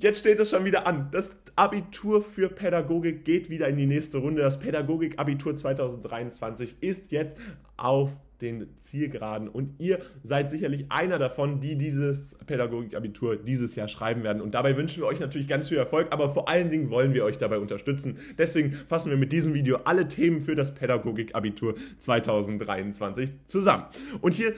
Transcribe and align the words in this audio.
Jetzt 0.00 0.20
steht 0.20 0.40
es 0.40 0.48
schon 0.48 0.64
wieder 0.64 0.86
an. 0.86 1.10
Das 1.12 1.36
Abitur 1.56 2.22
für 2.22 2.48
Pädagogik 2.48 3.22
geht 3.26 3.50
wieder 3.50 3.68
in 3.68 3.76
die 3.76 3.84
nächste 3.84 4.16
Runde. 4.16 4.40
Das 4.40 4.58
Pädagogik-Abitur 4.58 5.54
2023 5.54 6.76
ist 6.80 7.12
jetzt 7.12 7.36
auf 7.76 8.10
den 8.42 8.68
Zielgeraden. 8.80 9.48
Und 9.48 9.74
ihr 9.78 10.00
seid 10.22 10.50
sicherlich 10.50 10.86
einer 10.88 11.18
davon, 11.18 11.60
die 11.60 11.76
dieses 11.76 12.36
Pädagogikabitur 12.46 13.36
dieses 13.36 13.74
Jahr 13.76 13.88
schreiben 13.88 14.22
werden. 14.22 14.42
Und 14.42 14.54
dabei 14.54 14.76
wünschen 14.76 15.02
wir 15.02 15.06
euch 15.06 15.20
natürlich 15.20 15.48
ganz 15.48 15.68
viel 15.68 15.78
Erfolg, 15.78 16.08
aber 16.10 16.30
vor 16.30 16.48
allen 16.48 16.70
Dingen 16.70 16.90
wollen 16.90 17.14
wir 17.14 17.24
euch 17.24 17.38
dabei 17.38 17.58
unterstützen. 17.58 18.18
Deswegen 18.38 18.72
fassen 18.72 19.10
wir 19.10 19.16
mit 19.16 19.32
diesem 19.32 19.54
Video 19.54 19.76
alle 19.84 20.08
Themen 20.08 20.40
für 20.40 20.54
das 20.54 20.74
Pädagogikabitur 20.74 21.74
2023 21.98 23.30
zusammen. 23.46 23.84
Und 24.20 24.34
hier 24.34 24.52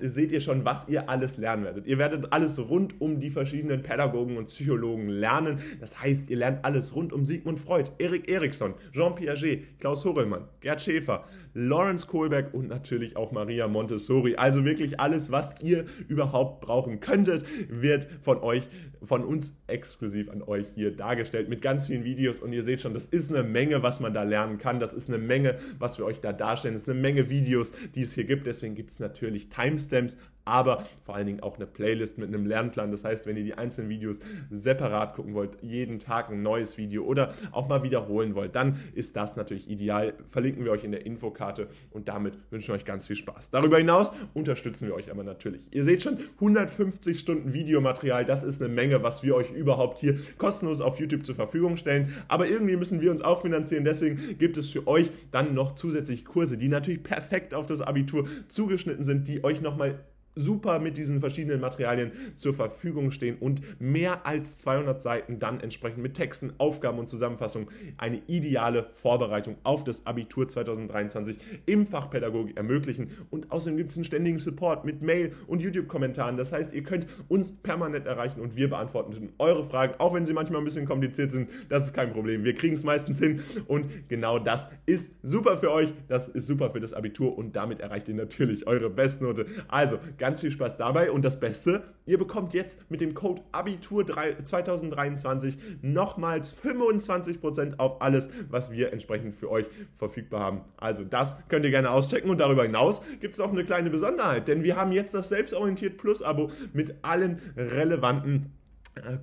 seht 0.00 0.32
ihr 0.32 0.40
schon, 0.40 0.64
was 0.64 0.88
ihr 0.88 1.08
alles 1.08 1.36
lernen 1.36 1.64
werdet. 1.64 1.86
Ihr 1.86 1.98
werdet 1.98 2.32
alles 2.32 2.58
rund 2.58 3.00
um 3.00 3.20
die 3.20 3.30
verschiedenen 3.30 3.82
Pädagogen 3.82 4.36
und 4.36 4.46
Psychologen 4.46 5.08
lernen. 5.08 5.60
Das 5.80 6.00
heißt, 6.00 6.28
ihr 6.30 6.36
lernt 6.36 6.64
alles 6.64 6.94
rund 6.94 7.12
um 7.12 7.24
Sigmund 7.24 7.60
Freud, 7.60 7.90
Erik 7.98 8.28
Erikson, 8.28 8.74
Jean 8.92 9.14
Piaget, 9.14 9.78
Klaus 9.80 10.04
Horelmann, 10.04 10.48
Gerd 10.60 10.80
Schäfer, 10.80 11.24
Lawrence 11.54 12.06
Kohlberg 12.06 12.54
und 12.54 12.68
natürlich 12.68 13.16
auch 13.16 13.27
Maria 13.32 13.68
Montessori. 13.68 14.36
Also 14.36 14.64
wirklich 14.64 15.00
alles, 15.00 15.30
was 15.30 15.62
ihr 15.62 15.86
überhaupt 16.08 16.60
brauchen 16.60 17.00
könntet, 17.00 17.44
wird 17.68 18.08
von 18.22 18.38
euch, 18.38 18.68
von 19.02 19.24
uns 19.24 19.56
exklusiv 19.66 20.30
an 20.30 20.42
euch 20.42 20.66
hier 20.74 20.94
dargestellt 20.94 21.48
mit 21.48 21.62
ganz 21.62 21.86
vielen 21.86 22.04
Videos. 22.04 22.40
Und 22.40 22.52
ihr 22.52 22.62
seht 22.62 22.80
schon, 22.80 22.94
das 22.94 23.06
ist 23.06 23.30
eine 23.30 23.42
Menge, 23.42 23.82
was 23.82 24.00
man 24.00 24.14
da 24.14 24.22
lernen 24.22 24.58
kann. 24.58 24.80
Das 24.80 24.94
ist 24.94 25.08
eine 25.08 25.18
Menge, 25.18 25.58
was 25.78 25.98
wir 25.98 26.04
euch 26.04 26.20
da 26.20 26.32
darstellen. 26.32 26.74
Das 26.74 26.82
ist 26.82 26.88
eine 26.88 27.00
Menge 27.00 27.30
Videos, 27.30 27.72
die 27.94 28.02
es 28.02 28.14
hier 28.14 28.24
gibt. 28.24 28.46
Deswegen 28.46 28.74
gibt 28.74 28.90
es 28.90 29.00
natürlich 29.00 29.48
Timestamps 29.48 30.16
aber 30.48 30.84
vor 31.04 31.14
allen 31.14 31.26
Dingen 31.26 31.40
auch 31.40 31.56
eine 31.56 31.66
Playlist 31.66 32.18
mit 32.18 32.28
einem 32.28 32.46
Lernplan. 32.46 32.90
Das 32.90 33.04
heißt, 33.04 33.26
wenn 33.26 33.36
ihr 33.36 33.44
die 33.44 33.54
einzelnen 33.54 33.90
Videos 33.90 34.18
separat 34.50 35.14
gucken 35.14 35.34
wollt, 35.34 35.58
jeden 35.62 35.98
Tag 35.98 36.30
ein 36.30 36.42
neues 36.42 36.78
Video 36.78 37.04
oder 37.04 37.34
auch 37.52 37.68
mal 37.68 37.82
wiederholen 37.82 38.34
wollt, 38.34 38.56
dann 38.56 38.78
ist 38.94 39.16
das 39.16 39.36
natürlich 39.36 39.68
ideal. 39.70 40.14
Verlinken 40.30 40.64
wir 40.64 40.72
euch 40.72 40.84
in 40.84 40.92
der 40.92 41.06
Infokarte 41.06 41.68
und 41.90 42.08
damit 42.08 42.38
wünschen 42.50 42.68
wir 42.68 42.74
euch 42.74 42.84
ganz 42.84 43.06
viel 43.06 43.16
Spaß. 43.16 43.50
Darüber 43.50 43.78
hinaus 43.78 44.12
unterstützen 44.34 44.88
wir 44.88 44.94
euch 44.94 45.10
aber 45.10 45.24
natürlich. 45.24 45.68
Ihr 45.70 45.84
seht 45.84 46.02
schon, 46.02 46.18
150 46.34 47.18
Stunden 47.18 47.52
Videomaterial, 47.52 48.24
das 48.24 48.42
ist 48.42 48.62
eine 48.62 48.72
Menge, 48.72 49.02
was 49.02 49.22
wir 49.22 49.34
euch 49.34 49.50
überhaupt 49.50 49.98
hier 49.98 50.18
kostenlos 50.38 50.80
auf 50.80 50.98
YouTube 50.98 51.26
zur 51.26 51.34
Verfügung 51.34 51.76
stellen. 51.76 52.12
Aber 52.28 52.48
irgendwie 52.48 52.76
müssen 52.76 53.00
wir 53.00 53.10
uns 53.10 53.22
auch 53.22 53.42
finanzieren. 53.42 53.84
Deswegen 53.84 54.38
gibt 54.38 54.56
es 54.56 54.70
für 54.70 54.86
euch 54.86 55.10
dann 55.30 55.54
noch 55.54 55.72
zusätzlich 55.72 56.24
Kurse, 56.24 56.56
die 56.58 56.68
natürlich 56.68 57.02
perfekt 57.02 57.54
auf 57.54 57.66
das 57.66 57.80
Abitur 57.80 58.26
zugeschnitten 58.48 59.04
sind, 59.04 59.28
die 59.28 59.44
euch 59.44 59.60
nochmal 59.60 60.00
super 60.38 60.78
mit 60.78 60.96
diesen 60.96 61.20
verschiedenen 61.20 61.60
Materialien 61.60 62.12
zur 62.34 62.54
Verfügung 62.54 63.10
stehen 63.10 63.36
und 63.38 63.60
mehr 63.80 64.26
als 64.26 64.58
200 64.58 65.02
Seiten 65.02 65.38
dann 65.38 65.60
entsprechend 65.60 66.02
mit 66.02 66.14
Texten, 66.14 66.52
Aufgaben 66.58 66.98
und 66.98 67.08
Zusammenfassungen 67.08 67.68
eine 67.96 68.22
ideale 68.26 68.86
Vorbereitung 68.92 69.56
auf 69.64 69.84
das 69.84 70.06
Abitur 70.06 70.48
2023 70.48 71.38
im 71.66 71.86
Fach 71.86 72.10
Pädagogik 72.10 72.56
ermöglichen. 72.56 73.10
Und 73.30 73.50
außerdem 73.50 73.76
gibt 73.76 73.90
es 73.90 73.96
einen 73.96 74.04
ständigen 74.04 74.38
Support 74.38 74.84
mit 74.84 75.02
Mail 75.02 75.32
und 75.46 75.60
YouTube-Kommentaren. 75.60 76.36
Das 76.36 76.52
heißt, 76.52 76.72
ihr 76.72 76.82
könnt 76.82 77.06
uns 77.28 77.52
permanent 77.52 78.06
erreichen 78.06 78.40
und 78.40 78.56
wir 78.56 78.68
beantworten 78.68 79.30
eure 79.38 79.64
Fragen, 79.64 79.94
auch 79.98 80.14
wenn 80.14 80.24
sie 80.24 80.32
manchmal 80.32 80.60
ein 80.60 80.64
bisschen 80.64 80.86
kompliziert 80.86 81.32
sind. 81.32 81.48
Das 81.68 81.84
ist 81.84 81.92
kein 81.92 82.12
Problem. 82.12 82.44
Wir 82.44 82.54
kriegen 82.54 82.74
es 82.74 82.84
meistens 82.84 83.18
hin 83.18 83.42
und 83.66 83.88
genau 84.08 84.38
das 84.38 84.68
ist 84.86 85.12
super 85.22 85.56
für 85.56 85.72
euch. 85.72 85.92
Das 86.08 86.28
ist 86.28 86.46
super 86.46 86.70
für 86.70 86.80
das 86.80 86.92
Abitur 86.92 87.36
und 87.36 87.56
damit 87.56 87.80
erreicht 87.80 88.08
ihr 88.08 88.14
natürlich 88.14 88.66
eure 88.66 88.90
Bestnote. 88.90 89.46
Also, 89.68 89.98
ganz 90.18 90.27
Ganz 90.28 90.42
viel 90.42 90.50
Spaß 90.50 90.76
dabei. 90.76 91.10
Und 91.10 91.24
das 91.24 91.40
Beste, 91.40 91.84
ihr 92.04 92.18
bekommt 92.18 92.52
jetzt 92.52 92.78
mit 92.90 93.00
dem 93.00 93.14
Code 93.14 93.40
Abitur 93.50 94.04
2023 94.06 95.56
nochmals 95.80 96.54
25% 96.54 97.78
auf 97.78 98.02
alles, 98.02 98.28
was 98.50 98.70
wir 98.70 98.92
entsprechend 98.92 99.34
für 99.34 99.50
euch 99.50 99.64
verfügbar 99.96 100.40
haben. 100.40 100.60
Also 100.76 101.02
das 101.02 101.38
könnt 101.48 101.64
ihr 101.64 101.70
gerne 101.70 101.92
auschecken. 101.92 102.28
Und 102.28 102.40
darüber 102.40 102.64
hinaus 102.64 103.00
gibt 103.20 103.32
es 103.32 103.38
noch 103.38 103.50
eine 103.50 103.64
kleine 103.64 103.88
Besonderheit, 103.88 104.48
denn 104.48 104.64
wir 104.64 104.76
haben 104.76 104.92
jetzt 104.92 105.14
das 105.14 105.30
Selbstorientiert 105.30 105.96
Plus 105.96 106.22
Abo 106.22 106.50
mit 106.74 106.96
allen 107.00 107.40
relevanten 107.56 108.52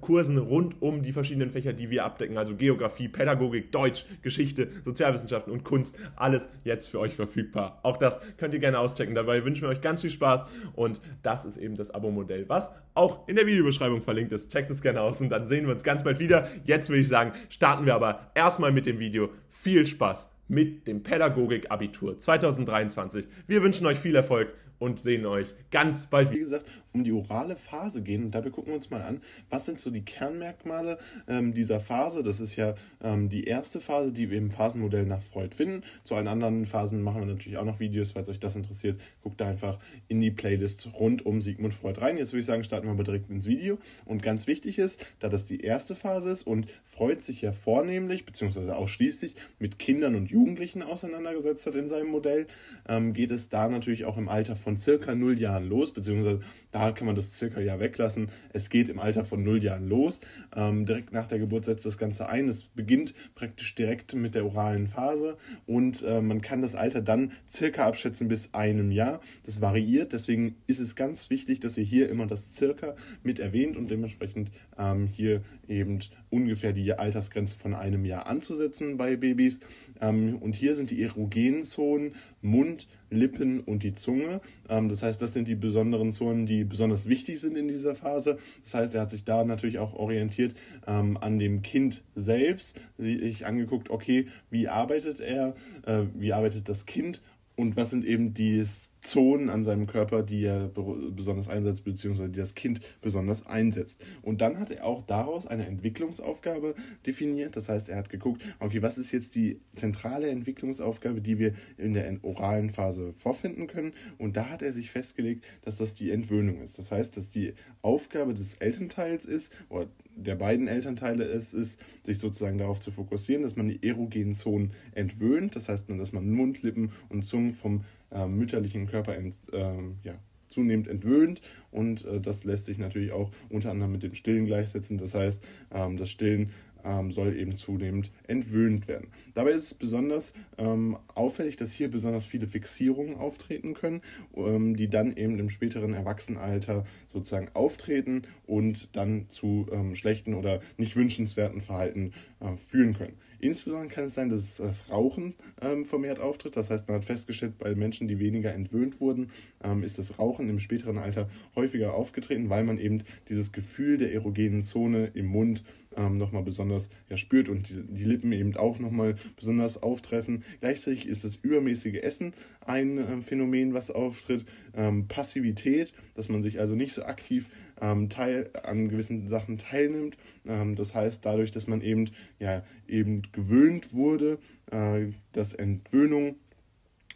Kursen 0.02 0.38
rund 0.38 0.82
um 0.82 1.04
die 1.04 1.14
verschiedenen 1.14 1.50
Fächer, 1.50 1.74
die 1.74 1.90
wir 1.90 2.06
abdecken, 2.06 2.38
also 2.38 2.56
Geografie, 2.56 3.08
Pädagogik, 3.08 3.72
Deutsch, 3.72 4.06
Geschichte, 4.22 4.70
Sozialwissenschaften 4.84 5.52
und 5.52 5.64
Kunst, 5.64 5.98
alles 6.16 6.48
jetzt 6.64 6.88
für 6.88 7.00
euch 7.00 7.16
verfügbar. 7.16 7.80
Auch 7.84 7.98
das 7.98 8.20
könnt 8.38 8.54
ihr 8.54 8.60
gerne 8.60 8.80
auschecken. 8.80 9.16
Dabei 9.16 9.44
wünschen 9.44 9.64
wir 9.64 9.70
euch 9.70 9.82
ganz 9.82 10.02
viel 10.02 10.10
Spaß 10.10 10.46
und 10.74 11.02
das 11.22 11.46
ist 11.46 11.58
eben 11.58 11.76
das 11.76 11.92
Abo-Modell, 11.92 12.50
was 12.50 12.74
auch 12.94 13.28
in 13.28 13.36
der 13.36 13.46
Videobeschreibung 13.46 14.02
verlinkt 14.02 14.32
ist. 14.32 14.52
Checkt 14.52 14.70
es 14.72 14.82
gerne 14.82 15.02
aus 15.02 15.22
und 15.22 15.30
dann 15.30 15.46
sehen 15.46 15.66
wir 15.66 15.74
uns 15.74 15.84
ganz 15.84 16.04
bald 16.04 16.20
wieder. 16.20 16.48
Jetzt 16.64 16.90
würde 16.90 17.02
ich 17.02 17.08
sagen, 17.08 17.34
starten 17.50 17.86
wir 17.86 17.96
aber 17.96 18.32
erstmal 18.36 18.72
mit 18.72 18.86
dem 18.86 19.00
Video. 19.00 19.30
Viel 19.50 19.86
Spaß 19.86 20.32
mit 20.48 20.88
dem 20.88 21.04
Pädagogik-Abitur 21.04 22.20
2023. 22.20 23.28
Wir 23.48 23.64
wünschen 23.64 23.88
euch 23.88 23.98
viel 23.98 24.16
Erfolg 24.16 24.54
und 24.78 25.00
sehen 25.00 25.26
euch 25.26 25.56
ganz 25.72 26.06
bald 26.08 26.30
wieder. 26.30 26.38
Wie 26.38 26.44
gesagt, 26.44 26.70
um 26.96 27.04
die 27.04 27.12
orale 27.12 27.56
Phase 27.56 28.02
gehen. 28.02 28.24
Und 28.24 28.32
dabei 28.32 28.50
gucken 28.50 28.72
wir 28.72 28.76
uns 28.76 28.90
mal 28.90 29.02
an, 29.02 29.22
was 29.50 29.66
sind 29.66 29.80
so 29.80 29.92
die 29.92 30.04
Kernmerkmale 30.04 30.98
ähm, 31.28 31.54
dieser 31.54 31.80
Phase. 31.80 32.24
Das 32.24 32.40
ist 32.40 32.56
ja 32.56 32.74
ähm, 33.04 33.30
die 33.30 33.44
erste 33.44 33.82
Phase, 33.82 34.12
die 34.12 34.32
wir 34.32 34.38
im 34.38 34.50
Phasenmodell 34.50 35.06
nach 35.06 35.22
Freud 35.22 35.54
finden. 35.54 35.84
Zu 36.04 36.16
allen 36.16 36.28
anderen 36.28 36.66
Phasen 36.66 37.02
machen 37.02 37.20
wir 37.20 37.28
natürlich 37.28 37.58
auch 37.58 37.66
noch 37.66 37.80
Videos, 37.80 38.14
falls 38.14 38.30
euch 38.30 38.40
das 38.40 38.56
interessiert. 38.56 38.98
Guckt 39.22 39.42
da 39.42 39.48
einfach 39.48 39.78
in 40.08 40.22
die 40.22 40.32
Playlist 40.32 40.90
rund 40.94 41.26
um 41.26 41.42
Sigmund 41.42 41.74
Freud 41.74 42.00
rein. 42.00 42.18
Jetzt 42.18 42.32
würde 42.32 42.40
ich 42.40 42.46
sagen, 42.46 42.64
starten 42.64 42.88
wir 42.88 42.92
aber 42.92 43.04
direkt 43.04 43.30
ins 43.30 43.46
Video. 43.46 43.78
Und 44.06 44.24
ganz 44.24 44.48
wichtig 44.48 44.80
ist, 44.80 45.06
da 45.20 45.28
das 45.28 45.46
die 45.46 45.60
erste 45.60 45.96
Phase 45.96 46.30
ist 46.30 46.48
und 46.48 46.68
Freud 46.86 47.22
sich 47.22 47.42
ja 47.42 47.52
vornehmlich, 47.52 48.26
beziehungsweise 48.26 48.76
ausschließlich 48.76 49.36
mit 49.60 49.80
Kindern 49.80 50.16
und 50.16 50.32
Jugendlichen 50.32 50.82
auseinandergesetzt 50.82 51.66
hat 51.66 51.76
in 51.76 51.90
seinem 51.90 52.08
Modell, 52.08 52.48
ähm, 52.88 53.14
geht 53.14 53.32
es 53.32 53.50
da 53.50 53.68
natürlich 53.68 54.06
auch 54.06 54.18
im 54.18 54.30
Alter 54.30 54.56
von 54.56 54.78
circa 54.78 55.14
null 55.14 55.38
Jahren 55.40 55.68
los, 55.68 55.92
beziehungsweise 55.92 56.40
da 56.72 56.85
kann 56.92 57.08
man 57.08 57.16
das 57.16 57.38
circa 57.38 57.60
ja 57.60 57.80
weglassen. 57.80 58.30
Es 58.54 58.70
geht 58.70 58.90
im 58.90 59.00
Alter 59.00 59.26
von 59.26 59.44
null 59.44 59.64
Jahren 59.64 59.88
los. 59.88 60.20
Ähm, 60.56 60.86
direkt 60.86 61.14
nach 61.14 61.28
der 61.28 61.40
Geburt 61.40 61.66
setzt 61.66 61.86
das 61.86 61.98
Ganze 61.98 62.28
ein. 62.30 62.48
Es 62.48 62.64
beginnt 62.64 63.14
praktisch 63.36 63.76
direkt 63.76 64.14
mit 64.16 64.36
der 64.36 64.46
oralen 64.46 64.88
Phase 64.88 65.38
und 65.66 66.04
äh, 66.04 66.22
man 66.22 66.42
kann 66.42 66.62
das 66.62 66.76
Alter 66.76 67.02
dann 67.02 67.32
circa 67.52 67.86
abschätzen 67.86 68.28
bis 68.28 68.54
einem 68.54 68.92
Jahr. 68.92 69.22
Das 69.46 69.62
variiert, 69.62 70.14
deswegen 70.14 70.56
ist 70.68 70.80
es 70.80 70.96
ganz 70.96 71.30
wichtig, 71.30 71.60
dass 71.60 71.78
ihr 71.78 71.84
hier 71.84 72.10
immer 72.10 72.28
das 72.28 72.54
circa 72.54 72.96
mit 73.24 73.40
erwähnt 73.40 73.78
und 73.78 73.90
dementsprechend 73.90 74.52
ähm, 74.78 75.08
hier 75.08 75.42
eben 75.68 76.00
ungefähr 76.30 76.74
die 76.74 76.94
Altersgrenze 76.94 77.58
von 77.58 77.74
einem 77.74 78.06
Jahr 78.06 78.28
anzusetzen 78.28 78.98
bei 78.98 79.16
Babys. 79.16 79.60
Ähm, 80.02 80.38
und 80.38 80.56
hier 80.56 80.76
sind 80.76 80.92
die 80.92 81.02
erogenen 81.02 81.64
Zonen 81.64 82.14
Mund, 82.42 82.88
Lippen 83.10 83.62
und 83.62 83.84
die 83.84 83.94
Zunge. 83.94 84.42
Ähm, 84.70 84.90
das 84.90 85.04
heißt, 85.04 85.22
das 85.22 85.34
sind 85.34 85.48
die 85.48 85.56
besonderen 85.56 86.12
Zonen, 86.12 86.46
die 86.46 86.64
besonders 86.64 87.08
wichtig 87.08 87.40
sind 87.40 87.58
in 87.58 87.68
dieser 87.68 87.96
Phase. 87.96 88.38
Das 88.64 88.74
heißt, 88.74 88.96
er 88.96 89.02
hat 89.02 89.12
sich 89.12 89.24
da 89.24 89.44
natürlich 89.44 89.80
auch 89.80 89.94
orientiert 89.94 90.56
ähm, 90.88 91.18
an 91.18 91.40
dem 91.40 91.62
Kind 91.62 92.04
selbst, 92.16 92.82
sich 92.98 93.46
angeguckt, 93.46 93.90
okay, 93.90 94.28
wie 94.50 94.68
arbeitet 94.68 95.20
er, 95.20 95.56
äh, 95.86 96.04
wie 96.14 96.34
arbeitet 96.34 96.70
das 96.70 96.86
Kind 96.86 97.22
und 97.56 97.78
was 97.78 97.92
sind 97.92 98.06
eben 98.06 98.34
die 98.34 98.64
Zonen 99.06 99.50
an 99.50 99.64
seinem 99.64 99.88
Körper, 99.88 100.24
die 100.24 100.44
er 100.44 100.70
besonders 101.16 101.48
einsetzt, 101.48 101.84
beziehungsweise 101.84 102.30
die 102.30 102.40
das 102.40 102.56
Kind 102.56 102.82
besonders 103.02 103.46
einsetzt. 103.46 104.04
Und 104.22 104.42
dann 104.42 104.60
hat 104.60 104.72
er 104.72 104.86
auch 104.86 105.02
daraus 105.02 105.48
eine 105.48 105.68
Entwicklungsaufgabe 105.68 106.76
definiert. 107.06 107.56
Das 107.56 107.70
heißt, 107.70 107.90
er 107.90 107.98
hat 107.98 108.10
geguckt, 108.10 108.42
okay, 108.60 108.82
was 108.82 108.98
ist 108.98 109.12
jetzt 109.12 109.36
die 109.36 109.60
zentrale 109.76 110.30
Entwicklungsaufgabe, 110.30 111.22
die 111.22 111.40
wir 111.40 111.54
in 111.78 111.94
der 111.94 112.18
oralen 112.24 112.70
Phase 112.70 113.14
vorfinden 113.14 113.68
können. 113.68 113.94
Und 114.18 114.38
da 114.38 114.50
hat 114.50 114.62
er 114.62 114.74
sich 114.74 114.92
festgelegt, 114.92 115.46
dass 115.64 115.78
das 115.78 115.94
die 115.94 116.12
Entwöhnung 116.12 116.62
ist. 116.62 116.80
Das 116.80 116.92
heißt, 116.92 117.16
dass 117.18 117.30
die 117.30 117.54
Aufgabe 117.82 118.34
des 118.34 118.56
Elternteils 118.56 119.26
ist, 119.26 119.58
oder 119.70 119.88
der 120.16 120.36
beiden 120.36 120.68
Elternteile 120.68 121.26
ist, 121.26 121.54
ist, 121.54 121.80
sich 122.04 122.20
sozusagen 122.20 122.58
darauf 122.58 122.80
zu 122.80 122.92
fokussieren, 122.92 123.44
dass 123.44 123.56
man 123.56 123.68
die 123.68 123.86
erogenen 123.86 124.34
Zonen 124.34 124.72
entwöhnt. 124.94 125.56
Das 125.56 125.70
heißt, 125.70 125.90
dass 125.90 126.14
man 126.14 126.32
Mund, 126.32 126.64
Lippen 126.64 126.92
und 127.10 127.24
Zungen 127.24 127.52
vom 127.52 127.84
äh, 128.12 128.28
mütterlichen 128.28 128.88
Körper 128.88 129.16
ent, 129.16 129.36
äh, 129.52 129.74
ja, 130.04 130.16
zunehmend 130.48 130.88
entwöhnt 130.88 131.42
und 131.72 132.06
äh, 132.06 132.22
das 132.22 132.44
lässt 132.44 132.66
sich 132.66 132.78
natürlich 132.78 133.12
auch 133.12 133.32
unter 133.50 133.72
anderem 133.72 133.92
mit 133.92 134.04
dem 134.04 134.16
Stillen 134.16 134.46
gleichsetzen. 134.46 134.98
Das 134.98 135.14
heißt, 135.14 135.44
ähm, 135.72 135.98
das 135.98 136.10
Stillen 136.10 136.52
ähm, 136.86 137.12
soll 137.12 137.36
eben 137.36 137.56
zunehmend 137.56 138.12
entwöhnt 138.28 138.88
werden. 138.88 139.08
Dabei 139.34 139.52
ist 139.52 139.64
es 139.64 139.74
besonders 139.74 140.34
ähm, 140.58 140.98
auffällig, 141.16 141.58
dass 141.58 141.74
hier 141.74 141.90
besonders 141.90 142.26
viele 142.26 142.48
Fixierungen 142.48 143.16
auftreten 143.16 143.74
können, 143.74 144.02
ähm, 144.36 144.76
die 144.76 144.90
dann 144.90 145.18
eben 145.18 145.40
im 145.40 145.50
späteren 145.50 145.94
Erwachsenenalter 145.94 146.86
sozusagen 147.08 147.50
auftreten 147.54 148.22
und 148.46 148.96
dann 148.96 149.28
zu 149.30 149.68
ähm, 149.72 149.96
schlechten 149.96 150.36
oder 150.36 150.60
nicht 150.78 150.96
wünschenswerten 150.96 151.62
Verhalten 151.62 152.14
äh, 152.40 152.56
führen 152.58 152.94
können. 152.94 153.18
Insbesondere 153.40 153.90
kann 153.90 154.06
es 154.06 154.16
sein, 154.16 154.30
dass 154.30 154.58
das 154.58 154.90
Rauchen 154.90 155.36
ähm, 155.62 155.86
vermehrt 155.86 156.20
auftritt. 156.20 156.56
Das 156.56 156.70
heißt, 156.70 156.88
man 156.88 156.98
hat 156.98 157.06
festgestellt, 157.06 157.58
bei 157.58 157.76
Menschen, 157.76 158.08
die 158.08 158.20
weniger 158.20 158.54
entwöhnt 158.54 159.00
wurden, 159.00 159.30
ähm, 159.64 159.84
ist 159.84 160.00
das 160.00 160.18
Rauchen 160.20 160.50
im 160.50 160.60
späteren 160.60 160.98
Alter 160.98 161.30
häufiger 161.56 161.94
aufgetreten, 161.94 162.50
weil 162.50 162.64
man 162.64 162.78
eben 162.78 163.04
dieses 163.30 163.52
Gefühl 163.52 163.98
der 163.98 164.14
erogenen 164.14 164.62
Zone 164.62 165.12
im 165.14 165.28
Mund 165.28 165.64
ähm, 165.98 166.18
nochmal 166.18 166.44
besonders 166.44 166.90
ja, 167.10 167.18
spürt 167.18 167.50
und 167.50 167.70
die, 167.70 167.84
die 167.88 168.04
Lippen 168.04 168.32
eben 168.32 168.56
auch 168.56 168.80
nochmal 168.80 169.16
besonders 169.36 169.82
auftreffen. 169.82 170.44
Gleichzeitig 170.60 171.08
ist 171.08 171.24
das 171.24 171.38
übermäßige 171.38 172.02
Essen 172.02 172.34
ein 172.66 172.98
äh, 172.98 173.22
Phänomen, 173.22 173.74
was 173.74 173.92
auftritt. 173.92 174.46
Ähm, 174.76 175.08
Passivität, 175.08 175.94
dass 176.16 176.30
man 176.30 176.42
sich 176.42 176.60
also 176.60 176.76
nicht 176.76 176.94
so 176.94 177.04
aktiv 177.04 177.48
ähm, 177.82 178.10
teil, 178.10 178.50
an 178.64 178.90
gewissen 178.90 179.28
Sachen 179.28 179.58
teilnimmt. 179.58 180.18
Ähm, 180.46 180.76
das 180.76 180.96
heißt, 180.96 181.26
dadurch, 181.26 181.52
dass 181.52 181.68
man 181.68 181.82
eben, 181.82 182.10
ja, 182.40 182.64
eben 182.88 183.22
gewöhnt 183.32 183.94
wurde, 183.94 184.40
äh, 184.72 185.08
dass 185.32 185.54
Entwöhnung 185.54 186.36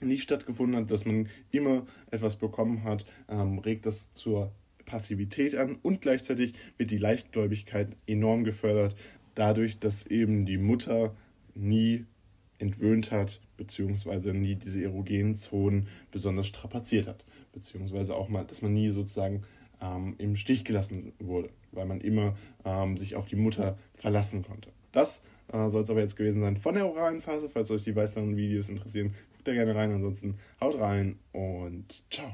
nicht 0.01 0.23
stattgefunden 0.23 0.79
hat, 0.79 0.91
dass 0.91 1.05
man 1.05 1.27
immer 1.51 1.85
etwas 2.11 2.37
bekommen 2.37 2.83
hat, 2.83 3.05
ähm, 3.27 3.59
regt 3.59 3.85
das 3.85 4.13
zur 4.13 4.51
Passivität 4.85 5.55
an 5.55 5.77
und 5.81 6.01
gleichzeitig 6.01 6.53
wird 6.77 6.91
die 6.91 6.97
Leichtgläubigkeit 6.97 7.95
enorm 8.07 8.43
gefördert, 8.43 8.95
dadurch, 9.35 9.77
dass 9.77 10.05
eben 10.07 10.45
die 10.45 10.57
Mutter 10.57 11.15
nie 11.53 12.05
entwöhnt 12.57 13.11
hat, 13.11 13.39
beziehungsweise 13.57 14.33
nie 14.33 14.55
diese 14.55 14.83
erogenen 14.83 15.35
Zonen 15.35 15.87
besonders 16.11 16.47
strapaziert 16.47 17.07
hat, 17.07 17.25
beziehungsweise 17.53 18.15
auch 18.15 18.29
mal, 18.29 18.45
dass 18.45 18.61
man 18.61 18.73
nie 18.73 18.89
sozusagen 18.89 19.43
ähm, 19.81 20.15
im 20.17 20.35
Stich 20.35 20.65
gelassen 20.65 21.13
wurde, 21.19 21.49
weil 21.71 21.85
man 21.85 22.01
immer 22.01 22.35
ähm, 22.65 22.97
sich 22.97 23.15
auf 23.15 23.25
die 23.25 23.35
Mutter 23.35 23.77
verlassen 23.93 24.43
konnte. 24.43 24.71
Das 24.91 25.21
äh, 25.51 25.69
soll 25.69 25.83
es 25.83 25.89
aber 25.89 26.01
jetzt 26.01 26.15
gewesen 26.15 26.41
sein 26.41 26.57
von 26.57 26.75
der 26.75 26.87
oralen 26.87 27.21
Phase. 27.21 27.49
Falls 27.49 27.71
euch 27.71 27.83
die 27.83 27.95
weiteren 27.95 28.37
Videos 28.37 28.69
interessieren, 28.69 29.13
guckt 29.31 29.47
da 29.47 29.53
gerne 29.53 29.75
rein. 29.75 29.91
Ansonsten 29.91 30.37
haut 30.59 30.79
rein 30.79 31.19
und 31.31 32.03
ciao. 32.11 32.31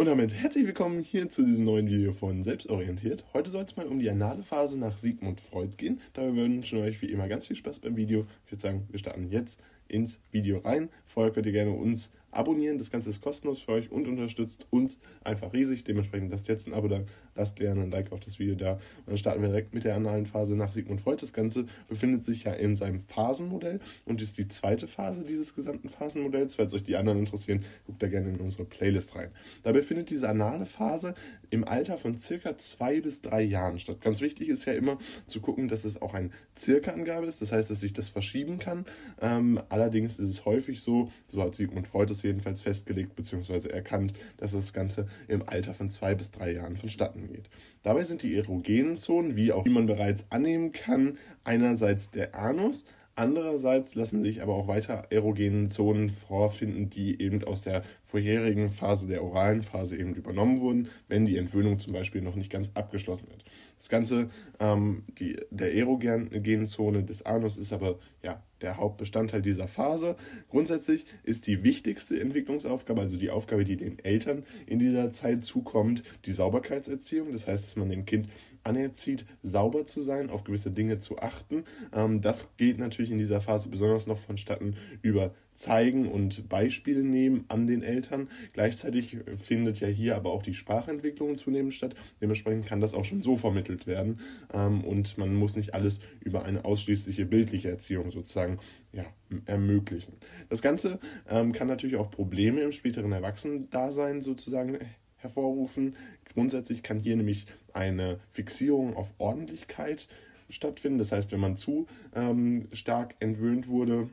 Und 0.00 0.06
damit 0.06 0.34
herzlich 0.34 0.66
willkommen 0.66 1.00
hier 1.00 1.28
zu 1.28 1.44
diesem 1.44 1.64
neuen 1.64 1.86
Video 1.86 2.12
von 2.12 2.42
Selbstorientiert. 2.42 3.22
Heute 3.34 3.50
soll 3.50 3.64
es 3.64 3.76
mal 3.76 3.86
um 3.86 3.98
die 3.98 4.08
anale 4.08 4.42
Phase 4.42 4.78
nach 4.78 4.96
Sigmund 4.96 5.42
Freud 5.42 5.76
gehen. 5.76 6.00
Dabei 6.14 6.34
wünschen 6.36 6.78
wir 6.78 6.86
euch 6.86 7.02
wie 7.02 7.12
immer 7.12 7.28
ganz 7.28 7.48
viel 7.48 7.56
Spaß 7.56 7.80
beim 7.80 7.96
Video. 7.96 8.26
Ich 8.46 8.52
würde 8.52 8.62
sagen, 8.62 8.88
wir 8.88 8.98
starten 8.98 9.28
jetzt 9.30 9.60
ins 9.88 10.18
Video 10.30 10.60
rein. 10.60 10.88
Vorher 11.04 11.32
könnt 11.32 11.44
ihr 11.44 11.52
gerne 11.52 11.72
uns 11.72 12.12
abonnieren. 12.30 12.78
Das 12.78 12.90
Ganze 12.90 13.10
ist 13.10 13.20
kostenlos 13.20 13.60
für 13.60 13.72
euch 13.72 13.90
und 13.90 14.06
unterstützt 14.06 14.66
uns 14.70 14.98
einfach 15.24 15.52
riesig. 15.52 15.84
Dementsprechend 15.84 16.30
lasst 16.30 16.48
jetzt 16.48 16.66
ein 16.66 16.74
Abo 16.74 16.88
da, 16.88 17.02
lasst 17.34 17.56
gerne 17.56 17.82
ein 17.82 17.90
Like 17.90 18.12
auf 18.12 18.20
das 18.20 18.38
Video 18.38 18.54
da. 18.54 18.72
Und 18.72 18.80
dann 19.08 19.18
starten 19.18 19.42
wir 19.42 19.48
direkt 19.48 19.74
mit 19.74 19.84
der 19.84 19.94
analen 19.96 20.26
Phase 20.26 20.56
nach 20.56 20.72
Sigmund 20.72 21.00
Freud. 21.00 21.22
Das 21.22 21.32
Ganze 21.32 21.66
befindet 21.88 22.24
sich 22.24 22.44
ja 22.44 22.52
in 22.52 22.76
seinem 22.76 23.00
Phasenmodell 23.00 23.80
und 24.04 24.22
ist 24.22 24.38
die 24.38 24.48
zweite 24.48 24.88
Phase 24.88 25.24
dieses 25.24 25.54
gesamten 25.54 25.88
Phasenmodells. 25.88 26.54
Falls 26.54 26.74
euch 26.74 26.84
die 26.84 26.96
anderen 26.96 27.18
interessieren, 27.18 27.64
guckt 27.86 28.02
da 28.02 28.08
gerne 28.08 28.30
in 28.30 28.40
unsere 28.40 28.64
Playlist 28.64 29.14
rein. 29.16 29.30
Dabei 29.62 29.82
findet 29.82 30.10
diese 30.10 30.28
anale 30.28 30.66
Phase 30.66 31.14
im 31.50 31.64
Alter 31.64 31.98
von 31.98 32.18
circa 32.18 32.56
zwei 32.58 33.00
bis 33.00 33.22
drei 33.22 33.42
Jahren 33.42 33.78
statt. 33.78 34.00
Ganz 34.00 34.20
wichtig 34.20 34.48
ist 34.48 34.64
ja 34.64 34.72
immer 34.72 34.98
zu 35.26 35.40
gucken, 35.40 35.68
dass 35.68 35.84
es 35.84 36.00
auch 36.00 36.14
ein 36.14 36.32
Circa-Angabe 36.58 37.26
ist. 37.26 37.40
Das 37.42 37.52
heißt, 37.52 37.70
dass 37.70 37.80
sich 37.80 37.92
das 37.92 38.08
verschieben 38.08 38.58
kann. 38.58 38.84
Ähm, 39.20 39.60
allerdings 39.68 40.18
ist 40.18 40.28
es 40.28 40.44
häufig 40.44 40.80
so, 40.80 41.10
so 41.28 41.42
hat 41.42 41.54
Sigmund 41.54 41.88
Freud 41.88 42.12
es 42.12 42.19
jedenfalls 42.22 42.62
festgelegt 42.62 43.14
bzw. 43.16 43.68
erkannt, 43.68 44.14
dass 44.36 44.52
das 44.52 44.72
Ganze 44.72 45.06
im 45.28 45.48
Alter 45.48 45.74
von 45.74 45.90
zwei 45.90 46.14
bis 46.14 46.30
drei 46.30 46.52
Jahren 46.52 46.76
vonstatten 46.76 47.28
geht. 47.28 47.50
Dabei 47.82 48.04
sind 48.04 48.22
die 48.22 48.36
erogenen 48.36 48.96
Zonen, 48.96 49.36
wie 49.36 49.52
auch 49.52 49.64
wie 49.64 49.70
man 49.70 49.86
bereits 49.86 50.26
annehmen 50.30 50.72
kann, 50.72 51.18
einerseits 51.44 52.10
der 52.10 52.34
Anus, 52.34 52.84
Andererseits 53.20 53.96
lassen 53.96 54.22
sich 54.22 54.40
aber 54.40 54.54
auch 54.54 54.66
weiter 54.66 55.08
erogene 55.10 55.68
Zonen 55.68 56.08
vorfinden, 56.08 56.88
die 56.88 57.20
eben 57.20 57.44
aus 57.44 57.60
der 57.60 57.82
vorherigen 58.02 58.70
Phase 58.70 59.08
der 59.08 59.22
oralen 59.22 59.62
Phase 59.62 59.98
eben 59.98 60.14
übernommen 60.14 60.60
wurden, 60.60 60.88
wenn 61.06 61.26
die 61.26 61.36
Entwöhnung 61.36 61.78
zum 61.78 61.92
Beispiel 61.92 62.22
noch 62.22 62.34
nicht 62.34 62.50
ganz 62.50 62.70
abgeschlossen 62.72 63.28
wird. 63.28 63.44
Das 63.80 63.88
Ganze, 63.88 64.28
ähm, 64.58 65.04
die, 65.18 65.40
der 65.50 65.74
erogenen 65.74 66.66
Zone 66.66 67.02
des 67.02 67.24
Anus 67.24 67.56
ist 67.56 67.72
aber 67.72 67.98
ja, 68.22 68.42
der 68.60 68.76
Hauptbestandteil 68.76 69.40
dieser 69.40 69.68
Phase. 69.68 70.16
Grundsätzlich 70.50 71.06
ist 71.22 71.46
die 71.46 71.62
wichtigste 71.62 72.20
Entwicklungsaufgabe, 72.20 73.00
also 73.00 73.16
die 73.16 73.30
Aufgabe, 73.30 73.64
die 73.64 73.78
den 73.78 73.98
Eltern 73.98 74.44
in 74.66 74.80
dieser 74.80 75.12
Zeit 75.12 75.46
zukommt, 75.46 76.02
die 76.26 76.32
Sauberkeitserziehung. 76.32 77.32
Das 77.32 77.46
heißt, 77.46 77.64
dass 77.64 77.76
man 77.76 77.88
dem 77.88 78.04
Kind 78.04 78.28
anerzieht, 78.64 79.24
sauber 79.42 79.86
zu 79.86 80.02
sein, 80.02 80.28
auf 80.28 80.44
gewisse 80.44 80.70
Dinge 80.70 80.98
zu 80.98 81.18
achten. 81.18 81.64
Ähm, 81.94 82.20
das 82.20 82.54
geht 82.58 82.78
natürlich 82.78 83.10
in 83.10 83.16
dieser 83.16 83.40
Phase 83.40 83.70
besonders 83.70 84.06
noch 84.06 84.18
vonstatten 84.18 84.76
über 85.00 85.34
zeigen 85.60 86.08
und 86.08 86.48
Beispiele 86.48 87.02
nehmen 87.02 87.44
an 87.48 87.66
den 87.66 87.82
Eltern. 87.82 88.28
Gleichzeitig 88.54 89.18
findet 89.36 89.78
ja 89.80 89.88
hier 89.88 90.16
aber 90.16 90.32
auch 90.32 90.42
die 90.42 90.54
Sprachentwicklung 90.54 91.36
zunehmend 91.36 91.74
statt. 91.74 91.94
Dementsprechend 92.20 92.64
kann 92.64 92.80
das 92.80 92.94
auch 92.94 93.04
schon 93.04 93.20
so 93.20 93.36
vermittelt 93.36 93.86
werden 93.86 94.20
ähm, 94.54 94.82
und 94.82 95.18
man 95.18 95.34
muss 95.34 95.56
nicht 95.56 95.74
alles 95.74 96.00
über 96.20 96.44
eine 96.46 96.64
ausschließliche 96.64 97.26
bildliche 97.26 97.68
Erziehung 97.68 98.10
sozusagen 98.10 98.58
ja, 98.92 99.04
ermöglichen. 99.44 100.14
Das 100.48 100.62
Ganze 100.62 100.98
ähm, 101.28 101.52
kann 101.52 101.68
natürlich 101.68 101.96
auch 101.96 102.10
Probleme 102.10 102.62
im 102.62 102.72
späteren 102.72 103.12
Erwachsenendasein 103.12 104.22
sozusagen 104.22 104.78
hervorrufen. 105.16 105.94
Grundsätzlich 106.32 106.82
kann 106.82 106.98
hier 106.98 107.16
nämlich 107.16 107.44
eine 107.74 108.18
Fixierung 108.32 108.96
auf 108.96 109.12
Ordentlichkeit 109.18 110.08
stattfinden. 110.48 110.98
Das 110.98 111.12
heißt, 111.12 111.32
wenn 111.32 111.40
man 111.40 111.58
zu 111.58 111.86
ähm, 112.14 112.68
stark 112.72 113.14
entwöhnt 113.20 113.68
wurde, 113.68 114.08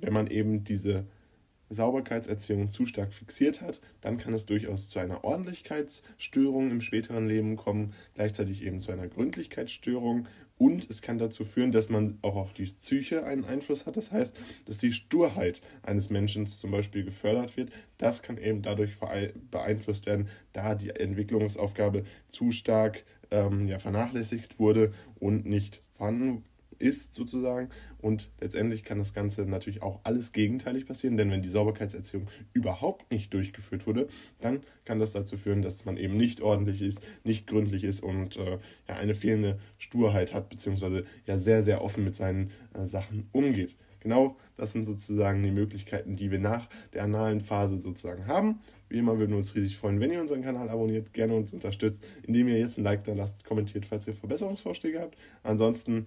wenn 0.00 0.12
man 0.12 0.26
eben 0.28 0.64
diese 0.64 1.06
Sauberkeitserziehung 1.70 2.70
zu 2.70 2.86
stark 2.86 3.12
fixiert 3.12 3.60
hat, 3.60 3.80
dann 4.00 4.16
kann 4.16 4.32
es 4.32 4.46
durchaus 4.46 4.88
zu 4.88 4.98
einer 4.98 5.24
Ordentlichkeitsstörung 5.24 6.70
im 6.70 6.80
späteren 6.80 7.26
Leben 7.26 7.56
kommen, 7.56 7.92
gleichzeitig 8.14 8.64
eben 8.64 8.80
zu 8.80 8.92
einer 8.92 9.06
Gründlichkeitsstörung 9.06 10.26
und 10.56 10.90
es 10.90 11.02
kann 11.02 11.18
dazu 11.18 11.44
führen, 11.44 11.70
dass 11.70 11.88
man 11.88 12.18
auch 12.22 12.34
auf 12.34 12.52
die 12.52 12.64
Psyche 12.64 13.24
einen 13.24 13.44
Einfluss 13.44 13.86
hat. 13.86 13.96
Das 13.96 14.10
heißt, 14.10 14.36
dass 14.66 14.78
die 14.78 14.92
Sturheit 14.92 15.62
eines 15.82 16.10
Menschen 16.10 16.46
zum 16.46 16.72
Beispiel 16.72 17.04
gefördert 17.04 17.56
wird. 17.56 17.70
Das 17.96 18.22
kann 18.22 18.38
eben 18.38 18.62
dadurch 18.62 18.96
beeinflusst 19.50 20.06
werden, 20.06 20.28
da 20.52 20.74
die 20.74 20.90
Entwicklungsaufgabe 20.90 22.04
zu 22.28 22.50
stark 22.50 23.04
ähm, 23.30 23.68
ja, 23.68 23.78
vernachlässigt 23.78 24.58
wurde 24.58 24.92
und 25.20 25.46
nicht 25.46 25.82
vorhanden 25.90 26.44
ist 26.78 27.14
sozusagen. 27.14 27.68
Und 28.00 28.30
letztendlich 28.40 28.84
kann 28.84 28.98
das 28.98 29.14
Ganze 29.14 29.42
natürlich 29.42 29.82
auch 29.82 30.00
alles 30.04 30.32
gegenteilig 30.32 30.86
passieren, 30.86 31.16
denn 31.16 31.30
wenn 31.30 31.42
die 31.42 31.48
Sauberkeitserziehung 31.48 32.28
überhaupt 32.52 33.10
nicht 33.10 33.32
durchgeführt 33.34 33.86
wurde, 33.86 34.08
dann 34.40 34.60
kann 34.84 34.98
das 34.98 35.12
dazu 35.12 35.36
führen, 35.36 35.62
dass 35.62 35.84
man 35.84 35.96
eben 35.96 36.16
nicht 36.16 36.40
ordentlich 36.40 36.82
ist, 36.82 37.02
nicht 37.24 37.46
gründlich 37.46 37.84
ist 37.84 38.02
und 38.02 38.36
äh, 38.36 38.58
ja, 38.88 38.94
eine 38.94 39.14
fehlende 39.14 39.58
Sturheit 39.78 40.32
hat, 40.32 40.48
beziehungsweise 40.48 41.04
ja 41.26 41.38
sehr, 41.38 41.62
sehr 41.62 41.82
offen 41.82 42.04
mit 42.04 42.14
seinen 42.14 42.50
äh, 42.74 42.84
Sachen 42.84 43.28
umgeht. 43.32 43.76
Genau 44.00 44.36
das 44.56 44.72
sind 44.72 44.84
sozusagen 44.84 45.42
die 45.42 45.50
Möglichkeiten, 45.50 46.16
die 46.16 46.30
wir 46.30 46.38
nach 46.38 46.68
der 46.92 47.04
analen 47.04 47.40
Phase 47.40 47.78
sozusagen 47.78 48.26
haben. 48.26 48.60
Wie 48.88 48.98
immer 48.98 49.18
würden 49.18 49.30
wir 49.30 49.38
uns 49.38 49.54
riesig 49.54 49.76
freuen, 49.76 50.00
wenn 50.00 50.12
ihr 50.12 50.20
unseren 50.20 50.42
Kanal 50.42 50.68
abonniert, 50.68 51.12
gerne 51.12 51.34
uns 51.34 51.52
unterstützt, 51.52 52.04
indem 52.22 52.48
ihr 52.48 52.58
jetzt 52.58 52.78
ein 52.78 52.84
Like 52.84 53.04
da 53.04 53.12
lasst, 53.12 53.44
kommentiert, 53.44 53.86
falls 53.86 54.06
ihr 54.06 54.14
Verbesserungsvorschläge 54.14 55.00
habt. 55.00 55.16
Ansonsten 55.42 56.06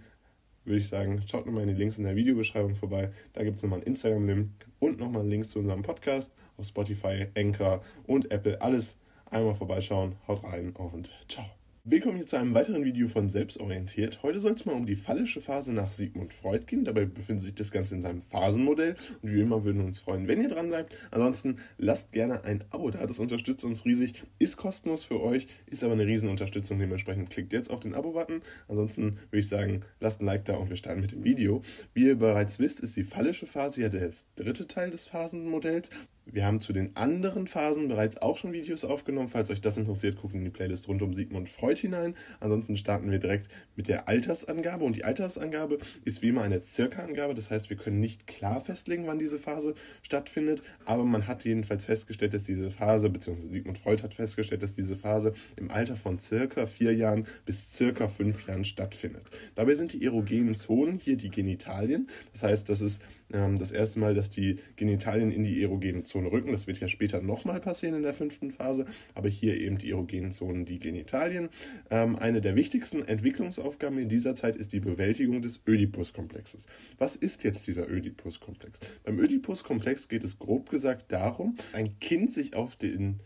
würde 0.65 0.77
ich 0.77 0.88
sagen, 0.88 1.24
schaut 1.27 1.46
nochmal 1.46 1.63
in 1.63 1.70
die 1.70 1.75
Links 1.75 1.98
in 1.98 2.03
der 2.03 2.15
Videobeschreibung 2.15 2.75
vorbei. 2.75 3.12
Da 3.34 3.44
gibt 3.44 3.58
es 3.58 3.63
nochmal 3.63 3.80
einen 3.80 3.88
Instagram-Link 3.88 4.50
und 4.80 5.00
nochmal 5.00 5.22
einen 5.22 5.32
Link 5.32 5.50
zu 5.50 5.60
unserem 5.60 5.82
Podcast 5.82 6.34
auf 6.58 6.65
Spotify, 6.65 7.27
Anchor 7.36 7.82
und 8.06 8.32
Apple. 8.32 8.62
Alles 8.62 8.98
einmal 9.30 9.56
vorbeischauen. 9.56 10.15
Haut 10.27 10.44
rein 10.44 10.72
und 10.72 11.12
ciao. 11.27 11.61
Willkommen 11.84 12.18
hier 12.18 12.28
zu 12.28 12.38
einem 12.38 12.54
weiteren 12.54 12.86
Video 12.86 13.08
von 13.08 13.32
Selbstorientiert. 13.32 14.22
Heute 14.22 14.40
soll 14.40 14.52
es 14.52 14.66
mal 14.66 14.76
um 14.76 14.86
die 14.86 14.96
phallische 14.96 15.42
Phase 15.42 15.74
nach 15.74 15.92
Sigmund 15.92 16.32
Freud 16.32 16.66
gehen. 16.68 16.84
Dabei 16.84 17.06
befindet 17.06 17.42
sich 17.42 17.56
das 17.56 17.72
Ganze 17.72 17.96
in 17.96 18.04
seinem 18.04 18.22
Phasenmodell. 18.22 18.96
Und 19.24 19.34
wie 19.34 19.42
immer 19.42 19.64
würden 19.64 19.80
wir 19.80 19.86
uns 19.88 19.98
freuen, 19.98 20.28
wenn 20.28 20.40
ihr 20.40 20.48
dran 20.48 20.68
bleibt. 20.68 20.94
Ansonsten 21.10 21.56
lasst 21.80 22.12
gerne 22.12 22.44
ein 22.44 22.64
Abo 22.70 22.92
da, 22.92 23.08
das 23.08 23.18
unterstützt 23.18 23.66
uns 23.66 23.84
riesig. 23.84 24.14
Ist 24.38 24.58
kostenlos 24.58 25.04
für 25.04 25.20
euch, 25.22 25.48
ist 25.66 25.84
aber 25.84 25.94
eine 25.94 26.06
Riesenunterstützung. 26.06 26.78
Dementsprechend 26.78 27.32
klickt 27.32 27.52
jetzt 27.52 27.72
auf 27.72 27.80
den 27.80 27.96
Abo-Button. 27.96 28.44
Ansonsten 28.68 29.18
würde 29.32 29.40
ich 29.40 29.48
sagen, 29.48 29.82
lasst 30.00 30.22
ein 30.22 30.28
Like 30.28 30.46
da 30.46 30.58
und 30.58 30.70
wir 30.70 30.78
starten 30.78 31.02
mit 31.02 31.14
dem 31.14 31.24
Video. 31.24 31.64
Wie 31.96 32.06
ihr 32.06 32.16
bereits 32.20 32.60
wisst, 32.60 32.82
ist 32.82 32.96
die 32.96 33.04
phallische 33.04 33.48
Phase 33.48 33.82
ja 33.82 33.90
der 33.90 34.12
dritte 34.36 34.68
Teil 34.68 34.92
des 34.92 35.08
Phasenmodells. 35.08 35.90
Wir 36.25 36.46
haben 36.46 36.60
zu 36.60 36.72
den 36.72 36.96
anderen 36.96 37.48
Phasen 37.48 37.88
bereits 37.88 38.22
auch 38.22 38.38
schon 38.38 38.54
Videos 38.54 38.86
aufgenommen. 38.86 39.28
Falls 39.28 39.50
euch 39.50 39.60
das 39.60 39.78
interessiert, 39.78 40.18
guckt 40.18 40.34
in 40.34 40.44
die 40.44 40.50
Playlist 40.50 40.88
rund 40.88 41.01
um 41.01 41.13
Sigmund 41.13 41.50
Freud 41.50 41.82
hinein. 41.82 42.16
Ansonsten 42.40 42.78
starten 42.78 43.12
wir 43.12 43.20
direkt 43.20 43.50
mit 43.75 43.88
der 43.88 44.08
Altersangabe. 44.08 44.86
Und 44.86 44.96
die 44.96 45.04
Altersangabe 45.04 45.80
ist 46.06 46.22
wie 46.22 46.30
immer 46.30 46.44
eine 46.44 46.63
Circa-Angabe. 46.63 47.34
Das 47.34 47.51
heißt, 47.51 47.70
wir 47.70 47.75
können 47.75 48.00
nicht 48.00 48.28
klar 48.28 48.62
festlegen, 48.62 49.08
wann 49.08 49.20
diese 49.20 49.40
Phase 49.40 49.74
stattfindet. 50.04 50.62
Aber 50.86 51.04
man 51.04 51.28
hat 51.28 51.44
jedenfalls 51.44 51.86
festgestellt, 51.86 52.34
dass 52.34 52.44
diese 52.44 52.72
Phase, 52.72 53.10
beziehungsweise 53.10 53.50
Sigmund 53.51 53.78
Freud 53.78 54.04
hat 54.04 54.13
festgestellt, 54.13 54.63
dass 54.63 54.75
diese 54.75 54.96
Phase 54.96 55.34
im 55.58 55.72
Alter 55.72 55.96
von 55.96 56.20
circa 56.20 56.66
vier 56.66 56.94
Jahren 56.94 57.28
bis 57.46 57.74
circa 57.74 58.08
fünf 58.08 58.48
Jahren 58.48 58.63
stattfindet. 58.63 59.24
Dabei 59.56 59.74
sind 59.74 59.94
die 59.94 60.06
erogenen 60.06 60.56
Zonen 60.56 61.00
hier 61.00 61.18
die 61.18 61.30
Genitalien. 61.30 62.08
Das 62.32 62.44
heißt, 62.44 62.70
das 62.70 62.82
ist 62.82 63.01
das 63.32 63.72
erste 63.72 64.00
Mal, 64.00 64.14
dass 64.14 64.30
die 64.30 64.58
Genitalien 64.76 65.32
in 65.32 65.44
die 65.44 65.62
erogene 65.62 66.04
Zone 66.04 66.32
rücken. 66.32 66.52
Das 66.52 66.68
wird 66.68 66.80
ja 66.80 66.88
später 66.88 67.22
nochmal 67.22 67.60
passieren 67.60 67.96
in 67.96 68.04
der 68.04 68.14
fünften 68.14 68.52
Phase, 68.52 68.86
aber 69.16 69.30
hier 69.30 69.60
eben 69.60 69.78
die 69.78 69.92
erogenen 69.92 70.32
Zonen, 70.32 70.66
die 70.66 70.80
Genitalien. 70.80 71.50
Ähm, 71.90 72.16
eine 72.18 72.42
der 72.42 72.56
wichtigsten 72.56 73.04
Entwicklungsaufgaben 73.04 73.98
in 74.00 74.10
dieser 74.10 74.36
Zeit 74.36 74.56
ist 74.56 74.74
die 74.74 74.80
Bewältigung 74.80 75.42
des 75.42 75.62
Ödipus-Komplexes. 75.68 76.68
Was 76.98 77.16
ist 77.16 77.44
jetzt 77.44 77.68
dieser 77.68 77.90
Ödipus-Komplex? 77.90 78.80
Beim 79.04 79.20
Ödipus-Komplex 79.20 80.10
geht 80.10 80.24
es 80.24 80.40
grob 80.40 80.70
gesagt 80.70 81.12
darum, 81.12 81.56
ein 81.74 82.00
Kind 82.00 82.34
sich 82.34 82.56
auf 82.56 82.76
den 82.76 83.22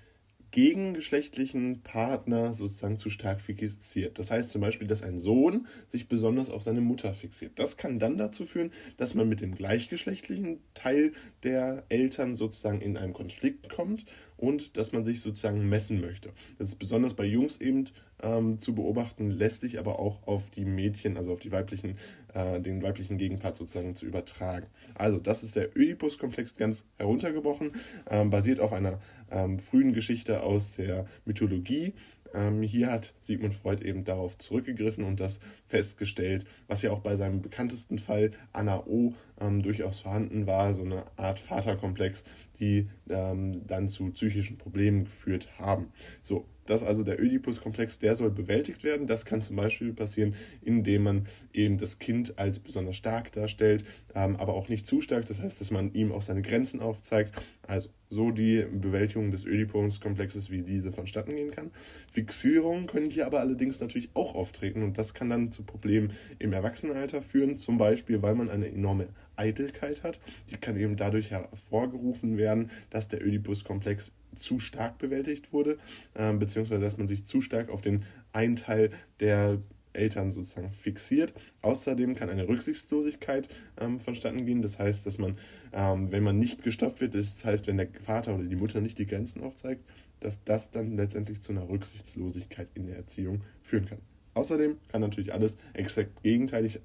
gegengeschlechtlichen 0.56 1.82
Partner 1.82 2.54
sozusagen 2.54 2.98
zu 2.98 3.10
stark 3.10 3.42
fixiert. 3.42 4.18
Das 4.18 4.32
heißt 4.32 4.50
zum 4.50 4.62
Beispiel, 4.62 4.88
dass 4.88 5.04
ein 5.04 5.20
Sohn 5.20 5.68
sich 5.90 6.08
besonders 6.08 6.50
auf 6.50 6.62
seine 6.62 6.80
Mutter 6.80 7.14
fixiert. 7.14 7.60
Das 7.60 7.76
kann 7.76 8.00
dann 8.00 8.18
dazu 8.18 8.46
führen, 8.46 8.72
dass 8.96 9.16
man 9.16 9.28
mit 9.28 9.42
dem 9.42 9.54
gleichgeschlechtlichen 9.54 10.60
Teil 10.74 11.12
der 11.44 11.84
Eltern 11.90 12.36
sozusagen 12.36 12.80
in 12.80 12.96
einen 12.96 13.12
Konflikt 13.12 13.68
kommt 13.68 14.06
und 14.38 14.78
dass 14.78 14.94
man 14.94 15.04
sich 15.04 15.20
sozusagen 15.20 15.68
messen 15.68 16.00
möchte. 16.00 16.32
Das 16.58 16.70
ist 16.70 16.76
besonders 16.76 17.16
bei 17.16 17.26
Jungs 17.26 17.60
eben 17.60 17.90
ähm, 18.24 18.60
zu 18.60 18.76
beobachten, 18.76 19.32
lässt 19.32 19.62
sich 19.62 19.78
aber 19.78 20.00
auch 20.00 20.26
auf 20.26 20.50
die 20.50 20.66
Mädchen, 20.66 21.18
also 21.18 21.34
auf 21.34 21.40
die 21.40 21.52
weiblichen, 21.52 21.98
äh, 22.34 22.62
den 22.62 22.82
weiblichen 22.82 23.18
Gegenpart 23.18 23.58
sozusagen 23.58 23.96
zu 23.96 24.06
übertragen. 24.06 24.68
Also 24.94 25.20
das 25.20 25.44
ist 25.44 25.56
der 25.56 25.76
Oedipus-Komplex 25.76 26.56
ganz 26.56 26.86
heruntergebrochen, 26.98 27.74
ähm, 28.10 28.30
basiert 28.30 28.60
auf 28.60 28.74
einer 28.74 29.00
ähm, 29.32 29.60
frühen 29.60 29.94
Geschichte 29.94 30.44
aus 30.44 30.76
der 30.76 31.06
Mythologie. 31.26 31.94
Ähm, 32.34 32.62
hier 32.62 32.92
hat 32.92 33.14
Sigmund 33.22 33.56
Freud 33.56 33.84
eben 33.84 34.04
darauf 34.04 34.38
zurückgegriffen 34.38 35.04
und 35.06 35.20
das 35.20 35.40
festgestellt, 35.68 36.46
was 36.68 36.82
ja 36.82 36.92
auch 36.92 37.00
bei 37.00 37.16
seinem 37.16 37.42
bekanntesten 37.42 37.98
Fall 37.98 38.32
Anna 38.52 38.86
O 38.86 39.14
ähm, 39.40 39.64
durchaus 39.64 40.02
vorhanden 40.02 40.46
war, 40.46 40.74
so 40.74 40.84
eine 40.84 41.06
Art 41.18 41.40
Vaterkomplex, 41.40 42.26
die 42.60 42.90
ähm, 43.10 43.66
dann 43.68 43.88
zu 43.88 44.12
psychischen 44.12 44.58
Problemen 44.58 45.06
geführt 45.06 45.50
haben. 45.60 45.94
So, 46.22 46.46
das 46.66 46.84
also 46.84 47.04
der 47.04 47.22
Ödipus-Komplex, 47.22 48.00
der 48.00 48.16
soll 48.16 48.32
bewältigt 48.32 48.84
werden. 48.84 49.08
Das 49.08 49.26
kann 49.26 49.42
zum 49.42 49.56
Beispiel 49.56 49.94
passieren, 49.94 50.36
indem 50.62 51.04
man 51.04 51.28
eben 51.54 51.78
das 51.78 52.00
Kind 52.00 52.38
als 52.38 52.60
besonders 52.60 52.96
stark 52.96 53.32
darstellt, 53.32 53.86
ähm, 54.14 54.36
aber 54.36 54.54
auch 54.54 54.70
nicht 54.70 54.88
zu 54.88 55.02
stark. 55.02 55.26
Das 55.26 55.42
heißt, 55.42 55.62
dass 55.62 55.72
man 55.72 55.94
ihm 55.94 56.12
auch 56.12 56.22
seine 56.22 56.42
Grenzen 56.42 56.82
aufzeigt. 56.82 57.34
Also 57.68 57.90
so 58.10 58.32
die 58.32 58.66
Bewältigung 58.72 59.32
des 59.32 59.46
Ödipus-Komplexes, 59.46 60.50
wie 60.50 60.62
diese 60.62 60.92
vonstatten 60.92 61.36
gehen 61.36 61.52
kann. 61.52 61.72
Fixierungen 62.12 62.88
können 62.88 63.10
hier 63.10 63.26
aber 63.26 63.40
allerdings 63.40 63.80
natürlich 63.80 64.10
auch 64.14 64.36
auftreten 64.36 64.84
und 64.84 64.98
das 64.98 65.14
kann 65.14 65.30
dann 65.30 65.52
zu 65.52 65.64
Problemen 65.64 66.12
im 66.40 66.54
Erwachsenenalter 66.54 67.22
führen, 67.22 67.58
zum 67.58 67.78
Beispiel, 67.78 68.22
weil 68.22 68.36
man 68.36 68.50
eine 68.50 68.68
enorme 68.68 69.08
Eitelkeit 69.36 70.04
hat. 70.04 70.20
Die 70.50 70.58
kann 70.58 70.78
eben 70.78 70.96
dadurch 70.96 71.32
hervorgerufen 71.32 72.38
werden, 72.38 72.70
dass 72.90 73.10
der 73.10 73.26
Ödipus-Komplex 73.26 74.14
zu 74.36 74.60
stark 74.60 74.98
bewältigt 74.98 75.54
wurde, 75.54 75.78
äh, 76.14 76.34
beziehungsweise 76.34 76.82
dass 76.82 76.98
man 76.98 77.08
sich 77.08 77.26
zu 77.26 77.42
stark 77.42 77.70
auf 77.70 77.82
den 77.82 78.04
einen 78.34 78.56
Teil 78.56 78.92
der 79.20 79.60
Eltern 79.96 80.32
sozusagen 80.32 80.72
fixiert. 80.72 81.34
Außerdem 81.62 82.16
kann 82.16 82.30
eine 82.30 82.48
Rücksichtslosigkeit 82.48 83.50
ähm, 83.80 84.00
vonstatten 84.00 84.46
gehen. 84.46 84.62
Das 84.62 84.78
heißt, 84.78 85.06
dass 85.06 85.18
man, 85.18 85.38
ähm, 85.74 86.12
wenn 86.12 86.24
man 86.24 86.38
nicht 86.38 86.64
gestoppt 86.64 87.02
wird, 87.02 87.16
das 87.16 87.44
heißt, 87.44 87.68
wenn 87.68 87.78
der 87.78 87.88
Vater 88.02 88.36
oder 88.36 88.44
die 88.44 88.56
Mutter 88.56 88.82
nicht 88.82 89.00
die 89.00 89.06
Grenzen 89.06 89.44
aufzeigt, 89.44 89.84
dass 90.20 90.44
das 90.44 90.72
dann 90.72 90.96
letztendlich 90.98 91.42
zu 91.42 91.52
einer 91.52 91.68
Rücksichtslosigkeit 91.68 92.68
in 92.74 92.88
der 92.88 92.98
Erziehung 92.98 93.42
führen 93.62 93.86
kann. 93.86 94.00
Außerdem 94.34 94.78
kann 94.90 95.02
natürlich 95.02 95.34
alles 95.34 95.58
exakt 95.74 96.24
gegenteilig 96.24 96.80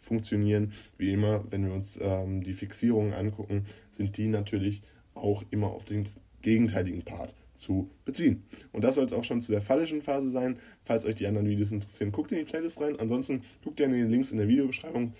funktionieren. 0.00 0.72
Wie 0.96 1.12
immer, 1.12 1.44
wenn 1.50 1.64
wir 1.64 1.72
uns 1.72 1.98
ähm, 2.00 2.42
die 2.42 2.54
Fixierungen 2.54 3.14
angucken, 3.14 3.66
sind 3.92 4.16
die 4.16 4.26
natürlich 4.26 4.82
auch 5.14 5.44
immer 5.50 5.68
auf 5.68 5.84
den 5.84 6.06
gegenteiligen 6.42 7.02
Part 7.02 7.34
zu 7.58 7.90
beziehen. 8.04 8.44
Und 8.72 8.84
das 8.84 8.94
soll 8.94 9.04
es 9.04 9.12
auch 9.12 9.24
schon 9.24 9.40
zu 9.40 9.52
der 9.52 9.60
phallischen 9.60 10.00
Phase 10.00 10.30
sein. 10.30 10.58
Falls 10.84 11.04
euch 11.04 11.16
die 11.16 11.26
anderen 11.26 11.48
Videos 11.48 11.72
interessieren, 11.72 12.12
guckt 12.12 12.32
in 12.32 12.38
die 12.38 12.44
Playlist 12.44 12.80
rein. 12.80 12.98
Ansonsten 12.98 13.42
guckt 13.62 13.76
gerne 13.76 13.94
in 13.94 14.02
den 14.02 14.10
Links 14.10 14.30
in 14.30 14.38
der 14.38 14.48
Videobeschreibung, 14.48 15.12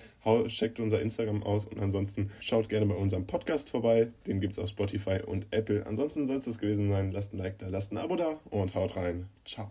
checkt 0.46 0.80
unser 0.80 1.02
Instagram 1.02 1.42
aus 1.42 1.66
und 1.66 1.80
ansonsten 1.80 2.30
schaut 2.40 2.68
gerne 2.68 2.86
bei 2.86 2.94
unserem 2.94 3.26
Podcast 3.26 3.70
vorbei. 3.70 4.12
Den 4.26 4.40
gibt 4.40 4.54
es 4.54 4.58
auf 4.58 4.68
Spotify 4.68 5.20
und 5.26 5.46
Apple. 5.50 5.84
Ansonsten 5.86 6.26
soll 6.26 6.36
es 6.36 6.44
das 6.44 6.58
gewesen 6.58 6.88
sein. 6.88 7.12
Lasst 7.12 7.34
ein 7.34 7.38
Like 7.38 7.58
da, 7.58 7.68
lasst 7.68 7.92
ein 7.92 7.98
Abo 7.98 8.16
da 8.16 8.40
und 8.50 8.74
haut 8.74 8.96
rein. 8.96 9.26
Ciao. 9.44 9.70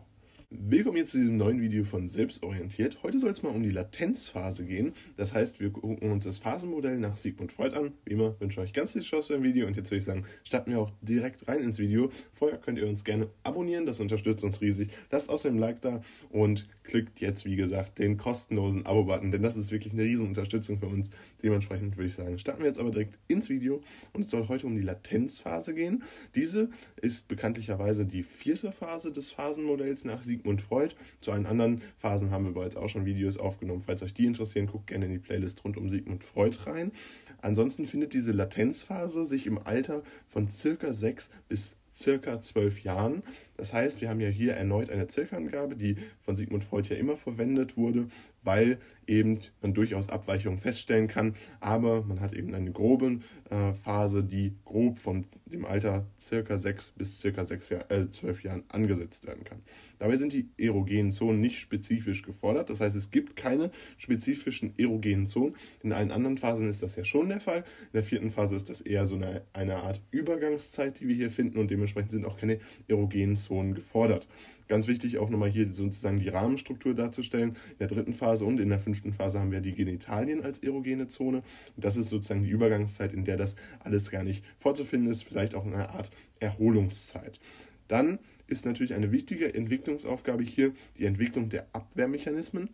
Willkommen 0.50 0.96
jetzt 0.96 1.12
zu 1.12 1.18
diesem 1.18 1.36
neuen 1.36 1.60
Video 1.60 1.84
von 1.84 2.08
Selbstorientiert. 2.08 3.04
Heute 3.04 3.20
soll 3.20 3.32
es 3.32 3.44
mal 3.44 3.50
um 3.50 3.64
die 3.64 3.70
Latenzphase 3.70 4.64
gehen. 4.64 4.94
Das 5.18 5.34
heißt, 5.34 5.60
wir 5.60 5.72
gucken 5.72 6.10
uns 6.10 6.24
das 6.24 6.38
Phasenmodell 6.38 7.00
nach 7.00 7.18
Sigmund 7.18 7.52
Freud 7.52 7.76
an. 7.76 7.92
Wie 8.06 8.14
immer 8.14 8.40
wünsche 8.40 8.62
ich 8.62 8.70
euch 8.70 8.74
ganz 8.74 8.94
viel 8.94 9.04
Spaß 9.04 9.28
beim 9.28 9.44
Video 9.44 9.68
und 9.68 9.76
jetzt 9.76 9.92
würde 9.92 9.98
ich 9.98 10.06
sagen, 10.06 10.24
starten 10.46 10.72
wir 10.72 10.80
auch 10.80 10.92
direkt 11.02 11.46
rein 11.50 11.60
ins 11.60 11.80
Video. 11.80 12.10
Vorher 12.32 12.60
könnt 12.60 12.78
ihr 12.78 12.88
uns 12.88 13.04
gerne 13.04 13.30
abonnieren, 13.44 13.86
das 13.86 14.00
unterstützt 14.00 14.42
uns 14.46 14.62
riesig. 14.62 14.90
Lasst 15.12 15.30
außerdem 15.30 15.58
ein 15.58 15.60
Like 15.60 15.82
da 15.82 16.02
und 16.30 16.70
klickt 16.84 17.20
jetzt, 17.20 17.44
wie 17.44 17.58
gesagt, 17.58 18.00
den 18.00 18.16
kostenlosen 18.16 18.86
Abo-Button, 18.86 19.34
denn 19.34 19.42
das 19.42 19.58
ist 19.58 19.74
wirklich 19.74 19.92
eine 19.92 20.04
riesen 20.04 20.28
Unterstützung 20.28 20.80
für 20.80 20.88
uns. 20.88 21.10
Dementsprechend 21.44 21.98
würde 21.98 22.08
ich 22.08 22.16
sagen, 22.16 22.40
starten 22.40 22.62
wir 22.62 22.68
jetzt 22.68 22.80
aber 22.80 22.92
direkt 22.92 23.20
ins 23.28 23.50
Video 23.50 23.82
und 24.14 24.22
es 24.22 24.30
soll 24.30 24.48
heute 24.48 24.66
um 24.66 24.78
die 24.78 24.82
Latenzphase 24.82 25.76
gehen. 25.76 26.04
Diese 26.36 26.70
ist 27.02 27.28
bekanntlicherweise 27.28 28.06
die 28.06 28.24
vierte 28.24 28.72
Phase 28.72 29.12
des 29.12 29.30
Phasenmodells 29.32 30.06
nach 30.06 30.22
Sigmund 30.22 30.37
Sigmund 30.38 30.62
Freud. 30.62 30.96
Zu 31.22 31.32
allen 31.32 31.46
anderen 31.46 31.82
Phasen 31.98 32.32
haben 32.32 32.46
wir 32.46 32.54
bereits 32.54 32.76
auch 32.76 32.90
schon 32.90 33.06
Videos 33.06 33.38
aufgenommen. 33.38 33.82
Falls 33.82 34.04
euch 34.04 34.14
die 34.14 34.26
interessieren, 34.26 34.68
guckt 34.68 34.88
gerne 34.88 35.06
in 35.06 35.12
die 35.12 35.20
Playlist 35.20 35.64
rund 35.64 35.78
um 35.78 35.90
Sigmund 35.90 36.24
Freud 36.24 36.58
rein. 36.66 36.92
Ansonsten 37.42 37.88
findet 37.88 38.14
diese 38.14 38.32
Latenzphase 38.32 39.26
sich 39.26 39.46
im 39.48 39.58
Alter 39.58 40.04
von 40.28 40.50
circa 40.50 40.94
sechs 40.94 41.30
bis 41.48 41.78
circa 41.94 42.40
zwölf 42.40 42.84
Jahren. 42.84 43.24
Das 43.56 43.74
heißt, 43.74 44.02
wir 44.02 44.10
haben 44.10 44.20
ja 44.20 44.30
hier 44.30 44.54
erneut 44.54 44.90
eine 44.92 45.10
Circa-Angabe, 45.10 45.76
die 45.76 45.98
von 46.22 46.36
Sigmund 46.36 46.64
Freud 46.64 46.88
ja 46.90 46.96
immer 46.96 47.18
verwendet 47.18 47.76
wurde, 47.76 48.08
weil 48.44 48.78
eben 49.08 49.40
man 49.62 49.74
durchaus 49.74 50.10
Abweichungen 50.10 50.60
feststellen 50.60 51.08
kann, 51.08 51.34
aber 51.60 52.04
man 52.04 52.20
hat 52.20 52.34
eben 52.34 52.54
eine 52.54 52.72
grobe 52.72 53.20
äh, 53.50 53.74
Phase, 53.74 54.24
die 54.24 54.54
grob 54.64 55.00
von 55.00 55.26
dem 55.48 55.66
Alter 55.66 56.06
circa 56.20 56.60
sechs 56.60 56.92
bis 56.92 57.20
circa 57.20 57.44
sechs 57.46 57.70
Jahr, 57.70 57.90
äh, 57.90 58.12
zwölf 58.12 58.44
Jahren 58.44 58.64
angesetzt 58.68 59.26
werden 59.26 59.44
kann. 59.44 59.64
Dabei 60.00 60.16
sind 60.18 60.34
die 60.34 60.50
erogenen 60.58 61.12
Zonen 61.12 61.42
nicht 61.42 61.60
spezifisch 61.60 62.24
gefordert, 62.24 62.70
das 62.70 62.82
heißt, 62.82 62.96
es 62.96 63.12
gibt 63.12 63.36
keine 63.36 63.72
spezifischen 63.98 64.74
erogenen 64.78 65.28
Zonen. 65.28 65.56
In 65.84 65.94
allen 65.94 66.12
anderen 66.12 66.38
Phasen 66.38 66.68
ist 66.68 66.84
das 66.84 66.96
ja 66.96 67.04
schon 67.04 67.30
der 67.30 67.40
Fall. 67.40 67.60
In 67.60 67.94
der 67.94 68.04
vierten 68.04 68.32
Phase 68.32 68.56
ist 68.56 68.70
das 68.70 68.82
eher 68.82 69.08
so 69.08 69.16
eine, 69.16 69.44
eine 69.54 69.78
Art 69.78 70.02
Übergangszeit, 70.12 71.00
die 71.00 71.08
wir 71.08 71.16
hier 71.16 71.32
finden 71.32 71.58
und 71.58 71.72
dementsprechend 71.72 72.12
sind 72.12 72.26
auch 72.26 72.38
keine 72.38 72.60
erogenen 72.88 73.36
Zonen 73.36 73.74
gefordert. 73.74 74.28
Ganz 74.68 74.88
wichtig 74.88 75.18
auch 75.18 75.30
nochmal 75.30 75.50
hier 75.50 75.72
sozusagen 75.72 76.20
die 76.20 76.28
Rahmenstruktur 76.28 76.94
darzustellen. 76.94 77.52
In 77.72 77.78
der 77.80 77.88
dritten 77.88 78.14
Phase 78.14 78.44
und 78.44 78.60
in 78.60 78.70
der 78.70 78.80
fünften 78.80 79.14
Phase 79.14 79.40
haben 79.40 79.52
wir 79.52 79.62
die 79.62 79.74
Genitalien 79.74 80.44
als 80.44 80.60
erogene 80.60 81.08
Zone. 81.08 81.38
Und 81.76 81.86
das 81.86 81.96
ist 81.96 82.10
sozusagen 82.10 82.44
die 82.44 82.50
Übergangszeit, 82.50 83.14
in 83.14 83.24
der 83.24 83.38
das 83.38 83.56
alles 83.80 84.12
gar 84.12 84.24
nicht 84.24 84.44
vorzufinden 84.60 85.10
ist, 85.10 85.24
vielleicht 85.24 85.56
auch 85.56 85.66
eine 85.66 85.90
Art 85.92 86.12
Erholungszeit. 86.40 87.40
Dann 87.88 88.20
ist 88.48 88.66
natürlich 88.66 88.94
eine 88.94 89.12
wichtige 89.12 89.54
Entwicklungsaufgabe 89.54 90.44
hier 90.44 90.74
die 90.98 91.06
Entwicklung 91.06 91.50
der 91.50 91.68
Abwehrmechanismen. 91.74 92.70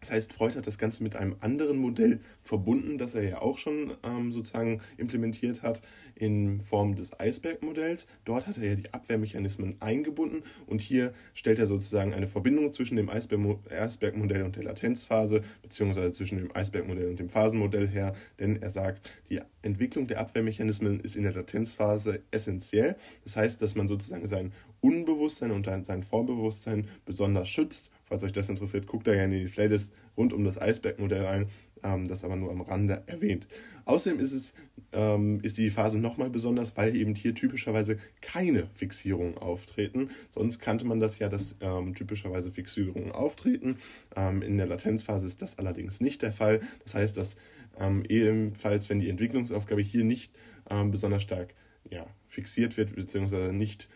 Das 0.00 0.10
heißt, 0.10 0.32
Freud 0.32 0.56
hat 0.56 0.66
das 0.66 0.78
Ganze 0.78 1.02
mit 1.02 1.16
einem 1.16 1.36
anderen 1.40 1.78
Modell 1.78 2.20
verbunden, 2.42 2.98
das 2.98 3.14
er 3.14 3.22
ja 3.22 3.42
auch 3.42 3.58
schon 3.58 3.94
ähm, 4.04 4.30
sozusagen 4.30 4.80
implementiert 4.98 5.62
hat 5.62 5.82
in 6.14 6.60
Form 6.60 6.94
des 6.94 7.18
Eisbergmodells. 7.18 8.06
Dort 8.24 8.46
hat 8.46 8.58
er 8.58 8.64
ja 8.64 8.74
die 8.74 8.92
Abwehrmechanismen 8.92 9.76
eingebunden 9.80 10.42
und 10.66 10.80
hier 10.80 11.12
stellt 11.34 11.58
er 11.58 11.66
sozusagen 11.66 12.14
eine 12.14 12.26
Verbindung 12.26 12.72
zwischen 12.72 12.96
dem 12.96 13.08
Eisbergmodell 13.08 14.42
und 14.42 14.56
der 14.56 14.64
Latenzphase, 14.64 15.42
beziehungsweise 15.62 16.10
zwischen 16.12 16.38
dem 16.38 16.54
Eisbergmodell 16.54 17.08
und 17.08 17.18
dem 17.18 17.28
Phasenmodell 17.28 17.88
her, 17.88 18.14
denn 18.38 18.60
er 18.60 18.70
sagt, 18.70 19.08
die 19.28 19.40
Entwicklung 19.62 20.06
der 20.06 20.20
Abwehrmechanismen 20.20 21.00
ist 21.00 21.16
in 21.16 21.24
der 21.24 21.32
Latenzphase 21.32 22.22
essentiell. 22.30 22.96
Das 23.24 23.36
heißt, 23.36 23.60
dass 23.60 23.74
man 23.74 23.88
sozusagen 23.88 24.28
sein 24.28 24.52
Unbewusstsein 24.80 25.50
und 25.50 25.66
sein 25.84 26.02
Vorbewusstsein 26.02 26.88
besonders 27.04 27.48
schützt 27.48 27.90
Falls 28.06 28.22
euch 28.22 28.32
das 28.32 28.48
interessiert, 28.48 28.86
guckt 28.86 29.06
da 29.06 29.14
gerne 29.14 29.36
in 29.36 29.46
die 29.46 29.52
Playlist 29.52 29.94
rund 30.16 30.32
um 30.32 30.44
das 30.44 30.60
Eisbergmodell 30.60 31.24
rein. 31.24 31.48
ähm, 31.82 32.08
das 32.08 32.24
aber 32.24 32.36
nur 32.36 32.50
am 32.50 32.60
Rande 32.60 33.02
erwähnt. 33.06 33.46
Außerdem 33.84 34.18
ist, 34.20 34.32
es, 34.32 34.54
ähm, 34.92 35.40
ist 35.42 35.58
die 35.58 35.70
Phase 35.70 36.00
nochmal 36.00 36.30
besonders, 36.30 36.76
weil 36.76 36.96
eben 36.96 37.14
hier 37.14 37.34
typischerweise 37.34 37.98
keine 38.20 38.68
Fixierungen 38.74 39.38
auftreten. 39.38 40.10
Sonst 40.30 40.58
kannte 40.58 40.84
man 40.84 41.00
das 41.00 41.18
ja, 41.18 41.28
dass 41.28 41.56
ähm, 41.60 41.94
typischerweise 41.94 42.50
Fixierungen 42.50 43.12
auftreten. 43.12 43.76
Ähm, 44.16 44.42
in 44.42 44.56
der 44.56 44.66
Latenzphase 44.66 45.26
ist 45.26 45.42
das 45.42 45.58
allerdings 45.58 46.00
nicht 46.00 46.22
der 46.22 46.32
Fall. 46.32 46.60
Das 46.82 46.94
heißt, 46.94 47.16
dass 47.16 47.36
ähm, 47.78 48.04
ebenfalls, 48.08 48.88
wenn 48.88 49.00
die 49.00 49.10
Entwicklungsaufgabe 49.10 49.82
hier 49.82 50.04
nicht 50.04 50.32
ähm, 50.70 50.90
besonders 50.90 51.22
stark 51.22 51.54
ja, 51.88 52.06
fixiert 52.28 52.76
wird 52.76 52.96
bzw. 52.96 53.52
nicht 53.52 53.88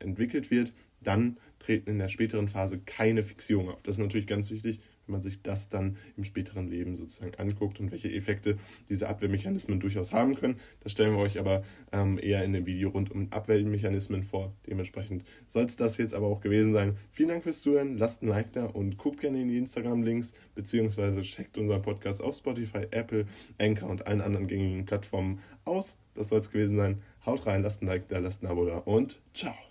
entwickelt 0.00 0.50
wird, 0.50 0.74
dann 1.00 1.38
treten 1.68 1.90
in 1.90 1.98
der 1.98 2.08
späteren 2.08 2.48
Phase 2.48 2.78
keine 2.78 3.22
Fixierungen 3.22 3.74
auf. 3.74 3.82
Das 3.82 3.96
ist 3.96 4.00
natürlich 4.00 4.26
ganz 4.26 4.50
wichtig, 4.50 4.80
wenn 5.06 5.12
man 5.12 5.20
sich 5.20 5.42
das 5.42 5.68
dann 5.68 5.98
im 6.16 6.24
späteren 6.24 6.68
Leben 6.70 6.96
sozusagen 6.96 7.34
anguckt 7.34 7.78
und 7.78 7.92
welche 7.92 8.10
Effekte 8.10 8.58
diese 8.88 9.06
Abwehrmechanismen 9.08 9.78
durchaus 9.78 10.14
haben 10.14 10.34
können. 10.34 10.58
Das 10.80 10.92
stellen 10.92 11.14
wir 11.14 11.20
euch 11.20 11.38
aber 11.38 11.62
ähm, 11.92 12.18
eher 12.22 12.42
in 12.42 12.54
dem 12.54 12.64
Video 12.64 12.88
rund 12.88 13.10
um 13.10 13.30
Abwehrmechanismen 13.30 14.22
vor. 14.22 14.54
Dementsprechend 14.66 15.24
soll 15.46 15.64
es 15.64 15.76
das 15.76 15.98
jetzt 15.98 16.14
aber 16.14 16.26
auch 16.26 16.40
gewesen 16.40 16.72
sein. 16.72 16.96
Vielen 17.10 17.28
Dank 17.28 17.42
fürs 17.42 17.60
Zuhören, 17.60 17.98
lasst 17.98 18.22
ein 18.22 18.28
Like 18.28 18.52
da 18.52 18.64
und 18.64 18.96
guckt 18.96 19.20
gerne 19.20 19.42
in 19.42 19.48
die 19.48 19.58
Instagram-Links 19.58 20.32
beziehungsweise 20.54 21.20
checkt 21.20 21.58
unseren 21.58 21.82
Podcast 21.82 22.22
auf 22.22 22.34
Spotify, 22.34 22.86
Apple, 22.90 23.26
Anchor 23.58 23.90
und 23.90 24.06
allen 24.06 24.22
anderen 24.22 24.46
gängigen 24.46 24.86
Plattformen 24.86 25.40
aus. 25.66 25.98
Das 26.14 26.30
soll 26.30 26.40
es 26.40 26.50
gewesen 26.50 26.78
sein. 26.78 27.02
Haut 27.26 27.46
rein, 27.46 27.62
lasst 27.62 27.82
ein 27.82 27.86
Like 27.86 28.08
da, 28.08 28.18
lasst 28.20 28.42
ein 28.42 28.46
Abo 28.46 28.64
da 28.64 28.78
und 28.78 29.20
ciao. 29.34 29.67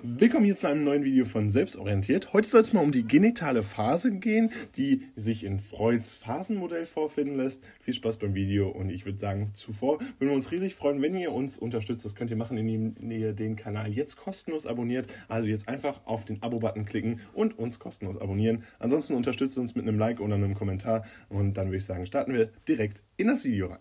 Willkommen 0.00 0.46
hier 0.46 0.56
zu 0.56 0.66
einem 0.66 0.84
neuen 0.84 1.04
Video 1.04 1.26
von 1.26 1.50
Selbstorientiert. 1.50 2.32
Heute 2.32 2.48
soll 2.48 2.62
es 2.62 2.72
mal 2.72 2.80
um 2.80 2.92
die 2.92 3.04
genitale 3.04 3.62
Phase 3.62 4.10
gehen, 4.10 4.50
die 4.74 5.02
sich 5.16 5.44
in 5.44 5.60
Freuds 5.60 6.14
Phasenmodell 6.14 6.86
vorfinden 6.86 7.36
lässt. 7.36 7.62
Viel 7.82 7.92
Spaß 7.92 8.16
beim 8.16 8.34
Video 8.34 8.70
und 8.70 8.88
ich 8.88 9.04
würde 9.04 9.18
sagen, 9.18 9.50
zuvor 9.52 10.00
würden 10.00 10.30
wir 10.30 10.32
uns 10.32 10.50
riesig 10.50 10.74
freuen, 10.74 11.02
wenn 11.02 11.14
ihr 11.14 11.30
uns 11.30 11.58
unterstützt. 11.58 12.06
Das 12.06 12.14
könnt 12.14 12.30
ihr 12.30 12.38
machen, 12.38 12.56
indem 12.56 13.10
ihr 13.10 13.34
den 13.34 13.54
Kanal 13.54 13.92
jetzt 13.92 14.16
kostenlos 14.16 14.66
abonniert. 14.66 15.08
Also 15.28 15.46
jetzt 15.46 15.68
einfach 15.68 16.06
auf 16.06 16.24
den 16.24 16.42
Abo-Button 16.42 16.86
klicken 16.86 17.20
und 17.34 17.58
uns 17.58 17.78
kostenlos 17.78 18.16
abonnieren. 18.16 18.64
Ansonsten 18.78 19.14
unterstützt 19.14 19.58
uns 19.58 19.74
mit 19.74 19.86
einem 19.86 19.98
Like 19.98 20.20
oder 20.20 20.36
einem 20.36 20.54
Kommentar 20.54 21.04
und 21.28 21.58
dann 21.58 21.66
würde 21.66 21.76
ich 21.76 21.84
sagen, 21.84 22.06
starten 22.06 22.32
wir 22.32 22.48
direkt 22.66 23.02
in 23.22 23.28
das 23.28 23.44
Video 23.44 23.68
rein. 23.68 23.78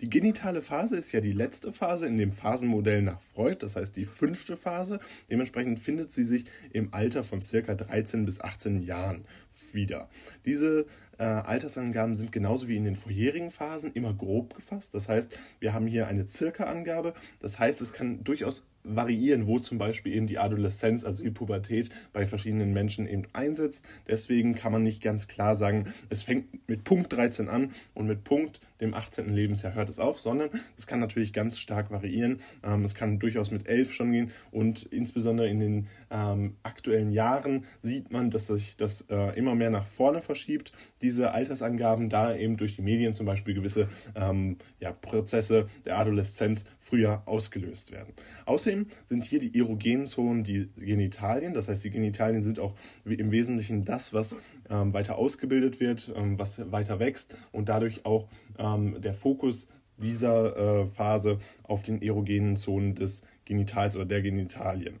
Die 0.00 0.08
genitale 0.08 0.62
Phase 0.62 0.96
ist 0.96 1.12
ja 1.12 1.20
die 1.20 1.32
letzte 1.32 1.72
Phase 1.72 2.06
in 2.06 2.16
dem 2.16 2.32
Phasenmodell 2.32 3.02
nach 3.02 3.20
Freud, 3.20 3.56
das 3.58 3.76
heißt 3.76 3.96
die 3.96 4.04
fünfte 4.04 4.56
Phase. 4.56 5.00
Dementsprechend 5.30 5.80
findet 5.80 6.12
sie 6.12 6.22
sich 6.22 6.44
im 6.72 6.94
Alter 6.94 7.24
von 7.24 7.42
circa 7.42 7.74
13 7.74 8.24
bis 8.24 8.40
18 8.40 8.82
Jahren 8.82 9.24
wieder. 9.72 10.08
Diese 10.46 10.86
äh, 11.18 11.24
Altersangaben 11.24 12.14
sind 12.14 12.32
genauso 12.32 12.68
wie 12.68 12.76
in 12.76 12.84
den 12.84 12.96
vorherigen 12.96 13.50
Phasen 13.50 13.92
immer 13.92 14.12
grob 14.14 14.54
gefasst. 14.54 14.94
Das 14.94 15.08
heißt, 15.08 15.36
wir 15.60 15.72
haben 15.72 15.86
hier 15.86 16.06
eine 16.06 16.28
Circa-Angabe. 16.28 17.14
Das 17.40 17.58
heißt, 17.58 17.80
es 17.80 17.92
kann 17.92 18.24
durchaus 18.24 18.66
variieren, 18.82 19.46
wo 19.46 19.58
zum 19.58 19.78
Beispiel 19.78 20.12
eben 20.12 20.26
die 20.26 20.38
Adoleszenz, 20.38 21.04
also 21.04 21.22
die 21.22 21.30
Pubertät 21.30 21.88
bei 22.12 22.26
verschiedenen 22.26 22.72
Menschen 22.72 23.06
eben 23.06 23.24
einsetzt. 23.32 23.84
Deswegen 24.06 24.54
kann 24.54 24.72
man 24.72 24.82
nicht 24.82 25.02
ganz 25.02 25.26
klar 25.26 25.56
sagen, 25.56 25.92
es 26.10 26.22
fängt 26.22 26.68
mit 26.68 26.84
Punkt 26.84 27.12
13 27.12 27.48
an 27.48 27.72
und 27.94 28.06
mit 28.06 28.24
Punkt 28.24 28.60
dem 28.84 28.94
18. 28.94 29.34
Lebensjahr 29.34 29.74
hört 29.74 29.88
es 29.88 29.98
auf, 29.98 30.18
sondern 30.18 30.50
es 30.76 30.86
kann 30.86 31.00
natürlich 31.00 31.32
ganz 31.32 31.58
stark 31.58 31.90
variieren. 31.90 32.40
Ähm, 32.62 32.84
es 32.84 32.94
kann 32.94 33.18
durchaus 33.18 33.50
mit 33.50 33.66
11 33.66 33.92
schon 33.92 34.12
gehen 34.12 34.30
und 34.50 34.84
insbesondere 34.84 35.48
in 35.48 35.60
den 35.60 35.86
ähm, 36.10 36.56
aktuellen 36.62 37.10
Jahren 37.10 37.64
sieht 37.82 38.12
man, 38.12 38.30
dass 38.30 38.46
sich 38.46 38.76
das 38.76 39.02
äh, 39.10 39.36
immer 39.36 39.54
mehr 39.54 39.70
nach 39.70 39.86
vorne 39.86 40.20
verschiebt, 40.20 40.72
diese 41.02 41.32
Altersangaben, 41.32 42.08
da 42.08 42.34
eben 42.36 42.56
durch 42.56 42.76
die 42.76 42.82
Medien 42.82 43.12
zum 43.12 43.26
Beispiel 43.26 43.54
gewisse 43.54 43.88
ähm, 44.14 44.58
ja, 44.78 44.92
Prozesse 44.92 45.68
der 45.84 45.98
Adoleszenz 45.98 46.66
früher 46.78 47.22
ausgelöst 47.26 47.92
werden. 47.92 48.12
Außerdem 48.46 48.86
sind 49.06 49.24
hier 49.24 49.40
die 49.40 49.58
erogenen 49.58 50.06
Zonen 50.06 50.44
die 50.44 50.68
Genitalien, 50.76 51.54
das 51.54 51.68
heißt, 51.68 51.84
die 51.84 51.90
Genitalien 51.90 52.42
sind 52.42 52.58
auch 52.58 52.74
im 53.04 53.30
Wesentlichen 53.30 53.82
das, 53.82 54.12
was 54.12 54.36
weiter 54.68 55.16
ausgebildet 55.18 55.80
wird, 55.80 56.12
ähm, 56.14 56.38
was 56.38 56.70
weiter 56.72 56.98
wächst 56.98 57.36
und 57.52 57.68
dadurch 57.68 58.04
auch 58.04 58.28
ähm, 58.58 59.00
der 59.00 59.14
Fokus 59.14 59.68
dieser 59.96 60.56
äh, 60.56 60.86
Phase 60.86 61.38
auf 61.62 61.82
den 61.82 62.02
erogenen 62.02 62.56
Zonen 62.56 62.94
des 62.94 63.22
Genitals 63.44 63.96
oder 63.96 64.06
der 64.06 64.22
Genitalien. 64.22 64.98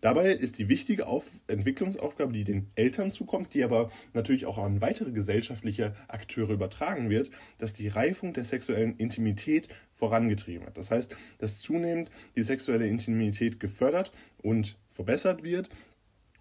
Dabei 0.00 0.32
ist 0.32 0.58
die 0.58 0.68
wichtige 0.68 1.06
Auf 1.06 1.24
Entwicklungsaufgabe, 1.46 2.32
die 2.32 2.44
den 2.44 2.70
Eltern 2.74 3.10
zukommt, 3.10 3.54
die 3.54 3.64
aber 3.64 3.90
natürlich 4.12 4.46
auch 4.46 4.58
an 4.58 4.80
weitere 4.80 5.12
gesellschaftliche 5.12 5.94
Akteure 6.08 6.50
übertragen 6.50 7.08
wird, 7.08 7.30
dass 7.58 7.72
die 7.72 7.88
Reifung 7.88 8.32
der 8.32 8.44
sexuellen 8.44 8.96
Intimität 8.96 9.68
vorangetrieben 9.94 10.66
wird. 10.66 10.76
Das 10.76 10.90
heißt, 10.90 11.16
dass 11.38 11.60
zunehmend 11.60 12.10
die 12.36 12.42
sexuelle 12.42 12.86
Intimität 12.86 13.60
gefördert 13.60 14.12
und 14.42 14.76
verbessert 14.90 15.42
wird 15.42 15.70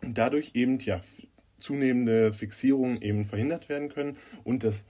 und 0.01 0.17
dadurch 0.17 0.51
eben 0.55 0.79
ja 0.79 0.99
zunehmende 1.63 2.33
Fixierungen 2.33 3.01
eben 3.01 3.25
verhindert 3.25 3.69
werden 3.69 3.89
können. 3.89 4.17
Und 4.43 4.63
das 4.63 4.85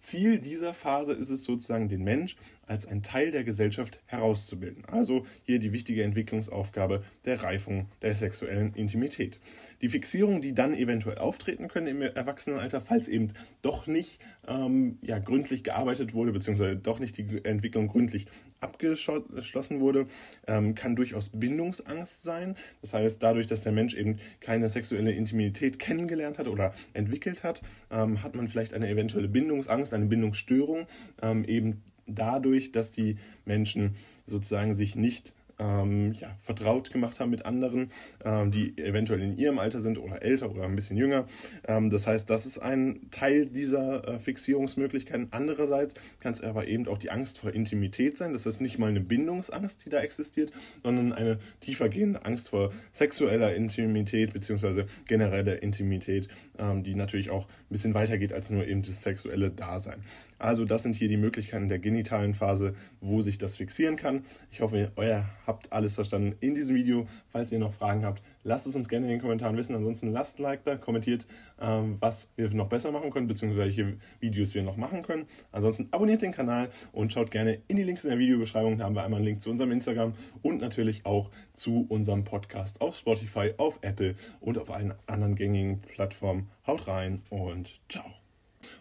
Ziel 0.00 0.38
dieser 0.38 0.74
Phase 0.74 1.12
ist 1.12 1.30
es 1.30 1.44
sozusagen, 1.44 1.88
den 1.88 2.02
Mensch 2.02 2.36
als 2.66 2.86
ein 2.86 3.02
Teil 3.02 3.30
der 3.30 3.44
Gesellschaft 3.44 4.00
herauszubilden. 4.06 4.84
Also 4.86 5.26
hier 5.42 5.58
die 5.58 5.72
wichtige 5.72 6.02
Entwicklungsaufgabe 6.02 7.04
der 7.24 7.42
Reifung 7.42 7.88
der 8.02 8.14
sexuellen 8.14 8.74
Intimität. 8.74 9.40
Die 9.80 9.88
Fixierungen, 9.88 10.40
die 10.40 10.54
dann 10.54 10.74
eventuell 10.74 11.18
auftreten 11.18 11.68
können 11.68 11.86
im 11.88 12.02
Erwachsenenalter, 12.02 12.80
falls 12.80 13.08
eben 13.08 13.32
doch 13.62 13.86
nicht 13.86 14.18
ähm, 14.46 14.98
ja, 15.02 15.18
gründlich 15.18 15.62
gearbeitet 15.64 16.14
wurde, 16.14 16.32
beziehungsweise 16.32 16.76
doch 16.76 16.98
nicht 16.98 17.18
die 17.18 17.44
Entwicklung 17.44 17.88
gründlich 17.88 18.26
abgeschlossen 18.60 19.80
wurde, 19.80 20.06
ähm, 20.46 20.74
kann 20.74 20.96
durchaus 20.96 21.30
Bindungsangst 21.30 22.22
sein. 22.22 22.56
Das 22.80 22.94
heißt, 22.94 23.22
dadurch, 23.22 23.46
dass 23.46 23.62
der 23.62 23.72
Mensch 23.72 23.94
eben 23.94 24.18
keine 24.40 24.68
sexuelle 24.68 25.12
Intimität 25.12 25.78
kennengelernt 25.78 26.38
hat 26.38 26.48
oder 26.48 26.74
entwickelt 26.94 27.42
hat, 27.44 27.62
ähm, 27.90 28.22
hat 28.22 28.34
man 28.34 28.48
vielleicht 28.48 28.74
eine 28.74 28.88
eventuelle 28.88 29.28
Bindungsangst, 29.28 29.92
eine 29.92 30.06
Bindungsstörung, 30.06 30.86
ähm, 31.22 31.44
eben 31.44 31.82
dadurch, 32.06 32.72
dass 32.72 32.90
die 32.90 33.16
Menschen 33.44 33.96
sozusagen 34.26 34.74
sich 34.74 34.96
nicht 34.96 35.34
ähm, 35.58 36.12
ja, 36.20 36.36
vertraut 36.40 36.90
gemacht 36.90 37.20
haben 37.20 37.30
mit 37.30 37.46
anderen, 37.46 37.90
ähm, 38.24 38.50
die 38.50 38.76
eventuell 38.78 39.22
in 39.22 39.36
ihrem 39.36 39.58
Alter 39.58 39.80
sind 39.80 39.98
oder 39.98 40.22
älter 40.22 40.50
oder 40.50 40.64
ein 40.64 40.74
bisschen 40.74 40.96
jünger. 40.96 41.26
Ähm, 41.66 41.90
das 41.90 42.06
heißt, 42.06 42.28
das 42.28 42.46
ist 42.46 42.58
ein 42.58 43.08
Teil 43.10 43.46
dieser 43.46 44.06
äh, 44.08 44.18
Fixierungsmöglichkeiten. 44.18 45.28
Andererseits 45.30 45.94
kann 46.20 46.32
es 46.32 46.42
aber 46.42 46.66
eben 46.66 46.88
auch 46.88 46.98
die 46.98 47.10
Angst 47.10 47.38
vor 47.38 47.52
Intimität 47.52 48.18
sein. 48.18 48.32
Das 48.32 48.46
ist 48.46 48.60
nicht 48.60 48.78
mal 48.78 48.88
eine 48.88 49.00
Bindungsangst, 49.00 49.84
die 49.84 49.90
da 49.90 50.00
existiert, 50.00 50.52
sondern 50.82 51.12
eine 51.12 51.38
tiefergehende 51.60 52.24
Angst 52.24 52.48
vor 52.48 52.72
sexueller 52.92 53.54
Intimität 53.54 54.32
bzw. 54.32 54.84
genereller 55.06 55.62
Intimität, 55.62 56.28
ähm, 56.58 56.82
die 56.82 56.94
natürlich 56.94 57.30
auch 57.30 57.46
ein 57.46 57.70
bisschen 57.70 57.94
weiter 57.94 58.18
geht 58.18 58.32
als 58.32 58.50
nur 58.50 58.66
eben 58.66 58.82
das 58.82 59.02
sexuelle 59.02 59.50
Dasein. 59.50 60.02
Also 60.44 60.66
das 60.66 60.82
sind 60.82 60.94
hier 60.94 61.08
die 61.08 61.16
Möglichkeiten 61.16 61.68
der 61.68 61.78
genitalen 61.78 62.34
Phase, 62.34 62.74
wo 63.00 63.22
sich 63.22 63.38
das 63.38 63.56
fixieren 63.56 63.96
kann. 63.96 64.26
Ich 64.50 64.60
hoffe, 64.60 64.92
ihr 64.98 65.24
habt 65.46 65.72
alles 65.72 65.94
verstanden 65.94 66.36
in 66.40 66.54
diesem 66.54 66.74
Video. 66.74 67.06
Falls 67.28 67.50
ihr 67.50 67.58
noch 67.58 67.72
Fragen 67.72 68.04
habt, 68.04 68.22
lasst 68.42 68.66
es 68.66 68.76
uns 68.76 68.90
gerne 68.90 69.06
in 69.06 69.12
den 69.12 69.20
Kommentaren 69.22 69.56
wissen. 69.56 69.74
Ansonsten 69.74 70.12
lasst 70.12 70.38
ein 70.38 70.42
Like 70.42 70.62
da, 70.64 70.76
kommentiert, 70.76 71.26
ähm, 71.58 71.96
was 71.98 72.28
wir 72.36 72.50
noch 72.50 72.68
besser 72.68 72.92
machen 72.92 73.10
können, 73.10 73.26
beziehungsweise 73.26 73.62
welche 73.62 73.96
Videos 74.20 74.54
wir 74.54 74.62
noch 74.62 74.76
machen 74.76 75.00
können. 75.00 75.24
Ansonsten 75.50 75.88
abonniert 75.92 76.20
den 76.20 76.32
Kanal 76.32 76.68
und 76.92 77.10
schaut 77.10 77.30
gerne 77.30 77.62
in 77.66 77.76
die 77.76 77.82
Links 77.82 78.04
in 78.04 78.10
der 78.10 78.18
Videobeschreibung. 78.18 78.76
Da 78.76 78.84
haben 78.84 78.94
wir 78.94 79.02
einmal 79.02 79.20
einen 79.20 79.26
Link 79.26 79.40
zu 79.40 79.48
unserem 79.48 79.72
Instagram 79.72 80.12
und 80.42 80.60
natürlich 80.60 81.06
auch 81.06 81.30
zu 81.54 81.86
unserem 81.88 82.24
Podcast 82.24 82.82
auf 82.82 82.98
Spotify, 82.98 83.54
auf 83.56 83.78
Apple 83.80 84.14
und 84.40 84.58
auf 84.58 84.70
allen 84.70 84.92
anderen 85.06 85.36
gängigen 85.36 85.80
Plattformen. 85.80 86.50
Haut 86.66 86.86
rein 86.86 87.22
und 87.30 87.80
ciao. 87.88 88.04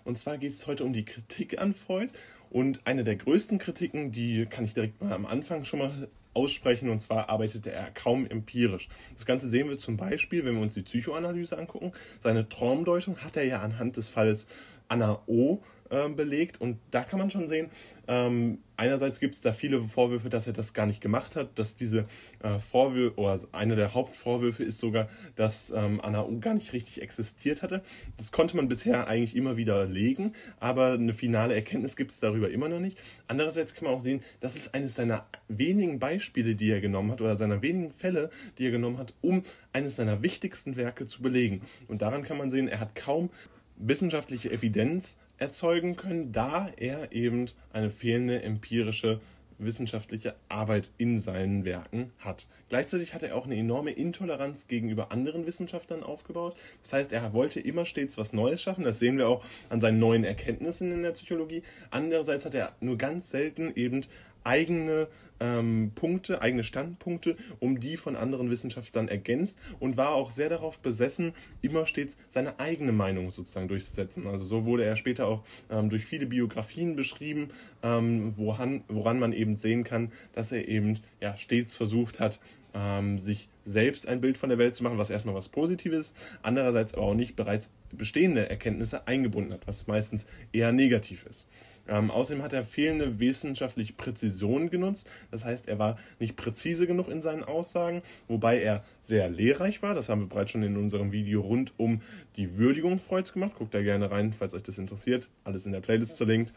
Und 0.04 0.17
zwar 0.17 0.38
geht 0.38 0.52
es 0.52 0.67
heute 0.67 0.84
um 0.84 0.93
die 0.93 1.06
Kritik 1.06 1.60
an 1.60 1.74
Freud. 1.74 2.12
Und 2.50 2.82
eine 2.86 3.04
der 3.04 3.15
größten 3.15 3.58
Kritiken, 3.58 4.12
die 4.12 4.46
kann 4.46 4.65
ich 4.65 4.74
direkt 4.74 5.02
mal 5.02 5.12
am 5.12 5.26
Anfang 5.26 5.65
schon 5.65 5.80
mal 5.80 6.08
aussprechen. 6.34 6.89
Und 6.89 7.02
zwar 7.02 7.30
arbeitete 7.30 7.72
er 7.72 7.91
kaum 7.91 8.26
empirisch. 8.26 8.89
Das 9.13 9.26
Ganze 9.26 9.50
sehen 9.50 9.69
wir 9.69 9.78
zum 9.78 9.98
Beispiel, 9.98 10.46
wenn 10.46 10.56
wir 10.56 10.62
uns 10.62 10.74
die 10.74 10.82
Psychoanalyse 10.82 11.58
angucken. 11.58 11.93
Seine 12.19 12.50
Traumdeutung 12.50 13.17
hat 13.17 13.38
er 13.38 13.46
ja 13.46 13.62
anhand 13.62 13.98
des 13.98 14.10
Falles 14.10 14.48
Anna 14.88 15.22
O 15.28 15.60
äh, 15.89 16.10
belegt. 16.10 16.62
Und 16.62 16.78
da 16.91 17.04
kann 17.04 17.19
man 17.19 17.30
schon 17.30 17.48
sehen, 17.48 17.69
ähm, 18.08 18.60
einerseits 18.76 19.19
gibt 19.19 19.36
es 19.36 19.41
da 19.41 19.54
viele 19.54 19.82
Vorwürfe, 19.88 20.30
dass 20.30 20.48
er 20.48 20.54
das 20.54 20.74
gar 20.74 20.86
nicht 20.86 21.02
gemacht 21.02 21.36
hat, 21.36 21.58
dass 21.58 21.76
diese 21.76 22.06
äh, 22.41 22.60
Vorwürfe, 22.60 23.17
oder 23.17 23.39
einer 23.52 23.76
der 23.76 23.93
Hauptvorwürfe 23.93 24.63
ist 24.63 24.80
sogar, 24.80 25.08
dass 25.36 25.72
ähm, 25.72 26.02
Anna 26.02 26.26
U 26.26 26.39
gar 26.39 26.54
nicht 26.54 26.74
richtig 26.74 27.02
existiert 27.02 27.62
hatte. 27.62 27.82
Das 28.17 28.32
konnte 28.32 28.56
man 28.58 28.67
bisher 28.67 29.08
eigentlich 29.08 29.36
immer 29.36 29.58
wieder 29.58 29.86
legen, 29.86 30.34
aber 30.60 30.93
eine 30.93 31.13
finale 31.13 31.56
Erkenntnis 31.56 31.96
gibt 31.96 32.12
es 32.12 32.19
darüber 32.19 32.50
immer 32.50 32.69
noch 32.69 32.80
nicht. 32.80 32.98
Andererseits 33.28 33.74
kann 33.74 33.86
man 33.86 33.93
auch 33.93 34.04
sehen, 34.04 34.22
das 34.39 34.56
ist 34.56 34.74
eines 34.74 34.96
seiner 34.96 35.26
wenigen 35.48 36.00
Beispiele, 36.00 36.56
die 36.56 36.69
er 36.69 36.82
genommen 36.82 37.12
hat, 37.12 37.22
oder 37.22 37.38
seiner 37.38 37.62
wenigen 37.62 37.91
Fälle, 37.91 38.30
die 38.58 38.65
er 38.65 38.72
genommen 38.72 38.98
hat, 38.98 39.13
um 39.22 39.43
eines 39.72 39.96
seiner 39.96 40.22
wichtigsten 40.22 40.76
Werke 40.76 41.08
zu 41.08 41.22
belegen. 41.22 41.62
Und 41.88 42.02
daran 42.02 42.24
kann 42.24 42.38
man 42.38 42.52
sehen, 42.52 42.67
er 42.67 42.80
hat 42.80 42.96
kaum 42.96 43.30
wissenschaftliche 43.76 44.52
Evidenz 44.52 45.17
erzeugen 45.43 45.97
können, 45.97 46.32
da 46.32 46.69
er 46.77 47.12
eben 47.12 47.47
eine 47.73 47.89
fehlende 47.89 48.41
empirische 48.41 49.19
wissenschaftliche 49.60 50.36
Arbeit 50.47 50.91
in 50.97 51.19
seinen 51.19 51.65
Werken 51.65 52.12
hat. 52.19 52.47
Gleichzeitig 52.69 53.13
hat 53.13 53.23
er 53.23 53.36
auch 53.36 53.45
eine 53.45 53.58
enorme 53.58 53.91
Intoleranz 53.91 54.67
gegenüber 54.67 55.12
anderen 55.12 55.45
Wissenschaftlern 55.45 56.01
aufgebaut. 56.01 56.56
Das 56.82 56.93
heißt, 56.93 57.13
er 57.13 57.34
wollte 57.34 57.60
immer 57.60 57.86
stets 57.86 58.17
was 58.17 58.32
Neues 58.32 58.62
schaffen. 58.62 58.86
Das 58.86 58.99
sehen 58.99 59.17
wir 59.17 59.27
auch 59.27 59.43
an 59.69 59.82
seinen 59.82 59.99
neuen 59.99 60.23
Erkenntnissen 60.23 60.91
in 60.91 61.03
der 61.03 61.12
Psychologie. 61.12 61.62
Andererseits 61.91 62.45
hat 62.45 62.56
er 62.56 62.73
nur 62.79 62.97
ganz 62.97 63.29
selten 63.29 63.73
eben 63.75 64.01
eigene 64.45 65.08
ähm, 65.43 65.91
Punkte, 65.93 66.41
eigene 66.41 66.63
Standpunkte, 66.63 67.36
um 67.60 67.79
die 67.79 67.97
von 67.97 68.15
anderen 68.15 68.49
Wissenschaftlern 68.49 69.10
ergänzt 69.10 69.60
und 69.79 69.97
war 69.97 70.15
auch 70.15 70.32
sehr 70.32 70.49
darauf 70.49 70.79
besessen, 70.79 71.34
immer 71.62 71.86
stets 71.86 72.17
seine 72.29 72.60
eigene 72.60 72.93
Meinung 72.93 73.32
sozusagen 73.32 73.67
durchzusetzen. 73.67 74.25
Also 74.25 74.45
so 74.45 74.65
wurde 74.65 74.86
er 74.86 74.95
später 74.95 75.27
auch 75.27 75.43
ähm, 75.69 75.89
durch 75.89 76.06
viele 76.06 76.25
Biografien 76.25 76.95
beschrieben, 76.95 77.49
ähm, 77.84 78.36
woran, 78.38 78.84
woran 78.88 79.19
man 79.19 79.34
eben 79.34 79.58
sehen 79.58 79.84
kann, 79.84 80.12
dass 80.34 80.51
er 80.51 80.67
eben 80.67 80.97
ja, 81.19 81.36
stets 81.36 81.75
versucht 81.75 82.21
hat, 82.21 82.39
ähm, 82.73 83.17
sich 83.17 83.49
selbst 83.65 84.08
ein 84.08 84.21
Bild 84.21 84.38
von 84.38 84.49
der 84.49 84.58
Welt 84.58 84.75
zu 84.75 84.84
machen, 84.84 84.97
was 84.97 85.10
erstmal 85.10 85.36
was 85.36 85.49
Positives, 85.49 86.13
andererseits 86.41 86.93
aber 86.93 87.03
auch 87.03 87.13
nicht 87.13 87.36
bereits 87.36 87.71
bestehende 87.91 88.49
Erkenntnisse 88.49 89.08
eingebunden 89.08 89.53
hat, 89.53 89.67
was 89.67 89.88
meistens 89.88 90.25
eher 90.51 90.71
negativ 90.71 91.25
ist. 91.25 91.47
Ähm, 91.88 92.12
außerdem 92.12 92.43
hat 92.43 92.54
er 92.54 92.63
fehlende 92.63 93.19
wissenschaftliche 93.19 93.93
Präzision 93.93 94.69
genutzt. 94.69 95.10
Das 95.32 95.43
heißt, 95.43 95.67
er 95.67 95.80
war 95.80 95.98
nicht 96.19 96.36
präzise 96.36 96.88
genug 96.88 97.10
in 97.10 97.22
seinen 97.22 97.43
Aussagen, 97.43 98.02
wobei 98.28 98.62
er 98.62 98.84
sehr 99.02 99.30
lehrreich 99.30 99.82
war. 99.82 99.93
Das 99.93 100.10
haben 100.10 100.22
wir 100.22 100.30
bereits 100.30 100.52
schon 100.52 100.63
in 100.63 100.78
unserem 100.78 101.12
Video 101.12 101.41
rund 101.41 101.74
um 101.78 102.02
die 102.38 102.58
Würdigung 102.58 103.00
Freuds 103.00 103.34
gemacht. 103.34 103.56
Guckt 103.56 103.74
da 103.74 103.82
gerne 103.82 104.12
rein, 104.12 104.34
falls 104.34 104.54
euch 104.54 104.63
das 104.63 104.78
interessiert. 104.78 105.30
Alles 105.43 105.65
in 105.65 105.74
der 105.74 105.82
Playlist 105.82 106.17
verlinkt. 106.17 106.54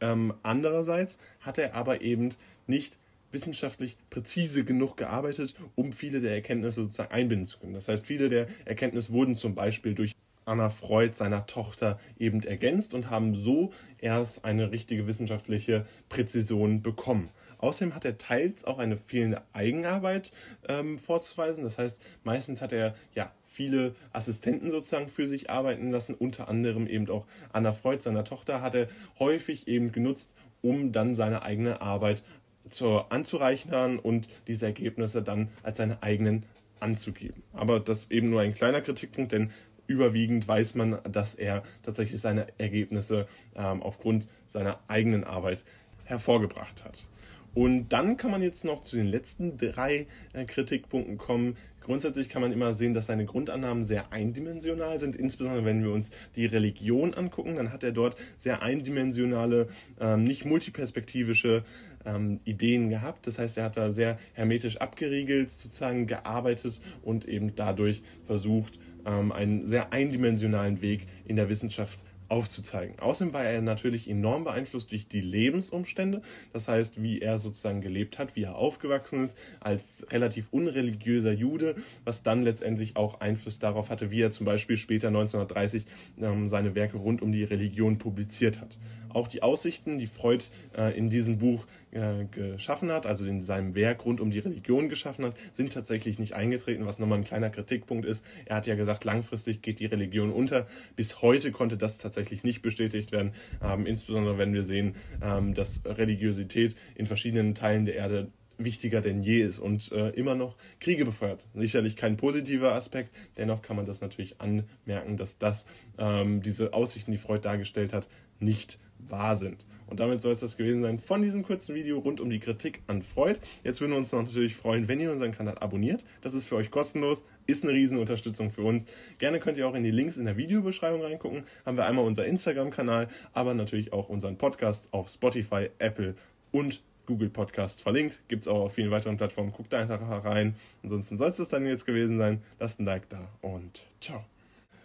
Ähm, 0.00 0.34
andererseits 0.42 1.18
hat 1.40 1.58
er 1.58 1.74
aber 1.74 2.00
eben 2.00 2.30
nicht 2.66 2.98
wissenschaftlich 3.30 3.96
präzise 4.10 4.64
genug 4.64 4.96
gearbeitet, 4.96 5.54
um 5.74 5.92
viele 5.92 6.20
der 6.20 6.32
Erkenntnisse 6.32 6.82
sozusagen 6.82 7.12
einbinden 7.12 7.46
zu 7.46 7.58
können. 7.58 7.74
Das 7.74 7.88
heißt, 7.88 8.06
viele 8.06 8.28
der 8.28 8.46
Erkenntnisse 8.64 9.12
wurden 9.12 9.34
zum 9.34 9.54
Beispiel 9.54 9.94
durch 9.94 10.14
Anna 10.44 10.70
Freud 10.70 11.14
seiner 11.14 11.46
Tochter 11.46 11.98
eben 12.18 12.42
ergänzt 12.42 12.94
und 12.94 13.10
haben 13.10 13.34
so 13.34 13.72
erst 13.98 14.44
eine 14.44 14.70
richtige 14.70 15.06
wissenschaftliche 15.06 15.86
Präzision 16.08 16.82
bekommen. 16.82 17.30
Außerdem 17.58 17.94
hat 17.94 18.04
er 18.04 18.18
teils 18.18 18.64
auch 18.64 18.78
eine 18.78 18.98
fehlende 18.98 19.40
Eigenarbeit 19.54 20.32
ähm, 20.68 20.98
vorzuweisen. 20.98 21.64
Das 21.64 21.78
heißt, 21.78 22.02
meistens 22.22 22.60
hat 22.60 22.74
er 22.74 22.94
ja 23.14 23.32
viele 23.44 23.94
Assistenten 24.12 24.70
sozusagen 24.70 25.08
für 25.08 25.26
sich 25.26 25.48
arbeiten 25.48 25.90
lassen, 25.90 26.14
unter 26.14 26.48
anderem 26.48 26.86
eben 26.86 27.08
auch 27.08 27.26
Anna 27.52 27.72
Freud, 27.72 28.02
seiner 28.02 28.24
Tochter, 28.24 28.60
hat 28.60 28.74
er 28.74 28.88
häufig 29.18 29.66
eben 29.66 29.92
genutzt, 29.92 30.34
um 30.60 30.92
dann 30.92 31.14
seine 31.14 31.42
eigene 31.42 31.80
Arbeit 31.80 32.22
zu, 32.68 32.98
anzureichern 33.08 33.98
und 33.98 34.28
diese 34.46 34.66
Ergebnisse 34.66 35.22
dann 35.22 35.48
als 35.62 35.78
seine 35.78 36.02
eigenen 36.02 36.44
anzugeben. 36.80 37.42
Aber 37.52 37.80
das 37.80 38.10
eben 38.10 38.30
nur 38.30 38.40
ein 38.40 38.54
kleiner 38.54 38.80
Kritikpunkt, 38.80 39.32
denn 39.32 39.50
überwiegend 39.86 40.46
weiß 40.46 40.74
man, 40.74 40.98
dass 41.10 41.34
er 41.34 41.62
tatsächlich 41.82 42.20
seine 42.20 42.46
Ergebnisse 42.58 43.26
ähm, 43.54 43.82
aufgrund 43.82 44.28
seiner 44.46 44.78
eigenen 44.88 45.24
Arbeit 45.24 45.64
hervorgebracht 46.04 46.84
hat. 46.84 47.08
Und 47.54 47.90
dann 47.90 48.16
kann 48.16 48.32
man 48.32 48.42
jetzt 48.42 48.64
noch 48.64 48.82
zu 48.82 48.96
den 48.96 49.06
letzten 49.06 49.56
drei 49.56 50.06
äh, 50.32 50.44
Kritikpunkten 50.44 51.18
kommen. 51.18 51.56
Grundsätzlich 51.80 52.28
kann 52.28 52.42
man 52.42 52.50
immer 52.50 52.74
sehen, 52.74 52.94
dass 52.94 53.06
seine 53.06 53.26
Grundannahmen 53.26 53.84
sehr 53.84 54.12
eindimensional 54.12 54.98
sind. 54.98 55.14
Insbesondere 55.14 55.64
wenn 55.64 55.84
wir 55.84 55.92
uns 55.92 56.10
die 56.34 56.46
Religion 56.46 57.14
angucken, 57.14 57.54
dann 57.56 57.72
hat 57.72 57.84
er 57.84 57.92
dort 57.92 58.16
sehr 58.36 58.62
eindimensionale, 58.62 59.68
ähm, 60.00 60.24
nicht 60.24 60.44
multiperspektivische 60.44 61.62
ähm, 62.04 62.40
Ideen 62.44 62.90
gehabt. 62.90 63.26
Das 63.26 63.38
heißt, 63.38 63.58
er 63.58 63.64
hat 63.64 63.76
da 63.76 63.92
sehr 63.92 64.18
hermetisch 64.32 64.78
abgeriegelt 64.78 65.50
sozusagen 65.50 66.06
gearbeitet 66.06 66.80
und 67.02 67.26
eben 67.26 67.54
dadurch 67.54 68.02
versucht, 68.24 68.80
ähm, 69.06 69.32
einen 69.32 69.66
sehr 69.66 69.92
eindimensionalen 69.92 70.80
Weg 70.80 71.06
in 71.24 71.36
der 71.36 71.48
Wissenschaft 71.48 72.04
aufzuzeigen. 72.28 72.98
Außerdem 72.98 73.32
war 73.34 73.44
er 73.44 73.60
natürlich 73.60 74.08
enorm 74.08 74.44
beeinflusst 74.44 74.90
durch 74.90 75.08
die 75.08 75.20
Lebensumstände, 75.20 76.22
das 76.52 76.68
heißt, 76.68 77.02
wie 77.02 77.20
er 77.20 77.38
sozusagen 77.38 77.80
gelebt 77.80 78.18
hat, 78.18 78.34
wie 78.34 78.44
er 78.44 78.56
aufgewachsen 78.56 79.22
ist 79.22 79.36
als 79.60 80.06
relativ 80.10 80.48
unreligiöser 80.50 81.32
Jude, 81.32 81.76
was 82.04 82.22
dann 82.22 82.42
letztendlich 82.42 82.96
auch 82.96 83.20
Einfluss 83.20 83.58
darauf 83.58 83.90
hatte, 83.90 84.10
wie 84.10 84.20
er 84.20 84.30
zum 84.30 84.46
Beispiel 84.46 84.76
später 84.76 85.08
1930 85.08 85.86
ähm, 86.20 86.48
seine 86.48 86.74
Werke 86.74 86.96
rund 86.96 87.22
um 87.22 87.30
die 87.30 87.44
Religion 87.44 87.98
publiziert 87.98 88.60
hat. 88.60 88.78
Auch 89.10 89.28
die 89.28 89.42
Aussichten, 89.42 89.98
die 89.98 90.08
Freud 90.08 90.44
äh, 90.76 90.96
in 90.96 91.08
diesem 91.10 91.38
Buch 91.38 91.66
äh, 91.94 92.26
geschaffen 92.30 92.90
hat, 92.90 93.06
also 93.06 93.24
in 93.24 93.40
seinem 93.40 93.74
Werk 93.74 94.04
rund 94.04 94.20
um 94.20 94.30
die 94.30 94.38
Religion 94.40 94.88
geschaffen 94.88 95.24
hat, 95.24 95.34
sind 95.52 95.72
tatsächlich 95.72 96.18
nicht 96.18 96.34
eingetreten, 96.34 96.86
was 96.86 96.98
nochmal 96.98 97.18
ein 97.18 97.24
kleiner 97.24 97.50
Kritikpunkt 97.50 98.04
ist. 98.04 98.24
Er 98.44 98.56
hat 98.56 98.66
ja 98.66 98.74
gesagt, 98.74 99.04
langfristig 99.04 99.62
geht 99.62 99.80
die 99.80 99.86
Religion 99.86 100.30
unter. 100.30 100.66
Bis 100.96 101.22
heute 101.22 101.52
konnte 101.52 101.76
das 101.76 101.98
tatsächlich 101.98 102.44
nicht 102.44 102.62
bestätigt 102.62 103.12
werden, 103.12 103.32
ähm, 103.62 103.86
insbesondere 103.86 104.38
wenn 104.38 104.52
wir 104.52 104.64
sehen, 104.64 104.94
ähm, 105.22 105.54
dass 105.54 105.82
Religiosität 105.84 106.76
in 106.94 107.06
verschiedenen 107.06 107.54
Teilen 107.54 107.84
der 107.84 107.94
Erde 107.94 108.28
wichtiger 108.58 109.00
denn 109.00 109.22
je 109.22 109.42
ist 109.42 109.58
und 109.58 109.90
äh, 109.92 110.10
immer 110.10 110.34
noch 110.34 110.56
Kriege 110.80 111.04
befeuert. 111.04 111.44
Sicherlich 111.54 111.96
kein 111.96 112.16
positiver 112.16 112.72
Aspekt, 112.74 113.14
dennoch 113.36 113.62
kann 113.62 113.76
man 113.76 113.86
das 113.86 114.00
natürlich 114.00 114.40
anmerken, 114.40 115.16
dass 115.16 115.38
das 115.38 115.66
ähm, 115.98 116.42
diese 116.42 116.72
Aussichten, 116.72 117.12
die 117.12 117.18
Freud 117.18 117.40
dargestellt 117.40 117.92
hat, 117.92 118.08
nicht 118.38 118.78
wahr 118.98 119.34
sind. 119.34 119.64
Und 119.94 120.00
damit 120.00 120.20
soll 120.20 120.32
es 120.32 120.40
das 120.40 120.56
gewesen 120.56 120.82
sein 120.82 120.98
von 120.98 121.22
diesem 121.22 121.44
kurzen 121.44 121.72
Video 121.76 122.00
rund 122.00 122.20
um 122.20 122.28
die 122.28 122.40
Kritik 122.40 122.82
an 122.88 123.02
Freud. 123.02 123.38
Jetzt 123.62 123.80
würden 123.80 123.92
wir 123.92 123.98
uns 123.98 124.10
natürlich 124.10 124.56
freuen, 124.56 124.88
wenn 124.88 124.98
ihr 124.98 125.12
unseren 125.12 125.30
Kanal 125.30 125.56
abonniert. 125.58 126.04
Das 126.20 126.34
ist 126.34 126.46
für 126.46 126.56
euch 126.56 126.72
kostenlos, 126.72 127.24
ist 127.46 127.62
eine 127.62 127.72
riesen 127.72 127.96
Unterstützung 127.98 128.50
für 128.50 128.62
uns. 128.62 128.86
Gerne 129.18 129.38
könnt 129.38 129.56
ihr 129.56 129.68
auch 129.68 129.74
in 129.76 129.84
die 129.84 129.92
Links 129.92 130.16
in 130.16 130.24
der 130.24 130.36
Videobeschreibung 130.36 131.00
reingucken. 131.00 131.44
Haben 131.64 131.76
wir 131.76 131.86
einmal 131.86 132.04
unser 132.04 132.26
Instagram-Kanal, 132.26 133.06
aber 133.34 133.54
natürlich 133.54 133.92
auch 133.92 134.08
unseren 134.08 134.36
Podcast 134.36 134.88
auf 134.90 135.08
Spotify, 135.08 135.70
Apple 135.78 136.16
und 136.50 136.82
Google 137.06 137.30
Podcast 137.30 137.80
verlinkt. 137.80 138.24
Gibt 138.26 138.42
es 138.42 138.48
auch 138.48 138.62
auf 138.62 138.74
vielen 138.74 138.90
weiteren 138.90 139.16
Plattformen. 139.16 139.52
Guckt 139.52 139.72
da 139.72 139.78
einfach 139.78 140.24
rein. 140.24 140.56
Ansonsten 140.82 141.16
soll 141.16 141.30
es 141.30 141.36
das 141.36 141.50
dann 141.50 141.64
jetzt 141.66 141.86
gewesen 141.86 142.18
sein. 142.18 142.42
Lasst 142.58 142.80
ein 142.80 142.84
Like 142.84 143.08
da 143.10 143.28
und 143.42 143.86
ciao. 144.00 144.24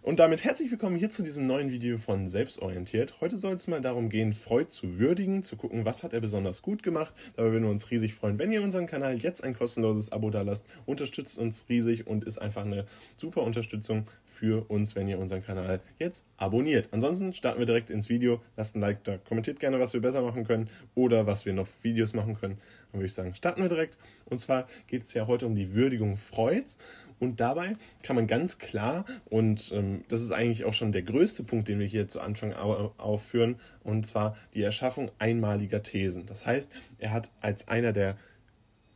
Und 0.02 0.20
damit 0.20 0.46
herzlich 0.46 0.72
willkommen 0.72 0.96
hier 0.96 1.10
zu 1.10 1.24
diesem 1.24 1.46
neuen 1.46 1.72
Video 1.72 1.98
von 1.98 2.26
Selbstorientiert. 2.26 3.20
Heute 3.20 3.36
soll 3.36 3.56
es 3.56 3.68
mal 3.68 3.82
darum 3.82 4.08
gehen, 4.08 4.34
Freud 4.34 4.70
zu 4.70 4.98
würdigen, 4.98 5.44
zu 5.44 5.58
gucken, 5.58 5.84
was 5.84 6.04
hat 6.04 6.14
er 6.14 6.22
besonders 6.22 6.62
gut 6.62 6.84
gemacht. 6.84 7.14
Dabei 7.36 7.52
würden 7.52 7.66
wir 7.66 7.70
uns 7.70 7.92
riesig 7.92 8.14
freuen, 8.14 8.40
wenn 8.40 8.50
ihr 8.50 8.64
unseren 8.64 8.88
Kanal 8.88 9.18
jetzt 9.18 9.44
ein 9.44 9.54
kostenloses 9.54 10.14
Abo 10.14 10.30
da 10.30 10.42
lasst. 10.42 10.66
Unterstützt 10.86 11.38
uns 11.38 11.66
riesig 11.68 12.08
und 12.08 12.24
ist 12.24 12.38
einfach 12.38 12.64
eine 12.64 12.86
super 13.18 13.44
Unterstützung 13.44 14.06
für 14.24 14.70
uns, 14.70 14.96
wenn 14.96 15.10
ihr 15.10 15.20
unseren 15.20 15.44
Kanal 15.44 15.82
jetzt 16.00 16.24
abonniert. 16.38 16.88
Ansonsten 16.92 17.34
starten 17.34 17.60
wir 17.60 17.66
direkt 17.66 17.90
ins 17.90 18.08
Video. 18.08 18.42
Lasst 18.56 18.78
ein 18.78 18.80
Like 18.80 19.04
da. 19.04 19.18
Kommentiert 19.18 19.60
gerne, 19.60 19.82
was 19.82 19.92
wir 19.94 20.00
besser 20.00 20.22
machen 20.22 20.46
können 20.46 20.70
oder 20.96 21.28
was 21.28 21.46
wir 21.46 21.52
noch 21.52 21.68
Videos 21.82 22.14
machen 22.14 22.40
können. 22.40 22.58
Dann 22.92 23.02
würde 23.02 23.08
ich 23.08 23.14
sagen, 23.14 23.36
starten 23.36 23.62
wir 23.62 23.70
direkt. 23.70 23.98
Und 24.26 24.40
zwar 24.40 24.66
geht 24.88 25.04
es 25.04 25.14
ja 25.14 25.28
heute 25.28 25.46
um 25.46 25.56
die 25.56 25.74
Würdigung 25.74 26.16
Freuds. 26.16 26.78
Und 27.20 27.40
dabei 27.40 27.76
kann 28.02 28.16
man 28.16 28.28
ganz 28.28 28.60
klar, 28.60 29.06
und 29.30 29.72
ähm, 29.74 30.04
das 30.08 30.22
ist 30.22 30.32
eigentlich 30.32 30.64
auch 30.64 30.74
schon 30.74 30.92
der 30.92 31.02
größte 31.02 31.44
Punkt, 31.44 31.68
den 31.68 31.80
wir 31.80 31.88
hier 31.88 32.08
zu 32.08 32.22
Anfang 32.22 32.54
aufführen, 32.54 33.60
und 33.84 34.06
zwar 34.06 34.38
die 34.54 34.64
Erschaffung 34.64 35.12
einmaliger 35.20 35.84
Thesen. 35.84 36.26
Das 36.26 36.46
heißt, 36.46 36.72
er 36.98 37.12
hat 37.12 37.32
als 37.42 37.68
einer 37.68 37.92
der 37.92 38.18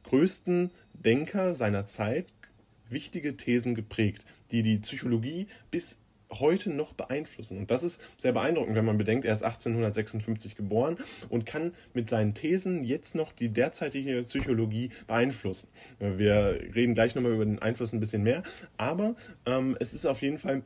größten 0.03 0.71
Denker 0.93 1.55
seiner 1.55 1.86
Zeit 1.86 2.33
wichtige 2.89 3.36
Thesen 3.36 3.75
geprägt, 3.75 4.25
die 4.51 4.63
die 4.63 4.77
Psychologie 4.77 5.47
bis 5.71 5.99
heute 6.39 6.72
noch 6.72 6.93
beeinflussen. 6.93 7.58
Und 7.58 7.72
das 7.72 7.84
ist 7.84 8.02
sehr 8.17 8.34
beeindruckend, 8.34 8.76
wenn 8.76 8.86
man 8.86 8.98
bedenkt, 8.98 9.26
er 9.26 9.34
ist 9.34 9.43
1856 9.43 10.56
geboren 10.56 10.98
und 11.30 11.46
kann 11.46 11.74
mit 11.93 12.10
seinen 12.10 12.34
Thesen 12.34 12.84
jetzt 12.84 13.15
noch 13.15 13.32
die 13.32 13.50
derzeitige 13.50 14.22
Psychologie 14.22 14.89
beeinflussen. 15.08 15.67
Wir 16.00 16.60
reden 16.76 16.93
gleich 16.93 17.15
nochmal 17.15 17.34
über 17.34 17.46
den 17.46 17.60
Einfluss 17.60 17.93
ein 17.93 18.00
bisschen 18.00 18.24
mehr, 18.24 18.43
aber 18.78 19.15
ähm, 19.46 19.76
es 19.80 19.93
ist 19.93 20.06
auf 20.06 20.22
jeden 20.22 20.38
Fall 20.38 20.63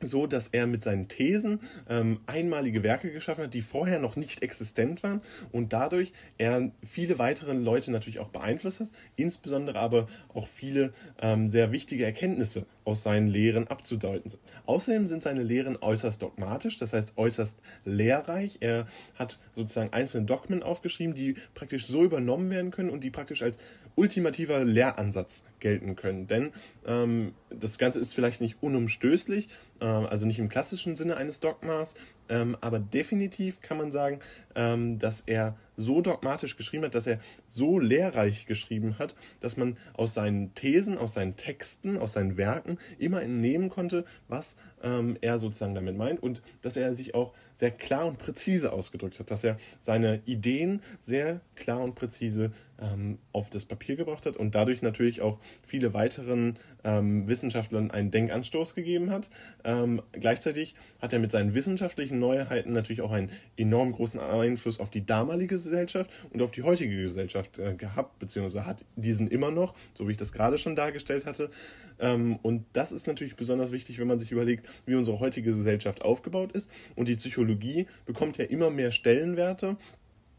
so, 0.00 0.26
dass 0.26 0.48
er 0.48 0.66
mit 0.66 0.82
seinen 0.82 1.08
Thesen 1.08 1.60
ähm, 1.88 2.20
einmalige 2.26 2.82
Werke 2.82 3.12
geschaffen 3.12 3.44
hat, 3.44 3.54
die 3.54 3.62
vorher 3.62 3.98
noch 3.98 4.16
nicht 4.16 4.42
existent 4.42 5.02
waren 5.02 5.20
und 5.52 5.72
dadurch 5.72 6.12
er 6.38 6.70
viele 6.82 7.18
weitere 7.18 7.52
Leute 7.52 7.90
natürlich 7.90 8.18
auch 8.18 8.28
beeinflusst 8.28 8.80
hat, 8.80 8.88
insbesondere 9.16 9.78
aber 9.78 10.06
auch 10.32 10.46
viele 10.46 10.92
ähm, 11.20 11.48
sehr 11.48 11.72
wichtige 11.72 12.04
Erkenntnisse 12.04 12.66
aus 12.84 13.02
seinen 13.02 13.28
Lehren 13.28 13.68
abzudeuten 13.68 14.30
sind. 14.30 14.42
Außerdem 14.66 15.06
sind 15.06 15.22
seine 15.22 15.42
Lehren 15.42 15.76
äußerst 15.80 16.20
dogmatisch, 16.20 16.78
das 16.78 16.92
heißt 16.92 17.16
äußerst 17.16 17.58
lehrreich. 17.84 18.58
Er 18.60 18.86
hat 19.14 19.38
sozusagen 19.52 19.92
einzelne 19.92 20.26
Dogmen 20.26 20.62
aufgeschrieben, 20.62 21.14
die 21.14 21.36
praktisch 21.54 21.86
so 21.86 22.04
übernommen 22.04 22.50
werden 22.50 22.70
können 22.70 22.90
und 22.90 23.04
die 23.04 23.10
praktisch 23.10 23.42
als 23.42 23.58
ultimativer 23.94 24.64
Lehransatz 24.64 25.44
gelten 25.64 25.96
können. 25.96 26.26
Denn 26.26 26.52
ähm, 26.86 27.32
das 27.48 27.78
Ganze 27.78 27.98
ist 27.98 28.12
vielleicht 28.12 28.42
nicht 28.42 28.58
unumstößlich, 28.60 29.48
äh, 29.80 29.86
also 29.86 30.26
nicht 30.26 30.38
im 30.38 30.50
klassischen 30.50 30.94
Sinne 30.94 31.16
eines 31.16 31.40
Dogmas, 31.40 31.94
ähm, 32.28 32.54
aber 32.60 32.78
definitiv 32.78 33.62
kann 33.62 33.78
man 33.78 33.90
sagen, 33.90 34.18
ähm, 34.54 34.98
dass 34.98 35.22
er 35.22 35.56
so 35.76 36.00
dogmatisch 36.00 36.56
geschrieben 36.56 36.84
hat, 36.84 36.94
dass 36.94 37.06
er 37.06 37.18
so 37.48 37.78
lehrreich 37.78 38.46
geschrieben 38.46 38.98
hat, 38.98 39.16
dass 39.40 39.56
man 39.56 39.76
aus 39.94 40.14
seinen 40.14 40.54
Thesen, 40.54 40.98
aus 40.98 41.14
seinen 41.14 41.36
Texten, 41.36 41.98
aus 41.98 42.12
seinen 42.12 42.36
Werken 42.36 42.78
immer 42.98 43.22
entnehmen 43.22 43.70
konnte, 43.70 44.04
was 44.28 44.56
ähm, 44.82 45.16
er 45.20 45.38
sozusagen 45.38 45.74
damit 45.74 45.96
meint 45.96 46.22
und 46.22 46.42
dass 46.62 46.76
er 46.76 46.94
sich 46.94 47.14
auch 47.14 47.32
sehr 47.52 47.70
klar 47.70 48.06
und 48.06 48.18
präzise 48.18 48.72
ausgedrückt 48.72 49.18
hat, 49.18 49.30
dass 49.30 49.42
er 49.42 49.56
seine 49.80 50.20
Ideen 50.26 50.82
sehr 51.00 51.40
klar 51.56 51.80
und 51.80 51.94
präzise 51.94 52.52
ähm, 52.80 53.18
auf 53.32 53.50
das 53.50 53.64
Papier 53.64 53.96
gebracht 53.96 54.26
hat 54.26 54.36
und 54.36 54.54
dadurch 54.54 54.82
natürlich 54.82 55.22
auch 55.22 55.38
viele 55.66 55.94
weiteren 55.94 56.58
ähm, 56.84 57.26
Wissenschaftlern 57.28 57.90
einen 57.90 58.10
Denkanstoß 58.10 58.74
gegeben 58.74 59.10
hat. 59.10 59.30
Ähm, 59.64 60.02
gleichzeitig 60.12 60.74
hat 61.00 61.12
er 61.12 61.18
mit 61.18 61.30
seinen 61.30 61.54
wissenschaftlichen 61.54 62.18
Neuheiten 62.18 62.72
natürlich 62.72 63.02
auch 63.02 63.12
einen 63.12 63.30
enorm 63.56 63.92
großen 63.92 64.20
Einfluss 64.20 64.80
auf 64.80 64.90
die 64.90 65.04
damalige 65.04 65.54
Gesellschaft 65.54 66.10
und 66.30 66.42
auf 66.42 66.50
die 66.50 66.62
heutige 66.62 67.02
Gesellschaft 67.02 67.58
äh, 67.58 67.74
gehabt, 67.74 68.18
beziehungsweise 68.18 68.66
hat 68.66 68.84
diesen 68.96 69.28
immer 69.28 69.50
noch, 69.50 69.74
so 69.94 70.06
wie 70.06 70.12
ich 70.12 70.16
das 70.16 70.32
gerade 70.32 70.58
schon 70.58 70.76
dargestellt 70.76 71.26
hatte. 71.26 71.50
Ähm, 71.98 72.36
und 72.42 72.64
das 72.72 72.92
ist 72.92 73.06
natürlich 73.06 73.36
besonders 73.36 73.72
wichtig, 73.72 73.98
wenn 73.98 74.08
man 74.08 74.18
sich 74.18 74.32
überlegt, 74.32 74.66
wie 74.86 74.94
unsere 74.94 75.20
heutige 75.20 75.52
Gesellschaft 75.52 76.02
aufgebaut 76.02 76.52
ist. 76.52 76.70
Und 76.96 77.08
die 77.08 77.16
Psychologie 77.16 77.86
bekommt 78.06 78.38
ja 78.38 78.44
immer 78.44 78.70
mehr 78.70 78.90
Stellenwerte 78.90 79.76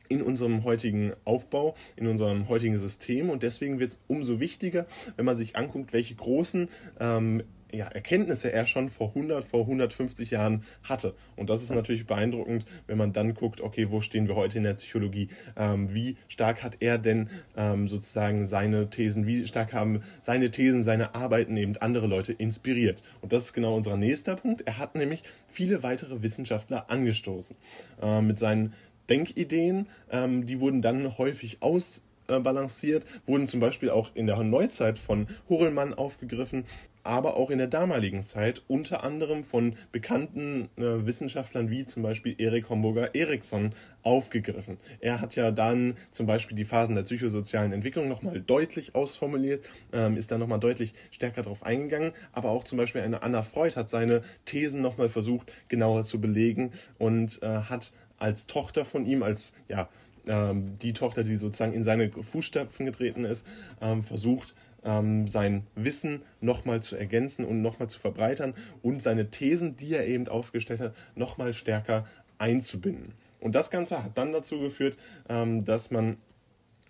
in 0.10 0.22
unserem 0.22 0.64
heutigen 0.64 1.14
Aufbau, 1.24 1.76
in 1.96 2.08
unserem 2.08 2.50
heutigen 2.50 2.78
System. 2.80 3.30
Und 3.30 3.44
deswegen 3.44 3.80
wird 3.80 3.92
es 3.92 4.00
umso 4.08 4.40
wichtiger, 4.40 4.86
wenn 5.16 5.26
man 5.26 5.36
sich 5.36 5.56
anguckt, 5.56 5.94
welche 5.94 6.16
großen 6.16 6.70
ähm, 7.00 7.44
ja, 7.76 7.88
Erkenntnisse 7.88 8.52
er 8.52 8.66
schon 8.66 8.90
vor 8.90 9.10
100, 9.10 9.44
vor 9.44 9.62
150 9.62 10.32
Jahren 10.32 10.64
hatte. 10.84 11.14
Und 11.36 11.50
das 11.50 11.62
ist 11.62 11.72
natürlich 11.74 12.06
beeindruckend, 12.06 12.66
wenn 12.88 12.98
man 12.98 13.14
dann 13.14 13.34
guckt, 13.34 13.62
okay, 13.62 13.88
wo 13.90 14.02
stehen 14.02 14.28
wir 14.28 14.36
heute 14.36 14.58
in 14.58 14.64
der 14.64 14.76
Psychologie? 14.76 15.28
Ähm, 15.56 15.94
wie 15.94 16.18
stark 16.28 16.64
hat 16.64 16.82
er 16.82 16.98
denn 16.98 17.30
ähm, 17.58 17.88
sozusagen 17.88 18.46
seine 18.46 18.90
Thesen, 18.90 19.28
wie 19.28 19.46
stark 19.46 19.74
haben 19.74 20.02
seine 20.22 20.52
Thesen, 20.52 20.84
seine 20.84 21.16
Arbeiten 21.16 21.58
eben 21.58 21.78
andere 21.78 22.08
Leute 22.08 22.34
inspiriert? 22.34 23.02
Und 23.22 23.34
das 23.34 23.46
ist 23.46 23.54
genau 23.54 23.76
unser 23.76 23.98
nächster 23.98 24.36
Punkt. 24.36 24.62
Er 24.62 24.78
hat 24.78 24.96
nämlich 24.96 25.24
viele 25.48 25.84
weitere 25.84 26.24
Wissenschaftler 26.24 26.90
angestoßen. 26.90 27.56
Äh, 28.02 28.22
mit 28.22 28.40
seinen 28.40 28.74
Denkideen, 29.10 29.88
ähm, 30.12 30.46
die 30.46 30.60
wurden 30.60 30.82
dann 30.82 31.18
häufig 31.18 31.58
ausbalanciert, 31.62 33.06
wurden 33.26 33.48
zum 33.48 33.60
Beispiel 33.60 33.90
auch 33.90 34.12
in 34.14 34.28
der 34.28 34.42
Neuzeit 34.44 35.00
von 35.00 35.28
Hurlmann 35.50 35.94
aufgegriffen, 35.94 36.66
aber 37.06 37.38
auch 37.38 37.52
in 37.52 37.60
der 37.60 37.68
damaligen 37.68 38.24
Zeit 38.24 38.64
unter 38.68 39.04
anderem 39.04 39.44
von 39.44 39.76
bekannten 39.92 40.70
äh, 40.76 41.06
Wissenschaftlern 41.06 41.70
wie 41.70 41.86
zum 41.86 42.02
Beispiel 42.02 42.36
Erik 42.40 42.70
Homburger 42.70 43.14
Eriksson 43.14 43.74
aufgegriffen. 44.02 44.78
Er 45.00 45.22
hat 45.22 45.36
ja 45.36 45.52
dann 45.52 45.98
zum 46.12 46.26
Beispiel 46.26 46.58
die 46.58 46.66
Phasen 46.66 46.96
der 46.96 47.04
psychosozialen 47.04 47.72
Entwicklung 47.72 48.10
nochmal 48.10 48.42
deutlich 48.42 48.96
ausformuliert, 48.96 49.64
ähm, 49.94 50.18
ist 50.18 50.32
da 50.32 50.40
nochmal 50.40 50.60
deutlich 50.60 50.94
stärker 51.12 51.44
drauf 51.44 51.64
eingegangen, 51.64 52.12
aber 52.34 52.50
auch 52.50 52.64
zum 52.64 52.80
Beispiel 52.80 53.02
eine 53.02 53.22
Anna 53.22 53.44
Freud 53.44 53.76
hat 53.76 53.90
seine 53.90 54.24
Thesen 54.46 54.82
nochmal 54.82 55.10
versucht 55.10 55.54
genauer 55.68 56.06
zu 56.06 56.20
belegen 56.20 56.72
und 56.98 57.42
äh, 57.44 57.46
hat 57.46 57.92
als 58.18 58.48
Tochter 58.48 58.86
von 58.86 59.06
ihm, 59.06 59.24
als 59.24 59.54
ja, 59.68 59.90
ähm, 60.28 60.78
die 60.82 60.94
Tochter, 60.94 61.24
die 61.24 61.36
sozusagen 61.36 61.74
in 61.74 61.84
seine 61.84 62.12
Fußstapfen 62.12 62.86
getreten 62.86 63.26
ist, 63.26 63.46
ähm, 63.82 64.04
versucht, 64.04 64.56
ähm, 64.84 65.28
sein 65.28 65.66
Wissen 65.76 66.24
nochmal 66.42 66.82
zu 66.82 66.96
ergänzen 66.96 67.44
und 67.44 67.62
nochmal 67.62 67.90
zu 67.90 68.00
verbreitern 68.00 68.54
und 68.82 69.02
seine 69.02 69.30
Thesen, 69.32 69.76
die 69.76 69.94
er 69.94 70.08
eben 70.08 70.28
aufgestellt 70.28 70.80
hat, 70.80 70.96
nochmal 71.16 71.54
stärker 71.54 72.06
einzubinden. 72.38 73.14
Und 73.40 73.56
das 73.56 73.72
Ganze 73.72 74.04
hat 74.04 74.18
dann 74.18 74.32
dazu 74.32 74.60
geführt, 74.60 74.98
ähm, 75.30 75.66
dass 75.66 75.92
man 75.92 76.18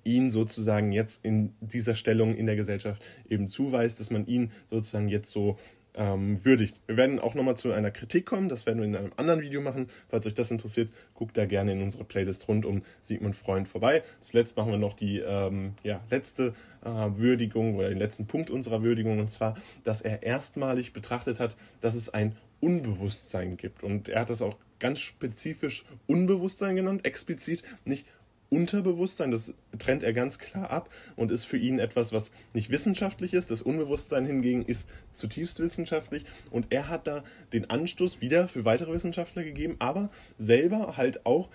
ihn 0.03 0.29
sozusagen 0.29 0.91
jetzt 0.91 1.25
in 1.25 1.53
dieser 1.61 1.95
Stellung 1.95 2.35
in 2.35 2.45
der 2.45 2.55
Gesellschaft 2.55 3.01
eben 3.27 3.47
zuweist, 3.47 3.99
dass 3.99 4.11
man 4.11 4.27
ihn 4.27 4.51
sozusagen 4.67 5.09
jetzt 5.09 5.31
so 5.31 5.57
ähm, 5.95 6.43
würdigt. 6.43 6.79
Wir 6.87 6.97
werden 6.97 7.19
auch 7.19 7.35
nochmal 7.35 7.57
zu 7.57 7.71
einer 7.71 7.91
Kritik 7.91 8.25
kommen, 8.25 8.49
das 8.49 8.65
werden 8.65 8.79
wir 8.79 8.85
in 8.85 8.95
einem 8.95 9.11
anderen 9.17 9.41
Video 9.41 9.61
machen. 9.61 9.87
Falls 10.09 10.25
euch 10.25 10.33
das 10.33 10.51
interessiert, 10.51 10.91
guckt 11.13 11.37
da 11.37 11.45
gerne 11.45 11.73
in 11.73 11.81
unsere 11.81 12.03
Playlist 12.03 12.47
rund 12.47 12.65
um 12.65 12.83
Sigmund 13.01 13.35
Freund 13.35 13.67
vorbei. 13.67 14.03
Zuletzt 14.19 14.57
machen 14.57 14.71
wir 14.71 14.77
noch 14.77 14.93
die 14.93 15.19
ähm, 15.19 15.73
ja, 15.83 16.01
letzte 16.09 16.53
äh, 16.83 16.89
Würdigung 16.89 17.75
oder 17.75 17.89
den 17.89 17.97
letzten 17.97 18.27
Punkt 18.27 18.49
unserer 18.49 18.83
Würdigung 18.83 19.19
und 19.19 19.29
zwar, 19.29 19.55
dass 19.83 20.01
er 20.01 20.23
erstmalig 20.23 20.93
betrachtet 20.93 21.39
hat, 21.39 21.55
dass 21.81 21.95
es 21.95 22.13
ein 22.13 22.35
Unbewusstsein 22.59 23.57
gibt. 23.57 23.83
Und 23.83 24.09
er 24.09 24.21
hat 24.21 24.29
das 24.29 24.41
auch 24.41 24.57
ganz 24.79 24.99
spezifisch 24.99 25.85
Unbewusstsein 26.07 26.75
genannt, 26.75 27.05
explizit 27.05 27.63
nicht 27.85 28.05
Unterbewusstsein, 28.55 29.31
das 29.31 29.53
trennt 29.77 30.03
er 30.03 30.13
ganz 30.13 30.39
klar 30.39 30.71
ab 30.71 30.89
und 31.15 31.31
ist 31.31 31.43
für 31.43 31.57
ihn 31.57 31.79
etwas, 31.79 32.13
was 32.13 32.31
nicht 32.53 32.69
wissenschaftlich 32.69 33.33
ist. 33.33 33.51
Das 33.51 33.61
Unbewusstsein 33.61 34.25
hingegen 34.25 34.63
ist 34.63 34.89
zutiefst 35.13 35.59
wissenschaftlich 35.59 36.25
und 36.51 36.67
er 36.69 36.87
hat 36.87 37.07
da 37.07 37.23
den 37.53 37.69
Anstoß 37.69 38.21
wieder 38.21 38.47
für 38.47 38.65
weitere 38.65 38.93
Wissenschaftler 38.93 39.43
gegeben, 39.43 39.75
aber 39.79 40.09
selber 40.37 40.97
halt 40.97 41.25
auch 41.25 41.49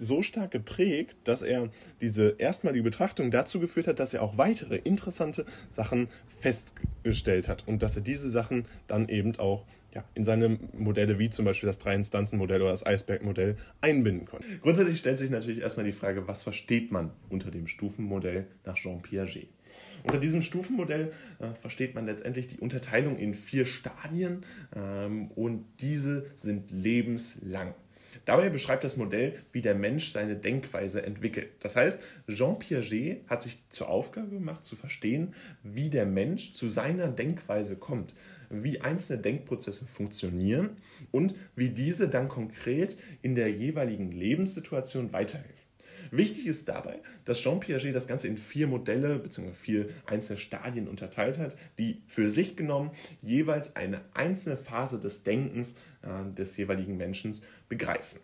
so 0.00 0.22
stark 0.22 0.50
geprägt, 0.50 1.16
dass 1.24 1.42
er 1.42 1.68
diese 2.00 2.36
erstmalige 2.38 2.84
Betrachtung 2.84 3.30
dazu 3.30 3.60
geführt 3.60 3.86
hat, 3.86 3.98
dass 3.98 4.14
er 4.14 4.22
auch 4.22 4.38
weitere 4.38 4.76
interessante 4.76 5.44
Sachen 5.70 6.08
festgestellt 6.38 7.48
hat 7.48 7.68
und 7.68 7.82
dass 7.82 7.96
er 7.96 8.02
diese 8.02 8.30
Sachen 8.30 8.64
dann 8.86 9.08
eben 9.08 9.38
auch 9.38 9.64
ja, 9.94 10.04
in 10.14 10.24
seine 10.24 10.58
Modelle 10.72 11.18
wie 11.18 11.30
zum 11.30 11.44
Beispiel 11.44 11.66
das 11.66 11.78
Drei-Instanzen-Modell 11.78 12.62
oder 12.62 12.70
das 12.70 12.86
Eisberg-Modell 12.86 13.56
einbinden 13.80 14.26
konnte. 14.26 14.46
Grundsätzlich 14.62 14.98
stellt 14.98 15.18
sich 15.18 15.30
natürlich 15.30 15.60
erstmal 15.60 15.86
die 15.86 15.92
Frage, 15.92 16.28
was 16.28 16.42
versteht 16.42 16.92
man 16.92 17.10
unter 17.28 17.50
dem 17.50 17.66
Stufenmodell 17.66 18.46
nach 18.64 18.76
Jean 18.76 19.02
Piaget? 19.02 19.48
Unter 20.02 20.18
diesem 20.18 20.42
Stufenmodell 20.42 21.12
äh, 21.38 21.52
versteht 21.54 21.94
man 21.94 22.06
letztendlich 22.06 22.46
die 22.46 22.58
Unterteilung 22.58 23.18
in 23.18 23.34
vier 23.34 23.66
Stadien 23.66 24.44
ähm, 24.74 25.30
und 25.32 25.64
diese 25.80 26.26
sind 26.36 26.70
lebenslang. 26.70 27.74
Dabei 28.24 28.48
beschreibt 28.48 28.84
das 28.84 28.96
Modell, 28.96 29.34
wie 29.52 29.60
der 29.60 29.74
Mensch 29.74 30.10
seine 30.10 30.36
Denkweise 30.36 31.02
entwickelt. 31.02 31.48
Das 31.60 31.76
heißt, 31.76 31.98
Jean 32.28 32.58
Piaget 32.58 33.28
hat 33.28 33.42
sich 33.42 33.62
zur 33.70 33.88
Aufgabe 33.88 34.28
gemacht, 34.28 34.64
zu 34.64 34.76
verstehen, 34.76 35.34
wie 35.62 35.90
der 35.90 36.06
Mensch 36.06 36.54
zu 36.54 36.68
seiner 36.68 37.08
Denkweise 37.08 37.76
kommt 37.76 38.14
wie 38.50 38.80
einzelne 38.80 39.22
Denkprozesse 39.22 39.86
funktionieren 39.86 40.70
und 41.10 41.34
wie 41.56 41.70
diese 41.70 42.08
dann 42.08 42.28
konkret 42.28 42.98
in 43.22 43.34
der 43.34 43.50
jeweiligen 43.50 44.12
Lebenssituation 44.12 45.12
weiterhelfen. 45.12 45.60
Wichtig 46.10 46.46
ist 46.46 46.68
dabei, 46.68 47.00
dass 47.24 47.40
Jean 47.40 47.60
Piaget 47.60 47.94
das 47.94 48.08
Ganze 48.08 48.26
in 48.26 48.36
vier 48.36 48.66
Modelle 48.66 49.18
bzw. 49.18 49.52
vier 49.52 49.88
einzelne 50.06 50.38
Stadien 50.38 50.88
unterteilt 50.88 51.38
hat, 51.38 51.56
die 51.78 52.02
für 52.08 52.28
sich 52.28 52.56
genommen 52.56 52.90
jeweils 53.22 53.76
eine 53.76 54.00
einzelne 54.14 54.56
Phase 54.56 54.98
des 54.98 55.22
Denkens 55.22 55.76
äh, 56.02 56.34
des 56.34 56.56
jeweiligen 56.56 56.96
Menschen 56.96 57.36
begreifen. 57.68 58.18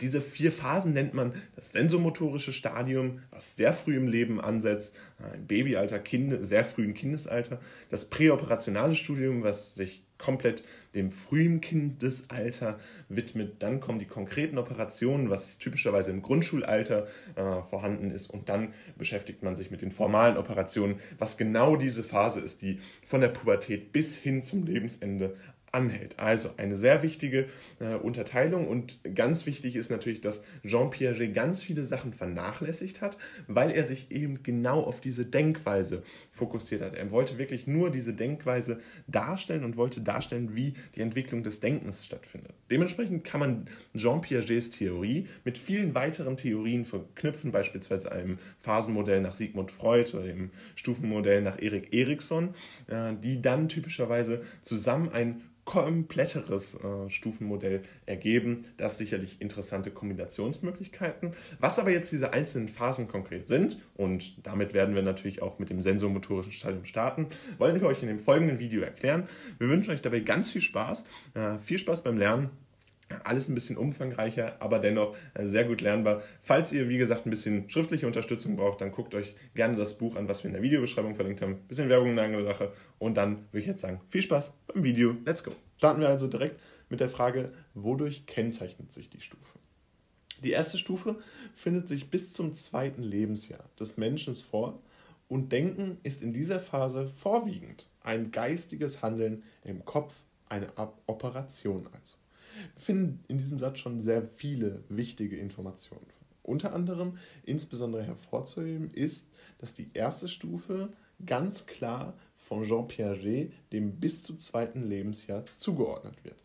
Diese 0.00 0.20
vier 0.20 0.52
Phasen 0.52 0.92
nennt 0.92 1.14
man 1.14 1.34
das 1.56 1.72
sensomotorische 1.72 2.52
Stadium, 2.52 3.20
was 3.30 3.56
sehr 3.56 3.72
früh 3.72 3.96
im 3.96 4.06
Leben 4.06 4.40
ansetzt, 4.40 4.96
im 5.34 5.46
Babyalter, 5.46 5.98
kind, 5.98 6.44
sehr 6.44 6.64
früh 6.64 6.84
im 6.84 6.94
Kindesalter, 6.94 7.60
das 7.90 8.08
präoperationale 8.08 8.94
Studium, 8.94 9.42
was 9.42 9.74
sich 9.74 10.04
komplett 10.16 10.64
dem 10.94 11.10
frühen 11.10 11.60
Kindesalter 11.60 12.78
widmet. 13.08 13.62
Dann 13.62 13.80
kommen 13.80 13.98
die 13.98 14.06
konkreten 14.06 14.58
Operationen, 14.58 15.28
was 15.28 15.58
typischerweise 15.58 16.12
im 16.12 16.22
Grundschulalter 16.22 17.06
äh, 17.34 17.62
vorhanden 17.62 18.10
ist. 18.10 18.28
Und 18.28 18.48
dann 18.48 18.72
beschäftigt 18.96 19.42
man 19.42 19.56
sich 19.56 19.70
mit 19.70 19.82
den 19.82 19.90
formalen 19.90 20.36
Operationen, 20.36 21.00
was 21.18 21.36
genau 21.36 21.76
diese 21.76 22.04
Phase 22.04 22.40
ist, 22.40 22.62
die 22.62 22.78
von 23.04 23.20
der 23.20 23.28
Pubertät 23.28 23.92
bis 23.92 24.16
hin 24.16 24.42
zum 24.42 24.64
Lebensende 24.64 25.36
anhält. 25.74 26.18
Also 26.18 26.50
eine 26.56 26.76
sehr 26.76 27.02
wichtige 27.02 27.46
äh, 27.80 27.94
Unterteilung 27.94 28.68
und 28.68 29.00
ganz 29.14 29.46
wichtig 29.46 29.76
ist 29.76 29.90
natürlich, 29.90 30.20
dass 30.20 30.44
Jean 30.64 30.90
Piaget 30.90 31.34
ganz 31.34 31.62
viele 31.62 31.84
Sachen 31.84 32.12
vernachlässigt 32.12 33.00
hat, 33.00 33.18
weil 33.48 33.70
er 33.70 33.84
sich 33.84 34.10
eben 34.10 34.42
genau 34.42 34.82
auf 34.82 35.00
diese 35.00 35.26
Denkweise 35.26 36.02
fokussiert 36.30 36.82
hat. 36.82 36.94
Er 36.94 37.10
wollte 37.10 37.38
wirklich 37.38 37.66
nur 37.66 37.90
diese 37.90 38.14
Denkweise 38.14 38.80
darstellen 39.06 39.64
und 39.64 39.76
wollte 39.76 40.00
darstellen, 40.00 40.54
wie 40.54 40.74
die 40.94 41.00
Entwicklung 41.00 41.42
des 41.42 41.60
Denkens 41.60 42.06
stattfindet. 42.06 42.54
Dementsprechend 42.74 43.22
kann 43.22 43.38
man 43.38 43.66
Jean 43.96 44.20
Piagets 44.20 44.70
Theorie 44.70 45.28
mit 45.44 45.58
vielen 45.58 45.94
weiteren 45.94 46.36
Theorien 46.36 46.84
verknüpfen, 46.84 47.52
beispielsweise 47.52 48.10
einem 48.10 48.38
Phasenmodell 48.58 49.20
nach 49.20 49.34
Sigmund 49.34 49.70
Freud 49.70 50.12
oder 50.12 50.26
dem 50.26 50.50
Stufenmodell 50.74 51.40
nach 51.40 51.62
Erik 51.62 51.94
Erikson, 51.94 52.52
äh, 52.88 53.12
die 53.22 53.40
dann 53.40 53.68
typischerweise 53.68 54.42
zusammen 54.62 55.10
ein 55.10 55.42
kompletteres 55.64 56.74
äh, 56.74 57.08
Stufenmodell 57.08 57.82
ergeben. 58.06 58.64
Das 58.76 58.98
sicherlich 58.98 59.40
interessante 59.40 59.90
Kombinationsmöglichkeiten. 59.90 61.32
Was 61.58 61.78
aber 61.78 61.90
jetzt 61.90 62.12
diese 62.12 62.32
einzelnen 62.32 62.68
Phasen 62.68 63.08
konkret 63.08 63.48
sind, 63.48 63.78
und 63.94 64.46
damit 64.46 64.74
werden 64.74 64.94
wir 64.94 65.02
natürlich 65.02 65.42
auch 65.42 65.58
mit 65.58 65.70
dem 65.70 65.80
sensomotorischen 65.80 66.52
Stadium 66.52 66.84
starten, 66.84 67.28
wollen 67.58 67.80
wir 67.80 67.86
euch 67.86 68.02
in 68.02 68.08
dem 68.08 68.18
folgenden 68.18 68.58
Video 68.58 68.82
erklären. 68.82 69.28
Wir 69.58 69.68
wünschen 69.68 69.90
euch 69.90 70.02
dabei 70.02 70.20
ganz 70.20 70.50
viel 70.50 70.60
Spaß, 70.60 71.06
äh, 71.34 71.58
viel 71.58 71.78
Spaß 71.78 72.02
beim 72.02 72.18
Lernen 72.18 72.50
alles 73.24 73.48
ein 73.48 73.54
bisschen 73.54 73.76
umfangreicher, 73.76 74.56
aber 74.60 74.78
dennoch 74.78 75.16
äh, 75.34 75.46
sehr 75.46 75.64
gut 75.64 75.80
lernbar. 75.80 76.22
Falls 76.42 76.72
ihr, 76.72 76.88
wie 76.88 76.98
gesagt, 76.98 77.26
ein 77.26 77.30
bisschen 77.30 77.68
schriftliche 77.70 78.06
Unterstützung 78.06 78.56
braucht, 78.56 78.80
dann 78.80 78.92
guckt 78.92 79.14
euch 79.14 79.34
gerne 79.54 79.76
das 79.76 79.98
Buch 79.98 80.16
an, 80.16 80.28
was 80.28 80.42
wir 80.42 80.48
in 80.48 80.54
der 80.54 80.62
Videobeschreibung 80.62 81.14
verlinkt 81.14 81.42
haben. 81.42 81.52
Ein 81.52 81.68
bisschen 81.68 81.88
Werbung 81.88 82.10
in 82.10 82.16
der 82.16 82.44
Sache. 82.44 82.72
Und 82.98 83.14
dann 83.14 83.46
würde 83.50 83.60
ich 83.60 83.66
jetzt 83.66 83.80
sagen, 83.80 84.00
viel 84.08 84.22
Spaß 84.22 84.58
beim 84.66 84.82
Video. 84.82 85.16
Let's 85.24 85.44
go. 85.44 85.52
Starten 85.78 86.00
wir 86.00 86.08
also 86.08 86.26
direkt 86.26 86.60
mit 86.88 87.00
der 87.00 87.08
Frage, 87.08 87.52
wodurch 87.74 88.26
kennzeichnet 88.26 88.92
sich 88.92 89.10
die 89.10 89.20
Stufe? 89.20 89.58
Die 90.42 90.50
erste 90.50 90.78
Stufe 90.78 91.16
findet 91.54 91.88
sich 91.88 92.10
bis 92.10 92.32
zum 92.32 92.54
zweiten 92.54 93.02
Lebensjahr 93.02 93.64
des 93.78 93.96
Menschen 93.96 94.34
vor 94.34 94.82
und 95.28 95.52
Denken 95.52 95.98
ist 96.02 96.22
in 96.22 96.32
dieser 96.32 96.60
Phase 96.60 97.08
vorwiegend 97.08 97.88
ein 98.02 98.30
geistiges 98.30 99.02
Handeln 99.02 99.42
im 99.64 99.84
Kopf, 99.84 100.14
eine 100.48 100.68
Operation 101.06 101.88
also. 101.92 102.18
Wir 102.74 102.82
finden 102.82 103.24
in 103.28 103.38
diesem 103.38 103.58
Satz 103.58 103.78
schon 103.78 104.00
sehr 104.00 104.22
viele 104.22 104.82
wichtige 104.88 105.36
Informationen. 105.36 106.06
Unter 106.42 106.74
anderem 106.74 107.16
insbesondere 107.44 108.02
hervorzuheben 108.02 108.92
ist, 108.92 109.30
dass 109.58 109.74
die 109.74 109.90
erste 109.94 110.28
Stufe 110.28 110.92
ganz 111.24 111.66
klar 111.66 112.14
von 112.36 112.64
Jean 112.64 112.86
Piaget 112.86 113.52
dem 113.72 113.98
bis 113.98 114.22
zu 114.22 114.36
zweiten 114.36 114.82
Lebensjahr 114.82 115.44
zugeordnet 115.56 116.22
wird. 116.24 116.42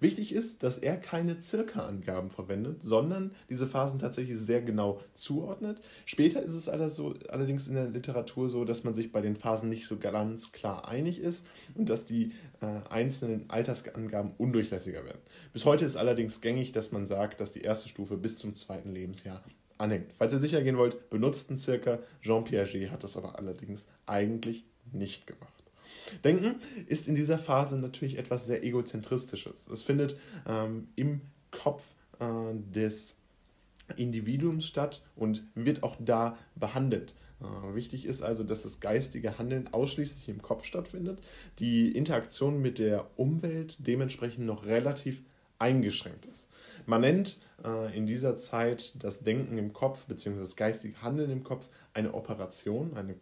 Wichtig 0.00 0.32
ist, 0.32 0.62
dass 0.62 0.78
er 0.78 0.96
keine 0.96 1.40
Circa-Angaben 1.40 2.30
verwendet, 2.30 2.82
sondern 2.82 3.32
diese 3.48 3.66
Phasen 3.66 3.98
tatsächlich 3.98 4.38
sehr 4.38 4.62
genau 4.62 5.00
zuordnet. 5.14 5.80
Später 6.04 6.42
ist 6.42 6.52
es 6.52 6.68
allerdings 6.68 7.68
in 7.68 7.74
der 7.74 7.88
Literatur 7.88 8.48
so, 8.48 8.64
dass 8.64 8.84
man 8.84 8.94
sich 8.94 9.12
bei 9.12 9.20
den 9.20 9.36
Phasen 9.36 9.68
nicht 9.68 9.86
so 9.86 9.98
ganz 9.98 10.52
klar 10.52 10.88
einig 10.88 11.20
ist 11.20 11.46
und 11.74 11.90
dass 11.90 12.06
die 12.06 12.32
äh, 12.60 12.88
einzelnen 12.88 13.48
Altersangaben 13.48 14.32
undurchlässiger 14.38 15.04
werden. 15.04 15.20
Bis 15.52 15.64
heute 15.64 15.84
ist 15.84 15.96
allerdings 15.96 16.40
gängig, 16.40 16.72
dass 16.72 16.92
man 16.92 17.06
sagt, 17.06 17.40
dass 17.40 17.52
die 17.52 17.62
erste 17.62 17.88
Stufe 17.88 18.16
bis 18.16 18.38
zum 18.38 18.54
zweiten 18.54 18.92
Lebensjahr 18.92 19.42
anhängt. 19.78 20.12
Falls 20.18 20.32
ihr 20.32 20.38
sicher 20.38 20.62
gehen 20.62 20.78
wollt, 20.78 21.10
benutzt 21.10 21.50
einen 21.50 21.58
Circa. 21.58 21.98
Jean 22.22 22.44
Piaget 22.44 22.90
hat 22.90 23.04
das 23.04 23.16
aber 23.16 23.38
allerdings 23.38 23.88
eigentlich 24.06 24.64
nicht 24.92 25.26
gemacht. 25.26 25.55
Denken 26.24 26.56
ist 26.86 27.08
in 27.08 27.14
dieser 27.14 27.38
Phase 27.38 27.78
natürlich 27.78 28.18
etwas 28.18 28.46
sehr 28.46 28.62
egozentristisches. 28.62 29.68
Es 29.68 29.82
findet 29.82 30.18
ähm, 30.46 30.88
im 30.96 31.20
Kopf 31.50 31.84
äh, 32.18 32.24
des 32.74 33.18
Individuums 33.96 34.66
statt 34.66 35.04
und 35.14 35.44
wird 35.54 35.82
auch 35.82 35.96
da 36.00 36.36
behandelt. 36.54 37.14
Äh, 37.40 37.74
wichtig 37.74 38.04
ist 38.06 38.22
also, 38.22 38.44
dass 38.44 38.62
das 38.62 38.80
geistige 38.80 39.38
Handeln 39.38 39.68
ausschließlich 39.72 40.28
im 40.28 40.42
Kopf 40.42 40.64
stattfindet, 40.64 41.20
die 41.58 41.92
Interaktion 41.92 42.60
mit 42.60 42.78
der 42.78 43.06
Umwelt 43.16 43.86
dementsprechend 43.86 44.46
noch 44.46 44.64
relativ 44.64 45.22
eingeschränkt 45.58 46.26
ist. 46.26 46.48
Man 46.86 47.00
nennt 47.00 47.40
äh, 47.64 47.96
in 47.96 48.06
dieser 48.06 48.36
Zeit 48.36 49.02
das 49.02 49.20
Denken 49.24 49.58
im 49.58 49.72
Kopf 49.72 50.06
bzw. 50.06 50.40
das 50.40 50.56
geistige 50.56 51.02
Handeln 51.02 51.30
im 51.30 51.44
Kopf 51.44 51.68
eine 51.94 52.14
Operation, 52.14 52.96
eine 52.96 53.14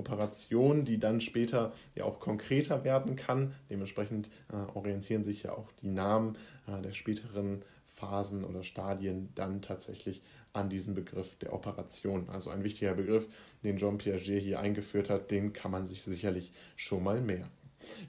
Operation, 0.00 0.84
die 0.84 0.98
dann 0.98 1.20
später 1.20 1.72
ja 1.94 2.04
auch 2.04 2.18
konkreter 2.18 2.84
werden 2.84 3.16
kann. 3.16 3.54
Dementsprechend 3.68 4.28
äh, 4.52 4.76
orientieren 4.76 5.22
sich 5.22 5.44
ja 5.44 5.52
auch 5.52 5.70
die 5.82 5.88
Namen 5.88 6.36
äh, 6.66 6.80
der 6.82 6.92
späteren 6.92 7.62
Phasen 7.86 8.44
oder 8.44 8.62
Stadien 8.62 9.28
dann 9.34 9.62
tatsächlich 9.62 10.22
an 10.52 10.68
diesen 10.68 10.94
Begriff 10.94 11.36
der 11.36 11.52
Operation. 11.52 12.28
Also 12.28 12.50
ein 12.50 12.64
wichtiger 12.64 12.94
Begriff, 12.94 13.28
den 13.62 13.76
Jean 13.76 13.98
Piaget 13.98 14.42
hier 14.42 14.58
eingeführt 14.58 15.10
hat, 15.10 15.30
den 15.30 15.52
kann 15.52 15.70
man 15.70 15.86
sich 15.86 16.02
sicherlich 16.02 16.52
schon 16.76 17.04
mal 17.04 17.20
merken. 17.20 17.50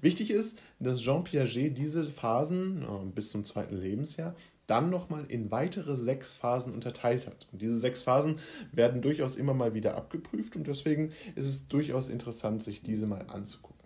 Wichtig 0.01 0.31
ist, 0.31 0.59
dass 0.79 1.01
Jean 1.01 1.23
Piaget 1.23 1.77
diese 1.77 2.03
Phasen 2.03 2.83
äh, 2.83 3.05
bis 3.13 3.31
zum 3.31 3.45
zweiten 3.45 3.77
Lebensjahr 3.77 4.35
dann 4.71 4.89
nochmal 4.89 5.25
in 5.27 5.51
weitere 5.51 5.97
sechs 5.97 6.37
Phasen 6.37 6.73
unterteilt 6.73 7.27
hat. 7.27 7.45
Und 7.51 7.61
diese 7.61 7.75
sechs 7.75 8.01
Phasen 8.01 8.39
werden 8.71 9.01
durchaus 9.01 9.35
immer 9.35 9.53
mal 9.53 9.73
wieder 9.73 9.95
abgeprüft 9.95 10.55
und 10.55 10.65
deswegen 10.65 11.11
ist 11.35 11.45
es 11.45 11.67
durchaus 11.67 12.07
interessant, 12.07 12.63
sich 12.63 12.81
diese 12.81 13.05
mal 13.05 13.25
anzugucken. 13.27 13.81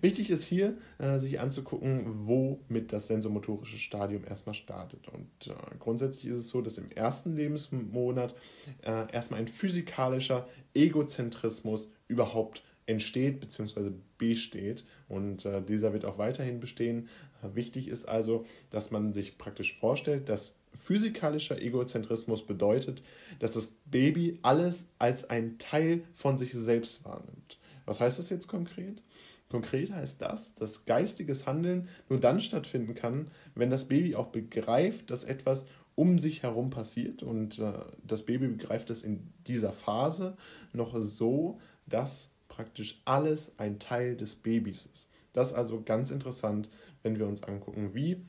Wichtig 0.00 0.30
ist 0.30 0.44
hier, 0.44 0.76
äh, 0.98 1.20
sich 1.20 1.38
anzugucken, 1.38 2.02
womit 2.04 2.92
das 2.92 3.06
sensomotorische 3.06 3.78
Stadium 3.78 4.24
erstmal 4.24 4.54
startet. 4.54 5.06
Und 5.06 5.46
äh, 5.46 5.76
grundsätzlich 5.78 6.26
ist 6.26 6.38
es 6.38 6.48
so, 6.50 6.62
dass 6.62 6.78
im 6.78 6.90
ersten 6.90 7.36
Lebensmonat 7.36 8.34
äh, 8.82 9.12
erstmal 9.12 9.38
ein 9.38 9.48
physikalischer 9.48 10.48
Egozentrismus 10.74 11.92
überhaupt 12.08 12.64
entsteht 12.88 13.38
bzw. 13.40 13.90
besteht 14.16 14.84
und 15.08 15.44
äh, 15.44 15.62
dieser 15.62 15.92
wird 15.92 16.04
auch 16.04 16.18
weiterhin 16.18 16.58
bestehen. 16.58 17.08
Wichtig 17.42 17.88
ist 17.88 18.06
also, 18.06 18.44
dass 18.70 18.90
man 18.90 19.12
sich 19.12 19.38
praktisch 19.38 19.78
vorstellt, 19.78 20.28
dass 20.28 20.56
physikalischer 20.74 21.60
Egozentrismus 21.60 22.46
bedeutet, 22.46 23.02
dass 23.38 23.52
das 23.52 23.76
Baby 23.86 24.38
alles 24.42 24.88
als 24.98 25.28
ein 25.30 25.58
Teil 25.58 26.02
von 26.14 26.38
sich 26.38 26.52
selbst 26.52 27.04
wahrnimmt. 27.04 27.58
Was 27.86 28.00
heißt 28.00 28.18
das 28.18 28.30
jetzt 28.30 28.48
konkret? 28.48 29.02
Konkret 29.48 29.90
heißt 29.90 30.20
das, 30.20 30.54
dass 30.54 30.84
geistiges 30.84 31.46
Handeln 31.46 31.88
nur 32.08 32.20
dann 32.20 32.40
stattfinden 32.40 32.94
kann, 32.94 33.30
wenn 33.54 33.70
das 33.70 33.86
Baby 33.86 34.14
auch 34.14 34.26
begreift, 34.26 35.10
dass 35.10 35.24
etwas 35.24 35.64
um 35.94 36.18
sich 36.18 36.42
herum 36.42 36.70
passiert 36.70 37.22
und 37.22 37.58
äh, 37.58 37.72
das 38.06 38.22
Baby 38.22 38.48
begreift 38.48 38.90
es 38.90 39.02
in 39.02 39.32
dieser 39.46 39.72
Phase 39.72 40.36
noch 40.72 40.94
so, 41.02 41.58
dass 41.86 42.34
praktisch 42.48 43.00
alles 43.04 43.58
ein 43.58 43.78
Teil 43.78 44.16
des 44.16 44.36
Babys 44.36 44.86
ist. 44.92 45.10
Das 45.32 45.50
ist 45.50 45.54
also 45.54 45.82
ganz 45.82 46.10
interessant, 46.10 46.68
wenn 47.02 47.18
wir 47.18 47.26
uns 47.26 47.42
angucken, 47.42 47.94
wie 47.94 48.22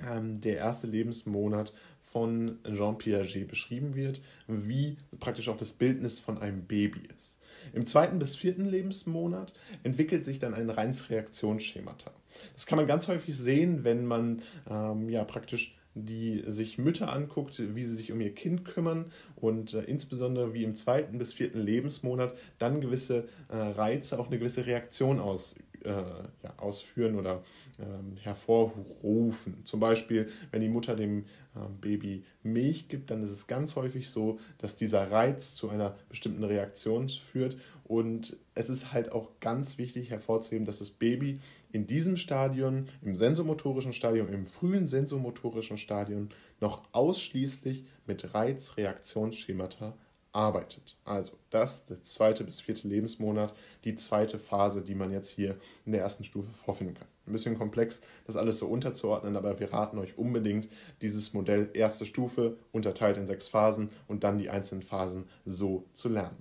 ähm, 0.00 0.40
der 0.40 0.58
erste 0.58 0.86
Lebensmonat 0.86 1.72
von 2.02 2.58
Jean 2.64 2.98
Piaget 2.98 3.48
beschrieben 3.48 3.94
wird, 3.94 4.20
wie 4.46 4.96
praktisch 5.18 5.48
auch 5.48 5.56
das 5.56 5.72
Bildnis 5.72 6.18
von 6.18 6.38
einem 6.38 6.62
Baby 6.62 7.08
ist. 7.16 7.38
Im 7.72 7.84
zweiten 7.84 8.18
bis 8.18 8.36
vierten 8.36 8.64
Lebensmonat 8.64 9.52
entwickelt 9.82 10.24
sich 10.24 10.38
dann 10.38 10.54
ein 10.54 10.70
reines 10.70 11.10
Reaktionsschemata. 11.10 12.12
Das 12.54 12.66
kann 12.66 12.76
man 12.76 12.86
ganz 12.86 13.08
häufig 13.08 13.36
sehen, 13.36 13.84
wenn 13.84 14.06
man 14.06 14.42
ähm, 14.70 15.08
ja 15.08 15.24
praktisch 15.24 15.76
die 15.98 16.44
sich 16.46 16.76
Mütter 16.76 17.10
anguckt, 17.10 17.58
wie 17.74 17.84
sie 17.84 17.96
sich 17.96 18.12
um 18.12 18.20
ihr 18.20 18.34
Kind 18.34 18.66
kümmern 18.66 19.10
und 19.34 19.72
äh, 19.72 19.80
insbesondere 19.82 20.52
wie 20.52 20.62
im 20.62 20.74
zweiten 20.74 21.18
bis 21.18 21.32
vierten 21.32 21.60
Lebensmonat 21.60 22.36
dann 22.58 22.82
gewisse 22.82 23.28
äh, 23.48 23.56
Reize, 23.56 24.18
auch 24.18 24.26
eine 24.26 24.38
gewisse 24.38 24.66
Reaktion 24.66 25.18
aus, 25.18 25.56
äh, 25.84 25.90
ja, 25.90 26.52
ausführen 26.58 27.16
oder 27.16 27.42
ähm, 27.78 28.16
hervorrufen. 28.16 29.64
Zum 29.64 29.80
Beispiel, 29.80 30.28
wenn 30.50 30.60
die 30.60 30.68
Mutter 30.68 30.96
dem 30.96 31.26
ähm, 31.54 31.78
Baby 31.80 32.24
Milch 32.42 32.88
gibt, 32.88 33.10
dann 33.10 33.22
ist 33.22 33.30
es 33.30 33.46
ganz 33.46 33.76
häufig 33.76 34.08
so, 34.08 34.38
dass 34.58 34.76
dieser 34.76 35.10
Reiz 35.10 35.54
zu 35.54 35.68
einer 35.68 35.96
bestimmten 36.08 36.44
Reaktion 36.44 37.08
führt 37.08 37.56
und 37.84 38.36
es 38.54 38.68
ist 38.68 38.92
halt 38.92 39.12
auch 39.12 39.30
ganz 39.40 39.78
wichtig 39.78 40.10
hervorzuheben, 40.10 40.66
dass 40.66 40.78
das 40.80 40.90
Baby 40.90 41.40
in 41.70 41.86
diesem 41.86 42.16
Stadium, 42.16 42.86
im 43.02 43.14
sensomotorischen 43.14 43.92
Stadium, 43.92 44.28
im 44.28 44.46
frühen 44.46 44.86
sensomotorischen 44.86 45.78
Stadium 45.78 46.30
noch 46.60 46.82
ausschließlich 46.92 47.84
mit 48.06 48.34
Reizreaktionsschemata 48.34 49.96
arbeitet. 50.32 50.96
Also 51.04 51.32
das, 51.50 51.86
der 51.86 52.02
zweite 52.02 52.44
bis 52.44 52.60
vierte 52.60 52.88
Lebensmonat, 52.88 53.54
die 53.84 53.94
zweite 53.94 54.38
Phase, 54.38 54.82
die 54.82 54.94
man 54.94 55.12
jetzt 55.12 55.30
hier 55.30 55.56
in 55.84 55.92
der 55.92 56.02
ersten 56.02 56.24
Stufe 56.24 56.50
vorfinden 56.50 56.94
kann. 56.94 57.08
Ein 57.26 57.32
bisschen 57.32 57.58
komplex, 57.58 58.02
das 58.26 58.36
alles 58.36 58.58
so 58.58 58.66
unterzuordnen, 58.66 59.36
aber 59.36 59.58
wir 59.58 59.72
raten 59.72 59.98
euch 59.98 60.16
unbedingt, 60.16 60.68
dieses 61.02 61.34
Modell 61.34 61.70
erste 61.74 62.06
Stufe 62.06 62.56
unterteilt 62.72 63.16
in 63.16 63.26
sechs 63.26 63.48
Phasen 63.48 63.90
und 64.06 64.22
dann 64.22 64.38
die 64.38 64.50
einzelnen 64.50 64.82
Phasen 64.82 65.24
so 65.44 65.86
zu 65.92 66.08
lernen. 66.08 66.36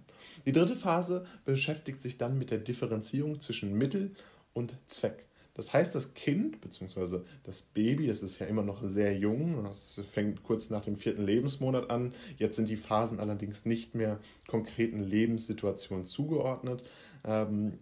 Die 0.46 0.52
dritte 0.52 0.76
Phase 0.76 1.26
beschäftigt 1.44 2.02
sich 2.02 2.18
dann 2.18 2.38
mit 2.38 2.52
der 2.52 2.60
Differenzierung 2.60 3.40
zwischen 3.42 3.74
Mittel 3.74 4.16
und 4.54 4.78
Zweck. 4.88 5.26
Das 5.56 5.74
heißt, 5.74 5.96
das 5.96 6.14
Kind 6.14 6.60
bzw. 6.60 7.22
das 7.44 7.62
Baby, 7.62 8.08
das 8.08 8.22
ist 8.22 8.40
ja 8.40 8.46
immer 8.46 8.62
noch 8.62 8.84
sehr 8.84 9.18
jung, 9.18 9.64
das 9.64 10.02
fängt 10.06 10.44
kurz 10.44 10.70
nach 10.70 10.82
dem 10.82 10.98
vierten 10.98 11.24
Lebensmonat 11.24 11.90
an. 11.90 12.14
Jetzt 12.38 12.58
sind 12.58 12.68
die 12.68 12.76
Phasen 12.76 13.22
allerdings 13.22 13.66
nicht 13.66 13.96
mehr 13.96 14.20
konkreten 14.48 15.00
Lebenssituationen 15.00 16.06
zugeordnet, 16.06 16.84
ähm, 17.24 17.80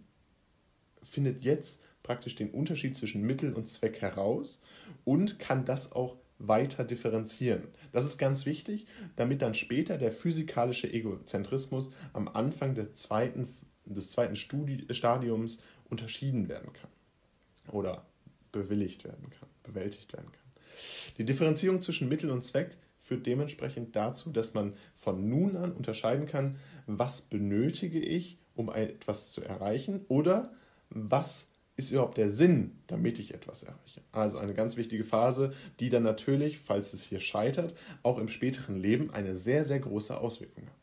findet 1.01 1.43
jetzt 1.43 1.81
praktisch 2.03 2.35
den 2.35 2.51
Unterschied 2.51 2.95
zwischen 2.95 3.23
Mittel 3.23 3.53
und 3.53 3.67
Zweck 3.67 4.01
heraus 4.01 4.61
und 5.05 5.39
kann 5.39 5.65
das 5.65 5.93
auch 5.93 6.17
weiter 6.37 6.83
differenzieren. 6.83 7.63
Das 7.91 8.05
ist 8.05 8.17
ganz 8.17 8.45
wichtig, 8.45 8.85
damit 9.15 9.41
dann 9.41 9.53
später 9.53 9.97
der 9.97 10.11
physikalische 10.11 10.91
Egozentrismus 10.91 11.91
am 12.11 12.27
Anfang 12.27 12.75
der 12.75 12.93
zweiten, 12.93 13.47
des 13.85 14.11
zweiten 14.11 14.35
Studi 14.35 14.85
Stadiums 14.93 15.61
unterschieden 15.89 16.49
werden 16.49 16.73
kann 16.73 16.89
oder 17.71 18.05
bewilligt 18.51 19.03
werden 19.03 19.29
kann, 19.29 19.49
bewältigt 19.63 20.11
werden 20.13 20.31
kann. 20.31 20.41
Die 21.17 21.25
Differenzierung 21.25 21.81
zwischen 21.81 22.09
Mittel 22.09 22.29
und 22.29 22.43
Zweck 22.43 22.75
führt 22.99 23.25
dementsprechend 23.25 23.95
dazu, 23.95 24.31
dass 24.31 24.53
man 24.53 24.73
von 24.95 25.29
nun 25.29 25.55
an 25.55 25.71
unterscheiden 25.71 26.25
kann, 26.25 26.57
was 26.87 27.21
benötige 27.21 27.99
ich, 27.99 28.37
um 28.55 28.71
etwas 28.71 29.31
zu 29.31 29.43
erreichen 29.43 30.05
oder 30.07 30.53
was 30.89 31.52
ist 31.75 31.91
überhaupt 31.91 32.17
der 32.17 32.29
Sinn, 32.29 32.71
damit 32.87 33.19
ich 33.19 33.33
etwas 33.33 33.63
erreiche. 33.63 34.01
Also 34.11 34.37
eine 34.37 34.53
ganz 34.53 34.77
wichtige 34.77 35.03
Phase, 35.03 35.53
die 35.79 35.89
dann 35.89 36.03
natürlich, 36.03 36.59
falls 36.59 36.93
es 36.93 37.03
hier 37.03 37.19
scheitert, 37.19 37.73
auch 38.03 38.19
im 38.19 38.29
späteren 38.29 38.77
Leben 38.77 39.11
eine 39.11 39.35
sehr, 39.35 39.65
sehr 39.65 39.79
große 39.79 40.17
Auswirkung 40.17 40.67
hat. 40.67 40.82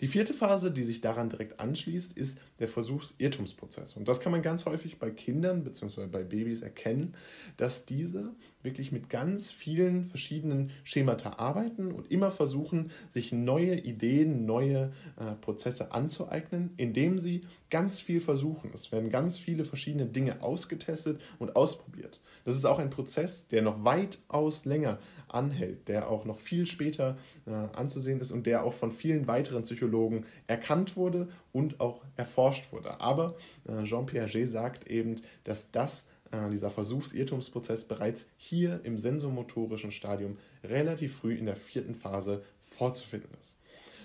Die 0.00 0.08
vierte 0.08 0.34
Phase, 0.34 0.70
die 0.70 0.84
sich 0.84 1.00
daran 1.00 1.30
direkt 1.30 1.58
anschließt, 1.58 2.16
ist 2.16 2.40
der 2.58 2.68
Versuchs-Irrtumsprozess. 2.68 3.96
Und 3.96 4.08
das 4.08 4.20
kann 4.20 4.32
man 4.32 4.42
ganz 4.42 4.66
häufig 4.66 4.98
bei 4.98 5.10
Kindern 5.10 5.64
bzw. 5.64 6.06
bei 6.06 6.22
Babys 6.22 6.62
erkennen, 6.62 7.14
dass 7.56 7.86
diese 7.86 8.34
wirklich 8.62 8.92
mit 8.92 9.08
ganz 9.08 9.50
vielen 9.50 10.04
verschiedenen 10.04 10.70
Schemata 10.84 11.38
arbeiten 11.38 11.92
und 11.92 12.10
immer 12.10 12.30
versuchen, 12.30 12.90
sich 13.10 13.32
neue 13.32 13.76
Ideen, 13.76 14.44
neue 14.44 14.92
äh, 15.18 15.34
Prozesse 15.40 15.92
anzueignen, 15.92 16.74
indem 16.76 17.18
sie 17.18 17.46
ganz 17.70 18.00
viel 18.00 18.20
versuchen. 18.20 18.70
Es 18.74 18.92
werden 18.92 19.10
ganz 19.10 19.38
viele 19.38 19.64
verschiedene 19.64 20.06
Dinge 20.06 20.42
ausgetestet 20.42 21.20
und 21.38 21.56
ausprobiert. 21.56 22.20
Das 22.44 22.54
ist 22.54 22.64
auch 22.64 22.78
ein 22.78 22.90
Prozess, 22.90 23.48
der 23.48 23.62
noch 23.62 23.84
weitaus 23.84 24.64
länger 24.66 24.98
anhält, 25.36 25.86
der 25.88 26.08
auch 26.10 26.24
noch 26.24 26.38
viel 26.38 26.66
später 26.66 27.16
äh, 27.46 27.50
anzusehen 27.50 28.20
ist 28.20 28.32
und 28.32 28.46
der 28.46 28.64
auch 28.64 28.72
von 28.72 28.90
vielen 28.90 29.28
weiteren 29.28 29.62
Psychologen 29.62 30.24
erkannt 30.46 30.96
wurde 30.96 31.28
und 31.52 31.78
auch 31.80 32.00
erforscht 32.16 32.72
wurde. 32.72 33.00
Aber 33.00 33.36
äh, 33.68 33.84
Jean 33.84 34.06
Piaget 34.06 34.48
sagt 34.48 34.88
eben, 34.88 35.16
dass 35.44 35.70
das 35.70 36.08
äh, 36.32 36.50
dieser 36.50 36.70
Versuchsirrtumsprozess 36.70 37.84
bereits 37.84 38.30
hier 38.36 38.80
im 38.84 38.98
sensomotorischen 38.98 39.92
Stadium 39.92 40.38
relativ 40.64 41.18
früh 41.18 41.34
in 41.34 41.46
der 41.46 41.56
vierten 41.56 41.94
Phase 41.94 42.42
vorzufinden 42.62 43.30
ist. 43.40 43.56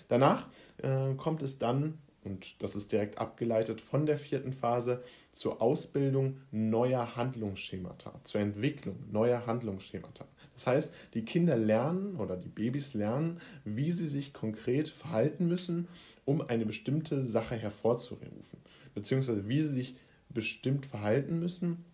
Danach 0.07 0.47
äh, 0.77 1.13
kommt 1.15 1.41
es 1.41 1.57
dann, 1.57 1.97
und 2.23 2.61
das 2.61 2.75
ist 2.75 2.91
direkt 2.91 3.17
abgeleitet 3.17 3.81
von 3.81 4.05
der 4.05 4.17
vierten 4.17 4.53
Phase, 4.53 5.03
zur 5.31 5.61
Ausbildung 5.61 6.41
neuer 6.51 7.15
Handlungsschemata, 7.15 8.19
zur 8.23 8.41
Entwicklung 8.41 8.97
neuer 9.09 9.45
Handlungsschemata. 9.45 10.25
Das 10.53 10.67
heißt, 10.67 10.93
die 11.13 11.25
Kinder 11.25 11.57
lernen 11.57 12.17
oder 12.17 12.37
die 12.37 12.49
Babys 12.49 12.93
lernen, 12.93 13.39
wie 13.63 13.91
sie 13.91 14.07
sich 14.07 14.33
konkret 14.33 14.89
verhalten 14.89 15.47
müssen, 15.47 15.87
um 16.25 16.41
eine 16.41 16.65
bestimmte 16.65 17.23
Sache 17.23 17.55
hervorzurufen, 17.55 18.59
beziehungsweise 18.93 19.47
wie 19.47 19.61
sie 19.61 19.73
sich 19.73 19.95
bestimmt 20.29 20.85
verhalten 20.85 21.39
müssen, 21.39 21.85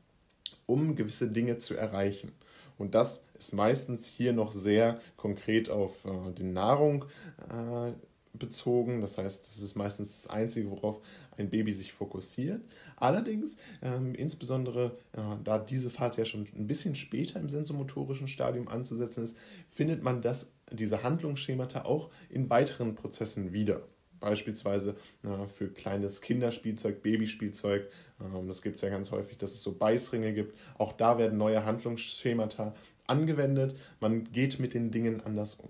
um 0.66 0.96
gewisse 0.96 1.32
Dinge 1.32 1.58
zu 1.58 1.76
erreichen. 1.76 2.32
Und 2.78 2.94
das 2.94 3.24
ist 3.38 3.54
meistens 3.54 4.06
hier 4.06 4.34
noch 4.34 4.52
sehr 4.52 5.00
konkret 5.16 5.70
auf 5.70 6.06
äh, 6.06 6.32
die 6.38 6.44
Nahrung 6.44 7.06
äh, 7.50 7.94
bezogen. 8.38 9.02
Das 9.02 9.18
heißt, 9.18 9.48
das 9.48 9.60
ist 9.60 9.76
meistens 9.76 10.22
das 10.22 10.30
Einzige, 10.30 10.70
worauf 10.70 11.02
ein 11.38 11.50
Baby 11.50 11.74
sich 11.74 11.94
fokussiert. 11.94 12.62
Allerdings, 13.00 13.58
ähm, 13.84 14.16
insbesondere 14.16 14.98
äh, 15.14 15.22
da 15.44 15.60
diese 15.60 15.92
Phase 15.92 16.22
ja 16.22 16.26
schon 16.26 16.48
ein 16.56 16.66
bisschen 16.66 16.96
später 16.96 17.40
im 17.40 17.48
sensomotorischen 17.48 18.28
Stadium 18.28 18.68
anzusetzen 18.68 19.24
ist, 19.24 19.38
findet 19.70 20.04
man 20.04 20.22
das, 20.22 20.56
diese 20.72 21.04
Handlungsschemata 21.04 21.86
auch 21.86 22.10
in 22.30 22.50
weiteren 22.50 22.96
Prozessen 22.96 23.54
wieder. 23.54 23.84
Beispielsweise 24.20 24.96
äh, 25.24 25.46
für 25.46 25.68
kleines 25.68 26.22
Kinderspielzeug, 26.22 27.04
Babyspielzeug. 27.04 27.88
Ähm, 28.20 28.48
das 28.48 28.64
gibt 28.64 28.78
es 28.78 28.82
ja 28.82 28.90
ganz 28.90 29.12
häufig, 29.12 29.38
dass 29.38 29.54
es 29.54 29.62
so 29.62 29.78
Beißringe 29.78 30.34
gibt. 30.34 30.58
Auch 30.80 30.94
da 30.94 31.20
werden 31.20 31.38
neue 31.38 31.66
Handlungsschemata 31.66 32.74
angewendet. 33.06 33.76
Man 34.00 34.24
geht 34.32 34.60
mit 34.60 34.74
den 34.74 34.90
Dingen 34.90 35.22
anders 35.22 35.56
um. 35.56 35.70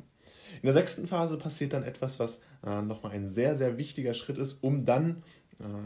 In 0.61 0.63
der 0.63 0.73
sechsten 0.73 1.07
Phase 1.07 1.37
passiert 1.37 1.73
dann 1.73 1.83
etwas, 1.83 2.19
was 2.19 2.41
äh, 2.65 2.81
nochmal 2.81 3.11
ein 3.11 3.27
sehr, 3.27 3.55
sehr 3.55 3.77
wichtiger 3.77 4.13
Schritt 4.13 4.37
ist, 4.37 4.63
um 4.63 4.85
dann 4.85 5.23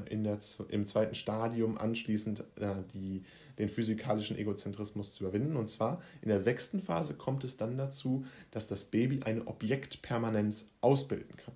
in 0.10 0.24
der, 0.24 0.40
im 0.70 0.86
zweiten 0.86 1.16
Stadium 1.16 1.78
anschließend 1.78 2.44
äh, 2.58 2.76
die, 2.94 3.24
den 3.58 3.70
physikalischen 3.70 4.38
Egozentrismus 4.38 5.16
zu 5.16 5.24
überwinden. 5.24 5.56
Und 5.56 5.70
zwar 5.70 6.02
in 6.22 6.30
der 6.30 6.40
sechsten 6.40 6.82
Phase 6.82 7.14
kommt 7.14 7.44
es 7.44 7.58
dann 7.58 7.78
dazu, 7.78 8.26
dass 8.52 8.68
das 8.68 8.86
Baby 8.86 9.22
eine 9.24 9.48
Objektpermanenz 9.48 10.70
ausbilden 10.82 11.38
kann. 11.38 11.54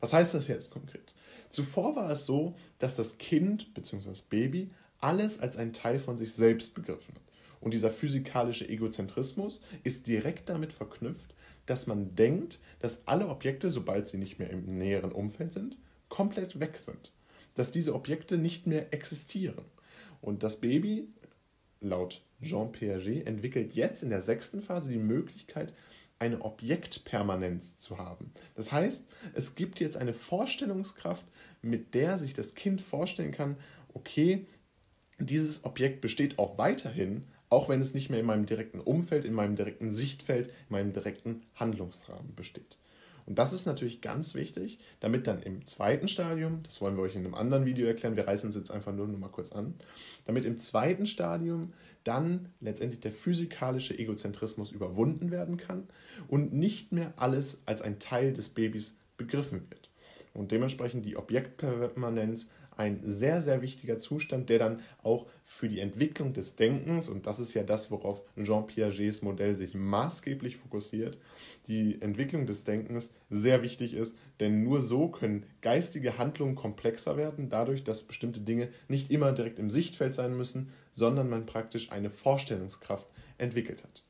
Was 0.00 0.12
heißt 0.12 0.34
das 0.34 0.46
jetzt 0.48 0.70
konkret? 0.70 1.14
Zuvor 1.50 1.96
war 1.96 2.10
es 2.10 2.26
so, 2.26 2.54
dass 2.78 2.96
das 2.96 3.18
Kind 3.18 3.74
bzw. 3.74 4.10
das 4.10 4.22
Baby 4.22 4.70
alles 5.00 5.40
als 5.40 5.56
ein 5.56 5.72
Teil 5.72 5.98
von 5.98 6.16
sich 6.16 6.32
selbst 6.32 6.74
begriffen 6.74 7.14
hat. 7.14 7.22
Und 7.60 7.74
dieser 7.74 7.90
physikalische 7.90 8.68
Egozentrismus 8.68 9.60
ist 9.82 10.06
direkt 10.06 10.48
damit 10.48 10.72
verknüpft, 10.72 11.34
dass 11.64 11.88
man 11.88 12.14
denkt, 12.14 12.60
dass 12.78 13.08
alle 13.08 13.28
Objekte, 13.28 13.70
sobald 13.70 14.06
sie 14.06 14.18
nicht 14.18 14.38
mehr 14.38 14.50
im 14.50 14.78
näheren 14.78 15.10
Umfeld 15.10 15.52
sind, 15.52 15.78
komplett 16.08 16.60
weg 16.60 16.76
sind 16.76 17.10
dass 17.56 17.72
diese 17.72 17.94
Objekte 17.94 18.38
nicht 18.38 18.68
mehr 18.68 18.94
existieren. 18.94 19.64
Und 20.20 20.44
das 20.44 20.60
Baby, 20.60 21.08
laut 21.80 22.22
Jean 22.40 22.70
Piaget, 22.70 23.26
entwickelt 23.26 23.74
jetzt 23.74 24.04
in 24.04 24.10
der 24.10 24.20
sechsten 24.20 24.62
Phase 24.62 24.90
die 24.90 24.98
Möglichkeit, 24.98 25.72
eine 26.18 26.42
Objektpermanenz 26.42 27.78
zu 27.78 27.98
haben. 27.98 28.32
Das 28.54 28.72
heißt, 28.72 29.06
es 29.34 29.54
gibt 29.54 29.80
jetzt 29.80 29.96
eine 29.96 30.14
Vorstellungskraft, 30.14 31.26
mit 31.60 31.94
der 31.94 32.16
sich 32.16 32.32
das 32.32 32.54
Kind 32.54 32.80
vorstellen 32.80 33.32
kann, 33.32 33.56
okay, 33.92 34.46
dieses 35.18 35.64
Objekt 35.64 36.00
besteht 36.00 36.38
auch 36.38 36.58
weiterhin, 36.58 37.24
auch 37.48 37.68
wenn 37.68 37.80
es 37.80 37.94
nicht 37.94 38.10
mehr 38.10 38.20
in 38.20 38.26
meinem 38.26 38.46
direkten 38.46 38.80
Umfeld, 38.80 39.24
in 39.24 39.32
meinem 39.32 39.56
direkten 39.56 39.92
Sichtfeld, 39.92 40.48
in 40.48 40.52
meinem 40.70 40.92
direkten 40.92 41.42
Handlungsrahmen 41.54 42.34
besteht. 42.34 42.76
Und 43.26 43.38
das 43.38 43.52
ist 43.52 43.66
natürlich 43.66 44.00
ganz 44.00 44.34
wichtig, 44.34 44.78
damit 45.00 45.26
dann 45.26 45.42
im 45.42 45.66
zweiten 45.66 46.06
Stadium, 46.06 46.62
das 46.62 46.80
wollen 46.80 46.96
wir 46.96 47.02
euch 47.02 47.16
in 47.16 47.24
einem 47.24 47.34
anderen 47.34 47.66
Video 47.66 47.86
erklären, 47.86 48.16
wir 48.16 48.26
reißen 48.26 48.48
es 48.48 48.56
jetzt 48.56 48.70
einfach 48.70 48.92
nur 48.94 49.08
noch 49.08 49.18
mal 49.18 49.28
kurz 49.28 49.52
an, 49.52 49.74
damit 50.24 50.44
im 50.44 50.58
zweiten 50.58 51.06
Stadium 51.06 51.72
dann 52.04 52.50
letztendlich 52.60 53.00
der 53.00 53.10
physikalische 53.10 53.98
Egozentrismus 53.98 54.70
überwunden 54.70 55.32
werden 55.32 55.56
kann 55.56 55.88
und 56.28 56.52
nicht 56.52 56.92
mehr 56.92 57.12
alles 57.16 57.62
als 57.66 57.82
ein 57.82 57.98
Teil 57.98 58.32
des 58.32 58.50
Babys 58.50 58.96
begriffen 59.16 59.68
wird. 59.70 59.90
Und 60.32 60.52
dementsprechend 60.52 61.04
die 61.04 61.16
Objektpermanenz 61.16 62.48
ein 62.76 63.00
sehr, 63.04 63.40
sehr 63.40 63.62
wichtiger 63.62 63.98
Zustand, 63.98 64.48
der 64.48 64.58
dann 64.58 64.80
auch 65.02 65.26
für 65.44 65.68
die 65.68 65.80
Entwicklung 65.80 66.32
des 66.32 66.56
Denkens, 66.56 67.08
und 67.08 67.26
das 67.26 67.38
ist 67.38 67.54
ja 67.54 67.62
das, 67.62 67.90
worauf 67.90 68.22
Jean 68.42 68.66
Piagets 68.66 69.22
Modell 69.22 69.56
sich 69.56 69.74
maßgeblich 69.74 70.56
fokussiert, 70.56 71.18
die 71.68 72.00
Entwicklung 72.00 72.46
des 72.46 72.64
Denkens 72.64 73.14
sehr 73.30 73.62
wichtig 73.62 73.94
ist, 73.94 74.16
denn 74.40 74.62
nur 74.62 74.82
so 74.82 75.08
können 75.08 75.46
geistige 75.62 76.18
Handlungen 76.18 76.54
komplexer 76.54 77.16
werden, 77.16 77.48
dadurch, 77.48 77.84
dass 77.84 78.02
bestimmte 78.02 78.40
Dinge 78.40 78.68
nicht 78.88 79.10
immer 79.10 79.32
direkt 79.32 79.58
im 79.58 79.70
Sichtfeld 79.70 80.14
sein 80.14 80.36
müssen, 80.36 80.70
sondern 80.92 81.28
man 81.28 81.46
praktisch 81.46 81.90
eine 81.92 82.10
Vorstellungskraft 82.10 83.06
entwickelt 83.38 83.82
hat. 83.82 84.02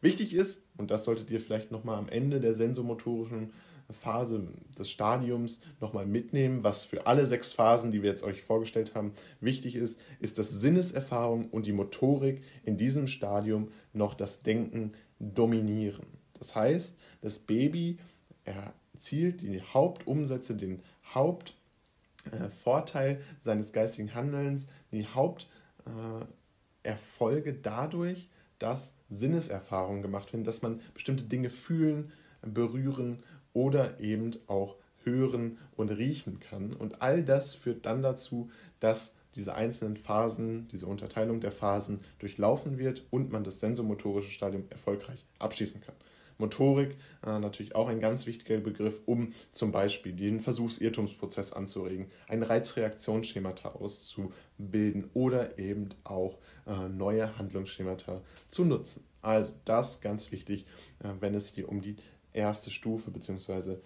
Wichtig 0.00 0.34
ist, 0.34 0.64
und 0.76 0.90
das 0.90 1.04
solltet 1.04 1.30
ihr 1.30 1.40
vielleicht 1.40 1.70
nochmal 1.70 1.98
am 1.98 2.08
Ende 2.08 2.40
der 2.40 2.52
sensomotorischen 2.52 3.52
Phase 3.90 4.48
des 4.78 4.88
Stadiums 4.90 5.60
nochmal 5.80 6.06
mitnehmen. 6.06 6.64
Was 6.64 6.84
für 6.84 7.06
alle 7.06 7.26
sechs 7.26 7.52
Phasen, 7.52 7.92
die 7.92 8.02
wir 8.02 8.10
jetzt 8.10 8.24
euch 8.24 8.42
vorgestellt 8.42 8.94
haben, 8.94 9.12
wichtig 9.40 9.76
ist, 9.76 10.00
ist, 10.20 10.38
dass 10.38 10.50
Sinneserfahrung 10.50 11.48
und 11.50 11.66
die 11.66 11.72
Motorik 11.72 12.42
in 12.64 12.76
diesem 12.76 13.06
Stadium 13.06 13.68
noch 13.92 14.14
das 14.14 14.42
Denken 14.42 14.92
dominieren. 15.18 16.06
Das 16.38 16.54
heißt, 16.54 16.98
das 17.20 17.38
Baby 17.38 17.98
erzielt 18.44 19.40
die 19.42 19.62
Hauptumsätze, 19.62 20.56
den 20.56 20.82
Hauptvorteil 21.14 23.20
seines 23.40 23.72
geistigen 23.72 24.14
Handelns, 24.14 24.68
die 24.92 25.06
Haupterfolge 25.06 27.54
dadurch, 27.54 28.28
dass 28.58 28.96
Sinneserfahrungen 29.08 30.02
gemacht 30.02 30.32
werden, 30.32 30.44
dass 30.44 30.62
man 30.62 30.80
bestimmte 30.94 31.24
Dinge 31.24 31.50
fühlen, 31.50 32.12
berühren 32.42 33.22
oder 33.56 33.98
eben 34.00 34.32
auch 34.48 34.76
hören 35.02 35.56
und 35.76 35.88
riechen 35.88 36.40
kann. 36.40 36.74
Und 36.74 37.00
all 37.00 37.24
das 37.24 37.54
führt 37.54 37.86
dann 37.86 38.02
dazu, 38.02 38.50
dass 38.80 39.14
diese 39.34 39.54
einzelnen 39.54 39.96
Phasen, 39.96 40.68
diese 40.68 40.86
Unterteilung 40.86 41.40
der 41.40 41.52
Phasen 41.52 42.00
durchlaufen 42.18 42.78
wird 42.78 43.04
und 43.10 43.32
man 43.32 43.44
das 43.44 43.60
sensomotorische 43.60 44.30
Stadium 44.30 44.64
erfolgreich 44.68 45.24
abschließen 45.38 45.80
kann. 45.80 45.94
Motorik 46.36 46.98
äh, 47.24 47.38
natürlich 47.38 47.74
auch 47.74 47.88
ein 47.88 48.00
ganz 48.00 48.26
wichtiger 48.26 48.58
Begriff, 48.58 49.00
um 49.06 49.32
zum 49.52 49.72
Beispiel 49.72 50.12
den 50.12 50.40
Versuchsirrtumsprozess 50.40 51.54
anzuregen, 51.54 52.08
ein 52.28 52.42
Reizreaktionsschemata 52.42 53.70
auszubilden 53.70 55.08
oder 55.14 55.58
eben 55.58 55.90
auch 56.04 56.36
äh, 56.66 56.90
neue 56.90 57.38
Handlungsschemata 57.38 58.20
zu 58.48 58.66
nutzen. 58.66 59.02
Also 59.22 59.52
das 59.64 60.02
ganz 60.02 60.30
wichtig, 60.30 60.66
äh, 61.02 61.08
wenn 61.20 61.34
es 61.34 61.48
hier 61.48 61.70
um 61.70 61.80
die 61.80 61.96
erste 62.36 62.70
Stufe 62.70 63.10
bzw. 63.10 63.72
Äh, 63.72 63.76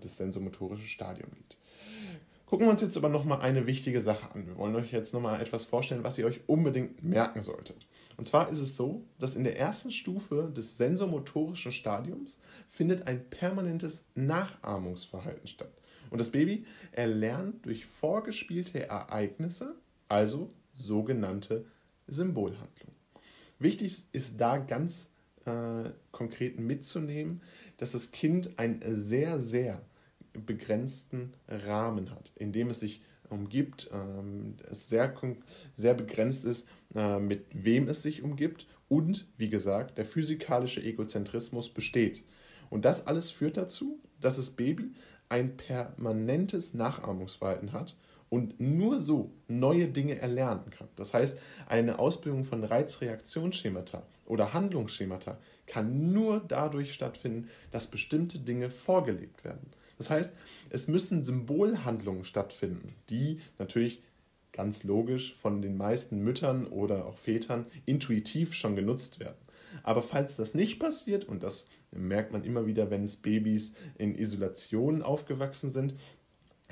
das 0.00 0.16
sensomotorische 0.16 0.86
Stadium 0.86 1.30
geht. 1.32 1.56
Gucken 2.46 2.66
wir 2.66 2.70
uns 2.70 2.80
jetzt 2.80 2.96
aber 2.96 3.08
nochmal 3.08 3.40
eine 3.40 3.66
wichtige 3.66 4.00
Sache 4.00 4.32
an. 4.32 4.46
Wir 4.46 4.56
wollen 4.56 4.76
euch 4.76 4.92
jetzt 4.92 5.12
nochmal 5.12 5.40
etwas 5.40 5.64
vorstellen, 5.64 6.04
was 6.04 6.16
ihr 6.16 6.26
euch 6.26 6.40
unbedingt 6.46 7.02
merken 7.02 7.42
solltet. 7.42 7.88
Und 8.16 8.26
zwar 8.26 8.48
ist 8.50 8.60
es 8.60 8.76
so, 8.76 9.04
dass 9.18 9.34
in 9.34 9.42
der 9.42 9.58
ersten 9.58 9.90
Stufe 9.90 10.52
des 10.56 10.76
sensomotorischen 10.76 11.72
Stadiums 11.72 12.38
findet 12.68 13.08
ein 13.08 13.28
permanentes 13.28 14.04
Nachahmungsverhalten 14.14 15.48
statt. 15.48 15.72
Und 16.10 16.20
das 16.20 16.30
Baby 16.30 16.64
erlernt 16.92 17.66
durch 17.66 17.84
vorgespielte 17.84 18.88
Ereignisse, 18.88 19.74
also 20.08 20.52
sogenannte 20.72 21.64
Symbolhandlungen. 22.06 22.94
Wichtig 23.58 24.04
ist 24.12 24.40
da 24.40 24.58
ganz 24.58 25.10
äh, 25.46 25.90
konkret 26.12 26.60
mitzunehmen, 26.60 27.42
dass 27.76 27.92
das 27.92 28.12
Kind 28.12 28.58
einen 28.58 28.80
sehr, 28.86 29.40
sehr 29.40 29.82
begrenzten 30.32 31.34
Rahmen 31.48 32.10
hat, 32.10 32.32
in 32.34 32.52
dem 32.52 32.70
es 32.70 32.80
sich 32.80 33.02
umgibt, 33.30 33.90
ähm, 33.92 34.56
es 34.70 34.88
sehr, 34.88 35.14
sehr 35.72 35.94
begrenzt 35.94 36.44
ist, 36.44 36.68
äh, 36.94 37.18
mit 37.18 37.46
wem 37.52 37.88
es 37.88 38.02
sich 38.02 38.22
umgibt 38.22 38.66
und, 38.88 39.26
wie 39.36 39.50
gesagt, 39.50 39.98
der 39.98 40.04
physikalische 40.04 40.82
Egozentrismus 40.82 41.70
besteht. 41.70 42.24
Und 42.70 42.84
das 42.84 43.06
alles 43.06 43.30
führt 43.30 43.56
dazu, 43.56 44.00
dass 44.20 44.36
das 44.36 44.50
Baby 44.50 44.92
ein 45.28 45.56
permanentes 45.56 46.74
Nachahmungsverhalten 46.74 47.72
hat 47.72 47.96
und 48.28 48.60
nur 48.60 48.98
so 48.98 49.32
neue 49.48 49.88
Dinge 49.88 50.18
erlernen 50.18 50.70
kann. 50.70 50.88
Das 50.96 51.14
heißt, 51.14 51.38
eine 51.68 51.98
Ausbildung 51.98 52.44
von 52.44 52.64
Reizreaktionsschemata 52.64 54.06
oder 54.24 54.52
Handlungsschemata 54.52 55.38
kann 55.66 56.12
nur 56.12 56.40
dadurch 56.46 56.92
stattfinden, 56.92 57.48
dass 57.70 57.88
bestimmte 57.88 58.38
Dinge 58.38 58.70
vorgelebt 58.70 59.44
werden. 59.44 59.70
Das 59.98 60.10
heißt, 60.10 60.34
es 60.70 60.88
müssen 60.88 61.24
Symbolhandlungen 61.24 62.24
stattfinden, 62.24 62.94
die 63.08 63.40
natürlich 63.58 64.02
ganz 64.52 64.84
logisch 64.84 65.34
von 65.34 65.60
den 65.62 65.76
meisten 65.76 66.22
Müttern 66.22 66.66
oder 66.66 67.06
auch 67.06 67.18
Vätern 67.18 67.66
intuitiv 67.84 68.54
schon 68.54 68.76
genutzt 68.76 69.20
werden. 69.20 69.36
Aber 69.82 70.02
falls 70.02 70.36
das 70.36 70.54
nicht 70.54 70.78
passiert, 70.78 71.24
und 71.24 71.42
das 71.42 71.68
merkt 71.90 72.32
man 72.32 72.44
immer 72.44 72.66
wieder, 72.66 72.90
wenn 72.90 73.04
es 73.04 73.16
Babys 73.16 73.74
in 73.98 74.16
Isolation 74.16 75.02
aufgewachsen 75.02 75.72
sind, 75.72 75.94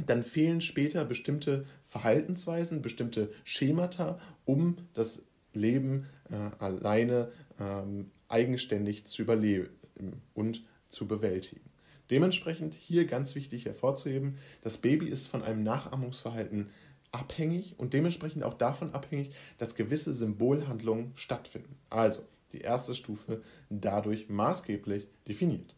dann 0.07 0.23
fehlen 0.23 0.61
später 0.61 1.05
bestimmte 1.05 1.67
Verhaltensweisen, 1.85 2.83
bestimmte 2.83 3.33
Schemata, 3.45 4.19
um 4.45 4.77
das 4.95 5.25
Leben 5.53 6.07
äh, 6.31 6.63
alleine 6.63 7.31
ähm, 7.61 8.11
eigenständig 8.29 9.07
zu 9.07 9.23
überleben 9.23 10.23
und 10.35 10.65
zu 10.89 11.07
bewältigen. 11.07 11.71
Dementsprechend 12.11 12.75
hier 12.75 13.07
ganz 13.07 13.35
wichtig 13.35 13.65
hervorzuheben, 13.65 14.39
das 14.63 14.79
Baby 14.79 15.09
ist 15.09 15.27
von 15.27 15.43
einem 15.43 15.63
Nachahmungsverhalten 15.63 16.69
abhängig 17.13 17.75
und 17.79 17.95
dementsprechend 17.95 18.43
auch 18.43 18.55
davon 18.55 18.93
abhängig, 18.93 19.35
dass 19.59 19.75
gewisse 19.75 20.13
Symbolhandlungen 20.13 21.13
stattfinden. 21.15 21.77
Also 21.89 22.23
die 22.53 22.61
erste 22.61 22.95
Stufe 22.95 23.43
dadurch 23.71 24.29
maßgeblich 24.29 25.07
definiert. 25.27 25.75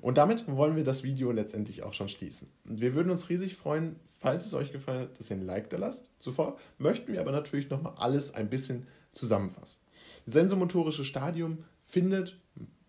Und 0.00 0.18
damit 0.18 0.46
wollen 0.48 0.76
wir 0.76 0.84
das 0.84 1.04
Video 1.04 1.32
letztendlich 1.32 1.82
auch 1.82 1.92
schon 1.92 2.08
schließen. 2.08 2.48
Wir 2.64 2.94
würden 2.94 3.10
uns 3.10 3.28
riesig 3.28 3.56
freuen, 3.56 3.96
falls 4.08 4.46
es 4.46 4.54
euch 4.54 4.72
gefallen 4.72 5.02
hat, 5.02 5.18
dass 5.18 5.30
ihr 5.30 5.36
ein 5.36 5.44
Like 5.44 5.68
da 5.70 5.76
lasst. 5.76 6.10
Zuvor 6.18 6.58
möchten 6.78 7.12
wir 7.12 7.20
aber 7.20 7.32
natürlich 7.32 7.68
nochmal 7.68 7.94
alles 7.96 8.32
ein 8.32 8.48
bisschen 8.48 8.86
zusammenfassen. 9.12 9.82
Sensomotorische 10.24 11.04
Stadium 11.04 11.64
findet 11.92 12.38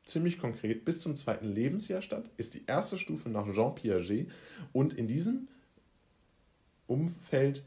ziemlich 0.06 0.40
konkret 0.40 0.86
bis 0.86 1.02
zum 1.02 1.18
zweiten 1.18 1.54
Lebensjahr 1.54 2.02
statt, 2.02 2.30
ist 2.38 2.54
die 2.54 2.64
erste 2.68 2.98
Stufe 2.98 3.30
nach 3.30 3.54
Jean 3.54 3.76
Piaget 3.76 4.32
und 4.72 4.94
in 4.94 5.08
diesem 5.08 5.50
Umfeld 6.88 7.64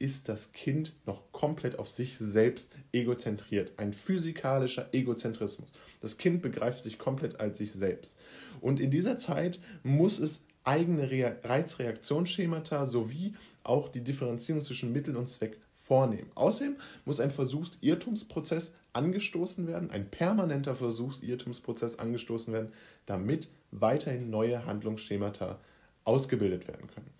ist 0.00 0.28
das 0.28 0.52
Kind 0.52 0.94
noch 1.06 1.30
komplett 1.30 1.78
auf 1.78 1.88
sich 1.88 2.18
selbst 2.18 2.74
egozentriert. 2.90 3.72
Ein 3.76 3.92
physikalischer 3.92 4.88
Egozentrismus. 4.92 5.72
Das 6.00 6.18
Kind 6.18 6.42
begreift 6.42 6.82
sich 6.82 6.98
komplett 6.98 7.38
als 7.38 7.58
sich 7.58 7.70
selbst. 7.70 8.18
Und 8.60 8.80
in 8.80 8.90
dieser 8.90 9.16
Zeit 9.16 9.60
muss 9.84 10.18
es 10.18 10.46
eigene 10.64 11.08
Reizreaktionsschemata 11.44 12.86
sowie 12.86 13.34
auch 13.62 13.88
die 13.88 14.02
Differenzierung 14.02 14.62
zwischen 14.62 14.92
Mittel 14.92 15.16
und 15.16 15.28
Zweck 15.28 15.58
vornehmen. 15.76 16.32
Außerdem 16.34 16.76
muss 17.04 17.20
ein 17.20 17.30
Versuchsirrtumsprozess 17.30 18.74
angestoßen 18.92 19.66
werden, 19.66 19.90
ein 19.90 20.10
permanenter 20.10 20.74
Versuchsirrtumsprozess 20.74 21.98
angestoßen 21.98 22.52
werden, 22.52 22.72
damit 23.06 23.48
weiterhin 23.70 24.30
neue 24.30 24.66
Handlungsschemata 24.66 25.58
ausgebildet 26.04 26.66
werden 26.68 26.88
können. 26.88 27.10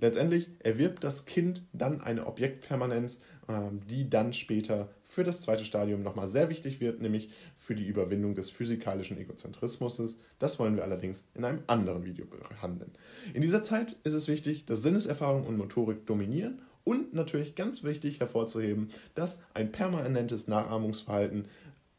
Letztendlich 0.00 0.48
erwirbt 0.60 1.02
das 1.02 1.26
Kind 1.26 1.64
dann 1.72 2.00
eine 2.00 2.26
Objektpermanenz, 2.26 3.20
ähm, 3.48 3.80
die 3.88 4.08
dann 4.08 4.32
später 4.32 4.88
für 5.02 5.24
das 5.24 5.42
zweite 5.42 5.64
Stadium 5.64 6.02
nochmal 6.02 6.28
sehr 6.28 6.48
wichtig 6.48 6.80
wird, 6.80 7.00
nämlich 7.00 7.30
für 7.56 7.74
die 7.74 7.86
Überwindung 7.86 8.34
des 8.36 8.50
physikalischen 8.50 9.18
Egozentrismus. 9.18 10.18
Das 10.38 10.58
wollen 10.60 10.76
wir 10.76 10.84
allerdings 10.84 11.26
in 11.34 11.44
einem 11.44 11.62
anderen 11.66 12.04
Video 12.04 12.26
behandeln. 12.26 12.92
In 13.34 13.42
dieser 13.42 13.62
Zeit 13.62 13.96
ist 14.04 14.12
es 14.12 14.28
wichtig, 14.28 14.66
dass 14.66 14.82
Sinneserfahrung 14.82 15.46
und 15.46 15.56
Motorik 15.56 16.06
dominieren 16.06 16.62
und 16.88 17.12
natürlich 17.12 17.54
ganz 17.54 17.84
wichtig 17.84 18.18
hervorzuheben, 18.18 18.88
dass 19.14 19.40
ein 19.52 19.70
permanentes 19.72 20.48
Nachahmungsverhalten 20.48 21.44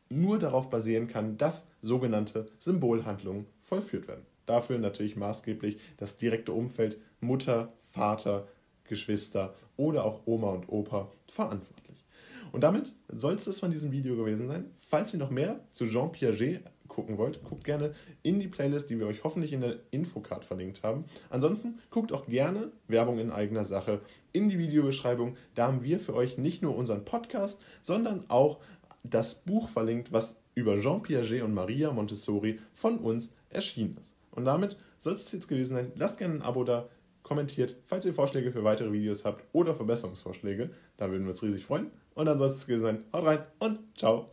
nur 0.10 0.40
darauf 0.40 0.72
basieren 0.72 1.08
kann, 1.08 1.38
dass 1.38 1.68
sogenannte 1.84 2.48
Symbolhandlungen 2.58 3.46
vollführt 3.62 4.08
werden. 4.08 4.26
Dafür 4.48 4.80
natürlich 4.80 5.16
maßgeblich 5.16 5.78
das 5.98 6.18
direkte 6.18 6.54
Umfeld 6.54 6.98
Mutter, 7.22 7.72
Vater, 7.84 8.48
Geschwister 8.84 9.54
oder 9.78 10.06
auch 10.06 10.22
Oma 10.26 10.54
und 10.54 10.68
Opa 10.70 11.12
verantwortlich. 11.28 12.04
Und 12.52 12.62
damit 12.62 12.92
soll 13.10 13.36
es 13.36 13.46
das 13.46 13.60
von 13.60 13.70
diesem 13.70 13.92
Video 13.92 14.16
gewesen 14.16 14.48
sein. 14.48 14.72
Falls 14.76 15.14
ihr 15.14 15.20
noch 15.20 15.30
mehr 15.30 15.60
zu 15.72 15.86
Jean 15.86 16.12
Piaget 16.12 16.62
gucken 16.90 17.18
wollt, 17.18 17.44
guckt 17.44 17.64
gerne 17.64 17.94
in 18.24 18.40
die 18.40 18.48
Playlist, 18.48 18.90
die 18.90 19.00
wir 19.00 19.08
euch 19.08 19.24
hoffentlich 19.24 19.54
in 19.54 19.62
der 19.62 19.78
Infocard 19.92 20.44
verlinkt 20.44 20.84
haben. 20.84 21.06
Ansonsten 21.30 21.80
guckt 21.90 22.12
auch 22.12 22.28
gerne 22.28 22.72
Werbung 22.88 23.20
in 23.20 23.32
eigener 23.32 23.64
Sache 23.64 24.02
in 24.34 24.50
die 24.50 24.60
Videobeschreibung. 24.60 25.38
Da 25.56 25.68
haben 25.68 25.84
wir 25.84 26.00
für 26.00 26.16
euch 26.16 26.38
nicht 26.38 26.62
nur 26.62 26.76
unseren 26.76 27.06
Podcast, 27.06 27.62
sondern 27.82 28.26
auch 28.28 28.60
das 29.04 29.36
Buch 29.36 29.70
verlinkt, 29.70 30.12
was 30.12 30.42
über 30.56 30.80
Jean 30.80 31.02
Piaget 31.02 31.44
und 31.44 31.54
Maria 31.54 31.94
Montessori 31.94 32.60
von 32.74 32.98
uns 32.98 33.32
erschienen 33.50 33.98
ist. 34.02 34.14
Und 34.32 34.46
damit 34.46 34.78
soll 34.98 35.14
es 35.14 35.32
jetzt 35.32 35.48
gewesen 35.48 35.76
sein. 35.76 35.92
Lasst 35.96 36.18
gerne 36.18 36.36
ein 36.36 36.42
Abo 36.42 36.64
da, 36.64 36.90
kommentiert, 37.24 37.76
falls 37.86 38.06
ihr 38.06 38.14
Vorschläge 38.14 38.52
für 38.52 38.64
weitere 38.64 38.92
Videos 38.92 39.24
habt 39.24 39.44
oder 39.54 39.76
Verbesserungsvorschläge. 39.76 40.72
Da 40.98 41.12
würden 41.12 41.24
wir 41.24 41.32
uns 41.32 41.44
riesig 41.44 41.64
freuen. 41.64 41.92
Und 42.16 42.28
es 42.28 42.66
gewesen 42.66 42.82
sein. 42.82 43.04
Haut 43.14 43.26
rein 43.26 43.44
und 43.60 43.80
ciao. 43.98 44.32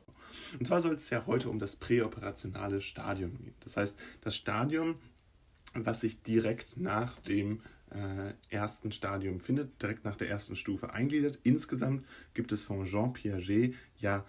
Und 0.59 0.67
zwar 0.67 0.81
soll 0.81 0.95
es 0.95 1.11
ja 1.11 1.27
heute 1.27 1.51
um 1.51 1.59
das 1.59 1.77
präoperationale 1.77 2.81
Stadium 2.81 3.37
gehen. 3.37 3.55
Das 3.61 3.77
heißt, 3.77 3.99
das 4.23 4.37
Stadium, 4.37 4.97
was 5.75 6.01
sich 6.01 6.23
direkt 6.23 6.77
nach 6.77 7.19
dem 7.21 7.61
äh, 7.91 8.33
ersten 8.51 8.93
Stadium 8.93 9.41
findet, 9.41 9.81
direkt 9.83 10.05
nach 10.05 10.17
der 10.17 10.29
ersten 10.29 10.57
Stufe 10.57 10.93
eingliedert. 10.93 11.39
Insgesamt 11.43 12.05
gibt 12.35 12.53
es 12.53 12.65
von 12.65 12.85
Jean 12.85 13.13
Piaget 13.13 13.75
ja 13.99 14.25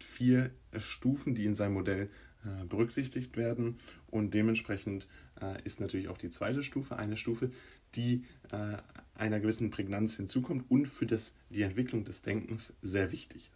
vier 0.00 0.50
Stufen, 0.76 1.34
die 1.34 1.44
in 1.44 1.54
seinem 1.54 1.74
Modell 1.74 2.08
äh, 2.44 2.64
berücksichtigt 2.66 3.36
werden. 3.36 3.78
Und 4.08 4.34
dementsprechend 4.34 5.08
äh, 5.40 5.60
ist 5.64 5.80
natürlich 5.80 6.08
auch 6.08 6.18
die 6.18 6.30
zweite 6.30 6.62
Stufe 6.62 6.96
eine 6.96 7.16
Stufe, 7.16 7.50
die 7.94 8.24
äh, 8.52 8.76
einer 9.14 9.40
gewissen 9.40 9.70
Prägnanz 9.70 10.16
hinzukommt 10.16 10.64
und 10.70 10.86
für 10.86 11.06
das, 11.06 11.34
die 11.50 11.62
Entwicklung 11.62 12.04
des 12.04 12.22
Denkens 12.22 12.74
sehr 12.82 13.10
wichtig 13.10 13.50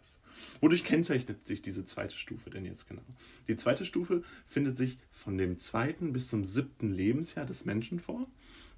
Wodurch 0.61 0.85
kennzeichnet 0.85 1.47
sich 1.47 1.61
diese 1.61 1.85
zweite 1.85 2.15
Stufe 2.15 2.49
denn 2.49 2.65
jetzt 2.65 2.87
genau? 2.87 3.01
Die 3.47 3.57
zweite 3.57 3.83
Stufe 3.83 4.23
findet 4.47 4.77
sich 4.77 4.99
von 5.11 5.37
dem 5.37 5.57
zweiten 5.57 6.13
bis 6.13 6.29
zum 6.29 6.45
siebten 6.45 6.91
Lebensjahr 6.91 7.45
des 7.45 7.65
Menschen 7.65 7.99
vor 7.99 8.27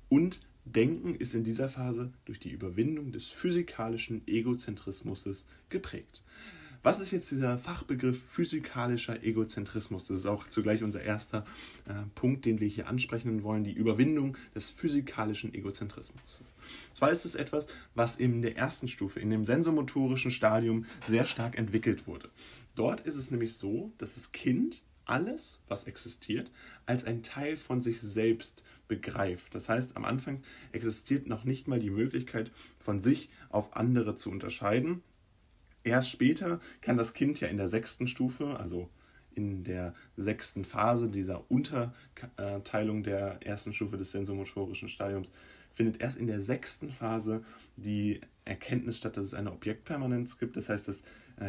und 0.10 0.42
Denken 0.66 1.16
ist 1.16 1.36
in 1.36 1.44
dieser 1.44 1.68
Phase 1.68 2.14
durch 2.24 2.40
die 2.40 2.52
Überwindung 2.52 3.12
des 3.12 3.30
physikalischen 3.30 4.26
Egozentrismus 4.28 5.46
geprägt. 5.70 6.24
Was 6.84 7.00
ist 7.00 7.12
jetzt 7.12 7.32
dieser 7.32 7.58
Fachbegriff 7.58 8.22
physikalischer 8.22 9.24
Egozentrismus? 9.24 10.08
Das 10.08 10.20
ist 10.20 10.26
auch 10.26 10.50
zugleich 10.50 10.84
unser 10.84 11.02
erster 11.02 11.46
äh, 11.88 11.94
Punkt, 12.14 12.44
den 12.44 12.60
wir 12.60 12.68
hier 12.68 12.90
ansprechen 12.90 13.42
wollen, 13.44 13.64
die 13.64 13.72
Überwindung 13.72 14.36
des 14.54 14.70
physikalischen 14.70 15.54
Egozentrismus. 15.54 16.42
Zwar 16.92 17.12
ist 17.12 17.24
es 17.24 17.36
etwas, 17.36 17.68
was 17.96 18.18
in 18.18 18.42
der 18.42 18.58
ersten 18.58 18.90
Stufe, 18.90 19.22
in 19.22 19.30
dem 19.30 19.46
sensomotorischen 19.46 20.30
Stadium 20.30 20.86
sehr 21.08 21.24
stark 21.24 21.58
entwickelt 21.58 22.06
wurde. 22.06 22.30
Dort 22.76 23.00
ist 23.00 23.16
es 23.16 23.32
nämlich 23.32 23.54
so, 23.54 23.94
dass 23.98 24.16
das 24.16 24.34
Kind 24.34 24.84
alles, 25.06 25.62
was 25.70 25.86
existiert, 25.86 26.52
als 26.86 27.06
ein 27.06 27.24
Teil 27.24 27.56
von 27.56 27.82
sich 27.82 28.02
selbst 28.02 28.66
begreift. 28.90 29.56
Das 29.56 29.70
heißt, 29.70 29.96
am 29.96 30.04
Anfang 30.04 30.44
existiert 30.74 31.28
noch 31.28 31.46
nicht 31.46 31.70
mal 31.70 31.80
die 31.80 31.90
Möglichkeit, 31.90 32.52
von 32.78 33.02
sich 33.02 33.30
auf 33.50 33.78
andere 33.78 34.18
zu 34.18 34.30
unterscheiden, 34.30 35.02
Erst 35.84 36.10
später 36.10 36.60
kann 36.82 36.98
das 36.98 37.14
Kind 37.14 37.40
ja 37.40 37.48
in 37.48 37.58
der 37.58 37.70
sechsten 37.70 38.08
Stufe, 38.08 38.58
also 38.60 38.90
in 39.36 39.64
der 39.64 39.94
sechsten 40.16 40.64
Phase 40.64 41.10
dieser 41.10 41.50
Unterteilung 41.50 43.04
der 43.04 43.40
ersten 43.46 43.74
Stufe 43.74 43.98
des 43.98 44.12
sensomotorischen 44.12 44.90
Stadiums, 44.90 45.32
findet 45.74 46.02
erst 46.02 46.18
in 46.18 46.28
der 46.28 46.40
sechsten 46.40 46.92
Phase 46.92 47.44
die 47.76 48.22
Erkenntnis 48.46 48.98
statt, 48.98 49.18
dass 49.18 49.26
es 49.26 49.34
eine 49.34 49.52
Objektpermanenz 49.52 50.38
gibt. 50.38 50.56
Das 50.56 50.70
heißt, 50.70 50.88
das 50.88 51.04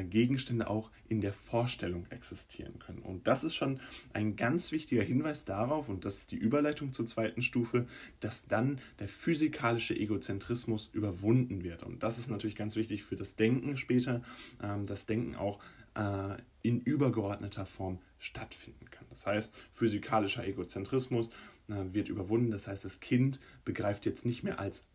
Gegenstände 0.05 0.69
auch 0.69 0.91
in 1.09 1.21
der 1.21 1.33
Vorstellung 1.33 2.07
existieren 2.11 2.79
können. 2.79 3.01
Und 3.01 3.27
das 3.27 3.45
ist 3.45 3.55
schon 3.55 3.81
ein 4.13 4.37
ganz 4.37 4.73
wichtiger 4.73 5.03
Hinweis 5.03 5.45
darauf, 5.45 5.89
und 5.89 6.05
das 6.05 6.19
ist 6.19 6.33
die 6.33 6.37
Überleitung 6.37 6.93
zur 6.93 7.07
zweiten 7.07 7.43
Stufe, 7.43 7.87
dass 8.21 8.47
dann 8.47 8.81
der 8.99 9.09
physikalische 9.09 9.95
Egozentrismus 9.95 10.91
überwunden 10.93 11.63
wird. 11.63 11.83
Und 11.83 12.03
das 12.03 12.19
ist 12.19 12.31
natürlich 12.31 12.57
ganz 12.57 12.77
wichtig 12.77 13.05
für 13.05 13.17
das 13.17 13.37
Denken 13.37 13.77
später, 13.77 14.23
ähm, 14.63 14.87
das 14.87 15.07
Denken 15.07 15.35
auch 15.37 15.61
äh, 15.95 16.37
in 16.63 16.81
übergeordneter 16.81 17.67
Form 17.67 17.99
stattfinden 18.19 18.91
kann. 18.91 19.07
Das 19.11 19.27
heißt, 19.27 19.55
physikalischer 19.73 20.47
Egozentrismus 20.47 21.29
äh, 21.69 21.93
wird 21.93 22.09
überwunden. 22.09 22.51
Das 22.51 22.69
heißt, 22.69 22.85
das 22.85 23.01
Kind 23.01 23.39
begreift 23.65 24.07
jetzt 24.07 24.25
nicht 24.27 24.43
mehr 24.43 24.59
als 24.59 24.87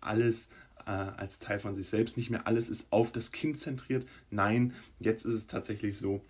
alles 0.00 0.50
äh, 0.86 0.90
als 0.90 1.38
Teil 1.38 1.58
von 1.58 1.74
sich 1.74 1.88
selbst. 1.88 2.16
Nicht 2.16 2.30
mehr 2.30 2.46
alles 2.46 2.68
ist 2.68 2.88
auf 2.90 3.12
das 3.12 3.32
Kind 3.32 3.58
zentriert. 3.58 4.06
Nein, 4.30 4.72
jetzt 4.98 5.24
ist 5.24 5.34
es 5.34 5.46
tatsächlich 5.46 5.98
so, 5.98 6.22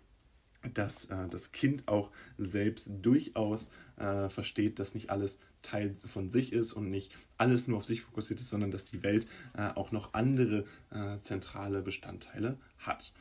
dass 0.72 1.06
äh, 1.06 1.28
das 1.28 1.52
Kind 1.52 1.86
auch 1.88 2.10
selbst 2.38 2.90
durchaus 3.02 3.68
äh, 3.96 4.28
versteht, 4.28 4.78
dass 4.78 4.94
nicht 4.94 5.10
alles 5.10 5.38
Teil 5.62 5.96
von 6.04 6.30
sich 6.30 6.52
ist 6.52 6.72
und 6.72 6.90
nicht 6.90 7.10
alles 7.36 7.68
nur 7.68 7.78
auf 7.78 7.84
sich 7.84 8.02
fokussiert 8.02 8.40
ist, 8.40 8.50
sondern 8.50 8.70
dass 8.70 8.84
die 8.84 9.02
Welt 9.02 9.26
äh, 9.56 9.68
auch 9.74 9.92
noch 9.92 10.14
andere 10.14 10.64
äh, 10.90 11.18
zentrale 11.20 11.82
Bestandteile 11.82 12.58
hat. 12.78 13.12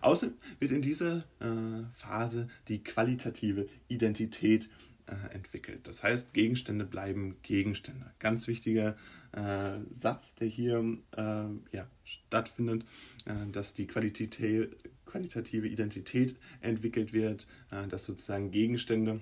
Außerdem 0.00 0.36
wird 0.58 0.72
in 0.72 0.82
dieser 0.82 1.24
äh, 1.40 1.84
Phase 1.92 2.48
die 2.68 2.82
qualitative 2.82 3.68
Identität 3.88 4.68
äh, 5.06 5.34
entwickelt. 5.34 5.86
Das 5.86 6.02
heißt, 6.02 6.32
Gegenstände 6.32 6.84
bleiben 6.84 7.36
Gegenstände. 7.42 8.10
Ganz 8.18 8.48
wichtiger 8.48 8.90
äh, 8.90 8.94
Satz, 9.32 10.34
der 10.34 10.48
hier 10.48 10.98
äh, 11.16 11.22
ja, 11.72 11.86
stattfindet, 12.04 12.84
äh, 13.26 13.46
dass 13.52 13.74
die 13.74 13.86
Qualität, 13.86 14.76
qualitative 15.06 15.68
Identität 15.68 16.36
entwickelt 16.60 17.12
wird, 17.12 17.46
äh, 17.70 17.86
dass 17.86 18.06
sozusagen 18.06 18.50
Gegenstände 18.50 19.20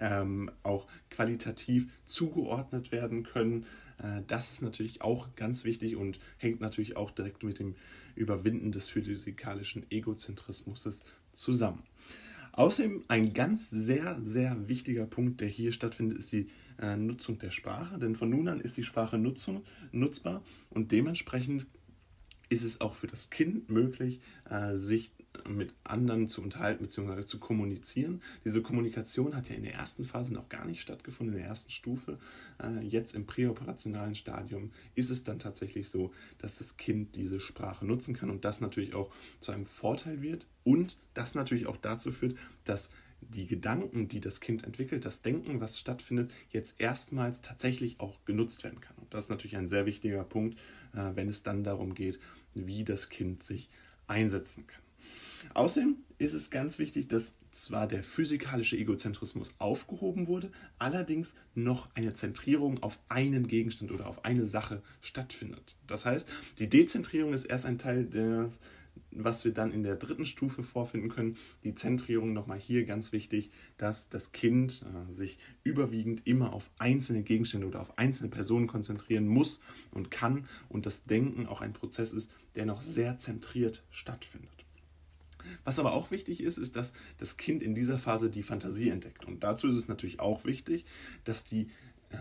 ähm, 0.00 0.50
auch 0.62 0.86
qualitativ 1.10 1.90
zugeordnet 2.06 2.92
werden 2.92 3.22
können. 3.22 3.66
Äh, 3.98 4.22
das 4.26 4.52
ist 4.52 4.62
natürlich 4.62 5.02
auch 5.02 5.34
ganz 5.36 5.64
wichtig 5.64 5.96
und 5.96 6.18
hängt 6.36 6.60
natürlich 6.60 6.96
auch 6.96 7.10
direkt 7.10 7.42
mit 7.42 7.58
dem 7.58 7.76
Überwinden 8.14 8.72
des 8.72 8.90
physikalischen 8.90 9.90
Egozentrismus 9.90 11.02
zusammen. 11.32 11.82
Außerdem 12.52 13.04
ein 13.08 13.34
ganz 13.34 13.68
sehr, 13.70 14.18
sehr 14.22 14.68
wichtiger 14.68 15.06
Punkt, 15.06 15.40
der 15.40 15.48
hier 15.48 15.72
stattfindet, 15.72 16.18
ist 16.18 16.30
die 16.32 16.48
äh, 16.80 16.96
Nutzung 16.96 17.38
der 17.38 17.50
Sprache. 17.50 17.98
Denn 17.98 18.16
von 18.16 18.30
nun 18.30 18.48
an 18.48 18.60
ist 18.60 18.76
die 18.76 18.84
Sprache 18.84 19.18
nutzung, 19.18 19.64
nutzbar 19.92 20.42
und 20.70 20.92
dementsprechend 20.92 21.66
ist 22.48 22.64
es 22.64 22.80
auch 22.80 22.94
für 22.94 23.06
das 23.06 23.30
Kind 23.30 23.70
möglich, 23.70 24.20
äh, 24.48 24.76
sich 24.76 25.10
mit 25.48 25.74
anderen 25.82 26.28
zu 26.28 26.42
unterhalten 26.42 26.84
bzw. 26.84 27.26
zu 27.26 27.38
kommunizieren. 27.38 28.22
Diese 28.44 28.62
Kommunikation 28.62 29.34
hat 29.34 29.48
ja 29.48 29.56
in 29.56 29.64
der 29.64 29.74
ersten 29.74 30.04
Phase 30.04 30.32
noch 30.32 30.48
gar 30.48 30.64
nicht 30.64 30.80
stattgefunden, 30.80 31.34
in 31.34 31.40
der 31.40 31.48
ersten 31.48 31.70
Stufe. 31.70 32.18
Äh, 32.62 32.80
jetzt 32.82 33.14
im 33.14 33.26
präoperationalen 33.26 34.14
Stadium 34.14 34.70
ist 34.94 35.10
es 35.10 35.24
dann 35.24 35.38
tatsächlich 35.38 35.88
so, 35.88 36.12
dass 36.38 36.58
das 36.58 36.76
Kind 36.76 37.16
diese 37.16 37.40
Sprache 37.40 37.84
nutzen 37.84 38.14
kann 38.14 38.30
und 38.30 38.44
das 38.44 38.60
natürlich 38.60 38.94
auch 38.94 39.12
zu 39.40 39.52
einem 39.52 39.66
Vorteil 39.66 40.22
wird 40.22 40.46
und 40.62 40.96
das 41.14 41.34
natürlich 41.34 41.66
auch 41.66 41.76
dazu 41.76 42.12
führt, 42.12 42.36
dass 42.64 42.90
die 43.30 43.46
Gedanken, 43.46 44.08
die 44.08 44.20
das 44.20 44.40
Kind 44.40 44.64
entwickelt, 44.64 45.04
das 45.04 45.22
Denken, 45.22 45.60
was 45.60 45.78
stattfindet, 45.78 46.32
jetzt 46.50 46.80
erstmals 46.80 47.42
tatsächlich 47.42 48.00
auch 48.00 48.24
genutzt 48.24 48.64
werden 48.64 48.80
kann. 48.80 48.96
Und 48.96 49.12
das 49.12 49.24
ist 49.24 49.30
natürlich 49.30 49.56
ein 49.56 49.68
sehr 49.68 49.86
wichtiger 49.86 50.24
Punkt, 50.24 50.58
äh, 50.94 51.10
wenn 51.14 51.28
es 51.28 51.42
dann 51.42 51.64
darum 51.64 51.94
geht, 51.94 52.18
wie 52.54 52.84
das 52.84 53.08
Kind 53.08 53.42
sich 53.42 53.68
einsetzen 54.06 54.66
kann. 54.66 54.82
Außerdem 55.52 55.96
ist 56.18 56.34
es 56.34 56.50
ganz 56.50 56.78
wichtig, 56.78 57.08
dass 57.08 57.34
zwar 57.52 57.86
der 57.86 58.02
physikalische 58.02 58.76
Egozentrismus 58.76 59.54
aufgehoben 59.58 60.26
wurde, 60.26 60.50
allerdings 60.78 61.34
noch 61.54 61.88
eine 61.94 62.14
Zentrierung 62.14 62.82
auf 62.82 62.98
einen 63.08 63.46
Gegenstand 63.46 63.92
oder 63.92 64.06
auf 64.06 64.24
eine 64.24 64.46
Sache 64.46 64.82
stattfindet. 65.00 65.76
Das 65.86 66.06
heißt, 66.06 66.28
die 66.58 66.68
Dezentrierung 66.68 67.32
ist 67.32 67.44
erst 67.44 67.66
ein 67.66 67.78
Teil 67.78 68.06
des 68.06 68.58
was 69.16 69.44
wir 69.44 69.52
dann 69.52 69.72
in 69.72 69.82
der 69.82 69.96
dritten 69.96 70.26
Stufe 70.26 70.62
vorfinden 70.62 71.08
können, 71.08 71.36
die 71.62 71.74
Zentrierung 71.74 72.32
nochmal 72.32 72.58
hier 72.58 72.84
ganz 72.84 73.12
wichtig, 73.12 73.50
dass 73.76 74.08
das 74.08 74.32
Kind 74.32 74.84
äh, 74.84 75.12
sich 75.12 75.38
überwiegend 75.62 76.26
immer 76.26 76.52
auf 76.52 76.70
einzelne 76.78 77.22
Gegenstände 77.22 77.66
oder 77.66 77.80
auf 77.80 77.98
einzelne 77.98 78.30
Personen 78.30 78.66
konzentrieren 78.66 79.26
muss 79.26 79.60
und 79.90 80.10
kann 80.10 80.46
und 80.68 80.86
das 80.86 81.04
Denken 81.04 81.46
auch 81.46 81.60
ein 81.60 81.72
Prozess 81.72 82.12
ist, 82.12 82.32
der 82.56 82.66
noch 82.66 82.80
sehr 82.80 83.18
zentriert 83.18 83.82
stattfindet. 83.90 84.50
Was 85.64 85.78
aber 85.78 85.92
auch 85.92 86.10
wichtig 86.10 86.42
ist, 86.42 86.58
ist, 86.58 86.76
dass 86.76 86.94
das 87.18 87.36
Kind 87.36 87.62
in 87.62 87.74
dieser 87.74 87.98
Phase 87.98 88.30
die 88.30 88.42
Fantasie 88.42 88.88
entdeckt. 88.88 89.24
Und 89.24 89.44
dazu 89.44 89.68
ist 89.68 89.76
es 89.76 89.88
natürlich 89.88 90.20
auch 90.20 90.44
wichtig, 90.44 90.84
dass 91.24 91.44
die 91.44 91.68
äh, 92.10 92.16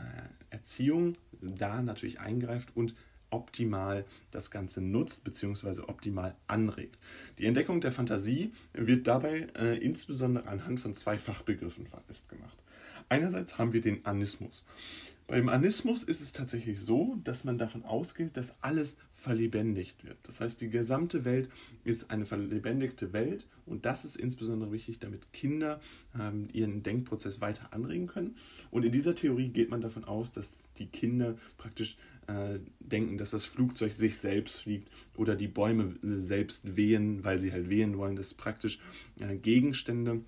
Erziehung 0.50 1.14
da 1.42 1.82
natürlich 1.82 2.20
eingreift 2.20 2.76
und 2.76 2.96
optimal 3.34 4.06
das 4.32 4.52
Ganze 4.52 4.82
nutzt 4.82 5.24
bzw. 5.24 5.82
optimal 5.88 6.36
anregt. 6.48 6.98
Die 7.40 7.46
Entdeckung 7.46 7.82
der 7.82 7.92
Fantasie 7.92 8.54
wird 8.74 9.08
dabei 9.08 9.48
äh, 9.58 9.78
insbesondere 9.78 10.48
anhand 10.48 10.80
von 10.80 10.94
zwei 10.94 11.18
Fachbegriffen 11.18 11.88
festgemacht. 12.08 12.58
Einerseits 13.10 13.58
haben 13.58 13.74
wir 13.74 13.82
den 13.82 14.06
Anismus. 14.06 14.64
Beim 15.26 15.48
Anismus 15.48 16.04
ist 16.04 16.22
es 16.22 16.34
tatsächlich 16.34 16.82
so, 16.82 17.16
dass 17.24 17.46
man 17.46 17.58
davon 17.58 17.86
ausgeht, 17.86 18.36
dass 18.36 18.56
alles 18.62 18.98
verlebendigt 19.14 20.04
wird. 20.04 20.18
Das 20.24 20.42
heißt, 20.42 20.60
die 20.60 20.70
gesamte 20.70 21.24
Welt 21.24 21.50
ist 21.86 22.12
eine 22.12 22.26
verlebendigte 22.26 23.14
Welt 23.14 23.46
und 23.66 23.86
das 23.86 24.04
ist 24.04 24.18
insbesondere 24.18 24.74
wichtig, 24.74 25.00
damit 25.00 25.32
Kinder 25.32 25.80
ähm, 26.20 26.50
ihren 26.52 26.84
Denkprozess 26.84 27.40
weiter 27.40 27.72
anregen 27.72 28.08
können. 28.08 28.36
Und 28.70 28.84
in 28.84 28.92
dieser 28.92 29.16
Theorie 29.16 29.48
geht 29.48 29.70
man 29.70 29.80
davon 29.80 30.04
aus, 30.04 30.34
dass 30.34 30.70
die 30.78 30.88
Kinder 30.88 31.36
praktisch 31.58 31.96
äh, 32.28 32.60
denken, 32.80 33.18
dass 33.18 33.32
das 33.32 33.46
Flugzeug 33.46 33.92
sich 33.92 34.18
selbst 34.18 34.62
fliegt 34.62 34.90
oder 35.16 35.36
die 35.36 35.48
Bäume 35.48 35.96
selbst 36.02 36.76
wehen, 36.76 37.24
weil 37.24 37.40
sie 37.40 37.52
halt 37.52 37.70
wehen 37.70 37.98
wollen. 37.98 38.16
Das 38.16 38.28
ist 38.28 38.36
praktisch 38.36 38.80
äh, 39.20 39.36
Gegenstände 39.36 40.22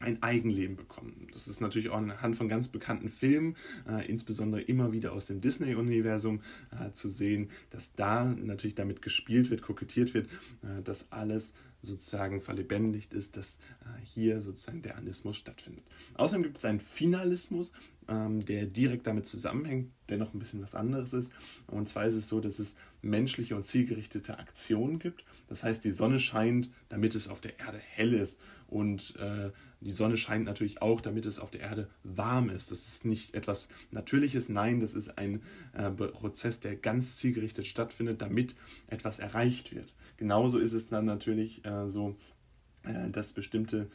ein 0.00 0.22
Eigenleben 0.22 0.76
bekommen. 0.76 1.28
Das 1.32 1.48
ist 1.48 1.60
natürlich 1.60 1.90
auch 1.90 1.96
anhand 1.96 2.36
von 2.36 2.48
ganz 2.48 2.68
bekannten 2.68 3.08
Filmen, 3.08 3.56
äh, 3.88 4.08
insbesondere 4.08 4.60
immer 4.62 4.92
wieder 4.92 5.12
aus 5.12 5.26
dem 5.26 5.40
Disney-Universum 5.40 6.40
äh, 6.70 6.92
zu 6.92 7.08
sehen, 7.08 7.50
dass 7.70 7.94
da 7.94 8.24
natürlich 8.24 8.74
damit 8.74 9.02
gespielt 9.02 9.50
wird, 9.50 9.62
kokettiert 9.62 10.14
wird, 10.14 10.28
äh, 10.62 10.82
dass 10.84 11.10
alles 11.10 11.54
sozusagen 11.82 12.40
verlebendigt 12.40 13.14
ist, 13.14 13.36
dass 13.36 13.58
äh, 13.80 14.04
hier 14.04 14.40
sozusagen 14.40 14.82
der 14.82 14.96
Anismus 14.96 15.36
stattfindet. 15.36 15.84
Außerdem 16.14 16.44
gibt 16.44 16.58
es 16.58 16.64
einen 16.64 16.80
Finalismus, 16.80 17.72
ähm, 18.08 18.44
der 18.44 18.66
direkt 18.66 19.06
damit 19.06 19.26
zusammenhängt, 19.26 19.92
der 20.08 20.18
noch 20.18 20.34
ein 20.34 20.38
bisschen 20.38 20.62
was 20.62 20.74
anderes 20.74 21.12
ist. 21.12 21.30
Und 21.66 21.88
zwar 21.88 22.06
ist 22.06 22.14
es 22.14 22.28
so, 22.28 22.40
dass 22.40 22.58
es 22.58 22.76
menschliche 23.02 23.54
und 23.54 23.66
zielgerichtete 23.66 24.38
Aktionen 24.38 24.98
gibt. 24.98 25.24
Das 25.48 25.62
heißt, 25.62 25.84
die 25.84 25.90
Sonne 25.92 26.18
scheint, 26.18 26.70
damit 26.88 27.14
es 27.14 27.28
auf 27.28 27.40
der 27.40 27.58
Erde 27.58 27.78
hell 27.78 28.14
ist. 28.14 28.40
Und 28.66 29.16
äh, 29.16 29.50
die 29.80 29.92
Sonne 29.92 30.16
scheint 30.16 30.44
natürlich 30.44 30.82
auch, 30.82 31.00
damit 31.00 31.24
es 31.24 31.38
auf 31.38 31.50
der 31.50 31.60
Erde 31.60 31.88
warm 32.02 32.50
ist. 32.50 32.70
Das 32.70 32.86
ist 32.86 33.04
nicht 33.04 33.34
etwas 33.34 33.68
Natürliches, 33.90 34.48
nein, 34.48 34.80
das 34.80 34.94
ist 34.94 35.16
ein 35.16 35.42
äh, 35.72 35.90
Prozess, 35.90 36.60
der 36.60 36.76
ganz 36.76 37.16
zielgerichtet 37.16 37.66
stattfindet, 37.66 38.20
damit 38.20 38.56
etwas 38.88 39.20
erreicht 39.20 39.74
wird. 39.74 39.94
Genauso 40.18 40.58
ist 40.58 40.74
es 40.74 40.88
dann 40.88 41.06
natürlich 41.06 41.64
äh, 41.64 41.88
so, 41.88 42.16
äh, 42.82 43.08
dass 43.10 43.32
bestimmte 43.32 43.88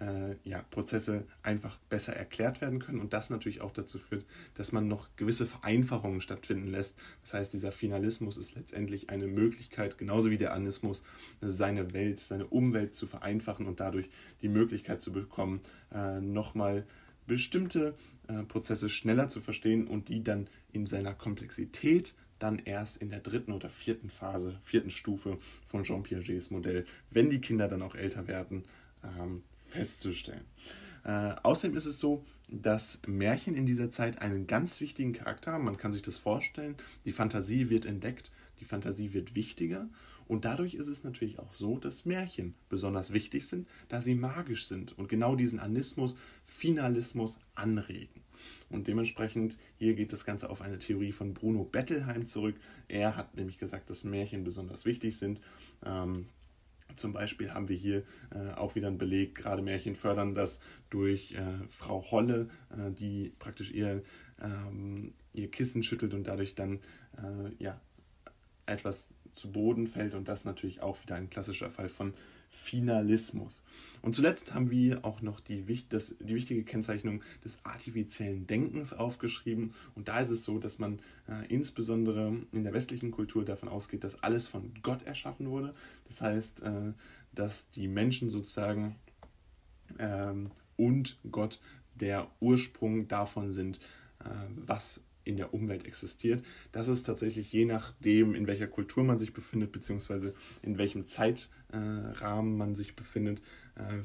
äh, 0.00 0.36
ja, 0.44 0.62
Prozesse 0.70 1.24
einfach 1.42 1.78
besser 1.88 2.14
erklärt 2.14 2.60
werden 2.60 2.78
können 2.78 3.00
und 3.00 3.12
das 3.12 3.30
natürlich 3.30 3.60
auch 3.60 3.72
dazu 3.72 3.98
führt, 3.98 4.24
dass 4.54 4.72
man 4.72 4.88
noch 4.88 5.08
gewisse 5.16 5.46
Vereinfachungen 5.46 6.20
stattfinden 6.20 6.68
lässt. 6.68 6.98
Das 7.22 7.34
heißt, 7.34 7.52
dieser 7.52 7.72
Finalismus 7.72 8.36
ist 8.36 8.54
letztendlich 8.54 9.10
eine 9.10 9.26
Möglichkeit, 9.26 9.98
genauso 9.98 10.30
wie 10.30 10.38
der 10.38 10.52
Anismus, 10.52 11.02
seine 11.40 11.92
Welt, 11.92 12.18
seine 12.18 12.46
Umwelt 12.46 12.94
zu 12.94 13.06
vereinfachen 13.06 13.66
und 13.66 13.80
dadurch 13.80 14.08
die 14.42 14.48
Möglichkeit 14.48 15.02
zu 15.02 15.12
bekommen, 15.12 15.60
äh, 15.92 16.20
nochmal 16.20 16.86
bestimmte 17.26 17.94
äh, 18.28 18.42
Prozesse 18.44 18.88
schneller 18.88 19.28
zu 19.28 19.40
verstehen 19.40 19.86
und 19.86 20.08
die 20.08 20.22
dann 20.22 20.48
in 20.72 20.86
seiner 20.86 21.14
Komplexität 21.14 22.14
dann 22.38 22.58
erst 22.60 22.98
in 22.98 23.10
der 23.10 23.20
dritten 23.20 23.52
oder 23.52 23.68
vierten 23.68 24.10
Phase, 24.10 24.58
vierten 24.62 24.90
Stufe 24.90 25.38
von 25.66 25.82
Jean 25.82 26.04
Piagets 26.04 26.50
Modell, 26.50 26.84
wenn 27.10 27.30
die 27.30 27.40
Kinder 27.40 27.68
dann 27.68 27.82
auch 27.82 27.94
älter 27.94 28.28
werden, 28.28 28.64
ähm, 29.02 29.42
festzustellen. 29.68 30.44
Äh, 31.04 31.34
außerdem 31.42 31.76
ist 31.76 31.86
es 31.86 32.00
so, 32.00 32.24
dass 32.48 33.02
Märchen 33.06 33.54
in 33.54 33.66
dieser 33.66 33.90
Zeit 33.90 34.20
einen 34.20 34.46
ganz 34.46 34.80
wichtigen 34.80 35.12
Charakter 35.12 35.52
haben. 35.52 35.64
Man 35.64 35.76
kann 35.76 35.92
sich 35.92 36.02
das 36.02 36.16
vorstellen. 36.16 36.76
Die 37.04 37.12
Fantasie 37.12 37.68
wird 37.68 37.84
entdeckt, 37.84 38.30
die 38.60 38.64
Fantasie 38.64 39.12
wird 39.12 39.34
wichtiger. 39.34 39.88
Und 40.26 40.44
dadurch 40.44 40.74
ist 40.74 40.88
es 40.88 41.04
natürlich 41.04 41.38
auch 41.38 41.54
so, 41.54 41.78
dass 41.78 42.04
Märchen 42.04 42.54
besonders 42.68 43.12
wichtig 43.12 43.46
sind, 43.46 43.66
da 43.88 44.00
sie 44.00 44.14
magisch 44.14 44.66
sind 44.66 44.96
und 44.98 45.08
genau 45.08 45.36
diesen 45.36 45.58
Anismus, 45.58 46.14
Finalismus 46.44 47.38
anregen. 47.54 48.22
Und 48.68 48.86
dementsprechend, 48.86 49.56
hier 49.78 49.94
geht 49.94 50.12
das 50.12 50.26
Ganze 50.26 50.50
auf 50.50 50.60
eine 50.60 50.78
Theorie 50.78 51.12
von 51.12 51.32
Bruno 51.32 51.64
Bettelheim 51.64 52.26
zurück. 52.26 52.56
Er 52.86 53.16
hat 53.16 53.34
nämlich 53.34 53.58
gesagt, 53.58 53.88
dass 53.88 54.04
Märchen 54.04 54.44
besonders 54.44 54.84
wichtig 54.84 55.16
sind. 55.16 55.40
Ähm, 55.84 56.26
Zum 56.98 57.12
Beispiel 57.12 57.54
haben 57.54 57.68
wir 57.68 57.76
hier 57.76 58.02
äh, 58.34 58.52
auch 58.56 58.74
wieder 58.74 58.88
einen 58.88 58.98
Beleg, 58.98 59.34
gerade 59.34 59.62
Märchen 59.62 59.94
fördern 59.94 60.34
das 60.34 60.60
durch 60.90 61.32
äh, 61.32 61.66
Frau 61.68 62.04
Holle, 62.10 62.48
äh, 62.70 62.90
die 62.90 63.32
praktisch 63.38 63.70
ihr, 63.70 64.02
ähm, 64.42 65.14
ihr 65.32 65.50
Kissen 65.50 65.82
schüttelt 65.82 66.14
und 66.14 66.26
dadurch 66.26 66.54
dann 66.54 66.80
äh, 67.16 67.62
ja, 67.62 67.80
etwas 68.66 69.10
zu 69.32 69.52
Boden 69.52 69.86
fällt. 69.86 70.14
Und 70.14 70.28
das 70.28 70.44
natürlich 70.44 70.82
auch 70.82 71.00
wieder 71.02 71.14
ein 71.14 71.30
klassischer 71.30 71.70
Fall 71.70 71.88
von 71.88 72.14
Finalismus. 72.58 73.62
Und 74.02 74.14
zuletzt 74.14 74.54
haben 74.54 74.70
wir 74.70 75.04
auch 75.04 75.22
noch 75.22 75.40
die, 75.40 75.64
das, 75.88 76.16
die 76.20 76.34
wichtige 76.34 76.62
Kennzeichnung 76.62 77.22
des 77.44 77.64
artifiziellen 77.64 78.46
Denkens 78.46 78.92
aufgeschrieben. 78.92 79.74
Und 79.94 80.08
da 80.08 80.20
ist 80.20 80.30
es 80.30 80.44
so, 80.44 80.58
dass 80.58 80.78
man 80.78 81.00
äh, 81.28 81.46
insbesondere 81.48 82.36
in 82.52 82.64
der 82.64 82.72
westlichen 82.72 83.10
Kultur 83.10 83.44
davon 83.44 83.68
ausgeht, 83.68 84.04
dass 84.04 84.22
alles 84.22 84.48
von 84.48 84.72
Gott 84.82 85.02
erschaffen 85.02 85.50
wurde. 85.50 85.74
Das 86.06 86.20
heißt, 86.20 86.62
äh, 86.62 86.92
dass 87.32 87.70
die 87.70 87.88
Menschen 87.88 88.30
sozusagen 88.30 88.96
ähm, 89.98 90.50
und 90.76 91.18
Gott 91.30 91.60
der 91.94 92.28
Ursprung 92.40 93.08
davon 93.08 93.52
sind, 93.52 93.80
äh, 94.20 94.28
was 94.54 95.00
in 95.28 95.36
der 95.36 95.52
Umwelt 95.52 95.84
existiert. 95.84 96.42
Das 96.72 96.88
ist 96.88 97.04
tatsächlich 97.04 97.52
je 97.52 97.66
nachdem, 97.66 98.34
in 98.34 98.46
welcher 98.46 98.66
Kultur 98.66 99.04
man 99.04 99.18
sich 99.18 99.32
befindet, 99.32 99.72
beziehungsweise 99.72 100.34
in 100.62 100.78
welchem 100.78 101.04
Zeitrahmen 101.04 102.56
man 102.56 102.74
sich 102.74 102.96
befindet, 102.96 103.42
äh, 103.76 104.02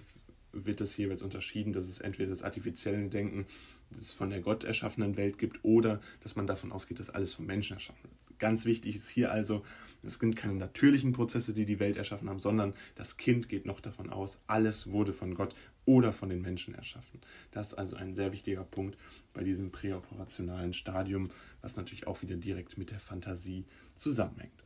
wird 0.51 0.81
das 0.81 0.95
jeweils 0.97 1.21
unterschieden, 1.21 1.73
dass 1.73 1.87
es 1.87 2.01
entweder 2.01 2.29
das 2.29 2.43
artifizielle 2.43 3.07
Denken, 3.07 3.45
das 3.89 4.13
von 4.13 4.29
der 4.29 4.41
Gott 4.41 4.65
erschaffenen 4.65 5.17
Welt 5.17 5.37
gibt, 5.37 5.63
oder 5.63 6.01
dass 6.21 6.35
man 6.35 6.45
davon 6.45 6.71
ausgeht, 6.71 6.99
dass 6.99 7.09
alles 7.09 7.33
vom 7.33 7.45
Menschen 7.45 7.73
erschaffen. 7.73 8.09
Ganz 8.43 8.65
wichtig 8.65 8.97
ist 8.97 9.07
hier 9.07 9.31
also, 9.31 9.63
es 10.05 10.15
sind 10.15 10.35
keine 10.35 10.55
natürlichen 10.55 11.13
Prozesse, 11.13 11.53
die 11.53 11.65
die 11.65 11.79
Welt 11.79 11.95
erschaffen 11.95 12.27
haben, 12.27 12.39
sondern 12.39 12.73
das 12.95 13.15
Kind 13.15 13.47
geht 13.47 13.65
noch 13.65 13.79
davon 13.79 14.09
aus, 14.09 14.41
alles 14.47 14.91
wurde 14.91 15.13
von 15.13 15.33
Gott 15.33 15.55
oder 15.85 16.11
von 16.11 16.27
den 16.27 16.41
Menschen 16.41 16.75
erschaffen. 16.75 17.21
Das 17.51 17.69
ist 17.69 17.75
also 17.75 17.95
ein 17.95 18.15
sehr 18.15 18.33
wichtiger 18.33 18.65
Punkt 18.65 18.97
bei 19.33 19.45
diesem 19.45 19.71
präoperationalen 19.71 20.73
Stadium, 20.73 21.31
was 21.61 21.77
natürlich 21.77 22.05
auch 22.05 22.21
wieder 22.21 22.35
direkt 22.35 22.77
mit 22.77 22.91
der 22.91 22.99
Fantasie 22.99 23.63
zusammenhängt. 23.95 24.61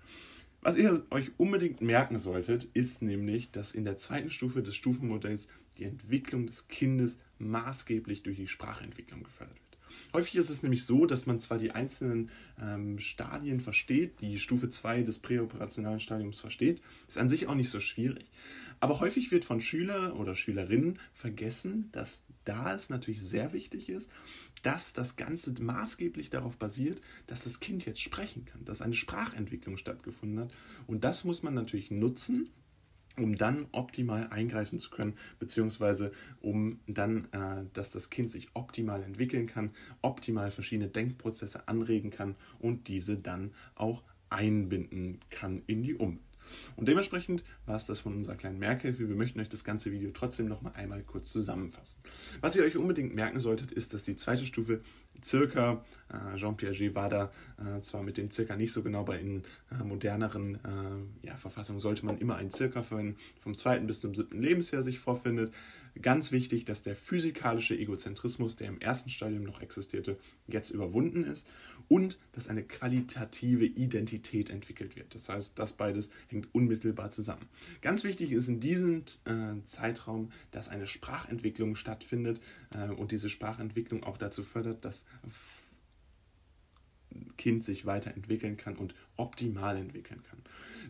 Was 0.62 0.76
ihr 0.76 1.06
euch 1.12 1.30
unbedingt 1.38 1.80
merken 1.80 2.18
solltet, 2.18 2.64
ist 2.74 3.04
nämlich, 3.04 3.52
dass 3.52 3.76
in 3.76 3.86
der 3.86 3.98
zweiten 3.98 4.32
Stufe 4.32 4.64
des 4.64 4.76
Stufenmodells 4.76 5.50
die 5.78 5.84
Entwicklung 5.84 6.48
des 6.48 6.68
Kindes 6.68 7.20
maßgeblich 7.38 8.24
durch 8.24 8.38
die 8.38 8.48
Sprachentwicklung 8.48 9.22
gefördert 9.22 9.56
wird. 9.56 9.67
Häufig 10.14 10.36
ist 10.36 10.50
es 10.50 10.64
nämlich 10.64 10.86
so, 10.86 11.06
dass 11.06 11.26
man 11.26 11.40
zwar 11.40 11.58
die 11.58 11.72
einzelnen 11.72 12.30
ähm, 12.62 13.00
Stadien 13.00 13.60
versteht, 13.60 14.22
die 14.22 14.40
Stufe 14.40 14.70
2 14.70 15.04
des 15.04 15.20
präoperationalen 15.20 16.00
Stadiums 16.00 16.40
versteht, 16.40 16.82
ist 17.08 17.18
an 17.18 17.30
sich 17.30 17.48
auch 17.48 17.56
nicht 17.56 17.70
so 17.70 17.80
schwierig, 17.80 18.26
aber 18.80 19.00
häufig 19.00 19.32
wird 19.32 19.46
von 19.46 19.62
Schüler 19.62 20.20
oder 20.20 20.36
Schülerinnen 20.36 21.00
vergessen, 21.14 21.90
dass 21.92 22.24
da 22.46 22.74
es 22.74 22.90
natürlich 22.90 23.22
sehr 23.22 23.54
wichtig 23.54 23.90
ist, 23.90 24.10
dass 24.64 24.94
das 24.94 25.16
Ganze 25.16 25.54
maßgeblich 25.62 26.30
darauf 26.30 26.58
basiert, 26.58 27.02
dass 27.28 27.44
das 27.44 27.60
Kind 27.60 27.86
jetzt 27.86 28.02
sprechen 28.02 28.46
kann, 28.46 28.64
dass 28.66 28.82
eine 28.82 28.94
Sprachentwicklung 28.94 29.78
stattgefunden 29.78 30.40
hat. 30.40 30.54
Und 30.86 31.04
das 31.04 31.24
muss 31.24 31.44
man 31.44 31.54
natürlich 31.54 31.92
nutzen, 31.92 32.50
um 33.18 33.36
dann 33.36 33.68
optimal 33.72 34.28
eingreifen 34.28 34.80
zu 34.80 34.90
können, 34.90 35.16
beziehungsweise 35.40 36.12
um 36.40 36.80
dann, 36.88 37.26
äh, 37.32 37.66
dass 37.74 37.92
das 37.92 38.10
Kind 38.10 38.32
sich 38.32 38.50
optimal 38.54 39.04
entwickeln 39.04 39.48
kann, 39.48 39.72
optimal 40.02 40.52
verschiedene 40.52 40.90
Denkprozesse 40.90 41.68
anregen 41.68 42.12
kann 42.12 42.36
und 42.60 42.88
diese 42.88 43.18
dann 43.18 43.52
auch 43.76 44.04
einbinden 44.30 45.20
kann 45.30 45.64
in 45.68 45.84
die 45.84 45.96
Umwelt. 45.96 46.22
Und 46.76 46.88
dementsprechend 46.88 47.44
war 47.66 47.76
es 47.76 47.86
das 47.86 48.00
von 48.00 48.16
unserer 48.16 48.36
kleinen 48.36 48.60
Merkhilfe. 48.60 49.08
Wir 49.08 49.16
möchten 49.16 49.40
euch 49.40 49.50
das 49.50 49.64
ganze 49.64 49.92
Video 49.92 50.12
trotzdem 50.12 50.48
noch 50.48 50.62
mal 50.62 50.72
einmal 50.74 51.04
kurz 51.04 51.32
zusammenfassen. 51.32 52.02
Was 52.42 52.56
ihr 52.56 52.64
euch 52.64 52.78
unbedingt 52.78 53.16
merken 53.16 53.40
solltet, 53.40 53.72
ist, 53.72 53.94
dass 53.94 54.04
die 54.04 54.16
zweite 54.16 54.46
Stufe 54.46 54.82
circa, 55.24 55.84
äh, 56.10 56.38
Jean 56.38 56.58
Piaget 56.58 56.96
war 56.96 57.10
da 57.10 57.32
äh, 57.58 57.82
zwar 57.82 58.04
mit 58.04 58.18
dem 58.18 58.32
circa 58.32 58.56
nicht 58.56 58.74
so 58.74 58.84
genau, 58.84 59.04
bei 59.04 59.20
in 59.20 59.44
äh, 59.72 59.84
moderneren 59.84 60.60
ja, 61.22 61.36
Verfassungen 61.38 61.80
sollte 61.80 62.06
man 62.06 62.18
immer 62.18 62.36
einen 62.36 62.52
circa 62.52 62.84
verwenden, 62.84 63.18
vom 63.38 63.56
zweiten 63.56 63.88
bis 63.88 64.00
zum 64.00 64.16
siebten 64.16 64.42
Lebensjahr 64.42 64.84
sich 64.84 65.00
vorfindet. 65.00 65.54
Ganz 66.02 66.32
wichtig, 66.32 66.66
dass 66.66 66.84
der 66.84 66.96
physikalische 66.96 67.76
Egozentrismus, 67.76 68.56
der 68.56 68.68
im 68.68 68.80
ersten 68.80 69.10
Stadium 69.10 69.44
noch 69.44 69.62
existierte, 69.62 70.18
jetzt 70.48 70.70
überwunden 70.70 71.24
ist 71.24 71.48
und 71.90 72.20
dass 72.34 72.50
eine 72.50 72.64
qualitative 72.64 73.66
Identität 73.66 74.50
entwickelt 74.50 74.96
wird. 74.96 75.16
Das 75.16 75.30
heißt, 75.30 75.58
das 75.58 75.74
beides 75.74 76.10
hängt 76.28 76.54
unmittelbar 76.54 77.12
zusammen. 77.12 77.48
Ganz 77.82 78.04
wichtig 78.04 78.32
ist 78.32 78.48
in 78.48 78.60
diesem 78.60 79.04
äh, 79.26 79.64
Zeitraum, 79.66 80.32
dass 80.52 80.70
eine 80.70 80.88
Sprachentwicklung 80.88 81.76
stattfindet 81.76 82.42
äh, 82.74 82.90
und 82.90 83.12
diese 83.12 83.30
Sprachentwicklung 83.30 84.04
auch 84.04 84.18
dazu 84.18 84.44
fördert, 84.44 84.84
dass 84.86 85.06
Kind 87.38 87.64
sich 87.64 87.86
weiterentwickeln 87.86 88.58
kann 88.58 88.76
und 88.76 88.94
optimal 89.16 89.78
entwickeln 89.78 90.22
kann. 90.24 90.40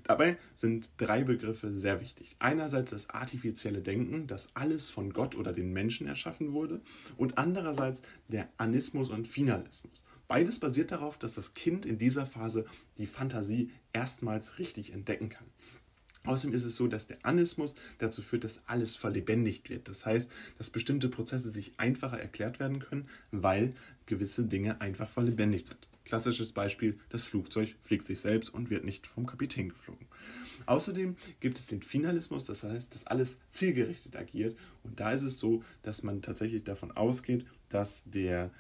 Dabei 0.03 0.37
sind 0.55 0.91
drei 0.97 1.23
Begriffe 1.23 1.71
sehr 1.71 2.01
wichtig. 2.01 2.35
Einerseits 2.39 2.91
das 2.91 3.09
artifizielle 3.09 3.81
Denken, 3.81 4.27
dass 4.27 4.55
alles 4.55 4.89
von 4.89 5.13
Gott 5.13 5.35
oder 5.35 5.53
den 5.53 5.73
Menschen 5.73 6.07
erschaffen 6.07 6.53
wurde, 6.53 6.81
und 7.17 7.37
andererseits 7.37 8.01
der 8.27 8.49
Anismus 8.57 9.09
und 9.09 9.27
Finalismus. 9.27 10.03
Beides 10.27 10.59
basiert 10.59 10.91
darauf, 10.91 11.17
dass 11.17 11.35
das 11.35 11.53
Kind 11.53 11.85
in 11.85 11.97
dieser 11.97 12.25
Phase 12.25 12.65
die 12.97 13.05
Fantasie 13.05 13.71
erstmals 13.93 14.59
richtig 14.59 14.91
entdecken 14.91 15.29
kann. 15.29 15.47
Außerdem 16.25 16.53
ist 16.53 16.65
es 16.65 16.75
so, 16.75 16.87
dass 16.87 17.07
der 17.07 17.25
Anismus 17.25 17.75
dazu 17.99 18.21
führt, 18.21 18.43
dass 18.43 18.61
alles 18.67 18.97
verlebendigt 18.97 19.69
wird. 19.69 19.87
Das 19.87 20.05
heißt, 20.05 20.29
dass 20.57 20.69
bestimmte 20.69 21.07
Prozesse 21.07 21.49
sich 21.49 21.79
einfacher 21.79 22.19
erklärt 22.19 22.59
werden 22.59 22.79
können, 22.79 23.07
weil 23.31 23.73
gewisse 24.05 24.43
Dinge 24.43 24.81
einfach 24.81 25.07
verlebendigt 25.07 25.67
sind. 25.67 25.87
Klassisches 26.03 26.51
Beispiel, 26.51 26.99
das 27.09 27.23
Flugzeug 27.23 27.75
fliegt 27.83 28.07
sich 28.07 28.19
selbst 28.19 28.53
und 28.53 28.69
wird 28.69 28.83
nicht 28.83 29.07
vom 29.07 29.25
Kapitän 29.25 29.69
geflogen. 29.69 30.07
Außerdem 30.65 31.15
gibt 31.39 31.57
es 31.57 31.65
den 31.65 31.81
Finalismus, 31.81 32.43
das 32.43 32.63
heißt, 32.63 32.93
dass 32.93 33.07
alles 33.07 33.39
zielgerichtet 33.51 34.15
agiert. 34.15 34.57
Und 34.83 34.99
da 34.99 35.11
ist 35.11 35.23
es 35.23 35.39
so, 35.39 35.63
dass 35.83 36.03
man 36.03 36.21
tatsächlich 36.21 36.63
davon 36.63 36.91
ausgeht, 36.91 37.45
dass 37.69 38.03
der 38.05 38.51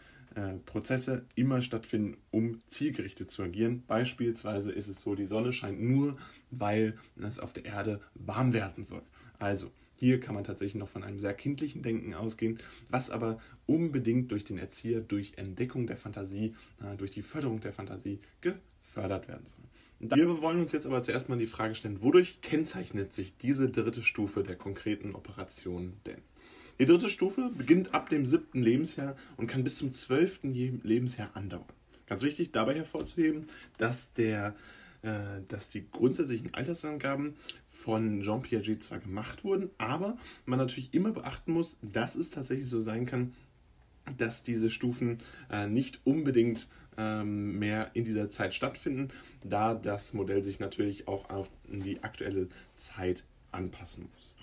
Prozesse 0.65 1.25
immer 1.35 1.61
stattfinden, 1.61 2.17
um 2.31 2.59
zielgerichtet 2.67 3.31
zu 3.31 3.43
agieren. 3.43 3.83
Beispielsweise 3.87 4.71
ist 4.71 4.87
es 4.87 5.01
so, 5.01 5.15
die 5.15 5.25
Sonne 5.25 5.53
scheint 5.53 5.81
nur, 5.81 6.17
weil 6.51 6.97
es 7.21 7.39
auf 7.39 7.53
der 7.53 7.65
Erde 7.65 8.01
warm 8.13 8.53
werden 8.53 8.85
soll. 8.85 9.01
Also 9.39 9.71
hier 9.95 10.19
kann 10.19 10.35
man 10.35 10.43
tatsächlich 10.43 10.75
noch 10.75 10.89
von 10.89 11.03
einem 11.03 11.19
sehr 11.19 11.33
kindlichen 11.33 11.81
Denken 11.81 12.13
ausgehen, 12.13 12.59
was 12.89 13.09
aber 13.09 13.39
unbedingt 13.65 14.31
durch 14.31 14.45
den 14.45 14.59
Erzieher, 14.59 15.01
durch 15.01 15.33
Entdeckung 15.37 15.87
der 15.87 15.97
Fantasie, 15.97 16.53
äh, 16.81 16.95
durch 16.97 17.11
die 17.11 17.23
Förderung 17.23 17.59
der 17.59 17.73
Fantasie 17.73 18.19
gefördert 18.41 19.27
werden 19.27 19.47
soll. 19.47 19.65
Wir 19.99 20.41
wollen 20.43 20.61
uns 20.61 20.71
jetzt 20.71 20.85
aber 20.85 21.01
zuerst 21.01 21.27
mal 21.27 21.39
die 21.39 21.47
Frage 21.47 21.73
stellen, 21.73 22.01
wodurch 22.03 22.41
kennzeichnet 22.41 23.13
sich 23.15 23.35
diese 23.37 23.69
dritte 23.69 24.03
Stufe 24.03 24.43
der 24.43 24.55
konkreten 24.55 25.15
Operation 25.15 25.93
denn? 26.05 26.21
Die 26.79 26.85
dritte 26.85 27.09
Stufe 27.09 27.49
beginnt 27.55 27.93
ab 27.93 28.09
dem 28.09 28.25
siebten 28.25 28.61
Lebensjahr 28.61 29.15
und 29.35 29.47
kann 29.47 29.63
bis 29.63 29.77
zum 29.77 29.91
zwölften 29.91 30.51
Lebensjahr 30.51 31.35
andauern. 31.35 31.65
Ganz 32.05 32.21
wichtig 32.21 32.51
dabei 32.51 32.75
hervorzuheben, 32.75 33.47
dass, 33.77 34.13
der, 34.13 34.55
äh, 35.01 35.41
dass 35.47 35.69
die 35.69 35.85
grundsätzlichen 35.89 36.53
Altersangaben 36.53 37.35
von 37.69 38.21
Jean 38.21 38.41
Piaget 38.41 38.83
zwar 38.83 38.99
gemacht 38.99 39.43
wurden, 39.43 39.69
aber 39.77 40.17
man 40.45 40.59
natürlich 40.59 40.93
immer 40.93 41.11
beachten 41.11 41.51
muss, 41.51 41.77
dass 41.81 42.15
es 42.15 42.29
tatsächlich 42.29 42.69
so 42.69 42.79
sein 42.79 43.05
kann, 43.05 43.33
dass 44.17 44.43
diese 44.43 44.71
Stufen 44.71 45.19
äh, 45.51 45.67
nicht 45.67 45.99
unbedingt 46.05 46.69
ähm, 46.97 47.59
mehr 47.59 47.91
in 47.93 48.05
dieser 48.05 48.29
Zeit 48.29 48.53
stattfinden, 48.53 49.09
da 49.43 49.73
das 49.73 50.13
Modell 50.13 50.43
sich 50.43 50.59
natürlich 50.59 51.07
auch 51.07 51.29
auf 51.29 51.49
die 51.67 52.03
aktuelle 52.03 52.47
Zeit 52.73 53.23
anpassen 53.51 54.07
muss. 54.13 54.37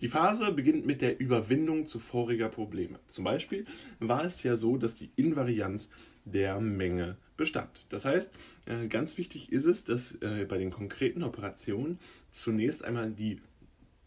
Die 0.00 0.08
Phase 0.08 0.52
beginnt 0.52 0.86
mit 0.86 1.02
der 1.02 1.18
Überwindung 1.18 1.86
zuvoriger 1.86 2.48
Probleme. 2.48 3.00
Zum 3.08 3.24
Beispiel 3.24 3.66
war 3.98 4.24
es 4.24 4.44
ja 4.44 4.56
so, 4.56 4.76
dass 4.76 4.94
die 4.94 5.10
Invarianz 5.16 5.90
der 6.24 6.60
Menge 6.60 7.16
bestand. 7.36 7.84
Das 7.88 8.04
heißt, 8.04 8.32
äh, 8.66 8.86
ganz 8.86 9.18
wichtig 9.18 9.50
ist 9.50 9.64
es, 9.64 9.84
dass 9.84 10.14
äh, 10.16 10.46
bei 10.48 10.58
den 10.58 10.70
konkreten 10.70 11.24
Operationen 11.24 11.98
zunächst 12.30 12.84
einmal 12.84 13.10
die 13.10 13.40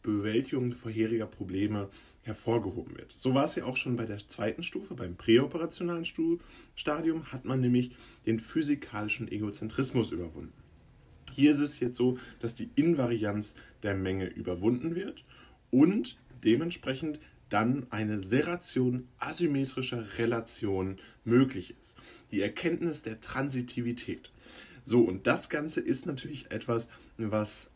Bewältigung 0.02 0.72
vorheriger 0.74 1.26
Probleme 1.26 1.90
hervorgehoben 2.24 2.96
wird. 2.98 3.12
So 3.12 3.34
war 3.34 3.46
es 3.46 3.56
ja 3.56 3.66
auch 3.66 3.78
schon 3.78 3.98
bei 3.98 4.06
der 4.06 4.20
zweiten 4.28 4.64
Stufe, 4.64 4.94
beim 4.94 5.16
präoperationalen 5.16 6.06
Stadium 6.76 7.32
hat 7.32 7.46
man 7.46 7.60
nämlich 7.60 7.92
den 8.26 8.40
physikalischen 8.40 9.32
Egozentrismus 9.32 10.12
überwunden. 10.12 10.54
Hier 11.34 11.52
ist 11.52 11.60
es 11.60 11.80
jetzt 11.80 11.98
so, 11.98 12.18
dass 12.40 12.54
die 12.54 12.70
Invarianz 12.76 13.56
der 13.84 13.96
Menge 13.96 14.28
überwunden 14.28 14.96
wird 14.96 15.24
und 15.72 16.18
dementsprechend 16.44 17.20
dann 17.50 17.88
eine 17.90 18.20
Serration 18.20 19.08
asymmetrischer 19.20 20.18
Relationen 20.18 21.00
möglich 21.26 21.76
ist. 21.80 21.98
Die 22.32 22.42
Erkenntnis 22.42 23.04
der 23.04 23.20
Transitivität. 23.20 24.32
So, 24.84 25.02
und 25.02 25.28
das 25.28 25.50
Ganze 25.50 25.82
ist 25.82 26.06
natürlich 26.06 26.50
etwas, 26.52 26.90
was 27.18 27.70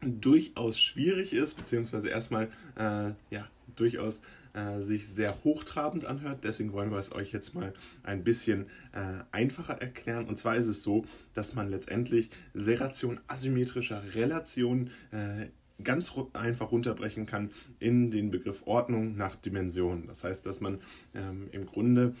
durchaus 0.00 0.78
schwierig 0.78 1.32
ist, 1.32 1.54
beziehungsweise 1.54 2.08
erstmal 2.08 2.44
äh, 2.76 3.10
ja, 3.30 3.48
durchaus 3.74 4.22
äh, 4.52 4.80
sich 4.80 5.08
sehr 5.08 5.44
hochtrabend 5.44 6.04
anhört. 6.04 6.44
Deswegen 6.44 6.72
wollen 6.72 6.90
wir 6.90 6.98
es 6.98 7.12
euch 7.12 7.32
jetzt 7.32 7.54
mal 7.54 7.72
ein 8.04 8.24
bisschen 8.24 8.66
äh, 8.92 9.22
einfacher 9.32 9.74
erklären. 9.74 10.26
Und 10.26 10.38
zwar 10.38 10.56
ist 10.56 10.68
es 10.68 10.82
so, 10.82 11.04
dass 11.34 11.54
man 11.54 11.68
letztendlich 11.68 12.30
Serration 12.54 13.20
asymmetrischer 13.26 14.14
Relationen 14.14 14.90
äh, 15.10 15.46
ganz 15.82 16.12
einfach 16.32 16.72
runterbrechen 16.72 17.26
kann 17.26 17.50
in 17.78 18.10
den 18.10 18.30
Begriff 18.30 18.62
Ordnung 18.66 19.16
nach 19.16 19.36
Dimensionen. 19.36 20.06
Das 20.06 20.24
heißt, 20.24 20.46
dass 20.46 20.60
man 20.60 20.80
ähm, 21.14 21.48
im 21.52 21.66
Grunde 21.66 22.14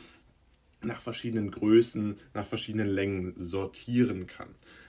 nach 0.82 1.00
verschiedenen 1.00 1.50
Größen, 1.50 2.16
nach 2.34 2.46
verschiedenen 2.46 2.88
Längen 2.88 3.34
sortieren 3.36 4.26
kann. 4.26 4.48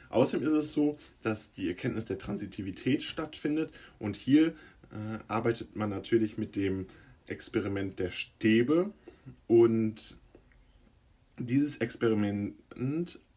Außerdem 0.10 0.46
ist 0.48 0.54
es 0.54 0.72
so, 0.72 0.98
dass 1.22 1.54
die 1.54 1.68
Erkenntnis 1.68 2.06
der 2.06 2.18
Transitivität 2.18 3.04
stattfindet 3.04 3.72
und 4.00 4.16
hier 4.16 4.48
äh, 4.48 5.20
arbeitet 5.28 5.76
man 5.76 5.90
natürlich 5.90 6.38
mit 6.38 6.56
dem 6.56 6.88
Experiment 7.28 8.00
der 8.00 8.12
Stäbe 8.12 8.92
und 9.48 10.18
dieses 11.38 11.78
Experiment 11.78 12.56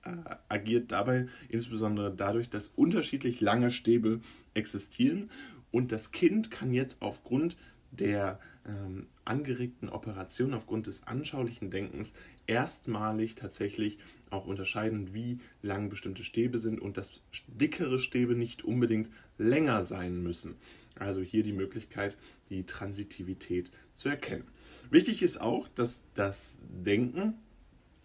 äh, 0.04 0.10
agiert 0.48 0.92
dabei 0.92 1.28
insbesondere 1.48 2.14
dadurch, 2.14 2.50
dass 2.50 2.68
unterschiedlich 2.68 3.40
lange 3.40 3.70
Stäbe 3.70 4.20
existieren 4.54 5.30
und 5.70 5.92
das 5.92 6.12
Kind 6.12 6.50
kann 6.50 6.72
jetzt 6.72 7.02
aufgrund 7.02 7.56
der 7.92 8.38
ähm, 8.66 9.08
angeregten 9.24 9.88
Operation, 9.88 10.54
aufgrund 10.54 10.86
des 10.86 11.06
anschaulichen 11.06 11.70
Denkens 11.70 12.12
erstmalig 12.46 13.34
tatsächlich 13.34 13.98
auch 14.30 14.46
unterscheiden, 14.46 15.12
wie 15.12 15.40
lang 15.62 15.88
bestimmte 15.88 16.22
Stäbe 16.22 16.58
sind 16.58 16.80
und 16.80 16.96
dass 16.96 17.20
dickere 17.48 17.98
Stäbe 17.98 18.34
nicht 18.34 18.64
unbedingt 18.64 19.10
länger 19.38 19.82
sein 19.82 20.22
müssen. 20.22 20.56
Also 20.98 21.20
hier 21.20 21.42
die 21.42 21.52
Möglichkeit, 21.52 22.16
die 22.48 22.64
Transitivität 22.64 23.70
zu 23.94 24.08
erkennen. 24.08 24.44
Wichtig 24.90 25.22
ist 25.22 25.40
auch, 25.40 25.68
dass 25.68 26.04
das 26.14 26.60
Denken 26.68 27.34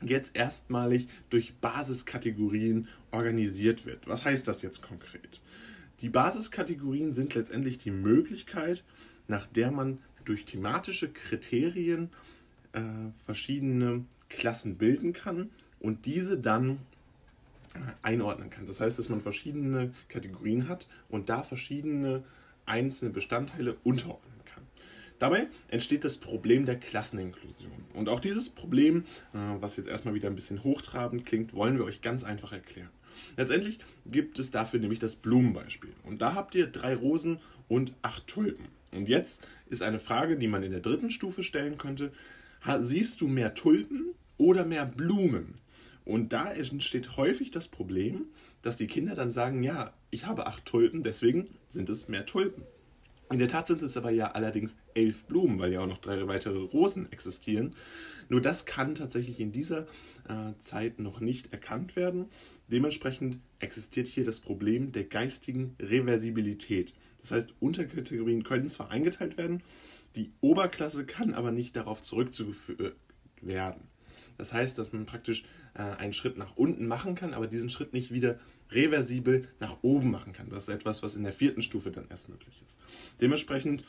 jetzt 0.02 0.36
erstmalig 0.36 1.08
durch 1.30 1.56
Basiskategorien 1.56 2.88
organisiert 3.12 3.86
wird. 3.86 4.08
Was 4.08 4.26
heißt 4.26 4.48
das 4.48 4.62
jetzt 4.62 4.82
konkret? 4.82 5.42
Die 6.02 6.10
Basiskategorien 6.10 7.14
sind 7.14 7.36
letztendlich 7.36 7.78
die 7.78 7.92
Möglichkeit, 7.92 8.84
nach 9.28 9.48
der 9.48 9.72
man 9.72 10.00
durch 10.26 10.46
thematische 10.46 11.12
Kriterien 11.12 12.10
äh, 12.74 12.82
verschiedene 13.16 14.06
Klassen 14.30 14.78
bilden 14.78 15.14
kann 15.14 15.50
und 15.80 16.06
diese 16.06 16.38
dann 16.38 16.80
einordnen 18.02 18.50
kann. 18.50 18.66
Das 18.66 18.80
heißt, 18.80 18.98
dass 18.98 19.10
man 19.10 19.22
verschiedene 19.22 19.94
Kategorien 20.08 20.68
hat 20.68 20.88
und 21.10 21.30
da 21.30 21.44
verschiedene 21.44 22.24
einzelne 22.66 23.12
Bestandteile 23.12 23.76
unterordnen 23.84 24.40
kann. 24.46 24.64
Dabei 25.20 25.48
entsteht 25.70 26.04
das 26.04 26.18
Problem 26.18 26.66
der 26.66 26.80
Klasseninklusion. 26.80 27.72
Und 27.94 28.10
auch 28.10 28.20
dieses 28.20 28.50
Problem, 28.50 29.06
äh, 29.34 29.38
was 29.60 29.78
jetzt 29.78 29.88
erstmal 29.88 30.14
wieder 30.14 30.30
ein 30.30 30.36
bisschen 30.36 30.64
hochtrabend 30.64 31.26
klingt, 31.26 31.54
wollen 31.54 31.78
wir 31.78 31.86
euch 31.86 32.02
ganz 32.02 32.24
einfach 32.24 32.52
erklären. 32.52 32.90
Letztendlich 33.38 33.80
gibt 34.06 34.40
es 34.40 34.52
dafür 34.52 34.80
nämlich 34.80 35.00
das 35.00 35.16
Blumenbeispiel. 35.16 35.94
Und 36.04 36.22
da 36.22 36.34
habt 36.34 36.56
ihr 36.56 36.68
drei 36.68 36.96
Rosen 36.96 37.40
und 37.68 37.94
acht 38.02 38.28
Tulpen. 38.28 38.66
Und 38.92 39.10
jetzt 39.10 39.48
ist 39.68 39.82
eine 39.82 40.00
Frage, 40.00 40.38
die 40.38 40.48
man 40.48 40.64
in 40.64 40.72
der 40.72 40.80
dritten 40.80 41.10
Stufe 41.10 41.44
stellen 41.44 41.78
könnte. 41.78 42.12
Siehst 42.80 43.22
du 43.22 43.28
mehr 43.28 43.54
Tulpen 43.54 44.14
oder 44.38 44.66
mehr 44.66 44.86
Blumen? 44.86 45.56
Und 46.06 46.34
da 46.34 46.52
entsteht 46.52 47.18
häufig 47.18 47.52
das 47.52 47.68
Problem, 47.68 48.26
dass 48.62 48.78
die 48.78 48.88
Kinder 48.88 49.16
dann 49.16 49.32
sagen, 49.32 49.64
ja, 49.64 49.94
ich 50.12 50.26
habe 50.26 50.48
acht 50.48 50.66
Tulpen, 50.66 51.04
deswegen 51.04 51.50
sind 51.70 51.90
es 51.90 52.08
mehr 52.08 52.26
Tulpen. 52.26 52.64
In 53.32 53.40
der 53.40 53.48
Tat 53.48 53.68
sind 53.68 53.82
es 53.82 53.98
aber 53.98 54.12
ja 54.12 54.32
allerdings 54.32 54.78
elf 54.94 55.26
Blumen, 55.26 55.58
weil 55.58 55.74
ja 55.74 55.82
auch 55.82 55.88
noch 55.88 55.98
drei 55.98 56.28
weitere 56.28 56.60
Rosen 56.60 57.12
existieren. 57.12 57.76
Nur 58.30 58.42
das 58.42 58.66
kann 58.66 58.96
tatsächlich 58.96 59.40
in 59.40 59.52
dieser 59.52 59.88
äh, 60.28 60.54
Zeit 60.60 61.00
noch 61.00 61.20
nicht 61.20 61.54
erkannt 61.54 61.96
werden. 61.96 62.26
Dementsprechend 62.68 63.40
existiert 63.60 64.08
hier 64.08 64.24
das 64.24 64.40
Problem 64.40 64.92
der 64.92 65.04
geistigen 65.04 65.76
Reversibilität. 65.80 66.94
Das 67.20 67.32
heißt, 67.32 67.54
Unterkategorien 67.60 68.44
können 68.44 68.70
zwar 68.70 68.92
eingeteilt 68.92 69.38
werden, 69.38 69.62
die 70.16 70.32
Oberklasse 70.42 71.06
kann 71.06 71.34
aber 71.34 71.52
nicht 71.52 71.76
darauf 71.76 72.02
zurückzuführen 72.02 72.94
werden. 73.42 73.90
Das 74.38 74.54
heißt, 74.54 74.78
dass 74.78 74.94
man 74.94 75.06
praktisch 75.06 75.46
äh, 75.74 75.82
einen 75.82 76.14
Schritt 76.14 76.38
nach 76.38 76.56
unten 76.56 76.88
machen 76.88 77.16
kann, 77.16 77.34
aber 77.34 77.48
diesen 77.48 77.70
Schritt 77.70 77.94
nicht 77.94 78.12
wieder 78.12 78.40
reversibel 78.72 79.48
nach 79.60 79.78
oben 79.82 80.12
machen 80.12 80.34
kann. 80.34 80.50
Das 80.50 80.64
ist 80.64 80.70
etwas, 80.70 81.04
was 81.04 81.16
in 81.16 81.24
der 81.24 81.34
vierten 81.34 81.62
Stufe 81.62 81.92
dann 81.92 82.08
erst 82.10 82.30
möglich 82.30 82.62
ist. 82.66 82.80
Dementsprechend 83.22 83.84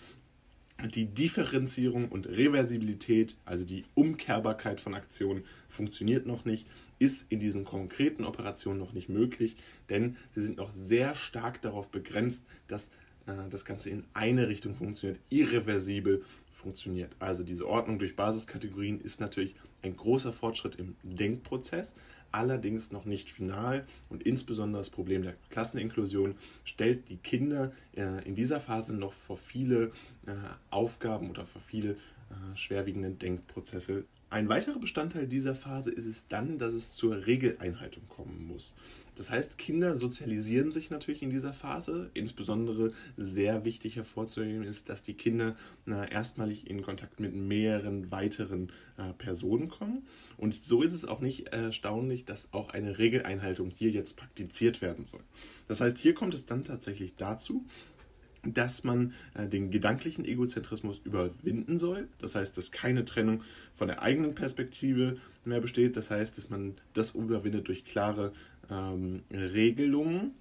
die 0.84 1.06
Differenzierung 1.06 2.08
und 2.08 2.28
Reversibilität, 2.28 3.36
also 3.44 3.64
die 3.64 3.84
Umkehrbarkeit 3.94 4.80
von 4.80 4.94
Aktionen, 4.94 5.44
funktioniert 5.68 6.26
noch 6.26 6.44
nicht, 6.44 6.66
ist 6.98 7.30
in 7.30 7.40
diesen 7.40 7.64
konkreten 7.64 8.24
Operationen 8.24 8.78
noch 8.78 8.92
nicht 8.92 9.08
möglich, 9.08 9.56
denn 9.88 10.16
sie 10.30 10.40
sind 10.40 10.58
noch 10.58 10.72
sehr 10.72 11.14
stark 11.14 11.60
darauf 11.62 11.88
begrenzt, 11.88 12.46
dass 12.68 12.88
äh, 13.26 13.32
das 13.50 13.64
Ganze 13.64 13.90
in 13.90 14.04
eine 14.14 14.48
Richtung 14.48 14.74
funktioniert, 14.74 15.20
irreversibel 15.30 16.24
funktioniert. 16.50 17.14
Also 17.18 17.42
diese 17.42 17.66
Ordnung 17.66 17.98
durch 17.98 18.16
Basiskategorien 18.16 19.00
ist 19.00 19.20
natürlich 19.20 19.54
ein 19.82 19.96
großer 19.96 20.32
Fortschritt 20.32 20.76
im 20.76 20.96
Denkprozess, 21.02 21.94
allerdings 22.32 22.92
noch 22.92 23.04
nicht 23.04 23.30
final 23.30 23.86
und 24.08 24.22
insbesondere 24.22 24.80
das 24.80 24.90
Problem 24.90 25.22
der 25.22 25.34
Klasseninklusion 25.50 26.34
stellt 26.64 27.08
die 27.08 27.16
Kinder 27.16 27.72
äh, 27.96 28.26
in 28.26 28.34
dieser 28.34 28.60
Phase 28.60 28.94
noch 28.94 29.12
vor 29.12 29.36
viele 29.36 29.92
äh, 30.26 30.32
Aufgaben 30.70 31.30
oder 31.30 31.46
vor 31.46 31.62
viele 31.62 31.90
äh, 31.90 32.56
schwerwiegende 32.56 33.10
Denkprozesse 33.10 34.04
ein 34.28 34.48
weiterer 34.48 34.78
Bestandteil 34.78 35.26
dieser 35.26 35.54
Phase 35.54 35.92
ist 35.92 36.06
es 36.06 36.26
dann, 36.26 36.58
dass 36.58 36.74
es 36.74 36.90
zur 36.90 37.26
Regeleinhaltung 37.26 38.02
kommen 38.08 38.46
muss. 38.48 38.74
Das 39.16 39.30
heißt, 39.30 39.56
Kinder 39.56 39.96
sozialisieren 39.96 40.70
sich 40.70 40.90
natürlich 40.90 41.22
in 41.22 41.30
dieser 41.30 41.54
Phase. 41.54 42.10
Insbesondere 42.14 42.92
sehr 43.16 43.64
wichtig 43.64 43.96
hervorzuheben 43.96 44.62
ist, 44.62 44.90
dass 44.90 45.02
die 45.02 45.14
Kinder 45.14 45.56
na, 45.86 46.06
erstmalig 46.06 46.68
in 46.68 46.82
Kontakt 46.82 47.18
mit 47.18 47.34
mehreren 47.34 48.10
weiteren 48.10 48.70
äh, 48.98 49.14
Personen 49.14 49.68
kommen. 49.68 50.06
Und 50.36 50.54
so 50.54 50.82
ist 50.82 50.92
es 50.92 51.06
auch 51.06 51.20
nicht 51.20 51.48
erstaunlich, 51.48 52.26
dass 52.26 52.52
auch 52.52 52.68
eine 52.70 52.98
Regeleinhaltung 52.98 53.70
hier 53.70 53.90
jetzt 53.90 54.18
praktiziert 54.18 54.82
werden 54.82 55.06
soll. 55.06 55.22
Das 55.66 55.80
heißt, 55.80 55.98
hier 55.98 56.14
kommt 56.14 56.34
es 56.34 56.44
dann 56.44 56.64
tatsächlich 56.64 57.16
dazu, 57.16 57.64
dass 58.54 58.84
man 58.84 59.14
äh, 59.34 59.48
den 59.48 59.70
gedanklichen 59.70 60.24
Egozentrismus 60.24 61.00
überwinden 61.04 61.78
soll. 61.78 62.08
Das 62.18 62.34
heißt, 62.34 62.56
dass 62.56 62.70
keine 62.70 63.04
Trennung 63.04 63.42
von 63.74 63.88
der 63.88 64.02
eigenen 64.02 64.34
Perspektive 64.34 65.16
mehr 65.44 65.60
besteht. 65.60 65.96
Das 65.96 66.10
heißt, 66.10 66.36
dass 66.38 66.50
man 66.50 66.74
das 66.92 67.14
überwindet 67.14 67.68
durch 67.68 67.84
klare 67.84 68.32
ähm, 68.70 69.22
Regelungen, 69.30 70.32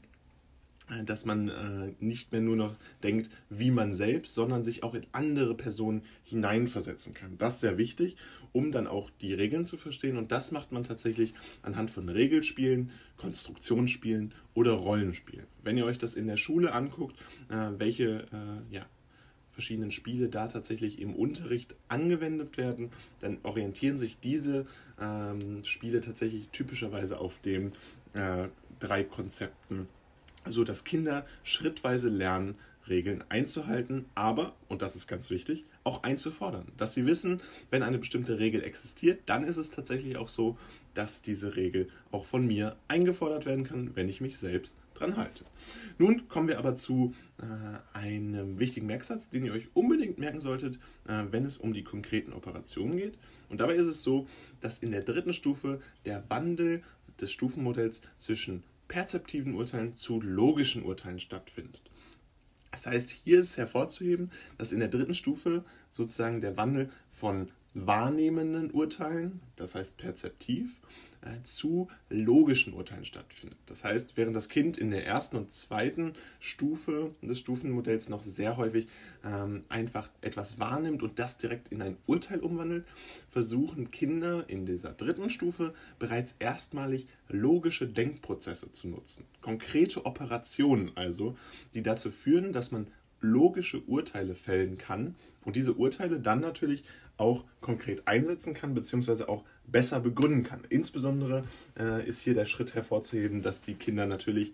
äh, 0.90 1.04
dass 1.04 1.26
man 1.26 1.50
äh, 1.50 1.94
nicht 2.00 2.32
mehr 2.32 2.42
nur 2.42 2.56
noch 2.56 2.76
denkt, 3.04 3.30
wie 3.50 3.72
man 3.72 3.94
selbst, 3.94 4.36
sondern 4.36 4.64
sich 4.64 4.84
auch 4.84 4.94
in 4.94 5.06
andere 5.12 5.56
Personen 5.56 6.04
hineinversetzen 6.24 7.14
kann. 7.14 7.38
Das 7.38 7.56
ist 7.56 7.62
sehr 7.62 7.78
wichtig, 7.78 8.18
um 8.52 8.72
dann 8.72 8.88
auch 8.88 9.10
die 9.22 9.34
Regeln 9.34 9.66
zu 9.66 9.78
verstehen. 9.78 10.18
Und 10.18 10.32
das 10.32 10.52
macht 10.52 10.72
man 10.72 10.84
tatsächlich 10.84 11.34
anhand 11.62 11.92
von 11.92 12.08
Regelspielen, 12.08 12.92
Konstruktionsspielen 13.18 14.34
oder 14.54 14.74
Rollenspielen. 14.74 15.46
Wenn 15.64 15.78
ihr 15.78 15.86
euch 15.86 15.98
das 15.98 16.16
in 16.16 16.28
der 16.28 16.38
Schule 16.38 16.74
anguckt, 16.74 17.16
äh, 17.50 17.72
welche 17.78 18.28
äh, 18.32 18.74
ja, 18.74 18.86
verschiedenen 19.56 19.92
Spiele 19.92 20.30
da 20.30 20.48
tatsächlich 20.48 21.00
im 21.00 21.16
Unterricht 21.16 21.76
angewendet 21.88 22.58
werden, 22.58 22.92
dann 23.22 23.40
orientieren 23.44 23.98
sich 23.98 24.20
diese 24.20 24.68
ähm, 25.02 25.64
Spiele 25.64 26.02
tatsächlich 26.02 26.50
typischerweise 26.50 27.20
auf 27.20 27.40
den 27.40 27.72
äh, 28.16 28.50
drei 28.80 29.04
Konzepten, 29.04 29.88
so 30.48 30.64
dass 30.64 30.84
Kinder 30.84 31.26
schrittweise 31.44 32.10
lernen, 32.10 32.56
Regeln 32.88 33.24
einzuhalten, 33.30 34.06
aber, 34.14 34.54
und 34.68 34.82
das 34.82 34.96
ist 34.96 35.08
ganz 35.08 35.30
wichtig, 35.30 35.66
auch 35.84 36.04
einzufordern. 36.04 36.68
Dass 36.78 36.94
sie 36.94 37.06
wissen, 37.06 37.42
wenn 37.72 37.84
eine 37.84 37.98
bestimmte 37.98 38.40
Regel 38.40 38.64
existiert, 38.64 39.22
dann 39.26 39.44
ist 39.44 39.58
es 39.58 39.72
tatsächlich 39.72 40.18
auch 40.18 40.28
so, 40.28 40.58
dass 40.94 41.22
diese 41.22 41.56
Regel 41.56 41.90
auch 42.12 42.26
von 42.26 42.46
mir 42.46 42.76
eingefordert 42.88 43.46
werden 43.46 43.64
kann, 43.64 43.96
wenn 43.96 44.10
ich 44.10 44.22
mich 44.22 44.38
selbst 44.38 44.76
dran 44.94 45.18
halte. 45.18 45.46
Nun 45.98 46.28
kommen 46.30 46.48
wir 46.48 46.58
aber 46.58 46.76
zu 46.76 47.14
äh, 47.38 47.98
einem 47.98 48.60
wichtigen 48.60 48.88
Merksatz, 48.88 49.30
den 49.30 49.46
ihr 49.46 49.54
euch 49.54 49.68
unbedingt 49.74 50.20
merken 50.20 50.40
solltet, 50.40 50.76
äh, 51.08 51.24
wenn 51.32 51.44
es 51.44 51.58
um 51.58 51.74
die 51.74 51.84
konkreten 51.84 52.34
Operationen 52.34 52.98
geht. 52.98 53.18
Und 53.50 53.60
dabei 53.60 53.76
ist 53.76 53.88
es 53.88 54.04
so, 54.04 54.28
dass 54.62 54.80
in 54.80 54.92
der 54.92 55.02
dritten 55.02 55.34
Stufe 55.34 55.82
der 56.06 56.24
Wandel 56.30 56.82
des 57.22 57.32
Stufenmodells 57.32 58.02
zwischen 58.20 58.64
perzeptiven 58.88 59.56
Urteilen 59.56 59.96
zu 59.96 60.22
logischen 60.22 60.84
Urteilen 60.84 61.20
stattfindet. 61.20 61.82
Das 62.72 62.88
heißt, 62.88 63.10
hier 63.10 63.40
ist 63.40 63.58
hervorzuheben, 63.58 64.32
dass 64.58 64.74
in 64.74 64.80
der 64.80 64.90
dritten 64.90 65.14
Stufe 65.14 65.64
sozusagen 65.92 66.42
der 66.42 66.58
Wandel 66.58 66.90
von 67.10 67.50
wahrnehmenden 67.74 68.72
Urteilen, 68.72 69.40
das 69.56 69.76
heißt 69.76 69.98
perzeptiv, 69.98 70.82
zu 71.44 71.88
logischen 72.10 72.74
Urteilen 72.74 73.06
stattfindet. 73.06 73.58
Das 73.66 73.84
heißt, 73.84 74.18
während 74.18 74.36
das 74.36 74.50
Kind 74.50 74.78
in 74.78 74.92
der 74.92 75.06
ersten 75.06 75.38
und 75.38 75.54
zweiten 75.54 76.14
Stufe 76.40 77.14
des 77.22 77.40
Stufenmodells 77.40 78.10
noch 78.10 78.24
sehr 78.24 78.58
häufig 78.58 78.88
ähm, 79.24 79.64
einfach 79.70 80.10
etwas 80.22 80.60
wahrnimmt 80.60 81.04
und 81.04 81.20
das 81.20 81.38
direkt 81.38 81.70
in 81.70 81.82
ein 81.82 81.98
Urteil 82.06 82.40
umwandelt, 82.40 82.86
versuchen 83.30 83.92
Kinder 83.92 84.46
in 84.48 84.66
dieser 84.66 84.92
dritten 84.92 85.30
Stufe 85.30 85.74
bereits 86.00 86.36
erstmalig 86.40 87.08
logische 87.30 87.88
Denkprozesse 87.88 88.72
zu 88.72 88.88
nutzen. 88.88 89.26
Konkrete 89.42 90.06
Operationen 90.06 90.92
also, 90.96 91.38
die 91.74 91.84
dazu 91.84 92.12
führen, 92.12 92.54
dass 92.54 92.72
man 92.72 92.88
logische 93.22 93.80
Urteile 93.82 94.36
fällen 94.36 94.78
kann 94.78 95.16
und 95.44 95.56
diese 95.56 95.74
Urteile 95.74 96.20
dann 96.20 96.42
natürlich 96.42 96.84
auch 97.18 97.46
konkret 97.62 98.08
einsetzen 98.08 98.54
kann, 98.54 98.74
beziehungsweise 98.74 99.30
auch 99.30 99.44
besser 99.68 100.00
begründen 100.00 100.44
kann. 100.44 100.62
Insbesondere 100.70 101.44
äh, 101.78 102.06
ist 102.08 102.20
hier 102.20 102.34
der 102.34 102.46
Schritt 102.46 102.76
hervorzuheben, 102.76 103.42
dass 103.42 103.62
die 103.62 103.76
Kinder 103.76 104.06
natürlich 104.06 104.54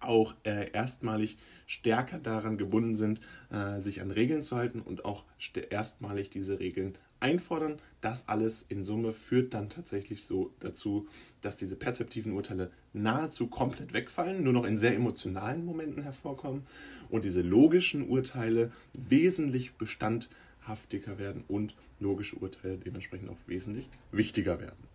auch 0.00 0.34
äh, 0.44 0.70
erstmalig 0.72 1.38
stärker 1.66 2.18
daran 2.18 2.58
gebunden 2.58 2.96
sind, 2.96 3.20
äh, 3.50 3.80
sich 3.80 4.02
an 4.02 4.10
Regeln 4.10 4.42
zu 4.42 4.56
halten 4.56 4.80
und 4.80 5.04
auch 5.04 5.24
erstmalig 5.70 6.30
diese 6.30 6.60
Regeln 6.60 6.96
einfordern. 7.20 7.78
Das 8.00 8.28
alles 8.28 8.66
in 8.68 8.84
Summe 8.84 9.12
führt 9.12 9.54
dann 9.54 9.70
tatsächlich 9.70 10.26
so 10.26 10.52
dazu, 10.60 11.08
dass 11.40 11.56
diese 11.56 11.76
perzeptiven 11.76 12.32
Urteile 12.32 12.70
nahezu 12.92 13.46
komplett 13.46 13.94
wegfallen, 13.94 14.44
nur 14.44 14.52
noch 14.52 14.64
in 14.64 14.76
sehr 14.76 14.94
emotionalen 14.94 15.64
Momenten 15.64 16.02
hervorkommen 16.02 16.66
und 17.08 17.24
diese 17.24 17.42
logischen 17.42 18.08
Urteile 18.08 18.70
wesentlich 18.92 19.74
Bestand 19.74 20.28
haftiger 20.66 21.18
werden 21.18 21.44
und 21.48 21.74
logische 22.00 22.36
Urteile 22.36 22.78
dementsprechend 22.78 23.30
auch 23.30 23.38
wesentlich 23.46 23.88
wichtiger 24.12 24.60
werden. 24.60 24.94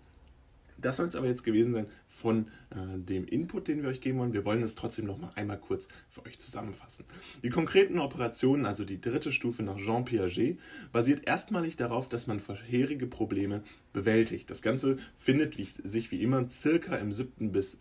Das 0.82 0.98
soll 0.98 1.08
es 1.08 1.16
aber 1.16 1.28
jetzt 1.28 1.44
gewesen 1.44 1.74
sein 1.74 1.88
von 2.08 2.48
äh, 2.70 2.98
dem 2.98 3.26
Input, 3.26 3.68
den 3.68 3.82
wir 3.82 3.90
euch 3.90 4.02
geben 4.02 4.20
wollen. 4.20 4.34
Wir 4.34 4.46
wollen 4.46 4.64
es 4.64 4.76
trotzdem 4.76 5.06
noch 5.06 5.18
mal 5.18 5.32
einmal 5.36 5.60
kurz 5.60 5.88
für 6.10 6.26
euch 6.26 6.40
zusammenfassen. 6.40 7.06
Die 7.44 7.50
konkreten 7.50 8.00
Operationen, 8.00 8.66
also 8.66 8.86
die 8.86 9.02
dritte 9.02 9.32
Stufe 9.32 9.64
nach 9.64 9.78
Jean 9.78 10.06
Piaget, 10.06 10.60
basiert 10.92 11.28
erstmalig 11.28 11.76
darauf, 11.76 12.10
dass 12.10 12.28
man 12.28 12.40
vorherige 12.40 13.08
Probleme 13.08 13.64
bewältigt. 13.94 14.50
Das 14.50 14.62
Ganze 14.62 14.98
findet 15.18 15.58
wie, 15.58 15.66
sich 15.66 16.12
wie 16.12 16.22
immer 16.22 16.50
circa 16.50 16.96
im 16.96 17.12
siebten 17.12 17.52
bis 17.52 17.80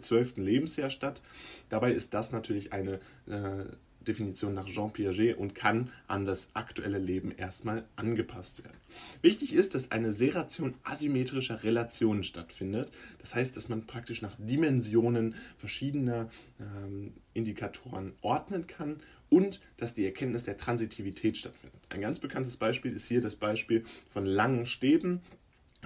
zwölften 0.00 0.42
Lebensjahr 0.42 0.90
statt. 0.90 1.22
Dabei 1.68 1.92
ist 1.92 2.12
das 2.14 2.32
natürlich 2.32 2.72
eine 2.72 3.00
äh, 3.26 3.64
Definition 4.04 4.54
nach 4.54 4.66
Jean 4.66 4.92
Piaget 4.92 5.36
und 5.36 5.54
kann 5.54 5.90
an 6.06 6.24
das 6.24 6.50
aktuelle 6.54 6.98
Leben 6.98 7.32
erstmal 7.32 7.84
angepasst 7.96 8.62
werden. 8.64 8.76
Wichtig 9.22 9.54
ist, 9.54 9.74
dass 9.74 9.90
eine 9.90 10.12
Seration 10.12 10.74
asymmetrischer 10.84 11.62
Relationen 11.62 12.24
stattfindet. 12.24 12.90
Das 13.18 13.34
heißt, 13.34 13.56
dass 13.56 13.68
man 13.68 13.86
praktisch 13.86 14.22
nach 14.22 14.36
Dimensionen 14.38 15.34
verschiedener 15.56 16.30
ähm, 16.60 17.14
Indikatoren 17.32 18.12
ordnen 18.20 18.66
kann 18.66 18.98
und 19.28 19.60
dass 19.76 19.94
die 19.94 20.04
Erkenntnis 20.04 20.44
der 20.44 20.56
Transitivität 20.56 21.36
stattfindet. 21.36 21.80
Ein 21.88 22.00
ganz 22.00 22.18
bekanntes 22.18 22.56
Beispiel 22.56 22.92
ist 22.92 23.06
hier 23.06 23.20
das 23.20 23.36
Beispiel 23.36 23.84
von 24.06 24.26
langen 24.26 24.66
Stäben, 24.66 25.20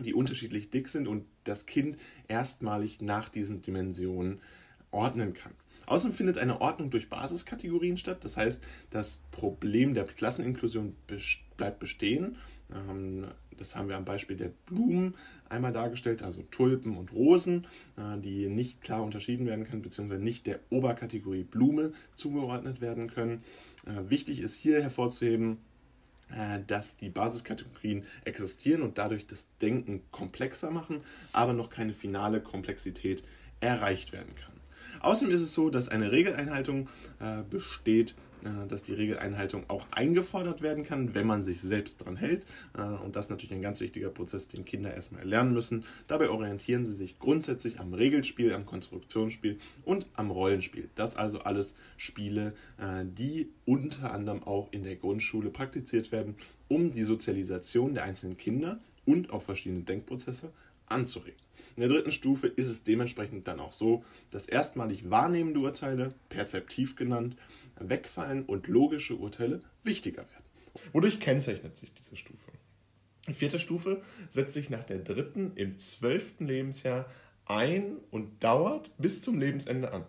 die 0.05 0.15
unterschiedlich 0.15 0.71
dick 0.71 0.89
sind 0.89 1.09
und 1.09 1.25
das 1.45 1.67
Kind 1.67 1.97
erstmalig 2.29 3.01
nach 3.01 3.29
diesen 3.29 3.63
Dimensionen 3.63 4.41
ordnen 4.91 5.35
kann. 5.35 5.53
Außerdem 5.89 6.15
findet 6.15 6.39
eine 6.39 6.61
Ordnung 6.61 6.91
durch 6.91 7.09
Basiskategorien 7.09 7.97
statt. 7.97 8.19
Das 8.23 8.37
heißt, 8.37 8.63
das 8.91 9.23
Problem 9.31 9.95
der 9.95 10.05
Klasseninklusion 10.05 10.95
bleibt 11.57 11.79
bestehen. 11.81 12.37
Ähm, 12.73 13.27
das 13.57 13.75
haben 13.75 13.89
wir 13.89 13.97
am 13.97 14.05
Beispiel 14.05 14.37
der 14.37 14.53
Blumen 14.67 15.15
einmal 15.49 15.73
dargestellt, 15.73 16.23
also 16.23 16.43
Tulpen 16.43 16.97
und 16.97 17.13
Rosen, 17.13 17.67
äh, 17.97 18.21
die 18.21 18.49
nicht 18.49 18.83
klar 18.83 19.03
unterschieden 19.03 19.47
werden 19.47 19.65
können, 19.65 19.83
beziehungsweise 19.83 20.23
nicht 20.23 20.47
der 20.47 20.61
Oberkategorie 20.71 21.45
Blume 21.45 21.93
zugeordnet 22.15 22.81
werden 22.81 23.09
können. 23.09 23.43
Äh, 23.87 24.11
wichtig 24.11 24.41
ist 24.41 24.57
hier 24.57 24.83
hervorzuheben, 24.83 25.59
äh, 26.31 26.61
dass 26.67 26.97
die 26.97 27.09
Basiskategorien 27.09 28.05
existieren 28.25 28.83
und 28.83 28.99
dadurch 28.99 29.27
das 29.27 29.49
Denken 29.63 30.03
komplexer 30.11 30.71
machen, 30.71 31.01
aber 31.33 31.55
noch 31.55 31.71
keine 31.71 31.95
finale 31.95 32.43
Komplexität 32.43 33.25
erreicht 33.61 34.13
werden 34.13 34.35
kann. 34.37 34.48
Außerdem 35.01 35.35
ist 35.35 35.43
es 35.43 35.55
so, 35.55 35.71
dass 35.71 35.89
eine 35.89 36.13
Regeleinhaltung 36.13 36.89
äh, 37.21 37.43
besteht, 37.49 38.15
äh, 38.45 38.69
dass 38.69 38.83
die 38.83 38.95
Regeleinhaltung 38.95 39.65
auch 39.69 39.87
eingefordert 39.91 40.63
werden 40.63 40.85
kann, 40.85 41.15
wenn 41.15 41.27
man 41.27 41.43
sich 41.43 41.61
selbst 41.61 42.01
daran 42.01 42.17
hält. 42.17 42.45
Äh, 42.77 42.83
und 42.83 43.17
das 43.17 43.27
ist 43.27 43.31
natürlich 43.31 43.53
ein 43.53 43.63
ganz 43.63 43.81
wichtiger 43.81 44.11
Prozess, 44.11 44.49
den 44.49 44.65
Kinder 44.65 44.95
erstmal 44.95 45.27
lernen 45.27 45.53
müssen. 45.53 45.85
Dabei 46.07 46.31
orientieren 46.31 46.87
sie 46.87 46.95
sich 46.95 47.19
grundsätzlich 47.19 47.81
am 47.81 47.95
Regelspiel, 47.95 48.53
am 48.53 48.65
Konstruktionsspiel 48.65 49.59
und 49.85 50.07
am 50.15 50.31
Rollenspiel. 50.31 50.89
Das 50.95 51.17
also 51.17 51.41
alles 51.41 51.75
Spiele, 51.97 52.55
äh, 52.79 53.05
die 53.05 53.51
unter 53.65 54.13
anderem 54.13 54.43
auch 54.45 54.69
in 54.71 54.85
der 54.85 54.97
Grundschule 54.97 55.51
praktiziert 55.51 56.13
werden, 56.13 56.37
um 56.69 56.93
die 56.93 57.05
Sozialisation 57.05 57.95
der 57.95 58.05
einzelnen 58.05 58.37
Kinder 58.37 58.79
und 59.05 59.31
auch 59.31 59.43
verschiedene 59.43 59.83
Denkprozesse 59.83 60.53
anzuregen. 60.87 61.48
In 61.79 61.83
der 61.83 61.91
dritten 61.91 62.11
Stufe 62.11 62.49
ist 62.49 62.67
es 62.67 62.83
dementsprechend 62.83 63.47
dann 63.47 63.61
auch 63.61 63.71
so, 63.71 64.05
dass 64.33 64.49
erstmalig 64.49 65.11
wahrnehmende 65.11 65.61
Urteile, 65.61 66.13
perzeptiv 66.29 66.97
genannt, 66.97 67.37
wegfallen 67.79 68.45
und 68.47 68.67
logische 68.67 69.15
Urteile 69.15 69.63
wichtiger 69.85 70.23
werden. 70.23 70.45
Wodurch 70.93 71.21
kennzeichnet 71.21 71.77
sich 71.77 71.95
diese 71.95 72.17
Stufe? 72.17 72.51
Die 73.29 73.33
vierte 73.33 73.61
Stufe 73.61 74.03
setzt 74.29 74.55
sich 74.55 74.71
nach 74.71 74.83
der 74.83 74.99
dritten 74.99 75.53
im 75.55 75.79
zwölften 75.79 76.49
Lebensjahr 76.49 77.09
ein 77.45 77.99
und 78.11 78.43
dauert 78.43 78.91
bis 78.99 79.23
zum 79.23 79.39
Lebensende 79.39 79.93
an. 79.93 80.05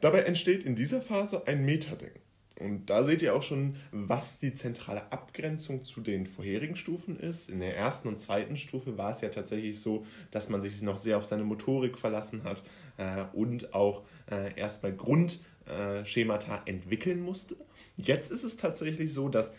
Dabei 0.00 0.20
entsteht 0.20 0.64
in 0.64 0.74
dieser 0.74 1.02
Phase 1.02 1.46
ein 1.46 1.66
Metadenken. 1.66 2.23
Und 2.58 2.86
da 2.86 3.02
seht 3.02 3.20
ihr 3.22 3.34
auch 3.34 3.42
schon, 3.42 3.76
was 3.90 4.38
die 4.38 4.54
zentrale 4.54 5.10
Abgrenzung 5.10 5.82
zu 5.82 6.00
den 6.00 6.26
vorherigen 6.26 6.76
Stufen 6.76 7.18
ist. 7.18 7.50
In 7.50 7.58
der 7.60 7.76
ersten 7.76 8.08
und 8.08 8.20
zweiten 8.20 8.56
Stufe 8.56 8.96
war 8.96 9.10
es 9.10 9.22
ja 9.22 9.28
tatsächlich 9.28 9.80
so, 9.80 10.06
dass 10.30 10.48
man 10.48 10.62
sich 10.62 10.80
noch 10.80 10.98
sehr 10.98 11.18
auf 11.18 11.24
seine 11.24 11.44
Motorik 11.44 11.98
verlassen 11.98 12.44
hat 12.44 12.62
äh, 12.96 13.24
und 13.32 13.74
auch 13.74 14.04
äh, 14.30 14.56
erstmal 14.58 14.92
Grundschemata 14.92 16.62
entwickeln 16.66 17.20
musste. 17.20 17.56
Jetzt 17.96 18.30
ist 18.30 18.44
es 18.44 18.56
tatsächlich 18.56 19.12
so, 19.12 19.28
dass 19.28 19.54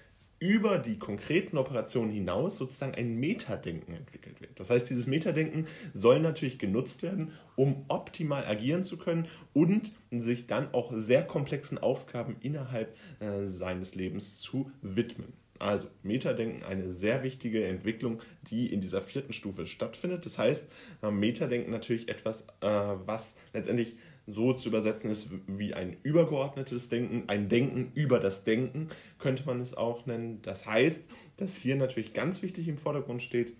über 0.46 0.78
die 0.78 1.00
konkreten 1.00 1.58
Operationen 1.58 2.12
hinaus 2.12 2.58
sozusagen 2.58 2.93
ein 2.93 3.16
Metadenken 3.16 3.96
entwickelt 3.96 4.41
wird. 4.41 4.60
Das 4.60 4.70
heißt, 4.70 4.88
dieses 4.89 5.08
Metadenken 5.08 5.66
soll 5.91 6.20
natürlich 6.20 6.60
genutzt 6.60 7.02
werden, 7.02 7.32
um 7.56 7.86
optimal 7.88 8.46
agieren 8.46 8.84
zu 8.84 8.98
können 8.98 9.28
und 9.54 9.93
sich 10.12 10.46
dann 10.46 10.72
auch 10.72 10.91
sehr 10.93 11.24
komplexen 11.24 11.80
Aufgaben 11.80 12.36
innerhalb 12.41 12.96
äh, 13.20 13.46
seines 13.46 13.96
Lebens 13.96 14.38
zu 14.38 14.72
widmen. 14.84 15.34
Also 15.58 15.88
Metadenken 16.04 16.64
eine 16.64 16.91
sehr 16.91 17.24
wichtige 17.24 17.66
Entwicklung, 17.66 18.22
die 18.52 18.72
in 18.72 18.82
dieser 18.82 19.02
vierten 19.02 19.34
Stufe 19.34 19.66
stattfindet. 19.66 20.26
Das 20.26 20.38
heißt, 20.38 20.72
äh, 21.02 21.10
Metadenken 21.10 21.72
natürlich 21.72 22.08
etwas, 22.08 22.48
äh, 22.62 22.68
was 22.68 23.39
letztendlich 23.54 23.96
so 24.28 24.54
zu 24.54 24.70
übersetzen 24.70 25.12
ist 25.12 25.30
wie 25.48 25.74
ein 25.74 25.98
übergeordnetes 26.04 26.90
Denken, 26.90 27.24
ein 27.28 27.48
Denken 27.48 27.92
über 27.94 28.20
das 28.20 28.44
Denken, 28.44 28.88
könnte 29.20 29.46
man 29.46 29.60
es 29.62 29.76
auch 29.76 30.06
nennen. 30.06 30.42
Das 30.42 30.66
heißt, 30.66 31.06
dass 31.38 31.56
hier 31.56 31.76
natürlich 31.76 32.14
ganz 32.14 32.42
wichtig 32.42 32.68
im 32.68 32.78
Vordergrund 32.78 33.22
steht, 33.22 33.54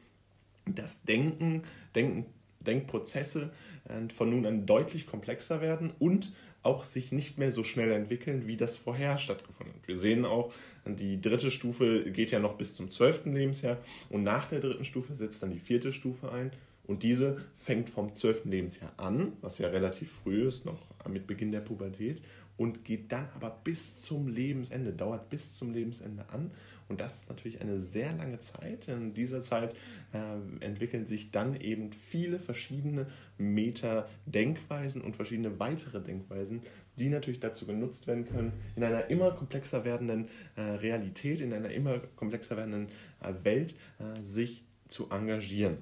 dass 0.66 1.04
Denken, 1.04 1.62
Denken 1.94 2.26
Denkprozesse 2.66 3.52
äh, 3.88 4.14
von 4.14 4.30
nun 4.30 4.46
an 4.46 4.66
deutlich 4.66 5.08
komplexer 5.08 5.62
werden 5.62 5.94
und 6.00 6.34
auch 6.64 6.84
sich 6.84 7.12
nicht 7.12 7.38
mehr 7.38 7.52
so 7.52 7.64
schnell 7.64 7.92
entwickeln, 7.92 8.48
wie 8.48 8.58
das 8.58 8.76
vorher 8.76 9.20
stattgefunden 9.20 9.76
hat. 9.76 9.88
Wir 9.88 10.00
sehen 10.00 10.26
auch, 10.26 10.52
die 10.86 11.22
dritte 11.22 11.52
Stufe 11.52 12.12
geht 12.12 12.32
ja 12.32 12.40
noch 12.40 12.58
bis 12.58 12.74
zum 12.74 12.90
zwölften 12.90 13.34
Lebensjahr 13.34 13.78
und 14.10 14.24
nach 14.24 14.48
der 14.48 14.62
dritten 14.62 14.84
Stufe 14.84 15.14
setzt 15.14 15.44
dann 15.44 15.52
die 15.52 15.60
vierte 15.60 15.92
Stufe 15.92 16.32
ein 16.32 16.52
und 16.88 17.04
diese 17.04 17.42
fängt 17.58 17.90
vom 17.90 18.14
12. 18.14 18.46
Lebensjahr 18.46 18.94
an, 18.98 19.34
was 19.42 19.58
ja 19.58 19.68
relativ 19.70 20.12
früh 20.12 20.48
ist, 20.48 20.66
noch 20.66 20.82
mit 21.08 21.28
Beginn 21.28 21.52
der 21.52 21.62
Pubertät, 21.62 22.22
und 22.58 22.86
geht 22.86 23.12
dann 23.12 23.28
aber 23.36 23.50
bis 23.64 24.02
zum 24.02 24.28
Lebensende, 24.28 24.94
dauert 24.94 25.30
bis 25.30 25.56
zum 25.56 25.74
Lebensende 25.74 26.26
an. 26.30 26.52
Und 26.88 27.02
das 27.02 27.22
ist 27.22 27.30
natürlich 27.30 27.62
eine 27.62 27.80
sehr 27.80 28.14
lange 28.14 28.40
Zeit. 28.40 28.88
In 28.88 29.14
dieser 29.14 29.42
Zeit 29.42 29.76
äh, 30.14 30.64
entwickeln 30.64 31.08
sich 31.08 31.32
dann 31.32 31.60
eben 31.60 31.92
viele 31.92 32.40
verschiedene 32.40 33.08
Meta-Denkweisen 33.38 35.02
und 35.02 35.16
verschiedene 35.16 35.60
weitere 35.60 36.00
Denkweisen, 36.00 36.62
die 37.00 37.10
natürlich 37.10 37.40
dazu 37.40 37.66
genutzt 37.66 38.08
werden 38.08 38.26
können, 38.26 38.54
in 38.76 38.84
einer 38.84 39.10
immer 39.10 39.32
komplexer 39.32 39.84
werdenden 39.84 40.30
äh, 40.56 40.62
Realität, 40.62 41.42
in 41.42 41.52
einer 41.54 41.72
immer 41.72 42.00
komplexer 42.16 42.56
werdenden 42.56 42.88
äh, 43.22 43.34
Welt 43.44 43.76
äh, 44.00 44.22
sich 44.24 44.64
zu 44.88 45.10
engagieren. 45.10 45.78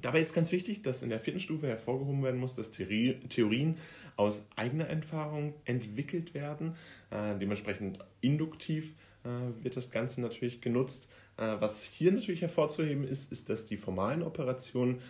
Dabei 0.00 0.20
ist 0.20 0.34
ganz 0.34 0.52
wichtig, 0.52 0.82
dass 0.82 1.02
in 1.02 1.10
der 1.10 1.20
vierten 1.20 1.40
Stufe 1.40 1.66
hervorgehoben 1.66 2.22
werden 2.22 2.40
muss, 2.40 2.54
dass 2.54 2.70
Theorien 2.70 3.76
aus 4.16 4.48
eigener 4.56 4.86
Erfahrung 4.86 5.54
entwickelt 5.64 6.34
werden. 6.34 6.76
Äh, 7.10 7.38
dementsprechend 7.38 7.98
induktiv 8.20 8.94
äh, 9.24 9.64
wird 9.64 9.76
das 9.76 9.90
Ganze 9.90 10.20
natürlich 10.20 10.60
genutzt. 10.60 11.10
Äh, 11.36 11.56
was 11.58 11.84
hier 11.84 12.12
natürlich 12.12 12.42
hervorzuheben 12.42 13.04
ist, 13.04 13.32
ist, 13.32 13.48
dass 13.48 13.66
die 13.66 13.76
formalen 13.76 14.22
Operationen 14.22 15.00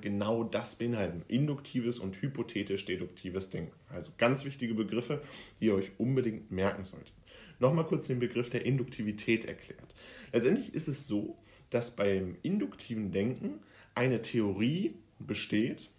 genau 0.00 0.44
das 0.44 0.76
beinhalten. 0.76 1.22
Induktives 1.28 1.98
und 1.98 2.20
hypothetisch-deduktives 2.20 3.50
Denken. 3.50 3.72
Also 3.88 4.10
ganz 4.18 4.44
wichtige 4.44 4.74
Begriffe, 4.74 5.22
die 5.60 5.66
ihr 5.66 5.74
euch 5.74 5.92
unbedingt 5.98 6.50
merken 6.50 6.84
solltet. 6.84 7.14
Nochmal 7.60 7.86
kurz 7.86 8.06
den 8.06 8.18
Begriff 8.18 8.50
der 8.50 8.66
Induktivität 8.66 9.44
erklärt. 9.44 9.94
Letztendlich 10.32 10.74
ist 10.74 10.88
es 10.88 11.06
so, 11.06 11.38
dass 11.70 11.94
beim 11.96 12.36
induktiven 12.42 13.12
Denken 13.12 13.60
eine 13.98 14.22
Theorie 14.22 14.94
besteht, 15.18 15.90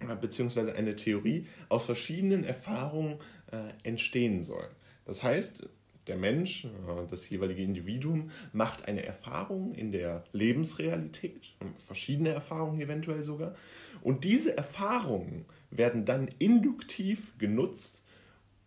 äh, 0.00 0.16
beziehungsweise 0.16 0.74
eine 0.74 0.96
Theorie 0.96 1.46
aus 1.68 1.86
verschiedenen 1.86 2.42
Erfahrungen 2.42 3.18
äh, 3.52 3.88
entstehen 3.88 4.42
soll. 4.42 4.68
Das 5.06 5.22
heißt, 5.22 5.68
der 6.08 6.16
Mensch, 6.16 6.64
äh, 6.64 7.06
das 7.08 7.30
jeweilige 7.30 7.62
Individuum, 7.62 8.30
macht 8.52 8.88
eine 8.88 9.04
Erfahrung 9.04 9.74
in 9.74 9.92
der 9.92 10.24
Lebensrealität, 10.32 11.54
verschiedene 11.76 12.30
Erfahrungen 12.30 12.80
eventuell 12.80 13.22
sogar, 13.22 13.54
und 14.02 14.24
diese 14.24 14.56
Erfahrungen 14.56 15.44
werden 15.70 16.04
dann 16.04 16.28
induktiv 16.38 17.38
genutzt 17.38 18.04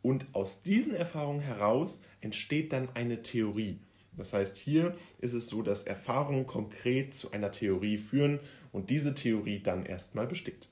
und 0.01 0.27
aus 0.31 0.61
diesen 0.61 0.95
Erfahrungen 0.95 1.41
heraus 1.41 2.01
entsteht 2.21 2.71
dann 2.71 2.87
eine 2.93 3.23
Theorie. 3.23 3.79
Das 4.17 4.33
heißt, 4.33 4.57
hier 4.57 4.95
ist 5.19 5.33
es 5.33 5.47
so, 5.47 5.61
dass 5.61 5.83
Erfahrungen 5.83 6.45
konkret 6.45 7.13
zu 7.13 7.31
einer 7.31 7.51
Theorie 7.51 7.97
führen 7.97 8.39
und 8.71 8.89
diese 8.89 9.15
Theorie 9.15 9.59
dann 9.59 9.85
erstmal 9.85 10.27
besteht. 10.27 10.69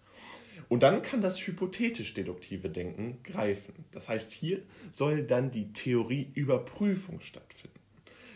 Und 0.69 0.83
dann 0.83 1.01
kann 1.01 1.21
das 1.21 1.45
hypothetisch-deduktive 1.45 2.69
Denken 2.69 3.17
greifen. 3.23 3.73
Das 3.91 4.07
heißt, 4.07 4.31
hier 4.31 4.61
soll 4.89 5.23
dann 5.23 5.51
die 5.51 5.73
Theorieüberprüfung 5.73 7.19
stattfinden. 7.19 7.79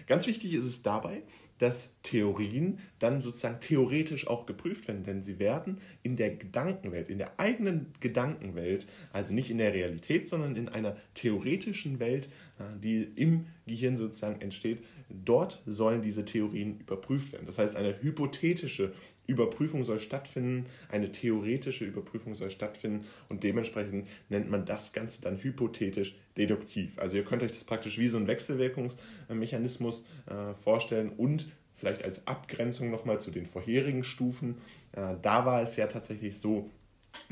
Ganz 0.08 0.28
wichtig 0.28 0.54
ist 0.54 0.66
es 0.66 0.82
dabei, 0.82 1.24
dass 1.58 1.96
Theorien 2.04 2.80
dann 3.00 3.22
sozusagen 3.22 3.62
theoretisch 3.62 4.28
auch 4.28 4.46
geprüft 4.46 4.88
werden, 4.88 5.04
denn 5.04 5.24
sie 5.24 5.40
werden 5.40 5.80
in 6.04 6.18
der 6.18 6.36
Gedankenwelt, 6.36 7.10
in 7.10 7.18
der 7.18 7.40
eigenen 7.40 7.94
Gedankenwelt, 8.02 8.88
also 9.14 9.34
nicht 9.34 9.50
in 9.50 9.58
der 9.58 9.74
Realität, 9.74 10.28
sondern 10.28 10.56
in 10.56 10.68
einer 10.68 10.98
theoretischen 11.14 12.00
Welt, 12.00 12.28
äh, 12.60 12.64
die 12.78 13.04
im 13.16 13.48
Gehirn 13.66 13.96
sozusagen 13.96 14.42
entsteht, 14.42 14.84
dort 15.10 15.62
sollen 15.66 16.02
diese 16.02 16.26
Theorien 16.26 16.80
überprüft 16.80 17.34
werden. 17.34 17.46
Das 17.46 17.58
heißt, 17.58 17.76
eine 17.76 18.02
hypothetische 18.02 18.94
Überprüfung 19.28 19.84
soll 19.84 20.00
stattfinden, 20.00 20.68
eine 20.90 21.12
theoretische 21.12 21.86
Überprüfung 21.86 22.36
soll 22.36 22.50
stattfinden 22.50 23.06
und 23.30 23.44
dementsprechend 23.44 24.08
nennt 24.30 24.50
man 24.50 24.66
das 24.66 24.94
Ganze 24.94 25.22
dann 25.22 25.42
hypothetisch 25.42 26.16
deduktiv. 26.38 26.92
Also 26.98 27.18
ihr 27.18 27.24
könnt 27.24 27.42
euch 27.44 27.52
das 27.52 27.64
praktisch 27.64 27.98
wie 27.98 28.08
so 28.08 28.18
ein 28.18 28.28
Wechselwirkungsmechanismus 28.28 30.06
äh, 30.28 30.54
vorstellen 30.54 31.10
und 31.10 31.48
vielleicht 31.76 32.04
als 32.04 32.28
Abgrenzung 32.28 32.92
nochmal 32.92 33.20
zu 33.20 33.32
den 33.32 33.46
vorherigen 33.46 34.04
Stufen. 34.04 34.58
Äh, 34.92 35.16
da 35.22 35.46
war 35.46 35.62
es 35.62 35.76
ja 35.76 35.88
tatsächlich 35.88 36.40
so, 36.40 36.70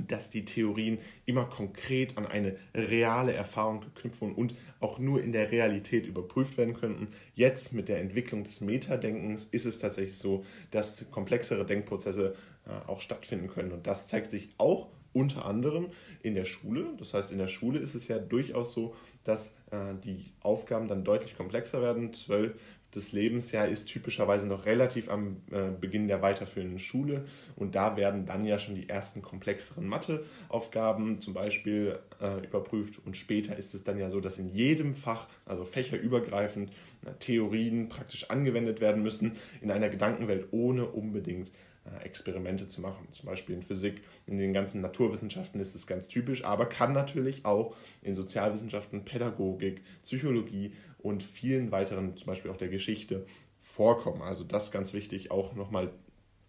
dass 0.08 0.30
die 0.30 0.46
Theorien 0.46 0.98
immer 1.26 1.46
konkret 1.46 2.18
an 2.18 2.26
eine 2.26 2.58
reale 2.74 3.34
Erfahrung 3.34 3.82
geknüpft 3.82 4.22
wurden 4.22 4.36
und 4.36 4.56
auch 4.80 5.00
nur 5.00 5.22
in 5.22 5.32
der 5.32 5.52
Realität 5.52 6.06
überprüft 6.06 6.58
werden 6.58 6.74
könnten. 6.74 7.08
Jetzt 7.36 7.74
mit 7.74 7.90
der 7.90 8.00
Entwicklung 8.00 8.44
des 8.44 8.62
Metadenkens 8.62 9.46
ist 9.46 9.66
es 9.66 9.80
tatsächlich 9.80 10.18
so, 10.18 10.46
dass 10.72 11.10
komplexere 11.12 11.66
Denkprozesse 11.66 12.36
äh, 12.66 12.90
auch 12.90 13.02
stattfinden 13.02 13.48
können. 13.48 13.72
Und 13.72 13.88
das 13.88 14.08
zeigt 14.08 14.32
sich 14.32 14.50
auch 14.58 14.90
unter 15.14 15.46
anderem 15.46 15.88
in 16.22 16.36
der 16.36 16.46
Schule. 16.46 16.86
Das 16.98 17.14
heißt, 17.14 17.32
in 17.32 17.38
der 17.38 17.48
Schule 17.48 17.80
ist 17.80 17.96
es 17.96 18.08
ja 18.08 18.18
durchaus 18.20 18.74
so, 18.74 18.96
dass 19.24 19.56
äh, 19.72 19.94
die 20.04 20.32
Aufgaben 20.42 20.88
dann 20.88 21.04
deutlich 21.04 21.38
komplexer 21.38 21.82
werden. 21.82 22.14
Zwölf, 22.14 22.54
des 22.96 23.12
Lebensjahr 23.12 23.68
ist 23.68 23.86
typischerweise 23.86 24.48
noch 24.48 24.66
relativ 24.66 25.10
am 25.10 25.38
äh, 25.52 25.70
Beginn 25.80 26.08
der 26.08 26.22
weiterführenden 26.22 26.80
Schule 26.80 27.26
und 27.56 27.76
da 27.76 27.98
werden 27.98 28.26
dann 28.26 28.46
ja 28.46 28.60
schon 28.60 28.76
die 28.76 28.90
ersten 28.90 29.22
komplexeren 29.22 29.88
Matheaufgaben 29.88 31.20
zum 31.20 31.34
Beispiel 31.34 32.00
äh, 32.22 32.46
überprüft 32.46 33.00
und 33.06 33.18
später 33.18 33.58
ist 33.58 33.74
es 33.74 33.84
dann 33.84 34.00
ja 34.00 34.10
so, 34.10 34.20
dass 34.20 34.40
in 34.40 34.50
jedem 34.50 34.94
Fach, 34.94 35.28
also 35.46 35.66
fächerübergreifend, 35.66 36.72
Theorien 37.20 37.90
praktisch 37.90 38.30
angewendet 38.30 38.80
werden 38.80 39.04
müssen 39.04 39.34
in 39.62 39.72
einer 39.72 39.90
Gedankenwelt, 39.90 40.48
ohne 40.52 40.86
unbedingt 40.86 41.52
äh, 41.86 42.06
Experimente 42.06 42.70
zu 42.70 42.80
machen. 42.80 43.08
Zum 43.12 43.26
Beispiel 43.26 43.56
in 43.56 43.62
Physik, 43.62 44.02
in 44.26 44.38
den 44.38 44.54
ganzen 44.54 44.82
Naturwissenschaften 44.82 45.60
ist 45.60 45.76
es 45.76 45.86
ganz 45.86 46.08
typisch, 46.08 46.46
aber 46.46 46.66
kann 46.66 46.94
natürlich 46.94 47.44
auch 47.44 47.76
in 48.02 48.16
Sozialwissenschaften, 48.16 49.04
Pädagogik, 49.04 49.82
Psychologie 50.02 50.74
und 51.04 51.22
vielen 51.22 51.72
weiteren, 51.72 52.18
zum 52.18 52.26
Beispiel 52.26 52.50
auch 52.50 52.58
der 52.58 52.70
Geschichte, 52.70 53.28
vorkommen. 53.62 54.22
Also 54.24 54.44
das 54.44 54.72
ganz 54.72 54.94
wichtig, 54.94 55.30
auch 55.30 55.54
nochmal 55.54 55.92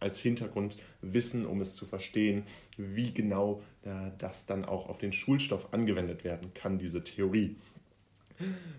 als 0.01 0.19
Hintergrundwissen, 0.21 1.47
um 1.47 1.61
es 1.61 1.75
zu 1.75 1.87
verstehen, 1.87 2.45
wie 2.77 3.13
genau 3.13 3.63
äh, 3.83 4.11
das 4.19 4.47
dann 4.47 4.65
auch 4.65 4.89
auf 4.89 4.99
den 4.99 5.13
Schulstoff 5.13 5.73
angewendet 5.73 6.25
werden 6.25 6.53
kann, 6.55 6.79
diese 6.79 7.05
Theorie. 7.05 7.57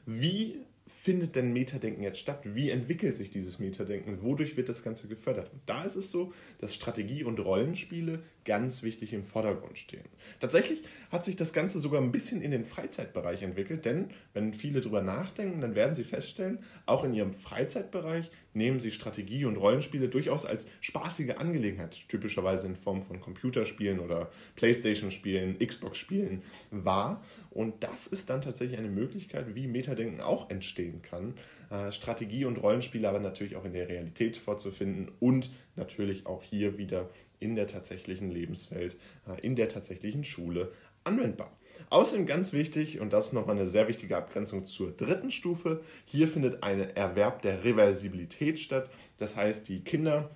Wie 0.06 0.60
findet 0.88 1.36
denn 1.36 1.52
Metadenken 1.52 2.04
jetzt 2.04 2.20
statt? 2.20 2.42
Wie 2.44 2.70
entwickelt 2.70 3.18
sich 3.18 3.32
dieses 3.32 3.58
Metadenken? 3.58 4.22
Wodurch 4.22 4.56
wird 4.56 4.70
das 4.70 4.84
Ganze 4.84 5.08
gefördert? 5.08 5.52
Und 5.52 5.62
da 5.66 5.84
ist 5.84 5.96
es 5.96 6.12
so, 6.12 6.32
dass 6.60 6.76
Strategie 6.76 7.24
und 7.24 7.40
Rollenspiele 7.40 8.22
ganz 8.46 8.84
wichtig 8.84 9.12
im 9.12 9.24
Vordergrund 9.24 9.78
stehen. 9.78 10.06
Tatsächlich 10.40 10.84
hat 11.12 11.26
sich 11.26 11.36
das 11.36 11.52
Ganze 11.52 11.80
sogar 11.80 12.02
ein 12.02 12.12
bisschen 12.12 12.42
in 12.42 12.52
den 12.52 12.64
Freizeitbereich 12.64 13.42
entwickelt, 13.42 13.86
denn 13.86 14.12
wenn 14.34 14.54
viele 14.54 14.82
darüber 14.82 15.02
nachdenken, 15.02 15.62
dann 15.62 15.74
werden 15.74 15.96
sie 15.96 16.04
feststellen, 16.04 16.60
auch 16.86 17.04
in 17.04 17.14
ihrem 17.14 17.34
Freizeitbereich 17.34 18.30
nehmen 18.54 18.80
sie 18.80 18.92
Strategie 18.92 19.46
und 19.46 19.58
Rollenspiele 19.58 20.08
durchaus 20.08 20.46
als 20.46 20.68
spaßige 20.80 21.32
Angelegenheit, 21.38 22.08
typischerweise 22.08 22.68
in 22.68 22.76
Form 22.76 23.02
von 23.02 23.20
Computerspielen 23.20 24.00
oder 24.00 24.32
Playstation-Spielen, 24.56 25.60
Xbox-Spielen 25.60 26.44
wahr. 26.72 27.24
Und 27.56 27.86
das 27.86 28.06
ist 28.06 28.30
dann 28.30 28.42
tatsächlich 28.42 28.78
eine 28.78 28.90
Möglichkeit, 28.90 29.56
wie 29.56 29.66
Metadenken 29.66 30.20
auch 30.20 30.50
entstehen 30.50 31.02
kann. 31.02 31.36
Äh, 31.72 31.90
Strategie 31.94 32.44
und 32.44 32.58
Rollenspiele 32.58 33.08
aber 33.08 33.22
natürlich 33.22 33.56
auch 33.56 33.64
in 33.64 33.72
der 33.72 33.88
Realität 33.88 34.36
vorzufinden 34.36 35.10
und 35.22 35.52
natürlich 35.78 36.26
auch 36.26 36.44
hier 36.44 36.78
wieder 36.78 37.10
in 37.40 37.56
der 37.56 37.68
tatsächlichen 37.68 38.30
Lebenswelt, 38.30 38.98
äh, 39.26 39.40
in 39.40 39.56
der 39.56 39.70
tatsächlichen 39.70 40.26
Schule 40.26 40.74
anwendbar. 41.06 41.58
Außerdem 41.90 42.26
ganz 42.26 42.52
wichtig, 42.52 43.00
und 43.00 43.14
das 43.14 43.28
ist 43.28 43.34
nochmal 43.34 43.56
eine 43.56 43.68
sehr 43.68 43.88
wichtige 43.88 44.18
Abgrenzung 44.18 44.66
zur 44.66 44.92
dritten 44.92 45.32
Stufe, 45.32 45.82
hier 46.04 46.28
findet 46.28 46.62
ein 46.62 46.82
Erwerb 46.82 47.42
der 47.42 47.64
Reversibilität 47.64 48.60
statt. 48.60 48.90
Das 49.18 49.38
heißt, 49.38 49.70
die 49.70 49.82
Kinder 49.82 50.30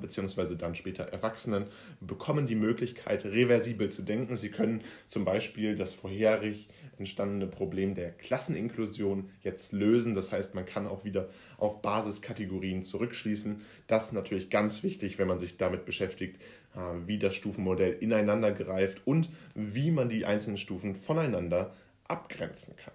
beziehungsweise 0.00 0.56
dann 0.56 0.74
später 0.74 1.04
Erwachsenen 1.04 1.66
bekommen 2.00 2.46
die 2.46 2.54
Möglichkeit, 2.54 3.24
reversibel 3.24 3.90
zu 3.90 4.02
denken. 4.02 4.36
Sie 4.36 4.50
können 4.50 4.82
zum 5.06 5.24
Beispiel 5.24 5.74
das 5.74 5.94
vorherig 5.94 6.68
entstandene 6.98 7.46
Problem 7.46 7.94
der 7.94 8.12
Klasseninklusion 8.12 9.30
jetzt 9.42 9.72
lösen. 9.72 10.14
Das 10.14 10.32
heißt, 10.32 10.54
man 10.54 10.66
kann 10.66 10.86
auch 10.86 11.04
wieder 11.04 11.28
auf 11.58 11.82
Basiskategorien 11.82 12.84
zurückschließen. 12.84 13.62
Das 13.86 14.06
ist 14.06 14.12
natürlich 14.12 14.50
ganz 14.50 14.82
wichtig, 14.82 15.18
wenn 15.18 15.28
man 15.28 15.38
sich 15.38 15.56
damit 15.56 15.84
beschäftigt, 15.84 16.40
äh, 16.74 17.06
wie 17.06 17.18
das 17.18 17.34
Stufenmodell 17.34 17.96
ineinander 18.00 18.52
greift 18.52 19.06
und 19.06 19.28
wie 19.54 19.90
man 19.90 20.08
die 20.08 20.24
einzelnen 20.24 20.58
Stufen 20.58 20.94
voneinander 20.94 21.74
abgrenzen 22.06 22.76
kann. 22.76 22.93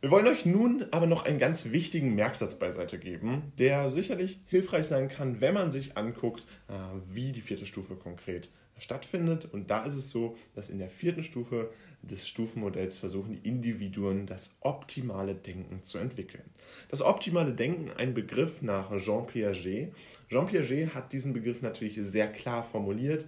Wir 0.00 0.10
wollen 0.10 0.26
euch 0.28 0.46
nun 0.46 0.86
aber 0.92 1.06
noch 1.06 1.26
einen 1.26 1.38
ganz 1.38 1.72
wichtigen 1.72 2.14
Merksatz 2.14 2.58
beiseite 2.58 2.98
geben, 2.98 3.52
der 3.58 3.90
sicherlich 3.90 4.40
hilfreich 4.46 4.86
sein 4.86 5.10
kann, 5.10 5.42
wenn 5.42 5.52
man 5.52 5.70
sich 5.70 5.98
anguckt, 5.98 6.46
äh, 6.68 6.72
wie 7.12 7.32
die 7.32 7.42
vierte 7.42 7.66
Stufe 7.66 7.96
konkret 7.96 8.48
stattfindet. 8.78 9.46
Und 9.52 9.70
da 9.70 9.84
ist 9.84 9.96
es 9.96 10.10
so, 10.10 10.38
dass 10.54 10.70
in 10.70 10.78
der 10.78 10.88
vierten 10.88 11.22
Stufe 11.22 11.70
des 12.02 12.26
Stufenmodells 12.26 12.96
versuchen 12.96 13.32
die 13.32 13.46
Individuen 13.46 14.24
das 14.24 14.56
optimale 14.60 15.34
Denken 15.34 15.84
zu 15.84 15.98
entwickeln. 15.98 16.44
Das 16.88 17.02
optimale 17.02 17.52
Denken, 17.52 17.90
ein 17.90 18.14
Begriff 18.14 18.62
nach 18.62 18.96
Jean 18.96 19.26
Piaget. 19.26 19.92
Jean 20.30 20.46
Piaget 20.46 20.94
hat 20.94 21.12
diesen 21.12 21.34
Begriff 21.34 21.60
natürlich 21.60 21.98
sehr 22.00 22.32
klar 22.32 22.62
formuliert. 22.62 23.26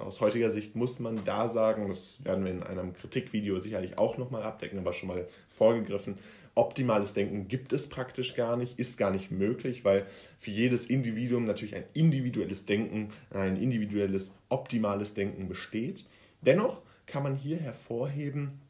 Aus 0.00 0.20
heutiger 0.20 0.50
Sicht 0.50 0.76
muss 0.76 1.00
man 1.00 1.24
da 1.24 1.48
sagen, 1.48 1.88
das 1.88 2.22
werden 2.24 2.44
wir 2.44 2.52
in 2.52 2.62
einem 2.62 2.92
Kritikvideo 2.92 3.58
sicherlich 3.58 3.96
auch 3.96 4.18
nochmal 4.18 4.42
abdecken, 4.42 4.78
aber 4.78 4.92
schon 4.92 5.08
mal 5.08 5.26
vorgegriffen, 5.48 6.18
optimales 6.54 7.14
Denken 7.14 7.48
gibt 7.48 7.72
es 7.72 7.88
praktisch 7.88 8.34
gar 8.34 8.58
nicht, 8.58 8.78
ist 8.78 8.98
gar 8.98 9.10
nicht 9.10 9.30
möglich, 9.30 9.82
weil 9.82 10.06
für 10.38 10.50
jedes 10.50 10.86
Individuum 10.86 11.46
natürlich 11.46 11.74
ein 11.74 11.84
individuelles 11.94 12.66
Denken, 12.66 13.08
ein 13.30 13.56
individuelles 13.56 14.36
optimales 14.50 15.14
Denken 15.14 15.48
besteht. 15.48 16.04
Dennoch 16.42 16.82
kann 17.06 17.22
man 17.22 17.34
hier 17.34 17.56
hervorheben, 17.56 18.60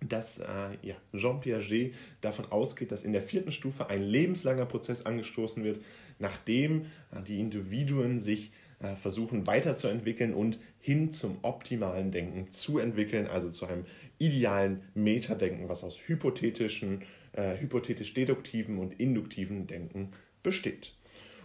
dass 0.00 0.38
äh, 0.38 0.44
ja, 0.82 0.94
Jean 1.16 1.40
Piaget 1.40 1.94
davon 2.20 2.50
ausgeht, 2.52 2.92
dass 2.92 3.04
in 3.04 3.12
der 3.12 3.22
vierten 3.22 3.50
Stufe 3.50 3.88
ein 3.88 4.02
lebenslanger 4.02 4.66
Prozess 4.66 5.04
angestoßen 5.04 5.64
wird, 5.64 5.80
nachdem 6.24 6.86
äh, 7.12 7.22
die 7.22 7.38
Individuen 7.38 8.18
sich 8.18 8.50
äh, 8.80 8.96
versuchen 8.96 9.46
weiterzuentwickeln 9.46 10.34
und 10.34 10.58
hin 10.80 11.12
zum 11.12 11.38
optimalen 11.42 12.10
Denken 12.10 12.50
zu 12.50 12.78
entwickeln, 12.78 13.26
also 13.26 13.50
zu 13.50 13.66
einem 13.66 13.84
idealen 14.18 14.82
Metadenken, 14.94 15.68
was 15.68 15.84
aus 15.84 15.98
hypothetischen, 16.06 17.02
äh, 17.32 17.58
hypothetisch-deduktiven 17.58 18.78
und 18.78 18.98
induktiven 18.98 19.66
Denken 19.66 20.10
besteht. 20.42 20.94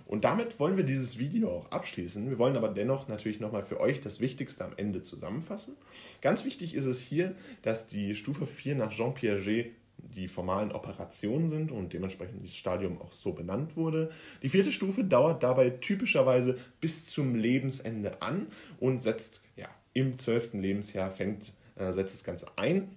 Und 0.05 0.23
damit 0.23 0.59
wollen 0.59 0.75
wir 0.75 0.83
dieses 0.83 1.19
Video 1.19 1.51
auch 1.51 1.71
abschließen. 1.71 2.31
Wir 2.31 2.39
wollen 2.39 2.55
aber 2.55 2.69
dennoch 2.69 3.07
natürlich 3.07 3.39
nochmal 3.39 3.61
für 3.61 3.79
euch 3.79 4.01
das 4.01 4.19
Wichtigste 4.19 4.65
am 4.65 4.71
Ende 4.75 5.03
zusammenfassen. 5.03 5.75
Ganz 6.21 6.45
wichtig 6.45 6.73
ist 6.73 6.85
es 6.85 6.99
hier, 6.99 7.35
dass 7.61 7.87
die 7.89 8.15
Stufe 8.15 8.47
4 8.47 8.75
nach 8.75 8.89
Jean 8.89 9.13
Piaget 9.13 9.71
die 10.15 10.27
formalen 10.27 10.71
Operationen 10.71 11.49
sind 11.49 11.71
und 11.71 11.93
dementsprechend 11.93 12.43
das 12.43 12.55
Stadium 12.55 12.99
auch 13.01 13.11
so 13.11 13.33
benannt 13.33 13.75
wurde. 13.75 14.11
Die 14.43 14.49
vierte 14.49 14.71
Stufe 14.71 15.03
dauert 15.03 15.43
dabei 15.43 15.69
typischerweise 15.69 16.57
bis 16.81 17.07
zum 17.07 17.35
Lebensende 17.35 18.21
an 18.21 18.47
und 18.79 19.01
setzt 19.01 19.43
ja, 19.55 19.67
im 19.93 20.17
zwölften 20.17 20.59
Lebensjahr 20.59 21.11
fängt, 21.11 21.53
äh, 21.75 21.91
setzt 21.91 22.15
das 22.15 22.23
Ganze 22.23 22.47
ein. 22.55 22.89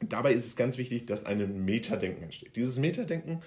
Dabei 0.00 0.32
ist 0.32 0.46
es 0.46 0.56
ganz 0.56 0.78
wichtig, 0.78 1.06
dass 1.06 1.26
ein 1.26 1.64
Metadenken 1.64 2.22
entsteht. 2.22 2.56
Dieses 2.56 2.78
Metadenken 2.78 3.40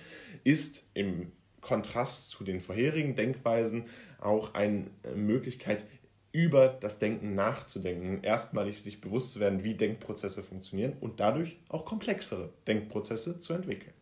ist 0.44 0.86
im 0.94 1.32
Kontrast 1.62 2.30
zu 2.30 2.44
den 2.44 2.60
vorherigen 2.60 3.16
Denkweisen 3.16 3.86
auch 4.20 4.54
eine 4.54 4.86
Möglichkeit, 5.16 5.86
über 6.32 6.78
das 6.80 7.00
Denken 7.00 7.36
nachzudenken, 7.36 8.24
erstmalig 8.24 8.82
sich 8.82 9.02
bewusst 9.02 9.34
zu 9.34 9.40
werden, 9.40 9.64
wie 9.64 9.74
Denkprozesse 9.74 10.44
funktionieren 10.44 10.94
und 11.00 11.20
dadurch 11.20 11.58
auch 11.70 11.86
komplexere 11.86 12.50
Denkprozesse 12.68 13.40
zu 13.40 13.54
entwickeln. 13.54 13.94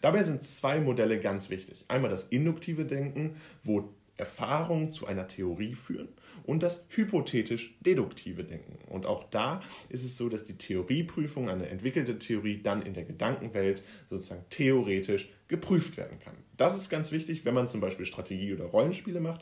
Dabei 0.00 0.22
sind 0.22 0.42
zwei 0.42 0.80
Modelle 0.80 1.20
ganz 1.20 1.50
wichtig. 1.50 1.84
Einmal 1.88 2.10
das 2.10 2.28
induktive 2.28 2.84
Denken, 2.84 3.36
wo 3.62 3.90
Erfahrungen 4.20 4.90
zu 4.90 5.06
einer 5.06 5.26
Theorie 5.26 5.74
führen 5.74 6.08
und 6.44 6.62
das 6.62 6.86
hypothetisch-deduktive 6.90 8.44
Denken. 8.44 8.78
Und 8.88 9.06
auch 9.06 9.24
da 9.30 9.60
ist 9.88 10.04
es 10.04 10.16
so, 10.16 10.28
dass 10.28 10.44
die 10.44 10.58
Theorieprüfung, 10.58 11.48
eine 11.48 11.68
entwickelte 11.68 12.18
Theorie, 12.18 12.62
dann 12.62 12.82
in 12.82 12.94
der 12.94 13.04
Gedankenwelt 13.04 13.82
sozusagen 14.06 14.44
theoretisch 14.50 15.30
geprüft 15.48 15.96
werden 15.96 16.18
kann. 16.20 16.34
Das 16.56 16.76
ist 16.76 16.90
ganz 16.90 17.12
wichtig, 17.12 17.44
wenn 17.44 17.54
man 17.54 17.66
zum 17.68 17.80
Beispiel 17.80 18.04
Strategie- 18.04 18.52
oder 18.52 18.66
Rollenspiele 18.66 19.20
macht. 19.20 19.40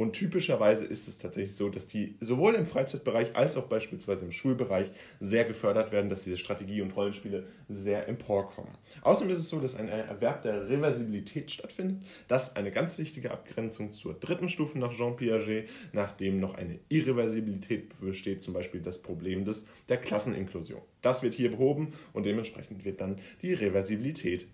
Und 0.00 0.14
typischerweise 0.14 0.86
ist 0.86 1.08
es 1.08 1.18
tatsächlich 1.18 1.54
so, 1.54 1.68
dass 1.68 1.86
die 1.86 2.16
sowohl 2.20 2.54
im 2.54 2.64
Freizeitbereich 2.64 3.36
als 3.36 3.58
auch 3.58 3.66
beispielsweise 3.66 4.24
im 4.24 4.32
Schulbereich 4.32 4.90
sehr 5.20 5.44
gefördert 5.44 5.92
werden, 5.92 6.08
dass 6.08 6.24
diese 6.24 6.38
Strategie- 6.38 6.80
und 6.80 6.96
Rollenspiele 6.96 7.46
sehr 7.68 8.08
emporkommen. 8.08 8.72
Außerdem 9.02 9.34
ist 9.34 9.40
es 9.40 9.50
so, 9.50 9.60
dass 9.60 9.76
ein 9.76 9.88
Erwerb 9.90 10.40
der 10.40 10.70
Reversibilität 10.70 11.50
stattfindet. 11.50 11.98
Das 12.28 12.48
ist 12.48 12.56
eine 12.56 12.70
ganz 12.70 12.96
wichtige 12.96 13.30
Abgrenzung 13.30 13.92
zur 13.92 14.14
dritten 14.14 14.48
Stufe 14.48 14.78
nach 14.78 14.96
Jean 14.96 15.16
Piaget, 15.16 15.68
nachdem 15.92 16.40
noch 16.40 16.54
eine 16.54 16.78
Irreversibilität 16.88 18.00
besteht, 18.00 18.42
zum 18.42 18.54
Beispiel 18.54 18.80
das 18.80 19.02
Problem 19.02 19.44
des, 19.44 19.68
der 19.90 19.98
Klasseninklusion. 19.98 20.80
Das 21.02 21.22
wird 21.22 21.34
hier 21.34 21.50
behoben 21.50 21.92
und 22.14 22.24
dementsprechend 22.24 22.86
wird 22.86 23.02
dann 23.02 23.18
die 23.42 23.52
Reversibilität 23.52 24.48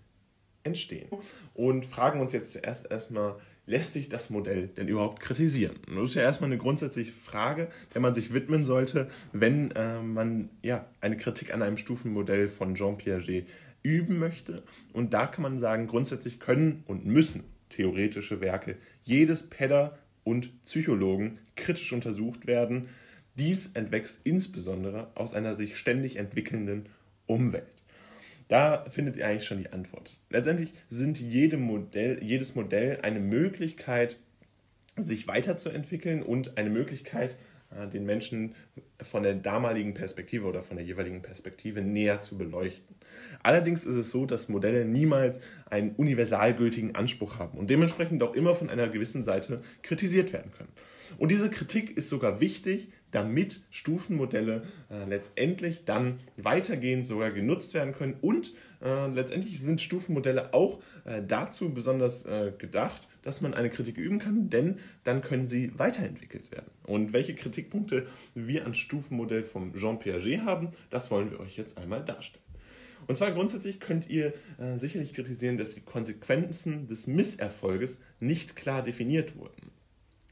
entstehen. 0.65 1.09
Und 1.55 1.87
fragen 1.87 2.21
uns 2.21 2.33
jetzt 2.33 2.53
zuerst 2.53 2.91
erstmal, 2.91 3.37
lässt 3.67 3.93
sich 3.93 4.09
das 4.09 4.31
Modell 4.31 4.69
denn 4.69 4.89
überhaupt 4.89 5.21
kritisieren? 5.21 5.77
Das 5.87 6.11
ist 6.11 6.15
ja 6.15 6.23
erstmal 6.23 6.51
eine 6.51 6.59
grundsätzliche 6.59 7.13
Frage, 7.13 7.69
der 7.93 8.01
man 8.01 8.15
sich 8.15 8.33
widmen 8.33 8.65
sollte, 8.65 9.09
wenn 9.33 9.71
äh, 9.73 10.01
man 10.01 10.49
ja, 10.63 10.87
eine 11.01 11.17
Kritik 11.17 11.53
an 11.53 11.63
einem 11.63 11.77
Stufenmodell 11.77 12.49
von 12.49 12.75
Jean 12.75 12.97
Piaget 12.97 13.47
üben 13.83 14.19
möchte. 14.19 14.63
Und 14.93 15.13
da 15.15 15.27
kann 15.27 15.43
man 15.43 15.59
sagen, 15.59 15.87
grundsätzlich 15.87 16.41
können 16.41 16.83
und 16.87 17.07
müssen 17.07 17.45
theoretische 17.69 18.41
Werke 18.41 18.77
jedes 19.05 19.49
Pedder 19.49 19.99
und 20.25 20.63
Psychologen 20.65 21.39
kritisch 21.55 21.93
untersucht 21.93 22.47
werden. 22.47 22.89
Dies 23.37 23.73
entwächst 23.73 24.21
insbesondere 24.25 25.11
aus 25.15 25.35
einer 25.35 25.55
sich 25.57 25.77
ständig 25.77 26.17
entwickelnden 26.17 26.87
Umwelt. 27.27 27.76
Da 28.49 28.85
findet 28.91 29.17
ihr 29.17 29.27
eigentlich 29.27 29.45
schon 29.45 29.59
die 29.59 29.73
Antwort. 29.73 30.21
Letztendlich 30.31 30.73
sind 30.89 31.19
jede 31.19 31.57
Modell, 31.57 32.23
jedes 32.23 32.55
Modell 32.55 33.01
eine 33.03 33.21
Möglichkeit, 33.21 34.19
sich 34.97 35.27
weiterzuentwickeln 35.27 36.23
und 36.23 36.57
eine 36.57 36.71
Möglichkeit, 36.71 37.37
äh, 37.71 37.89
den 37.89 38.07
Menschen 38.07 38.55
von 39.03 39.23
der 39.23 39.35
damaligen 39.35 39.95
Perspektive 39.95 40.47
oder 40.47 40.63
von 40.63 40.77
der 40.77 40.87
jeweiligen 40.87 41.23
Perspektive 41.23 41.83
näher 41.83 42.21
zu 42.21 42.39
beleuchten. 42.39 42.97
Allerdings 43.43 43.85
ist 43.85 43.97
es 43.97 44.11
so, 44.11 44.27
dass 44.27 44.49
Modelle 44.49 44.85
niemals 44.85 45.41
einen 45.69 45.91
universalgültigen 45.97 46.95
Anspruch 46.95 47.39
haben 47.39 47.59
und 47.59 47.69
dementsprechend 47.69 48.23
auch 48.23 48.35
immer 48.35 48.55
von 48.55 48.71
einer 48.71 48.89
gewissen 48.89 49.23
Seite 49.23 49.61
kritisiert 49.83 50.33
werden 50.33 50.53
können. 50.57 50.73
Und 51.19 51.31
diese 51.31 51.51
Kritik 51.51 51.97
ist 51.97 52.09
sogar 52.09 52.41
wichtig, 52.41 52.91
damit 53.17 53.63
Stufenmodelle 53.71 54.63
äh, 54.91 55.09
letztendlich 55.09 55.87
dann 55.87 56.19
weitergehend 56.37 57.07
sogar 57.07 57.31
genutzt 57.31 57.73
werden 57.73 57.95
können. 57.95 58.15
Und 58.21 58.53
äh, 58.85 59.07
letztendlich 59.07 59.59
sind 59.59 59.81
Stufenmodelle 59.81 60.53
auch 60.53 60.81
äh, 61.07 61.23
dazu 61.27 61.73
besonders 61.73 62.27
äh, 62.27 62.53
gedacht, 62.59 63.09
dass 63.23 63.41
man 63.41 63.55
eine 63.55 63.71
Kritik 63.71 63.97
üben 63.97 64.19
kann, 64.19 64.51
denn 64.51 64.79
dann 65.03 65.23
können 65.23 65.47
sie 65.47 65.73
weiterentwickelt 65.79 66.53
werden. 66.53 66.71
Und 66.85 67.15
welche 67.15 67.35
Kritikpunkte 67.35 68.07
wir 68.35 68.67
an 68.67 68.75
Stufenmodell 68.75 69.45
von 69.45 69.75
Jean 69.75 69.99
Piaget 69.99 70.43
haben, 70.43 70.69
das 70.91 71.11
wollen 71.11 71.31
wir 71.31 71.41
euch 71.41 71.57
jetzt 71.57 71.79
einmal 71.79 72.05
darstellen. 72.05 72.45
Und 73.07 73.17
zwar 73.17 73.33
grundsätzlich 73.33 73.81
könnt 73.81 74.11
ihr 74.11 74.35
äh, 74.59 74.77
sicherlich 74.77 75.15
kritisieren, 75.15 75.57
dass 75.57 75.75
die 75.75 75.81
Konsequenzen 75.81 76.87
des 76.87 77.07
Misserfolges 77.07 78.03
nicht 78.21 78.57
klar 78.57 78.83
definiert 78.83 79.37
wurden. 79.37 79.71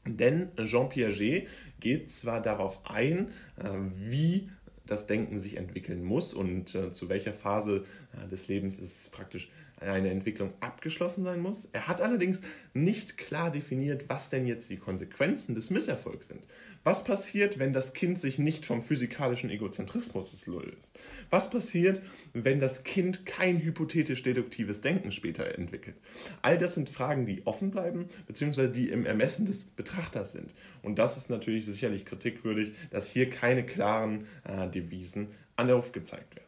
Denn 0.07 0.49
Jean 0.65 0.89
Piaget 0.89 1.47
geht 1.79 2.11
zwar 2.11 2.41
darauf 2.41 2.79
ein, 2.85 3.29
äh, 3.57 3.69
wie 3.93 4.49
das 4.85 5.07
Denken 5.07 5.39
sich 5.39 5.57
entwickeln 5.57 6.03
muss 6.03 6.33
und 6.33 6.75
äh, 6.75 6.91
zu 6.91 7.09
welcher 7.09 7.33
Phase 7.33 7.85
äh, 8.13 8.27
des 8.27 8.47
Lebens 8.47 8.79
es 8.79 9.09
praktisch 9.09 9.49
eine 9.79 10.09
Entwicklung 10.09 10.53
abgeschlossen 10.61 11.23
sein 11.23 11.41
muss. 11.41 11.65
Er 11.73 11.87
hat 11.87 12.01
allerdings 12.01 12.41
nicht 12.73 13.17
klar 13.17 13.51
definiert, 13.51 14.05
was 14.07 14.29
denn 14.29 14.47
jetzt 14.47 14.69
die 14.69 14.77
Konsequenzen 14.77 15.55
des 15.55 15.69
Misserfolgs 15.69 16.27
sind. 16.27 16.47
Was 16.83 17.03
passiert, 17.03 17.59
wenn 17.59 17.73
das 17.73 17.93
Kind 17.93 18.19
sich 18.19 18.37
nicht 18.39 18.65
vom 18.65 18.83
physikalischen 18.83 19.49
Egozentrismus 19.49 20.45
löst? 20.45 20.91
Was 21.29 21.49
passiert, 21.49 22.01
wenn 22.33 22.59
das 22.59 22.83
Kind 22.83 23.25
kein 23.25 23.61
hypothetisch-deduktives 23.61 24.81
Denken 24.81 25.11
später 25.11 25.57
entwickelt? 25.57 25.95
All 26.41 26.57
das 26.57 26.75
sind 26.75 26.89
Fragen, 26.89 27.25
die 27.25 27.45
offen 27.45 27.71
bleiben, 27.71 28.07
beziehungsweise 28.27 28.71
die 28.71 28.89
im 28.89 29.05
Ermessen 29.05 29.45
des 29.45 29.63
Betrachters 29.63 30.33
sind. 30.33 30.53
Und 30.83 30.99
das 30.99 31.17
ist 31.17 31.29
natürlich 31.29 31.65
sicherlich 31.65 32.05
kritikwürdig, 32.05 32.73
dass 32.91 33.09
hier 33.09 33.29
keine 33.29 33.65
klaren 33.65 34.25
äh, 34.43 34.69
Devisen 34.69 35.29
aufgezeigt 35.57 36.35
werden. 36.35 36.44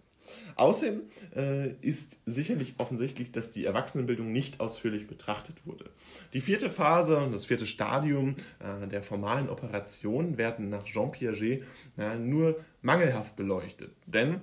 Außerdem 0.55 1.01
äh, 1.35 1.71
ist 1.81 2.21
sicherlich 2.25 2.75
offensichtlich, 2.77 3.31
dass 3.31 3.51
die 3.51 3.65
Erwachsenenbildung 3.65 4.31
nicht 4.31 4.59
ausführlich 4.59 5.07
betrachtet 5.07 5.65
wurde. 5.65 5.89
Die 6.33 6.41
vierte 6.41 6.69
Phase 6.69 7.17
und 7.17 7.31
das 7.31 7.45
vierte 7.45 7.67
Stadium 7.67 8.35
äh, 8.59 8.87
der 8.87 9.03
formalen 9.03 9.49
Operation 9.49 10.37
werden 10.37 10.69
nach 10.69 10.83
Jean 10.83 11.11
Piaget 11.11 11.63
äh, 11.97 12.17
nur 12.17 12.59
mangelhaft 12.81 13.35
beleuchtet. 13.35 13.91
Denn 14.05 14.41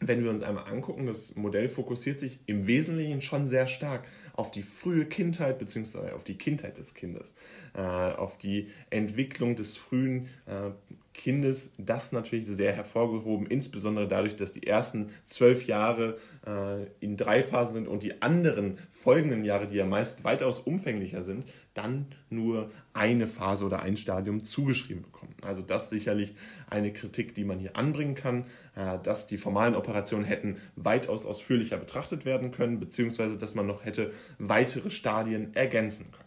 wenn 0.00 0.24
wir 0.24 0.30
uns 0.30 0.42
einmal 0.42 0.66
angucken, 0.66 1.06
das 1.06 1.36
Modell 1.36 1.68
fokussiert 1.68 2.20
sich 2.20 2.40
im 2.46 2.66
Wesentlichen 2.66 3.20
schon 3.20 3.46
sehr 3.46 3.66
stark 3.66 4.06
auf 4.34 4.50
die 4.50 4.62
frühe 4.62 5.06
Kindheit 5.06 5.58
bzw. 5.58 6.10
auf 6.10 6.24
die 6.24 6.36
Kindheit 6.36 6.78
des 6.78 6.94
Kindes, 6.94 7.36
äh, 7.74 7.80
auf 7.80 8.36
die 8.38 8.70
Entwicklung 8.90 9.56
des 9.56 9.76
frühen 9.76 10.28
äh, 10.46 10.70
Kindes. 11.14 11.72
Das 11.78 12.12
natürlich 12.12 12.46
sehr 12.46 12.72
hervorgehoben, 12.72 13.46
insbesondere 13.46 14.06
dadurch, 14.06 14.36
dass 14.36 14.52
die 14.52 14.66
ersten 14.66 15.10
zwölf 15.24 15.66
Jahre 15.66 16.18
äh, 16.46 16.84
in 17.00 17.16
drei 17.16 17.42
Phasen 17.42 17.74
sind 17.74 17.88
und 17.88 18.02
die 18.02 18.20
anderen 18.20 18.78
folgenden 18.90 19.44
Jahre, 19.44 19.68
die 19.68 19.76
ja 19.76 19.86
meist 19.86 20.24
weitaus 20.24 20.58
umfänglicher 20.58 21.22
sind, 21.22 21.46
dann 21.72 22.06
nur 22.30 22.70
eine 22.92 23.26
Phase 23.26 23.64
oder 23.64 23.82
ein 23.82 23.96
Stadium 23.96 24.44
zugeschrieben 24.44 25.02
bekommen. 25.02 25.34
Also 25.42 25.62
das 25.62 25.90
sicherlich 25.90 26.34
eine 26.68 26.92
Kritik, 26.92 27.34
die 27.34 27.44
man 27.44 27.58
hier 27.58 27.76
anbringen 27.76 28.14
kann, 28.14 28.44
äh, 28.76 28.98
dass 29.02 29.26
die 29.26 29.38
formalen 29.38 29.74
Operationen 29.74 30.24
hätten 30.24 30.58
weitaus 30.76 31.26
ausführlicher 31.26 31.76
betrachtet 31.76 32.24
werden 32.24 32.50
können, 32.50 32.80
beziehungsweise 32.80 33.36
dass 33.36 33.54
man 33.54 33.66
noch 33.66 33.84
hätte 33.84 34.12
weitere 34.38 34.90
Stadien 34.90 35.54
ergänzen 35.54 36.10
können. 36.12 36.23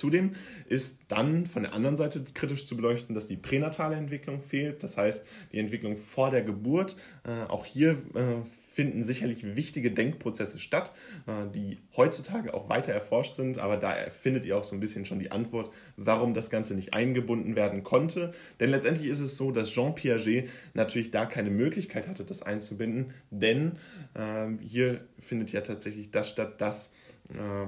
Zudem 0.00 0.34
ist 0.66 1.02
dann 1.08 1.46
von 1.46 1.62
der 1.62 1.74
anderen 1.74 1.98
Seite 1.98 2.24
kritisch 2.32 2.66
zu 2.66 2.74
beleuchten, 2.74 3.14
dass 3.14 3.26
die 3.26 3.36
pränatale 3.36 3.96
Entwicklung 3.96 4.40
fehlt, 4.40 4.82
das 4.82 4.96
heißt 4.96 5.26
die 5.52 5.58
Entwicklung 5.58 5.98
vor 5.98 6.30
der 6.30 6.42
Geburt. 6.42 6.96
Äh, 7.24 7.42
auch 7.48 7.66
hier 7.66 7.98
äh, 8.14 8.46
finden 8.72 9.02
sicherlich 9.02 9.56
wichtige 9.56 9.90
Denkprozesse 9.90 10.58
statt, 10.58 10.92
äh, 11.26 11.50
die 11.54 11.78
heutzutage 11.96 12.54
auch 12.54 12.70
weiter 12.70 12.94
erforscht 12.94 13.36
sind, 13.36 13.58
aber 13.58 13.76
da 13.76 13.94
findet 14.10 14.46
ihr 14.46 14.56
auch 14.56 14.64
so 14.64 14.74
ein 14.74 14.80
bisschen 14.80 15.04
schon 15.04 15.18
die 15.18 15.32
Antwort, 15.32 15.70
warum 15.96 16.32
das 16.32 16.48
Ganze 16.48 16.74
nicht 16.74 16.94
eingebunden 16.94 17.56
werden 17.56 17.82
konnte. 17.82 18.32
Denn 18.58 18.70
letztendlich 18.70 19.08
ist 19.08 19.20
es 19.20 19.36
so, 19.36 19.50
dass 19.50 19.70
Jean 19.70 19.94
Piaget 19.94 20.48
natürlich 20.72 21.10
da 21.10 21.26
keine 21.26 21.50
Möglichkeit 21.50 22.08
hatte, 22.08 22.24
das 22.24 22.42
einzubinden, 22.42 23.12
denn 23.30 23.72
äh, 24.14 24.46
hier 24.62 25.04
findet 25.18 25.52
ja 25.52 25.60
tatsächlich 25.60 26.10
das 26.10 26.30
statt, 26.30 26.60
dass 26.62 26.94
äh, 27.28 27.66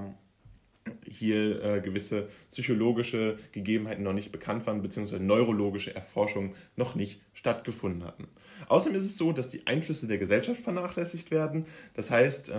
hier 1.05 1.63
äh, 1.63 1.81
gewisse 1.81 2.29
psychologische 2.51 3.39
Gegebenheiten 3.53 4.03
noch 4.03 4.13
nicht 4.13 4.33
bekannt 4.33 4.67
waren, 4.67 4.83
beziehungsweise 4.83 5.23
neurologische 5.23 5.95
Erforschungen 5.95 6.55
noch 6.77 6.95
nicht 6.95 7.21
stattgefunden 7.33 8.05
hatten. 8.05 8.29
Außerdem 8.69 8.97
ist 8.97 9.05
es 9.05 9.19
so, 9.19 9.33
dass 9.33 9.49
die 9.49 9.67
Einflüsse 9.67 10.07
der 10.07 10.19
Gesellschaft 10.19 10.61
vernachlässigt 10.61 11.31
werden. 11.31 11.67
Das 11.95 12.11
heißt, 12.11 12.51
äh, 12.51 12.55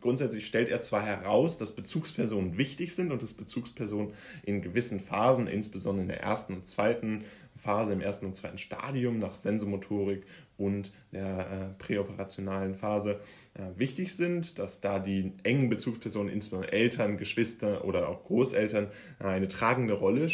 grundsätzlich 0.00 0.46
stellt 0.46 0.68
er 0.68 0.80
zwar 0.80 1.02
heraus, 1.02 1.58
dass 1.58 1.74
Bezugspersonen 1.74 2.58
wichtig 2.58 2.94
sind 2.94 3.10
und 3.10 3.22
dass 3.22 3.34
Bezugspersonen 3.34 4.12
in 4.44 4.62
gewissen 4.62 5.00
Phasen, 5.00 5.46
insbesondere 5.46 6.02
in 6.02 6.08
der 6.08 6.20
ersten 6.20 6.54
und 6.54 6.64
zweiten 6.64 7.24
Phase, 7.56 7.92
im 7.92 8.00
ersten 8.00 8.26
und 8.26 8.36
zweiten 8.36 8.58
Stadium 8.58 9.18
nach 9.18 9.34
Sensomotorik 9.34 10.24
und 10.58 10.92
der 11.12 11.38
äh, 11.38 11.82
präoperationalen 11.82 12.74
Phase 12.74 13.20
wichtig 13.76 14.14
sind, 14.14 14.58
dass 14.58 14.80
da 14.80 14.98
die 14.98 15.32
engen 15.42 15.68
Bezugspersonen, 15.68 16.32
insbesondere 16.32 16.72
Eltern, 16.72 17.16
Geschwister 17.16 17.84
oder 17.84 18.08
auch 18.08 18.24
Großeltern, 18.24 18.88
äh, 19.20 19.24
eine 19.24 19.48
tragende 19.48 19.94
Rolle 19.94 20.28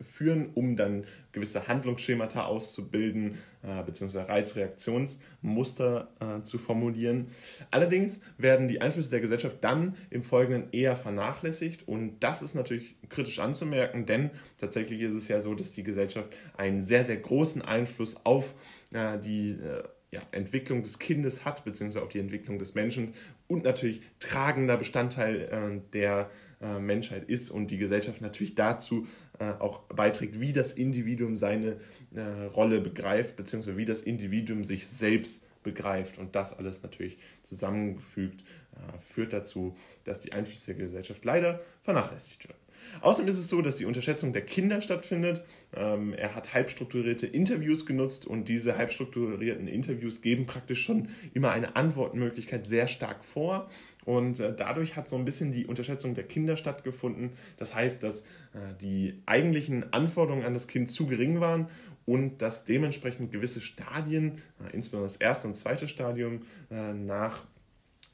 führen, 0.00 0.50
um 0.54 0.76
dann 0.76 1.04
gewisse 1.32 1.66
Handlungsschemata 1.68 2.44
auszubilden, 2.44 3.38
äh, 3.62 3.82
beziehungsweise 3.82 4.28
Reizreaktionsmuster 4.28 6.08
äh, 6.20 6.42
zu 6.42 6.58
formulieren. 6.58 7.28
Allerdings 7.70 8.20
werden 8.36 8.68
die 8.68 8.80
Einflüsse 8.80 9.10
der 9.10 9.20
Gesellschaft 9.20 9.58
dann 9.62 9.96
im 10.10 10.22
Folgenden 10.22 10.68
eher 10.72 10.96
vernachlässigt 10.96 11.88
und 11.88 12.20
das 12.20 12.42
ist 12.42 12.54
natürlich 12.54 12.96
kritisch 13.08 13.38
anzumerken, 13.38 14.04
denn 14.04 14.30
tatsächlich 14.58 15.00
ist 15.00 15.14
es 15.14 15.28
ja 15.28 15.40
so, 15.40 15.54
dass 15.54 15.70
die 15.70 15.84
Gesellschaft 15.84 16.32
einen 16.56 16.82
sehr, 16.82 17.04
sehr 17.04 17.16
großen 17.16 17.62
Einfluss 17.62 18.24
auf 18.24 18.54
äh, 18.92 19.18
die 19.18 19.50
äh, 19.50 19.84
ja, 20.14 20.22
Entwicklung 20.30 20.82
des 20.82 21.00
Kindes 21.00 21.44
hat, 21.44 21.64
beziehungsweise 21.64 22.04
auf 22.04 22.08
die 22.08 22.20
Entwicklung 22.20 22.60
des 22.60 22.74
Menschen 22.74 23.14
und 23.48 23.64
natürlich 23.64 24.00
tragender 24.20 24.76
Bestandteil 24.76 25.40
äh, 25.40 25.80
der 25.92 26.30
äh, 26.62 26.78
Menschheit 26.78 27.24
ist 27.28 27.50
und 27.50 27.72
die 27.72 27.78
Gesellschaft 27.78 28.20
natürlich 28.20 28.54
dazu 28.54 29.08
äh, 29.40 29.50
auch 29.58 29.80
beiträgt, 29.88 30.40
wie 30.40 30.52
das 30.52 30.72
Individuum 30.72 31.36
seine 31.36 31.80
äh, 32.14 32.44
Rolle 32.44 32.80
begreift, 32.80 33.34
beziehungsweise 33.34 33.76
wie 33.76 33.84
das 33.84 34.02
Individuum 34.02 34.62
sich 34.62 34.86
selbst 34.86 35.48
begreift. 35.64 36.18
Und 36.18 36.36
das 36.36 36.56
alles 36.56 36.84
natürlich 36.84 37.18
zusammengefügt 37.42 38.42
äh, 38.42 38.98
führt 39.00 39.32
dazu, 39.32 39.76
dass 40.04 40.20
die 40.20 40.32
Einflüsse 40.32 40.74
der 40.74 40.86
Gesellschaft 40.86 41.24
leider 41.24 41.60
vernachlässigt 41.82 42.48
werden. 42.48 42.63
Außerdem 43.00 43.28
ist 43.28 43.38
es 43.38 43.48
so, 43.48 43.62
dass 43.62 43.76
die 43.76 43.84
Unterschätzung 43.84 44.32
der 44.32 44.42
Kinder 44.42 44.80
stattfindet. 44.80 45.42
Ähm, 45.74 46.14
er 46.14 46.34
hat 46.34 46.54
halbstrukturierte 46.54 47.26
Interviews 47.26 47.86
genutzt 47.86 48.26
und 48.26 48.48
diese 48.48 48.76
halbstrukturierten 48.76 49.68
Interviews 49.68 50.22
geben 50.22 50.46
praktisch 50.46 50.82
schon 50.82 51.08
immer 51.32 51.50
eine 51.50 51.76
Antwortmöglichkeit 51.76 52.66
sehr 52.66 52.88
stark 52.88 53.24
vor. 53.24 53.68
Und 54.04 54.40
äh, 54.40 54.54
dadurch 54.54 54.96
hat 54.96 55.08
so 55.08 55.16
ein 55.16 55.24
bisschen 55.24 55.52
die 55.52 55.66
Unterschätzung 55.66 56.14
der 56.14 56.24
Kinder 56.24 56.56
stattgefunden. 56.56 57.30
Das 57.56 57.74
heißt, 57.74 58.02
dass 58.02 58.22
äh, 58.22 58.74
die 58.80 59.22
eigentlichen 59.26 59.92
Anforderungen 59.92 60.44
an 60.44 60.54
das 60.54 60.68
Kind 60.68 60.90
zu 60.90 61.06
gering 61.06 61.40
waren 61.40 61.68
und 62.06 62.42
dass 62.42 62.64
dementsprechend 62.64 63.32
gewisse 63.32 63.60
Stadien, 63.60 64.42
äh, 64.60 64.74
insbesondere 64.74 65.08
das 65.08 65.16
erste 65.16 65.48
und 65.48 65.54
zweite 65.54 65.88
Stadium, 65.88 66.42
äh, 66.70 66.92
nach 66.92 67.44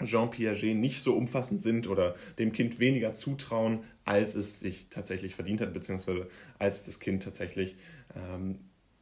Jean 0.05 0.31
Piaget 0.31 0.77
nicht 0.77 1.03
so 1.03 1.17
umfassend 1.17 1.63
sind 1.63 1.89
oder 1.89 2.15
dem 2.39 2.53
Kind 2.53 2.79
weniger 2.79 3.15
zutrauen, 3.15 3.85
als 4.05 4.35
es 4.35 4.61
sich 4.61 4.87
tatsächlich 4.91 5.35
verdient 5.35 5.61
hat, 5.61 5.73
beziehungsweise 5.73 6.29
als 6.59 6.85
das 6.85 7.01
Kind 7.01 7.23
tatsächlich 7.23 7.77
ähm, 8.17 8.57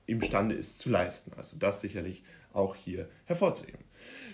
imstande 0.07 0.55
ist 0.55 0.81
zu 0.81 0.91
leisten. 0.91 1.33
Also 1.37 1.57
das 1.59 1.81
sicherlich 1.81 2.23
auch 2.53 2.75
hier 2.75 3.09
hervorzuheben. 3.27 3.81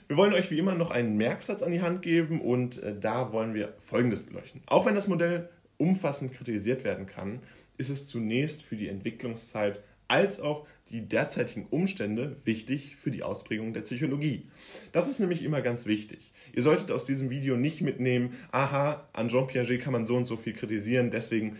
Wir 0.06 0.16
wollen 0.16 0.34
euch 0.34 0.50
wie 0.50 0.58
immer 0.58 0.74
noch 0.74 0.90
einen 0.90 1.16
Merksatz 1.16 1.62
an 1.62 1.72
die 1.72 1.82
Hand 1.82 2.02
geben 2.02 2.40
und 2.40 2.82
äh, 2.82 2.94
da 2.98 3.32
wollen 3.32 3.54
wir 3.54 3.74
Folgendes 3.80 4.22
beleuchten. 4.22 4.62
Auch 4.66 4.86
wenn 4.86 4.94
das 4.94 5.08
Modell 5.08 5.48
umfassend 5.78 6.32
kritisiert 6.34 6.84
werden 6.84 7.06
kann, 7.06 7.40
ist 7.76 7.90
es 7.90 8.06
zunächst 8.06 8.62
für 8.62 8.76
die 8.76 8.88
Entwicklungszeit 8.88 9.82
als 10.06 10.40
auch 10.40 10.66
die 10.90 11.08
derzeitigen 11.08 11.66
Umstände 11.66 12.36
wichtig 12.44 12.96
für 12.96 13.10
die 13.10 13.22
Ausprägung 13.22 13.72
der 13.72 13.80
Psychologie. 13.80 14.48
Das 14.92 15.08
ist 15.08 15.18
nämlich 15.18 15.42
immer 15.42 15.62
ganz 15.62 15.86
wichtig. 15.86 16.32
Ihr 16.54 16.62
solltet 16.62 16.90
aus 16.90 17.04
diesem 17.04 17.30
Video 17.30 17.56
nicht 17.56 17.80
mitnehmen, 17.80 18.34
aha, 18.52 19.08
an 19.12 19.28
Jean 19.28 19.46
Piaget 19.46 19.80
kann 19.80 19.92
man 19.92 20.06
so 20.06 20.16
und 20.16 20.26
so 20.26 20.36
viel 20.36 20.52
kritisieren, 20.52 21.10
deswegen 21.10 21.56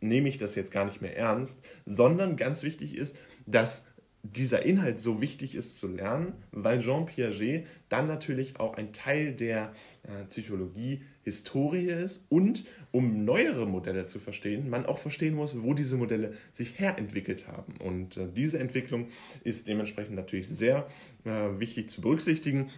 nehme 0.00 0.28
ich 0.28 0.38
das 0.38 0.54
jetzt 0.54 0.72
gar 0.72 0.84
nicht 0.84 1.00
mehr 1.00 1.16
ernst, 1.16 1.64
sondern 1.86 2.36
ganz 2.36 2.62
wichtig 2.62 2.96
ist, 2.96 3.16
dass 3.46 3.86
dieser 4.24 4.64
Inhalt 4.64 4.98
so 5.00 5.20
wichtig 5.20 5.54
ist 5.54 5.78
zu 5.78 5.86
lernen, 5.86 6.32
weil 6.50 6.80
Jean 6.80 7.04
Piaget 7.04 7.66
dann 7.90 8.06
natürlich 8.06 8.58
auch 8.58 8.74
ein 8.74 8.92
Teil 8.92 9.32
der 9.32 9.72
äh, 10.02 10.24
Psychologie 10.30 11.02
Historie 11.24 11.86
ist 11.86 12.26
und 12.30 12.64
um 12.90 13.24
neuere 13.24 13.66
Modelle 13.66 14.06
zu 14.06 14.18
verstehen, 14.18 14.70
man 14.70 14.86
auch 14.86 14.98
verstehen 14.98 15.34
muss, 15.34 15.62
wo 15.62 15.74
diese 15.74 15.96
Modelle 15.96 16.34
sich 16.52 16.78
herentwickelt 16.78 17.48
haben. 17.48 17.74
Und 17.78 18.16
äh, 18.16 18.26
diese 18.34 18.58
Entwicklung 18.58 19.08
ist 19.42 19.68
dementsprechend 19.68 20.16
natürlich 20.16 20.48
sehr 20.48 20.86
äh, 21.24 21.58
wichtig 21.58 21.90
zu 21.90 22.00
berücksichtigen 22.00 22.70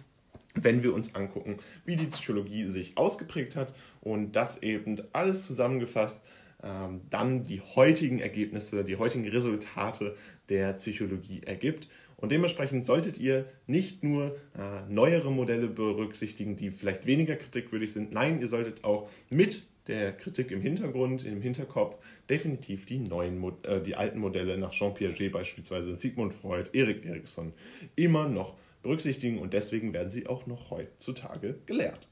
wenn 0.63 0.83
wir 0.83 0.93
uns 0.93 1.15
angucken, 1.15 1.57
wie 1.85 1.95
die 1.95 2.07
Psychologie 2.07 2.69
sich 2.69 2.97
ausgeprägt 2.97 3.55
hat 3.55 3.73
und 4.01 4.35
das 4.35 4.63
eben 4.63 5.01
alles 5.13 5.45
zusammengefasst 5.45 6.23
ähm, 6.63 7.01
dann 7.11 7.43
die 7.43 7.61
heutigen 7.61 8.19
Ergebnisse, 8.19 8.83
die 8.83 8.95
heutigen 8.95 9.27
Resultate 9.27 10.15
der 10.49 10.73
Psychologie 10.73 11.41
ergibt. 11.45 11.87
Und 12.15 12.31
dementsprechend 12.31 12.83
solltet 12.85 13.19
ihr 13.19 13.45
nicht 13.67 14.03
nur 14.03 14.37
äh, 14.57 14.91
neuere 14.91 15.31
Modelle 15.31 15.67
berücksichtigen, 15.67 16.55
die 16.55 16.71
vielleicht 16.71 17.05
weniger 17.05 17.35
kritikwürdig 17.35 17.93
sind. 17.93 18.11
Nein, 18.11 18.41
ihr 18.41 18.47
solltet 18.47 18.83
auch 18.83 19.07
mit 19.29 19.67
der 19.87 20.13
Kritik 20.13 20.49
im 20.49 20.59
Hintergrund, 20.59 21.25
im 21.25 21.41
Hinterkopf 21.43 21.97
definitiv 22.27 22.87
die 22.87 22.97
neuen, 22.97 23.43
äh, 23.63 23.79
die 23.79 23.95
alten 23.95 24.19
Modelle 24.19 24.57
nach 24.57 24.71
Jean 24.71 24.95
Piaget 24.95 25.31
beispielsweise, 25.31 25.95
Sigmund 25.95 26.33
Freud, 26.33 26.71
Erik 26.73 27.05
Erikson 27.05 27.53
immer 27.95 28.27
noch 28.27 28.55
berücksichtigen 28.87 29.39
und 29.39 29.53
deswegen 29.53 29.93
werden 29.93 30.09
sie 30.09 30.27
auch 30.27 30.47
noch 30.47 30.71
heutzutage 30.71 31.59
gelehrt. 31.65 32.07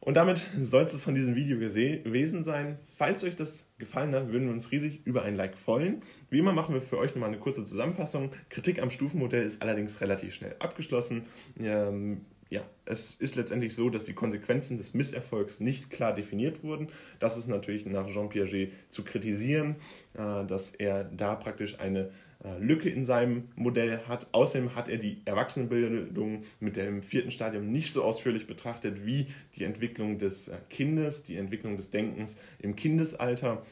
Und 0.00 0.14
damit 0.14 0.42
soll 0.60 0.84
es 0.84 1.02
von 1.02 1.14
diesem 1.14 1.34
Video 1.34 1.58
gewesen 1.58 2.42
sein. 2.42 2.78
Falls 2.82 3.24
euch 3.24 3.36
das 3.36 3.72
gefallen 3.78 4.14
hat, 4.14 4.30
würden 4.30 4.46
wir 4.48 4.52
uns 4.52 4.70
riesig 4.70 5.00
über 5.06 5.22
ein 5.22 5.34
Like 5.34 5.56
freuen. 5.56 6.02
Wie 6.28 6.38
immer 6.38 6.52
machen 6.52 6.74
wir 6.74 6.82
für 6.82 6.98
euch 6.98 7.14
nochmal 7.14 7.30
eine 7.30 7.38
kurze 7.38 7.64
Zusammenfassung. 7.64 8.30
Kritik 8.50 8.82
am 8.82 8.90
Stufenmodell 8.90 9.44
ist 9.44 9.62
allerdings 9.62 10.02
relativ 10.02 10.34
schnell 10.34 10.56
abgeschlossen. 10.58 11.22
Ähm, 11.58 12.20
ja, 12.50 12.60
es 12.84 13.14
ist 13.14 13.36
letztendlich 13.36 13.74
so, 13.74 13.88
dass 13.88 14.04
die 14.04 14.12
Konsequenzen 14.12 14.76
des 14.76 14.92
Misserfolgs 14.92 15.60
nicht 15.60 15.90
klar 15.90 16.14
definiert 16.14 16.62
wurden. 16.62 16.88
Das 17.18 17.38
ist 17.38 17.48
natürlich 17.48 17.86
nach 17.86 18.06
Jean 18.06 18.28
Piaget 18.28 18.72
zu 18.90 19.04
kritisieren, 19.04 19.76
äh, 20.12 20.44
dass 20.44 20.74
er 20.74 21.04
da 21.04 21.34
praktisch 21.34 21.80
eine 21.80 22.10
Lücke 22.58 22.90
in 22.90 23.04
seinem 23.04 23.48
Modell 23.56 24.00
hat. 24.06 24.28
Außerdem 24.32 24.74
hat 24.74 24.88
er 24.88 24.98
die 24.98 25.22
Erwachsenenbildung 25.24 26.44
mit 26.60 26.76
dem 26.76 27.02
vierten 27.02 27.30
Stadium 27.30 27.72
nicht 27.72 27.92
so 27.92 28.04
ausführlich 28.04 28.46
betrachtet 28.46 29.06
wie 29.06 29.28
die 29.56 29.64
Entwicklung 29.64 30.18
des 30.18 30.48
äh, 30.48 30.56
Kindes, 30.68 31.24
die 31.24 31.36
Entwicklung 31.36 31.76
des 31.76 31.90
Denkens 31.90 32.38
im 32.58 32.76
Kindesalter. 32.76 33.64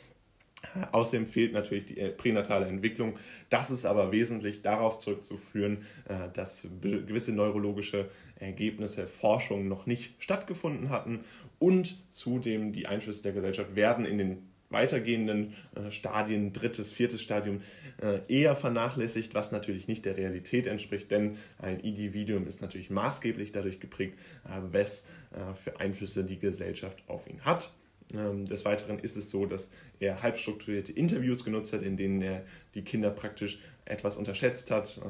Äh, 0.74 0.86
außerdem 0.90 1.26
fehlt 1.26 1.52
natürlich 1.52 1.84
die 1.84 1.96
pränatale 2.16 2.66
Entwicklung. 2.66 3.18
Das 3.50 3.70
ist 3.70 3.84
aber 3.84 4.10
wesentlich 4.10 4.62
darauf 4.62 4.98
zurückzuführen, 4.98 5.84
dass 6.32 6.66
gewisse 6.80 7.32
neurologische 7.32 8.08
Ergebnisse, 8.36 9.06
Forschungen 9.06 9.68
noch 9.68 9.86
nicht 9.86 10.14
stattgefunden 10.22 10.88
hatten 10.88 11.20
und 11.58 11.96
zudem 12.10 12.72
die 12.72 12.86
Einflüsse 12.86 13.22
der 13.22 13.32
Gesellschaft 13.32 13.76
werden 13.76 14.04
in 14.04 14.18
den 14.18 14.51
weitergehenden 14.72 15.54
Stadien, 15.90 16.52
drittes, 16.52 16.92
viertes 16.92 17.22
Stadium, 17.22 17.60
äh, 18.02 18.20
eher 18.28 18.56
vernachlässigt, 18.56 19.34
was 19.34 19.52
natürlich 19.52 19.86
nicht 19.86 20.04
der 20.04 20.16
Realität 20.16 20.66
entspricht, 20.66 21.10
denn 21.10 21.36
ein 21.58 21.80
Individuum 21.80 22.46
ist 22.46 22.62
natürlich 22.62 22.90
maßgeblich 22.90 23.52
dadurch 23.52 23.80
geprägt, 23.80 24.18
äh, 24.44 24.60
was 24.72 25.06
äh, 25.30 25.54
für 25.54 25.78
Einflüsse 25.78 26.24
die 26.24 26.38
Gesellschaft 26.38 27.02
auf 27.06 27.28
ihn 27.28 27.40
hat. 27.42 27.72
Ähm, 28.14 28.46
des 28.46 28.64
Weiteren 28.64 28.98
ist 28.98 29.16
es 29.16 29.30
so, 29.30 29.46
dass 29.46 29.72
er 30.00 30.22
halbstrukturierte 30.22 30.92
Interviews 30.92 31.44
genutzt 31.44 31.72
hat, 31.72 31.82
in 31.82 31.96
denen 31.96 32.20
er 32.20 32.44
die 32.74 32.82
Kinder 32.82 33.10
praktisch 33.10 33.60
etwas 33.84 34.16
unterschätzt 34.16 34.70
hat, 34.70 35.00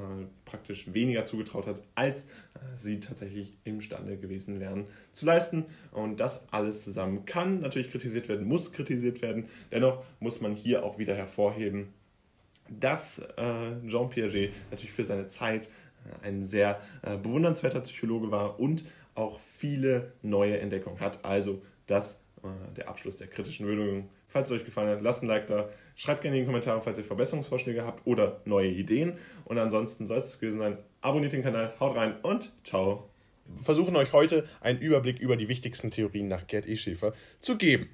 praktisch 0.44 0.92
weniger 0.92 1.24
zugetraut 1.24 1.66
hat, 1.66 1.82
als 1.94 2.26
sie 2.76 3.00
tatsächlich 3.00 3.56
imstande 3.64 4.16
gewesen 4.16 4.60
wären 4.60 4.86
zu 5.12 5.26
leisten. 5.26 5.66
Und 5.90 6.20
das 6.20 6.50
alles 6.52 6.82
zusammen 6.84 7.26
kann 7.26 7.60
natürlich 7.60 7.90
kritisiert 7.90 8.28
werden, 8.28 8.46
muss 8.46 8.72
kritisiert 8.72 9.22
werden. 9.22 9.48
Dennoch 9.70 10.02
muss 10.20 10.40
man 10.40 10.54
hier 10.54 10.84
auch 10.84 10.98
wieder 10.98 11.14
hervorheben, 11.14 11.92
dass 12.80 13.18
äh, 13.36 13.88
Jean 13.88 14.08
Piaget 14.10 14.52
natürlich 14.70 14.92
für 14.92 15.04
seine 15.04 15.26
Zeit 15.26 15.66
äh, 16.22 16.26
ein 16.26 16.44
sehr 16.44 16.80
äh, 17.02 17.16
bewundernswerter 17.16 17.80
Psychologe 17.80 18.30
war 18.30 18.58
und 18.60 18.84
auch 19.14 19.40
viele 19.40 20.12
neue 20.22 20.58
Entdeckungen 20.58 21.00
hat. 21.00 21.24
Also 21.24 21.62
das 21.86 22.24
äh, 22.42 22.74
der 22.76 22.88
Abschluss 22.88 23.16
der 23.18 23.28
kritischen 23.28 23.66
Würdigung. 23.66 24.08
Falls 24.28 24.50
es 24.50 24.56
euch 24.56 24.64
gefallen 24.64 24.88
hat, 24.88 25.02
lasst 25.02 25.22
ein 25.22 25.28
Like 25.28 25.46
da. 25.46 25.68
Schreibt 25.96 26.22
gerne 26.22 26.36
in 26.36 26.42
die 26.42 26.46
Kommentare, 26.46 26.80
falls 26.80 26.98
ihr 26.98 27.04
Verbesserungsvorschläge 27.04 27.84
habt 27.84 28.06
oder 28.06 28.40
neue 28.44 28.68
Ideen. 28.68 29.18
Und 29.44 29.58
ansonsten 29.58 30.06
soll 30.06 30.18
es 30.18 30.40
gewesen 30.40 30.58
sein. 30.58 30.78
Abonniert 31.00 31.32
den 31.32 31.42
Kanal, 31.42 31.74
haut 31.80 31.96
rein 31.96 32.16
und 32.22 32.52
ciao. 32.64 33.08
versuchen 33.60 33.96
euch 33.96 34.12
heute 34.12 34.48
einen 34.60 34.78
Überblick 34.80 35.18
über 35.18 35.36
die 35.36 35.48
wichtigsten 35.48 35.90
Theorien 35.90 36.28
nach 36.28 36.46
Gerd 36.46 36.66
E. 36.66 36.76
Schäfer 36.76 37.12
zu 37.40 37.58
geben. 37.58 37.88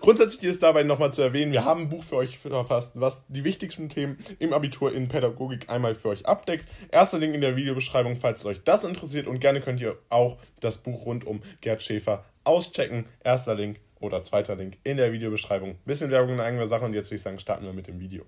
Grundsätzlich 0.00 0.44
ist 0.44 0.62
dabei 0.62 0.82
nochmal 0.82 1.12
zu 1.12 1.22
erwähnen, 1.22 1.52
wir 1.52 1.64
haben 1.64 1.82
ein 1.82 1.88
Buch 1.88 2.02
für 2.02 2.16
euch 2.16 2.38
verfasst, 2.38 2.92
was 2.94 3.24
die 3.28 3.44
wichtigsten 3.44 3.88
Themen 3.88 4.18
im 4.38 4.52
Abitur 4.52 4.92
in 4.92 5.08
Pädagogik 5.08 5.68
einmal 5.68 5.94
für 5.94 6.08
euch 6.08 6.26
abdeckt. 6.26 6.66
Erster 6.90 7.18
Link 7.18 7.34
in 7.34 7.40
der 7.40 7.56
Videobeschreibung, 7.56 8.16
falls 8.16 8.44
euch 8.46 8.62
das 8.64 8.84
interessiert 8.84 9.26
und 9.26 9.40
gerne 9.40 9.60
könnt 9.60 9.80
ihr 9.80 9.98
auch 10.08 10.38
das 10.60 10.78
Buch 10.78 11.04
rund 11.06 11.26
um 11.26 11.42
Gerd 11.60 11.82
Schäfer 11.82 12.24
auschecken. 12.44 13.06
Erster 13.22 13.54
Link 13.54 13.78
oder 14.02 14.22
zweiter 14.22 14.56
Link 14.56 14.78
in 14.84 14.96
der 14.96 15.12
Videobeschreibung. 15.12 15.76
Bisschen 15.86 16.10
Werbung 16.10 16.34
in 16.34 16.40
eigener 16.40 16.66
Sache 16.66 16.84
und 16.84 16.94
jetzt 16.94 17.08
würde 17.08 17.16
ich 17.16 17.22
sagen, 17.22 17.38
starten 17.38 17.64
wir 17.64 17.72
mit 17.72 17.86
dem 17.86 18.00
Video. 18.00 18.26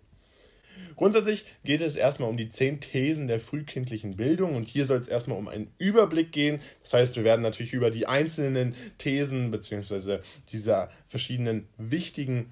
Grundsätzlich 0.96 1.44
geht 1.64 1.80
es 1.80 1.96
erstmal 1.96 2.28
um 2.28 2.36
die 2.36 2.48
zehn 2.48 2.80
Thesen 2.80 3.26
der 3.26 3.40
frühkindlichen 3.40 4.16
Bildung 4.16 4.54
und 4.54 4.68
hier 4.68 4.84
soll 4.84 4.98
es 4.98 5.08
erstmal 5.08 5.38
um 5.38 5.48
einen 5.48 5.72
Überblick 5.78 6.30
gehen. 6.30 6.60
Das 6.82 6.94
heißt, 6.94 7.16
wir 7.16 7.24
werden 7.24 7.42
natürlich 7.42 7.72
über 7.72 7.90
die 7.90 8.06
einzelnen 8.06 8.74
Thesen 8.98 9.50
bzw. 9.50 10.20
dieser 10.52 10.90
verschiedenen 11.08 11.66
wichtigen 11.78 12.50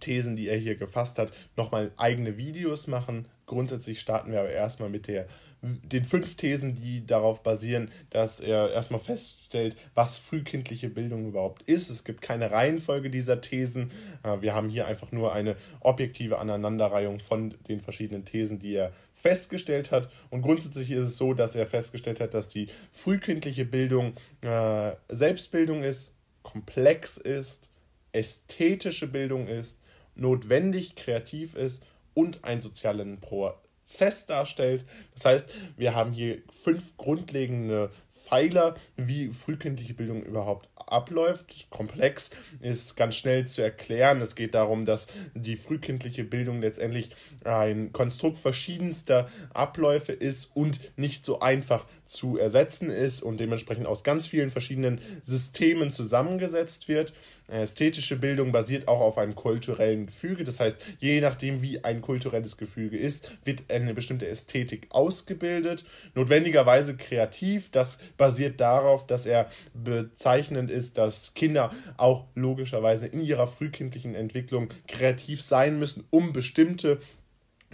Thesen, 0.00 0.34
die 0.34 0.48
er 0.48 0.56
hier 0.56 0.76
gefasst 0.76 1.18
hat, 1.18 1.32
nochmal 1.56 1.92
eigene 1.96 2.36
Videos 2.36 2.86
machen. 2.86 3.28
Grundsätzlich 3.46 4.00
starten 4.00 4.32
wir 4.32 4.40
aber 4.40 4.50
erstmal 4.50 4.88
mit 4.88 5.06
der 5.06 5.26
den 5.64 6.04
fünf 6.04 6.36
Thesen, 6.36 6.74
die 6.74 7.06
darauf 7.06 7.42
basieren, 7.42 7.90
dass 8.10 8.38
er 8.38 8.70
erstmal 8.72 9.00
feststellt, 9.00 9.76
was 9.94 10.18
frühkindliche 10.18 10.90
Bildung 10.90 11.26
überhaupt 11.26 11.62
ist. 11.62 11.88
Es 11.88 12.04
gibt 12.04 12.20
keine 12.20 12.50
Reihenfolge 12.50 13.08
dieser 13.08 13.40
Thesen. 13.40 13.90
Äh, 14.22 14.42
wir 14.42 14.54
haben 14.54 14.68
hier 14.68 14.86
einfach 14.86 15.10
nur 15.10 15.32
eine 15.32 15.56
objektive 15.80 16.38
Aneinanderreihung 16.38 17.18
von 17.20 17.54
den 17.66 17.80
verschiedenen 17.80 18.26
Thesen, 18.26 18.58
die 18.58 18.74
er 18.74 18.92
festgestellt 19.14 19.90
hat. 19.90 20.10
Und 20.28 20.42
grundsätzlich 20.42 20.90
ist 20.90 21.08
es 21.08 21.16
so, 21.16 21.32
dass 21.32 21.56
er 21.56 21.66
festgestellt 21.66 22.20
hat, 22.20 22.34
dass 22.34 22.48
die 22.48 22.68
frühkindliche 22.92 23.64
Bildung 23.64 24.14
äh, 24.42 24.92
Selbstbildung 25.08 25.82
ist, 25.82 26.16
komplex 26.42 27.16
ist, 27.16 27.72
ästhetische 28.12 29.06
Bildung 29.06 29.48
ist, 29.48 29.80
notwendig 30.14 30.94
kreativ 30.94 31.54
ist 31.54 31.84
und 32.12 32.44
einen 32.44 32.60
sozialen 32.60 33.18
Pro 33.20 33.54
Prozess 33.84 34.24
darstellt. 34.24 34.86
Das 35.12 35.26
heißt, 35.26 35.50
wir 35.76 35.94
haben 35.94 36.12
hier 36.12 36.38
fünf 36.50 36.96
grundlegende 36.96 37.90
Pfeiler, 38.10 38.76
wie 38.96 39.28
frühkindliche 39.28 39.92
Bildung 39.92 40.22
überhaupt 40.22 40.70
abläuft. 40.74 41.66
Komplex 41.68 42.30
ist 42.60 42.96
ganz 42.96 43.16
schnell 43.16 43.46
zu 43.46 43.62
erklären. 43.62 44.22
Es 44.22 44.34
geht 44.34 44.54
darum, 44.54 44.86
dass 44.86 45.08
die 45.34 45.56
frühkindliche 45.56 46.24
Bildung 46.24 46.62
letztendlich 46.62 47.10
ein 47.44 47.92
Konstrukt 47.92 48.38
verschiedenster 48.38 49.28
Abläufe 49.52 50.12
ist 50.12 50.56
und 50.56 50.80
nicht 50.96 51.26
so 51.26 51.40
einfach 51.40 51.84
zu 52.06 52.38
ersetzen 52.38 52.90
ist 52.90 53.22
und 53.22 53.38
dementsprechend 53.40 53.86
aus 53.86 54.04
ganz 54.04 54.26
vielen 54.26 54.50
verschiedenen 54.50 55.00
Systemen 55.22 55.90
zusammengesetzt 55.90 56.88
wird. 56.88 57.14
Ästhetische 57.46 58.16
Bildung 58.16 58.52
basiert 58.52 58.88
auch 58.88 59.00
auf 59.00 59.18
einem 59.18 59.34
kulturellen 59.34 60.06
Gefüge. 60.06 60.44
Das 60.44 60.60
heißt, 60.60 60.80
je 60.98 61.20
nachdem, 61.20 61.60
wie 61.60 61.84
ein 61.84 62.00
kulturelles 62.00 62.56
Gefüge 62.56 62.96
ist, 62.96 63.30
wird 63.44 63.64
eine 63.68 63.92
bestimmte 63.92 64.26
Ästhetik 64.26 64.86
ausgebildet. 64.88 65.84
Notwendigerweise 66.14 66.96
kreativ. 66.96 67.70
Das 67.70 67.98
basiert 68.16 68.60
darauf, 68.60 69.06
dass 69.06 69.26
er 69.26 69.50
bezeichnend 69.74 70.70
ist, 70.70 70.96
dass 70.96 71.34
Kinder 71.34 71.70
auch 71.98 72.24
logischerweise 72.34 73.08
in 73.08 73.20
ihrer 73.20 73.46
frühkindlichen 73.46 74.14
Entwicklung 74.14 74.68
kreativ 74.88 75.42
sein 75.42 75.78
müssen, 75.78 76.04
um 76.08 76.32
bestimmte 76.32 76.98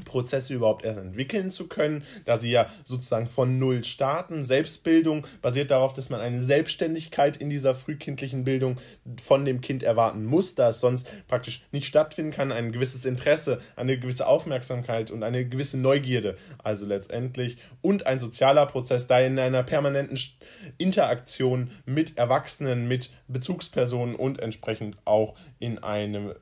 Prozesse 0.05 0.55
überhaupt 0.55 0.85
erst 0.85 0.99
entwickeln 0.99 1.51
zu 1.51 1.69
können, 1.69 2.05
da 2.25 2.39
sie 2.39 2.51
ja 2.51 2.67
sozusagen 2.85 3.29
von 3.29 3.59
Null 3.59 3.85
starten. 3.85 4.45
Selbstbildung 4.45 5.27
basiert 5.43 5.71
darauf, 5.71 5.95
dass 5.95 6.11
man 6.11 6.21
eine 6.21 6.43
Selbstständigkeit 6.43 7.37
in 7.37 7.51
dieser 7.51 7.75
frühkindlichen 7.75 8.45
Bildung 8.45 8.77
von 9.23 9.45
dem 9.45 9.61
Kind 9.61 9.83
erwarten 9.83 10.25
muss, 10.25 10.55
da 10.55 10.71
es 10.71 10.81
sonst 10.81 11.09
praktisch 11.29 11.65
nicht 11.73 11.87
stattfinden 11.87 12.33
kann. 12.33 12.53
Ein 12.53 12.73
gewisses 12.73 13.05
Interesse, 13.05 13.61
eine 13.77 13.99
gewisse 13.99 14.27
Aufmerksamkeit 14.27 15.11
und 15.11 15.23
eine 15.23 15.47
gewisse 15.47 15.79
Neugierde, 15.79 16.37
also 16.59 16.87
letztendlich. 16.87 17.59
Und 17.81 18.07
ein 18.07 18.21
sozialer 18.21 18.67
Prozess, 18.67 19.07
da 19.07 19.21
in 19.21 19.39
einer 19.39 19.63
permanenten 19.63 20.19
Interaktion 20.79 21.71
mit 21.85 22.17
Erwachsenen, 22.17 22.89
mit 22.89 23.15
Bezugspersonen 23.29 24.15
und 24.15 24.41
entsprechend 24.41 24.97
auch 25.05 25.37
in 25.59 25.79
einem 25.79 26.35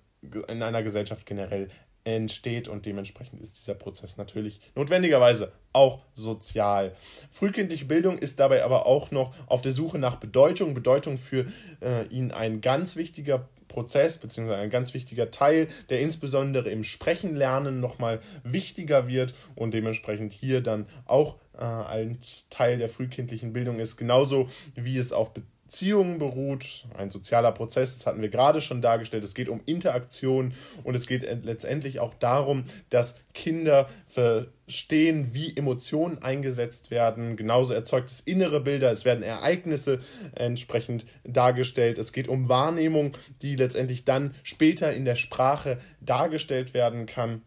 in 0.49 0.63
einer 0.63 0.83
Gesellschaft 0.83 1.27
generell 1.27 1.69
entsteht 2.17 2.69
und 2.69 2.87
dementsprechend 2.87 3.41
ist 3.41 3.59
dieser 3.59 3.75
Prozess 3.75 4.17
natürlich 4.17 4.61
notwendigerweise 4.75 5.53
auch 5.73 6.01
sozial. 6.15 6.95
Frühkindliche 7.31 7.85
Bildung 7.85 8.19
ist 8.19 8.41
dabei 8.41 8.65
aber 8.65 8.87
auch 8.87 9.11
noch 9.11 9.35
auf 9.47 9.63
der 9.63 9.73
Suche 9.73 9.99
nach 9.99 10.17
Bedeutung. 10.17 10.75
Bedeutung 10.75 11.19
für 11.19 11.47
äh, 11.81 12.07
ihn 12.09 12.33
ein 12.33 12.61
ganz 12.61 12.97
wichtiger 12.97 13.49
Prozess 13.69 14.19
bzw. 14.19 14.55
ein 14.55 14.71
ganz 14.71 14.95
wichtiger 14.95 15.31
Teil, 15.31 15.69
der 15.91 16.01
insbesondere 16.01 16.71
im 16.71 16.85
Sprechenlernen 16.85 17.81
nochmal 17.81 18.21
wichtiger 18.43 19.07
wird 19.07 19.35
und 19.55 19.75
dementsprechend 19.75 20.33
hier 20.33 20.63
dann 20.63 20.87
auch 21.07 21.37
äh, 21.57 21.65
ein 21.65 22.19
Teil 22.51 22.79
der 22.79 22.89
frühkindlichen 22.89 23.53
Bildung 23.53 23.79
ist, 23.79 23.97
genauso 23.97 24.49
wie 24.75 24.97
es 24.97 25.13
auf 25.13 25.33
Bedeutung 25.33 25.58
Beziehungen 25.69 26.19
beruht, 26.19 26.87
ein 26.97 27.11
sozialer 27.11 27.53
Prozess, 27.53 27.99
das 27.99 28.07
hatten 28.07 28.23
wir 28.23 28.31
gerade 28.31 28.63
schon 28.63 28.81
dargestellt. 28.81 29.23
Es 29.23 29.35
geht 29.35 29.51
um 29.51 29.61
Interaktion 29.67 30.55
und 30.83 30.95
es 30.95 31.07
geht 31.07 31.23
letztendlich 31.45 32.01
auch 32.01 32.15
darum, 32.15 32.65
dass 32.89 33.21
Kinder 33.35 33.87
verstehen, 34.07 35.35
wie 35.35 35.55
Emotionen 35.55 36.23
eingesetzt 36.23 36.91
werden. 36.91 37.37
Genauso 37.37 37.75
erzeugt 37.75 38.11
es 38.11 38.21
innere 38.21 38.63
Bilder, 38.63 38.91
es 38.91 39.05
werden 39.05 39.23
Ereignisse 39.23 40.01
entsprechend 40.35 41.05
dargestellt. 41.25 41.99
Es 41.99 42.15
geht 42.15 42.29
um 42.29 42.49
Wahrnehmung, 42.49 43.13
die 43.43 43.55
letztendlich 43.55 44.07
dann 44.07 44.35
später 44.45 44.95
in 44.95 45.05
der 45.05 45.17
Sprache 45.17 45.79
dargestellt 46.01 46.73
werden 46.73 47.05
kann. 47.05 47.43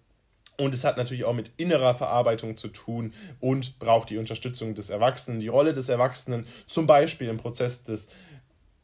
Und 0.57 0.73
es 0.73 0.83
hat 0.83 0.97
natürlich 0.97 1.23
auch 1.23 1.33
mit 1.33 1.51
innerer 1.57 1.95
Verarbeitung 1.95 2.57
zu 2.57 2.67
tun 2.67 3.13
und 3.39 3.79
braucht 3.79 4.09
die 4.09 4.17
Unterstützung 4.17 4.75
des 4.75 4.89
Erwachsenen, 4.89 5.39
die 5.39 5.47
Rolle 5.47 5.73
des 5.73 5.89
Erwachsenen, 5.89 6.45
zum 6.67 6.87
Beispiel 6.87 7.29
im 7.29 7.37
Prozess 7.37 7.83
des 7.83 8.09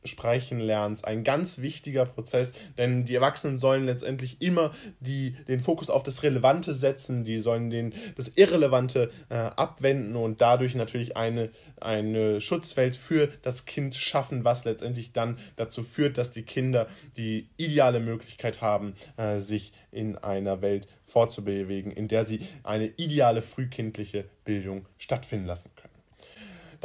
Sprechen 0.07 0.59
lernst. 0.59 1.05
Ein 1.05 1.23
ganz 1.23 1.59
wichtiger 1.59 2.05
Prozess, 2.05 2.53
denn 2.77 3.05
die 3.05 3.15
Erwachsenen 3.15 3.57
sollen 3.57 3.85
letztendlich 3.85 4.41
immer 4.41 4.71
die, 4.99 5.31
den 5.47 5.59
Fokus 5.59 5.89
auf 5.89 6.03
das 6.03 6.23
Relevante 6.23 6.73
setzen, 6.73 7.23
die 7.23 7.39
sollen 7.39 7.69
den, 7.69 7.93
das 8.15 8.29
Irrelevante 8.29 9.11
äh, 9.29 9.35
abwenden 9.35 10.15
und 10.15 10.41
dadurch 10.41 10.75
natürlich 10.75 11.17
eine, 11.17 11.51
eine 11.79 12.41
Schutzwelt 12.41 12.95
für 12.95 13.29
das 13.41 13.65
Kind 13.65 13.95
schaffen, 13.95 14.43
was 14.43 14.65
letztendlich 14.65 15.11
dann 15.11 15.37
dazu 15.55 15.83
führt, 15.83 16.17
dass 16.17 16.31
die 16.31 16.43
Kinder 16.43 16.87
die 17.17 17.49
ideale 17.57 17.99
Möglichkeit 17.99 18.61
haben, 18.61 18.93
äh, 19.17 19.39
sich 19.39 19.73
in 19.91 20.17
einer 20.17 20.61
Welt 20.61 20.87
fortzubewegen, 21.03 21.91
in 21.91 22.07
der 22.07 22.25
sie 22.25 22.47
eine 22.63 22.87
ideale 22.87 23.41
frühkindliche 23.41 24.25
Bildung 24.43 24.85
stattfinden 24.97 25.45
lassen 25.45 25.71
können. 25.75 25.86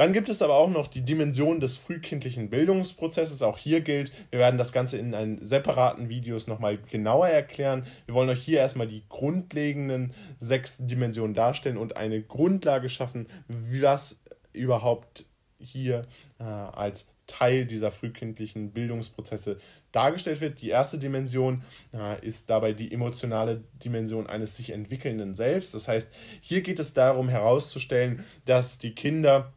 Dann 0.03 0.11
gibt 0.11 0.27
es 0.27 0.41
aber 0.41 0.55
auch 0.55 0.69
noch 0.69 0.87
die 0.87 1.05
Dimension 1.05 1.61
des 1.61 1.77
frühkindlichen 1.77 2.49
Bildungsprozesses. 2.49 3.41
Auch 3.41 3.57
hier 3.57 3.79
gilt, 3.79 4.11
wir 4.31 4.39
werden 4.39 4.57
das 4.57 4.73
Ganze 4.73 4.97
in 4.97 5.15
einen 5.15 5.45
separaten 5.45 6.09
Videos 6.09 6.47
nochmal 6.47 6.77
genauer 6.77 7.29
erklären. 7.29 7.85
Wir 8.05 8.13
wollen 8.13 8.27
euch 8.27 8.43
hier 8.43 8.59
erstmal 8.59 8.89
die 8.89 9.03
grundlegenden 9.07 10.13
sechs 10.39 10.85
Dimensionen 10.85 11.33
darstellen 11.33 11.77
und 11.77 11.95
eine 11.95 12.21
Grundlage 12.21 12.89
schaffen, 12.89 13.27
was 13.47 14.21
überhaupt 14.51 15.23
hier 15.57 16.01
äh, 16.37 16.43
als 16.43 17.13
Teil 17.25 17.65
dieser 17.65 17.89
frühkindlichen 17.89 18.73
Bildungsprozesse 18.73 19.57
dargestellt 19.93 20.41
wird. 20.41 20.61
Die 20.61 20.67
erste 20.67 20.97
Dimension 20.97 21.63
äh, 21.93 22.19
ist 22.27 22.49
dabei 22.49 22.73
die 22.73 22.91
emotionale 22.91 23.63
Dimension 23.81 24.27
eines 24.27 24.57
sich 24.57 24.71
entwickelnden 24.71 25.33
Selbst. 25.33 25.73
Das 25.73 25.87
heißt, 25.87 26.11
hier 26.41 26.59
geht 26.59 26.79
es 26.79 26.93
darum 26.93 27.29
herauszustellen, 27.29 28.25
dass 28.43 28.79
die 28.79 28.95
Kinder 28.95 29.53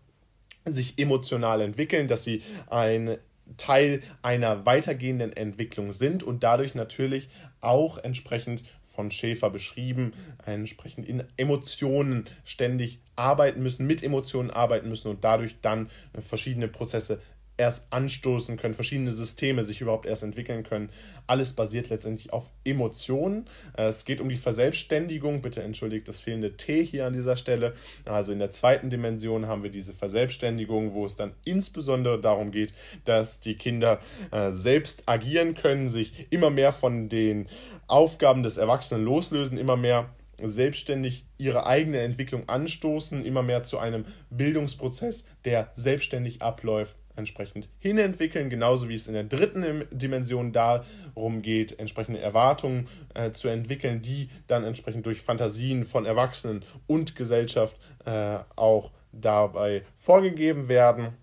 sich 0.67 0.99
emotional 0.99 1.61
entwickeln, 1.61 2.09
dass 2.09 2.25
sie 2.25 2.43
ein 2.69 3.17
Teil 3.57 4.03
einer 4.23 4.67
weitergehenden 4.67 5.33
Entwicklung 5.33 5.93
sind 5.93 6.23
und 6.23 6.43
dadurch 6.43 6.75
natürlich 6.75 7.29
auch 7.61 7.99
entsprechend 7.99 8.65
von 8.83 9.11
Schäfer 9.11 9.51
beschrieben, 9.51 10.15
entsprechend 10.45 11.07
in 11.07 11.23
Emotionen 11.37 12.25
ständig 12.45 12.99
arbeiten 13.15 13.63
müssen, 13.63 13.87
mit 13.87 14.03
Emotionen 14.03 14.51
arbeiten 14.51 14.89
müssen 14.89 15.09
und 15.09 15.23
dadurch 15.23 15.57
dann 15.61 15.91
verschiedene 16.19 16.67
Prozesse 16.67 17.21
erst 17.57 17.93
anstoßen 17.93 18.57
können, 18.57 18.75
verschiedene 18.75 19.11
Systeme 19.11 19.65
sich 19.65 19.81
überhaupt 19.81 20.07
erst 20.07 20.23
entwickeln 20.23 20.63
können. 20.63 20.91
Alles 21.27 21.55
basiert 21.55 21.89
letztendlich 21.89 22.33
auf 22.33 22.51
Emotionen. 22.65 23.47
Äh, 23.77 23.85
es 23.87 24.05
geht 24.05 24.21
um 24.21 24.29
die 24.29 24.37
Verselbstständigung. 24.37 25.41
Bitte 25.43 25.63
entschuldigt 25.63 26.07
das 26.09 26.21
fehlende 26.21 26.57
T 26.57 26.85
hier 26.85 27.07
an 27.07 27.15
dieser 27.15 27.37
Stelle. 27.37 27.75
Also 28.05 28.33
in 28.33 28.39
der 28.39 28.51
zweiten 28.51 28.91
Dimension 28.91 29.47
haben 29.47 29.63
wir 29.63 29.71
diese 29.71 29.95
Verselbstständigung, 29.95 30.95
wo 30.95 31.07
es 31.07 31.17
dann 31.17 31.35
insbesondere 31.45 32.21
darum 32.21 32.51
geht, 32.51 32.75
dass 33.05 33.41
die 33.41 33.57
Kinder 33.57 34.01
äh, 34.31 34.53
selbst 34.53 35.09
agieren 35.09 35.55
können, 35.55 35.89
sich 35.89 36.27
immer 36.31 36.51
mehr 36.51 36.73
von 36.73 37.09
den 37.09 37.49
Aufgaben 37.87 38.43
des 38.43 38.59
Erwachsenen 38.59 39.05
loslösen, 39.05 39.59
immer 39.59 39.77
mehr 39.77 40.11
selbstständig 40.43 41.25
ihre 41.39 41.67
eigene 41.67 42.01
Entwicklung 42.01 42.49
anstoßen, 42.49 43.25
immer 43.25 43.43
mehr 43.43 43.65
zu 43.65 43.79
einem 43.79 44.05
Bildungsprozess, 44.31 45.29
der 45.45 45.71
selbstständig 45.75 46.43
abläuft, 46.43 46.97
entsprechend 47.17 47.69
hinentwickeln, 47.79 48.51
genauso 48.51 48.89
wie 48.89 48.95
es 48.95 49.07
in 49.07 49.15
der 49.15 49.25
dritten 49.25 49.85
Dimension 49.91 50.53
darum 50.53 51.43
geht, 51.43 51.79
entsprechende 51.79 52.21
Erwartungen 52.21 52.89
äh, 53.15 53.33
zu 53.33 53.49
entwickeln, 53.49 54.03
die 54.03 54.29
dann 54.47 54.65
entsprechend 54.65 55.07
durch 55.07 55.21
Fantasien 55.21 55.85
von 55.85 56.07
Erwachsenen 56.07 56.65
und 56.87 57.17
Gesellschaft 57.17 57.77
äh, 58.05 58.39
auch 58.57 58.91
dabei 59.13 59.83
vorgegeben 59.97 60.69
werden. 60.69 61.15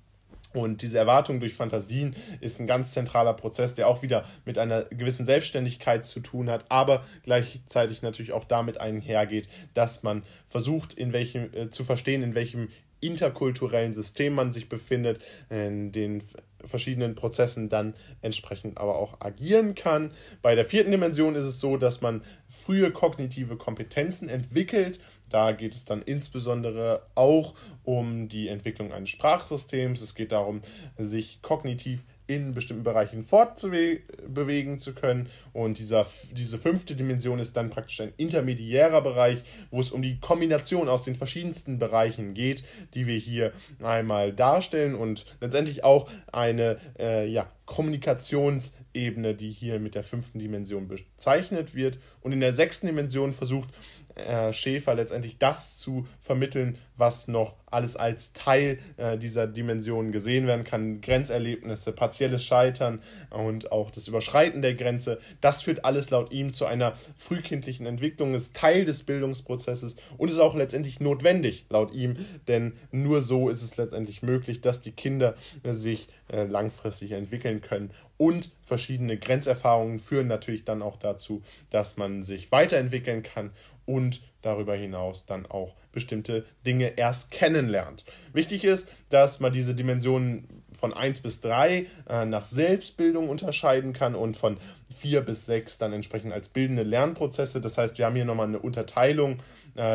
Und 0.53 0.83
diese 0.83 0.99
Erwartung 0.99 1.39
durch 1.39 1.55
Fantasien 1.55 2.15
ist 2.39 2.59
ein 2.59 2.67
ganz 2.67 2.93
zentraler 2.93 3.33
Prozess, 3.33 3.73
der 3.73 3.87
auch 3.87 4.03
wieder 4.03 4.23
mit 4.45 4.59
einer 4.59 4.83
gewissen 4.83 5.25
Selbstständigkeit 5.25 6.05
zu 6.05 6.19
tun 6.19 6.49
hat, 6.49 6.65
aber 6.69 7.03
gleichzeitig 7.23 8.03
natürlich 8.03 8.33
auch 8.33 8.45
damit 8.45 8.79
einhergeht, 8.79 9.49
dass 9.73 10.03
man 10.03 10.23
versucht, 10.47 10.93
in 10.93 11.11
welchem, 11.11 11.51
äh, 11.53 11.69
zu 11.71 11.83
verstehen, 11.83 12.21
in 12.21 12.35
welchem 12.35 12.69
interkulturellen 13.05 13.93
System 13.93 14.33
man 14.33 14.53
sich 14.53 14.69
befindet, 14.69 15.23
in 15.49 15.91
den 15.91 16.23
verschiedenen 16.65 17.15
Prozessen 17.15 17.69
dann 17.69 17.93
entsprechend 18.21 18.77
aber 18.77 18.95
auch 18.95 19.19
agieren 19.21 19.75
kann. 19.75 20.11
Bei 20.41 20.55
der 20.55 20.65
vierten 20.65 20.91
Dimension 20.91 21.35
ist 21.35 21.45
es 21.45 21.59
so, 21.59 21.77
dass 21.77 22.01
man 22.01 22.23
frühe 22.49 22.91
kognitive 22.91 23.57
Kompetenzen 23.57 24.29
entwickelt. 24.29 24.99
Da 25.29 25.51
geht 25.51 25.73
es 25.73 25.85
dann 25.85 26.01
insbesondere 26.01 27.07
auch 27.15 27.53
um 27.83 28.29
die 28.29 28.47
Entwicklung 28.47 28.93
eines 28.93 29.09
Sprachsystems. 29.09 30.01
Es 30.01 30.15
geht 30.15 30.31
darum, 30.31 30.61
sich 30.97 31.41
kognitiv 31.41 32.03
in 32.35 32.53
bestimmten 32.53 32.83
Bereichen 32.83 33.23
fortbewegen 33.23 34.79
zu 34.79 34.93
können. 34.93 35.29
Und 35.53 35.79
dieser, 35.79 36.05
diese 36.31 36.57
fünfte 36.57 36.95
Dimension 36.95 37.39
ist 37.39 37.55
dann 37.55 37.69
praktisch 37.69 38.01
ein 38.01 38.13
intermediärer 38.17 39.01
Bereich, 39.01 39.43
wo 39.71 39.79
es 39.79 39.91
um 39.91 40.01
die 40.01 40.19
Kombination 40.19 40.89
aus 40.89 41.03
den 41.03 41.15
verschiedensten 41.15 41.79
Bereichen 41.79 42.33
geht, 42.33 42.63
die 42.93 43.07
wir 43.07 43.17
hier 43.17 43.53
einmal 43.81 44.33
darstellen 44.33 44.95
und 44.95 45.25
letztendlich 45.41 45.83
auch 45.83 46.09
eine 46.31 46.77
äh, 46.99 47.27
ja, 47.27 47.49
Kommunikationsebene, 47.65 49.35
die 49.35 49.51
hier 49.51 49.79
mit 49.79 49.95
der 49.95 50.03
fünften 50.03 50.39
Dimension 50.39 50.87
bezeichnet 50.87 51.75
wird. 51.75 51.99
Und 52.21 52.31
in 52.33 52.39
der 52.39 52.53
sechsten 52.53 52.87
Dimension 52.87 53.33
versucht 53.33 53.69
äh, 54.15 54.53
Schäfer 54.53 54.95
letztendlich 54.95 55.37
das 55.37 55.79
zu 55.79 56.07
vermitteln, 56.21 56.77
was 56.97 57.27
noch 57.27 57.55
alles 57.65 57.97
als 57.97 58.33
Teil 58.33 58.77
äh, 58.97 59.17
dieser 59.17 59.47
Dimension 59.47 60.11
gesehen 60.11 60.45
werden 60.45 60.63
kann. 60.63 61.01
Grenzerlebnisse, 61.01 61.91
partielles 61.91 62.45
Scheitern 62.45 63.01
und 63.31 63.71
auch 63.71 63.89
das 63.89 64.07
Überschreiten 64.07 64.61
der 64.61 64.75
Grenze. 64.75 65.19
Das 65.41 65.63
führt 65.63 65.83
alles 65.85 66.11
laut 66.11 66.31
ihm 66.31 66.53
zu 66.53 66.65
einer 66.65 66.93
frühkindlichen 67.17 67.85
Entwicklung, 67.85 68.35
ist 68.35 68.55
Teil 68.55 68.85
des 68.85 69.03
Bildungsprozesses 69.03 69.95
und 70.17 70.29
ist 70.29 70.39
auch 70.39 70.55
letztendlich 70.55 70.99
notwendig 70.99 71.65
laut 71.69 71.93
ihm, 71.93 72.17
denn 72.47 72.73
nur 72.91 73.21
so 73.21 73.49
ist 73.49 73.63
es 73.63 73.77
letztendlich 73.77 74.21
möglich, 74.21 74.61
dass 74.61 74.81
die 74.81 74.91
Kinder 74.91 75.35
sich 75.63 76.07
äh, 76.31 76.43
langfristig 76.43 77.11
entwickeln 77.11 77.61
können. 77.61 77.91
Und 78.17 78.51
verschiedene 78.61 79.17
Grenzerfahrungen 79.17 79.99
führen 79.99 80.27
natürlich 80.27 80.65
dann 80.65 80.81
auch 80.81 80.97
dazu, 80.97 81.41
dass 81.69 81.97
man 81.97 82.23
sich 82.23 82.51
weiterentwickeln 82.51 83.23
kann 83.23 83.51
und 83.85 84.21
darüber 84.41 84.75
hinaus 84.75 85.25
dann 85.25 85.45
auch 85.45 85.75
bestimmte 85.91 86.45
Dinge 86.65 86.97
erst 86.97 87.31
kennenlernt. 87.31 88.03
Wichtig 88.33 88.63
ist, 88.63 88.91
dass 89.09 89.39
man 89.39 89.53
diese 89.53 89.75
Dimensionen 89.75 90.63
von 90.73 90.93
1 90.93 91.21
bis 91.21 91.41
3 91.41 91.85
äh, 92.09 92.25
nach 92.25 92.45
Selbstbildung 92.45 93.29
unterscheiden 93.29 93.93
kann 93.93 94.15
und 94.15 94.35
von 94.35 94.57
4 94.89 95.21
bis 95.21 95.45
6 95.45 95.77
dann 95.77 95.93
entsprechend 95.93 96.33
als 96.33 96.49
bildende 96.49 96.83
Lernprozesse. 96.83 97.61
Das 97.61 97.77
heißt, 97.77 97.97
wir 97.97 98.05
haben 98.05 98.15
hier 98.15 98.25
nochmal 98.25 98.47
eine 98.47 98.59
Unterteilung 98.59 99.37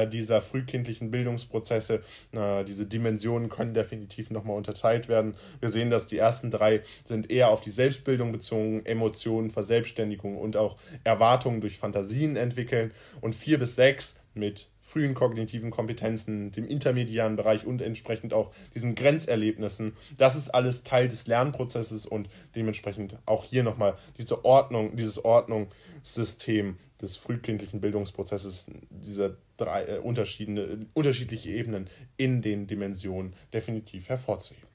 dieser 0.09 0.41
frühkindlichen 0.41 1.11
Bildungsprozesse. 1.11 2.03
Äh, 2.33 2.65
diese 2.65 2.87
Dimensionen 2.87 3.49
können 3.49 3.75
definitiv 3.75 4.31
nochmal 4.31 4.57
unterteilt 4.57 5.09
werden. 5.09 5.35
Wir 5.61 5.69
sehen, 5.69 5.91
dass 5.91 6.07
die 6.07 6.19
ersten 6.19 6.51
drei 6.51 6.83
sind 7.05 7.31
eher 7.31 7.51
auf 7.51 7.61
die 7.61 7.71
Selbstbildung 7.71 8.33
bezogen, 8.33 8.85
Emotionen, 8.85 9.51
Verselbstständigung 9.51 10.37
und 10.37 10.57
auch 10.57 10.77
Erwartungen 11.05 11.61
durch 11.61 11.79
Fantasien 11.79 12.37
entwickeln. 12.37 12.93
Und 13.21 13.35
4 13.35 13.59
bis 13.59 13.77
6 13.77 14.21
mit 14.35 14.71
frühen 14.81 15.13
kognitiven 15.13 15.71
Kompetenzen, 15.71 16.51
dem 16.53 16.65
intermediären 16.65 17.37
Bereich 17.37 17.67
und 17.67 17.83
entsprechend 17.83 18.33
auch 18.33 18.53
diesen 18.75 18.95
Grenzerlebnissen. 18.95 19.97
Das 20.17 20.35
ist 20.35 20.49
alles 20.51 20.83
Teil 20.83 21.09
des 21.09 21.27
Lernprozesses 21.27 22.07
und 22.07 22.31
dementsprechend 22.57 23.19
auch 23.27 23.45
hier 23.45 23.63
nochmal 23.63 23.99
diese 24.17 24.45
Ordnung, 24.47 24.97
dieses 24.97 25.23
Ordnungssystem 25.23 26.79
des 27.03 27.17
frühkindlichen 27.17 27.81
Bildungsprozesses, 27.81 28.71
dieser 28.91 29.37
drei 29.59 29.85
äh, 29.85 29.99
unterschiedliche, 29.99 30.87
unterschiedliche 30.95 31.51
Ebenen 31.51 31.89
in 32.17 32.41
den 32.41 32.67
Dimensionen 32.67 33.35
definitiv 33.53 34.09
hervorzuheben. 34.09 34.67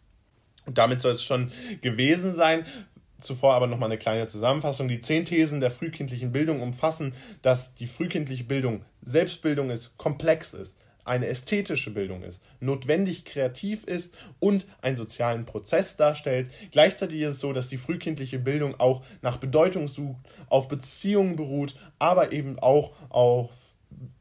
Und 0.66 0.78
damit 0.78 1.02
soll 1.02 1.14
es 1.14 1.24
schon 1.24 1.52
gewesen 1.82 2.34
sein. 2.34 2.66
Zuvor 3.20 3.54
aber 3.54 3.68
nochmal 3.68 3.90
eine 3.90 3.98
kleine 3.98 4.28
Zusammenfassung. 4.28 4.88
Die 4.88 5.00
zehn 5.00 5.26
Thesen 5.26 5.62
der 5.62 5.72
frühkindlichen 5.72 6.32
Bildung 6.32 6.62
umfassen, 6.62 7.14
dass 7.42 7.74
die 7.74 7.88
frühkindliche 7.88 8.44
Bildung 8.44 8.84
Selbstbildung 9.02 9.70
ist, 9.70 9.98
komplex 9.98 10.54
ist, 10.54 10.78
eine 11.06 11.28
ästhetische 11.28 11.92
Bildung 11.92 12.24
ist, 12.24 12.42
notwendig 12.60 13.26
kreativ 13.26 13.84
ist 13.84 14.16
und 14.40 14.68
einen 14.82 14.98
sozialen 14.98 15.46
Prozess 15.46 15.98
darstellt. 15.98 16.50
Gleichzeitig 16.72 17.20
ist 17.22 17.34
es 17.34 17.40
so, 17.40 17.52
dass 17.54 17.68
die 17.68 17.78
frühkindliche 17.78 18.40
Bildung 18.40 18.80
auch 18.80 19.04
nach 19.22 19.38
Bedeutung 19.38 19.88
sucht, 19.88 20.22
auf 20.48 20.68
Beziehungen 20.68 21.36
beruht, 21.36 21.76
aber 22.00 22.32
eben 22.32 22.58
auch 22.60 22.94
auf 23.10 23.63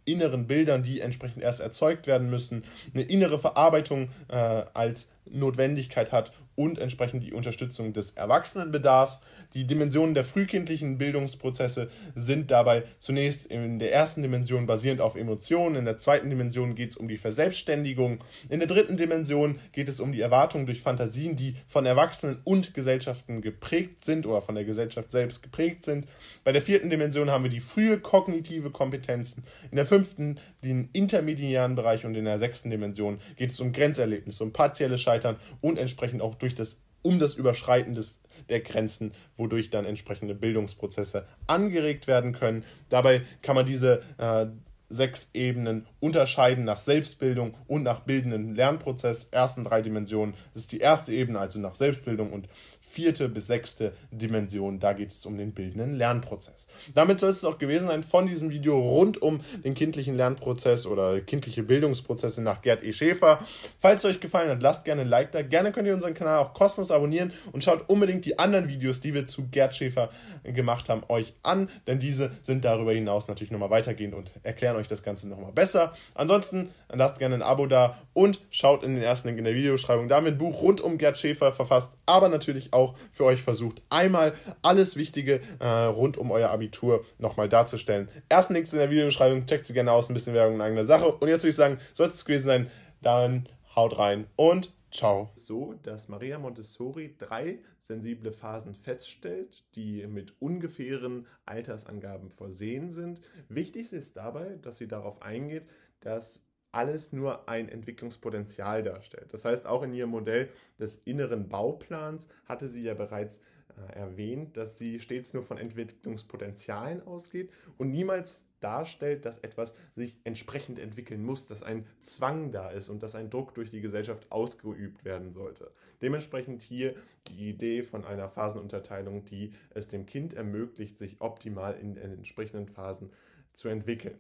inneren 0.04 0.46
Bildern, 0.46 0.82
die 0.82 1.00
entsprechend 1.00 1.42
erst 1.42 1.60
erzeugt 1.60 2.06
werden 2.06 2.30
müssen, 2.30 2.64
eine 2.94 3.04
innere 3.04 3.38
Verarbeitung 3.38 4.08
äh, 4.28 4.36
als 4.74 5.12
Notwendigkeit 5.26 6.12
hat 6.12 6.32
und 6.54 6.78
entsprechend 6.78 7.22
die 7.22 7.32
Unterstützung 7.32 7.92
des 7.92 8.12
Erwachsenenbedarfs. 8.12 9.20
Die 9.54 9.66
Dimensionen 9.66 10.14
der 10.14 10.24
frühkindlichen 10.24 10.98
Bildungsprozesse 10.98 11.90
sind 12.14 12.50
dabei 12.50 12.84
zunächst 12.98 13.46
in 13.46 13.78
der 13.78 13.92
ersten 13.92 14.22
Dimension 14.22 14.66
basierend 14.66 15.00
auf 15.00 15.14
Emotionen, 15.14 15.76
in 15.76 15.84
der 15.84 15.98
zweiten 15.98 16.30
Dimension 16.30 16.74
geht 16.74 16.90
es 16.90 16.96
um 16.96 17.08
die 17.08 17.18
Verselbstständigung, 17.18 18.18
in 18.48 18.60
der 18.60 18.68
dritten 18.68 18.96
Dimension 18.96 19.58
geht 19.72 19.88
es 19.88 20.00
um 20.00 20.12
die 20.12 20.20
Erwartung 20.20 20.66
durch 20.66 20.80
Fantasien, 20.80 21.36
die 21.36 21.56
von 21.66 21.84
Erwachsenen 21.84 22.38
und 22.44 22.74
Gesellschaften 22.74 23.42
geprägt 23.42 24.04
sind 24.04 24.26
oder 24.26 24.40
von 24.40 24.54
der 24.54 24.64
Gesellschaft 24.64 25.10
selbst 25.10 25.42
geprägt 25.42 25.84
sind. 25.84 26.06
Bei 26.44 26.52
der 26.52 26.62
vierten 26.62 26.90
Dimension 26.90 27.30
haben 27.30 27.44
wir 27.44 27.50
die 27.50 27.60
frühe 27.60 27.98
kognitive 27.98 28.70
Kompetenzen, 28.70 29.44
in 29.70 29.76
der 29.76 29.86
fünften 29.86 30.38
den 30.64 30.88
intermediären 30.92 31.74
Bereich 31.74 32.06
und 32.06 32.14
in 32.14 32.24
der 32.24 32.38
sechsten 32.38 32.70
Dimension 32.70 33.18
geht 33.36 33.50
es 33.50 33.60
um 33.60 33.72
Grenzerlebnisse, 33.72 34.42
um 34.44 34.52
partielles 34.52 35.02
Scheitern 35.02 35.36
und 35.60 35.78
entsprechend 35.78 36.22
auch 36.22 36.34
durch 36.34 36.54
das 36.54 36.78
um 37.02 37.18
das 37.18 37.34
Überschreiten 37.34 37.94
des 37.94 38.20
der 38.48 38.60
Grenzen, 38.60 39.12
wodurch 39.36 39.70
dann 39.70 39.84
entsprechende 39.84 40.34
Bildungsprozesse 40.34 41.26
angeregt 41.46 42.06
werden 42.06 42.32
können. 42.32 42.64
Dabei 42.88 43.22
kann 43.40 43.54
man 43.54 43.66
diese 43.66 44.02
äh, 44.18 44.46
sechs 44.88 45.30
Ebenen 45.32 45.86
unterscheiden 46.00 46.64
nach 46.64 46.78
Selbstbildung 46.78 47.54
und 47.66 47.82
nach 47.82 48.00
bildenden 48.00 48.54
Lernprozess. 48.54 49.28
Ersten 49.30 49.64
drei 49.64 49.80
Dimensionen. 49.80 50.34
Das 50.52 50.62
ist 50.62 50.72
die 50.72 50.80
erste 50.80 51.12
Ebene, 51.12 51.38
also 51.38 51.58
nach 51.58 51.74
Selbstbildung 51.74 52.32
und 52.32 52.48
vierte 52.92 53.28
bis 53.28 53.46
sechste 53.46 53.92
Dimension. 54.10 54.78
Da 54.78 54.92
geht 54.92 55.12
es 55.12 55.24
um 55.24 55.38
den 55.38 55.52
bildenden 55.52 55.94
Lernprozess. 55.94 56.68
Damit 56.94 57.20
soll 57.20 57.30
es 57.30 57.44
auch 57.44 57.58
gewesen 57.58 57.88
sein 57.88 58.02
von 58.02 58.26
diesem 58.26 58.50
Video 58.50 58.78
rund 58.78 59.20
um 59.22 59.40
den 59.64 59.74
kindlichen 59.74 60.16
Lernprozess 60.16 60.86
oder 60.86 61.20
kindliche 61.20 61.62
Bildungsprozesse 61.62 62.42
nach 62.42 62.60
Gerd 62.60 62.84
E. 62.84 62.92
Schäfer. 62.92 63.38
Falls 63.78 64.04
es 64.04 64.10
euch 64.10 64.20
gefallen 64.20 64.50
hat, 64.50 64.62
lasst 64.62 64.84
gerne 64.84 65.02
ein 65.02 65.08
Like 65.08 65.32
da. 65.32 65.42
Gerne 65.42 65.72
könnt 65.72 65.86
ihr 65.88 65.94
unseren 65.94 66.14
Kanal 66.14 66.38
auch 66.38 66.52
kostenlos 66.52 66.90
abonnieren 66.90 67.32
und 67.52 67.64
schaut 67.64 67.88
unbedingt 67.88 68.24
die 68.24 68.38
anderen 68.38 68.68
Videos, 68.68 69.00
die 69.00 69.14
wir 69.14 69.26
zu 69.26 69.48
Gerd 69.48 69.74
Schäfer 69.74 70.10
gemacht 70.44 70.88
haben, 70.88 71.02
euch 71.08 71.34
an, 71.42 71.70
denn 71.86 71.98
diese 71.98 72.32
sind 72.42 72.64
darüber 72.64 72.92
hinaus 72.92 73.28
natürlich 73.28 73.50
nochmal 73.50 73.70
weitergehend 73.70 74.14
und 74.14 74.32
erklären 74.42 74.76
euch 74.76 74.88
das 74.88 75.02
Ganze 75.02 75.28
nochmal 75.28 75.52
besser. 75.52 75.92
Ansonsten 76.14 76.68
lasst 76.90 77.18
gerne 77.18 77.36
ein 77.36 77.42
Abo 77.42 77.66
da 77.66 77.98
und 78.12 78.40
schaut 78.50 78.84
in 78.84 78.94
den 78.94 79.02
ersten 79.02 79.28
Link 79.28 79.38
in 79.38 79.44
der 79.44 79.54
Videobeschreibung. 79.54 80.08
Da 80.08 80.16
haben 80.16 80.26
wir 80.26 80.32
ein 80.32 80.38
Buch 80.38 80.60
rund 80.62 80.80
um 80.80 80.98
Gerd 80.98 81.18
Schäfer 81.18 81.52
verfasst, 81.52 81.96
aber 82.06 82.28
natürlich 82.28 82.72
auch 82.72 82.81
auch 82.82 82.94
für 83.10 83.24
euch 83.24 83.42
versucht, 83.42 83.82
einmal 83.88 84.34
alles 84.62 84.96
Wichtige 84.96 85.40
äh, 85.60 85.66
rund 85.66 86.16
um 86.16 86.30
euer 86.30 86.50
Abitur 86.50 87.04
nochmal 87.18 87.48
darzustellen. 87.48 88.08
Ersten 88.28 88.54
Links 88.54 88.72
in 88.72 88.78
der 88.78 88.90
Videobeschreibung, 88.90 89.46
checkt 89.46 89.66
sie 89.66 89.72
gerne 89.72 89.92
aus, 89.92 90.10
ein 90.10 90.14
bisschen 90.14 90.34
Werbung 90.34 90.56
in 90.56 90.60
eigener 90.60 90.84
Sache. 90.84 91.06
Und 91.06 91.28
jetzt 91.28 91.42
würde 91.42 91.50
ich 91.50 91.56
sagen, 91.56 91.78
sollte 91.94 92.14
es 92.14 92.24
gewesen 92.24 92.46
sein, 92.46 92.70
dann 93.00 93.48
haut 93.74 93.98
rein 93.98 94.26
und 94.36 94.72
ciao. 94.90 95.30
So, 95.34 95.74
dass 95.82 96.08
Maria 96.08 96.38
Montessori 96.38 97.14
drei 97.18 97.58
sensible 97.80 98.32
Phasen 98.32 98.74
feststellt, 98.74 99.64
die 99.74 100.06
mit 100.06 100.34
ungefähren 100.40 101.26
Altersangaben 101.46 102.30
versehen 102.30 102.92
sind. 102.92 103.20
Wichtig 103.48 103.92
ist 103.92 104.16
dabei, 104.16 104.58
dass 104.62 104.76
sie 104.78 104.88
darauf 104.88 105.22
eingeht, 105.22 105.66
dass 106.00 106.42
alles 106.72 107.12
nur 107.12 107.48
ein 107.48 107.68
Entwicklungspotenzial 107.68 108.82
darstellt. 108.82 109.32
Das 109.32 109.44
heißt, 109.44 109.66
auch 109.66 109.82
in 109.82 109.94
ihrem 109.94 110.10
Modell 110.10 110.48
des 110.78 110.96
inneren 111.04 111.48
Bauplans 111.48 112.26
hatte 112.46 112.68
sie 112.68 112.82
ja 112.82 112.94
bereits 112.94 113.40
äh, 113.76 113.98
erwähnt, 113.98 114.56
dass 114.56 114.78
sie 114.78 114.98
stets 114.98 115.34
nur 115.34 115.42
von 115.42 115.58
Entwicklungspotenzialen 115.58 117.06
ausgeht 117.06 117.50
und 117.78 117.90
niemals 117.90 118.44
darstellt, 118.60 119.24
dass 119.24 119.38
etwas 119.38 119.74
sich 119.94 120.18
entsprechend 120.24 120.78
entwickeln 120.78 121.24
muss, 121.24 121.46
dass 121.46 121.62
ein 121.62 121.86
Zwang 122.00 122.52
da 122.52 122.70
ist 122.70 122.88
und 122.88 123.02
dass 123.02 123.14
ein 123.14 123.30
Druck 123.30 123.54
durch 123.54 123.70
die 123.70 123.80
Gesellschaft 123.80 124.30
ausgeübt 124.30 125.04
werden 125.04 125.30
sollte. 125.32 125.70
Dementsprechend 126.00 126.62
hier 126.62 126.94
die 127.28 127.50
Idee 127.50 127.82
von 127.82 128.04
einer 128.04 128.28
Phasenunterteilung, 128.28 129.24
die 129.24 129.52
es 129.70 129.88
dem 129.88 130.06
Kind 130.06 130.34
ermöglicht, 130.34 130.98
sich 130.98 131.20
optimal 131.20 131.74
in 131.74 131.94
den 131.94 132.12
entsprechenden 132.12 132.68
Phasen 132.68 133.10
zu 133.52 133.68
entwickeln. 133.68 134.18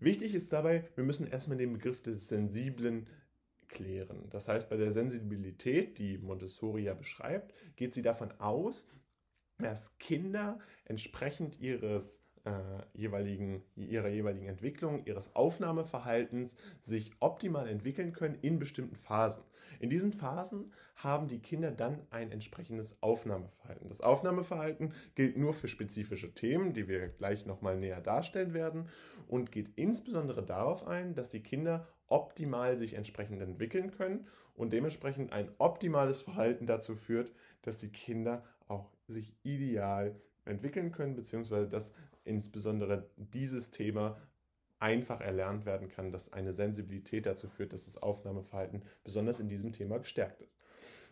Wichtig 0.00 0.34
ist 0.34 0.52
dabei, 0.52 0.84
wir 0.94 1.04
müssen 1.04 1.26
erstmal 1.26 1.58
den 1.58 1.72
Begriff 1.72 2.00
des 2.02 2.28
Sensiblen 2.28 3.08
klären. 3.68 4.28
Das 4.30 4.48
heißt, 4.48 4.70
bei 4.70 4.76
der 4.76 4.92
Sensibilität, 4.92 5.98
die 5.98 6.18
Montessori 6.18 6.84
ja 6.84 6.94
beschreibt, 6.94 7.52
geht 7.76 7.94
sie 7.94 8.02
davon 8.02 8.32
aus, 8.38 8.88
dass 9.58 9.98
Kinder 9.98 10.60
entsprechend 10.84 11.60
ihres 11.60 12.20
äh, 12.44 12.50
jeweiligen, 12.94 13.62
ihrer 13.76 14.08
jeweiligen 14.08 14.46
Entwicklung, 14.46 15.04
ihres 15.04 15.34
Aufnahmeverhaltens 15.34 16.56
sich 16.80 17.10
optimal 17.20 17.68
entwickeln 17.68 18.12
können 18.12 18.38
in 18.40 18.58
bestimmten 18.58 18.96
Phasen. 18.96 19.42
In 19.78 19.90
diesen 19.90 20.12
Phasen 20.12 20.72
haben 20.96 21.28
die 21.28 21.38
Kinder 21.38 21.70
dann 21.70 22.00
ein 22.10 22.32
entsprechendes 22.32 23.00
Aufnahmeverhalten. 23.02 23.88
Das 23.88 24.00
Aufnahmeverhalten 24.00 24.92
gilt 25.14 25.36
nur 25.36 25.54
für 25.54 25.68
spezifische 25.68 26.34
Themen, 26.34 26.72
die 26.72 26.88
wir 26.88 27.08
gleich 27.08 27.46
nochmal 27.46 27.76
näher 27.76 28.00
darstellen 28.00 28.54
werden 28.54 28.88
und 29.28 29.52
geht 29.52 29.70
insbesondere 29.76 30.44
darauf 30.44 30.86
ein, 30.86 31.14
dass 31.14 31.30
die 31.30 31.42
Kinder 31.42 31.86
optimal 32.08 32.76
sich 32.76 32.94
entsprechend 32.94 33.40
entwickeln 33.40 33.90
können 33.92 34.26
und 34.54 34.72
dementsprechend 34.72 35.32
ein 35.32 35.50
optimales 35.58 36.22
Verhalten 36.22 36.66
dazu 36.66 36.96
führt, 36.96 37.32
dass 37.62 37.78
die 37.78 37.90
Kinder 37.90 38.44
auch 38.66 38.90
sich 39.06 39.34
ideal 39.42 40.14
entwickeln 40.44 40.90
können, 40.90 41.14
beziehungsweise 41.14 41.68
dass 41.68 41.92
insbesondere 42.24 43.08
dieses 43.16 43.70
Thema 43.70 44.16
einfach 44.80 45.20
erlernt 45.20 45.66
werden 45.66 45.88
kann, 45.88 46.12
dass 46.12 46.32
eine 46.32 46.52
Sensibilität 46.52 47.26
dazu 47.26 47.48
führt, 47.48 47.72
dass 47.72 47.86
das 47.86 48.02
Aufnahmeverhalten 48.02 48.82
besonders 49.04 49.40
in 49.40 49.48
diesem 49.48 49.72
Thema 49.72 49.98
gestärkt 49.98 50.40
ist. 50.40 50.56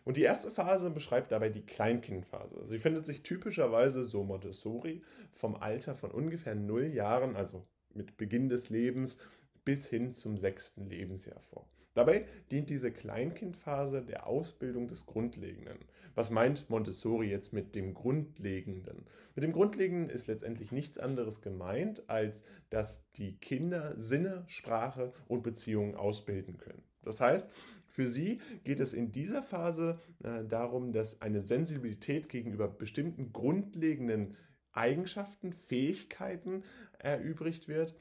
Und 0.05 0.15
die 0.15 0.23
erste 0.23 0.49
Phase 0.49 0.89
beschreibt 0.89 1.33
dabei 1.33 1.49
die 1.49 1.65
Kleinkindphase. 1.65 2.65
Sie 2.65 2.79
findet 2.79 3.05
sich 3.05 3.23
typischerweise, 3.23 4.05
so 4.05 4.23
Montessori, 4.23 5.01
vom 5.33 5.55
Alter 5.55 5.95
von 5.95 6.11
ungefähr 6.11 6.55
0 6.55 6.85
Jahren, 6.85 7.35
also 7.35 7.65
mit 7.93 8.15
Beginn 8.15 8.47
des 8.47 8.69
Lebens, 8.69 9.17
bis 9.65 9.87
hin 9.87 10.13
zum 10.13 10.37
sechsten 10.37 10.85
Lebensjahr 10.85 11.41
vor. 11.41 11.67
Dabei 11.93 12.25
dient 12.51 12.69
diese 12.69 12.91
Kleinkindphase 12.91 14.01
der 14.01 14.27
Ausbildung 14.27 14.87
des 14.87 15.05
Grundlegenden. 15.07 15.83
Was 16.17 16.31
meint 16.31 16.67
Montessori 16.71 17.29
jetzt 17.29 17.53
mit 17.53 17.75
dem 17.75 17.93
Grundlegenden? 17.93 19.05
Mit 19.35 19.43
dem 19.43 19.51
Grundlegenden 19.51 20.09
ist 20.09 20.25
letztendlich 20.25 20.71
nichts 20.71 20.97
anderes 20.97 21.41
gemeint, 21.41 22.09
als 22.09 22.43
dass 22.71 23.07
die 23.17 23.37
Kinder 23.37 23.93
Sinne, 23.99 24.43
Sprache 24.47 25.13
und 25.27 25.43
Beziehungen 25.43 25.93
ausbilden 25.93 26.57
können. 26.57 26.81
Das 27.03 27.21
heißt, 27.21 27.51
für 27.85 28.07
sie 28.07 28.41
geht 28.63 28.79
es 28.79 28.95
in 28.95 29.11
dieser 29.11 29.43
Phase 29.43 29.99
äh, 30.23 30.43
darum, 30.43 30.91
dass 30.91 31.21
eine 31.21 31.39
Sensibilität 31.39 32.29
gegenüber 32.29 32.67
bestimmten 32.67 33.31
grundlegenden 33.31 34.35
Eigenschaften, 34.71 35.53
Fähigkeiten 35.53 36.63
erübrigt 36.97 37.67
wird 37.67 37.93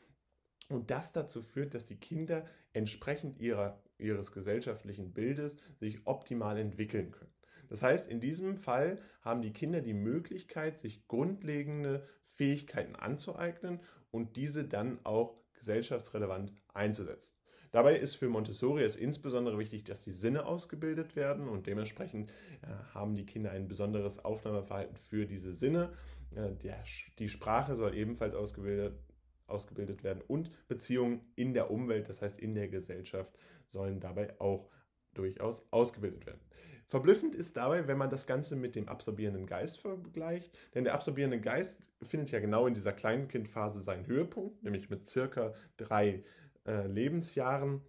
und 0.71 0.91
das 0.91 1.13
dazu 1.13 1.43
führt, 1.43 1.75
dass 1.75 1.85
die 1.85 2.01
Kinder 2.01 2.47
entsprechend 2.73 3.39
ihrer, 3.43 3.79
ihres 3.99 4.33
gesellschaftlichen 4.33 5.13
Bildes 5.13 5.59
sich 5.81 6.07
optimal 6.07 6.57
entwickeln 6.57 7.11
können. 7.11 7.36
Das 7.69 7.83
heißt, 7.83 8.09
in 8.09 8.21
diesem 8.21 8.57
Fall 8.57 8.99
haben 9.23 9.43
die 9.43 9.53
Kinder 9.53 9.81
die 9.81 9.95
Möglichkeit, 9.95 10.79
sich 10.79 11.07
grundlegende 11.07 12.07
Fähigkeiten 12.27 12.97
anzueignen 12.97 13.81
und 14.11 14.37
diese 14.37 14.65
dann 14.65 14.99
auch 15.05 15.37
gesellschaftsrelevant 15.55 16.53
einzusetzen. 16.75 17.35
Dabei 17.73 17.99
ist 17.99 18.15
für 18.15 18.29
Montessori 18.29 18.83
es 18.83 18.97
insbesondere 18.97 19.59
wichtig, 19.59 19.85
dass 19.85 20.01
die 20.01 20.13
Sinne 20.13 20.47
ausgebildet 20.47 21.17
werden 21.17 21.49
und 21.49 21.67
dementsprechend 21.67 22.31
äh, 22.63 22.67
haben 22.95 23.15
die 23.17 23.27
Kinder 23.27 23.51
ein 23.51 23.69
besonderes 23.69 24.25
Aufnahmeverhalten 24.25 24.97
für 24.97 25.27
diese 25.27 25.53
Sinne. 25.53 25.93
Äh, 26.35 26.55
der, 26.55 26.83
die 27.19 27.29
Sprache 27.29 27.75
soll 27.77 27.95
ebenfalls 27.95 28.35
ausgebildet 28.35 28.95
ausgebildet 29.49 30.03
werden 30.03 30.23
und 30.27 30.51
Beziehungen 30.69 31.21
in 31.37 31.55
der 31.55 31.71
Umwelt, 31.71 32.09
das 32.09 32.23
heißt 32.23 32.39
in 32.39 32.55
der 32.55 32.69
Gesellschaft, 32.69 33.33
sollen 33.67 34.01
dabei 34.01 34.39
auch 34.41 34.69
durchaus 35.15 35.65
ausgebildet 35.73 36.27
werden. 36.27 36.41
Verblüffend 36.89 37.35
ist 37.35 37.57
dabei, 37.57 37.89
wenn 37.89 37.99
man 37.99 38.11
das 38.11 38.27
Ganze 38.27 38.55
mit 38.55 38.77
dem 38.77 38.89
absorbierenden 38.89 39.47
Geist 39.47 39.81
vergleicht, 39.81 40.57
denn 40.75 40.85
der 40.85 40.95
absorbierende 40.95 41.41
Geist 41.41 41.91
findet 42.03 42.31
ja 42.31 42.39
genau 42.39 42.67
in 42.67 42.75
dieser 42.75 42.93
Kleinkindphase 42.93 43.81
seinen 43.81 44.07
Höhepunkt, 44.07 44.63
nämlich 44.63 44.89
mit 44.89 45.09
circa 45.09 45.53
drei 45.77 46.23
äh, 46.65 46.87
Lebensjahren. 46.87 47.83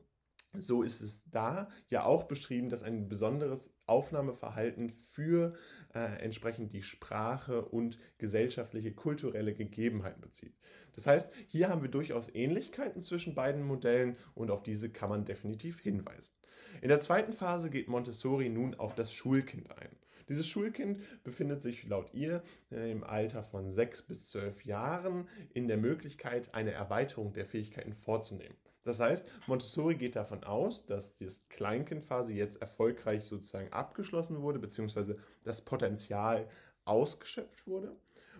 So 0.59 0.81
ist 0.81 1.01
es 1.01 1.23
da 1.29 1.69
ja 1.89 2.05
auch 2.05 2.23
beschrieben, 2.23 2.69
dass 2.69 2.81
ein 2.81 3.07
besonderes 3.07 3.71
Aufnahmeverhalten 3.85 4.89
für 4.89 5.53
äh, 5.93 6.23
entsprechend 6.23 6.73
die 6.73 6.81
Sprache 6.81 7.65
und 7.65 7.99
gesellschaftliche, 8.17 8.93
kulturelle 8.93 9.53
Gegebenheiten 9.53 10.21
bezieht. 10.21 10.57
Das 10.93 11.05
heißt, 11.05 11.31
hier 11.45 11.69
haben 11.69 11.83
wir 11.83 11.91
durchaus 11.91 12.33
Ähnlichkeiten 12.33 13.03
zwischen 13.03 13.35
beiden 13.35 13.61
Modellen 13.61 14.17
und 14.33 14.49
auf 14.49 14.63
diese 14.63 14.89
kann 14.89 15.09
man 15.09 15.25
definitiv 15.25 15.79
hinweisen. 15.79 16.33
In 16.81 16.89
der 16.89 16.99
zweiten 16.99 17.33
Phase 17.33 17.69
geht 17.69 17.87
Montessori 17.87 18.49
nun 18.49 18.75
auf 18.75 18.95
das 18.95 19.11
Schulkind 19.11 19.71
ein. 19.77 19.89
Dieses 20.29 20.47
Schulkind 20.47 20.99
befindet 21.23 21.61
sich 21.61 21.87
laut 21.87 22.13
ihr 22.13 22.43
äh, 22.71 22.91
im 22.91 23.03
Alter 23.03 23.43
von 23.43 23.69
sechs 23.69 24.01
bis 24.01 24.29
zwölf 24.29 24.65
Jahren 24.65 25.27
in 25.53 25.67
der 25.67 25.77
Möglichkeit, 25.77 26.53
eine 26.53 26.71
Erweiterung 26.71 27.33
der 27.33 27.45
Fähigkeiten 27.45 27.93
vorzunehmen. 27.93 28.55
Das 28.83 28.99
heißt, 28.99 29.27
Montessori 29.47 29.95
geht 29.95 30.15
davon 30.15 30.43
aus, 30.43 30.85
dass 30.85 31.15
die 31.17 31.27
Kleinkindphase 31.49 32.33
jetzt 32.33 32.61
erfolgreich 32.61 33.23
sozusagen 33.23 33.71
abgeschlossen 33.73 34.41
wurde, 34.41 34.59
beziehungsweise 34.59 35.17
das 35.43 35.61
Potenzial 35.61 36.47
ausgeschöpft 36.85 37.67
wurde 37.67 37.95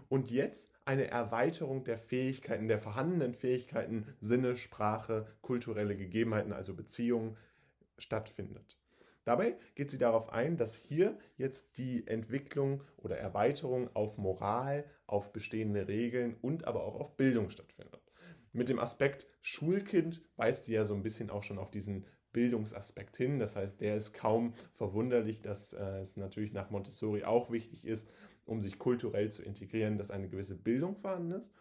und 0.10 0.32
jetzt 0.32 0.70
eine 0.86 1.10
Erweiterung 1.10 1.84
der 1.84 1.98
Fähigkeiten, 1.98 2.70
der 2.70 2.80
vorhandenen 2.80 3.34
Fähigkeiten, 3.34 4.06
Sinne, 4.22 4.56
Sprache, 4.56 5.28
kulturelle 5.42 5.98
Gegebenheiten, 5.98 6.54
also 6.54 6.74
Beziehungen 6.74 7.36
stattfindet. 7.98 8.78
Dabei 9.24 9.58
geht 9.76 9.92
sie 9.92 9.98
darauf 9.98 10.32
ein, 10.32 10.56
dass 10.56 10.76
hier 10.76 11.18
jetzt 11.38 11.78
die 11.78 12.08
Entwicklung 12.08 12.84
oder 12.98 13.18
Erweiterung 13.18 13.90
auf 13.94 14.18
Moral, 14.18 14.86
auf 15.06 15.34
bestehende 15.34 15.88
Regeln 15.88 16.38
und 16.42 16.66
aber 16.66 16.84
auch 16.84 16.96
auf 16.96 17.18
Bildung 17.18 17.50
stattfindet 17.50 18.08
mit 18.58 18.70
dem 18.70 18.80
Aspekt 18.80 19.28
Schulkind 19.42 20.24
weist 20.36 20.66
sie 20.66 20.74
ja 20.74 20.84
so 20.84 20.94
ein 20.94 21.04
bisschen 21.04 21.30
auch 21.30 21.44
schon 21.44 21.60
auf 21.60 21.72
diesen 21.72 22.06
Bildungsaspekt 22.34 23.16
hin. 23.16 23.40
Das 23.40 23.56
heißt, 23.56 23.80
der 23.80 23.96
ist 23.96 24.14
kaum 24.14 24.54
verwunderlich, 24.74 25.42
dass 25.42 25.74
äh, 25.74 26.00
es 26.00 26.18
natürlich 26.18 26.52
nach 26.52 26.70
Montessori 26.70 27.24
auch 27.24 27.52
wichtig 27.52 27.86
ist, 27.86 28.10
um 28.46 28.60
sich 28.60 28.80
kulturell 28.80 29.32
zu 29.32 29.44
integrieren, 29.44 29.98
dass 29.98 30.12
eine 30.12 30.28
gewisse 30.28 30.56
Bildung 30.56 30.98
vorhanden 30.98 31.32
ist. 31.32 31.54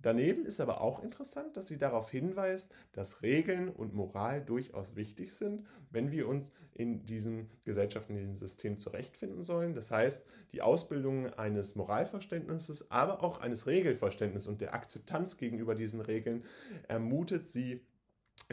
Daneben 0.00 0.44
ist 0.46 0.60
aber 0.60 0.80
auch 0.80 1.02
interessant, 1.02 1.56
dass 1.56 1.68
sie 1.68 1.78
darauf 1.78 2.10
hinweist, 2.10 2.70
dass 2.92 3.22
Regeln 3.22 3.68
und 3.68 3.94
Moral 3.94 4.42
durchaus 4.42 4.96
wichtig 4.96 5.32
sind, 5.32 5.66
wenn 5.90 6.10
wir 6.10 6.28
uns 6.28 6.52
in 6.72 7.06
diesem 7.06 7.48
gesellschaftlichen 7.64 8.34
System 8.34 8.78
zurechtfinden 8.78 9.42
sollen. 9.42 9.74
Das 9.74 9.90
heißt, 9.90 10.24
die 10.52 10.62
Ausbildung 10.62 11.32
eines 11.34 11.74
Moralverständnisses, 11.74 12.90
aber 12.90 13.22
auch 13.22 13.40
eines 13.40 13.66
Regelverständnisses 13.66 14.48
und 14.48 14.60
der 14.60 14.74
Akzeptanz 14.74 15.36
gegenüber 15.36 15.74
diesen 15.74 16.00
Regeln 16.00 16.44
ermutet 16.88 17.48
sie 17.48 17.80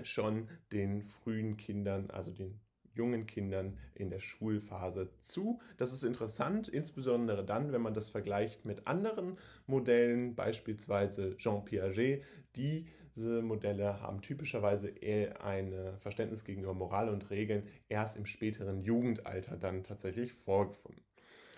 schon 0.04 0.48
den 0.72 1.02
frühen 1.02 1.58
Kindern, 1.58 2.10
also 2.12 2.32
den 2.32 2.60
jungen 2.94 3.26
Kindern 3.26 3.78
in 3.96 4.10
der 4.10 4.20
Schulphase 4.20 5.10
zu. 5.22 5.60
Das 5.78 5.94
ist 5.94 6.04
interessant, 6.04 6.68
insbesondere 6.68 7.46
dann, 7.46 7.72
wenn 7.72 7.82
man 7.82 7.94
das 7.94 8.10
vergleicht 8.10 8.66
mit 8.66 8.88
anderen 8.88 9.38
Modellen, 9.68 10.36
beispielsweise 10.36 11.38
Jean 11.38 11.64
Piaget. 11.64 12.24
Diese 12.56 13.42
Modelle 13.42 14.02
haben 14.02 14.22
typischerweise 14.22 14.94
ein 15.42 15.74
Verständnis 16.00 16.44
gegenüber 16.44 16.74
Moral 16.74 17.10
und 17.10 17.30
Regeln 17.30 17.68
erst 17.90 18.18
im 18.18 18.26
späteren 18.26 18.82
Jugendalter 18.84 19.58
dann 19.58 19.84
tatsächlich 19.84 20.34
vorgefunden. 20.34 21.04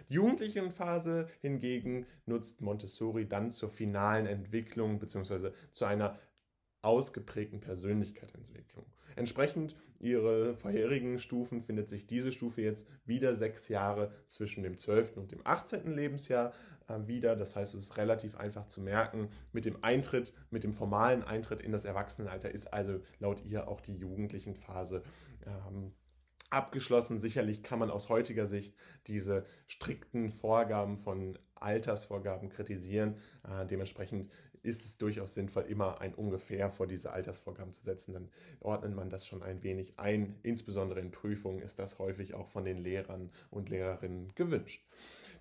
Die 0.10 0.16
Jugendlichenphase 0.16 1.28
hingegen 1.42 2.06
nutzt 2.26 2.62
Montessori 2.62 3.28
dann 3.28 3.52
zur 3.52 3.70
finalen 3.70 4.26
Entwicklung 4.26 5.00
bzw. 5.00 5.52
zu 5.72 5.86
einer 5.86 6.20
ausgeprägten 6.84 7.60
Persönlichkeitsentwicklung. 7.60 8.86
Entsprechend 9.16 9.76
ihre 10.00 10.56
vorherigen 10.56 11.20
Stufen 11.20 11.62
findet 11.62 11.88
sich 11.88 12.08
diese 12.08 12.32
Stufe 12.32 12.62
jetzt 12.62 12.88
wieder 13.06 13.36
sechs 13.36 13.70
Jahre 13.70 14.12
zwischen 14.28 14.64
dem 14.64 14.78
12. 14.78 15.18
und 15.18 15.32
dem 15.32 15.42
18. 15.44 15.94
Lebensjahr 15.94 16.52
äh, 16.88 17.08
wieder. 17.08 17.36
Das 17.36 17.56
heißt, 17.56 17.76
es 17.76 17.86
ist 17.86 17.98
relativ 17.98 18.36
einfach 18.36 18.68
zu 18.68 18.82
merken, 18.82 19.30
mit 19.52 19.66
dem 19.66 19.84
Eintritt, 19.84 20.34
mit 20.50 20.64
dem 20.64 20.74
formalen 20.74 21.24
Eintritt 21.24 21.62
in 21.62 21.72
das 21.72 21.86
Erwachsenenalter 21.86 22.52
ist 22.52 22.74
also 22.74 23.00
laut 23.20 23.44
ihr 23.46 23.68
auch 23.68 23.82
die 23.82 23.96
jugendlichen 23.96 24.56
Phase 24.56 25.04
ähm, 25.46 25.94
abgeschlossen. 26.50 27.20
Sicherlich 27.20 27.64
kann 27.64 27.80
man 27.80 27.90
aus 27.90 28.10
heutiger 28.10 28.46
Sicht 28.46 28.76
diese 29.08 29.46
strikten 29.68 30.32
Vorgaben 30.32 30.98
von 30.98 31.38
Altersvorgaben 31.56 32.50
kritisieren. 32.50 33.16
Äh, 33.44 33.66
dementsprechend 33.66 34.30
ist 34.64 34.86
es 34.86 34.98
durchaus 34.98 35.34
sinnvoll, 35.34 35.64
immer 35.64 36.02
ein 36.02 36.14
ungefähr 36.14 36.72
vor 36.72 36.88
diese 36.88 37.12
Altersvorgaben 37.12 37.74
zu 37.74 37.84
setzen. 37.84 38.14
Dann 38.14 38.30
ordnet 38.62 38.96
man 38.96 39.10
das 39.10 39.28
schon 39.28 39.44
ein 39.44 39.62
wenig 39.62 40.00
ein. 40.00 40.36
Insbesondere 40.42 41.02
in 41.02 41.12
Prüfungen 41.12 41.62
ist 41.62 41.80
das 41.80 42.00
häufig 42.00 42.34
auch 42.34 42.48
von 42.48 42.66
den 42.66 42.78
Lehrern 42.78 43.30
und 43.52 43.70
Lehrerinnen 43.70 44.34
gewünscht. 44.36 44.84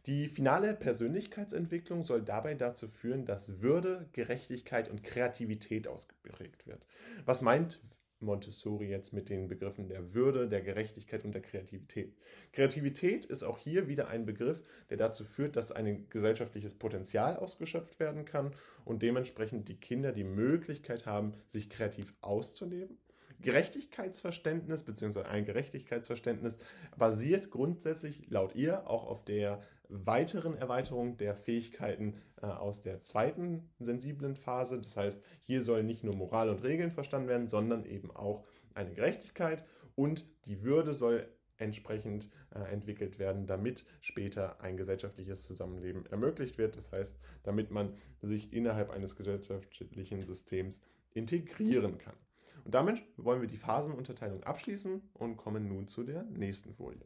Die 0.07 0.29
finale 0.29 0.75
Persönlichkeitsentwicklung 0.75 2.03
soll 2.03 2.23
dabei 2.23 2.55
dazu 2.55 2.89
führen, 2.89 3.25
dass 3.25 3.63
Würde, 3.63 4.09
Gerechtigkeit 4.13 4.91
und 4.91 5.05
Kreativität 5.05 5.87
ausgeprägt 5.87 6.67
wird. 6.67 6.85
Was 7.25 7.41
meint 7.41 7.81
Montessori 8.23 8.89
jetzt 8.89 9.13
mit 9.13 9.29
den 9.29 9.49
Begriffen 9.49 9.89
der 9.89 10.15
Würde, 10.15 10.49
der 10.49 10.63
Gerechtigkeit 10.63 11.25
und 11.25 11.33
der 11.33 11.43
Kreativität. 11.43 12.15
Kreativität 12.53 13.25
ist 13.25 13.43
auch 13.43 13.59
hier 13.59 13.89
wieder 13.89 14.09
ein 14.09 14.25
Begriff, 14.25 14.63
der 14.91 14.97
dazu 14.97 15.25
führt, 15.25 15.57
dass 15.57 15.73
ein 15.73 16.09
gesellschaftliches 16.09 16.75
Potenzial 16.75 17.37
ausgeschöpft 17.37 18.01
werden 18.01 18.25
kann 18.25 18.53
und 18.85 19.03
dementsprechend 19.03 19.69
die 19.69 19.77
Kinder 19.77 20.13
die 20.13 20.25
Möglichkeit 20.25 21.07
haben, 21.07 21.35
sich 21.51 21.69
kreativ 21.69 22.15
auszuleben. 22.21 22.99
Gerechtigkeitsverständnis 23.43 24.85
bzw. 24.85 25.23
ein 25.23 25.45
Gerechtigkeitsverständnis 25.45 26.59
basiert 26.97 27.51
grundsätzlich 27.51 28.29
laut 28.29 28.55
ihr 28.55 28.89
auch 28.89 29.07
auf 29.07 29.25
der 29.25 29.63
weiteren 29.89 30.57
Erweiterung 30.57 31.19
der 31.19 31.35
Fähigkeiten 31.37 32.15
äh, 32.41 32.47
aus 32.47 32.83
der 32.83 33.01
zweiten 33.03 33.69
sensiblen 33.79 34.37
Phase. 34.37 34.81
Das 34.81 34.97
heißt, 34.97 35.23
hier 35.41 35.63
sollen 35.63 35.87
nicht 35.87 36.03
nur 36.03 36.17
Moral 36.17 36.49
und 36.49 36.63
Regeln 36.63 36.91
verstanden 36.91 37.29
werden, 37.29 37.49
sondern 37.49 37.85
eben 37.85 38.11
auch 38.11 38.45
eine 38.75 38.95
Gerechtigkeit 38.95 39.65
und 39.95 40.27
die 40.47 40.63
Würde 40.63 40.95
soll 40.95 41.29
entsprechend 41.59 42.29
äh, 42.55 42.61
entwickelt 42.73 43.19
werden, 43.19 43.47
damit 43.47 43.87
später 44.01 44.61
ein 44.61 44.77
gesellschaftliches 44.77 45.45
Zusammenleben 45.45 46.07
ermöglicht 46.07 46.59
wird. 46.59 46.77
Das 46.77 46.91
heißt, 46.93 47.19
damit 47.43 47.71
man 47.71 47.95
sich 48.21 48.53
innerhalb 48.53 48.91
eines 48.91 49.15
gesellschaftlichen 49.15 50.23
Systems 50.23 50.81
integrieren 51.15 51.99
kann. 51.99 52.17
Und 52.65 52.75
damit 52.75 53.03
wollen 53.17 53.41
wir 53.41 53.49
die 53.49 53.57
Phasenunterteilung 53.57 54.43
abschließen 54.45 55.03
und 55.15 55.37
kommen 55.37 55.69
nun 55.69 55.89
zu 55.89 56.03
der 56.05 56.25
nächsten 56.25 56.75
Folie. 56.75 57.05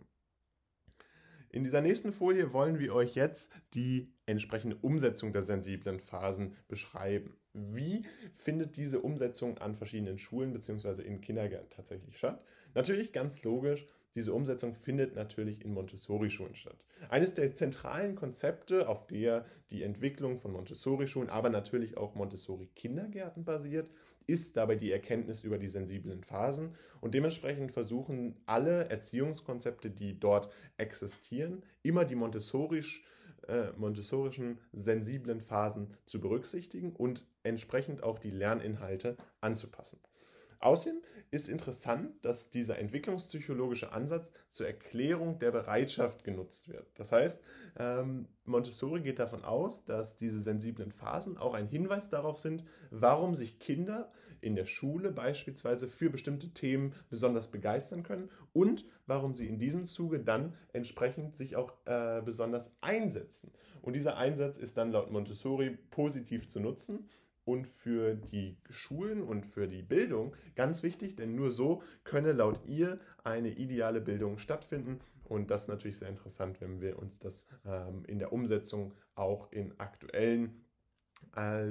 In 1.51 1.65
dieser 1.65 1.81
nächsten 1.81 2.13
Folie 2.13 2.53
wollen 2.53 2.79
wir 2.79 2.95
euch 2.95 3.15
jetzt 3.15 3.51
die 3.73 4.13
entsprechende 4.27 4.77
Umsetzung 4.77 5.33
der 5.33 5.43
sensiblen 5.43 6.01
Phasen 6.01 6.55
beschreiben. 6.69 7.39
Wie 7.55 8.05
findet 8.35 8.77
diese 8.77 9.01
Umsetzung 9.01 9.57
an 9.59 9.75
verschiedenen 9.75 10.19
Schulen 10.19 10.53
bzw. 10.53 11.01
in 11.03 11.23
Kindergärten 11.23 11.71
tatsächlich 11.71 12.19
statt? 12.19 12.45
Natürlich 12.75 13.13
ganz 13.13 13.43
logisch, 13.45 13.87
diese 14.15 14.35
Umsetzung 14.35 14.75
findet 14.75 15.15
natürlich 15.15 15.65
in 15.65 15.73
Montessori-Schulen 15.73 16.57
statt. 16.57 16.85
Eines 17.09 17.35
der 17.35 17.55
zentralen 17.55 18.17
Konzepte, 18.17 18.89
auf 18.89 19.07
der 19.07 19.47
die 19.71 19.83
Entwicklung 19.83 20.39
von 20.39 20.53
Montessori-Schulen, 20.53 21.31
aber 21.31 21.49
natürlich 21.49 21.97
auch 21.97 22.15
Montessori-Kindergärten 22.15 23.45
basiert, 23.45 23.91
ist 24.27 24.57
dabei 24.57 24.75
die 24.77 24.93
Erkenntnis 24.93 25.45
über 25.45 25.59
die 25.59 25.69
sensiblen 25.69 26.23
Phasen 26.23 26.75
und 27.01 27.15
dementsprechend 27.15 27.73
versuchen 27.73 28.37
alle 28.47 28.89
Erziehungskonzepte, 28.89 29.91
die 29.91 30.19
dort 30.19 30.51
existieren, 30.77 31.63
immer 31.83 32.05
die 32.05 32.17
Montessorisch, 32.17 33.05
äh, 33.49 33.71
montessorischen 33.77 34.59
sensiblen 34.73 35.41
Phasen 35.41 35.89
zu 36.05 36.21
berücksichtigen 36.21 36.93
und 36.93 37.25
entsprechend 37.43 38.03
auch 38.03 38.19
die 38.19 38.31
Lerninhalte 38.31 39.17
anzupassen. 39.41 40.01
Außerdem 40.61 41.01
ist 41.31 41.49
interessant, 41.49 42.13
dass 42.25 42.51
dieser 42.51 42.79
entwicklungspsychologische 42.79 43.93
Ansatz 43.93 44.33
zur 44.49 44.67
Erklärung 44.67 45.39
der 45.39 45.51
Bereitschaft 45.51 46.25
genutzt 46.25 46.69
wird. 46.69 46.87
Das 46.95 47.13
heißt, 47.13 47.43
ähm, 47.79 48.29
Montessori 48.45 49.03
geht 49.03 49.19
davon 49.19 49.45
aus, 49.45 49.85
dass 49.85 50.17
diese 50.17 50.41
sensiblen 50.41 50.93
Phasen 50.93 51.37
auch 51.37 51.55
ein 51.55 51.67
Hinweis 51.67 52.09
darauf 52.09 52.39
sind, 52.39 52.65
warum 52.91 53.35
sich 53.35 53.59
Kinder 53.59 54.13
in 54.41 54.55
der 54.55 54.67
Schule 54.67 55.11
beispielsweise 55.11 55.89
für 55.89 56.11
bestimmte 56.11 56.51
Themen 56.51 56.95
besonders 57.09 57.51
begeistern 57.51 58.03
können 58.03 58.31
und 58.53 58.85
warum 59.07 59.35
sie 59.35 59.47
in 59.47 59.59
diesem 59.59 59.85
Zuge 59.85 60.21
dann 60.21 60.55
entsprechend 60.73 61.35
sich 61.35 61.57
auch 61.57 61.73
äh, 61.87 62.23
besonders 62.25 62.73
einsetzen. 62.81 63.53
Und 63.83 63.95
dieser 63.95 64.17
Einsatz 64.17 64.59
ist 64.59 64.77
dann 64.77 64.93
laut 64.93 65.11
Montessori 65.11 65.77
positiv 65.91 66.49
zu 66.49 66.61
nutzen 66.61 67.09
und 67.47 67.69
für 67.69 68.17
die 68.17 68.59
Schulen 68.71 69.23
und 69.23 69.47
für 69.47 69.69
die 69.69 69.83
Bildung 69.83 70.35
ganz 70.57 70.83
wichtig, 70.83 71.15
denn 71.15 71.35
nur 71.35 71.53
so 71.53 71.81
könne 72.03 72.33
laut 72.33 72.61
ihr 72.67 72.99
eine 73.23 73.51
ideale 73.51 74.01
Bildung 74.01 74.37
stattfinden. 74.37 74.99
Und 75.25 75.51
das 75.51 75.63
ist 75.63 75.69
natürlich 75.69 75.99
sehr 75.99 76.09
interessant, 76.09 76.61
wenn 76.61 76.81
wir 76.81 76.99
uns 76.99 77.19
das 77.21 77.47
ähm, 77.65 78.05
in 78.07 78.19
der 78.19 78.33
Umsetzung 78.33 78.95
auch 79.15 79.51
in 79.53 79.79
aktuellen 79.79 80.65
äh, 81.37 81.69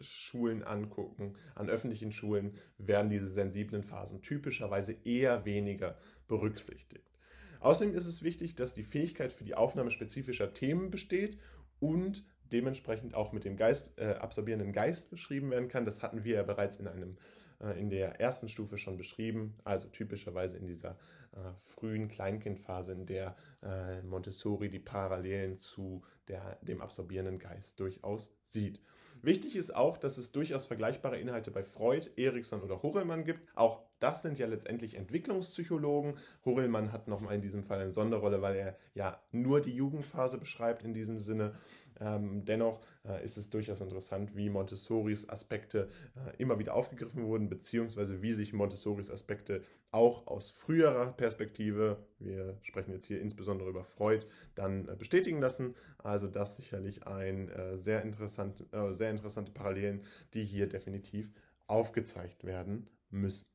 Schulen 0.00 0.62
angucken. 0.62 1.34
An 1.56 1.68
öffentlichen 1.68 2.12
Schulen 2.12 2.54
werden 2.78 3.10
diese 3.10 3.28
sensiblen 3.28 3.82
Phasen 3.82 4.22
typischerweise 4.22 4.92
eher 5.04 5.44
weniger 5.44 5.98
berücksichtigt. 6.28 7.10
Außerdem 7.58 7.94
ist 7.94 8.06
es 8.06 8.22
wichtig, 8.22 8.54
dass 8.54 8.72
die 8.72 8.82
Fähigkeit 8.84 9.32
für 9.32 9.44
die 9.44 9.54
Aufnahme 9.56 9.90
spezifischer 9.90 10.54
Themen 10.54 10.90
besteht 10.90 11.38
und 11.80 12.24
dementsprechend 12.52 13.14
auch 13.14 13.32
mit 13.32 13.44
dem 13.44 13.56
Geist, 13.56 13.92
äh, 13.98 14.14
absorbierenden 14.14 14.72
Geist 14.72 15.10
beschrieben 15.10 15.50
werden 15.50 15.68
kann. 15.68 15.84
Das 15.84 16.02
hatten 16.02 16.24
wir 16.24 16.36
ja 16.36 16.42
bereits 16.42 16.76
in 16.76 16.86
einem 16.86 17.16
äh, 17.62 17.78
in 17.78 17.90
der 17.90 18.20
ersten 18.20 18.48
Stufe 18.48 18.78
schon 18.78 18.96
beschrieben, 18.96 19.54
also 19.64 19.88
typischerweise 19.88 20.58
in 20.58 20.66
dieser 20.66 20.96
äh, 21.32 21.38
frühen 21.62 22.08
Kleinkindphase, 22.08 22.92
in 22.92 23.06
der 23.06 23.36
äh, 23.62 24.02
Montessori 24.02 24.68
die 24.68 24.78
Parallelen 24.78 25.58
zu 25.58 26.02
der, 26.28 26.58
dem 26.62 26.80
absorbierenden 26.80 27.38
Geist 27.38 27.80
durchaus 27.80 28.34
sieht. 28.48 28.80
Wichtig 29.24 29.54
ist 29.54 29.74
auch, 29.74 29.98
dass 29.98 30.18
es 30.18 30.32
durchaus 30.32 30.66
vergleichbare 30.66 31.16
Inhalte 31.16 31.52
bei 31.52 31.62
Freud, 31.62 32.10
Erikson 32.16 32.60
oder 32.60 32.82
Horelmann 32.82 33.24
gibt. 33.24 33.40
Auch 33.54 33.84
das 34.00 34.20
sind 34.20 34.40
ja 34.40 34.48
letztendlich 34.48 34.96
Entwicklungspsychologen. 34.96 36.18
Horelmann 36.44 36.90
hat 36.90 37.06
nochmal 37.06 37.36
in 37.36 37.40
diesem 37.40 37.62
Fall 37.62 37.78
eine 37.78 37.92
Sonderrolle, 37.92 38.42
weil 38.42 38.56
er 38.56 38.76
ja 38.94 39.22
nur 39.30 39.60
die 39.60 39.76
Jugendphase 39.76 40.38
beschreibt 40.38 40.82
in 40.82 40.92
diesem 40.92 41.20
Sinne. 41.20 41.54
Ähm, 42.02 42.44
dennoch 42.44 42.80
äh, 43.04 43.22
ist 43.24 43.36
es 43.36 43.48
durchaus 43.50 43.80
interessant, 43.80 44.34
wie 44.34 44.50
Montessoris 44.50 45.28
Aspekte 45.28 45.88
äh, 46.16 46.36
immer 46.38 46.58
wieder 46.58 46.74
aufgegriffen 46.74 47.24
wurden, 47.24 47.48
beziehungsweise 47.48 48.22
wie 48.22 48.32
sich 48.32 48.52
Montessoris 48.52 49.10
Aspekte 49.10 49.62
auch 49.92 50.26
aus 50.26 50.50
früherer 50.50 51.12
Perspektive, 51.12 51.98
wir 52.18 52.58
sprechen 52.62 52.92
jetzt 52.92 53.06
hier 53.06 53.20
insbesondere 53.20 53.68
über 53.68 53.84
Freud, 53.84 54.26
dann 54.56 54.88
äh, 54.88 54.96
bestätigen 54.96 55.40
lassen. 55.40 55.74
Also 55.98 56.26
das 56.26 56.56
sicherlich 56.56 57.06
ein 57.06 57.48
äh, 57.50 57.78
sehr, 57.78 58.02
interessant, 58.02 58.64
äh, 58.72 58.92
sehr 58.92 59.10
interessante 59.10 59.52
Parallelen, 59.52 60.02
die 60.34 60.44
hier 60.44 60.68
definitiv 60.68 61.30
aufgezeigt 61.68 62.44
werden 62.44 62.88
müssen. 63.10 63.46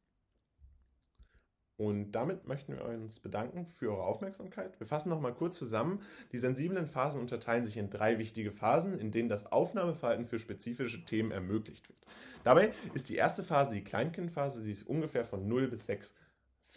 Und 1.78 2.14
damit 2.14 2.48
möchten 2.48 2.74
wir 2.74 2.84
uns 2.86 3.20
bedanken 3.20 3.68
für 3.68 3.92
eure 3.92 4.04
Aufmerksamkeit. 4.04 4.80
Wir 4.80 4.88
fassen 4.88 5.10
nochmal 5.10 5.34
kurz 5.34 5.58
zusammen. 5.58 6.02
Die 6.32 6.40
sensiblen 6.40 6.88
Phasen 6.88 7.22
unterteilen 7.22 7.66
sich 7.66 7.78
in 7.78 7.92
drei 7.92 8.18
wichtige 8.18 8.52
Phasen, 8.52 8.98
in 8.98 9.12
denen 9.12 9.30
das 9.30 9.52
Aufnahmeverhalten 9.52 10.26
für 10.26 10.40
spezifische 10.40 11.06
Themen 11.06 11.30
ermöglicht 11.30 11.88
wird. 11.88 12.00
Dabei 12.44 12.74
ist 12.96 13.10
die 13.10 13.16
erste 13.16 13.44
Phase 13.44 13.76
die 13.76 13.84
Kleinkindphase, 13.84 14.64
die 14.64 14.72
ist 14.72 14.88
ungefähr 14.88 15.24
von 15.24 15.48
0 15.48 15.68
bis 15.68 15.86
6 15.86 16.16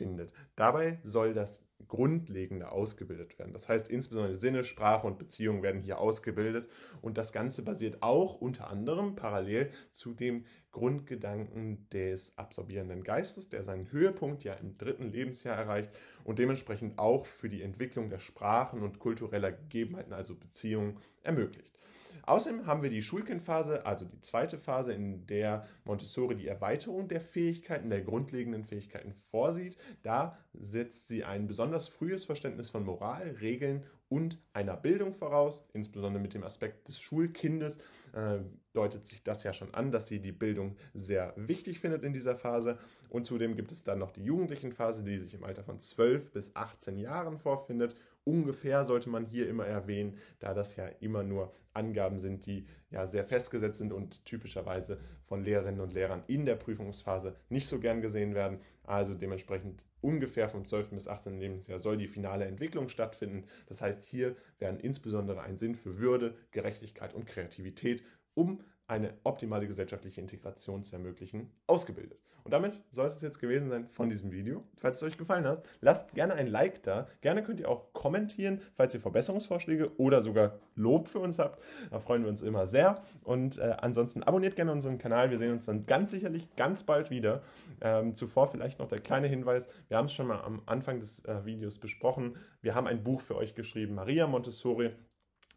findet. 0.01 0.33
Dabei 0.57 0.99
soll 1.05 1.35
das 1.35 1.63
Grundlegende 1.89 2.73
ausgebildet 2.73 3.39
werden. 3.39 3.53
Das 3.53 3.69
heißt, 3.69 3.91
insbesondere 3.91 4.39
Sinne, 4.39 4.65
Sprache 4.65 5.07
und 5.07 5.19
Beziehung 5.19 5.63
werden 5.63 5.83
hier 5.83 5.99
ausgebildet 5.99 6.71
und 7.03 7.19
das 7.19 7.33
Ganze 7.33 7.63
basiert 7.63 8.03
auch 8.03 8.41
unter 8.41 8.71
anderem 8.71 9.15
parallel 9.15 9.71
zu 9.91 10.15
dem 10.15 10.47
Grundgedanken 10.73 11.87
des 11.91 12.39
absorbierenden 12.39 13.05
Geistes, 13.05 13.51
der 13.51 13.63
seinen 13.63 13.93
Höhepunkt 13.93 14.43
ja 14.43 14.55
im 14.55 14.79
dritten 14.79 15.11
Lebensjahr 15.11 15.57
erreicht 15.57 15.91
und 16.25 16.39
dementsprechend 16.39 16.99
auch 16.99 17.27
für 17.27 17.51
die 17.51 17.63
Entwicklung 17.63 18.09
der 18.09 18.21
Sprachen 18.21 18.83
und 18.83 19.01
kultureller 19.01 19.53
Gegebenheiten, 19.53 20.15
also 20.15 20.35
Beziehungen, 20.35 20.99
ermöglicht. 21.23 21.79
Außerdem 22.23 22.67
haben 22.67 22.83
wir 22.83 22.91
die 22.91 23.03
Schulkindphase, 23.03 23.87
also 23.87 24.05
die 24.05 24.21
zweite 24.21 24.59
Phase, 24.59 24.93
in 24.93 25.27
der 25.27 25.67
Montessori 25.85 26.37
die 26.37 26.49
Erweiterung 26.49 27.09
der 27.09 27.21
Fähigkeiten, 27.21 27.91
der 27.91 28.03
grundlegenden 28.03 28.65
Fähigkeiten 28.65 29.13
vorsieht. 29.13 29.77
Da 30.03 30.39
setzt 30.53 31.09
sie 31.09 31.25
ein 31.25 31.47
besonders 31.47 31.89
frühes 31.89 32.25
Verständnis 32.25 32.71
von 32.71 32.85
Moral, 32.85 33.37
Regeln 33.41 33.85
und 34.11 34.39
einer 34.53 34.77
Bildung 34.77 35.15
voraus, 35.15 35.65
insbesondere 35.73 36.21
mit 36.21 36.35
dem 36.35 36.43
Aspekt 36.43 36.89
des 36.89 37.01
Schulkindes, 37.01 37.79
äh, 38.13 38.41
deutet 38.73 39.07
sich 39.07 39.23
das 39.23 39.45
ja 39.45 39.53
schon 39.53 39.73
an, 39.73 39.93
dass 39.93 40.09
sie 40.09 40.21
die 40.21 40.33
Bildung 40.33 40.77
sehr 40.95 41.33
wichtig 41.37 41.79
findet 41.79 42.03
in 42.03 42.13
dieser 42.13 42.37
Phase. 42.37 42.79
Und 43.09 43.27
zudem 43.27 43.55
gibt 43.55 43.71
es 43.71 43.85
dann 43.85 44.01
noch 44.01 44.11
die 44.11 44.25
Jugendlichenphase, 44.25 45.05
die 45.05 45.19
sich 45.19 45.35
im 45.35 45.45
Alter 45.45 45.63
von 45.63 45.79
12 45.79 46.33
bis 46.33 46.57
18 46.57 46.99
Jahren 46.99 47.39
vorfindet 47.39 47.95
ungefähr 48.25 48.85
sollte 48.85 49.09
man 49.09 49.27
hier 49.27 49.49
immer 49.49 49.67
erwähnen, 49.67 50.19
da 50.39 50.55
das 50.55 50.77
ja 50.77 50.87
immer 51.01 51.23
nur 51.23 51.53
Angaben 51.73 52.19
sind, 52.19 52.47
die 52.47 52.67
ja 52.91 53.07
sehr 53.07 53.25
festgesetzt 53.25 53.79
sind 53.79 53.93
und 53.93 54.25
typischerweise 54.25 54.99
von 55.25 55.45
Lehrerinnen 55.45 55.81
und 55.81 55.93
Lehrern 55.93 56.25
in 56.27 56.45
der 56.45 56.57
Prüfungsphase 56.57 57.37
nicht 57.49 57.69
so 57.69 57.79
gern 57.79 58.01
gesehen 58.01 58.35
werden. 58.35 58.61
Also 58.83 59.15
dementsprechend 59.15 59.85
ungefähr 60.01 60.49
vom 60.49 60.67
12. 60.67 60.91
bis 60.91 61.07
18. 61.07 61.39
Lebensjahr 61.39 61.79
soll 61.79 61.97
die 61.97 62.09
finale 62.09 62.47
Entwicklung 62.47 62.89
stattfinden. 62.89 63.45
Das 63.67 63.81
heißt, 63.81 64.03
hier 64.03 64.35
werden 64.59 64.81
insbesondere 64.81 65.43
ein 65.43 65.59
Sinn 65.59 65.77
für 65.77 65.99
Würde, 65.99 66.37
Gerechtigkeit 66.51 67.15
und 67.15 67.27
Kreativität, 67.27 68.03
um 68.35 68.65
eine 68.91 69.15
optimale 69.25 69.67
gesellschaftliche 69.67 70.21
Integration 70.21 70.83
zu 70.83 70.95
ermöglichen, 70.95 71.51
ausgebildet. 71.67 72.19
Und 72.43 72.53
damit 72.53 72.81
soll 72.91 73.07
es 73.07 73.21
jetzt 73.21 73.39
gewesen 73.39 73.69
sein 73.69 73.87
von 73.89 74.09
diesem 74.09 74.33
Video. 74.33 74.65
Falls 74.77 74.97
es 74.97 75.03
euch 75.03 75.19
gefallen 75.19 75.45
hat, 75.47 75.69
lasst 75.81 76.15
gerne 76.15 76.35
ein 76.35 76.47
Like 76.47 76.83
da. 76.83 77.07
Gerne 77.21 77.43
könnt 77.43 77.61
ihr 77.61 77.69
auch 77.69 77.93
kommentieren, 77.93 78.61
falls 78.75 78.95
ihr 78.95 79.01
Verbesserungsvorschläge 79.01 79.97
oder 79.99 80.23
sogar 80.23 80.59
Lob 80.75 81.09
für 81.09 81.19
uns 81.19 81.39
habt. 81.39 81.63
Da 81.91 82.01
freuen 82.01 82.23
wir 82.23 82.31
uns 82.31 82.43
immer 82.43 82.67
sehr. 82.67 83.03
Und 83.23 83.59
äh, 83.59 83.77
ansonsten 83.81 84.23
abonniert 84.23 84.57
gerne 84.57 84.73
unseren 84.73 84.99
Kanal. 84.99 85.31
Wir 85.31 85.39
sehen 85.39 85.53
uns 85.53 85.67
dann 85.67 85.87
ganz 85.87 86.11
sicherlich 86.11 86.49
ganz 86.57 86.83
bald 86.83 87.11
wieder. 87.11 87.43
Ähm, 87.81 88.15
zuvor 88.15 88.49
vielleicht 88.49 88.79
noch 88.79 88.89
der 88.89 89.01
kleine 89.01 89.29
Hinweis. 89.29 89.69
Wir 89.89 89.99
haben 89.99 90.07
es 90.07 90.15
schon 90.15 90.27
mal 90.27 90.41
am 90.41 90.63
Anfang 90.67 90.99
des 90.99 91.25
äh, 91.27 91.45
Videos 91.45 91.79
besprochen. 91.79 92.37
Wir 92.63 92.75
haben 92.75 92.87
ein 92.87 93.05
Buch 93.05 93.21
für 93.21 93.37
euch 93.37 93.55
geschrieben, 93.55 93.95
Maria 93.95 94.27
Montessori 94.27 94.91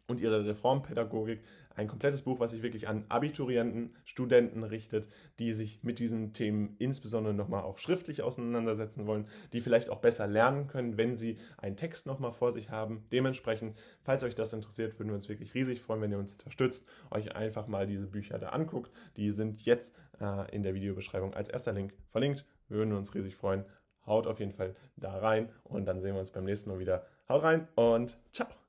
und 0.06 0.20
ihre 0.20 0.44
Reformpädagogik. 0.44 1.42
Ein 1.76 1.88
komplettes 1.88 2.22
Buch, 2.22 2.38
was 2.38 2.52
sich 2.52 2.62
wirklich 2.62 2.86
an 2.88 3.04
Abiturienten, 3.08 3.94
Studenten 4.04 4.62
richtet, 4.62 5.08
die 5.38 5.52
sich 5.52 5.82
mit 5.82 5.98
diesen 5.98 6.32
Themen 6.32 6.76
insbesondere 6.78 7.34
nochmal 7.34 7.62
auch 7.62 7.78
schriftlich 7.78 8.22
auseinandersetzen 8.22 9.06
wollen, 9.06 9.26
die 9.52 9.60
vielleicht 9.60 9.90
auch 9.90 10.00
besser 10.00 10.26
lernen 10.26 10.68
können, 10.68 10.96
wenn 10.96 11.16
sie 11.16 11.38
einen 11.56 11.76
Text 11.76 12.06
nochmal 12.06 12.32
vor 12.32 12.52
sich 12.52 12.70
haben. 12.70 13.04
Dementsprechend, 13.10 13.76
falls 14.02 14.22
euch 14.22 14.34
das 14.34 14.52
interessiert, 14.52 14.98
würden 14.98 15.08
wir 15.08 15.16
uns 15.16 15.28
wirklich 15.28 15.54
riesig 15.54 15.80
freuen, 15.80 16.00
wenn 16.00 16.12
ihr 16.12 16.18
uns 16.18 16.34
unterstützt, 16.34 16.86
euch 17.10 17.34
einfach 17.34 17.66
mal 17.66 17.86
diese 17.86 18.06
Bücher 18.06 18.38
da 18.38 18.50
anguckt. 18.50 18.92
Die 19.16 19.30
sind 19.30 19.62
jetzt 19.62 19.96
äh, 20.20 20.54
in 20.54 20.62
der 20.62 20.74
Videobeschreibung 20.74 21.34
als 21.34 21.48
erster 21.48 21.72
Link 21.72 21.94
verlinkt. 22.10 22.44
Wir 22.68 22.78
würden 22.78 22.94
uns 22.94 23.14
riesig 23.14 23.34
freuen. 23.36 23.64
Haut 24.06 24.26
auf 24.26 24.38
jeden 24.38 24.52
Fall 24.52 24.76
da 24.96 25.16
rein 25.16 25.48
und 25.64 25.86
dann 25.86 26.00
sehen 26.00 26.14
wir 26.14 26.20
uns 26.20 26.30
beim 26.30 26.44
nächsten 26.44 26.70
Mal 26.70 26.78
wieder. 26.78 27.06
Haut 27.28 27.42
rein 27.42 27.68
und 27.74 28.18
ciao! 28.32 28.63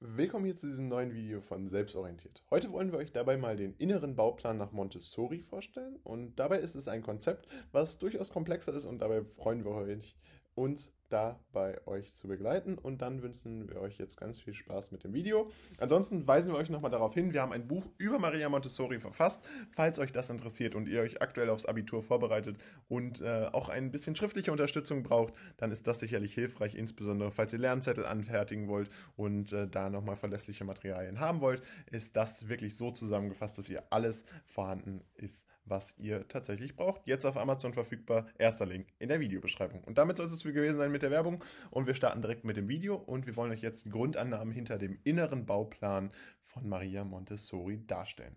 Willkommen 0.00 0.44
hier 0.44 0.54
zu 0.54 0.68
diesem 0.68 0.86
neuen 0.86 1.12
Video 1.12 1.40
von 1.40 1.66
Selbstorientiert. 1.66 2.44
Heute 2.50 2.70
wollen 2.70 2.92
wir 2.92 3.00
euch 3.00 3.10
dabei 3.10 3.36
mal 3.36 3.56
den 3.56 3.74
inneren 3.78 4.14
Bauplan 4.14 4.56
nach 4.56 4.70
Montessori 4.70 5.42
vorstellen 5.42 5.96
und 6.04 6.36
dabei 6.38 6.60
ist 6.60 6.76
es 6.76 6.86
ein 6.86 7.02
Konzept, 7.02 7.48
was 7.72 7.98
durchaus 7.98 8.30
komplexer 8.30 8.72
ist 8.72 8.84
und 8.84 9.00
dabei 9.00 9.24
freuen 9.24 9.64
wir 9.64 9.72
euch, 9.72 10.14
uns 10.58 10.90
da 11.08 11.38
bei 11.52 11.86
euch 11.86 12.14
zu 12.14 12.28
begleiten. 12.28 12.76
Und 12.76 13.02
dann 13.02 13.22
wünschen 13.22 13.68
wir 13.68 13.80
euch 13.80 13.98
jetzt 13.98 14.18
ganz 14.18 14.40
viel 14.40 14.54
Spaß 14.54 14.92
mit 14.92 15.04
dem 15.04 15.14
Video. 15.14 15.50
Ansonsten 15.78 16.26
weisen 16.26 16.52
wir 16.52 16.58
euch 16.58 16.70
nochmal 16.70 16.90
darauf 16.90 17.14
hin, 17.14 17.32
wir 17.32 17.42
haben 17.42 17.52
ein 17.52 17.66
Buch 17.66 17.84
über 17.96 18.18
Maria 18.18 18.48
Montessori 18.48 19.00
verfasst. 19.00 19.44
Falls 19.74 19.98
euch 19.98 20.12
das 20.12 20.30
interessiert 20.30 20.74
und 20.74 20.88
ihr 20.88 21.00
euch 21.00 21.22
aktuell 21.22 21.50
aufs 21.50 21.66
Abitur 21.66 22.02
vorbereitet 22.02 22.58
und 22.88 23.20
äh, 23.20 23.48
auch 23.52 23.68
ein 23.68 23.90
bisschen 23.90 24.16
schriftliche 24.16 24.52
Unterstützung 24.52 25.02
braucht, 25.02 25.34
dann 25.56 25.70
ist 25.70 25.86
das 25.86 26.00
sicherlich 26.00 26.34
hilfreich, 26.34 26.74
insbesondere 26.74 27.30
falls 27.30 27.52
ihr 27.52 27.58
Lernzettel 27.58 28.04
anfertigen 28.04 28.68
wollt 28.68 28.90
und 29.16 29.52
äh, 29.52 29.68
da 29.68 29.90
nochmal 29.90 30.16
verlässliche 30.16 30.64
Materialien 30.64 31.20
haben 31.20 31.40
wollt, 31.40 31.62
ist 31.90 32.16
das 32.16 32.48
wirklich 32.48 32.76
so 32.76 32.90
zusammengefasst, 32.90 33.56
dass 33.58 33.66
hier 33.66 33.84
alles 33.90 34.24
vorhanden 34.46 35.02
ist, 35.14 35.46
was 35.68 35.96
ihr 35.98 36.26
tatsächlich 36.28 36.76
braucht. 36.76 37.02
Jetzt 37.06 37.24
auf 37.24 37.36
Amazon 37.36 37.74
verfügbar. 37.74 38.26
Erster 38.38 38.66
Link 38.66 38.88
in 38.98 39.08
der 39.08 39.20
Videobeschreibung. 39.20 39.84
Und 39.84 39.98
damit 39.98 40.16
soll 40.16 40.26
es 40.26 40.42
für 40.42 40.52
gewesen 40.52 40.78
sein 40.78 40.92
mit 40.92 41.02
der 41.02 41.10
Werbung. 41.10 41.42
Und 41.70 41.86
wir 41.86 41.94
starten 41.94 42.22
direkt 42.22 42.44
mit 42.44 42.56
dem 42.56 42.68
Video. 42.68 42.96
Und 42.96 43.26
wir 43.26 43.36
wollen 43.36 43.52
euch 43.52 43.62
jetzt 43.62 43.84
die 43.84 43.90
Grundannahmen 43.90 44.52
hinter 44.52 44.78
dem 44.78 44.98
inneren 45.04 45.46
Bauplan 45.46 46.10
von 46.42 46.68
Maria 46.68 47.04
Montessori 47.04 47.86
darstellen. 47.86 48.36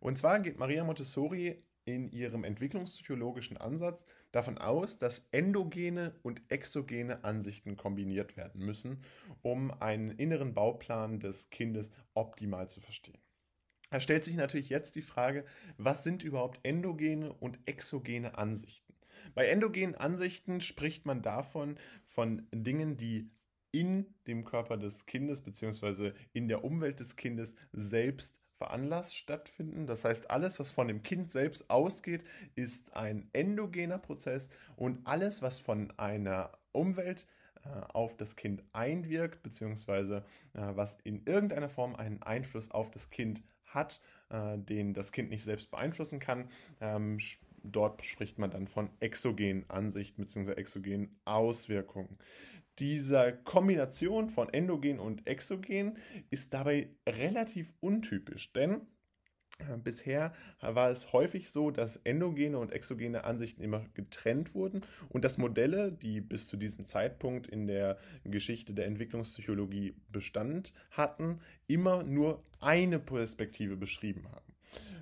Und 0.00 0.18
zwar 0.18 0.40
geht 0.40 0.58
Maria 0.58 0.84
Montessori 0.84 1.62
in 1.86 2.10
ihrem 2.10 2.44
entwicklungspsychologischen 2.44 3.56
Ansatz 3.56 4.04
davon 4.32 4.58
aus, 4.58 4.98
dass 4.98 5.28
endogene 5.30 6.14
und 6.22 6.42
exogene 6.48 7.24
Ansichten 7.24 7.76
kombiniert 7.76 8.36
werden 8.36 8.64
müssen, 8.64 9.02
um 9.42 9.70
einen 9.80 10.10
inneren 10.10 10.52
Bauplan 10.52 11.20
des 11.20 11.48
Kindes 11.50 11.92
optimal 12.14 12.68
zu 12.68 12.80
verstehen. 12.80 13.18
Da 13.90 14.00
stellt 14.00 14.24
sich 14.24 14.34
natürlich 14.34 14.68
jetzt 14.68 14.96
die 14.96 15.02
Frage, 15.02 15.44
was 15.78 16.02
sind 16.02 16.22
überhaupt 16.24 16.58
endogene 16.64 17.32
und 17.32 17.60
exogene 17.66 18.36
Ansichten? 18.36 18.94
Bei 19.34 19.46
endogenen 19.46 19.94
Ansichten 19.94 20.60
spricht 20.60 21.06
man 21.06 21.22
davon 21.22 21.78
von 22.04 22.46
Dingen, 22.52 22.96
die 22.96 23.30
in 23.70 24.06
dem 24.26 24.44
Körper 24.44 24.76
des 24.76 25.06
Kindes 25.06 25.42
bzw. 25.42 26.12
in 26.32 26.48
der 26.48 26.64
Umwelt 26.64 27.00
des 27.00 27.16
Kindes 27.16 27.54
selbst 27.72 28.40
veranlasst 28.56 29.14
stattfinden. 29.14 29.86
Das 29.86 30.04
heißt, 30.04 30.30
alles, 30.30 30.58
was 30.58 30.70
von 30.70 30.88
dem 30.88 31.02
Kind 31.02 31.30
selbst 31.30 31.68
ausgeht, 31.68 32.24
ist 32.54 32.96
ein 32.96 33.28
endogener 33.34 33.98
Prozess 33.98 34.48
und 34.76 35.06
alles, 35.06 35.42
was 35.42 35.58
von 35.58 35.92
einer 35.98 36.52
Umwelt 36.72 37.26
äh, 37.64 37.68
auf 37.92 38.16
das 38.16 38.36
Kind 38.36 38.64
einwirkt, 38.72 39.42
beziehungsweise 39.42 40.24
äh, 40.54 40.60
was 40.74 40.98
in 41.02 41.26
irgendeiner 41.26 41.68
Form 41.68 41.94
einen 41.94 42.22
Einfluss 42.22 42.70
auf 42.70 42.90
das 42.90 43.10
Kind 43.10 43.42
hat, 43.76 44.00
äh, 44.30 44.58
den 44.58 44.92
das 44.92 45.12
Kind 45.12 45.30
nicht 45.30 45.44
selbst 45.44 45.70
beeinflussen 45.70 46.18
kann. 46.18 46.50
Ähm, 46.80 47.18
dort 47.62 48.04
spricht 48.04 48.38
man 48.38 48.50
dann 48.50 48.66
von 48.66 48.90
exogenen 48.98 49.70
Ansichten 49.70 50.22
bzw. 50.22 50.52
exogenen 50.52 51.16
Auswirkungen. 51.24 52.18
Diese 52.80 53.38
Kombination 53.44 54.28
von 54.28 54.52
endogen 54.52 54.98
und 54.98 55.26
exogen 55.26 55.96
ist 56.30 56.52
dabei 56.52 56.90
relativ 57.08 57.72
untypisch, 57.80 58.52
denn 58.52 58.82
Bisher 59.82 60.32
war 60.60 60.90
es 60.90 61.12
häufig 61.12 61.50
so, 61.50 61.70
dass 61.70 61.96
endogene 62.04 62.58
und 62.58 62.72
exogene 62.72 63.24
Ansichten 63.24 63.62
immer 63.62 63.84
getrennt 63.94 64.54
wurden 64.54 64.82
und 65.08 65.24
dass 65.24 65.38
Modelle, 65.38 65.92
die 65.92 66.20
bis 66.20 66.46
zu 66.46 66.56
diesem 66.56 66.86
Zeitpunkt 66.86 67.46
in 67.46 67.66
der 67.66 67.98
Geschichte 68.24 68.74
der 68.74 68.86
Entwicklungspsychologie 68.86 69.94
Bestand 70.12 70.72
hatten, 70.90 71.40
immer 71.66 72.02
nur 72.02 72.42
eine 72.60 72.98
Perspektive 72.98 73.76
beschrieben 73.76 74.24
haben. 74.30 74.54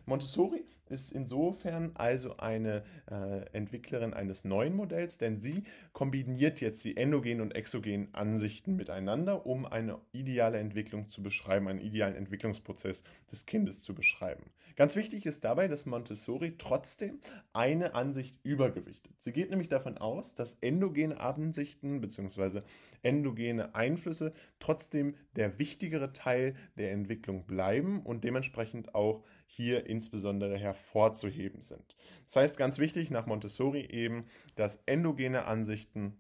Montessori 0.06 0.64
ist 0.95 1.12
insofern 1.12 1.91
also 1.95 2.37
eine 2.37 2.85
äh, 3.11 3.45
Entwicklerin 3.53 4.15
eines 4.15 4.45
neuen 4.45 4.75
Modells, 4.75 5.19
denn 5.19 5.41
sie 5.41 5.65
kombiniert 5.93 6.61
jetzt 6.61 6.85
die 6.85 6.97
endogenen 6.97 7.41
und 7.41 7.55
exogenen 7.55 8.15
Ansichten 8.15 8.77
miteinander, 8.77 9.45
um 9.45 9.66
eine 9.66 9.99
ideale 10.12 10.59
Entwicklung 10.59 11.11
zu 11.11 11.23
beschreiben, 11.23 11.69
einen 11.69 11.81
idealen 11.81 12.15
Entwicklungsprozess 12.15 13.03
des 13.31 13.45
Kindes 13.45 13.83
zu 13.83 13.95
beschreiben. 13.95 14.45
Ganz 14.76 14.96
wichtig 14.96 15.24
ist 15.24 15.44
dabei, 15.44 15.68
dass 15.68 15.86
Montessori 15.86 16.56
trotzdem 16.59 17.20
eine 17.52 17.94
Ansicht 17.94 18.36
übergewichtet. 18.42 19.12
Sie 19.20 19.32
geht 19.32 19.51
nämlich 19.51 19.68
davon 19.68 19.98
aus, 19.98 20.34
dass 20.34 20.56
endogene 20.60 21.20
Ansichten 21.20 22.01
bzw. 22.01 22.62
endogene 23.02 23.76
Einflüsse 23.76 24.32
trotzdem 24.59 25.14
der 25.36 25.60
wichtigere 25.60 26.12
Teil 26.12 26.56
der 26.76 26.90
Entwicklung 26.90 27.46
bleiben 27.46 28.02
und 28.02 28.24
dementsprechend 28.24 28.96
auch 28.96 29.22
hier 29.46 29.86
insbesondere 29.86 30.59
hervorzuheben 30.59 31.62
sind. 31.62 31.96
Das 32.26 32.36
heißt 32.36 32.56
ganz 32.56 32.78
wichtig 32.78 33.12
nach 33.12 33.26
Montessori 33.26 33.86
eben, 33.86 34.26
dass 34.56 34.82
endogene 34.86 35.44
Ansichten 35.44 36.16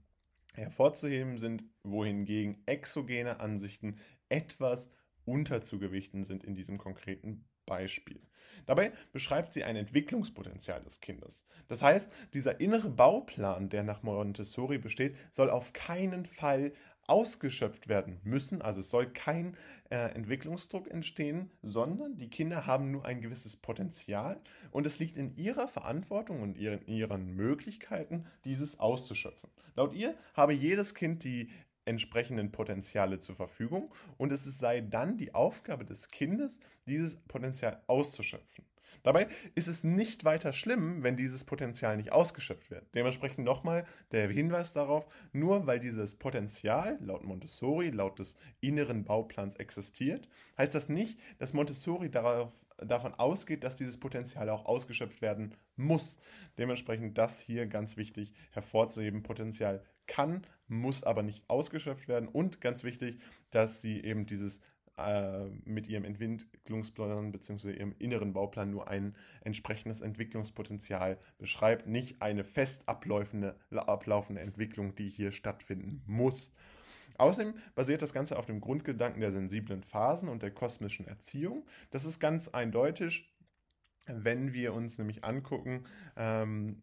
hervorzuheben 0.54 1.38
sind, 1.38 1.64
wohingegen 1.82 2.62
exogene 2.66 3.40
Ansichten 3.40 3.98
etwas 4.28 4.88
unterzugewichten 5.24 6.22
sind 6.22 6.44
in 6.44 6.54
diesem 6.54 6.78
konkreten 6.78 7.44
Beispiel. 7.66 8.20
Dabei 8.66 8.92
beschreibt 9.12 9.52
sie 9.52 9.64
ein 9.64 9.76
Entwicklungspotenzial 9.76 10.82
des 10.82 11.00
Kindes. 11.00 11.44
Das 11.68 11.82
heißt, 11.82 12.10
dieser 12.32 12.60
innere 12.60 12.88
Bauplan, 12.88 13.68
der 13.68 13.82
nach 13.82 14.02
Montessori 14.02 14.78
besteht, 14.78 15.16
soll 15.30 15.50
auf 15.50 15.72
keinen 15.72 16.24
Fall 16.24 16.72
ausgeschöpft 17.06 17.88
werden 17.88 18.20
müssen. 18.24 18.62
Also 18.62 18.80
es 18.80 18.90
soll 18.90 19.12
kein 19.12 19.56
äh, 19.90 20.14
Entwicklungsdruck 20.14 20.90
entstehen, 20.90 21.50
sondern 21.62 22.16
die 22.16 22.30
Kinder 22.30 22.66
haben 22.66 22.90
nur 22.90 23.04
ein 23.04 23.20
gewisses 23.20 23.56
Potenzial 23.56 24.40
und 24.70 24.86
es 24.86 24.98
liegt 24.98 25.18
in 25.18 25.36
ihrer 25.36 25.68
Verantwortung 25.68 26.40
und 26.40 26.56
ihren, 26.56 26.86
ihren 26.86 27.34
Möglichkeiten, 27.34 28.26
dieses 28.44 28.80
auszuschöpfen. 28.80 29.50
Laut 29.76 29.94
ihr 29.94 30.14
habe 30.34 30.54
jedes 30.54 30.94
Kind 30.94 31.24
die 31.24 31.50
entsprechenden 31.84 32.52
Potenziale 32.52 33.20
zur 33.20 33.34
Verfügung 33.34 33.92
und 34.16 34.32
es 34.32 34.44
sei 34.44 34.80
dann 34.80 35.16
die 35.16 35.34
Aufgabe 35.34 35.84
des 35.84 36.08
Kindes, 36.08 36.60
dieses 36.86 37.16
Potenzial 37.16 37.82
auszuschöpfen. 37.86 38.64
Dabei 39.04 39.28
ist 39.54 39.68
es 39.68 39.84
nicht 39.84 40.24
weiter 40.24 40.54
schlimm, 40.54 41.02
wenn 41.02 41.14
dieses 41.16 41.44
Potenzial 41.44 41.98
nicht 41.98 42.10
ausgeschöpft 42.10 42.70
wird. 42.70 42.86
Dementsprechend 42.94 43.44
nochmal 43.44 43.84
der 44.12 44.30
Hinweis 44.30 44.72
darauf, 44.72 45.06
nur 45.32 45.66
weil 45.66 45.78
dieses 45.78 46.14
Potenzial 46.14 46.96
laut 47.02 47.22
Montessori, 47.22 47.90
laut 47.90 48.18
des 48.18 48.38
inneren 48.60 49.04
Bauplans 49.04 49.56
existiert, 49.56 50.26
heißt 50.56 50.74
das 50.74 50.88
nicht, 50.88 51.18
dass 51.38 51.52
Montessori 51.52 52.10
darauf 52.10 52.50
davon 52.78 53.14
ausgeht, 53.14 53.62
dass 53.62 53.76
dieses 53.76 53.98
Potenzial 53.98 54.48
auch 54.48 54.64
ausgeschöpft 54.64 55.20
werden 55.22 55.54
muss. 55.76 56.18
Dementsprechend 56.58 57.18
das 57.18 57.40
hier 57.40 57.66
ganz 57.66 57.96
wichtig 57.96 58.32
hervorzuheben. 58.52 59.22
Potenzial 59.22 59.84
kann, 60.06 60.46
muss 60.66 61.04
aber 61.04 61.22
nicht 61.22 61.48
ausgeschöpft 61.48 62.08
werden. 62.08 62.28
Und 62.28 62.60
ganz 62.60 62.84
wichtig, 62.84 63.20
dass 63.50 63.80
sie 63.80 64.02
eben 64.02 64.26
dieses 64.26 64.60
äh, 64.96 65.46
mit 65.64 65.88
ihrem 65.88 66.04
Entwicklungsplan 66.04 67.32
bzw. 67.32 67.72
ihrem 67.72 67.94
inneren 67.98 68.32
Bauplan 68.32 68.70
nur 68.70 68.88
ein 68.88 69.16
entsprechendes 69.42 70.00
Entwicklungspotenzial 70.00 71.18
beschreibt, 71.38 71.88
nicht 71.88 72.22
eine 72.22 72.44
fest 72.44 72.88
ablaufende, 72.88 73.58
ablaufende 73.70 74.40
Entwicklung, 74.40 74.94
die 74.94 75.08
hier 75.08 75.32
stattfinden 75.32 76.02
muss. 76.06 76.52
Außerdem 77.18 77.54
basiert 77.74 78.02
das 78.02 78.12
Ganze 78.12 78.38
auf 78.38 78.46
dem 78.46 78.60
Grundgedanken 78.60 79.20
der 79.20 79.32
sensiblen 79.32 79.82
Phasen 79.82 80.28
und 80.28 80.42
der 80.42 80.52
kosmischen 80.52 81.06
Erziehung. 81.06 81.66
Das 81.90 82.04
ist 82.04 82.20
ganz 82.20 82.48
eindeutig, 82.48 83.34
wenn 84.06 84.52
wir 84.52 84.74
uns 84.74 84.98
nämlich 84.98 85.24
angucken, 85.24 85.86
ähm, 86.16 86.82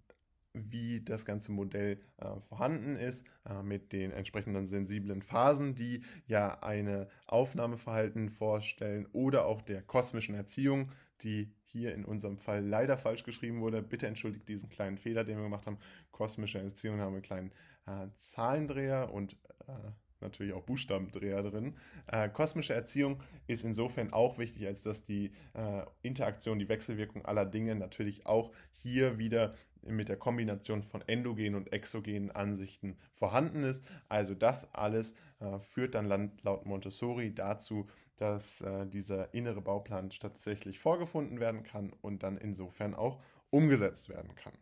wie 0.54 1.02
das 1.02 1.26
ganze 1.26 1.52
Modell 1.52 2.00
äh, 2.18 2.40
vorhanden 2.50 2.96
ist, 2.96 3.26
äh, 3.50 3.62
mit 3.64 3.94
den 3.94 4.12
entsprechenden 4.12 4.66
sensiblen 4.66 5.22
Phasen, 5.22 5.76
die 5.76 6.04
ja 6.28 6.60
eine 6.62 7.08
Aufnahmeverhalten 7.28 8.30
vorstellen 8.30 9.08
oder 9.14 9.46
auch 9.46 9.62
der 9.62 9.82
kosmischen 9.82 10.36
Erziehung, 10.36 10.92
die 11.22 11.54
hier 11.64 11.94
in 11.94 12.04
unserem 12.04 12.38
Fall 12.38 12.66
leider 12.66 12.98
falsch 12.98 13.24
geschrieben 13.24 13.62
wurde. 13.62 13.82
Bitte 13.82 14.08
entschuldigt 14.08 14.50
diesen 14.50 14.70
kleinen 14.70 14.98
Fehler, 14.98 15.24
den 15.24 15.38
wir 15.38 15.44
gemacht 15.44 15.68
haben. 15.68 15.78
Kosmische 16.12 16.60
Erziehung 16.60 17.00
haben 17.00 17.14
wir 17.14 17.18
einen 17.18 17.22
kleinen 17.22 17.52
äh, 17.86 18.08
Zahlendreher 18.18 19.14
und 19.14 19.38
äh, 19.68 19.92
natürlich 20.22 20.54
auch 20.54 20.64
Buchstabendreher 20.64 21.44
drin. 21.44 21.76
Äh, 22.08 22.30
kosmische 22.30 22.74
Erziehung 22.74 23.22
ist 23.48 23.64
insofern 23.64 24.14
auch 24.14 24.38
wichtig, 24.38 24.68
als 24.68 24.84
dass 24.84 25.04
die 25.04 25.32
äh, 25.54 25.84
Interaktion, 26.02 26.60
die 26.60 26.70
Wechselwirkung 26.70 27.26
aller 27.26 27.46
Dinge 27.46 27.76
natürlich 27.76 28.26
auch 28.26 28.52
hier 28.72 29.18
wieder 29.18 29.54
mit 29.84 30.10
der 30.10 30.18
Kombination 30.18 30.84
von 30.84 31.02
endogenen 31.08 31.56
und 31.56 31.72
exogenen 31.74 32.32
Ansichten 32.32 32.98
vorhanden 33.14 33.64
ist. 33.64 33.84
Also 34.10 34.36
das 34.36 34.74
alles 34.74 35.16
äh, 35.40 35.60
führt 35.60 35.96
dann 35.96 36.32
laut 36.42 36.66
Montessori 36.66 37.34
dazu, 37.34 37.88
dass 38.18 38.62
äh, 38.62 38.86
dieser 38.86 39.34
innere 39.34 39.62
Bauplan 39.62 40.10
tatsächlich 40.12 40.80
vorgefunden 40.80 41.40
werden 41.40 41.64
kann 41.64 41.92
und 42.02 42.24
dann 42.24 42.38
insofern 42.38 42.94
auch 42.94 43.22
umgesetzt 43.50 44.10
werden 44.10 44.36
kann. 44.36 44.54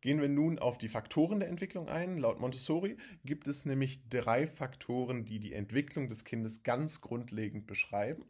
Gehen 0.00 0.20
wir 0.20 0.28
nun 0.28 0.58
auf 0.58 0.76
die 0.76 0.88
Faktoren 0.88 1.40
der 1.40 1.48
Entwicklung 1.48 1.88
ein. 1.88 2.18
Laut 2.18 2.38
Montessori 2.38 2.98
gibt 3.24 3.48
es 3.48 3.64
nämlich 3.64 4.06
drei 4.10 4.46
Faktoren, 4.46 5.24
die 5.24 5.40
die 5.40 5.54
Entwicklung 5.54 6.10
des 6.10 6.24
Kindes 6.24 6.62
ganz 6.62 7.00
grundlegend 7.00 7.66
beschreiben 7.66 8.26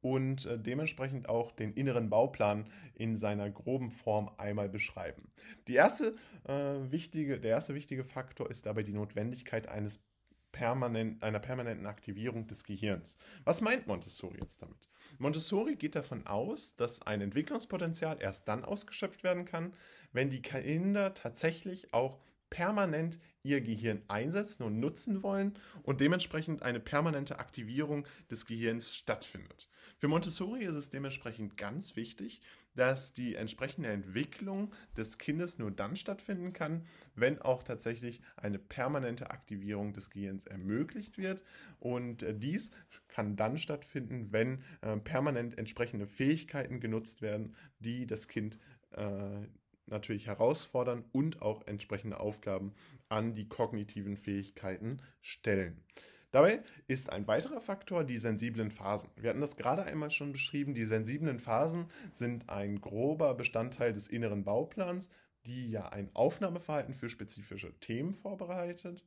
und 0.00 0.46
äh, 0.46 0.58
dementsprechend 0.58 1.28
auch 1.28 1.50
den 1.52 1.72
inneren 1.72 2.10
Bauplan 2.10 2.70
in 2.94 3.16
seiner 3.16 3.50
groben 3.50 3.90
Form 3.90 4.30
einmal 4.36 4.68
beschreiben. 4.68 5.30
Die 5.66 5.74
erste, 5.74 6.16
äh, 6.44 6.52
wichtige, 6.90 7.40
der 7.40 7.50
erste 7.50 7.74
wichtige 7.74 8.04
Faktor 8.04 8.50
ist 8.50 8.66
dabei 8.66 8.82
die 8.82 8.92
Notwendigkeit 8.92 9.68
eines 9.68 10.04
permanent, 10.52 11.22
einer 11.22 11.40
permanenten 11.40 11.86
Aktivierung 11.86 12.46
des 12.46 12.64
Gehirns. 12.64 13.16
Was 13.44 13.60
meint 13.60 13.86
Montessori 13.86 14.38
jetzt 14.40 14.62
damit? 14.62 14.88
Montessori 15.18 15.76
geht 15.76 15.94
davon 15.94 16.26
aus, 16.26 16.76
dass 16.76 17.02
ein 17.02 17.20
Entwicklungspotenzial 17.20 18.18
erst 18.20 18.48
dann 18.48 18.64
ausgeschöpft 18.64 19.24
werden 19.24 19.44
kann, 19.44 19.72
wenn 20.12 20.30
die 20.30 20.42
Kinder 20.42 21.14
tatsächlich 21.14 21.92
auch 21.92 22.18
permanent 22.50 23.18
ihr 23.42 23.60
Gehirn 23.60 24.02
einsetzen 24.08 24.62
und 24.62 24.78
nutzen 24.78 25.22
wollen 25.22 25.58
und 25.82 26.00
dementsprechend 26.00 26.62
eine 26.62 26.80
permanente 26.80 27.38
Aktivierung 27.38 28.06
des 28.30 28.46
Gehirns 28.46 28.94
stattfindet. 28.94 29.68
Für 29.98 30.08
Montessori 30.08 30.64
ist 30.64 30.74
es 30.74 30.90
dementsprechend 30.90 31.56
ganz 31.56 31.96
wichtig, 31.96 32.40
dass 32.74 33.12
die 33.12 33.34
entsprechende 33.34 33.88
Entwicklung 33.88 34.72
des 34.96 35.18
Kindes 35.18 35.58
nur 35.58 35.72
dann 35.72 35.96
stattfinden 35.96 36.52
kann, 36.52 36.86
wenn 37.16 37.40
auch 37.42 37.64
tatsächlich 37.64 38.20
eine 38.36 38.58
permanente 38.58 39.30
Aktivierung 39.30 39.92
des 39.92 40.10
Gehirns 40.10 40.46
ermöglicht 40.46 41.18
wird. 41.18 41.42
Und 41.80 42.22
äh, 42.22 42.34
dies 42.34 42.70
kann 43.08 43.34
dann 43.34 43.58
stattfinden, 43.58 44.32
wenn 44.32 44.62
äh, 44.82 44.96
permanent 44.96 45.58
entsprechende 45.58 46.06
Fähigkeiten 46.06 46.78
genutzt 46.78 47.20
werden, 47.20 47.56
die 47.80 48.06
das 48.06 48.28
Kind 48.28 48.58
äh, 48.92 49.48
natürlich 49.90 50.26
herausfordern 50.26 51.04
und 51.12 51.42
auch 51.42 51.66
entsprechende 51.66 52.20
Aufgaben 52.20 52.74
an 53.08 53.34
die 53.34 53.48
kognitiven 53.48 54.16
Fähigkeiten 54.16 55.02
stellen. 55.20 55.82
Dabei 56.30 56.62
ist 56.86 57.10
ein 57.10 57.26
weiterer 57.26 57.60
Faktor 57.60 58.04
die 58.04 58.18
sensiblen 58.18 58.70
Phasen. 58.70 59.10
Wir 59.16 59.30
hatten 59.30 59.40
das 59.40 59.56
gerade 59.56 59.84
einmal 59.84 60.10
schon 60.10 60.32
beschrieben. 60.32 60.74
Die 60.74 60.84
sensiblen 60.84 61.38
Phasen 61.38 61.86
sind 62.12 62.50
ein 62.50 62.80
grober 62.82 63.34
Bestandteil 63.34 63.94
des 63.94 64.08
inneren 64.08 64.44
Bauplans, 64.44 65.08
die 65.46 65.70
ja 65.70 65.88
ein 65.88 66.10
Aufnahmeverhalten 66.14 66.92
für 66.92 67.08
spezifische 67.08 67.72
Themen 67.80 68.14
vorbereitet 68.14 69.02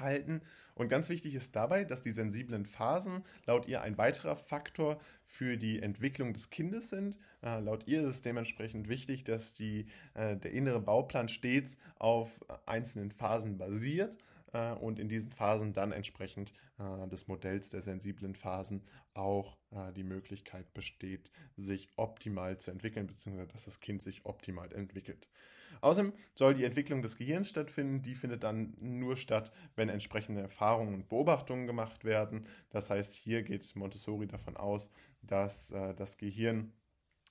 halten. 0.00 0.42
Und 0.74 0.88
ganz 0.88 1.08
wichtig 1.08 1.34
ist 1.34 1.56
dabei, 1.56 1.84
dass 1.84 2.02
die 2.02 2.12
sensiblen 2.12 2.66
Phasen 2.66 3.24
laut 3.46 3.66
ihr 3.66 3.82
ein 3.82 3.98
weiterer 3.98 4.36
Faktor 4.36 5.00
für 5.26 5.56
die 5.56 5.82
Entwicklung 5.82 6.32
des 6.32 6.50
Kindes 6.50 6.90
sind. 6.90 7.18
Äh, 7.42 7.60
laut 7.60 7.86
ihr 7.86 8.02
ist 8.02 8.08
es 8.08 8.22
dementsprechend 8.22 8.88
wichtig, 8.88 9.24
dass 9.24 9.54
die, 9.54 9.86
äh, 10.14 10.36
der 10.36 10.52
innere 10.52 10.80
Bauplan 10.80 11.28
stets 11.28 11.78
auf 11.98 12.40
einzelnen 12.66 13.10
Phasen 13.10 13.58
basiert 13.58 14.16
äh, 14.52 14.72
und 14.72 14.98
in 14.98 15.08
diesen 15.08 15.32
Phasen 15.32 15.72
dann 15.72 15.92
entsprechend 15.92 16.52
äh, 16.78 17.08
des 17.08 17.28
Modells 17.28 17.70
der 17.70 17.82
sensiblen 17.82 18.34
Phasen 18.34 18.82
auch 19.14 19.56
äh, 19.70 19.92
die 19.92 20.04
Möglichkeit 20.04 20.72
besteht, 20.74 21.30
sich 21.56 21.88
optimal 21.96 22.58
zu 22.58 22.70
entwickeln, 22.70 23.06
beziehungsweise 23.06 23.48
dass 23.48 23.64
das 23.64 23.80
Kind 23.80 24.02
sich 24.02 24.24
optimal 24.24 24.72
entwickelt. 24.72 25.28
Außerdem 25.80 26.12
soll 26.34 26.54
die 26.54 26.64
Entwicklung 26.64 27.02
des 27.02 27.16
Gehirns 27.16 27.48
stattfinden. 27.48 28.02
Die 28.02 28.14
findet 28.14 28.44
dann 28.44 28.74
nur 28.80 29.16
statt, 29.16 29.52
wenn 29.76 29.88
entsprechende 29.88 30.40
Erfahrungen 30.40 30.94
und 30.94 31.08
Beobachtungen 31.08 31.66
gemacht 31.66 32.04
werden. 32.04 32.46
Das 32.70 32.90
heißt, 32.90 33.14
hier 33.14 33.42
geht 33.42 33.74
Montessori 33.76 34.26
davon 34.26 34.56
aus, 34.56 34.90
dass 35.22 35.70
äh, 35.70 35.94
das 35.94 36.16
Gehirn 36.16 36.72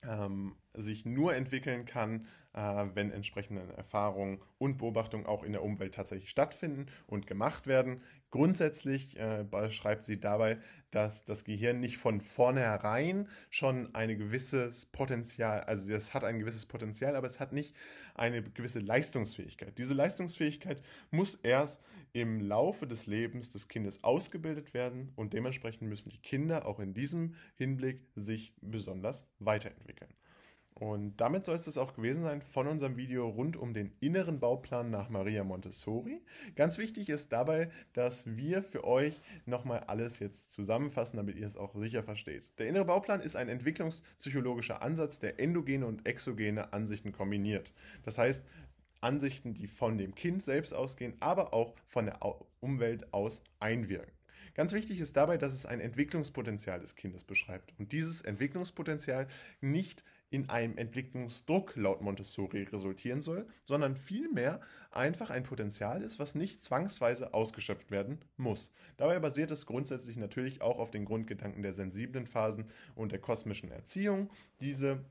ähm, 0.04 0.56
sich 0.74 1.06
nur 1.06 1.36
entwickeln 1.36 1.86
kann, 1.86 2.28
wenn 2.58 3.12
entsprechende 3.12 3.62
Erfahrungen 3.76 4.40
und 4.58 4.78
Beobachtungen 4.78 5.26
auch 5.26 5.44
in 5.44 5.52
der 5.52 5.64
Umwelt 5.64 5.94
tatsächlich 5.94 6.30
stattfinden 6.30 6.88
und 7.06 7.28
gemacht 7.28 7.68
werden. 7.68 8.02
Grundsätzlich 8.32 9.18
äh, 9.20 9.46
beschreibt 9.50 10.04
sie 10.04 10.20
dabei, 10.20 10.58
dass 10.92 11.24
das 11.24 11.44
Gehirn 11.44 11.80
nicht 11.80 11.98
von 11.98 12.20
vornherein 12.20 13.30
schon 13.50 13.94
ein 13.94 14.18
gewisses 14.18 14.86
Potenzial, 14.88 15.62
also 15.62 15.94
es 15.94 16.14
hat 16.14 16.24
ein 16.24 16.40
gewisses 16.40 16.66
Potenzial, 16.66 17.16
aber 17.16 17.28
es 17.28 17.40
hat 17.40 17.54
nicht 17.54 17.76
eine 18.16 18.42
gewisse 18.42 18.80
Leistungsfähigkeit. 18.80 19.78
Diese 19.78 19.94
Leistungsfähigkeit 19.94 20.82
muss 21.12 21.36
erst 21.36 21.84
im 22.14 22.40
Laufe 22.40 22.88
des 22.88 23.06
Lebens 23.06 23.52
des 23.52 23.68
Kindes 23.68 24.04
ausgebildet 24.04 24.74
werden 24.74 25.12
und 25.16 25.34
dementsprechend 25.34 25.88
müssen 25.88 26.10
die 26.10 26.22
Kinder 26.22 26.66
auch 26.66 26.80
in 26.80 26.94
diesem 26.94 27.36
Hinblick 27.56 28.02
sich 28.16 28.54
besonders 28.62 29.28
weiterentwickeln. 29.40 30.14
Und 30.80 31.18
damit 31.18 31.44
soll 31.44 31.56
es 31.56 31.64
das 31.64 31.80
auch 31.80 31.96
gewesen 31.96 32.22
sein 32.22 32.44
von 32.44 32.68
unserem 32.68 32.98
Video 32.98 33.28
rund 33.28 33.58
um 33.58 33.74
den 33.74 33.92
inneren 34.00 34.40
Bauplan 34.40 34.92
nach 34.92 35.10
Maria 35.10 35.44
Montessori. 35.44 36.22
Ganz 36.56 36.78
wichtig 36.78 37.10
ist 37.10 37.32
dabei, 37.32 37.72
dass 37.94 38.38
wir 38.38 38.62
für 38.62 38.84
euch 38.84 39.20
nochmal 39.48 39.80
alles 39.88 40.20
jetzt 40.20 40.54
zusammenfassen, 40.54 41.18
damit 41.18 41.36
ihr 41.36 41.48
es 41.48 41.58
auch 41.58 41.74
sicher 41.74 42.04
versteht. 42.04 42.52
Der 42.60 42.68
innere 42.68 42.86
Bauplan 42.86 43.22
ist 43.22 43.36
ein 43.36 43.50
entwicklungspsychologischer 43.50 44.84
Ansatz, 44.84 45.20
der 45.20 45.40
endogene 45.40 45.88
und 45.88 46.06
exogene 46.06 46.72
Ansichten 46.74 47.12
kombiniert. 47.12 47.74
Das 48.04 48.20
heißt, 48.20 48.44
Ansichten, 49.02 49.56
die 49.56 49.66
von 49.66 49.98
dem 49.98 50.14
Kind 50.14 50.44
selbst 50.44 50.74
ausgehen, 50.74 51.16
aber 51.22 51.56
auch 51.56 51.74
von 51.88 52.06
der 52.06 52.20
Umwelt 52.60 53.12
aus 53.16 53.44
einwirken. 53.60 54.12
Ganz 54.54 54.74
wichtig 54.74 55.00
ist 55.00 55.18
dabei, 55.18 55.38
dass 55.38 55.54
es 55.54 55.66
ein 55.66 55.80
Entwicklungspotenzial 55.80 56.80
des 56.80 56.96
Kindes 56.96 57.24
beschreibt 57.24 57.74
und 57.80 57.92
dieses 57.92 58.22
Entwicklungspotenzial 58.22 59.28
nicht 59.62 60.04
in 60.30 60.50
einem 60.50 60.78
Entwicklungsdruck 60.78 61.76
laut 61.76 62.02
Montessori 62.02 62.64
resultieren 62.64 63.22
soll, 63.22 63.48
sondern 63.66 63.96
vielmehr 63.96 64.60
einfach 64.92 65.30
ein 65.30 65.44
Potenzial 65.44 66.02
ist, 66.02 66.20
was 66.20 66.36
nicht 66.36 66.62
zwangsweise 66.62 67.34
ausgeschöpft 67.34 67.92
werden 67.92 68.20
muss. 68.36 68.72
Dabei 68.98 69.20
basiert 69.20 69.52
es 69.52 69.66
grundsätzlich 69.66 70.18
natürlich 70.18 70.62
auch 70.62 70.80
auf 70.80 70.92
den 70.92 71.06
Grundgedanken 71.06 71.62
der 71.64 71.74
sensiblen 71.74 72.28
Phasen 72.28 72.66
und 72.96 73.12
der 73.12 73.20
kosmischen 73.20 73.72
Erziehung. 73.72 74.30
Diese 74.60 75.06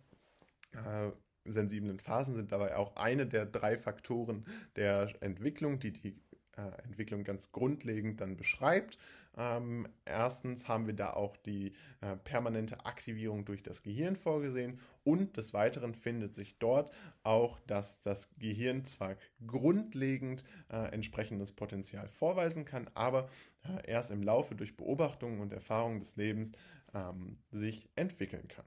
äh, 0.72 1.10
sensiblen 1.44 1.98
Phasen 1.98 2.34
sind 2.34 2.52
dabei 2.52 2.76
auch 2.76 2.96
eine 2.96 3.26
der 3.26 3.46
drei 3.46 3.78
Faktoren 3.78 4.44
der 4.74 5.14
Entwicklung, 5.20 5.78
die 5.78 5.92
die 5.92 6.16
äh, 6.56 6.82
Entwicklung 6.84 7.24
ganz 7.24 7.52
grundlegend 7.52 8.20
dann 8.20 8.36
beschreibt. 8.36 8.98
Ähm, 9.36 9.86
erstens 10.04 10.66
haben 10.66 10.86
wir 10.86 10.94
da 10.94 11.12
auch 11.12 11.36
die 11.36 11.72
äh, 12.00 12.16
permanente 12.16 12.86
Aktivierung 12.86 13.44
durch 13.44 13.62
das 13.62 13.82
Gehirn 13.82 14.16
vorgesehen 14.16 14.80
und 15.04 15.36
des 15.36 15.52
Weiteren 15.52 15.94
findet 15.94 16.34
sich 16.34 16.58
dort 16.58 16.90
auch, 17.22 17.60
dass 17.66 18.00
das 18.00 18.30
Gehirn 18.38 18.84
zwar 18.84 19.16
grundlegend 19.46 20.42
äh, 20.70 20.90
entsprechendes 20.92 21.52
Potenzial 21.52 22.08
vorweisen 22.08 22.64
kann, 22.64 22.88
aber 22.94 23.28
äh, 23.62 23.90
erst 23.90 24.10
im 24.10 24.22
Laufe 24.22 24.54
durch 24.54 24.76
Beobachtungen 24.76 25.40
und 25.40 25.52
Erfahrungen 25.52 26.00
des 26.00 26.16
Lebens 26.16 26.52
ähm, 26.94 27.38
sich 27.50 27.90
entwickeln 27.94 28.48
kann. 28.48 28.64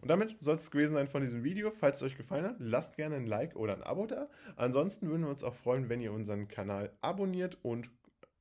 Und 0.00 0.08
damit 0.08 0.36
soll 0.40 0.56
es 0.56 0.70
gewesen 0.70 0.94
sein 0.94 1.08
von 1.08 1.22
diesem 1.22 1.44
Video. 1.44 1.70
Falls 1.70 1.98
es 2.00 2.02
euch 2.02 2.16
gefallen 2.16 2.44
hat, 2.44 2.56
lasst 2.58 2.96
gerne 2.96 3.16
ein 3.16 3.26
Like 3.26 3.56
oder 3.56 3.74
ein 3.74 3.82
Abo 3.82 4.06
da. 4.06 4.28
Ansonsten 4.56 5.08
würden 5.08 5.22
wir 5.22 5.30
uns 5.30 5.44
auch 5.44 5.54
freuen, 5.54 5.88
wenn 5.88 6.00
ihr 6.00 6.12
unseren 6.12 6.48
Kanal 6.48 6.92
abonniert 7.00 7.58
und 7.62 7.90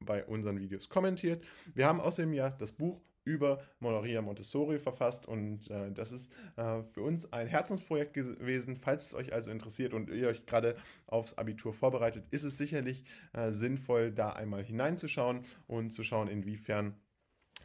bei 0.05 0.25
unseren 0.25 0.59
Videos 0.59 0.89
kommentiert. 0.89 1.43
Wir 1.73 1.85
haben 1.85 1.99
außerdem 1.99 2.33
ja 2.33 2.49
das 2.51 2.73
Buch 2.73 3.01
über 3.25 3.61
Maria 3.79 4.21
Montessori 4.21 4.79
verfasst 4.79 5.27
und 5.27 5.69
äh, 5.69 5.91
das 5.91 6.11
ist 6.11 6.31
äh, 6.55 6.81
für 6.81 7.01
uns 7.01 7.31
ein 7.31 7.47
Herzensprojekt 7.47 8.13
gewesen. 8.13 8.77
Falls 8.77 9.07
es 9.07 9.13
euch 9.13 9.33
also 9.33 9.51
interessiert 9.51 9.93
und 9.93 10.09
ihr 10.09 10.29
euch 10.29 10.45
gerade 10.45 10.75
aufs 11.05 11.37
Abitur 11.37 11.73
vorbereitet, 11.73 12.25
ist 12.31 12.43
es 12.43 12.57
sicherlich 12.57 13.03
äh, 13.33 13.51
sinnvoll, 13.51 14.11
da 14.11 14.31
einmal 14.31 14.63
hineinzuschauen 14.63 15.41
und 15.67 15.91
zu 15.91 16.03
schauen, 16.03 16.27
inwiefern 16.27 16.95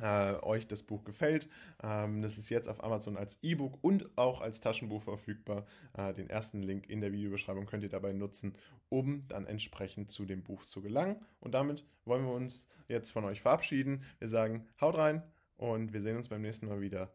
äh, 0.01 0.35
euch 0.43 0.67
das 0.67 0.83
Buch 0.83 1.05
gefällt. 1.05 1.49
Ähm, 1.83 2.23
das 2.23 2.39
ist 2.39 2.49
jetzt 2.49 2.69
auf 2.69 2.83
Amazon 2.83 3.17
als 3.17 3.39
E-Book 3.43 3.79
und 3.83 4.17
auch 4.17 4.41
als 4.41 4.61
Taschenbuch 4.61 5.03
verfügbar. 5.03 5.67
Äh, 5.97 6.15
den 6.15 6.29
ersten 6.29 6.63
Link 6.63 6.89
in 6.89 7.01
der 7.01 7.13
Videobeschreibung 7.13 7.67
könnt 7.67 7.83
ihr 7.83 7.89
dabei 7.89 8.13
nutzen, 8.13 8.55
um 8.89 9.27
dann 9.29 9.47
entsprechend 9.47 10.11
zu 10.11 10.25
dem 10.25 10.43
Buch 10.43 10.65
zu 10.65 10.83
gelangen. 10.83 11.17
Und 11.41 11.55
damit 11.55 11.85
wollen 12.05 12.25
wir 12.25 12.33
uns 12.33 12.67
jetzt 12.89 13.11
von 13.11 13.25
euch 13.25 13.41
verabschieden. 13.41 14.05
Wir 14.19 14.29
sagen, 14.29 14.67
haut 14.81 14.97
rein 14.97 15.23
und 15.57 15.93
wir 15.93 16.03
sehen 16.03 16.17
uns 16.17 16.29
beim 16.29 16.43
nächsten 16.43 16.67
Mal 16.67 16.81
wieder. 16.81 17.11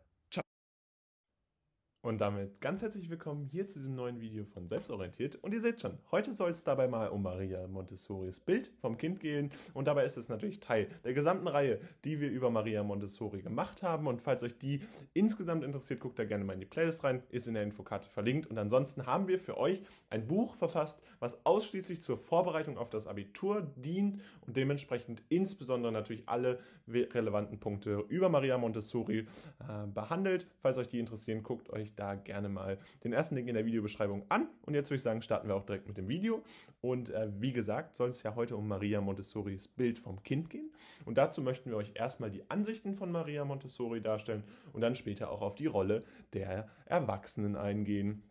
Und 2.02 2.22
damit 2.22 2.62
ganz 2.62 2.82
herzlich 2.82 3.10
willkommen 3.10 3.44
hier 3.44 3.68
zu 3.68 3.78
diesem 3.78 3.94
neuen 3.94 4.22
Video 4.22 4.46
von 4.46 4.70
Selbstorientiert. 4.70 5.36
Und 5.36 5.54
ihr 5.54 5.60
seht 5.60 5.82
schon, 5.82 5.98
heute 6.12 6.32
soll 6.32 6.52
es 6.52 6.64
dabei 6.64 6.88
mal 6.88 7.10
um 7.10 7.22
Maria 7.22 7.68
Montessoris 7.68 8.40
Bild 8.40 8.72
vom 8.80 8.96
Kind 8.96 9.20
gehen. 9.20 9.52
Und 9.74 9.86
dabei 9.86 10.06
ist 10.06 10.16
es 10.16 10.30
natürlich 10.30 10.62
Teil 10.62 10.88
der 11.04 11.14
gesamten 11.14 11.50
Reihe, 11.50 11.82
die 12.06 12.22
wir 12.22 12.30
über 12.30 12.50
Maria 12.52 12.84
Montessori 12.84 13.42
gemacht 13.42 13.84
haben. 13.84 14.08
Und 14.08 14.22
falls 14.22 14.44
euch 14.44 14.58
die 14.58 14.82
insgesamt 15.14 15.66
interessiert, 15.66 16.00
guckt 16.00 16.18
da 16.18 16.24
gerne 16.24 16.46
mal 16.46 16.54
in 16.54 16.62
die 16.62 16.66
Playlist 16.66 17.04
rein, 17.04 17.22
ist 17.32 17.50
in 17.50 17.54
der 17.54 17.64
Infokarte 17.64 18.08
verlinkt. 18.08 18.48
Und 18.48 18.58
ansonsten 18.58 19.06
haben 19.06 19.28
wir 19.28 19.38
für 19.38 19.58
euch 19.58 19.84
ein 20.10 20.26
Buch 20.26 20.56
verfasst, 20.56 21.04
was 21.20 21.46
ausschließlich 21.46 22.02
zur 22.02 22.18
Vorbereitung 22.18 22.78
auf 22.78 22.90
das 22.90 23.08
Abitur 23.08 23.74
dient 23.76 24.22
und 24.48 24.56
dementsprechend 24.56 25.22
insbesondere 25.28 25.92
natürlich 25.92 26.30
alle 26.30 26.60
relevanten 26.88 27.60
Punkte 27.60 28.06
über 28.08 28.30
Maria 28.30 28.58
Montessori 28.58 29.20
äh, 29.20 29.88
behandelt. 29.94 30.48
Falls 30.60 30.78
euch 30.78 30.88
die 30.88 31.00
interessieren, 31.00 31.44
guckt 31.44 31.70
euch 31.72 31.89
euch 31.90 31.96
da 31.96 32.16
gerne 32.16 32.50
mal 32.50 32.78
den 33.04 33.14
ersten 33.14 33.36
Link 33.36 33.48
in 33.48 33.56
der 33.56 33.66
Videobeschreibung 33.66 34.24
an. 34.30 34.48
Und 34.66 34.74
jetzt 34.74 34.90
würde 34.90 34.98
ich 34.98 35.04
sagen, 35.04 35.22
starten 35.22 35.48
wir 35.48 35.56
auch 35.56 35.66
direkt 35.66 35.88
mit 35.88 35.98
dem 35.98 36.08
Video. 36.08 36.44
Und 36.82 37.10
äh, 37.10 37.30
wie 37.40 37.52
gesagt, 37.52 37.96
soll 37.96 38.10
es 38.10 38.24
ja 38.24 38.36
heute 38.36 38.56
um 38.56 38.68
Maria 38.68 39.02
Montessoris 39.02 39.68
Bild 39.68 40.00
vom 40.00 40.24
Kind 40.24 40.50
gehen. 40.50 40.72
Und 41.06 41.18
dazu 41.18 41.42
möchten 41.42 41.70
wir 41.70 41.78
euch 41.78 41.92
erstmal 41.96 42.32
die 42.32 42.50
Ansichten 42.50 42.96
von 42.96 43.12
Maria 43.12 43.44
Montessori 43.46 44.02
darstellen 44.02 44.44
und 44.74 44.82
dann 44.82 44.96
später 44.96 45.32
auch 45.32 45.42
auf 45.42 45.56
die 45.56 45.68
Rolle 45.68 46.04
der 46.34 46.70
Erwachsenen 46.86 47.56
eingehen. 47.56 48.24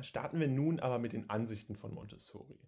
Starten 0.00 0.38
wir 0.38 0.48
nun 0.48 0.80
aber 0.80 0.98
mit 0.98 1.12
den 1.12 1.28
Ansichten 1.28 1.74
von 1.74 1.92
Montessori. 1.92 2.58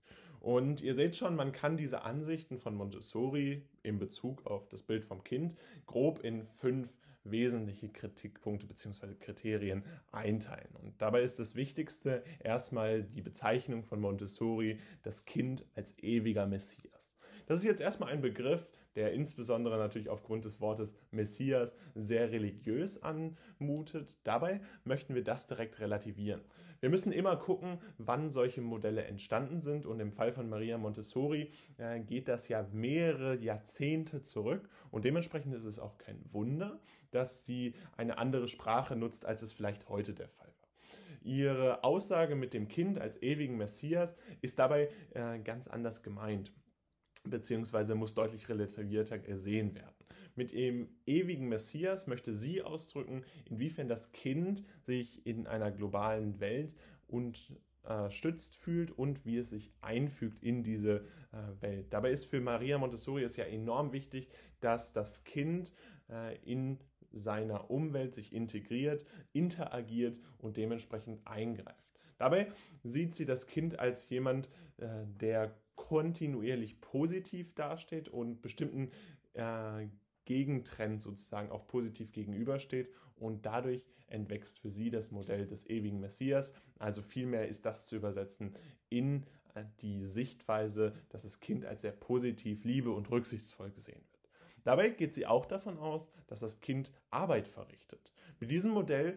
Und 0.40 0.80
ihr 0.80 0.94
seht 0.94 1.16
schon, 1.16 1.36
man 1.36 1.52
kann 1.52 1.76
diese 1.76 2.02
Ansichten 2.02 2.56
von 2.56 2.74
Montessori 2.74 3.62
in 3.82 3.98
Bezug 3.98 4.46
auf 4.46 4.68
das 4.68 4.82
Bild 4.82 5.04
vom 5.04 5.22
Kind 5.22 5.54
grob 5.86 6.24
in 6.24 6.44
fünf 6.44 6.98
wesentliche 7.24 7.88
Kritikpunkte 7.88 8.66
bzw. 8.66 9.14
Kriterien 9.18 9.84
einteilen. 10.12 10.74
Und 10.76 11.00
dabei 11.00 11.22
ist 11.22 11.38
das 11.38 11.54
Wichtigste 11.54 12.22
erstmal 12.38 13.02
die 13.02 13.22
Bezeichnung 13.22 13.84
von 13.84 14.00
Montessori, 14.00 14.78
das 15.02 15.24
Kind 15.24 15.64
als 15.74 15.98
ewiger 15.98 16.46
Messias. 16.46 17.12
Das 17.46 17.58
ist 17.58 17.64
jetzt 17.64 17.80
erstmal 17.80 18.12
ein 18.12 18.20
Begriff, 18.20 18.70
der 18.94 19.12
insbesondere 19.12 19.78
natürlich 19.78 20.08
aufgrund 20.08 20.44
des 20.44 20.60
Wortes 20.60 20.94
Messias 21.10 21.74
sehr 21.94 22.30
religiös 22.32 23.02
anmutet. 23.02 24.16
Dabei 24.24 24.60
möchten 24.84 25.14
wir 25.14 25.22
das 25.22 25.46
direkt 25.46 25.80
relativieren. 25.80 26.42
Wir 26.80 26.88
müssen 26.88 27.12
immer 27.12 27.36
gucken, 27.36 27.78
wann 27.98 28.30
solche 28.30 28.62
Modelle 28.62 29.04
entstanden 29.04 29.60
sind 29.60 29.84
und 29.84 30.00
im 30.00 30.12
Fall 30.12 30.32
von 30.32 30.48
Maria 30.48 30.78
Montessori 30.78 31.50
äh, 31.76 32.00
geht 32.00 32.26
das 32.26 32.48
ja 32.48 32.66
mehrere 32.72 33.36
Jahrzehnte 33.36 34.22
zurück 34.22 34.68
und 34.90 35.04
dementsprechend 35.04 35.54
ist 35.54 35.66
es 35.66 35.78
auch 35.78 35.98
kein 35.98 36.20
Wunder, 36.32 36.80
dass 37.10 37.44
sie 37.44 37.74
eine 37.96 38.16
andere 38.16 38.48
Sprache 38.48 38.96
nutzt, 38.96 39.26
als 39.26 39.42
es 39.42 39.52
vielleicht 39.52 39.90
heute 39.90 40.14
der 40.14 40.28
Fall 40.28 40.46
war. 40.46 40.70
Ihre 41.22 41.84
Aussage 41.84 42.34
mit 42.34 42.54
dem 42.54 42.68
Kind 42.68 42.98
als 42.98 43.22
ewigen 43.22 43.58
Messias 43.58 44.16
ist 44.40 44.58
dabei 44.58 44.88
äh, 45.12 45.38
ganz 45.40 45.68
anders 45.68 46.02
gemeint 46.02 46.50
beziehungsweise 47.24 47.94
muss 47.94 48.14
deutlich 48.14 48.48
relativierter 48.48 49.18
gesehen 49.18 49.74
werden. 49.74 49.99
Mit 50.34 50.52
dem 50.52 50.88
ewigen 51.06 51.48
Messias 51.48 52.06
möchte 52.06 52.34
sie 52.34 52.62
ausdrücken, 52.62 53.24
inwiefern 53.48 53.88
das 53.88 54.12
Kind 54.12 54.64
sich 54.82 55.26
in 55.26 55.46
einer 55.46 55.70
globalen 55.70 56.40
Welt 56.40 56.74
unterstützt 57.08 58.54
fühlt 58.54 58.90
und 58.90 59.24
wie 59.26 59.38
es 59.38 59.50
sich 59.50 59.70
einfügt 59.80 60.42
in 60.42 60.62
diese 60.62 61.04
äh, 61.32 61.62
Welt. 61.62 61.92
Dabei 61.92 62.10
ist 62.10 62.26
für 62.26 62.40
Maria 62.40 62.78
Montessori 62.78 63.22
es 63.22 63.36
ja 63.36 63.44
enorm 63.44 63.92
wichtig, 63.92 64.28
dass 64.60 64.92
das 64.92 65.24
Kind 65.24 65.72
äh, 66.08 66.36
in 66.44 66.78
seiner 67.12 67.70
Umwelt 67.70 68.14
sich 68.14 68.32
integriert, 68.32 69.04
interagiert 69.32 70.20
und 70.38 70.56
dementsprechend 70.56 71.26
eingreift. 71.26 71.90
Dabei 72.18 72.48
sieht 72.84 73.14
sie 73.14 73.24
das 73.24 73.46
Kind 73.46 73.78
als 73.78 74.08
jemand, 74.10 74.48
äh, 74.76 74.86
der 75.20 75.56
kontinuierlich 75.74 76.80
positiv 76.80 77.54
dasteht 77.54 78.08
und 78.08 78.42
bestimmten 78.42 78.90
äh, 79.32 79.86
Gegentrend 80.30 81.02
sozusagen 81.02 81.50
auch 81.50 81.66
positiv 81.66 82.12
gegenübersteht 82.12 82.88
und 83.16 83.46
dadurch 83.46 83.84
entwächst 84.06 84.60
für 84.60 84.70
sie 84.70 84.88
das 84.88 85.10
Modell 85.10 85.44
des 85.44 85.68
ewigen 85.68 85.98
Messias. 85.98 86.54
Also 86.78 87.02
vielmehr 87.02 87.48
ist 87.48 87.66
das 87.66 87.86
zu 87.86 87.96
übersetzen 87.96 88.54
in 88.90 89.26
äh, 89.54 89.64
die 89.80 90.04
Sichtweise, 90.04 90.94
dass 91.08 91.22
das 91.22 91.40
Kind 91.40 91.66
als 91.66 91.82
sehr 91.82 91.90
positiv, 91.90 92.62
liebe 92.62 92.92
und 92.92 93.10
rücksichtsvoll 93.10 93.72
gesehen 93.72 94.04
wird. 94.12 94.30
Dabei 94.62 94.90
geht 94.90 95.16
sie 95.16 95.26
auch 95.26 95.46
davon 95.46 95.78
aus, 95.78 96.12
dass 96.28 96.38
das 96.38 96.60
Kind 96.60 96.92
Arbeit 97.10 97.48
verrichtet. 97.48 98.12
Mit 98.38 98.52
diesem 98.52 98.70
Modell 98.70 99.16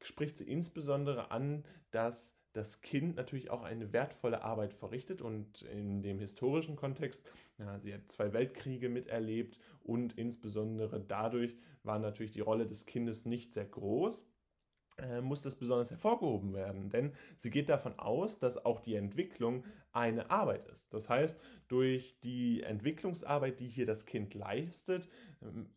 spricht 0.00 0.38
sie 0.38 0.48
insbesondere 0.48 1.30
an, 1.30 1.62
dass 1.90 2.38
das 2.54 2.80
Kind 2.80 3.16
natürlich 3.16 3.50
auch 3.50 3.62
eine 3.62 3.92
wertvolle 3.92 4.42
Arbeit 4.42 4.72
verrichtet 4.72 5.20
und 5.20 5.62
in 5.62 6.02
dem 6.02 6.18
historischen 6.18 6.76
Kontext, 6.76 7.22
ja, 7.58 7.78
sie 7.78 7.92
hat 7.92 8.08
zwei 8.08 8.32
Weltkriege 8.32 8.88
miterlebt 8.88 9.58
und 9.82 10.16
insbesondere 10.16 11.00
dadurch 11.00 11.56
war 11.82 11.98
natürlich 11.98 12.32
die 12.32 12.40
Rolle 12.40 12.66
des 12.66 12.86
Kindes 12.86 13.26
nicht 13.26 13.52
sehr 13.52 13.66
groß 13.66 14.26
äh, 14.98 15.20
muss 15.20 15.42
das 15.42 15.56
besonders 15.56 15.90
hervorgehoben 15.90 16.54
werden, 16.54 16.88
denn 16.88 17.12
sie 17.36 17.50
geht 17.50 17.68
davon 17.68 17.98
aus, 17.98 18.38
dass 18.38 18.64
auch 18.64 18.78
die 18.78 18.94
Entwicklung 18.94 19.64
eine 19.92 20.30
Arbeit 20.30 20.68
ist. 20.68 20.94
Das 20.94 21.08
heißt, 21.08 21.36
durch 21.66 22.20
die 22.20 22.62
Entwicklungsarbeit, 22.62 23.58
die 23.58 23.66
hier 23.66 23.86
das 23.86 24.06
Kind 24.06 24.34
leistet, 24.34 25.08
ähm, 25.42 25.68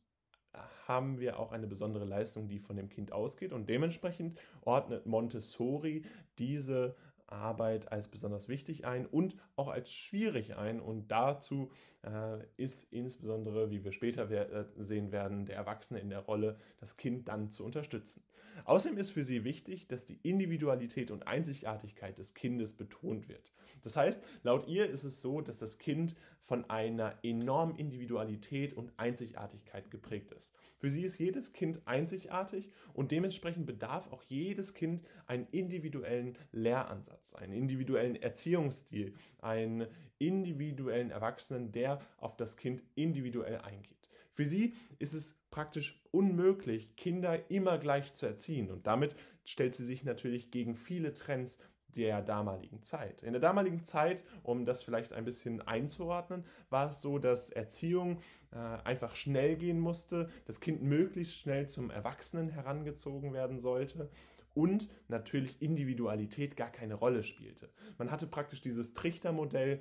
haben 0.88 1.20
wir 1.20 1.40
auch 1.40 1.52
eine 1.52 1.68
besondere 1.68 2.06
Leistung, 2.06 2.48
die 2.48 2.60
von 2.60 2.76
dem 2.76 2.90
Kind 2.90 3.12
ausgeht. 3.12 3.54
Und 3.54 3.70
dementsprechend 3.70 4.40
ordnet 4.62 5.06
Montessori 5.06 6.04
diese 6.38 6.96
Arbeit 7.28 7.92
als 7.92 8.08
besonders 8.08 8.48
wichtig 8.48 8.86
ein 8.86 9.06
und 9.06 9.36
auch 9.56 9.68
als 9.68 9.92
schwierig 9.92 10.56
ein. 10.56 10.80
Und 10.80 11.10
dazu 11.12 11.72
äh, 12.04 12.40
ist 12.56 12.92
insbesondere, 12.92 13.70
wie 13.70 13.84
wir 13.84 13.92
später 13.92 14.30
äh, 14.32 14.66
sehen 14.78 15.12
werden, 15.12 15.46
der 15.46 15.58
Erwachsene 15.58 16.00
in 16.00 16.10
der 16.10 16.20
Rolle, 16.20 16.58
das 16.80 16.98
Kind 16.98 17.28
dann 17.28 17.50
zu 17.50 17.66
unterstützen. 17.66 18.24
Außerdem 18.66 18.98
ist 18.98 19.12
für 19.12 19.24
sie 19.24 19.44
wichtig, 19.44 19.88
dass 19.88 20.06
die 20.06 20.20
Individualität 20.24 21.12
und 21.12 21.28
Einzigartigkeit 21.28 22.18
des 22.18 22.34
Kindes 22.34 22.74
betont 22.74 23.28
wird. 23.28 23.52
Das 23.84 23.98
heißt, 23.98 24.24
laut 24.44 24.68
ihr 24.68 24.90
ist 24.90 25.04
es 25.04 25.22
so, 25.22 25.42
dass 25.42 25.60
das 25.60 25.78
Kind 25.78 26.16
von 26.44 26.70
einer 26.70 27.16
enormen 27.24 27.76
Individualität 27.76 28.74
und 28.74 28.94
Einzigartigkeit 28.98 29.92
geprägt 29.92 30.32
ist. 30.32 30.54
Für 30.78 30.90
sie 30.90 31.02
ist 31.02 31.18
jedes 31.18 31.52
Kind 31.52 31.82
einzigartig 31.86 32.70
und 32.94 33.12
dementsprechend 33.12 33.66
bedarf 33.66 34.12
auch 34.12 34.24
jedes 34.24 34.74
Kind 34.74 35.06
einen 35.26 35.48
individuellen 35.52 36.38
Lehransatz. 36.52 37.18
Ansatz, 37.18 37.34
einen 37.36 37.54
individuellen 37.54 38.16
Erziehungsstil, 38.16 39.14
einen 39.40 39.88
individuellen 40.20 41.12
Erwachsenen, 41.12 41.72
der 41.72 42.02
auf 42.18 42.36
das 42.36 42.58
Kind 42.58 42.82
individuell 42.96 43.60
eingeht. 43.60 44.07
Für 44.38 44.46
sie 44.46 44.76
ist 45.00 45.16
es 45.16 45.42
praktisch 45.50 46.00
unmöglich, 46.12 46.96
Kinder 46.96 47.50
immer 47.50 47.80
gleich 47.80 48.14
zu 48.14 48.28
erziehen 48.28 48.70
und 48.70 48.86
damit 48.86 49.16
stellt 49.46 49.74
sie 49.74 49.84
sich 49.84 50.04
natürlich 50.04 50.52
gegen 50.52 50.76
viele 50.76 51.12
Trends 51.12 51.58
der 51.96 52.22
damaligen 52.22 52.84
Zeit. 52.84 53.24
In 53.24 53.34
der 53.34 53.42
damaligen 53.42 53.84
Zeit, 53.84 54.24
um 54.44 54.64
das 54.64 54.84
vielleicht 54.84 55.12
ein 55.12 55.26
bisschen 55.26 55.64
einzuordnen, 55.64 56.46
war 56.70 56.90
es 56.90 57.02
so, 57.02 57.18
dass 57.18 57.50
Erziehung 57.50 58.20
äh, 58.52 58.58
einfach 58.58 59.16
schnell 59.16 59.56
gehen 59.56 59.80
musste, 59.80 60.30
das 60.46 60.60
Kind 60.60 60.84
möglichst 60.84 61.40
schnell 61.40 61.68
zum 61.68 61.90
Erwachsenen 61.90 62.50
herangezogen 62.50 63.34
werden 63.34 63.60
sollte 63.60 64.12
und 64.54 64.88
natürlich 65.08 65.64
Individualität 65.64 66.56
gar 66.56 66.72
keine 66.72 66.94
Rolle 66.94 67.24
spielte. 67.24 67.72
Man 67.98 68.12
hatte 68.12 68.28
praktisch 68.28 68.62
dieses 68.62 68.94
Trichtermodell, 68.94 69.80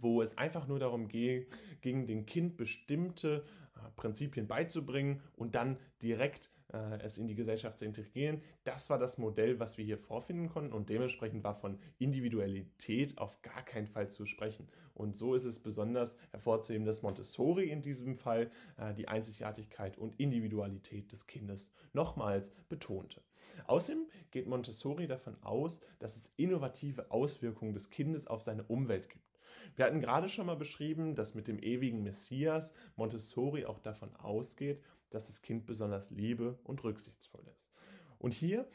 wo 0.00 0.22
es 0.22 0.38
einfach 0.38 0.66
nur 0.66 0.78
darum 0.78 1.08
ging, 1.08 1.46
dem 1.82 2.26
Kind 2.26 2.56
bestimmte 2.56 3.44
äh, 3.74 3.90
Prinzipien 3.96 4.46
beizubringen 4.46 5.22
und 5.36 5.54
dann 5.54 5.78
direkt 6.02 6.50
äh, 6.72 7.00
es 7.02 7.18
in 7.18 7.26
die 7.26 7.34
Gesellschaft 7.34 7.78
zu 7.78 7.84
integrieren. 7.84 8.42
Das 8.64 8.90
war 8.90 8.98
das 8.98 9.18
Modell, 9.18 9.58
was 9.58 9.78
wir 9.78 9.84
hier 9.84 9.98
vorfinden 9.98 10.48
konnten 10.48 10.72
und 10.72 10.88
dementsprechend 10.88 11.42
war 11.44 11.54
von 11.54 11.78
Individualität 11.98 13.18
auf 13.18 13.40
gar 13.42 13.64
keinen 13.64 13.86
Fall 13.86 14.08
zu 14.08 14.26
sprechen. 14.26 14.68
Und 14.94 15.16
so 15.16 15.34
ist 15.34 15.44
es 15.44 15.58
besonders 15.58 16.16
hervorzuheben, 16.30 16.86
dass 16.86 17.02
Montessori 17.02 17.70
in 17.70 17.82
diesem 17.82 18.16
Fall 18.16 18.50
äh, 18.76 18.94
die 18.94 19.08
Einzigartigkeit 19.08 19.98
und 19.98 20.18
Individualität 20.20 21.10
des 21.12 21.26
Kindes 21.26 21.72
nochmals 21.92 22.52
betonte. 22.68 23.22
Außerdem 23.66 24.06
geht 24.30 24.46
Montessori 24.46 25.06
davon 25.06 25.36
aus, 25.42 25.80
dass 25.98 26.16
es 26.16 26.32
innovative 26.36 27.10
Auswirkungen 27.10 27.72
des 27.72 27.90
Kindes 27.90 28.26
auf 28.26 28.42
seine 28.42 28.62
Umwelt 28.64 29.08
gibt. 29.08 29.29
Wir 29.76 29.84
hatten 29.84 30.00
gerade 30.00 30.28
schon 30.28 30.46
mal 30.46 30.56
beschrieben, 30.56 31.14
dass 31.14 31.34
mit 31.34 31.48
dem 31.48 31.58
ewigen 31.58 32.02
Messias 32.02 32.72
Montessori 32.96 33.64
auch 33.64 33.78
davon 33.78 34.14
ausgeht, 34.16 34.82
dass 35.10 35.26
das 35.26 35.42
Kind 35.42 35.66
besonders 35.66 36.10
liebe 36.10 36.58
und 36.64 36.82
rücksichtsvoll 36.84 37.46
ist. 37.54 37.70
Und 38.18 38.34
hier 38.34 38.68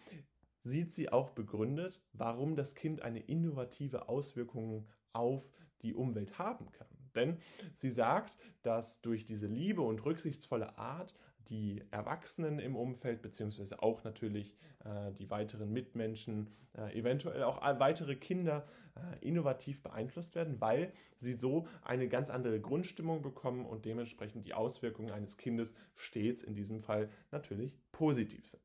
sieht 0.64 0.94
sie 0.94 1.10
auch 1.10 1.30
begründet, 1.30 2.02
warum 2.14 2.56
das 2.56 2.76
Kind 2.76 3.02
eine 3.02 3.20
innovative 3.20 4.10
Auswirkung 4.10 4.88
auf 5.14 5.52
die 5.82 5.94
Umwelt 5.94 6.40
haben 6.40 6.72
kann. 6.72 6.88
Denn 7.14 7.38
sie 7.74 7.90
sagt, 7.90 8.38
dass 8.64 9.02
durch 9.02 9.26
diese 9.26 9.48
liebe 9.48 9.82
und 9.82 10.04
rücksichtsvolle 10.04 10.78
Art 10.78 11.14
die 11.50 11.84
Erwachsenen 11.92 12.60
im 12.60 12.76
Umfeld, 12.76 13.22
beziehungsweise 13.22 13.82
auch 13.82 14.04
natürlich 14.04 14.56
äh, 14.84 15.12
die 15.14 15.30
weiteren 15.30 15.72
Mitmenschen, 15.72 16.48
äh, 16.78 16.98
eventuell 16.98 17.44
auch 17.44 17.62
weitere 17.80 18.16
Kinder 18.16 18.66
äh, 18.96 19.28
innovativ 19.28 19.82
beeinflusst 19.82 20.36
werden, 20.36 20.60
weil 20.60 20.92
sie 21.18 21.34
so 21.34 21.68
eine 21.84 22.08
ganz 22.08 22.30
andere 22.30 22.60
Grundstimmung 22.60 23.22
bekommen 23.22 23.66
und 23.66 23.86
dementsprechend 23.86 24.46
die 24.46 24.54
Auswirkungen 24.54 25.12
eines 25.12 25.38
Kindes 25.38 25.74
stets 25.96 26.44
in 26.44 26.56
diesem 26.56 26.82
Fall 26.82 27.10
natürlich 27.32 27.78
positiv 27.92 28.48
sind. 28.48 28.65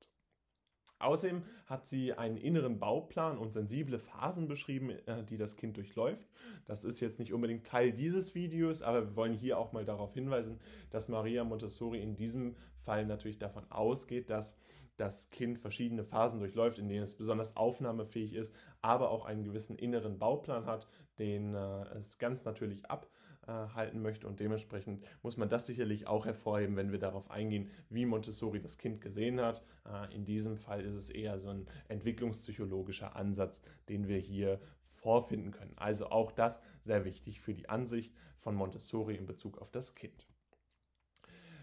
Außerdem 1.01 1.43
hat 1.67 1.89
sie 1.89 2.13
einen 2.13 2.37
inneren 2.37 2.79
Bauplan 2.79 3.39
und 3.39 3.53
sensible 3.53 3.99
Phasen 3.99 4.49
beschrieben, 4.49 4.91
äh, 5.07 5.25
die 5.25 5.39
das 5.39 5.57
Kind 5.57 5.77
durchläuft. 5.77 6.29
Das 6.67 6.85
ist 6.85 7.01
jetzt 7.01 7.19
nicht 7.19 7.33
unbedingt 7.33 7.67
Teil 7.67 7.93
dieses 7.93 8.35
Videos, 8.35 8.83
aber 8.83 9.09
wir 9.09 9.17
wollen 9.17 9.33
hier 9.33 9.59
auch 9.59 9.73
mal 9.73 9.85
darauf 9.85 10.13
hinweisen, 10.13 10.61
dass 10.91 11.09
Maria 11.09 11.43
Montessori 11.43 12.03
in 12.03 12.17
diesem 12.17 12.55
Fall 12.83 13.07
natürlich 13.07 13.39
davon 13.39 13.65
ausgeht, 13.71 14.31
dass 14.31 14.57
das 14.97 15.31
Kind 15.31 15.59
verschiedene 15.59 16.05
Phasen 16.05 16.39
durchläuft, 16.39 16.79
in 16.79 16.89
denen 16.89 17.05
es 17.05 17.15
besonders 17.15 17.57
aufnahmefähig 17.57 18.35
ist, 18.35 18.55
aber 18.83 19.11
auch 19.11 19.25
einen 19.25 19.45
gewissen 19.45 19.77
inneren 19.77 20.19
Bauplan 20.19 20.67
hat, 20.67 20.87
den 21.19 21.55
äh, 21.55 21.83
es 21.97 22.19
ganz 22.19 22.45
natürlich 22.45 22.91
abhalten 23.51 24.03
möchte. 24.03 24.27
Und 24.27 24.41
dementsprechend 24.41 25.05
muss 25.23 25.37
man 25.37 25.49
das 25.49 25.67
sicherlich 25.67 26.07
auch 26.07 26.27
hervorheben, 26.27 26.77
wenn 26.77 26.93
wir 26.93 26.99
darauf 26.99 27.31
eingehen, 27.31 27.71
wie 27.89 28.07
Montessori 28.07 28.61
das 28.61 28.79
Kind 28.79 29.01
gesehen 29.01 29.41
hat. 29.41 29.63
Äh, 29.87 30.15
in 30.15 30.25
diesem 30.25 30.57
Fall 30.57 30.83
ist 30.83 30.95
es 30.95 31.11
eher 31.11 31.39
so 31.39 31.51
ein 31.51 31.67
entwicklungspsychologischer 31.89 33.17
Ansatz, 33.17 33.63
den 33.89 34.09
wir 34.09 34.19
hier 34.19 34.61
vorfinden 35.01 35.51
können. 35.51 35.73
Also 35.77 36.11
auch 36.11 36.33
das 36.33 36.61
sehr 36.81 37.05
wichtig 37.05 37.41
für 37.41 37.55
die 37.55 37.69
Ansicht 37.69 38.15
von 38.39 38.55
Montessori 38.55 39.17
in 39.17 39.27
Bezug 39.27 39.59
auf 39.59 39.71
das 39.71 39.95
Kind. 39.95 40.27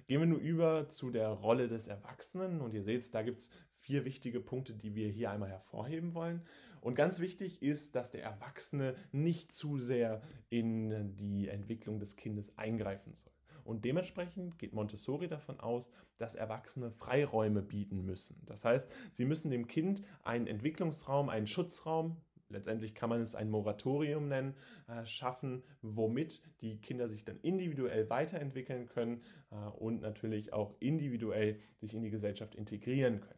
Gehen 0.07 0.21
wir 0.21 0.27
nun 0.27 0.39
über 0.39 0.87
zu 0.87 1.11
der 1.11 1.29
Rolle 1.29 1.67
des 1.67 1.87
Erwachsenen 1.87 2.61
und 2.61 2.73
ihr 2.73 2.81
seht, 2.81 3.13
da 3.13 3.23
gibt 3.23 3.39
es 3.39 3.49
vier 3.73 4.05
wichtige 4.05 4.39
Punkte, 4.39 4.73
die 4.73 4.95
wir 4.95 5.09
hier 5.09 5.31
einmal 5.31 5.49
hervorheben 5.49 6.13
wollen. 6.13 6.43
Und 6.81 6.95
ganz 6.95 7.19
wichtig 7.19 7.61
ist, 7.61 7.95
dass 7.95 8.11
der 8.11 8.23
Erwachsene 8.23 8.95
nicht 9.11 9.51
zu 9.51 9.77
sehr 9.79 10.21
in 10.49 11.15
die 11.15 11.47
Entwicklung 11.47 11.99
des 11.99 12.15
Kindes 12.15 12.57
eingreifen 12.57 13.13
soll. 13.13 13.33
Und 13.63 13.83
dementsprechend 13.83 14.57
geht 14.57 14.73
Montessori 14.73 15.27
davon 15.27 15.59
aus, 15.59 15.89
dass 16.17 16.35
Erwachsene 16.35 16.89
Freiräume 16.91 17.61
bieten 17.61 18.05
müssen. 18.05 18.41
Das 18.45 18.63
heißt, 18.63 18.89
sie 19.11 19.25
müssen 19.25 19.51
dem 19.51 19.67
Kind 19.67 20.01
einen 20.23 20.47
Entwicklungsraum, 20.47 21.27
einen 21.27 21.47
Schutzraum 21.47 22.15
letztendlich 22.49 22.95
kann 22.95 23.09
man 23.09 23.21
es 23.21 23.35
ein 23.35 23.49
Moratorium 23.49 24.27
nennen, 24.27 24.55
äh, 24.87 25.05
schaffen, 25.05 25.63
womit 25.81 26.41
die 26.61 26.77
Kinder 26.77 27.07
sich 27.07 27.25
dann 27.25 27.39
individuell 27.41 28.09
weiterentwickeln 28.09 28.87
können 28.87 29.21
äh, 29.51 29.55
und 29.55 30.01
natürlich 30.01 30.53
auch 30.53 30.75
individuell 30.79 31.59
sich 31.79 31.93
in 31.93 32.03
die 32.03 32.09
Gesellschaft 32.09 32.55
integrieren 32.55 33.21
können. 33.21 33.36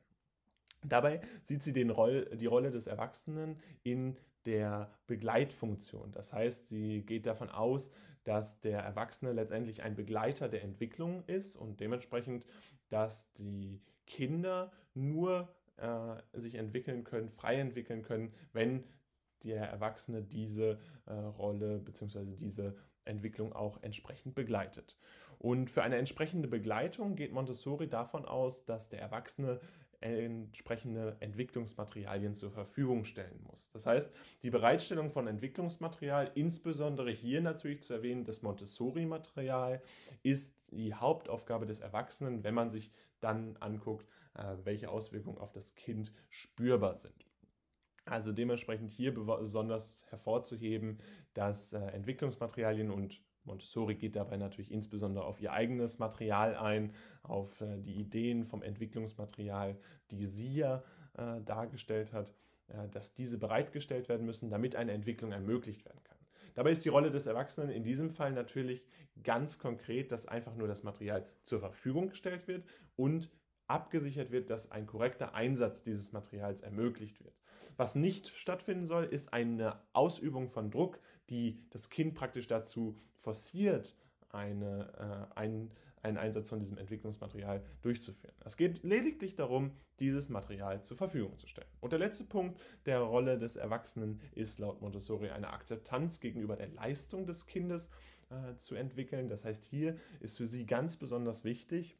Dabei 0.85 1.21
sieht 1.43 1.63
sie 1.63 1.73
den 1.73 1.89
Roll, 1.89 2.25
die 2.35 2.45
Rolle 2.45 2.71
des 2.71 2.87
Erwachsenen 2.87 3.59
in 3.83 4.17
der 4.45 4.91
Begleitfunktion. 5.07 6.11
Das 6.11 6.31
heißt, 6.31 6.67
sie 6.67 7.05
geht 7.05 7.25
davon 7.25 7.49
aus, 7.49 7.91
dass 8.23 8.61
der 8.61 8.79
Erwachsene 8.81 9.33
letztendlich 9.33 9.83
ein 9.83 9.95
Begleiter 9.95 10.47
der 10.47 10.63
Entwicklung 10.63 11.23
ist 11.25 11.55
und 11.55 11.79
dementsprechend, 11.79 12.45
dass 12.89 13.31
die 13.33 13.81
Kinder 14.05 14.71
nur 14.93 15.53
äh, 15.77 16.15
sich 16.33 16.55
entwickeln 16.55 17.03
können, 17.03 17.29
frei 17.29 17.59
entwickeln 17.59 18.01
können, 18.01 18.33
wenn 18.53 18.83
der 19.43 19.69
Erwachsene 19.69 20.21
diese 20.21 20.79
äh, 21.05 21.13
Rolle 21.13 21.79
bzw. 21.79 22.35
diese 22.35 22.75
Entwicklung 23.05 23.53
auch 23.53 23.81
entsprechend 23.81 24.35
begleitet. 24.35 24.97
Und 25.37 25.69
für 25.69 25.83
eine 25.83 25.97
entsprechende 25.97 26.47
Begleitung 26.47 27.15
geht 27.15 27.31
Montessori 27.31 27.87
davon 27.87 28.25
aus, 28.25 28.65
dass 28.65 28.89
der 28.89 28.99
Erwachsene 28.99 29.59
entsprechende 30.01 31.17
Entwicklungsmaterialien 31.19 32.33
zur 32.33 32.51
Verfügung 32.51 33.03
stellen 33.03 33.41
muss. 33.43 33.69
Das 33.71 33.85
heißt, 33.85 34.11
die 34.43 34.49
Bereitstellung 34.49 35.11
von 35.11 35.27
Entwicklungsmaterial, 35.27 36.31
insbesondere 36.35 37.11
hier 37.11 37.41
natürlich 37.41 37.83
zu 37.83 37.93
erwähnen, 37.93 38.23
das 38.23 38.41
Montessori-Material, 38.41 39.81
ist 40.23 40.55
die 40.71 40.93
Hauptaufgabe 40.93 41.65
des 41.65 41.79
Erwachsenen, 41.81 42.43
wenn 42.43 42.53
man 42.53 42.69
sich 42.69 42.91
dann 43.19 43.57
anguckt, 43.59 44.07
äh, 44.35 44.55
welche 44.63 44.89
Auswirkungen 44.89 45.37
auf 45.37 45.51
das 45.51 45.75
Kind 45.75 46.13
spürbar 46.29 46.97
sind. 46.97 47.25
Also 48.05 48.31
dementsprechend 48.31 48.89
hier 48.89 49.13
besonders 49.13 50.05
hervorzuheben, 50.09 50.97
dass 51.33 51.73
äh, 51.73 51.79
Entwicklungsmaterialien 51.79 52.89
und 52.89 53.21
Montessori 53.43 53.95
geht 53.95 54.15
dabei 54.15 54.37
natürlich 54.37 54.71
insbesondere 54.71 55.25
auf 55.25 55.41
ihr 55.41 55.51
eigenes 55.51 55.99
Material 55.99 56.55
ein, 56.55 56.93
auf 57.23 57.61
äh, 57.61 57.77
die 57.77 57.95
Ideen 57.95 58.45
vom 58.45 58.61
Entwicklungsmaterial, 58.61 59.77
die 60.11 60.25
sie 60.25 60.55
ja 60.55 60.83
äh, 61.17 61.41
dargestellt 61.41 62.13
hat, 62.13 62.33
äh, 62.67 62.87
dass 62.89 63.15
diese 63.15 63.37
bereitgestellt 63.37 64.09
werden 64.09 64.25
müssen, 64.25 64.49
damit 64.49 64.75
eine 64.75 64.91
Entwicklung 64.91 65.31
ermöglicht 65.31 65.85
werden 65.85 66.03
kann. 66.03 66.17
Dabei 66.55 66.71
ist 66.71 66.83
die 66.83 66.89
Rolle 66.89 67.11
des 67.11 67.27
Erwachsenen 67.27 67.69
in 67.69 67.83
diesem 67.83 68.09
Fall 68.09 68.31
natürlich 68.31 68.83
ganz 69.23 69.59
konkret, 69.59 70.11
dass 70.11 70.25
einfach 70.25 70.55
nur 70.55 70.67
das 70.67 70.83
Material 70.83 71.25
zur 71.43 71.59
Verfügung 71.59 72.09
gestellt 72.09 72.47
wird 72.47 72.65
und 72.95 73.29
abgesichert 73.69 74.31
wird, 74.31 74.49
dass 74.49 74.71
ein 74.71 74.87
korrekter 74.87 75.33
Einsatz 75.33 75.83
dieses 75.83 76.11
Materials 76.11 76.61
ermöglicht 76.61 77.23
wird. 77.23 77.35
Was 77.77 77.95
nicht 77.95 78.27
stattfinden 78.27 78.87
soll, 78.87 79.05
ist 79.05 79.31
eine 79.33 79.79
Ausübung 79.93 80.49
von 80.49 80.71
Druck, 80.71 80.99
die 81.29 81.63
das 81.69 81.89
Kind 81.89 82.15
praktisch 82.15 82.47
dazu 82.47 82.97
forciert, 83.15 83.95
eine, 84.29 85.29
äh, 85.33 85.39
ein, 85.39 85.71
einen 86.01 86.17
Einsatz 86.17 86.49
von 86.49 86.59
diesem 86.59 86.77
Entwicklungsmaterial 86.77 87.63
durchzuführen. 87.81 88.35
Es 88.43 88.57
geht 88.57 88.83
lediglich 88.83 89.35
darum, 89.35 89.71
dieses 89.99 90.29
Material 90.29 90.81
zur 90.83 90.97
Verfügung 90.97 91.37
zu 91.37 91.47
stellen. 91.47 91.67
Und 91.81 91.91
der 91.91 91.99
letzte 91.99 92.23
Punkt 92.23 92.59
der 92.85 92.99
Rolle 92.99 93.37
des 93.37 93.55
Erwachsenen 93.55 94.21
ist 94.33 94.59
laut 94.59 94.81
Montessori 94.81 95.29
eine 95.29 95.51
Akzeptanz 95.51 96.19
gegenüber 96.19 96.55
der 96.55 96.69
Leistung 96.69 97.25
des 97.25 97.45
Kindes 97.45 97.89
äh, 98.29 98.55
zu 98.55 98.75
entwickeln. 98.75 99.27
Das 99.27 99.43
heißt, 99.43 99.65
hier 99.65 99.97
ist 100.19 100.37
für 100.37 100.47
sie 100.47 100.65
ganz 100.65 100.97
besonders 100.97 101.43
wichtig, 101.43 101.97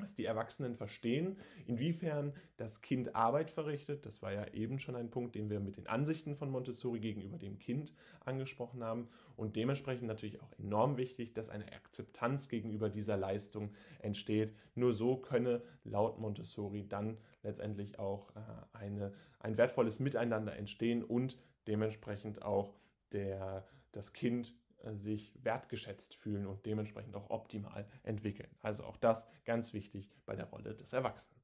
dass 0.00 0.14
die 0.14 0.24
Erwachsenen 0.24 0.74
verstehen, 0.74 1.36
inwiefern 1.66 2.32
das 2.56 2.80
Kind 2.80 3.14
Arbeit 3.14 3.50
verrichtet. 3.50 4.06
Das 4.06 4.22
war 4.22 4.32
ja 4.32 4.46
eben 4.48 4.78
schon 4.78 4.96
ein 4.96 5.10
Punkt, 5.10 5.34
den 5.34 5.50
wir 5.50 5.60
mit 5.60 5.76
den 5.76 5.86
Ansichten 5.86 6.36
von 6.36 6.50
Montessori 6.50 7.00
gegenüber 7.00 7.38
dem 7.38 7.58
Kind 7.58 7.92
angesprochen 8.24 8.82
haben. 8.82 9.08
Und 9.36 9.56
dementsprechend 9.56 10.06
natürlich 10.06 10.40
auch 10.40 10.52
enorm 10.58 10.96
wichtig, 10.96 11.34
dass 11.34 11.48
eine 11.48 11.72
Akzeptanz 11.72 12.48
gegenüber 12.48 12.90
dieser 12.90 13.16
Leistung 13.16 13.72
entsteht. 14.00 14.54
Nur 14.74 14.92
so 14.92 15.16
könne 15.16 15.62
laut 15.84 16.18
Montessori 16.18 16.86
dann 16.88 17.18
letztendlich 17.42 17.98
auch 17.98 18.30
äh, 18.36 18.40
eine, 18.72 19.12
ein 19.38 19.56
wertvolles 19.56 20.00
Miteinander 20.00 20.56
entstehen 20.56 21.02
und 21.02 21.38
dementsprechend 21.66 22.42
auch 22.42 22.74
der, 23.12 23.66
das 23.92 24.12
Kind 24.12 24.54
sich 24.92 25.32
wertgeschätzt 25.42 26.14
fühlen 26.14 26.46
und 26.46 26.64
dementsprechend 26.66 27.14
auch 27.16 27.30
optimal 27.30 27.86
entwickeln. 28.02 28.48
Also 28.62 28.84
auch 28.84 28.96
das 28.96 29.28
ganz 29.44 29.72
wichtig 29.72 30.10
bei 30.26 30.36
der 30.36 30.46
Rolle 30.46 30.74
des 30.74 30.92
Erwachsenen. 30.92 31.40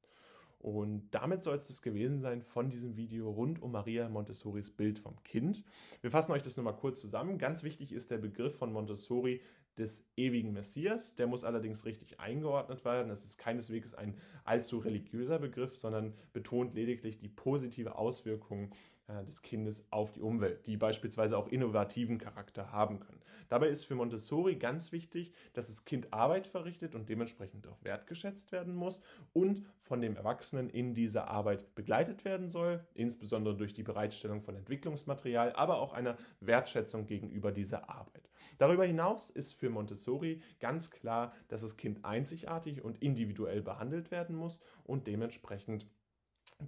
Und 0.59 1.09
damit 1.11 1.43
soll 1.43 1.55
es 1.55 1.67
das 1.67 1.81
gewesen 1.81 2.19
sein 2.19 2.41
von 2.41 2.69
diesem 2.69 2.97
Video 2.97 3.29
rund 3.29 3.61
um 3.61 3.71
Maria 3.71 4.09
Montessoris 4.09 4.71
Bild 4.71 4.97
vom 4.97 5.21
Kind. 5.23 5.63
Wir 6.01 6.09
fassen 6.09 6.31
euch 6.31 6.41
das 6.41 6.57
nochmal 6.57 6.75
kurz 6.75 6.99
zusammen. 6.99 7.37
Ganz 7.37 7.63
wichtig 7.63 7.91
ist 7.91 8.09
der 8.09 8.17
Begriff 8.17 8.57
von 8.57 8.73
Montessori 8.73 9.41
des 9.77 10.09
ewigen 10.17 10.53
Messias. 10.53 11.13
Der 11.15 11.27
muss 11.27 11.43
allerdings 11.43 11.85
richtig 11.85 12.19
eingeordnet 12.19 12.83
werden. 12.83 13.09
Das 13.09 13.23
ist 13.23 13.37
keineswegs 13.37 13.93
ein 13.93 14.15
allzu 14.43 14.79
religiöser 14.79 15.37
Begriff, 15.37 15.77
sondern 15.77 16.13
betont 16.33 16.73
lediglich 16.73 17.19
die 17.19 17.29
positive 17.29 17.95
Auswirkung 17.95 18.71
äh, 18.71 18.96
des 19.25 19.41
Kindes 19.41 19.85
auf 19.89 20.11
die 20.11 20.21
Umwelt, 20.21 20.65
die 20.67 20.75
beispielsweise 20.75 21.37
auch 21.37 21.47
innovativen 21.47 22.17
Charakter 22.17 22.71
haben 22.71 22.99
können. 22.99 23.21
Dabei 23.47 23.69
ist 23.69 23.85
für 23.85 23.95
Montessori 23.95 24.55
ganz 24.57 24.91
wichtig, 24.91 25.31
dass 25.53 25.67
das 25.67 25.85
Kind 25.85 26.13
Arbeit 26.13 26.47
verrichtet 26.47 26.95
und 26.95 27.07
dementsprechend 27.07 27.65
auch 27.67 27.81
wertgeschätzt 27.83 28.51
werden 28.51 28.75
muss 28.75 29.01
und 29.31 29.65
von 29.81 30.01
dem 30.01 30.17
Erwachsenen 30.17 30.69
in 30.69 30.93
dieser 30.93 31.29
Arbeit 31.29 31.73
begleitet 31.73 32.25
werden 32.25 32.49
soll, 32.49 32.85
insbesondere 32.93 33.55
durch 33.55 33.73
die 33.73 33.83
Bereitstellung 33.83 34.41
von 34.41 34.57
Entwicklungsmaterial, 34.57 35.53
aber 35.53 35.79
auch 35.79 35.93
einer 35.93 36.17
Wertschätzung 36.41 37.05
gegenüber 37.07 37.53
dieser 37.53 37.89
Arbeit. 37.89 38.29
Darüber 38.57 38.85
hinaus 38.85 39.29
ist 39.29 39.53
für 39.53 39.69
Montessori 39.69 40.41
ganz 40.59 40.91
klar, 40.91 41.33
dass 41.47 41.61
das 41.61 41.77
Kind 41.77 42.03
einzigartig 42.03 42.83
und 42.83 43.01
individuell 43.01 43.61
behandelt 43.61 44.11
werden 44.11 44.35
muss 44.35 44.59
und 44.83 45.07
dementsprechend 45.07 45.85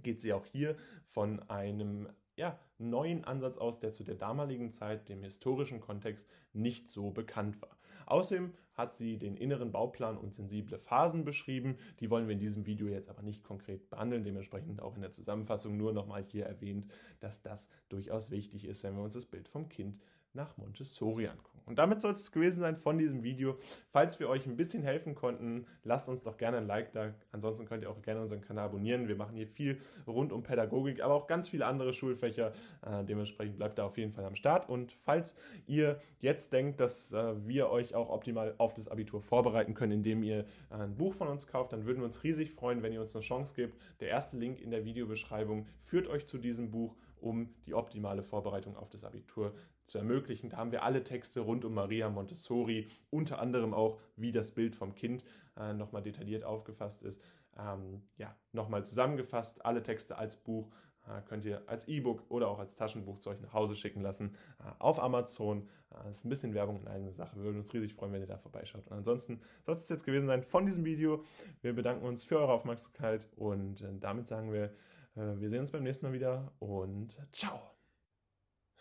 geht 0.02 0.20
sie 0.20 0.32
auch 0.32 0.46
hier 0.46 0.76
von 1.04 1.40
einem 1.50 2.08
ja, 2.36 2.58
neuen 2.78 3.24
Ansatz 3.24 3.58
aus, 3.58 3.80
der 3.80 3.92
zu 3.92 4.04
der 4.04 4.14
damaligen 4.14 4.72
Zeit, 4.72 5.08
dem 5.08 5.22
historischen 5.22 5.80
Kontext, 5.80 6.28
nicht 6.52 6.88
so 6.88 7.10
bekannt 7.10 7.60
war. 7.60 7.76
Außerdem 8.06 8.54
hat 8.74 8.94
sie 8.94 9.18
den 9.18 9.36
inneren 9.36 9.70
Bauplan 9.70 10.16
und 10.16 10.34
sensible 10.34 10.78
Phasen 10.78 11.24
beschrieben. 11.24 11.76
Die 12.00 12.10
wollen 12.10 12.26
wir 12.26 12.32
in 12.32 12.40
diesem 12.40 12.66
Video 12.66 12.88
jetzt 12.88 13.08
aber 13.08 13.22
nicht 13.22 13.44
konkret 13.44 13.88
behandeln, 13.90 14.24
dementsprechend 14.24 14.80
auch 14.80 14.96
in 14.96 15.02
der 15.02 15.12
Zusammenfassung 15.12 15.76
nur 15.76 15.92
nochmal 15.92 16.24
hier 16.24 16.46
erwähnt, 16.46 16.90
dass 17.20 17.42
das 17.42 17.68
durchaus 17.88 18.30
wichtig 18.30 18.64
ist, 18.64 18.82
wenn 18.82 18.96
wir 18.96 19.02
uns 19.02 19.14
das 19.14 19.26
Bild 19.26 19.48
vom 19.48 19.68
Kind 19.68 20.00
nach 20.34 20.56
Montessori 20.56 21.26
angucken. 21.26 21.50
Und 21.70 21.78
damit 21.78 22.00
soll 22.00 22.10
es 22.10 22.32
gewesen 22.32 22.58
sein 22.58 22.76
von 22.76 22.98
diesem 22.98 23.22
Video. 23.22 23.56
Falls 23.92 24.18
wir 24.18 24.28
euch 24.28 24.44
ein 24.44 24.56
bisschen 24.56 24.82
helfen 24.82 25.14
konnten, 25.14 25.66
lasst 25.84 26.08
uns 26.08 26.22
doch 26.24 26.36
gerne 26.36 26.56
ein 26.56 26.66
Like 26.66 26.92
da. 26.92 27.14
Ansonsten 27.30 27.64
könnt 27.64 27.84
ihr 27.84 27.90
auch 27.90 28.02
gerne 28.02 28.20
unseren 28.20 28.40
Kanal 28.40 28.64
abonnieren. 28.64 29.06
Wir 29.06 29.14
machen 29.14 29.36
hier 29.36 29.46
viel 29.46 29.80
rund 30.04 30.32
um 30.32 30.42
Pädagogik, 30.42 31.00
aber 31.00 31.14
auch 31.14 31.28
ganz 31.28 31.48
viele 31.48 31.66
andere 31.66 31.92
Schulfächer. 31.92 32.52
Äh, 32.84 33.04
dementsprechend 33.04 33.56
bleibt 33.56 33.78
da 33.78 33.84
auf 33.84 33.96
jeden 33.98 34.10
Fall 34.10 34.24
am 34.24 34.34
Start. 34.34 34.68
Und 34.68 34.92
falls 35.04 35.36
ihr 35.68 36.00
jetzt 36.18 36.52
denkt, 36.52 36.80
dass 36.80 37.12
äh, 37.12 37.46
wir 37.46 37.70
euch 37.70 37.94
auch 37.94 38.10
optimal 38.10 38.56
auf 38.58 38.74
das 38.74 38.88
Abitur 38.88 39.20
vorbereiten 39.20 39.74
können, 39.74 39.92
indem 39.92 40.24
ihr 40.24 40.40
äh, 40.70 40.74
ein 40.74 40.96
Buch 40.96 41.14
von 41.14 41.28
uns 41.28 41.46
kauft, 41.46 41.72
dann 41.72 41.84
würden 41.86 41.98
wir 41.98 42.06
uns 42.06 42.24
riesig 42.24 42.50
freuen, 42.50 42.82
wenn 42.82 42.92
ihr 42.92 43.00
uns 43.00 43.14
eine 43.14 43.22
Chance 43.22 43.54
gebt. 43.54 43.80
Der 44.00 44.08
erste 44.08 44.36
Link 44.36 44.60
in 44.60 44.72
der 44.72 44.84
Videobeschreibung 44.84 45.66
führt 45.82 46.08
euch 46.08 46.26
zu 46.26 46.38
diesem 46.38 46.72
Buch 46.72 46.96
um 47.20 47.54
die 47.66 47.74
optimale 47.74 48.22
Vorbereitung 48.22 48.76
auf 48.76 48.88
das 48.90 49.04
Abitur 49.04 49.54
zu 49.86 49.98
ermöglichen. 49.98 50.50
Da 50.50 50.58
haben 50.58 50.72
wir 50.72 50.82
alle 50.84 51.02
Texte 51.02 51.40
rund 51.40 51.64
um 51.64 51.74
Maria 51.74 52.08
Montessori, 52.08 52.88
unter 53.10 53.40
anderem 53.40 53.74
auch, 53.74 53.98
wie 54.16 54.32
das 54.32 54.52
Bild 54.52 54.74
vom 54.74 54.94
Kind 54.94 55.24
äh, 55.56 55.72
nochmal 55.72 56.02
detailliert 56.02 56.44
aufgefasst 56.44 57.02
ist. 57.02 57.22
Ähm, 57.58 58.02
ja, 58.16 58.34
nochmal 58.52 58.84
zusammengefasst, 58.84 59.64
alle 59.64 59.82
Texte 59.82 60.16
als 60.16 60.36
Buch 60.36 60.70
äh, 61.06 61.22
könnt 61.22 61.44
ihr 61.44 61.62
als 61.66 61.88
E-Book 61.88 62.24
oder 62.28 62.48
auch 62.48 62.58
als 62.58 62.76
Taschenbuch 62.76 63.18
zu 63.18 63.30
euch 63.30 63.40
nach 63.40 63.52
Hause 63.52 63.74
schicken 63.74 64.00
lassen 64.00 64.36
äh, 64.60 64.70
auf 64.78 65.02
Amazon. 65.02 65.68
Äh, 66.04 66.10
ist 66.10 66.24
ein 66.24 66.28
bisschen 66.28 66.54
Werbung 66.54 66.80
in 66.80 66.88
eigener 66.88 67.12
Sache. 67.12 67.36
Wir 67.36 67.44
würden 67.44 67.58
uns 67.58 67.72
riesig 67.72 67.94
freuen, 67.94 68.12
wenn 68.12 68.20
ihr 68.20 68.26
da 68.26 68.38
vorbeischaut. 68.38 68.86
Und 68.86 68.92
ansonsten 68.92 69.40
soll 69.62 69.74
es 69.74 69.88
jetzt 69.88 70.04
gewesen 70.04 70.26
sein 70.26 70.42
von 70.42 70.66
diesem 70.66 70.84
Video. 70.84 71.24
Wir 71.62 71.74
bedanken 71.74 72.06
uns 72.06 72.24
für 72.24 72.38
eure 72.38 72.52
Aufmerksamkeit 72.52 73.28
und 73.36 73.80
äh, 73.82 73.88
damit 73.98 74.28
sagen 74.28 74.52
wir, 74.52 74.72
wir 75.14 75.50
sehen 75.50 75.60
uns 75.60 75.72
beim 75.72 75.82
nächsten 75.82 76.06
Mal 76.06 76.12
wieder 76.12 76.52
und 76.60 77.18
ciao! 77.32 77.60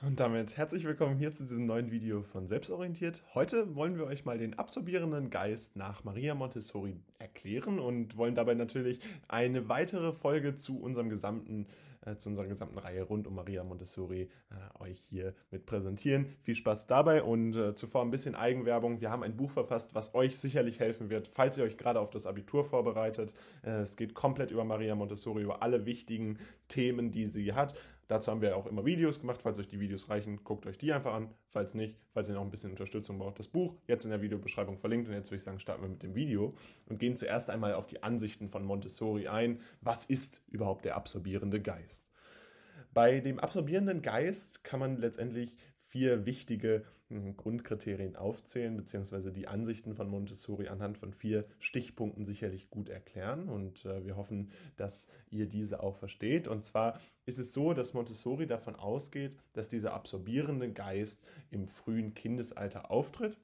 Und 0.01 0.19
damit 0.19 0.55
herzlich 0.57 0.85
willkommen 0.85 1.17
hier 1.17 1.33
zu 1.33 1.43
diesem 1.43 1.65
neuen 1.65 1.91
Video 1.91 2.21
von 2.21 2.47
Selbstorientiert. 2.47 3.23
Heute 3.33 3.75
wollen 3.75 3.97
wir 3.97 4.05
euch 4.05 4.25
mal 4.25 4.37
den 4.37 4.57
absorbierenden 4.57 5.31
Geist 5.31 5.75
nach 5.75 6.03
Maria 6.03 6.35
Montessori 6.35 7.01
erklären 7.17 7.79
und 7.79 8.15
wollen 8.15 8.35
dabei 8.35 8.53
natürlich 8.53 8.99
eine 9.27 9.67
weitere 9.69 10.13
Folge 10.13 10.55
zu 10.55 10.79
unserem 10.79 11.09
gesamten, 11.09 11.65
äh, 12.09 12.17
zu 12.17 12.29
unserer 12.29 12.47
gesamten 12.47 12.77
Reihe 12.77 13.03
rund 13.03 13.27
um 13.27 13.35
Maria 13.35 13.63
Montessori 13.63 14.29
äh, 14.51 14.83
euch 14.83 14.99
hier 15.09 15.33
mit 15.51 15.65
präsentieren. 15.65 16.25
Viel 16.43 16.55
Spaß 16.55 16.87
dabei 16.87 17.23
und 17.23 17.55
äh, 17.55 17.75
zuvor 17.75 18.01
ein 18.01 18.11
bisschen 18.11 18.35
Eigenwerbung. 18.35 19.01
Wir 19.01 19.11
haben 19.11 19.23
ein 19.23 19.35
Buch 19.35 19.51
verfasst, 19.51 19.95
was 19.95 20.15
euch 20.15 20.37
sicherlich 20.37 20.79
helfen 20.79 21.09
wird, 21.09 21.27
falls 21.27 21.57
ihr 21.57 21.63
euch 21.63 21.77
gerade 21.77 21.99
auf 21.99 22.09
das 22.09 22.27
Abitur 22.27 22.63
vorbereitet. 22.63 23.33
Äh, 23.63 23.81
es 23.81 23.97
geht 23.97 24.13
komplett 24.13 24.51
über 24.51 24.63
Maria 24.63 24.95
Montessori, 24.95 25.43
über 25.43 25.61
alle 25.61 25.85
wichtigen 25.85 26.39
Themen, 26.67 27.11
die 27.11 27.25
sie 27.25 27.53
hat. 27.53 27.75
Dazu 28.09 28.31
haben 28.31 28.41
wir 28.41 28.57
auch 28.57 28.65
immer 28.65 28.85
Videos 28.85 29.19
gemacht. 29.19 29.43
Falls 29.43 29.59
euch 29.59 29.67
die 29.67 29.79
Videos 29.79 30.09
reichen, 30.09 30.43
guckt 30.43 30.65
euch 30.65 30.79
die 30.79 30.91
einfach 30.91 31.13
an. 31.13 31.29
Falls 31.47 31.75
nicht, 31.75 31.95
falls 32.11 32.27
ihr 32.27 32.33
noch 32.33 32.41
ein 32.41 32.49
bisschen 32.49 32.71
Unterstützung 32.71 33.19
braucht, 33.19 33.37
das 33.37 33.47
Buch 33.47 33.75
jetzt 33.85 34.03
in 34.03 34.09
der 34.09 34.23
Videobeschreibung 34.23 34.79
verlinkt. 34.79 35.07
Und 35.07 35.13
jetzt 35.13 35.29
würde 35.29 35.37
ich 35.37 35.43
sagen, 35.43 35.59
starten 35.59 35.83
wir 35.83 35.89
mit 35.89 36.01
dem 36.01 36.15
Video 36.15 36.55
und 36.87 36.97
gehen 36.99 37.15
zuerst 37.15 37.51
einmal 37.51 37.75
auf 37.75 37.85
die 37.85 38.01
Ansichten 38.01 38.49
von 38.49 38.65
Montessori 38.65 39.27
ein. 39.27 39.61
Was 39.81 40.05
ist 40.05 40.41
überhaupt 40.47 40.85
der 40.85 40.95
absorbierende 40.95 41.61
Geist? 41.61 42.09
Bei 42.95 43.19
dem 43.19 43.37
absorbierenden 43.37 44.01
Geist 44.01 44.63
kann 44.63 44.79
man 44.79 44.97
letztendlich 44.97 45.55
vier 45.77 46.25
wichtige 46.25 46.85
Grundkriterien 47.09 48.15
aufzählen, 48.15 48.77
beziehungsweise 48.77 49.31
die 49.31 49.47
Ansichten 49.47 49.95
von 49.95 50.09
Montessori 50.09 50.67
anhand 50.67 50.97
von 50.97 51.13
vier 51.13 51.45
Stichpunkten 51.57 52.25
sicherlich 52.25 52.69
gut 52.69 52.89
erklären. 52.89 53.49
Und 53.49 53.85
äh, 53.85 54.05
wir 54.05 54.15
hoffen, 54.15 54.51
dass 54.77 55.07
ihr 55.29 55.47
diese 55.47 55.81
auch 55.81 55.95
versteht. 55.95 56.47
Und 56.47 56.63
zwar 56.63 56.99
ist 57.25 57.39
es 57.39 57.51
so, 57.51 57.73
dass 57.73 57.93
Montessori 57.93 58.45
davon 58.45 58.75
ausgeht, 58.75 59.35
dass 59.53 59.69
dieser 59.69 59.93
absorbierende 59.93 60.71
Geist 60.71 61.23
im 61.49 61.67
frühen 61.67 62.13
Kindesalter 62.13 62.91
auftritt 62.91 63.37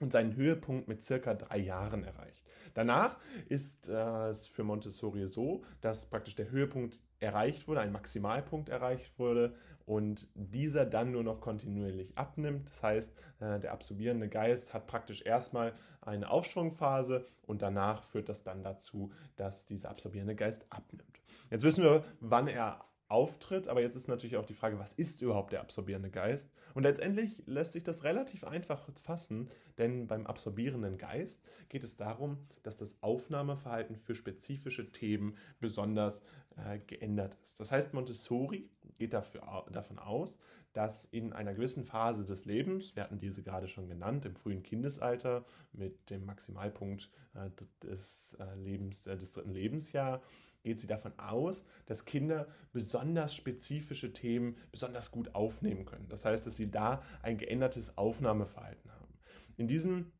und 0.00 0.12
seinen 0.12 0.34
Höhepunkt 0.36 0.88
mit 0.88 1.02
circa 1.02 1.34
drei 1.34 1.58
Jahren 1.58 2.04
erreicht. 2.04 2.42
Danach 2.74 3.16
ist 3.48 3.88
äh, 3.88 4.28
es 4.28 4.46
für 4.46 4.64
Montessori 4.64 5.26
so, 5.26 5.62
dass 5.80 6.06
praktisch 6.06 6.34
der 6.34 6.50
Höhepunkt 6.50 7.00
erreicht 7.20 7.66
wurde, 7.66 7.80
ein 7.80 7.92
Maximalpunkt 7.92 8.68
erreicht 8.68 9.18
wurde 9.18 9.54
und 9.88 10.28
dieser 10.34 10.84
dann 10.84 11.12
nur 11.12 11.24
noch 11.24 11.40
kontinuierlich 11.40 12.16
abnimmt. 12.16 12.68
Das 12.68 12.82
heißt, 12.82 13.16
äh, 13.40 13.58
der 13.58 13.72
absorbierende 13.72 14.28
Geist 14.28 14.74
hat 14.74 14.86
praktisch 14.86 15.22
erstmal 15.24 15.72
eine 16.02 16.30
Aufschwungphase 16.30 17.24
und 17.46 17.62
danach 17.62 18.04
führt 18.04 18.28
das 18.28 18.42
dann 18.42 18.62
dazu, 18.62 19.10
dass 19.36 19.64
dieser 19.64 19.88
absorbierende 19.88 20.36
Geist 20.36 20.66
abnimmt. 20.68 21.04
Jetzt 21.50 21.64
wissen 21.64 21.82
wir, 21.82 22.04
wann 22.20 22.48
er 22.48 22.84
auftritt. 23.08 23.68
Aber 23.68 23.80
jetzt 23.80 23.96
ist 23.96 24.08
natürlich 24.08 24.36
auch 24.36 24.44
die 24.44 24.54
Frage, 24.54 24.78
was 24.78 24.92
ist 24.92 25.22
überhaupt 25.22 25.52
der 25.52 25.60
absorbierende 25.60 26.10
Geist? 26.10 26.50
Und 26.74 26.82
letztendlich 26.82 27.42
lässt 27.46 27.72
sich 27.72 27.82
das 27.82 28.04
relativ 28.04 28.44
einfach 28.44 28.86
fassen, 29.02 29.48
denn 29.78 30.06
beim 30.06 30.26
absorbierenden 30.26 30.98
Geist 30.98 31.42
geht 31.68 31.84
es 31.84 31.96
darum, 31.96 32.38
dass 32.62 32.76
das 32.76 33.02
Aufnahmeverhalten 33.02 33.96
für 33.96 34.14
spezifische 34.14 34.92
Themen 34.92 35.36
besonders 35.60 36.22
äh, 36.66 36.78
geändert 36.78 37.36
ist. 37.42 37.60
Das 37.60 37.72
heißt, 37.72 37.94
Montessori 37.94 38.68
geht 38.98 39.12
dafür, 39.12 39.64
davon 39.70 39.98
aus, 39.98 40.38
dass 40.72 41.04
in 41.04 41.32
einer 41.32 41.54
gewissen 41.54 41.84
Phase 41.84 42.24
des 42.24 42.44
Lebens, 42.44 42.94
wir 42.94 43.04
hatten 43.04 43.18
diese 43.18 43.42
gerade 43.42 43.68
schon 43.68 43.88
genannt, 43.88 44.26
im 44.26 44.36
frühen 44.36 44.62
Kindesalter 44.62 45.44
mit 45.72 46.10
dem 46.10 46.24
Maximalpunkt 46.24 47.10
äh, 47.34 47.50
des, 47.82 48.36
äh, 48.38 48.54
Lebens, 48.56 49.02
des 49.02 49.32
dritten 49.32 49.52
Lebensjahr, 49.52 50.22
geht 50.62 50.80
sie 50.80 50.86
davon 50.86 51.18
aus, 51.18 51.64
dass 51.86 52.04
Kinder 52.04 52.48
besonders 52.72 53.34
spezifische 53.34 54.12
Themen 54.12 54.56
besonders 54.70 55.10
gut 55.10 55.34
aufnehmen 55.34 55.84
können. 55.84 56.08
Das 56.08 56.24
heißt, 56.24 56.46
dass 56.46 56.56
sie 56.56 56.70
da 56.70 57.02
ein 57.22 57.38
geändertes 57.38 57.96
Aufnahmeverhalten 57.96 58.90
haben. 58.92 59.18
In 59.56 59.68
diesem 59.68 60.12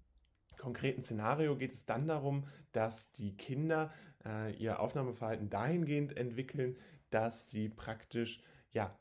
konkreten 0.58 1.02
Szenario 1.02 1.56
geht 1.56 1.72
es 1.72 1.86
dann 1.86 2.06
darum, 2.06 2.44
dass 2.72 3.12
die 3.12 3.36
Kinder 3.36 3.90
äh, 4.24 4.52
ihr 4.56 4.80
Aufnahmeverhalten 4.80 5.50
dahingehend 5.50 6.16
entwickeln, 6.16 6.76
dass 7.10 7.50
sie 7.50 7.68
praktisch 7.68 8.42
ja 8.72 8.96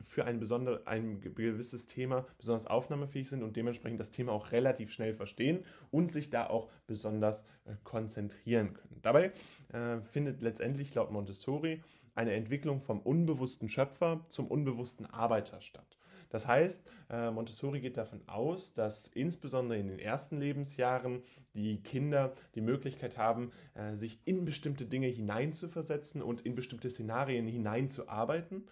für 0.00 0.24
ein, 0.24 0.40
besonder, 0.40 0.80
ein 0.86 1.20
gewisses 1.20 1.86
Thema 1.86 2.26
besonders 2.38 2.66
aufnahmefähig 2.66 3.28
sind 3.28 3.42
und 3.42 3.56
dementsprechend 3.56 4.00
das 4.00 4.10
Thema 4.10 4.32
auch 4.32 4.52
relativ 4.52 4.90
schnell 4.90 5.14
verstehen 5.14 5.64
und 5.90 6.10
sich 6.10 6.30
da 6.30 6.46
auch 6.46 6.70
besonders 6.86 7.42
äh, 7.64 7.74
konzentrieren 7.84 8.72
können. 8.72 9.00
Dabei 9.02 9.32
äh, 9.72 10.00
findet 10.00 10.40
letztendlich 10.40 10.94
laut 10.94 11.10
Montessori 11.10 11.82
eine 12.14 12.32
Entwicklung 12.32 12.80
vom 12.80 13.00
unbewussten 13.00 13.68
Schöpfer 13.68 14.24
zum 14.28 14.48
unbewussten 14.48 15.06
Arbeiter 15.06 15.60
statt. 15.60 15.97
Das 16.30 16.46
heißt, 16.46 16.84
äh, 17.10 17.30
Montessori 17.30 17.80
geht 17.80 17.96
davon 17.96 18.20
aus, 18.26 18.74
dass 18.74 19.08
insbesondere 19.08 19.78
in 19.78 19.88
den 19.88 19.98
ersten 19.98 20.38
Lebensjahren 20.38 21.22
die 21.54 21.82
Kinder 21.82 22.34
die 22.54 22.60
Möglichkeit 22.60 23.16
haben, 23.16 23.52
äh, 23.74 23.94
sich 23.94 24.20
in 24.24 24.44
bestimmte 24.44 24.86
Dinge 24.86 25.08
hineinzuversetzen 25.08 26.22
und 26.22 26.42
in 26.42 26.54
bestimmte 26.54 26.90
Szenarien 26.90 27.46
hineinzuarbeiten 27.46 28.68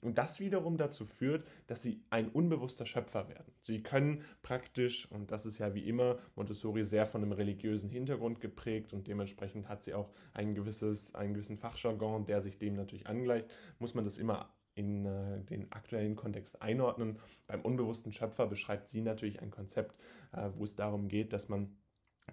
und 0.00 0.18
das 0.18 0.40
wiederum 0.40 0.76
dazu 0.76 1.04
führt, 1.04 1.46
dass 1.66 1.82
sie 1.82 2.02
ein 2.10 2.30
unbewusster 2.30 2.86
Schöpfer 2.86 3.28
werden. 3.28 3.52
Sie 3.60 3.82
können 3.82 4.24
praktisch, 4.42 5.10
und 5.10 5.30
das 5.30 5.46
ist 5.46 5.58
ja 5.58 5.74
wie 5.74 5.86
immer 5.86 6.18
Montessori 6.36 6.84
sehr 6.84 7.06
von 7.06 7.22
einem 7.22 7.32
religiösen 7.32 7.90
Hintergrund 7.90 8.40
geprägt 8.40 8.92
und 8.92 9.06
dementsprechend 9.06 9.68
hat 9.68 9.82
sie 9.82 9.94
auch 9.94 10.10
ein 10.32 10.54
gewisses, 10.54 11.14
einen 11.14 11.34
gewissen 11.34 11.58
Fachjargon, 11.58 12.24
der 12.24 12.40
sich 12.40 12.58
dem 12.58 12.74
natürlich 12.74 13.06
angleicht, 13.06 13.46
muss 13.78 13.94
man 13.94 14.04
das 14.04 14.18
immer 14.18 14.48
in 14.74 15.04
äh, 15.04 15.40
den 15.44 15.70
aktuellen 15.72 16.16
Kontext 16.16 16.62
einordnen. 16.62 17.18
Beim 17.46 17.60
unbewussten 17.62 18.12
Schöpfer 18.12 18.46
beschreibt 18.46 18.88
sie 18.88 19.00
natürlich 19.00 19.40
ein 19.40 19.50
Konzept, 19.50 19.96
äh, 20.32 20.48
wo 20.54 20.64
es 20.64 20.76
darum 20.76 21.08
geht, 21.08 21.32
dass 21.32 21.48
man 21.48 21.76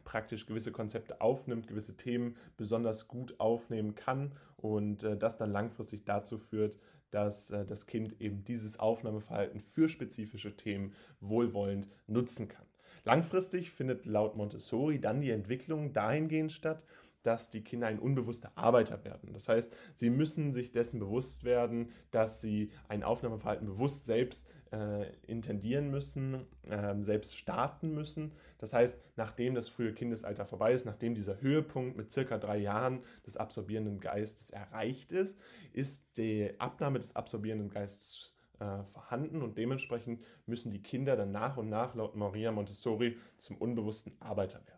praktisch 0.03 0.45
gewisse 0.45 0.72
Konzepte 0.72 1.22
aufnimmt, 1.22 1.68
gewisse 1.68 1.97
Themen 1.97 2.35
besonders 2.55 3.07
gut 3.07 3.39
aufnehmen 3.39 3.95
kann 3.95 4.34
und 4.55 5.03
äh, 5.03 5.18
das 5.18 5.38
dann 5.38 5.51
langfristig 5.51 6.05
dazu 6.05 6.38
führt, 6.38 6.77
dass 7.09 7.47
das 7.47 7.85
Kind 7.85 8.19
eben 8.19 8.43
dieses 8.43 8.80
Aufnahmeverhalten 8.80 9.61
für 9.61 9.88
spezifische 9.88 10.57
Themen 10.57 10.93
wohlwollend 11.22 11.88
nutzen 12.05 12.49
kann. 12.49 12.65
Langfristig 13.05 13.72
findet 13.72 14.05
laut 14.05 14.35
Montessori 14.35 14.99
dann 14.99 15.22
die 15.22 15.31
Entwicklung 15.31 15.93
dahingehend 15.93 16.51
statt, 16.51 16.84
dass 17.23 17.49
die 17.49 17.64
Kinder 17.64 17.88
ein 17.88 17.99
unbewusster 17.99 18.52
Arbeiter 18.56 19.03
werden. 19.03 19.34
Das 19.34 19.49
heißt, 19.49 19.76
sie 19.95 20.10
müssen 20.10 20.53
sich 20.53 20.72
dessen 20.72 20.99
bewusst 20.99 21.44
werden, 21.44 21.91
dass 22.11 22.41
sie 22.41 22.72
ein 22.88 23.03
Aufnahmeverhalten 23.03 23.68
bewusst 23.68 24.06
selbst 24.06 24.48
äh, 24.72 25.11
intendieren 25.26 25.89
müssen, 25.89 26.45
äh, 26.64 26.95
selbst 27.02 27.35
starten 27.35 27.94
müssen. 27.94 28.34
Das 28.57 28.73
heißt, 28.73 28.99
nachdem 29.15 29.56
das 29.56 29.69
frühe 29.69 29.94
Kindesalter 29.94 30.45
vorbei 30.45 30.73
ist, 30.73 30.85
nachdem 30.85 31.15
dieser 31.15 31.41
Höhepunkt 31.41 31.98
mit 31.98 32.11
circa 32.11 32.38
drei 32.38 32.57
Jahren 32.57 33.02
des 33.26 33.38
absorbierenden 33.38 33.99
Geistes 33.99 34.49
erreicht 34.49 35.11
ist, 35.11 35.38
ist 35.73 36.18
die 36.18 36.53
Abnahme 36.60 36.99
des 36.99 37.15
absorbierenden 37.15 37.69
Geistes 37.69 38.34
äh, 38.60 38.84
vorhanden 38.85 39.41
und 39.41 39.57
dementsprechend 39.57 40.23
müssen 40.45 40.72
die 40.72 40.81
Kinder 40.81 41.15
dann 41.15 41.31
nach 41.31 41.57
und 41.57 41.69
nach 41.69 41.95
laut 41.95 42.15
Maria 42.15 42.52
Montessori 42.52 43.18
zum 43.38 43.57
unbewussten 43.57 44.15
Arbeiter 44.19 44.65
werden. 44.65 44.77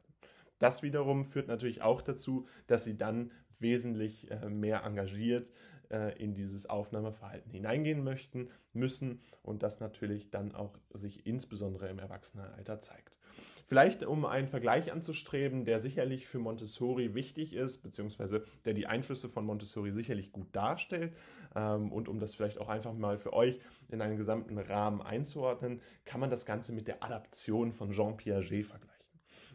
Das 0.60 0.84
wiederum 0.84 1.23
führt 1.23 1.48
natürlich 1.48 1.81
auch 1.81 2.02
dazu, 2.02 2.45
dass 2.68 2.84
sie 2.84 2.98
dann 2.98 3.31
wesentlich 3.60 4.30
äh, 4.31 4.49
mehr 4.49 4.84
engagiert 4.84 5.49
äh, 5.90 6.18
in 6.22 6.34
dieses 6.34 6.69
Aufnahmeverhalten 6.69 7.52
hineingehen 7.52 8.03
möchten, 8.03 8.49
müssen 8.73 9.22
und 9.41 9.64
das 9.64 9.80
natürlich 9.80 10.30
dann 10.31 10.53
auch 10.53 10.77
sich 10.94 11.26
insbesondere 11.26 11.90
im 11.90 11.99
Erwachsenenalter 11.99 12.80
zeigt. 12.80 13.18
Vielleicht 13.65 14.03
um 14.03 14.26
einen 14.26 14.48
Vergleich 14.48 14.91
anzustreben, 14.91 15.64
der 15.64 15.80
sicherlich 15.80 16.27
für 16.27 16.40
Montessori 16.40 17.14
wichtig 17.14 17.53
ist, 17.53 17.84
beziehungsweise 17.84 18.44
der 18.65 18.73
die 18.73 18.88
Einflüsse 18.88 19.30
von 19.30 19.45
Montessori 19.45 19.91
sicherlich 19.91 20.31
gut 20.31 20.48
darstellt 20.53 21.15
ähm, 21.56 21.91
und 21.91 22.10
um 22.10 22.19
das 22.19 22.34
vielleicht 22.34 22.57
auch 22.57 22.69
einfach 22.69 22.94
mal 22.94 23.19
für 23.19 23.31
euch 23.34 23.60
in 23.90 24.02
einen 24.02 24.18
gesamten 24.18 24.57
Rahmen 24.57 25.02
einzuordnen, 25.02 25.81
kann 26.03 26.19
man 26.19 26.31
das 26.31 26.48
Ganze 26.48 26.73
mit 26.73 26.88
der 26.88 27.03
Adaption 27.03 27.72
von 27.72 27.91
Jean 27.91 28.18
Piaget 28.18 28.65
vergleichen. 28.65 29.06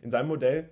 In 0.00 0.12
seinem 0.12 0.28
Modell 0.28 0.70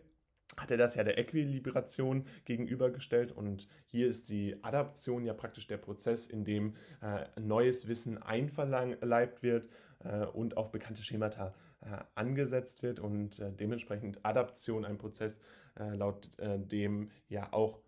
hat 0.56 0.70
er 0.70 0.76
das 0.76 0.94
ja 0.94 1.04
der 1.04 1.18
Äquilibration 1.18 2.24
gegenübergestellt 2.44 3.32
und 3.32 3.68
hier 3.86 4.06
ist 4.06 4.28
die 4.28 4.56
Adaption 4.62 5.24
ja 5.24 5.34
praktisch 5.34 5.66
der 5.66 5.78
Prozess, 5.78 6.26
in 6.26 6.44
dem 6.44 6.76
äh, 7.00 7.24
neues 7.40 7.88
Wissen 7.88 8.22
einverleibt 8.22 9.42
wird 9.42 9.68
äh, 10.04 10.26
und 10.26 10.56
auf 10.56 10.70
bekannte 10.70 11.02
Schemata 11.02 11.54
äh, 11.80 11.98
angesetzt 12.14 12.82
wird 12.82 13.00
und 13.00 13.38
äh, 13.38 13.52
dementsprechend 13.52 14.24
Adaption 14.24 14.84
ein 14.84 14.98
Prozess, 14.98 15.40
äh, 15.78 15.94
laut 15.94 16.30
äh, 16.38 16.58
dem 16.58 17.10
ja 17.28 17.52
auch 17.52 17.80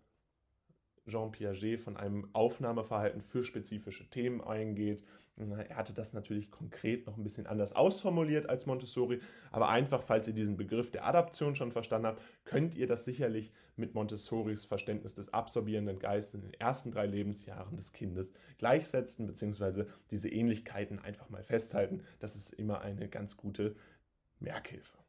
Jean 1.07 1.31
Piaget 1.31 1.79
von 1.79 1.97
einem 1.97 2.27
Aufnahmeverhalten 2.33 3.21
für 3.21 3.43
spezifische 3.43 4.09
Themen 4.09 4.41
eingeht. 4.41 5.03
Er 5.37 5.75
hatte 5.75 5.93
das 5.93 6.13
natürlich 6.13 6.49
konkret 6.49 7.05
noch 7.07 7.17
ein 7.17 7.23
bisschen 7.23 7.45
anders 7.45 7.73
ausformuliert 7.73 8.49
als 8.49 8.65
Montessori, 8.65 9.19
aber 9.51 9.67
einfach, 9.67 10.01
falls 10.01 10.27
ihr 10.29 10.33
diesen 10.33 10.55
Begriff 10.55 10.91
der 10.91 11.05
Adaption 11.05 11.55
schon 11.55 11.73
verstanden 11.73 12.07
habt, 12.07 12.21
könnt 12.45 12.75
ihr 12.75 12.87
das 12.87 13.03
sicherlich 13.03 13.51
mit 13.75 13.93
Montessoris 13.95 14.63
Verständnis 14.63 15.13
des 15.13 15.33
absorbierenden 15.33 15.99
Geistes 15.99 16.35
in 16.35 16.41
den 16.41 16.53
ersten 16.53 16.91
drei 16.91 17.05
Lebensjahren 17.05 17.75
des 17.75 17.91
Kindes 17.91 18.31
gleichsetzen, 18.57 19.27
beziehungsweise 19.27 19.87
diese 20.09 20.29
Ähnlichkeiten 20.29 20.99
einfach 20.99 21.29
mal 21.29 21.43
festhalten. 21.43 22.01
Das 22.19 22.37
ist 22.37 22.53
immer 22.53 22.79
eine 22.79 23.09
ganz 23.09 23.35
gute 23.35 23.75
Merkhilfe. 24.39 25.04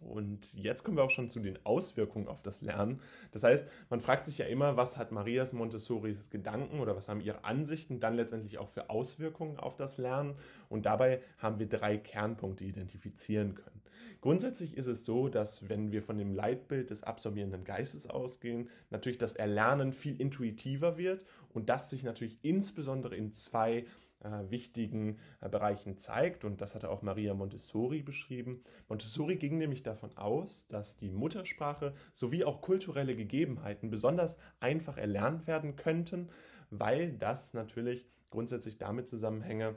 Und 0.00 0.54
jetzt 0.54 0.84
kommen 0.84 0.96
wir 0.96 1.04
auch 1.04 1.10
schon 1.10 1.30
zu 1.30 1.40
den 1.40 1.58
Auswirkungen 1.64 2.28
auf 2.28 2.42
das 2.42 2.60
Lernen. 2.62 3.00
Das 3.32 3.42
heißt, 3.42 3.66
man 3.88 4.00
fragt 4.00 4.26
sich 4.26 4.38
ja 4.38 4.46
immer, 4.46 4.76
was 4.76 4.98
hat 4.98 5.12
Marias 5.12 5.52
Montessoris 5.52 6.30
Gedanken 6.30 6.80
oder 6.80 6.96
was 6.96 7.08
haben 7.08 7.20
ihre 7.20 7.44
Ansichten 7.44 7.98
dann 7.98 8.14
letztendlich 8.14 8.58
auch 8.58 8.68
für 8.68 8.90
Auswirkungen 8.90 9.58
auf 9.58 9.76
das 9.76 9.98
Lernen. 9.98 10.34
Und 10.68 10.86
dabei 10.86 11.22
haben 11.38 11.58
wir 11.58 11.68
drei 11.68 11.96
Kernpunkte 11.96 12.64
identifizieren 12.64 13.54
können. 13.54 13.82
Grundsätzlich 14.20 14.76
ist 14.76 14.86
es 14.86 15.04
so, 15.04 15.28
dass 15.28 15.68
wenn 15.68 15.92
wir 15.92 16.02
von 16.02 16.18
dem 16.18 16.32
Leitbild 16.32 16.90
des 16.90 17.02
absorbierenden 17.02 17.64
Geistes 17.64 18.08
ausgehen, 18.08 18.68
natürlich 18.90 19.18
das 19.18 19.34
Erlernen 19.34 19.92
viel 19.92 20.20
intuitiver 20.20 20.98
wird 20.98 21.24
und 21.52 21.68
das 21.68 21.90
sich 21.90 22.02
natürlich 22.02 22.38
insbesondere 22.42 23.14
in 23.14 23.32
zwei 23.32 23.84
äh, 24.20 24.50
wichtigen 24.50 25.18
äh, 25.40 25.48
Bereichen 25.48 25.98
zeigt. 25.98 26.44
Und 26.44 26.60
das 26.60 26.74
hatte 26.74 26.90
auch 26.90 27.02
Maria 27.02 27.34
Montessori 27.34 28.02
beschrieben. 28.02 28.62
Montessori 28.88 29.36
ging 29.36 29.58
nämlich 29.58 29.82
davon 29.82 30.16
aus, 30.16 30.66
dass 30.68 30.96
die 30.96 31.10
Muttersprache 31.10 31.94
sowie 32.12 32.44
auch 32.44 32.60
kulturelle 32.60 33.16
Gegebenheiten 33.16 33.90
besonders 33.90 34.38
einfach 34.60 34.96
erlernt 34.96 35.46
werden 35.46 35.76
könnten, 35.76 36.30
weil 36.70 37.12
das 37.12 37.54
natürlich 37.54 38.06
grundsätzlich 38.30 38.78
damit 38.78 39.08
zusammenhänge, 39.08 39.76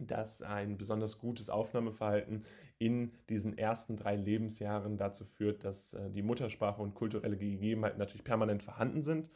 dass 0.00 0.42
ein 0.42 0.78
besonders 0.78 1.18
gutes 1.18 1.50
Aufnahmeverhalten 1.50 2.44
in 2.78 3.12
diesen 3.28 3.56
ersten 3.56 3.96
drei 3.96 4.16
Lebensjahren 4.16 4.96
dazu 4.96 5.24
führt, 5.24 5.64
dass 5.64 5.94
äh, 5.94 6.10
die 6.10 6.22
Muttersprache 6.22 6.82
und 6.82 6.94
kulturelle 6.94 7.36
Gegebenheiten 7.36 7.98
natürlich 7.98 8.24
permanent 8.24 8.62
vorhanden 8.62 9.02
sind 9.02 9.28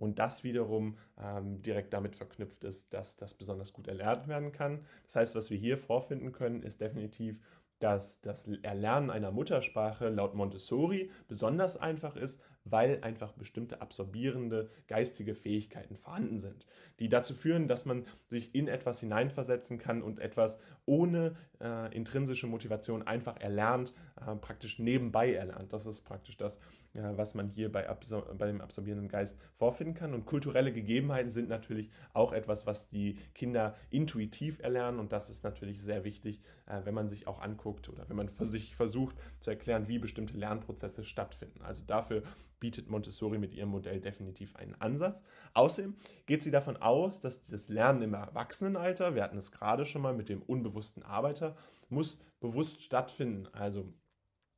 und 0.00 0.18
das 0.18 0.42
wiederum 0.42 0.96
ähm, 1.22 1.62
direkt 1.62 1.92
damit 1.92 2.16
verknüpft 2.16 2.64
ist, 2.64 2.92
dass 2.92 3.16
das 3.16 3.34
besonders 3.34 3.72
gut 3.72 3.86
erlernt 3.86 4.26
werden 4.26 4.50
kann. 4.50 4.84
Das 5.04 5.16
heißt, 5.16 5.34
was 5.36 5.50
wir 5.50 5.58
hier 5.58 5.78
vorfinden 5.78 6.32
können, 6.32 6.62
ist 6.62 6.80
definitiv 6.80 7.38
dass 7.80 8.20
das 8.20 8.46
Erlernen 8.62 9.10
einer 9.10 9.32
Muttersprache 9.32 10.10
laut 10.10 10.34
Montessori 10.34 11.10
besonders 11.28 11.78
einfach 11.78 12.14
ist, 12.14 12.40
weil 12.64 12.98
einfach 13.02 13.32
bestimmte 13.32 13.80
absorbierende 13.80 14.68
geistige 14.86 15.34
Fähigkeiten 15.34 15.96
vorhanden 15.96 16.38
sind, 16.38 16.66
die 16.98 17.08
dazu 17.08 17.34
führen, 17.34 17.68
dass 17.68 17.86
man 17.86 18.04
sich 18.26 18.54
in 18.54 18.68
etwas 18.68 19.00
hineinversetzen 19.00 19.78
kann 19.78 20.02
und 20.02 20.18
etwas 20.18 20.58
ohne 20.84 21.36
äh, 21.58 21.94
intrinsische 21.96 22.46
Motivation 22.46 23.02
einfach 23.06 23.40
erlernt, 23.40 23.94
äh, 24.20 24.36
praktisch 24.36 24.78
nebenbei 24.78 25.32
erlernt. 25.32 25.72
Das 25.72 25.86
ist 25.86 26.02
praktisch 26.02 26.36
das, 26.36 26.60
was 26.94 27.34
man 27.34 27.48
hier 27.48 27.70
bei, 27.70 27.88
Absor 27.88 28.34
bei 28.36 28.46
dem 28.46 28.60
absorbierenden 28.60 29.08
Geist 29.08 29.38
vorfinden 29.56 29.94
kann. 29.94 30.14
Und 30.14 30.26
kulturelle 30.26 30.72
Gegebenheiten 30.72 31.30
sind 31.30 31.48
natürlich 31.48 31.90
auch 32.12 32.32
etwas, 32.32 32.66
was 32.66 32.88
die 32.88 33.18
Kinder 33.34 33.76
intuitiv 33.90 34.60
erlernen 34.60 34.98
und 34.98 35.12
das 35.12 35.30
ist 35.30 35.44
natürlich 35.44 35.80
sehr 35.82 36.04
wichtig, 36.04 36.40
äh, 36.66 36.80
wenn 36.84 36.94
man 36.94 37.08
sich 37.08 37.26
auch 37.26 37.40
anguckt 37.40 37.88
oder 37.88 38.08
wenn 38.08 38.16
man 38.16 38.28
für 38.28 38.46
sich 38.46 38.74
versucht 38.74 39.16
zu 39.40 39.50
erklären, 39.50 39.88
wie 39.88 39.98
bestimmte 39.98 40.36
Lernprozesse 40.36 41.04
stattfinden. 41.04 41.62
Also 41.62 41.82
dafür 41.86 42.22
bietet 42.58 42.90
Montessori 42.90 43.38
mit 43.38 43.54
ihrem 43.54 43.70
Modell 43.70 44.00
definitiv 44.00 44.54
einen 44.56 44.74
Ansatz. 44.80 45.22
Außerdem 45.54 45.96
geht 46.26 46.42
sie 46.42 46.50
davon 46.50 46.76
aus, 46.76 47.20
dass 47.20 47.42
das 47.42 47.68
Lernen 47.68 48.02
im 48.02 48.14
Erwachsenenalter, 48.14 49.14
wir 49.14 49.22
hatten 49.22 49.38
es 49.38 49.50
gerade 49.50 49.86
schon 49.86 50.02
mal 50.02 50.14
mit 50.14 50.28
dem 50.28 50.42
unbewussten 50.42 51.02
Arbeiter, 51.02 51.56
muss 51.88 52.22
bewusst 52.40 52.82
stattfinden. 52.82 53.48
Also 53.52 53.80
äh, 53.80 53.84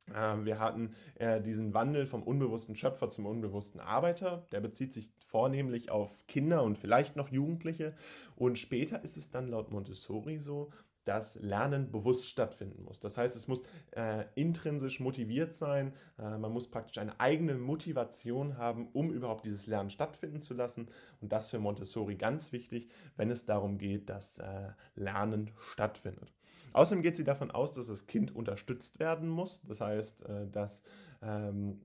wir 0.07 0.59
hatten 0.59 0.93
äh, 1.15 1.41
diesen 1.41 1.73
Wandel 1.73 2.05
vom 2.05 2.23
unbewussten 2.23 2.75
Schöpfer 2.75 3.09
zum 3.09 3.25
unbewussten 3.25 3.79
Arbeiter. 3.79 4.45
Der 4.51 4.59
bezieht 4.59 4.93
sich 4.93 5.11
vornehmlich 5.25 5.89
auf 5.89 6.27
Kinder 6.27 6.63
und 6.63 6.77
vielleicht 6.77 7.15
noch 7.15 7.29
Jugendliche. 7.29 7.93
Und 8.35 8.59
später 8.59 9.03
ist 9.03 9.17
es 9.17 9.31
dann 9.31 9.47
laut 9.47 9.71
Montessori 9.71 10.39
so, 10.39 10.71
dass 11.05 11.35
Lernen 11.41 11.91
bewusst 11.91 12.27
stattfinden 12.27 12.83
muss. 12.83 12.99
Das 12.99 13.17
heißt, 13.17 13.35
es 13.35 13.47
muss 13.47 13.63
äh, 13.91 14.25
intrinsisch 14.35 14.99
motiviert 14.99 15.55
sein. 15.55 15.93
Äh, 16.17 16.37
man 16.37 16.51
muss 16.51 16.69
praktisch 16.69 16.97
eine 16.97 17.19
eigene 17.19 17.55
Motivation 17.55 18.57
haben, 18.57 18.87
um 18.93 19.11
überhaupt 19.11 19.45
dieses 19.45 19.67
Lernen 19.67 19.89
stattfinden 19.89 20.41
zu 20.41 20.53
lassen. 20.53 20.87
Und 21.19 21.31
das 21.31 21.49
für 21.49 21.59
Montessori 21.59 22.15
ganz 22.15 22.51
wichtig, 22.51 22.89
wenn 23.17 23.29
es 23.29 23.45
darum 23.45 23.77
geht, 23.77 24.09
dass 24.09 24.37
äh, 24.37 24.69
Lernen 24.95 25.51
stattfindet. 25.73 26.31
Außerdem 26.73 27.01
geht 27.01 27.15
sie 27.15 27.23
davon 27.23 27.51
aus, 27.51 27.73
dass 27.73 27.87
das 27.87 28.07
Kind 28.07 28.35
unterstützt 28.35 28.99
werden 28.99 29.29
muss. 29.29 29.61
Das 29.67 29.81
heißt, 29.81 30.25
äh, 30.25 30.47
dass 30.47 30.83
ähm, 31.21 31.81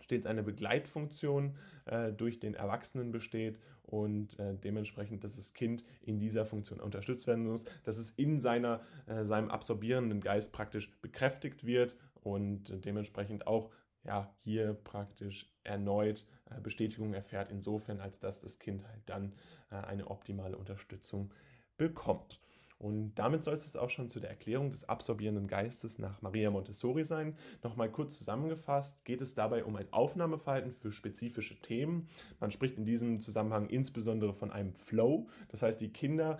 stets 0.00 0.26
eine 0.26 0.42
Begleitfunktion 0.42 1.56
äh, 1.86 2.12
durch 2.12 2.38
den 2.38 2.54
Erwachsenen 2.54 3.12
besteht 3.12 3.58
und 3.82 4.38
äh, 4.38 4.54
dementsprechend, 4.56 5.24
dass 5.24 5.36
das 5.36 5.54
Kind 5.54 5.84
in 6.02 6.18
dieser 6.18 6.44
Funktion 6.44 6.80
unterstützt 6.80 7.26
werden 7.26 7.46
muss, 7.46 7.64
dass 7.84 7.98
es 7.98 8.10
in 8.10 8.40
seiner, 8.40 8.80
äh, 9.06 9.24
seinem 9.24 9.50
absorbierenden 9.50 10.20
Geist 10.20 10.52
praktisch 10.52 10.92
bekräftigt 11.00 11.64
wird 11.64 11.96
und 12.22 12.84
dementsprechend 12.84 13.46
auch 13.46 13.70
ja, 14.04 14.32
hier 14.44 14.74
praktisch 14.74 15.52
erneut 15.64 16.26
äh, 16.50 16.60
Bestätigung 16.60 17.14
erfährt, 17.14 17.50
insofern 17.50 18.00
als 18.00 18.20
dass 18.20 18.40
das 18.40 18.58
Kind 18.58 18.86
halt 18.86 19.02
dann 19.06 19.32
äh, 19.70 19.76
eine 19.76 20.08
optimale 20.08 20.56
Unterstützung 20.56 21.32
bekommt. 21.76 22.40
Und 22.78 23.14
damit 23.14 23.42
soll 23.42 23.54
es 23.54 23.74
auch 23.76 23.88
schon 23.88 24.10
zu 24.10 24.20
der 24.20 24.30
Erklärung 24.30 24.70
des 24.70 24.86
absorbierenden 24.86 25.46
Geistes 25.46 25.98
nach 25.98 26.20
Maria 26.20 26.50
Montessori 26.50 27.04
sein. 27.04 27.36
Nochmal 27.62 27.90
kurz 27.90 28.18
zusammengefasst 28.18 29.04
geht 29.04 29.22
es 29.22 29.34
dabei 29.34 29.64
um 29.64 29.76
ein 29.76 29.90
Aufnahmeverhalten 29.92 30.72
für 30.72 30.92
spezifische 30.92 31.60
Themen. 31.62 32.08
Man 32.38 32.50
spricht 32.50 32.76
in 32.76 32.84
diesem 32.84 33.20
Zusammenhang 33.20 33.68
insbesondere 33.68 34.34
von 34.34 34.50
einem 34.50 34.74
Flow. 34.74 35.28
Das 35.48 35.62
heißt, 35.62 35.80
die 35.80 35.92
Kinder 35.92 36.38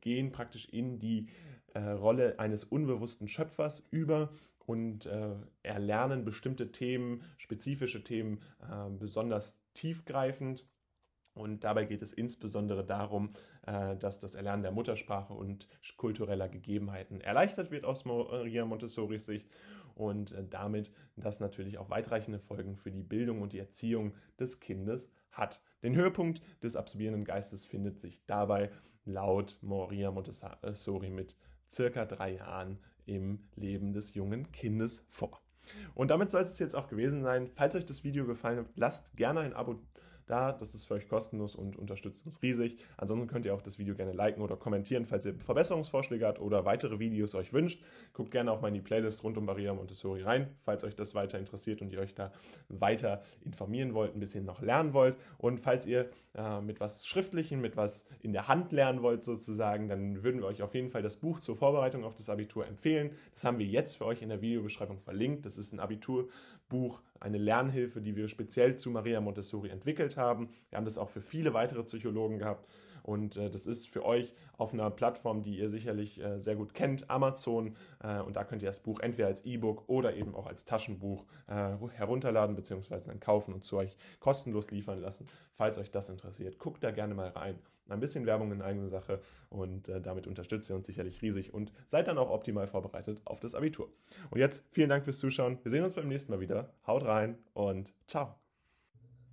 gehen 0.00 0.32
praktisch 0.32 0.68
in 0.68 0.98
die 0.98 1.28
äh, 1.74 1.80
Rolle 1.80 2.38
eines 2.38 2.64
unbewussten 2.64 3.28
Schöpfers 3.28 3.86
über 3.90 4.32
und 4.66 5.06
äh, 5.06 5.36
erlernen 5.62 6.24
bestimmte 6.24 6.72
Themen, 6.72 7.22
spezifische 7.36 8.02
Themen 8.02 8.40
äh, 8.60 8.90
besonders 8.90 9.56
tiefgreifend 9.74 10.64
Und 11.36 11.64
dabei 11.64 11.84
geht 11.84 12.00
es 12.00 12.12
insbesondere 12.12 12.84
darum, 12.84 13.34
äh, 13.66 13.96
dass 13.96 14.18
das 14.18 14.34
Erlernen 14.34 14.62
der 14.62 14.72
Muttersprache 14.72 15.34
und 15.34 15.68
kultureller 15.98 16.48
Gegebenheiten 16.48 17.20
erleichtert 17.20 17.70
wird 17.70 17.84
aus 17.84 18.06
Maria 18.06 18.64
Montessoris 18.64 19.26
Sicht 19.26 19.48
und 19.94 20.32
äh, 20.32 20.44
damit 20.48 20.90
das 21.16 21.38
natürlich 21.38 21.76
auch 21.76 21.90
weitreichende 21.90 22.38
Folgen 22.38 22.76
für 22.76 22.90
die 22.90 23.02
Bildung 23.02 23.42
und 23.42 23.52
die 23.52 23.58
Erziehung 23.58 24.14
des 24.40 24.60
Kindes 24.60 25.10
hat. 25.30 25.60
Den 25.82 25.94
Höhepunkt 25.94 26.40
des 26.62 26.74
absorbierenden 26.74 27.24
Geistes 27.24 27.66
findet 27.66 28.00
sich 28.00 28.24
dabei 28.26 28.70
laut 29.04 29.58
Maria 29.60 30.10
Montessori 30.10 31.10
mit 31.10 31.36
circa 31.70 32.06
drei 32.06 32.36
Jahren 32.36 32.78
im 33.04 33.40
Leben 33.56 33.92
des 33.92 34.14
jungen 34.14 34.50
Kindes 34.52 35.04
vor. 35.10 35.42
Und 35.94 36.10
damit 36.10 36.30
soll 36.30 36.42
es 36.42 36.58
jetzt 36.58 36.74
auch 36.74 36.88
gewesen 36.88 37.22
sein. 37.22 37.50
Falls 37.54 37.74
euch 37.74 37.84
das 37.84 38.04
Video 38.04 38.26
gefallen 38.26 38.58
hat, 38.58 38.66
lasst 38.76 39.16
gerne 39.16 39.40
ein 39.40 39.52
Abo 39.52 39.80
da. 40.26 40.52
Das 40.52 40.74
ist 40.74 40.84
für 40.84 40.94
euch 40.94 41.08
kostenlos 41.08 41.54
und 41.54 41.76
unterstützt 41.76 42.26
uns 42.26 42.42
riesig. 42.42 42.78
Ansonsten 42.96 43.28
könnt 43.28 43.46
ihr 43.46 43.54
auch 43.54 43.62
das 43.62 43.78
Video 43.78 43.94
gerne 43.94 44.12
liken 44.12 44.42
oder 44.42 44.56
kommentieren, 44.56 45.06
falls 45.06 45.24
ihr 45.24 45.34
Verbesserungsvorschläge 45.34 46.26
habt 46.26 46.40
oder 46.40 46.64
weitere 46.64 46.98
Videos 46.98 47.34
euch 47.34 47.52
wünscht. 47.52 47.82
Guckt 48.12 48.30
gerne 48.30 48.52
auch 48.52 48.60
mal 48.60 48.68
in 48.68 48.74
die 48.74 48.80
Playlist 48.80 49.24
rund 49.24 49.36
um 49.38 49.44
Maria 49.44 49.72
Montessori 49.74 50.22
rein, 50.22 50.48
falls 50.64 50.84
euch 50.84 50.94
das 50.94 51.14
weiter 51.14 51.38
interessiert 51.38 51.82
und 51.82 51.92
ihr 51.92 52.00
euch 52.00 52.14
da 52.14 52.32
weiter 52.68 53.22
informieren 53.44 53.94
wollt, 53.94 54.14
ein 54.14 54.20
bisschen 54.20 54.44
noch 54.44 54.60
lernen 54.60 54.92
wollt. 54.92 55.16
Und 55.38 55.58
falls 55.58 55.86
ihr 55.86 56.10
äh, 56.34 56.60
mit 56.60 56.80
was 56.80 57.06
Schriftlichem, 57.06 57.60
mit 57.60 57.76
was 57.76 58.04
in 58.20 58.32
der 58.32 58.48
Hand 58.48 58.72
lernen 58.72 59.02
wollt 59.02 59.22
sozusagen, 59.22 59.88
dann 59.88 60.22
würden 60.22 60.40
wir 60.40 60.46
euch 60.46 60.62
auf 60.62 60.74
jeden 60.74 60.90
Fall 60.90 61.02
das 61.02 61.16
Buch 61.16 61.40
zur 61.40 61.56
Vorbereitung 61.56 62.04
auf 62.04 62.14
das 62.14 62.28
Abitur 62.28 62.66
empfehlen. 62.66 63.10
Das 63.32 63.44
haben 63.44 63.58
wir 63.58 63.66
jetzt 63.66 63.96
für 63.96 64.06
euch 64.06 64.22
in 64.22 64.28
der 64.28 64.40
Videobeschreibung 64.40 64.98
verlinkt. 64.98 65.46
Das 65.46 65.58
ist 65.58 65.72
ein 65.72 65.80
Abiturbuch 66.66 67.02
eine 67.20 67.38
Lernhilfe, 67.38 68.00
die 68.00 68.14
wir 68.16 68.28
speziell 68.28 68.76
zu 68.76 68.90
Maria 68.90 69.20
Montessori 69.20 69.70
entwickelt 69.70 70.16
haben. 70.16 70.50
Wir 70.68 70.76
haben 70.76 70.84
das 70.84 70.98
auch 70.98 71.08
für 71.08 71.22
viele 71.22 71.54
weitere 71.54 71.82
Psychologen 71.84 72.38
gehabt. 72.38 72.68
Und 73.06 73.36
äh, 73.36 73.50
das 73.50 73.66
ist 73.66 73.88
für 73.88 74.04
euch 74.04 74.34
auf 74.58 74.72
einer 74.72 74.90
Plattform, 74.90 75.42
die 75.42 75.58
ihr 75.58 75.70
sicherlich 75.70 76.20
äh, 76.20 76.40
sehr 76.40 76.56
gut 76.56 76.74
kennt, 76.74 77.08
Amazon. 77.08 77.76
Äh, 78.02 78.20
und 78.20 78.36
da 78.36 78.42
könnt 78.42 78.62
ihr 78.62 78.68
das 78.68 78.80
Buch 78.80 79.00
entweder 79.00 79.28
als 79.28 79.44
E-Book 79.44 79.84
oder 79.86 80.14
eben 80.16 80.34
auch 80.34 80.46
als 80.46 80.64
Taschenbuch 80.64 81.24
äh, 81.46 81.76
herunterladen 81.94 82.56
bzw. 82.56 82.98
dann 83.06 83.20
kaufen 83.20 83.54
und 83.54 83.64
zu 83.64 83.76
euch 83.76 83.96
kostenlos 84.18 84.70
liefern 84.72 85.00
lassen. 85.00 85.28
Falls 85.54 85.78
euch 85.78 85.90
das 85.90 86.10
interessiert, 86.10 86.58
guckt 86.58 86.82
da 86.82 86.90
gerne 86.90 87.14
mal 87.14 87.28
rein. 87.28 87.58
Ein 87.88 88.00
bisschen 88.00 88.26
Werbung 88.26 88.50
in 88.50 88.62
eigener 88.62 88.88
Sache 88.88 89.20
und 89.48 89.88
äh, 89.88 90.00
damit 90.00 90.26
unterstützt 90.26 90.68
ihr 90.68 90.74
uns 90.74 90.86
sicherlich 90.86 91.22
riesig 91.22 91.54
und 91.54 91.70
seid 91.86 92.08
dann 92.08 92.18
auch 92.18 92.30
optimal 92.30 92.66
vorbereitet 92.66 93.20
auf 93.24 93.38
das 93.38 93.54
Abitur. 93.54 93.88
Und 94.30 94.40
jetzt 94.40 94.64
vielen 94.72 94.88
Dank 94.88 95.04
fürs 95.04 95.18
Zuschauen. 95.18 95.58
Wir 95.62 95.70
sehen 95.70 95.84
uns 95.84 95.94
beim 95.94 96.08
nächsten 96.08 96.32
Mal 96.32 96.40
wieder. 96.40 96.70
Haut 96.84 97.04
rein 97.04 97.38
und 97.54 97.94
ciao. 98.08 98.45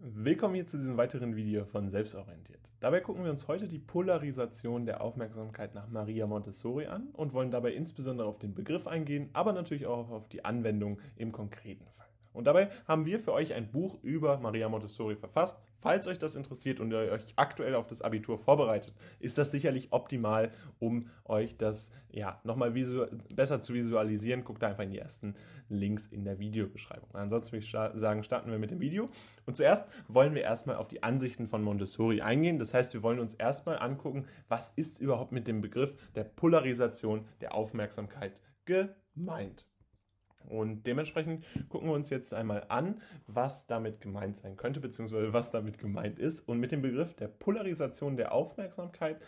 Willkommen 0.05 0.55
hier 0.55 0.67
zu 0.67 0.75
diesem 0.75 0.97
weiteren 0.97 1.37
Video 1.37 1.63
von 1.63 1.89
Selbstorientiert. 1.89 2.59
Dabei 2.81 2.99
gucken 2.99 3.23
wir 3.23 3.31
uns 3.31 3.47
heute 3.47 3.69
die 3.69 3.79
Polarisation 3.79 4.85
der 4.85 4.99
Aufmerksamkeit 4.99 5.73
nach 5.73 5.87
Maria 5.87 6.27
Montessori 6.27 6.87
an 6.87 7.07
und 7.13 7.31
wollen 7.31 7.51
dabei 7.51 7.71
insbesondere 7.71 8.27
auf 8.27 8.37
den 8.37 8.53
Begriff 8.53 8.85
eingehen, 8.85 9.29
aber 9.31 9.53
natürlich 9.53 9.85
auch 9.85 10.09
auf 10.09 10.27
die 10.27 10.43
Anwendung 10.43 10.99
im 11.15 11.31
konkreten 11.31 11.87
Fall. 11.87 12.09
Und 12.33 12.47
dabei 12.47 12.69
haben 12.85 13.05
wir 13.05 13.21
für 13.21 13.31
euch 13.31 13.53
ein 13.53 13.71
Buch 13.71 13.97
über 14.03 14.39
Maria 14.39 14.67
Montessori 14.67 15.15
verfasst. 15.15 15.63
Falls 15.83 16.07
euch 16.07 16.17
das 16.17 16.35
interessiert 16.35 16.79
und 16.79 16.91
ihr 16.91 17.11
euch 17.11 17.33
aktuell 17.35 17.75
auf 17.75 17.87
das 17.87 18.01
Abitur 18.01 18.37
vorbereitet, 18.37 18.93
ist 19.19 19.37
das 19.37 19.51
sicherlich 19.51 19.91
optimal, 19.91 20.51
um 20.79 21.09
euch 21.25 21.57
das 21.57 21.91
ja 22.09 22.39
nochmal 22.45 22.71
besser 23.35 23.61
zu 23.61 23.73
visualisieren. 23.73 24.45
Guckt 24.45 24.63
einfach 24.63 24.83
in 24.83 24.91
die 24.91 24.99
ersten 24.99 25.35
Links 25.67 26.07
in 26.07 26.23
der 26.23 26.39
Videobeschreibung. 26.39 27.09
Ansonsten 27.11 27.51
würde 27.51 27.65
ich 27.65 27.99
sagen, 27.99 28.23
starten 28.23 28.49
wir 28.49 28.59
mit 28.59 28.71
dem 28.71 28.79
Video. 28.79 29.09
Und 29.45 29.57
zuerst 29.57 29.85
wollen 30.07 30.35
wir 30.35 30.43
erstmal 30.43 30.77
auf 30.77 30.87
die 30.87 31.03
Ansichten 31.03 31.49
von 31.49 31.61
Montessori 31.61 32.21
eingehen. 32.21 32.59
Das 32.59 32.73
heißt, 32.73 32.93
wir 32.93 33.03
wollen 33.03 33.19
uns 33.19 33.33
erstmal 33.33 33.77
angucken, 33.77 34.25
was 34.47 34.69
ist 34.69 35.01
überhaupt 35.01 35.33
mit 35.33 35.49
dem 35.49 35.59
Begriff 35.59 35.93
der 36.15 36.23
Polarisation 36.23 37.27
der 37.41 37.53
Aufmerksamkeit 37.53 38.39
gemeint. 38.63 39.67
Und 40.49 40.85
dementsprechend 40.87 41.45
gucken 41.69 41.89
wir 41.89 41.93
uns 41.95 42.09
jetzt 42.09 42.33
einmal 42.33 42.65
an, 42.69 43.01
was 43.27 43.67
damit 43.67 44.01
gemeint 44.01 44.37
sein 44.37 44.57
könnte, 44.57 44.79
beziehungsweise 44.79 45.33
was 45.33 45.51
damit 45.51 45.77
gemeint 45.77 46.19
ist. 46.19 46.47
Und 46.47 46.59
mit 46.59 46.71
dem 46.71 46.81
Begriff 46.81 47.13
der 47.13 47.27
Polarisation 47.27 48.17
der 48.17 48.33
Aufmerksamkeit 48.33 49.19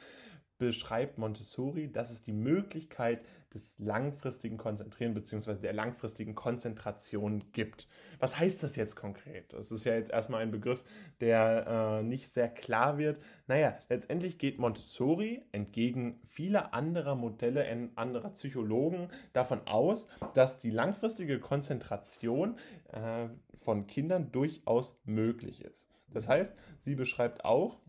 beschreibt 0.57 1.17
Montessori, 1.17 1.91
dass 1.91 2.11
es 2.11 2.23
die 2.23 2.33
Möglichkeit 2.33 3.25
des 3.53 3.79
langfristigen 3.79 4.57
Konzentrieren 4.57 5.13
bzw. 5.13 5.55
der 5.55 5.73
langfristigen 5.73 6.35
Konzentration 6.35 7.43
gibt. 7.53 7.87
Was 8.19 8.37
heißt 8.37 8.61
das 8.63 8.75
jetzt 8.75 8.95
konkret? 8.95 9.53
Das 9.53 9.71
ist 9.71 9.85
ja 9.85 9.93
jetzt 9.93 10.11
erstmal 10.11 10.41
ein 10.41 10.51
Begriff, 10.51 10.83
der 11.21 11.99
äh, 11.99 12.03
nicht 12.03 12.29
sehr 12.29 12.49
klar 12.49 12.97
wird. 12.97 13.21
Naja, 13.47 13.77
letztendlich 13.89 14.37
geht 14.37 14.59
Montessori 14.59 15.41
entgegen 15.51 16.19
vieler 16.25 16.73
anderer 16.73 17.15
Modelle, 17.15 17.65
anderer 17.95 18.29
Psychologen 18.31 19.09
davon 19.31 19.61
aus, 19.67 20.07
dass 20.33 20.59
die 20.59 20.71
langfristige 20.71 21.39
Konzentration 21.39 22.57
äh, 22.91 23.27
von 23.53 23.87
Kindern 23.87 24.31
durchaus 24.31 24.99
möglich 25.05 25.63
ist. 25.63 25.87
Das 26.11 26.27
heißt, 26.27 26.55
sie 26.83 26.95
beschreibt 26.95 27.43
auch, 27.43 27.79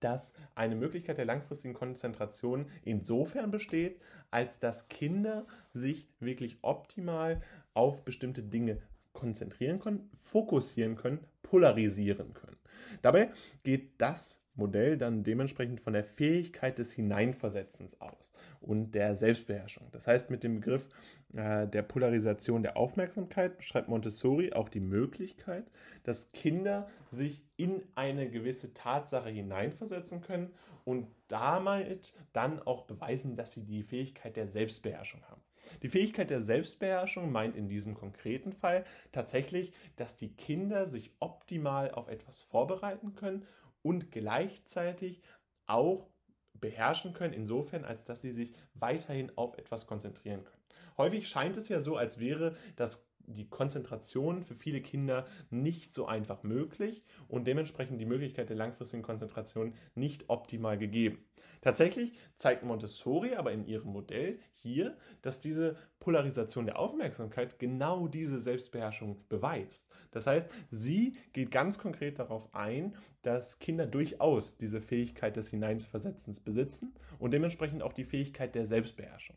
dass 0.00 0.32
eine 0.54 0.76
Möglichkeit 0.76 1.18
der 1.18 1.24
langfristigen 1.24 1.74
Konzentration 1.74 2.66
insofern 2.84 3.50
besteht, 3.50 4.00
als 4.30 4.60
dass 4.60 4.88
Kinder 4.88 5.46
sich 5.72 6.08
wirklich 6.20 6.58
optimal 6.62 7.40
auf 7.74 8.04
bestimmte 8.04 8.42
Dinge 8.42 8.78
konzentrieren 9.12 9.80
können, 9.80 10.08
fokussieren 10.14 10.96
können, 10.96 11.26
polarisieren 11.42 12.34
können. 12.34 12.56
Dabei 13.02 13.32
geht 13.64 14.00
das 14.00 14.40
Modell 14.58 14.98
dann 14.98 15.22
dementsprechend 15.22 15.80
von 15.80 15.92
der 15.92 16.04
Fähigkeit 16.04 16.78
des 16.78 16.92
Hineinversetzens 16.92 18.00
aus 18.00 18.32
und 18.60 18.94
der 18.94 19.16
Selbstbeherrschung. 19.16 19.88
Das 19.92 20.06
heißt, 20.06 20.30
mit 20.30 20.42
dem 20.42 20.56
Begriff 20.56 20.88
äh, 21.34 21.66
der 21.66 21.82
Polarisation 21.82 22.62
der 22.62 22.76
Aufmerksamkeit 22.76 23.56
beschreibt 23.56 23.88
Montessori 23.88 24.52
auch 24.52 24.68
die 24.68 24.80
Möglichkeit, 24.80 25.64
dass 26.02 26.28
Kinder 26.30 26.88
sich 27.10 27.44
in 27.56 27.82
eine 27.94 28.28
gewisse 28.30 28.74
Tatsache 28.74 29.30
hineinversetzen 29.30 30.20
können 30.20 30.50
und 30.84 31.06
damit 31.28 32.14
dann 32.32 32.60
auch 32.60 32.82
beweisen, 32.82 33.36
dass 33.36 33.52
sie 33.52 33.64
die 33.64 33.82
Fähigkeit 33.82 34.36
der 34.36 34.46
Selbstbeherrschung 34.46 35.22
haben. 35.28 35.42
Die 35.82 35.88
Fähigkeit 35.88 36.30
der 36.30 36.40
Selbstbeherrschung 36.40 37.30
meint 37.30 37.56
in 37.56 37.68
diesem 37.68 37.94
konkreten 37.94 38.52
Fall 38.52 38.84
tatsächlich, 39.12 39.72
dass 39.96 40.16
die 40.16 40.34
Kinder 40.34 40.86
sich 40.86 41.12
optimal 41.20 41.90
auf 41.90 42.08
etwas 42.08 42.42
vorbereiten 42.42 43.14
können 43.14 43.46
und 43.82 44.10
gleichzeitig 44.10 45.22
auch 45.66 46.08
beherrschen 46.54 47.12
können, 47.12 47.34
insofern, 47.34 47.84
als 47.84 48.04
dass 48.04 48.20
sie 48.20 48.32
sich 48.32 48.52
weiterhin 48.74 49.30
auf 49.36 49.56
etwas 49.58 49.86
konzentrieren 49.86 50.44
können. 50.44 50.62
Häufig 50.96 51.28
scheint 51.28 51.56
es 51.56 51.68
ja 51.68 51.80
so, 51.80 51.96
als 51.96 52.18
wäre 52.18 52.56
das 52.76 53.07
die 53.34 53.48
Konzentration 53.48 54.42
für 54.42 54.54
viele 54.54 54.80
Kinder 54.80 55.26
nicht 55.50 55.94
so 55.94 56.06
einfach 56.06 56.42
möglich 56.42 57.04
und 57.28 57.46
dementsprechend 57.46 58.00
die 58.00 58.06
Möglichkeit 58.06 58.48
der 58.48 58.56
langfristigen 58.56 59.02
Konzentration 59.02 59.74
nicht 59.94 60.28
optimal 60.28 60.78
gegeben. 60.78 61.24
Tatsächlich 61.60 62.12
zeigt 62.36 62.62
Montessori 62.62 63.34
aber 63.34 63.52
in 63.52 63.66
ihrem 63.66 63.90
Modell 63.92 64.38
hier, 64.54 64.96
dass 65.22 65.40
diese 65.40 65.76
Polarisation 65.98 66.66
der 66.66 66.78
Aufmerksamkeit 66.78 67.58
genau 67.58 68.06
diese 68.06 68.38
Selbstbeherrschung 68.38 69.18
beweist. 69.28 69.90
Das 70.12 70.26
heißt, 70.26 70.48
sie 70.70 71.14
geht 71.32 71.50
ganz 71.50 71.78
konkret 71.78 72.18
darauf 72.18 72.54
ein, 72.54 72.96
dass 73.22 73.58
Kinder 73.58 73.86
durchaus 73.86 74.56
diese 74.56 74.80
Fähigkeit 74.80 75.36
des 75.36 75.48
Hineinversetzens 75.48 76.40
besitzen 76.40 76.94
und 77.18 77.32
dementsprechend 77.32 77.82
auch 77.82 77.92
die 77.92 78.04
Fähigkeit 78.04 78.54
der 78.54 78.64
Selbstbeherrschung. 78.64 79.36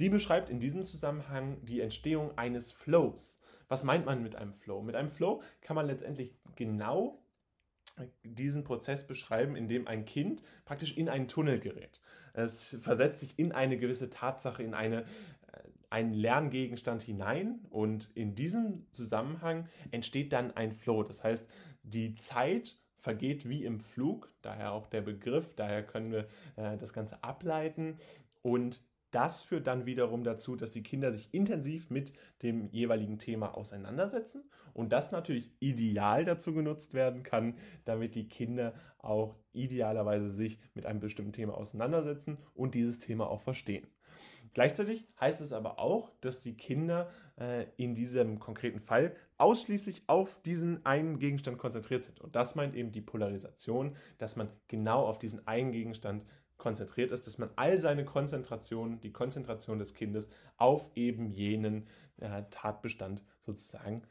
Sie 0.00 0.08
beschreibt 0.08 0.48
in 0.48 0.60
diesem 0.60 0.82
Zusammenhang 0.82 1.62
die 1.62 1.82
Entstehung 1.82 2.38
eines 2.38 2.72
Flows. 2.72 3.38
Was 3.68 3.84
meint 3.84 4.06
man 4.06 4.22
mit 4.22 4.34
einem 4.34 4.54
Flow? 4.54 4.80
Mit 4.80 4.96
einem 4.96 5.10
Flow 5.10 5.42
kann 5.60 5.76
man 5.76 5.86
letztendlich 5.86 6.34
genau 6.56 7.22
diesen 8.24 8.64
Prozess 8.64 9.06
beschreiben, 9.06 9.56
in 9.56 9.68
dem 9.68 9.86
ein 9.86 10.06
Kind 10.06 10.42
praktisch 10.64 10.96
in 10.96 11.10
einen 11.10 11.28
Tunnel 11.28 11.60
gerät. 11.60 12.00
Es 12.32 12.78
versetzt 12.80 13.20
sich 13.20 13.38
in 13.38 13.52
eine 13.52 13.76
gewisse 13.76 14.08
Tatsache, 14.08 14.62
in 14.62 14.72
eine, 14.72 15.02
äh, 15.02 15.04
einen 15.90 16.14
Lerngegenstand 16.14 17.02
hinein 17.02 17.60
und 17.68 18.10
in 18.14 18.34
diesem 18.34 18.86
Zusammenhang 18.92 19.68
entsteht 19.90 20.32
dann 20.32 20.56
ein 20.56 20.72
Flow. 20.72 21.02
Das 21.02 21.22
heißt, 21.22 21.46
die 21.82 22.14
Zeit 22.14 22.78
vergeht 22.96 23.46
wie 23.46 23.66
im 23.66 23.80
Flug, 23.80 24.32
daher 24.40 24.72
auch 24.72 24.86
der 24.86 25.02
Begriff, 25.02 25.52
daher 25.56 25.82
können 25.82 26.10
wir 26.10 26.26
äh, 26.56 26.78
das 26.78 26.94
Ganze 26.94 27.22
ableiten 27.22 27.98
und 28.40 28.82
das 29.10 29.42
führt 29.42 29.66
dann 29.66 29.86
wiederum 29.86 30.24
dazu, 30.24 30.56
dass 30.56 30.70
die 30.70 30.82
Kinder 30.82 31.12
sich 31.12 31.28
intensiv 31.32 31.90
mit 31.90 32.12
dem 32.42 32.68
jeweiligen 32.70 33.18
Thema 33.18 33.56
auseinandersetzen 33.56 34.44
und 34.72 34.92
das 34.92 35.12
natürlich 35.12 35.50
ideal 35.58 36.24
dazu 36.24 36.54
genutzt 36.54 36.94
werden 36.94 37.22
kann, 37.22 37.56
damit 37.84 38.14
die 38.14 38.28
Kinder 38.28 38.74
auch 38.98 39.36
idealerweise 39.52 40.28
sich 40.28 40.58
mit 40.74 40.86
einem 40.86 41.00
bestimmten 41.00 41.32
Thema 41.32 41.54
auseinandersetzen 41.54 42.38
und 42.54 42.74
dieses 42.74 42.98
Thema 42.98 43.28
auch 43.28 43.40
verstehen. 43.40 43.86
Gleichzeitig 44.52 45.06
heißt 45.20 45.40
es 45.40 45.52
aber 45.52 45.78
auch, 45.78 46.10
dass 46.20 46.40
die 46.40 46.56
Kinder 46.56 47.08
äh, 47.38 47.66
in 47.76 47.94
diesem 47.94 48.40
konkreten 48.40 48.80
Fall 48.80 49.14
ausschließlich 49.38 50.02
auf 50.08 50.42
diesen 50.42 50.84
einen 50.84 51.20
Gegenstand 51.20 51.58
konzentriert 51.58 52.04
sind. 52.04 52.20
Und 52.20 52.34
das 52.34 52.56
meint 52.56 52.74
eben 52.74 52.90
die 52.90 53.00
Polarisation, 53.00 53.96
dass 54.18 54.34
man 54.34 54.50
genau 54.66 55.06
auf 55.06 55.18
diesen 55.18 55.46
einen 55.46 55.70
Gegenstand 55.70 56.24
konzentriert 56.60 57.10
ist, 57.10 57.26
dass 57.26 57.38
man 57.38 57.50
all 57.56 57.80
seine 57.80 58.04
Konzentration, 58.04 59.00
die 59.00 59.12
Konzentration 59.12 59.80
des 59.80 59.94
Kindes 59.94 60.30
auf 60.56 60.90
eben 60.94 61.26
jenen 61.26 61.88
äh, 62.18 62.44
Tatbestand 62.50 63.24
sozusagen 63.40 64.02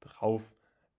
drauf 0.00 0.42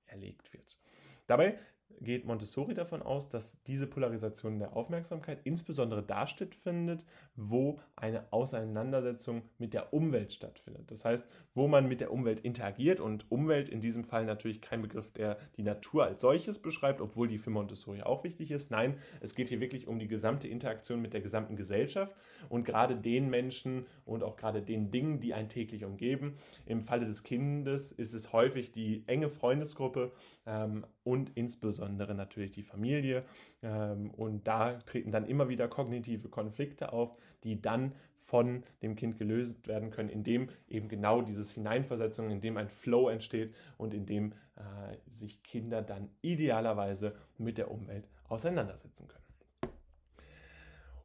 erlegt 0.05 0.53
wird. 0.53 0.79
Dabei 1.27 1.59
geht 2.01 2.25
Montessori 2.25 2.73
davon 2.73 3.01
aus, 3.01 3.29
dass 3.29 3.61
diese 3.63 3.87
Polarisation 3.87 4.59
der 4.59 4.75
Aufmerksamkeit 4.75 5.39
insbesondere 5.43 6.03
da 6.03 6.27
stattfindet, 6.27 7.05
wo 7.35 7.77
eine 7.95 8.31
Auseinandersetzung 8.31 9.43
mit 9.57 9.73
der 9.73 9.93
Umwelt 9.93 10.31
stattfindet. 10.31 10.89
Das 10.91 11.05
heißt, 11.05 11.27
wo 11.53 11.67
man 11.67 11.87
mit 11.87 12.01
der 12.01 12.11
Umwelt 12.11 12.39
interagiert 12.41 12.99
und 12.99 13.29
Umwelt 13.31 13.69
in 13.69 13.81
diesem 13.81 14.03
Fall 14.03 14.25
natürlich 14.25 14.61
kein 14.61 14.81
Begriff, 14.81 15.11
der 15.11 15.37
die 15.57 15.63
Natur 15.63 16.05
als 16.05 16.21
solches 16.21 16.59
beschreibt, 16.59 17.01
obwohl 17.01 17.27
die 17.27 17.37
für 17.37 17.49
Montessori 17.49 18.01
auch 18.01 18.23
wichtig 18.23 18.51
ist. 18.51 18.71
Nein, 18.71 18.97
es 19.19 19.35
geht 19.35 19.49
hier 19.49 19.59
wirklich 19.59 19.87
um 19.87 19.99
die 19.99 20.07
gesamte 20.07 20.47
Interaktion 20.47 21.01
mit 21.01 21.13
der 21.13 21.21
gesamten 21.21 21.55
Gesellschaft 21.55 22.15
und 22.47 22.63
gerade 22.63 22.95
den 22.95 23.29
Menschen 23.29 23.85
und 24.05 24.23
auch 24.23 24.37
gerade 24.37 24.61
den 24.61 24.91
Dingen, 24.91 25.19
die 25.19 25.33
einen 25.33 25.49
täglich 25.49 25.83
umgeben. 25.83 26.37
Im 26.65 26.81
Falle 26.81 27.05
des 27.05 27.23
Kindes 27.23 27.91
ist 27.91 28.13
es 28.13 28.31
häufig 28.31 28.71
die 28.71 29.03
enge 29.07 29.29
Freundesgruppe 29.29 30.11
ähm, 30.45 30.85
und 31.09 31.31
insbesondere 31.35 32.13
natürlich 32.13 32.51
die 32.51 32.61
Familie. 32.61 33.23
Ähm, 33.63 34.11
und 34.11 34.47
da 34.47 34.73
treten 34.85 35.11
dann 35.11 35.25
immer 35.25 35.49
wieder 35.49 35.67
kognitive 35.67 36.29
Konflikte 36.29 36.93
auf, 36.93 37.17
die 37.43 37.59
dann 37.59 37.93
von 38.19 38.63
dem 38.83 38.95
Kind 38.95 39.17
gelöst 39.17 39.67
werden 39.67 39.89
können, 39.89 40.09
indem 40.09 40.49
eben 40.67 40.87
genau 40.87 41.23
dieses 41.23 41.51
Hineinversetzung, 41.51 42.29
indem 42.29 42.57
ein 42.57 42.69
Flow 42.69 43.09
entsteht 43.09 43.55
und 43.77 43.95
indem 43.95 44.33
äh, 44.55 44.97
sich 45.11 45.41
Kinder 45.41 45.81
dann 45.81 46.09
idealerweise 46.21 47.15
mit 47.39 47.57
der 47.57 47.71
Umwelt 47.71 48.07
auseinandersetzen 48.27 49.07
können. 49.07 49.23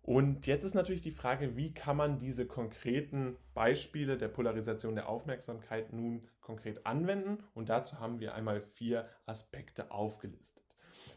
Und 0.02 0.46
jetzt 0.46 0.64
ist 0.64 0.74
natürlich 0.74 1.00
die 1.00 1.12
Frage, 1.12 1.56
wie 1.56 1.72
kann 1.72 1.96
man 1.96 2.18
diese 2.18 2.46
konkreten 2.46 3.38
Beispiele 3.54 4.18
der 4.18 4.28
Polarisation 4.28 4.96
der 4.96 5.08
Aufmerksamkeit 5.08 5.94
nun 5.94 6.28
konkret 6.44 6.86
anwenden? 6.86 7.42
Und 7.54 7.68
dazu 7.68 7.98
haben 7.98 8.20
wir 8.20 8.34
einmal 8.34 8.60
vier 8.60 9.08
Aspekte 9.26 9.90
aufgelistet. 9.90 10.62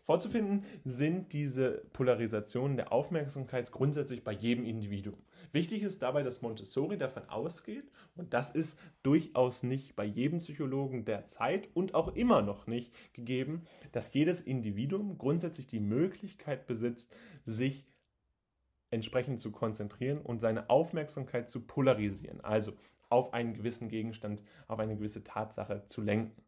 Vorzufinden 0.07 0.63
sind 0.85 1.33
diese 1.33 1.83
Polarisationen 1.91 2.77
der 2.77 2.93
Aufmerksamkeit 2.93 3.73
grundsätzlich 3.73 4.23
bei 4.23 4.31
jedem 4.31 4.63
Individuum. 4.63 5.21
Wichtig 5.51 5.83
ist 5.83 6.01
dabei, 6.01 6.23
dass 6.23 6.41
Montessori 6.41 6.97
davon 6.97 7.27
ausgeht, 7.27 7.91
und 8.15 8.33
das 8.33 8.49
ist 8.49 8.79
durchaus 9.03 9.63
nicht 9.63 9.97
bei 9.97 10.05
jedem 10.05 10.39
Psychologen 10.39 11.03
der 11.03 11.25
Zeit 11.25 11.67
und 11.73 11.93
auch 11.93 12.15
immer 12.15 12.41
noch 12.41 12.67
nicht 12.67 12.93
gegeben, 13.13 13.65
dass 13.91 14.13
jedes 14.13 14.41
Individuum 14.41 15.17
grundsätzlich 15.17 15.67
die 15.67 15.81
Möglichkeit 15.81 16.67
besitzt, 16.67 17.13
sich 17.43 17.85
entsprechend 18.91 19.41
zu 19.41 19.51
konzentrieren 19.51 20.21
und 20.21 20.39
seine 20.39 20.69
Aufmerksamkeit 20.69 21.49
zu 21.49 21.67
polarisieren, 21.67 22.39
also 22.39 22.71
auf 23.09 23.33
einen 23.33 23.53
gewissen 23.53 23.89
Gegenstand, 23.89 24.43
auf 24.67 24.79
eine 24.79 24.95
gewisse 24.95 25.23
Tatsache 25.23 25.85
zu 25.87 26.01
lenken. 26.01 26.43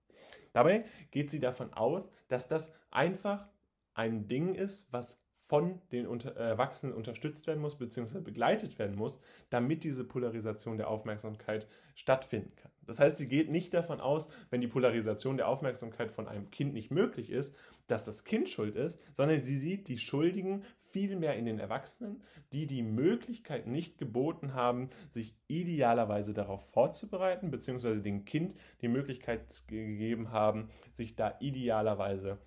Dabei 0.53 0.86
geht 1.11 1.30
sie 1.30 1.40
davon 1.40 1.73
aus, 1.73 2.10
dass 2.27 2.48
das 2.48 2.72
einfach 2.91 3.48
ein 3.94 4.27
Ding 4.27 4.56
ist, 4.56 4.91
was 4.91 5.22
von 5.50 5.82
den 5.92 6.06
Erwachsenen 6.06 6.94
unterstützt 6.94 7.48
werden 7.48 7.60
muss, 7.60 7.76
beziehungsweise 7.76 8.22
begleitet 8.22 8.78
werden 8.78 8.96
muss, 8.96 9.20
damit 9.50 9.84
diese 9.84 10.04
Polarisation 10.04 10.78
der 10.78 10.88
Aufmerksamkeit 10.88 11.68
stattfinden 11.96 12.56
kann. 12.56 12.70
Das 12.86 13.00
heißt, 13.00 13.18
sie 13.18 13.28
geht 13.28 13.50
nicht 13.50 13.74
davon 13.74 14.00
aus, 14.00 14.30
wenn 14.52 14.62
die 14.62 14.68
Polarisation 14.68 15.38
der 15.38 15.48
Aufmerksamkeit 15.48 16.12
von 16.12 16.28
einem 16.28 16.52
Kind 16.52 16.76
nicht 16.76 16.92
möglich 16.92 17.32
ist, 17.32 17.56
dass 17.88 18.06
das 18.06 18.26
Kind 18.26 18.48
schuld 18.48 18.76
ist, 18.76 19.00
sondern 19.16 19.42
sie 19.42 19.58
sieht 19.58 19.88
die 19.88 19.98
Schuldigen 19.98 20.66
vielmehr 20.92 21.36
in 21.36 21.46
den 21.46 21.58
Erwachsenen, 21.58 22.22
die 22.54 22.68
die 22.68 22.84
Möglichkeit 22.84 23.66
nicht 23.66 23.98
geboten 23.98 24.54
haben, 24.54 24.92
sich 25.10 25.34
idealerweise 25.48 26.36
darauf 26.36 26.70
vorzubereiten, 26.70 27.50
beziehungsweise 27.50 28.04
dem 28.04 28.24
Kind 28.24 28.54
die 28.82 28.88
Möglichkeit 28.88 29.42
gegeben 29.66 30.30
haben, 30.30 30.70
sich 30.92 31.16
da 31.16 31.38
idealerweise 31.40 32.38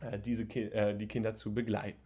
äh, 0.00 0.18
diese, 0.18 0.42
äh, 0.42 0.96
die 0.96 1.06
Kinder 1.06 1.36
zu 1.36 1.54
begleiten. 1.54 2.02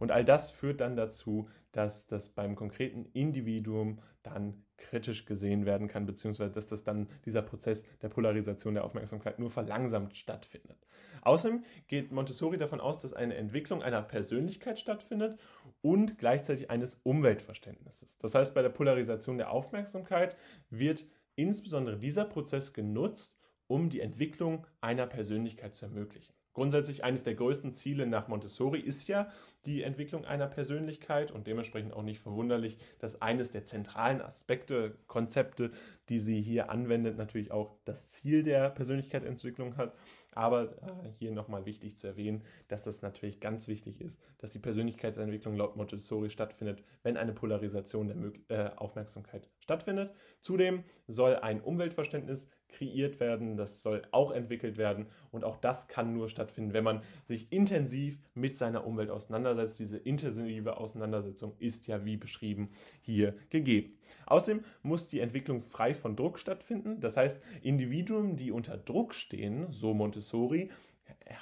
Und 0.00 0.10
all 0.10 0.24
das 0.24 0.50
führt 0.50 0.80
dann 0.80 0.96
dazu, 0.96 1.48
dass 1.70 2.08
das 2.08 2.30
beim 2.30 2.56
konkreten 2.56 3.04
Individuum 3.12 4.00
dann 4.22 4.64
kritisch 4.76 5.24
gesehen 5.26 5.66
werden 5.66 5.88
kann, 5.88 6.06
beziehungsweise 6.06 6.52
dass 6.52 6.66
das 6.66 6.82
dann 6.82 7.08
dieser 7.24 7.42
Prozess 7.42 7.84
der 8.02 8.08
Polarisation 8.08 8.74
der 8.74 8.84
Aufmerksamkeit 8.84 9.38
nur 9.38 9.50
verlangsamt 9.50 10.16
stattfindet. 10.16 10.78
Außerdem 11.22 11.64
geht 11.86 12.12
Montessori 12.12 12.56
davon 12.56 12.80
aus, 12.80 12.98
dass 12.98 13.12
eine 13.12 13.34
Entwicklung 13.34 13.82
einer 13.82 14.02
Persönlichkeit 14.02 14.78
stattfindet 14.78 15.38
und 15.82 16.18
gleichzeitig 16.18 16.70
eines 16.70 16.96
Umweltverständnisses. 17.02 18.18
Das 18.18 18.34
heißt, 18.34 18.54
bei 18.54 18.62
der 18.62 18.70
Polarisation 18.70 19.38
der 19.38 19.50
Aufmerksamkeit 19.50 20.36
wird 20.70 21.06
insbesondere 21.36 21.98
dieser 21.98 22.24
Prozess 22.24 22.72
genutzt, 22.72 23.38
um 23.66 23.88
die 23.88 24.00
Entwicklung 24.00 24.66
einer 24.80 25.06
Persönlichkeit 25.06 25.74
zu 25.74 25.84
ermöglichen. 25.84 26.34
Grundsätzlich 26.52 27.04
eines 27.04 27.22
der 27.22 27.34
größten 27.34 27.74
Ziele 27.74 28.06
nach 28.06 28.26
Montessori 28.26 28.80
ist 28.80 29.06
ja 29.06 29.30
die 29.66 29.82
Entwicklung 29.82 30.24
einer 30.24 30.46
Persönlichkeit 30.46 31.30
und 31.30 31.46
dementsprechend 31.46 31.92
auch 31.92 32.02
nicht 32.02 32.20
verwunderlich, 32.20 32.78
dass 32.98 33.20
eines 33.20 33.50
der 33.50 33.64
zentralen 33.64 34.22
Aspekte, 34.22 34.96
Konzepte, 35.06 35.70
die 36.08 36.18
sie 36.18 36.40
hier 36.40 36.70
anwendet, 36.70 37.16
natürlich 37.18 37.52
auch 37.52 37.76
das 37.84 38.08
Ziel 38.08 38.42
der 38.42 38.70
Persönlichkeitsentwicklung 38.70 39.76
hat. 39.76 39.94
Aber 40.32 40.76
äh, 40.82 41.10
hier 41.18 41.32
nochmal 41.32 41.66
wichtig 41.66 41.98
zu 41.98 42.06
erwähnen, 42.06 42.44
dass 42.68 42.84
das 42.84 43.02
natürlich 43.02 43.40
ganz 43.40 43.66
wichtig 43.68 44.00
ist, 44.00 44.20
dass 44.38 44.52
die 44.52 44.60
Persönlichkeitsentwicklung 44.60 45.56
laut 45.56 45.76
Montessori 45.76 46.30
stattfindet, 46.30 46.82
wenn 47.02 47.16
eine 47.16 47.32
Polarisation 47.32 48.06
der 48.06 48.16
Mö 48.16 48.32
äh, 48.48 48.70
Aufmerksamkeit 48.76 49.48
stattfindet. 49.58 50.14
Zudem 50.40 50.84
soll 51.08 51.36
ein 51.36 51.60
Umweltverständnis 51.60 52.48
kreiert 52.70 53.20
werden, 53.20 53.56
das 53.56 53.82
soll 53.82 54.02
auch 54.12 54.30
entwickelt 54.30 54.78
werden 54.78 55.06
und 55.30 55.44
auch 55.44 55.56
das 55.56 55.88
kann 55.88 56.14
nur 56.14 56.28
stattfinden, 56.28 56.72
wenn 56.72 56.84
man 56.84 57.02
sich 57.26 57.52
intensiv 57.52 58.18
mit 58.34 58.56
seiner 58.56 58.86
Umwelt 58.86 59.10
auseinandersetzt. 59.10 59.49
Diese 59.54 59.98
intensive 59.98 60.76
Auseinandersetzung 60.76 61.54
ist 61.58 61.86
ja 61.86 62.04
wie 62.04 62.16
beschrieben 62.16 62.70
hier 63.00 63.36
gegeben. 63.50 63.98
Außerdem 64.26 64.64
muss 64.82 65.08
die 65.08 65.20
Entwicklung 65.20 65.62
frei 65.62 65.94
von 65.94 66.16
Druck 66.16 66.38
stattfinden, 66.38 67.00
das 67.00 67.16
heißt 67.16 67.40
Individuen, 67.62 68.36
die 68.36 68.50
unter 68.50 68.76
Druck 68.76 69.14
stehen, 69.14 69.70
so 69.70 69.94
Montessori, 69.94 70.70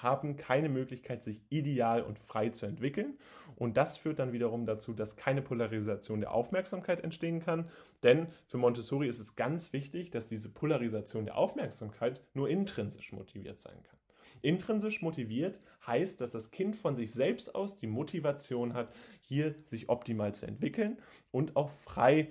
haben 0.03 0.37
keine 0.37 0.69
Möglichkeit, 0.69 1.23
sich 1.23 1.43
ideal 1.51 2.03
und 2.03 2.19
frei 2.19 2.51
zu 2.51 2.67
entwickeln. 2.67 3.19
Und 3.57 3.77
das 3.77 3.97
führt 3.97 4.19
dann 4.19 4.33
wiederum 4.33 4.67
dazu, 4.67 4.93
dass 4.93 5.17
keine 5.17 5.43
Polarisation 5.43 6.21
der 6.21 6.33
Aufmerksamkeit 6.33 7.03
entstehen 7.03 7.41
kann. 7.41 7.69
Denn 8.03 8.29
für 8.47 8.59
Montessori 8.59 9.09
ist 9.09 9.19
es 9.19 9.37
ganz 9.37 9.73
wichtig, 9.73 10.11
dass 10.11 10.29
diese 10.29 10.49
Polarisation 10.49 11.25
der 11.25 11.37
Aufmerksamkeit 11.37 12.23
nur 12.35 12.49
intrinsisch 12.49 13.13
motiviert 13.13 13.61
sein 13.61 13.83
kann. 13.83 13.98
Intrinsisch 14.43 15.03
motiviert 15.03 15.61
heißt, 15.87 16.21
dass 16.21 16.33
das 16.33 16.51
Kind 16.51 16.77
von 16.77 16.95
sich 16.95 17.13
selbst 17.13 17.55
aus 17.55 17.79
die 17.79 17.87
Motivation 17.87 18.75
hat, 18.75 18.93
hier 19.21 19.55
sich 19.67 19.89
optimal 19.89 20.35
zu 20.35 20.47
entwickeln 20.47 20.99
und 21.31 21.57
auch 21.57 21.71
frei 21.71 22.31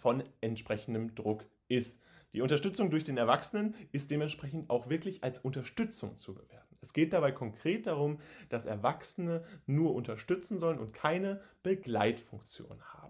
von 0.00 0.22
entsprechendem 0.40 1.14
Druck 1.14 1.44
ist. 1.68 2.02
Die 2.32 2.40
Unterstützung 2.40 2.90
durch 2.90 3.04
den 3.04 3.16
Erwachsenen 3.16 3.74
ist 3.92 4.10
dementsprechend 4.10 4.68
auch 4.68 4.88
wirklich 4.88 5.22
als 5.22 5.38
Unterstützung 5.38 6.16
zu 6.16 6.34
bewerten. 6.34 6.76
Es 6.80 6.92
geht 6.92 7.12
dabei 7.12 7.32
konkret 7.32 7.86
darum, 7.86 8.18
dass 8.48 8.66
Erwachsene 8.66 9.44
nur 9.66 9.94
unterstützen 9.94 10.58
sollen 10.58 10.78
und 10.78 10.92
keine 10.92 11.40
Begleitfunktion 11.62 12.82
haben. 12.92 13.03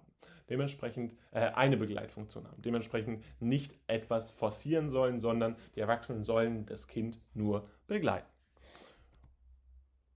Dementsprechend 0.49 1.15
äh, 1.33 1.41
eine 1.41 1.77
Begleitfunktion 1.77 2.47
haben. 2.47 2.63
Dementsprechend 2.63 3.25
nicht 3.41 3.77
etwas 3.87 4.31
forcieren 4.31 4.91
sollen, 4.91 5.21
sondern 5.21 5.57
die 5.75 5.81
Erwachsenen 5.81 6.23
sollen 6.25 6.67
das 6.67 6.87
Kind 6.87 7.19
nur 7.33 7.69
begleiten. 7.87 8.34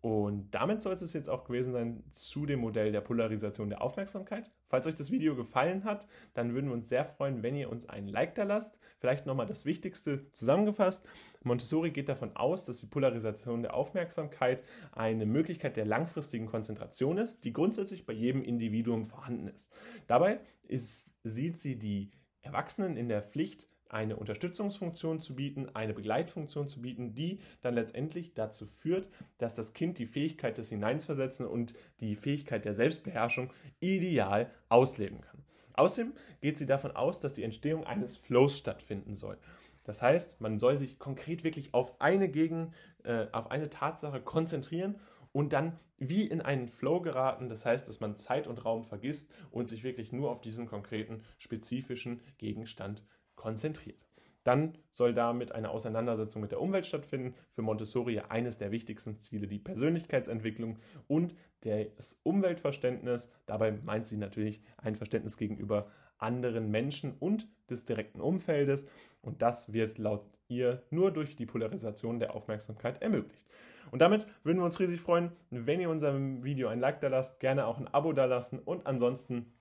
Und 0.01 0.53
damit 0.53 0.81
soll 0.81 0.93
es 0.93 1.13
jetzt 1.13 1.29
auch 1.29 1.45
gewesen 1.45 1.73
sein 1.73 2.05
zu 2.13 2.47
dem 2.47 2.61
Modell 2.61 2.93
der 2.93 3.01
Polarisation 3.01 3.69
der 3.69 3.83
Aufmerksamkeit. 3.83 4.53
Falls 4.69 4.87
euch 4.87 4.95
das 4.95 5.11
Video 5.11 5.35
gefallen 5.35 5.83
hat, 5.83 6.07
dann 6.35 6.55
würden 6.55 6.67
wir 6.67 6.75
uns 6.75 6.89
sehr 6.89 7.05
freuen, 7.05 7.43
wenn 7.43 7.57
ihr 7.57 7.69
uns 7.69 7.89
einen 7.89 8.07
Like 8.07 8.37
da 8.37 8.45
lasst. 8.45 8.79
Vielleicht 9.01 9.27
nochmal 9.27 9.47
das 9.47 9.65
Wichtigste 9.65 10.31
zusammengefasst. 10.31 11.05
Montessori 11.43 11.91
geht 11.91 12.09
davon 12.09 12.37
aus, 12.37 12.65
dass 12.65 12.79
die 12.79 12.87
Polarisation 12.87 13.63
der 13.63 13.75
Aufmerksamkeit 13.75 14.63
eine 14.93 15.27
Möglichkeit 15.27 15.77
der 15.77 15.87
langfristigen 15.87 16.47
Konzentration 16.47 17.19
ist, 17.19 17.45
die 17.45 17.53
grundsätzlich 17.53 18.07
bei 18.07 18.13
jedem 18.13 18.43
Individuum 18.43 19.05
vorhanden 19.05 19.49
ist. 19.49 19.73
Dabei 20.07 20.41
ist, 20.63 21.17
sieht 21.25 21.59
sie 21.59 21.77
die 21.77 22.13
Erwachsenen 22.43 22.97
in 22.97 23.09
der 23.09 23.23
Pflicht, 23.23 23.69
eine 23.89 24.17
Unterstützungsfunktion 24.17 25.21
zu 25.21 25.35
bieten, 25.35 25.69
eine 25.75 25.95
Begleitfunktion 25.95 26.69
zu 26.69 26.83
bieten, 26.83 27.15
die 27.15 27.41
dann 27.63 27.75
letztendlich 27.75 28.35
dazu 28.35 28.67
führt, 28.67 29.09
dass 29.39 29.55
das 29.55 29.73
Kind 29.73 29.99
die 29.99 30.07
Fähigkeit 30.07 30.59
des 30.59 30.69
Hineinsversetzen 30.69 31.47
und 31.47 31.75
die 32.01 32.17
Fähigkeit 32.17 32.65
der 32.65 32.75
Selbstbeherrschung 32.75 33.53
ideal 33.81 34.51
ausleben 34.69 35.21
kann. 35.21 35.43
Außerdem 35.75 36.13
geht 36.41 36.59
sie 36.59 36.67
davon 36.67 36.93
aus, 36.93 37.21
dass 37.21 37.35
die 37.35 37.45
Entstehung 37.45 37.85
eines 37.85 38.17
Flows 38.17 38.59
stattfinden 38.59 39.15
soll. 39.15 39.39
Das 39.85 40.03
heißt, 40.03 40.41
man 40.41 40.59
soll 40.59 40.79
sich 40.79 40.99
konkret 40.99 41.45
wirklich 41.45 41.73
auf 41.73 42.01
eine 42.01 42.29
Gegen, 42.29 42.75
äh, 43.05 43.27
auf 43.33 43.51
eine 43.51 43.71
Tatsache 43.71 44.21
konzentrieren 44.21 44.97
und 45.33 45.53
dann 45.53 45.79
wie 45.99 46.25
in 46.27 46.41
einen 46.41 46.69
Flow 46.69 47.01
geraten. 47.01 47.49
Das 47.49 47.65
heißt, 47.65 47.89
dass 47.89 48.01
man 48.01 48.17
Zeit 48.17 48.47
und 48.47 48.65
Raum 48.65 48.85
vergisst 48.85 49.31
und 49.51 49.69
sich 49.69 49.85
wirklich 49.85 50.13
nur 50.13 50.31
auf 50.31 50.41
diesen 50.41 50.67
konkreten, 50.67 51.23
spezifischen 51.39 52.21
Gegenstand 52.39 53.05
konzentriert. 53.39 54.09
Dann 54.45 54.77
soll 54.91 55.15
damit 55.15 55.53
eine 55.53 55.71
Auseinandersetzung 55.71 56.43
mit 56.43 56.53
der 56.53 56.61
Umwelt 56.61 56.87
stattfinden. 56.87 57.35
Für 57.53 57.63
Montessori 57.63 58.21
eines 58.21 58.59
der 58.59 58.71
wichtigsten 58.71 59.19
Ziele 59.19 59.47
die 59.47 59.59
Persönlichkeitsentwicklung 59.59 60.79
und 61.07 61.35
das 61.61 62.19
Umweltverständnis. 62.23 63.31
Dabei 63.47 63.73
meint 63.73 64.07
sie 64.07 64.17
natürlich 64.17 64.63
ein 64.79 64.97
Verständnis 64.97 65.37
gegenüber 65.37 65.87
anderen 66.19 66.71
Menschen 66.71 67.15
und 67.19 67.49
des 67.71 67.85
direkten 67.85 68.21
Umfeldes. 68.21 68.87
Und 69.21 69.43
das 69.43 69.73
wird 69.73 69.99
laut 69.99 70.29
ihr 70.49 70.83
nur 70.91 71.11
durch 71.11 71.37
die 71.37 71.47
Polarisation 71.47 72.19
der 72.19 72.35
Aufmerksamkeit 72.35 73.03
ermöglicht. 73.03 73.47
Und 73.91 74.01
damit 74.01 74.27
würden 74.45 74.59
wir 74.59 74.65
uns 74.65 74.81
riesig 74.81 75.01
freuen, 75.01 75.33
wenn 75.51 75.81
ihr 75.81 75.91
unserem 75.91 76.45
Video 76.45 76.69
ein 76.69 76.81
Like 76.81 77.01
da 77.01 77.09
lasst, 77.09 77.41
gerne 77.41 77.67
auch 77.67 77.79
ein 77.79 77.89
Abo 77.89 78.13
da 78.13 78.25
lassen 78.25 78.59
und 78.59 78.87
ansonsten 78.87 79.53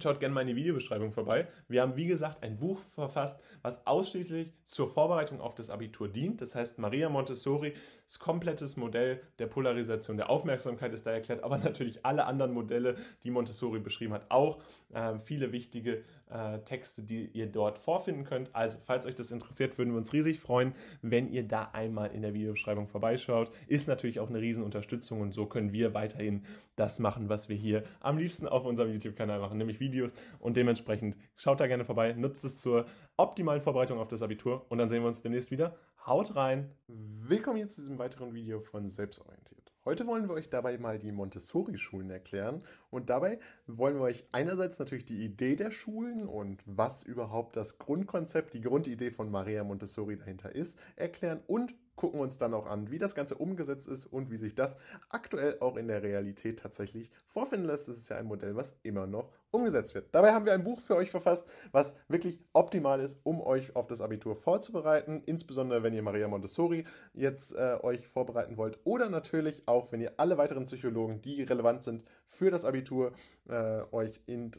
Schaut 0.00 0.20
gerne 0.20 0.34
mal 0.34 0.40
in 0.40 0.46
die 0.46 0.56
Videobeschreibung 0.56 1.12
vorbei. 1.12 1.48
Wir 1.68 1.82
haben, 1.82 1.96
wie 1.96 2.06
gesagt, 2.06 2.42
ein 2.42 2.58
Buch 2.58 2.80
verfasst, 2.80 3.38
was 3.60 3.86
ausschließlich 3.86 4.50
zur 4.64 4.88
Vorbereitung 4.88 5.40
auf 5.40 5.54
das 5.54 5.68
Abitur 5.68 6.08
dient. 6.08 6.40
Das 6.40 6.54
heißt, 6.54 6.78
Maria 6.78 7.10
Montessori, 7.10 7.74
das 8.12 8.18
komplettes 8.18 8.76
Modell 8.76 9.22
der 9.38 9.46
Polarisation 9.46 10.18
der 10.18 10.28
Aufmerksamkeit 10.28 10.92
ist 10.92 11.06
da 11.06 11.12
erklärt, 11.12 11.42
aber 11.42 11.56
natürlich 11.56 12.04
alle 12.04 12.26
anderen 12.26 12.52
Modelle, 12.52 12.96
die 13.22 13.30
Montessori 13.30 13.80
beschrieben 13.80 14.12
hat, 14.12 14.30
auch. 14.30 14.60
Äh, 14.92 15.18
viele 15.18 15.52
wichtige 15.52 16.04
äh, 16.28 16.58
Texte, 16.66 17.02
die 17.02 17.24
ihr 17.32 17.46
dort 17.46 17.78
vorfinden 17.78 18.24
könnt. 18.24 18.54
Also, 18.54 18.78
falls 18.84 19.06
euch 19.06 19.14
das 19.14 19.30
interessiert, 19.30 19.78
würden 19.78 19.92
wir 19.92 19.96
uns 19.96 20.12
riesig 20.12 20.38
freuen, 20.38 20.74
wenn 21.00 21.30
ihr 21.30 21.48
da 21.48 21.70
einmal 21.72 22.10
in 22.10 22.20
der 22.20 22.34
Videobeschreibung 22.34 22.88
vorbeischaut. 22.88 23.50
Ist 23.68 23.88
natürlich 23.88 24.20
auch 24.20 24.28
eine 24.28 24.40
Riesenunterstützung 24.40 25.22
und 25.22 25.32
so 25.32 25.46
können 25.46 25.72
wir 25.72 25.94
weiterhin 25.94 26.44
das 26.76 26.98
machen, 26.98 27.30
was 27.30 27.48
wir 27.48 27.56
hier 27.56 27.84
am 28.00 28.18
liebsten 28.18 28.46
auf 28.46 28.66
unserem 28.66 28.92
YouTube-Kanal 28.92 29.40
machen, 29.40 29.56
nämlich 29.56 29.80
Videos. 29.80 30.12
Und 30.38 30.58
dementsprechend 30.58 31.16
schaut 31.36 31.60
da 31.60 31.66
gerne 31.66 31.86
vorbei, 31.86 32.12
nutzt 32.12 32.44
es 32.44 32.58
zur 32.58 32.84
optimalen 33.16 33.62
Vorbereitung 33.62 33.98
auf 33.98 34.08
das 34.08 34.20
Abitur 34.20 34.66
und 34.68 34.76
dann 34.76 34.90
sehen 34.90 35.02
wir 35.02 35.08
uns 35.08 35.22
demnächst 35.22 35.50
wieder. 35.50 35.74
Haut 36.04 36.34
rein! 36.34 36.68
Willkommen 36.88 37.58
jetzt 37.58 37.76
zu 37.76 37.80
diesem 37.80 37.96
weiteren 37.96 38.34
Video 38.34 38.58
von 38.58 38.88
Selbstorientiert. 38.88 39.72
Heute 39.84 40.04
wollen 40.08 40.26
wir 40.26 40.34
euch 40.34 40.50
dabei 40.50 40.76
mal 40.76 40.98
die 40.98 41.12
Montessori-Schulen 41.12 42.10
erklären 42.10 42.64
und 42.90 43.08
dabei 43.08 43.38
wollen 43.68 43.94
wir 43.94 44.02
euch 44.02 44.24
einerseits 44.32 44.80
natürlich 44.80 45.04
die 45.04 45.24
Idee 45.24 45.54
der 45.54 45.70
Schulen 45.70 46.26
und 46.26 46.60
was 46.66 47.04
überhaupt 47.04 47.54
das 47.54 47.78
Grundkonzept, 47.78 48.52
die 48.52 48.62
Grundidee 48.62 49.12
von 49.12 49.30
Maria 49.30 49.62
Montessori 49.62 50.16
dahinter 50.16 50.52
ist, 50.52 50.76
erklären 50.96 51.40
und 51.46 51.76
gucken 51.96 52.20
uns 52.20 52.38
dann 52.38 52.54
auch 52.54 52.66
an, 52.66 52.90
wie 52.90 52.98
das 52.98 53.14
Ganze 53.14 53.36
umgesetzt 53.36 53.88
ist 53.88 54.06
und 54.06 54.30
wie 54.30 54.36
sich 54.36 54.54
das 54.54 54.76
aktuell 55.10 55.58
auch 55.60 55.76
in 55.76 55.88
der 55.88 56.02
Realität 56.02 56.60
tatsächlich 56.60 57.10
vorfinden 57.28 57.66
lässt. 57.66 57.88
Das 57.88 57.96
ist 57.96 58.08
ja 58.08 58.16
ein 58.16 58.26
Modell, 58.26 58.56
was 58.56 58.76
immer 58.82 59.06
noch 59.06 59.30
umgesetzt 59.50 59.94
wird. 59.94 60.14
Dabei 60.14 60.32
haben 60.32 60.46
wir 60.46 60.54
ein 60.54 60.64
Buch 60.64 60.80
für 60.80 60.96
euch 60.96 61.10
verfasst, 61.10 61.46
was 61.70 61.94
wirklich 62.08 62.40
optimal 62.54 63.00
ist, 63.00 63.20
um 63.22 63.40
euch 63.40 63.76
auf 63.76 63.86
das 63.86 64.00
Abitur 64.00 64.34
vorzubereiten, 64.34 65.22
insbesondere 65.26 65.82
wenn 65.82 65.92
ihr 65.92 66.02
Maria 66.02 66.26
Montessori 66.26 66.84
jetzt 67.12 67.54
äh, 67.54 67.78
euch 67.82 68.08
vorbereiten 68.08 68.56
wollt 68.56 68.78
oder 68.84 69.10
natürlich 69.10 69.62
auch, 69.66 69.92
wenn 69.92 70.00
ihr 70.00 70.14
alle 70.16 70.38
weiteren 70.38 70.64
Psychologen, 70.64 71.20
die 71.20 71.42
relevant 71.42 71.84
sind 71.84 72.04
für 72.26 72.50
das 72.50 72.64
Abitur, 72.64 73.12
äh, 73.48 73.82
euch 73.92 74.20
in, 74.26 74.52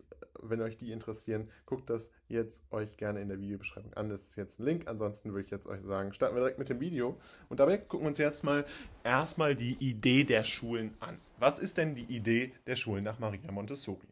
wenn 0.50 0.62
euch 0.62 0.78
die 0.78 0.92
interessieren, 0.92 1.50
guckt 1.66 1.90
das 1.90 2.12
jetzt 2.28 2.64
euch 2.72 2.98
gerne 2.98 3.22
in 3.22 3.30
der 3.30 3.40
Videobeschreibung 3.40 3.94
an. 3.94 4.10
Das 4.10 4.24
ist 4.24 4.36
jetzt 4.36 4.60
ein 4.60 4.66
Link. 4.66 4.88
Ansonsten 4.88 5.32
würde 5.32 5.46
ich 5.46 5.52
jetzt 5.52 5.68
euch 5.68 5.82
sagen, 5.82 6.14
starten 6.14 6.36
wir 6.36 6.42
direkt 6.42 6.60
mit 6.60 6.70
dem 6.70 6.80
Video. 6.80 7.18
Und 7.50 7.60
dabei 7.60 7.78
gucken 7.78 8.06
wir 8.06 8.10
uns 8.10 8.18
jetzt 8.18 8.44
mal 8.44 8.66
erstmal 9.04 9.56
die 9.56 9.76
Idee 9.80 10.24
der 10.24 10.44
Schulen 10.44 10.96
an. 11.00 11.20
Was 11.40 11.60
ist 11.60 11.78
denn 11.78 11.96
die 11.96 12.06
Idee 12.06 12.54
der 12.68 12.76
Schulen 12.76 13.04
nach 13.04 13.20
Maria 13.20 13.52
Montessori? 13.52 14.08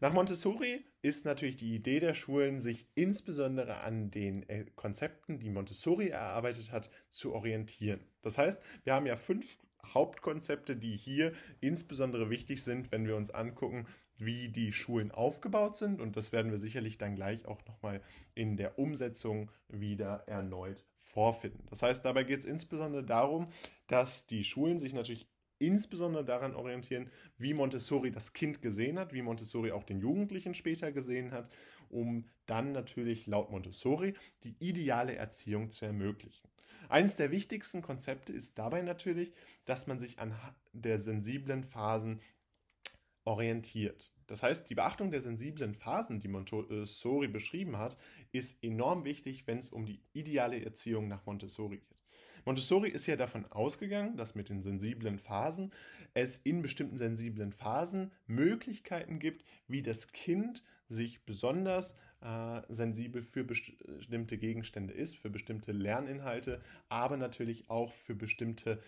Nach 0.00 0.12
Montessori 0.12 0.84
ist 1.02 1.24
natürlich 1.24 1.56
die 1.56 1.74
Idee 1.74 2.00
der 2.00 2.14
Schulen, 2.14 2.60
sich 2.60 2.86
insbesondere 2.94 3.78
an 3.78 4.10
den 4.10 4.46
äh, 4.48 4.66
Konzepten, 4.74 5.38
die 5.38 5.50
Montessori 5.50 6.08
erarbeitet 6.08 6.72
hat, 6.72 6.90
zu 7.08 7.32
orientieren. 7.32 8.00
Das 8.22 8.36
heißt, 8.36 8.60
wir 8.84 8.94
haben 8.94 9.06
ja 9.06 9.16
fünf 9.16 9.58
Hauptkonzepte, 9.92 10.76
die 10.76 10.96
hier 10.96 11.32
insbesondere 11.60 12.30
wichtig 12.30 12.62
sind, 12.62 12.90
wenn 12.92 13.06
wir 13.06 13.16
uns 13.16 13.30
angucken, 13.30 13.86
wie 14.18 14.48
die 14.48 14.72
Schulen 14.72 15.10
aufgebaut 15.10 15.76
sind. 15.76 16.00
Und 16.00 16.16
das 16.16 16.32
werden 16.32 16.50
wir 16.50 16.58
sicherlich 16.58 16.98
dann 16.98 17.16
gleich 17.16 17.46
auch 17.46 17.64
nochmal 17.66 18.00
in 18.34 18.56
der 18.56 18.78
Umsetzung 18.78 19.50
wieder 19.68 20.24
erneut 20.26 20.84
vorfinden. 20.96 21.66
Das 21.70 21.82
heißt, 21.82 22.04
dabei 22.04 22.24
geht 22.24 22.40
es 22.40 22.46
insbesondere 22.46 23.04
darum, 23.04 23.48
dass 23.86 24.26
die 24.26 24.44
Schulen 24.44 24.78
sich 24.78 24.94
natürlich 24.94 25.28
insbesondere 25.58 26.24
daran 26.24 26.54
orientieren, 26.54 27.10
wie 27.38 27.54
Montessori 27.54 28.10
das 28.10 28.32
Kind 28.32 28.60
gesehen 28.60 28.98
hat, 28.98 29.12
wie 29.12 29.22
Montessori 29.22 29.72
auch 29.72 29.84
den 29.84 30.00
Jugendlichen 30.00 30.54
später 30.54 30.92
gesehen 30.92 31.30
hat, 31.30 31.50
um 31.88 32.24
dann 32.46 32.72
natürlich 32.72 33.26
laut 33.26 33.50
Montessori 33.50 34.14
die 34.42 34.56
ideale 34.58 35.14
Erziehung 35.14 35.70
zu 35.70 35.86
ermöglichen. 35.86 36.48
Eines 36.88 37.16
der 37.16 37.30
wichtigsten 37.30 37.82
Konzepte 37.82 38.32
ist 38.32 38.58
dabei 38.58 38.82
natürlich, 38.82 39.32
dass 39.64 39.86
man 39.86 39.98
sich 39.98 40.18
an 40.18 40.34
der 40.72 40.98
sensiblen 40.98 41.64
Phasen 41.64 42.20
orientiert. 43.24 44.12
Das 44.26 44.42
heißt, 44.42 44.68
die 44.68 44.74
Beachtung 44.74 45.10
der 45.10 45.20
sensiblen 45.20 45.74
Phasen, 45.74 46.20
die 46.20 46.28
Montessori 46.28 47.28
beschrieben 47.28 47.78
hat, 47.78 47.96
ist 48.32 48.62
enorm 48.62 49.04
wichtig, 49.04 49.46
wenn 49.46 49.58
es 49.58 49.70
um 49.70 49.86
die 49.86 50.00
ideale 50.12 50.62
Erziehung 50.64 51.08
nach 51.08 51.24
Montessori 51.26 51.78
geht. 51.78 51.88
Montessori 52.44 52.90
ist 52.90 53.06
ja 53.06 53.16
davon 53.16 53.46
ausgegangen, 53.46 54.16
dass 54.16 54.34
mit 54.34 54.50
den 54.50 54.62
sensiblen 54.62 55.18
Phasen 55.18 55.72
es 56.12 56.36
in 56.36 56.60
bestimmten 56.62 56.98
sensiblen 56.98 57.52
Phasen 57.52 58.12
Möglichkeiten 58.26 59.18
gibt, 59.18 59.44
wie 59.66 59.82
das 59.82 60.12
Kind 60.12 60.62
sich 60.86 61.24
besonders 61.24 61.94
äh, 62.20 62.60
sensibel 62.68 63.22
für 63.22 63.44
bestimmte 63.44 64.36
Gegenstände 64.36 64.92
ist, 64.92 65.16
für 65.16 65.30
bestimmte 65.30 65.72
Lerninhalte, 65.72 66.60
aber 66.90 67.16
natürlich 67.16 67.70
auch 67.70 67.92
für 67.92 68.14
bestimmte 68.14 68.80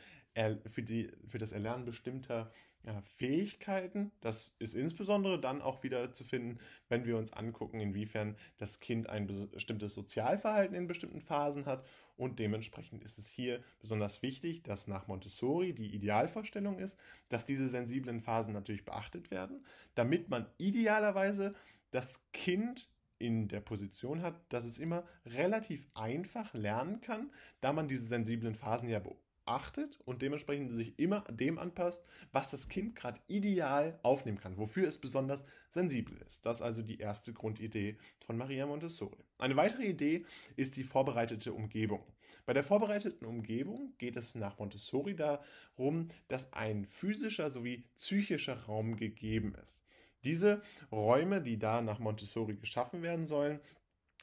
für, 0.67 0.83
die, 0.83 1.11
für 1.27 1.39
das 1.39 1.53
Erlernen 1.53 1.87
bestimmter 1.87 2.53
ja, 2.87 3.03
Fähigkeiten. 3.03 4.13
Das 4.21 4.55
ist 4.61 4.75
insbesondere 4.75 5.41
dann 5.41 5.61
auch 5.61 5.83
wieder 5.83 6.13
zu 6.13 6.25
finden, 6.25 6.59
wenn 6.89 7.05
wir 7.05 7.19
uns 7.19 7.33
angucken, 7.33 7.81
inwiefern 7.81 8.37
das 8.59 8.79
Kind 8.79 9.09
ein 9.09 9.27
bestimmtes 9.51 9.93
Sozialverhalten 9.95 10.77
in 10.77 10.87
bestimmten 10.87 11.21
Phasen 11.21 11.67
hat. 11.67 11.85
Und 12.17 12.39
dementsprechend 12.39 13.03
ist 13.05 13.19
es 13.19 13.27
hier 13.27 13.63
besonders 13.81 14.23
wichtig, 14.23 14.63
dass 14.63 14.87
nach 14.87 15.09
Montessori 15.09 15.75
die 15.75 15.95
Idealvorstellung 15.95 16.79
ist, 16.79 16.97
dass 17.29 17.45
diese 17.45 17.69
sensiblen 17.69 18.21
Phasen 18.21 18.55
natürlich 18.55 18.85
beachtet 18.85 19.31
werden, 19.31 19.67
damit 19.97 20.31
man 20.31 20.47
idealerweise 20.57 21.55
das 21.91 22.25
Kind 22.33 22.89
in 23.19 23.49
der 23.49 23.61
Position 23.61 24.23
hat, 24.23 24.41
dass 24.51 24.65
es 24.65 24.79
immer 24.79 25.05
relativ 25.25 25.87
einfach 25.95 26.55
lernen 26.55 27.01
kann, 27.01 27.33
da 27.61 27.73
man 27.73 27.89
diese 27.89 28.07
sensiblen 28.07 28.55
Phasen 28.55 28.89
ja 28.89 29.01
beobachtet 29.01 29.26
achtet 29.47 29.99
und 30.05 30.23
dementsprechend 30.23 30.73
sich 30.73 30.99
immer 30.99 31.23
dem 31.31 31.59
anpasst, 31.59 32.05
was 32.33 32.51
das 32.51 32.69
Kind 32.69 32.97
gerade 32.97 33.21
ideal 33.29 33.99
aufnehmen 34.03 34.39
kann, 34.39 34.57
wofür 34.59 34.87
es 34.87 34.99
besonders 34.99 35.45
sensibel 35.71 36.17
ist. 36.27 36.45
Das 36.45 36.57
ist 36.57 36.63
also 36.63 36.83
die 36.83 36.99
erste 36.99 37.33
Grundidee 37.33 37.97
von 38.25 38.37
Maria 38.37 38.67
Montessori. 38.67 39.25
Eine 39.39 39.57
weitere 39.57 39.87
Idee 39.87 40.25
ist 40.57 40.77
die 40.77 40.85
vorbereitete 40.85 41.53
Umgebung. 41.53 42.03
Bei 42.45 42.53
der 42.53 42.63
vorbereiteten 42.63 43.27
Umgebung 43.27 43.93
geht 43.99 44.17
es 44.17 44.37
nach 44.37 44.59
Montessori 44.59 45.17
darum, 45.17 46.09
dass 46.29 46.53
ein 46.53 46.87
physischer 46.87 47.51
sowie 47.51 47.85
psychischer 47.97 48.57
Raum 48.65 48.97
gegeben 48.97 49.55
ist. 49.63 49.83
Diese 50.25 50.63
Räume, 50.93 51.43
die 51.43 51.59
da 51.59 51.83
nach 51.83 51.99
Montessori 51.99 52.55
geschaffen 52.57 53.03
werden 53.03 53.27
sollen, 53.27 53.61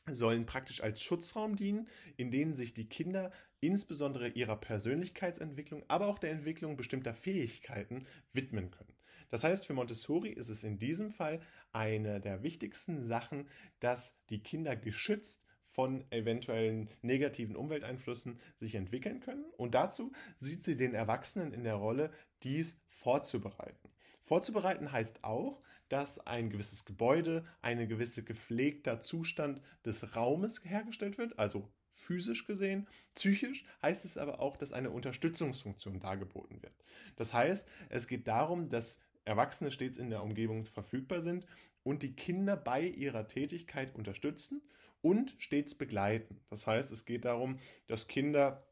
sollen 0.10 0.46
praktisch 0.46 0.82
als 0.82 1.02
Schutzraum 1.02 1.56
dienen, 1.56 1.88
in 2.18 2.32
denen 2.32 2.56
sich 2.56 2.74
die 2.74 2.90
Kinder 2.90 3.32
insbesondere 3.66 4.28
ihrer 4.30 4.58
Persönlichkeitsentwicklung, 4.58 5.84
aber 5.88 6.08
auch 6.08 6.20
der 6.20 6.32
Entwicklung 6.32 6.76
bestimmter 6.76 7.14
Fähigkeiten 7.14 8.06
widmen 8.34 8.72
können. 8.72 8.94
Das 9.30 9.44
heißt, 9.44 9.66
für 9.66 9.74
Montessori 9.74 10.30
ist 10.30 10.50
es 10.50 10.64
in 10.64 10.78
diesem 10.78 11.10
Fall 11.10 11.42
eine 11.72 12.20
der 12.20 12.44
wichtigsten 12.44 13.04
Sachen, 13.04 13.48
dass 13.80 14.18
die 14.30 14.44
Kinder 14.44 14.76
geschützt 14.76 15.44
von 15.66 16.06
eventuellen 16.12 16.90
negativen 17.02 17.56
Umwelteinflüssen 17.56 18.40
sich 18.58 18.76
entwickeln 18.76 19.22
können. 19.22 19.46
Und 19.58 19.74
dazu 19.74 20.12
sieht 20.40 20.64
sie 20.64 20.78
den 20.78 20.94
Erwachsenen 20.94 21.52
in 21.52 21.64
der 21.64 21.76
Rolle, 21.76 22.12
dies 22.44 22.80
vorzubereiten. 22.90 23.90
Vorzubereiten 24.22 24.92
heißt 24.92 25.24
auch, 25.24 25.62
dass 25.90 26.20
ein 26.20 26.50
gewisses 26.50 26.86
Gebäude, 26.86 27.46
ein 27.62 27.88
gewisse 27.88 28.24
gepflegter 28.24 29.02
Zustand 29.02 29.62
des 29.86 30.16
Raumes 30.16 30.64
hergestellt 30.64 31.18
wird, 31.18 31.40
also 31.40 31.72
physisch 31.94 32.46
gesehen. 32.46 32.88
Psychisch 33.16 33.64
heißt 33.82 34.04
es 34.04 34.18
aber 34.18 34.40
auch, 34.40 34.58
dass 34.58 34.74
eine 34.74 34.90
Unterstützungsfunktion 34.90 36.00
dargeboten 36.00 36.62
wird. 36.62 36.74
Das 37.16 37.34
heißt, 37.34 37.68
es 37.90 38.08
geht 38.08 38.28
darum, 38.28 38.70
dass 38.70 39.00
Erwachsene 39.26 39.72
stets 39.72 39.98
in 39.98 40.10
der 40.10 40.24
Umgebung 40.24 40.66
verfügbar 40.66 41.22
sind 41.22 41.46
und 41.84 42.04
die 42.04 42.16
Kinder 42.16 42.58
bei 42.58 42.82
ihrer 42.82 43.28
Tätigkeit 43.28 43.96
unterstützen 43.96 44.62
und 45.02 45.36
stets 45.38 45.76
begleiten. 45.76 46.40
Das 46.50 46.68
heißt, 46.68 46.92
es 46.92 47.06
geht 47.06 47.26
darum, 47.26 47.60
dass 47.88 48.08
Kinder 48.08 48.66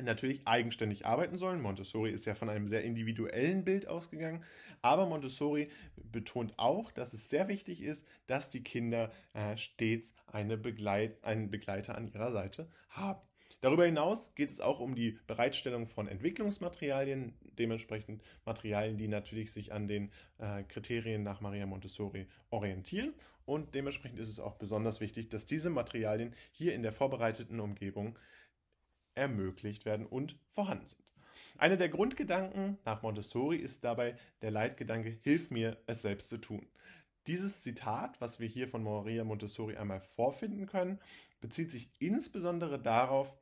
natürlich 0.00 0.46
eigenständig 0.46 1.06
arbeiten 1.06 1.38
sollen. 1.38 1.60
Montessori 1.60 2.10
ist 2.10 2.26
ja 2.26 2.34
von 2.34 2.48
einem 2.48 2.66
sehr 2.66 2.84
individuellen 2.84 3.64
Bild 3.64 3.86
ausgegangen, 3.88 4.44
aber 4.82 5.06
Montessori 5.06 5.70
betont 5.96 6.54
auch, 6.56 6.90
dass 6.90 7.12
es 7.12 7.28
sehr 7.28 7.48
wichtig 7.48 7.82
ist, 7.82 8.06
dass 8.26 8.50
die 8.50 8.62
Kinder 8.62 9.10
äh, 9.34 9.56
stets 9.56 10.14
eine 10.26 10.56
Begleit 10.56 11.22
einen 11.24 11.50
Begleiter 11.50 11.96
an 11.96 12.08
ihrer 12.08 12.32
Seite 12.32 12.68
haben. 12.88 13.20
Darüber 13.60 13.84
hinaus 13.84 14.34
geht 14.34 14.50
es 14.50 14.60
auch 14.60 14.80
um 14.80 14.94
die 14.94 15.18
Bereitstellung 15.26 15.86
von 15.86 16.08
Entwicklungsmaterialien, 16.08 17.34
dementsprechend 17.58 18.22
Materialien, 18.46 18.96
die 18.96 19.08
natürlich 19.08 19.52
sich 19.52 19.72
an 19.72 19.86
den 19.86 20.10
äh, 20.38 20.62
Kriterien 20.62 21.22
nach 21.22 21.42
Maria 21.42 21.66
Montessori 21.66 22.26
orientieren. 22.48 23.12
Und 23.44 23.74
dementsprechend 23.74 24.18
ist 24.18 24.28
es 24.28 24.40
auch 24.40 24.54
besonders 24.54 25.00
wichtig, 25.00 25.28
dass 25.28 25.44
diese 25.44 25.68
Materialien 25.68 26.34
hier 26.52 26.72
in 26.72 26.82
der 26.82 26.92
vorbereiteten 26.92 27.60
Umgebung 27.60 28.18
ermöglicht 29.20 29.84
werden 29.84 30.06
und 30.06 30.36
vorhanden 30.48 30.86
sind. 30.86 31.04
Einer 31.58 31.76
der 31.76 31.90
Grundgedanken 31.90 32.78
nach 32.86 33.02
Montessori 33.02 33.58
ist 33.58 33.84
dabei 33.84 34.16
der 34.40 34.50
Leitgedanke, 34.50 35.10
hilf 35.22 35.50
mir, 35.50 35.76
es 35.86 36.00
selbst 36.00 36.30
zu 36.30 36.38
tun. 36.38 36.66
Dieses 37.26 37.60
Zitat, 37.60 38.18
was 38.20 38.40
wir 38.40 38.48
hier 38.48 38.66
von 38.66 38.82
Maria 38.82 39.24
Montessori 39.24 39.76
einmal 39.76 40.00
vorfinden 40.00 40.64
können, 40.64 40.98
bezieht 41.40 41.70
sich 41.70 41.90
insbesondere 41.98 42.80
darauf, 42.80 43.36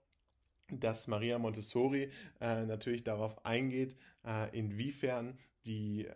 dass 0.68 1.06
Maria 1.06 1.38
Montessori 1.38 2.10
äh, 2.40 2.66
natürlich 2.66 3.04
darauf 3.04 3.46
eingeht, 3.46 3.96
äh, 4.26 4.56
inwiefern 4.58 5.38
die 5.64 6.08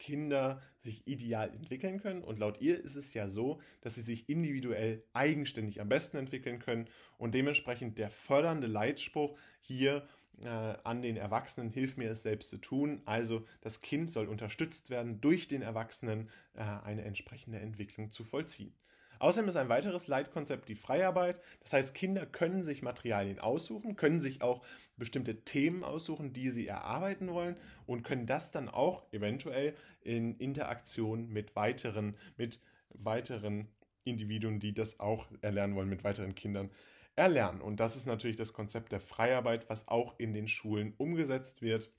Kinder 0.00 0.60
sich 0.80 1.06
ideal 1.06 1.50
entwickeln 1.54 2.00
können. 2.00 2.24
Und 2.24 2.40
laut 2.40 2.60
ihr 2.60 2.82
ist 2.82 2.96
es 2.96 3.14
ja 3.14 3.28
so, 3.28 3.60
dass 3.82 3.94
sie 3.94 4.02
sich 4.02 4.28
individuell 4.28 5.04
eigenständig 5.12 5.80
am 5.80 5.88
besten 5.88 6.16
entwickeln 6.16 6.58
können 6.58 6.88
und 7.18 7.34
dementsprechend 7.34 7.98
der 7.98 8.10
fördernde 8.10 8.66
Leitspruch 8.66 9.38
hier 9.60 10.08
äh, 10.42 10.48
an 10.48 11.02
den 11.02 11.16
Erwachsenen, 11.16 11.70
hilf 11.70 11.96
mir 11.96 12.10
es 12.10 12.22
selbst 12.22 12.48
zu 12.48 12.58
tun. 12.58 13.02
Also 13.04 13.46
das 13.60 13.80
Kind 13.80 14.10
soll 14.10 14.26
unterstützt 14.26 14.90
werden, 14.90 15.20
durch 15.20 15.46
den 15.46 15.62
Erwachsenen 15.62 16.30
äh, 16.54 16.62
eine 16.62 17.02
entsprechende 17.02 17.58
Entwicklung 17.58 18.10
zu 18.10 18.24
vollziehen. 18.24 18.74
Außerdem 19.20 19.50
ist 19.50 19.56
ein 19.56 19.68
weiteres 19.68 20.08
Leitkonzept 20.08 20.68
die 20.68 20.74
Freiarbeit. 20.74 21.42
Das 21.60 21.74
heißt, 21.74 21.94
Kinder 21.94 22.24
können 22.24 22.64
sich 22.64 22.80
Materialien 22.80 23.38
aussuchen, 23.38 23.94
können 23.94 24.22
sich 24.22 24.40
auch 24.40 24.64
bestimmte 24.96 25.44
Themen 25.44 25.84
aussuchen, 25.84 26.32
die 26.32 26.48
sie 26.48 26.66
erarbeiten 26.66 27.30
wollen 27.32 27.56
und 27.86 28.02
können 28.02 28.26
das 28.26 28.50
dann 28.50 28.70
auch 28.70 29.04
eventuell 29.12 29.76
in 30.00 30.36
Interaktion 30.36 31.28
mit 31.28 31.54
weiteren, 31.54 32.16
mit 32.38 32.60
weiteren 32.94 33.68
Individuen, 34.04 34.58
die 34.58 34.72
das 34.72 35.00
auch 35.00 35.26
erlernen 35.42 35.74
wollen, 35.74 35.90
mit 35.90 36.02
weiteren 36.02 36.34
Kindern 36.34 36.70
erlernen. 37.14 37.60
Und 37.60 37.78
das 37.78 37.96
ist 37.96 38.06
natürlich 38.06 38.36
das 38.36 38.54
Konzept 38.54 38.90
der 38.90 39.00
Freiarbeit, 39.00 39.68
was 39.68 39.86
auch 39.86 40.18
in 40.18 40.32
den 40.32 40.48
Schulen 40.48 40.94
umgesetzt 40.96 41.60
wird 41.60 41.90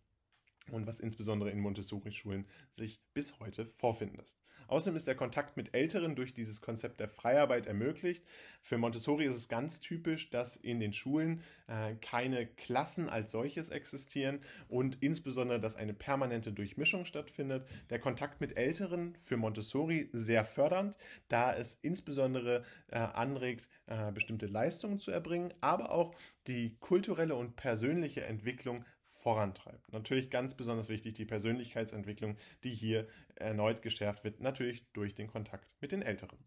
und 0.71 0.87
was 0.87 0.99
insbesondere 0.99 1.51
in 1.51 1.59
Montessori-Schulen 1.59 2.47
sich 2.71 2.99
bis 3.13 3.39
heute 3.39 3.67
vorfinden 3.67 4.17
lässt. 4.17 4.41
Außerdem 4.71 4.95
ist 4.95 5.07
der 5.07 5.15
Kontakt 5.15 5.57
mit 5.57 5.75
Älteren 5.75 6.15
durch 6.15 6.33
dieses 6.33 6.61
Konzept 6.61 7.01
der 7.01 7.09
Freiarbeit 7.09 7.67
ermöglicht. 7.67 8.23
Für 8.61 8.77
Montessori 8.77 9.25
ist 9.25 9.35
es 9.35 9.49
ganz 9.49 9.81
typisch, 9.81 10.29
dass 10.29 10.55
in 10.55 10.79
den 10.79 10.93
Schulen 10.93 11.41
äh, 11.67 11.95
keine 11.95 12.47
Klassen 12.47 13.09
als 13.09 13.31
solches 13.31 13.67
existieren 13.67 14.39
und 14.69 14.97
insbesondere, 15.01 15.59
dass 15.59 15.75
eine 15.75 15.93
permanente 15.93 16.53
Durchmischung 16.53 17.03
stattfindet. 17.03 17.67
Der 17.89 17.99
Kontakt 17.99 18.39
mit 18.39 18.55
Älteren 18.55 19.17
für 19.19 19.35
Montessori 19.35 20.09
sehr 20.13 20.45
fördernd, 20.45 20.97
da 21.27 21.53
es 21.53 21.77
insbesondere 21.81 22.63
äh, 22.87 22.97
anregt, 22.97 23.67
äh, 23.87 24.13
bestimmte 24.13 24.45
Leistungen 24.45 24.99
zu 24.99 25.11
erbringen, 25.11 25.53
aber 25.59 25.91
auch 25.91 26.15
die 26.47 26.77
kulturelle 26.79 27.35
und 27.35 27.57
persönliche 27.57 28.23
Entwicklung 28.23 28.85
vorantreibt. 29.21 29.91
Natürlich 29.93 30.29
ganz 30.29 30.55
besonders 30.55 30.89
wichtig 30.89 31.13
die 31.13 31.25
Persönlichkeitsentwicklung, 31.25 32.37
die 32.63 32.73
hier 32.73 33.07
erneut 33.35 33.81
geschärft 33.81 34.23
wird, 34.23 34.39
natürlich 34.39 34.85
durch 34.93 35.13
den 35.15 35.27
Kontakt 35.27 35.69
mit 35.79 35.91
den 35.91 36.01
Älteren. 36.01 36.39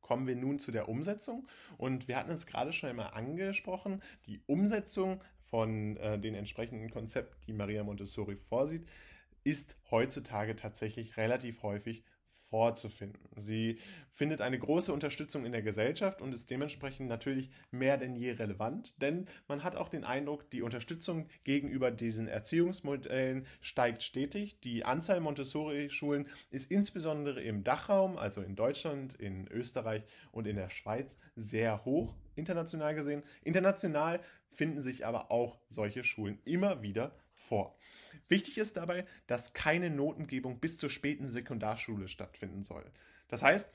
Kommen 0.00 0.26
wir 0.26 0.34
nun 0.34 0.58
zu 0.58 0.72
der 0.72 0.88
Umsetzung 0.88 1.46
und 1.78 2.08
wir 2.08 2.16
hatten 2.16 2.32
es 2.32 2.46
gerade 2.46 2.72
schon 2.72 2.90
einmal 2.90 3.12
angesprochen, 3.12 4.02
die 4.26 4.42
Umsetzung 4.46 5.22
von 5.42 5.96
äh, 5.98 6.18
den 6.18 6.34
entsprechenden 6.34 6.90
Konzepten, 6.90 7.40
die 7.46 7.52
Maria 7.52 7.84
Montessori 7.84 8.36
vorsieht, 8.36 8.88
ist 9.44 9.78
heutzutage 9.90 10.56
tatsächlich 10.56 11.16
relativ 11.16 11.62
häufig 11.62 12.04
vorzufinden. 12.52 13.18
Sie 13.36 13.78
findet 14.10 14.42
eine 14.42 14.58
große 14.58 14.92
Unterstützung 14.92 15.46
in 15.46 15.52
der 15.52 15.62
Gesellschaft 15.62 16.20
und 16.20 16.34
ist 16.34 16.50
dementsprechend 16.50 17.08
natürlich 17.08 17.48
mehr 17.70 17.96
denn 17.96 18.14
je 18.14 18.32
relevant, 18.32 18.92
denn 19.00 19.26
man 19.48 19.64
hat 19.64 19.74
auch 19.74 19.88
den 19.88 20.04
Eindruck, 20.04 20.50
die 20.50 20.60
Unterstützung 20.60 21.28
gegenüber 21.44 21.90
diesen 21.90 22.28
Erziehungsmodellen 22.28 23.46
steigt 23.62 24.02
stetig. 24.02 24.60
Die 24.60 24.84
Anzahl 24.84 25.20
Montessori-Schulen 25.20 26.28
ist 26.50 26.70
insbesondere 26.70 27.40
im 27.40 27.64
Dachraum, 27.64 28.18
also 28.18 28.42
in 28.42 28.54
Deutschland, 28.54 29.14
in 29.14 29.48
Österreich 29.48 30.02
und 30.30 30.46
in 30.46 30.56
der 30.56 30.68
Schweiz, 30.68 31.16
sehr 31.34 31.86
hoch 31.86 32.14
international 32.34 32.94
gesehen. 32.94 33.22
International 33.44 34.20
finden 34.50 34.82
sich 34.82 35.06
aber 35.06 35.30
auch 35.30 35.58
solche 35.70 36.04
Schulen 36.04 36.38
immer 36.44 36.82
wieder 36.82 37.16
vor. 37.32 37.78
Wichtig 38.32 38.56
ist 38.56 38.78
dabei, 38.78 39.04
dass 39.26 39.52
keine 39.52 39.90
Notengebung 39.90 40.58
bis 40.58 40.78
zur 40.78 40.88
späten 40.88 41.28
Sekundarschule 41.28 42.08
stattfinden 42.08 42.64
soll. 42.64 42.84
Das 43.28 43.42
heißt, 43.42 43.68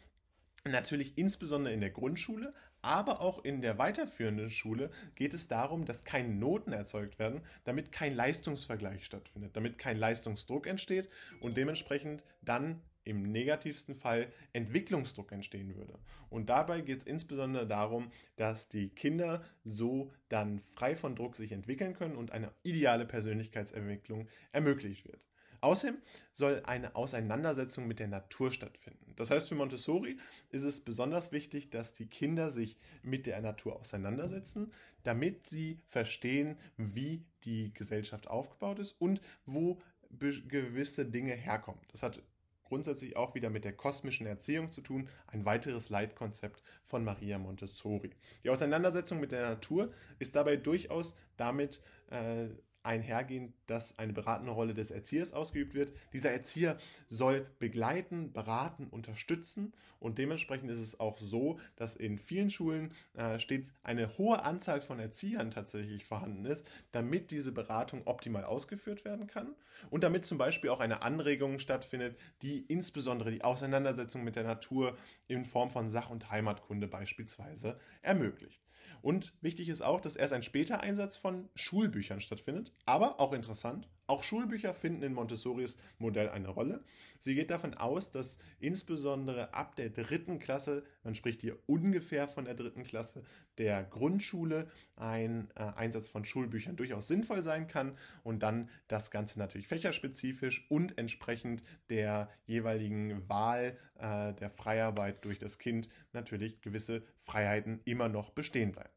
Natürlich 0.66 1.18
insbesondere 1.18 1.74
in 1.74 1.80
der 1.80 1.92
Grundschule, 1.92 2.54
aber 2.82 3.22
auch 3.22 3.44
in 3.46 3.62
der 3.62 3.78
weiterführenden 3.78 4.52
Schule 4.52 4.92
geht 5.16 5.34
es 5.34 5.48
darum, 5.48 5.86
dass 5.86 6.04
keine 6.04 6.30
Noten 6.30 6.74
erzeugt 6.74 7.20
werden, 7.20 7.42
damit 7.64 7.92
kein 7.92 8.16
Leistungsvergleich 8.16 9.06
stattfindet, 9.06 9.56
damit 9.56 9.78
kein 9.78 9.98
Leistungsdruck 9.98 10.68
entsteht 10.68 11.10
und 11.42 11.56
dementsprechend 11.56 12.24
dann 12.42 12.82
im 13.08 13.24
negativsten 13.24 13.96
Fall 13.96 14.28
Entwicklungsdruck 14.54 15.32
entstehen 15.32 15.76
würde. 15.76 15.98
Und 16.30 16.50
dabei 16.50 16.82
geht 16.82 17.00
es 17.00 17.06
insbesondere 17.06 17.66
darum, 17.66 18.12
dass 18.36 18.70
die 18.70 18.90
Kinder 18.90 19.44
so 19.64 20.12
dann 20.30 20.62
frei 20.76 20.96
von 20.96 21.16
Druck 21.16 21.36
sich 21.36 21.52
entwickeln 21.54 21.94
können 21.94 22.18
und 22.18 22.32
eine 22.32 22.52
ideale 22.64 23.06
Persönlichkeitsentwicklung 23.06 24.28
ermöglicht 24.52 25.06
wird. 25.08 25.24
Außerdem 25.62 25.98
soll 26.34 26.62
eine 26.66 26.96
Auseinandersetzung 26.96 27.88
mit 27.88 28.00
der 28.00 28.08
Natur 28.08 28.52
stattfinden. 28.52 29.14
Das 29.16 29.32
heißt, 29.32 29.50
für 29.50 29.56
Montessori 29.56 30.18
ist 30.52 30.64
es 30.64 30.82
besonders 30.82 31.32
wichtig, 31.32 31.72
dass 31.72 31.94
die 31.94 32.06
Kinder 32.06 32.52
sich 32.52 32.78
mit 33.02 33.26
der 33.26 33.42
Natur 33.42 33.76
auseinandersetzen, 33.76 34.72
damit 35.04 35.48
sie 35.48 35.80
verstehen, 35.88 36.58
wie 36.78 37.26
die 37.44 37.74
Gesellschaft 37.74 38.28
aufgebaut 38.28 38.80
ist 38.80 38.92
und 39.00 39.22
wo 39.46 39.82
gewisse 40.10 41.06
Dinge 41.06 41.34
herkommen. 41.34 41.82
Das 41.92 42.04
hat 42.04 42.22
grundsätzlich 42.68 43.16
auch 43.16 43.36
wieder 43.36 43.50
mit 43.50 43.66
der 43.66 43.74
kosmischen 43.74 44.28
Erziehung 44.28 44.72
zu 44.72 44.82
tun, 44.82 45.10
ein 45.28 45.46
weiteres 45.46 45.90
Leitkonzept 45.90 46.62
von 46.84 47.04
Maria 47.04 47.38
Montessori. 47.38 48.12
Die 48.44 48.50
Auseinandersetzung 48.50 49.20
mit 49.20 49.32
der 49.32 49.50
Natur 49.50 49.92
ist 50.20 50.36
dabei 50.36 50.58
durchaus 50.58 51.16
damit 51.38 51.82
äh, 52.10 52.48
einhergehend, 52.88 53.54
dass 53.68 54.00
eine 54.00 54.14
beratende 54.14 54.54
Rolle 54.54 54.74
des 54.74 54.92
Erziehers 54.92 55.34
ausgeübt 55.34 55.74
wird. 55.74 55.94
Dieser 56.14 56.32
Erzieher 56.32 56.78
soll 57.08 57.46
begleiten, 57.60 58.32
beraten, 58.32 58.88
unterstützen 58.88 59.74
und 60.00 60.18
dementsprechend 60.18 60.72
ist 60.72 60.80
es 60.80 61.00
auch 61.00 61.18
so, 61.18 61.60
dass 61.76 61.96
in 61.96 62.18
vielen 62.18 62.50
Schulen 62.50 62.94
äh, 63.14 63.38
stets 63.40 63.74
eine 63.84 64.18
hohe 64.18 64.42
Anzahl 64.44 64.82
von 64.82 65.00
Erziehern 65.00 65.52
tatsächlich 65.52 66.06
vorhanden 66.06 66.46
ist, 66.46 66.68
damit 66.92 67.30
diese 67.32 67.52
Beratung 67.52 68.04
optimal 68.06 68.46
ausgeführt 68.46 69.04
werden 69.06 69.28
kann 69.28 69.54
und 69.90 70.04
damit 70.04 70.26
zum 70.26 70.38
Beispiel 70.38 70.70
auch 70.70 70.80
eine 70.80 71.02
Anregung 71.02 71.60
stattfindet, 71.60 72.18
die 72.42 72.62
insbesondere 72.62 73.32
die 73.32 73.44
Auseinandersetzung 73.44 74.24
mit 74.24 74.36
der 74.36 74.44
Natur 74.44 74.98
in 75.28 75.46
Form 75.46 75.70
von 75.70 75.90
Sach- 75.90 76.10
und 76.10 76.32
Heimatkunde 76.32 76.88
beispielsweise 76.88 77.78
ermöglicht. 78.02 78.67
Und 79.02 79.34
wichtig 79.42 79.70
ist 79.70 79.82
auch, 79.82 80.02
dass 80.02 80.16
erst 80.16 80.34
ein 80.34 80.44
später 80.44 80.82
Einsatz 80.82 81.16
von 81.16 81.50
Schulbüchern 81.56 82.22
stattfindet. 82.22 82.74
Aber 82.86 83.20
auch 83.20 83.34
interessant, 83.34 83.88
auch 84.08 84.24
Schulbücher 84.24 84.74
finden 84.74 85.04
in 85.04 85.14
Montessoris 85.14 85.78
Modell 86.00 86.30
eine 86.30 86.50
Rolle. 86.50 86.84
Sie 87.20 87.36
geht 87.36 87.52
davon 87.52 87.74
aus, 87.74 88.12
dass 88.12 88.38
insbesondere 88.60 89.54
ab 89.54 89.76
der 89.76 89.90
dritten 89.90 90.40
Klasse, 90.40 90.84
man 91.04 91.16
spricht 91.16 91.42
hier 91.42 91.58
ungefähr 91.66 92.28
von 92.28 92.46
der 92.46 92.56
dritten 92.56 92.84
Klasse 92.84 93.24
der 93.58 93.84
Grundschule, 93.84 94.70
ein 94.96 95.50
äh, 95.56 95.64
Einsatz 95.76 96.10
von 96.10 96.26
Schulbüchern 96.26 96.76
durchaus 96.76 97.08
sinnvoll 97.08 97.44
sein 97.44 97.68
kann 97.68 97.98
und 98.24 98.44
dann 98.44 98.70
das 98.88 99.12
Ganze 99.12 99.40
natürlich 99.40 99.68
fächerspezifisch 99.68 100.66
und 100.70 100.98
entsprechend 100.98 101.62
der 101.90 102.30
jeweiligen 102.46 103.28
Wahl 103.30 103.78
äh, 104.00 104.34
der 104.34 104.50
Freiarbeit 104.50 105.26
durch 105.26 105.40
das 105.40 105.60
Kind 105.60 105.90
natürlich 106.14 106.62
gewisse 106.62 107.04
Freiheiten 107.20 107.82
immer 107.86 108.10
noch 108.10 108.30
bestehen 108.30 108.72
bleiben. 108.72 108.97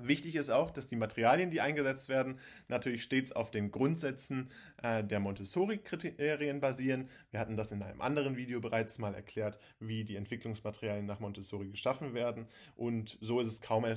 Wichtig 0.00 0.36
ist 0.36 0.48
auch, 0.48 0.70
dass 0.70 0.88
die 0.88 0.96
Materialien, 0.96 1.50
die 1.50 1.60
eingesetzt 1.60 2.08
werden, 2.08 2.38
natürlich 2.68 3.02
stets 3.02 3.30
auf 3.30 3.50
den 3.50 3.70
Grundsätzen 3.70 4.50
äh, 4.82 5.04
der 5.04 5.20
Montessori-Kriterien 5.20 6.60
basieren. 6.60 7.10
Wir 7.30 7.40
hatten 7.40 7.58
das 7.58 7.72
in 7.72 7.82
einem 7.82 8.00
anderen 8.00 8.36
Video 8.36 8.60
bereits 8.60 8.98
mal 8.98 9.14
erklärt, 9.14 9.58
wie 9.80 10.04
die 10.04 10.16
Entwicklungsmaterialien 10.16 11.04
nach 11.04 11.20
Montessori 11.20 11.68
geschaffen 11.68 12.14
werden. 12.14 12.46
Und 12.74 13.18
so 13.20 13.38
ist 13.40 13.48
es 13.48 13.60
kaum, 13.60 13.84
äh, 13.84 13.96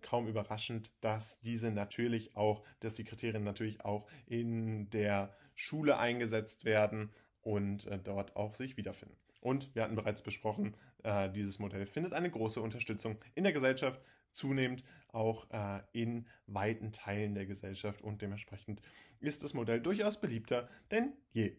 kaum 0.00 0.26
überraschend, 0.26 0.90
dass 1.00 1.40
diese 1.40 1.70
natürlich 1.70 2.36
auch, 2.36 2.64
dass 2.80 2.94
die 2.94 3.04
Kriterien 3.04 3.44
natürlich 3.44 3.84
auch 3.84 4.08
in 4.26 4.90
der 4.90 5.32
Schule 5.54 5.98
eingesetzt 5.98 6.64
werden 6.64 7.12
und 7.42 7.86
äh, 7.86 8.00
dort 8.02 8.34
auch 8.34 8.54
sich 8.54 8.76
wiederfinden. 8.76 9.16
Und 9.40 9.72
wir 9.74 9.84
hatten 9.84 9.96
bereits 9.96 10.22
besprochen, 10.22 10.76
äh, 11.04 11.30
dieses 11.30 11.60
Modell 11.60 11.86
findet 11.86 12.14
eine 12.14 12.30
große 12.30 12.60
Unterstützung 12.60 13.18
in 13.36 13.44
der 13.44 13.52
Gesellschaft 13.52 14.00
zunehmend 14.32 14.84
auch 15.08 15.50
äh, 15.50 15.80
in 15.92 16.26
weiten 16.46 16.92
Teilen 16.92 17.34
der 17.34 17.46
Gesellschaft 17.46 18.02
und 18.02 18.22
dementsprechend 18.22 18.80
ist 19.20 19.44
das 19.44 19.54
Modell 19.54 19.80
durchaus 19.80 20.20
beliebter 20.20 20.68
denn 20.90 21.12
je. 21.32 21.56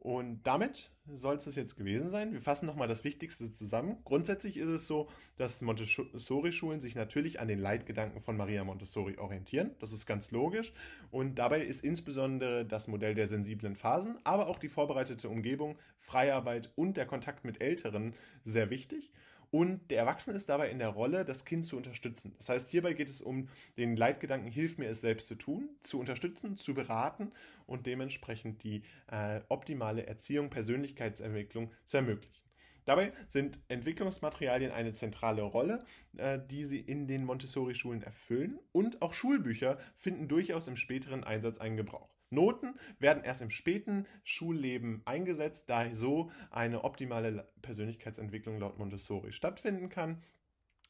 Und 0.00 0.44
damit 0.44 0.90
soll 1.12 1.36
es 1.36 1.54
jetzt 1.54 1.76
gewesen 1.76 2.08
sein. 2.08 2.32
Wir 2.32 2.40
fassen 2.40 2.64
nochmal 2.64 2.88
das 2.88 3.04
Wichtigste 3.04 3.52
zusammen. 3.52 3.98
Grundsätzlich 4.04 4.56
ist 4.56 4.68
es 4.68 4.86
so, 4.86 5.10
dass 5.36 5.60
Montessori-Schulen 5.60 6.80
sich 6.80 6.94
natürlich 6.94 7.38
an 7.38 7.48
den 7.48 7.58
Leitgedanken 7.58 8.22
von 8.22 8.34
Maria 8.34 8.64
Montessori 8.64 9.18
orientieren. 9.18 9.72
Das 9.78 9.92
ist 9.92 10.06
ganz 10.06 10.30
logisch. 10.30 10.72
Und 11.10 11.34
dabei 11.34 11.62
ist 11.62 11.84
insbesondere 11.84 12.64
das 12.64 12.88
Modell 12.88 13.14
der 13.14 13.28
sensiblen 13.28 13.76
Phasen, 13.76 14.16
aber 14.24 14.46
auch 14.46 14.58
die 14.58 14.70
vorbereitete 14.70 15.28
Umgebung, 15.28 15.76
Freiarbeit 15.98 16.72
und 16.76 16.96
der 16.96 17.04
Kontakt 17.04 17.44
mit 17.44 17.60
Älteren 17.60 18.14
sehr 18.42 18.70
wichtig. 18.70 19.12
Und 19.50 19.90
der 19.90 19.98
Erwachsene 19.98 20.36
ist 20.36 20.48
dabei 20.48 20.70
in 20.70 20.78
der 20.78 20.90
Rolle, 20.90 21.24
das 21.24 21.44
Kind 21.44 21.66
zu 21.66 21.76
unterstützen. 21.76 22.34
Das 22.38 22.48
heißt, 22.48 22.70
hierbei 22.70 22.92
geht 22.92 23.08
es 23.08 23.20
um 23.20 23.48
den 23.76 23.96
Leitgedanken, 23.96 24.48
hilf 24.48 24.78
mir 24.78 24.88
es 24.88 25.00
selbst 25.00 25.26
zu 25.26 25.34
tun, 25.34 25.68
zu 25.80 25.98
unterstützen, 25.98 26.56
zu 26.56 26.72
beraten 26.72 27.32
und 27.66 27.86
dementsprechend 27.86 28.62
die 28.62 28.82
äh, 29.10 29.40
optimale 29.48 30.06
Erziehung, 30.06 30.50
Persönlichkeitsentwicklung 30.50 31.72
zu 31.84 31.96
ermöglichen. 31.96 32.40
Dabei 32.84 33.12
sind 33.28 33.58
Entwicklungsmaterialien 33.68 34.72
eine 34.72 34.94
zentrale 34.94 35.42
Rolle, 35.42 35.84
äh, 36.16 36.38
die 36.50 36.64
sie 36.64 36.80
in 36.80 37.06
den 37.06 37.24
Montessori-Schulen 37.24 38.02
erfüllen 38.02 38.58
und 38.72 39.02
auch 39.02 39.12
Schulbücher 39.12 39.78
finden 39.96 40.28
durchaus 40.28 40.68
im 40.68 40.76
späteren 40.76 41.24
Einsatz 41.24 41.58
einen 41.58 41.76
Gebrauch. 41.76 42.09
Noten 42.30 42.78
werden 42.98 43.24
erst 43.24 43.42
im 43.42 43.50
späten 43.50 44.06
Schulleben 44.24 45.02
eingesetzt, 45.04 45.68
da 45.68 45.92
so 45.94 46.30
eine 46.50 46.84
optimale 46.84 47.48
Persönlichkeitsentwicklung 47.62 48.58
laut 48.58 48.78
Montessori 48.78 49.32
stattfinden 49.32 49.88
kann. 49.88 50.22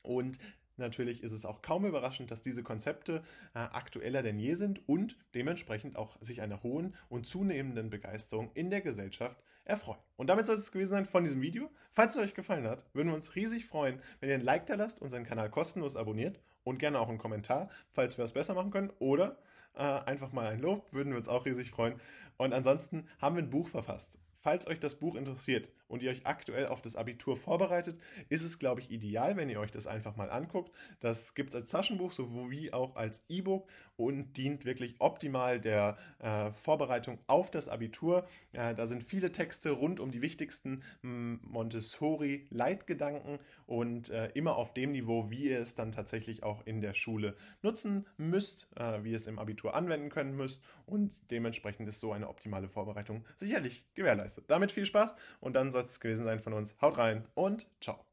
Und 0.02 0.38
Natürlich 0.80 1.22
ist 1.22 1.32
es 1.32 1.44
auch 1.44 1.60
kaum 1.60 1.84
überraschend, 1.84 2.30
dass 2.30 2.42
diese 2.42 2.62
Konzepte 2.62 3.22
äh, 3.54 3.58
aktueller 3.58 4.22
denn 4.22 4.38
je 4.38 4.54
sind 4.54 4.88
und 4.88 5.18
dementsprechend 5.34 5.96
auch 5.96 6.16
sich 6.22 6.40
einer 6.40 6.62
hohen 6.62 6.96
und 7.10 7.26
zunehmenden 7.26 7.90
Begeisterung 7.90 8.50
in 8.54 8.70
der 8.70 8.80
Gesellschaft 8.80 9.42
erfreuen. 9.64 10.00
Und 10.16 10.30
damit 10.30 10.46
soll 10.46 10.56
es 10.56 10.72
gewesen 10.72 10.90
sein 10.90 11.04
von 11.04 11.22
diesem 11.22 11.42
Video. 11.42 11.70
Falls 11.92 12.16
es 12.16 12.22
euch 12.22 12.34
gefallen 12.34 12.66
hat, 12.66 12.86
würden 12.94 13.08
wir 13.08 13.14
uns 13.14 13.36
riesig 13.36 13.66
freuen, 13.66 14.00
wenn 14.20 14.30
ihr 14.30 14.36
ein 14.36 14.40
Like 14.40 14.66
da 14.66 14.74
lasst, 14.74 15.02
unseren 15.02 15.24
Kanal 15.24 15.50
kostenlos 15.50 15.96
abonniert 15.96 16.40
und 16.64 16.78
gerne 16.78 16.98
auch 16.98 17.08
einen 17.08 17.18
Kommentar, 17.18 17.68
falls 17.92 18.16
wir 18.16 18.24
es 18.24 18.32
besser 18.32 18.54
machen 18.54 18.70
können 18.70 18.92
oder 18.98 19.38
äh, 19.74 19.82
einfach 19.82 20.32
mal 20.32 20.46
ein 20.46 20.60
Lob, 20.60 20.92
würden 20.92 21.10
wir 21.10 21.18
uns 21.18 21.28
auch 21.28 21.46
riesig 21.46 21.70
freuen. 21.70 22.00
Und 22.36 22.52
ansonsten 22.52 23.06
haben 23.20 23.36
wir 23.36 23.42
ein 23.42 23.50
Buch 23.50 23.68
verfasst. 23.68 24.18
Falls 24.34 24.66
euch 24.66 24.80
das 24.80 24.94
Buch 24.94 25.14
interessiert 25.14 25.70
und 25.90 26.02
ihr 26.02 26.10
euch 26.10 26.26
aktuell 26.26 26.68
auf 26.68 26.80
das 26.80 26.96
Abitur 26.96 27.36
vorbereitet, 27.36 27.98
ist 28.28 28.42
es, 28.42 28.58
glaube 28.58 28.80
ich, 28.80 28.90
ideal, 28.90 29.36
wenn 29.36 29.50
ihr 29.50 29.60
euch 29.60 29.72
das 29.72 29.86
einfach 29.86 30.16
mal 30.16 30.30
anguckt. 30.30 30.72
Das 31.00 31.34
gibt 31.34 31.50
es 31.50 31.56
als 31.56 31.70
Taschenbuch 31.70 32.12
sowie 32.12 32.72
auch 32.72 32.96
als 32.96 33.26
E-Book 33.28 33.68
und 33.96 34.36
dient 34.36 34.64
wirklich 34.64 34.94
optimal 35.00 35.60
der 35.60 35.98
äh, 36.20 36.52
Vorbereitung 36.52 37.18
auf 37.26 37.50
das 37.50 37.68
Abitur. 37.68 38.24
Äh, 38.52 38.74
da 38.74 38.86
sind 38.86 39.02
viele 39.04 39.32
Texte 39.32 39.72
rund 39.72 40.00
um 40.00 40.10
die 40.10 40.22
wichtigsten 40.22 40.82
Montessori-Leitgedanken 41.02 43.38
und 43.66 44.08
äh, 44.10 44.30
immer 44.34 44.56
auf 44.56 44.72
dem 44.72 44.92
Niveau, 44.92 45.28
wie 45.30 45.50
ihr 45.50 45.58
es 45.58 45.74
dann 45.74 45.92
tatsächlich 45.92 46.44
auch 46.44 46.64
in 46.66 46.80
der 46.80 46.94
Schule 46.94 47.36
nutzen 47.62 48.06
müsst, 48.16 48.68
äh, 48.76 49.02
wie 49.02 49.10
ihr 49.10 49.16
es 49.16 49.26
im 49.26 49.38
Abitur 49.38 49.74
anwenden 49.74 50.08
können 50.08 50.34
müsst 50.36 50.64
und 50.86 51.30
dementsprechend 51.30 51.86
ist 51.88 52.00
so 52.00 52.12
eine 52.12 52.28
optimale 52.28 52.68
Vorbereitung 52.68 53.24
sicherlich 53.36 53.86
gewährleistet. 53.94 54.44
Damit 54.48 54.72
viel 54.72 54.86
Spaß 54.86 55.14
und 55.40 55.52
dann 55.54 55.72
soll 55.72 55.79
es 55.86 56.00
gewesen 56.00 56.24
sein 56.24 56.40
von 56.40 56.52
uns. 56.52 56.74
Haut 56.80 56.98
rein 56.98 57.26
und 57.34 57.66
ciao. 57.80 58.09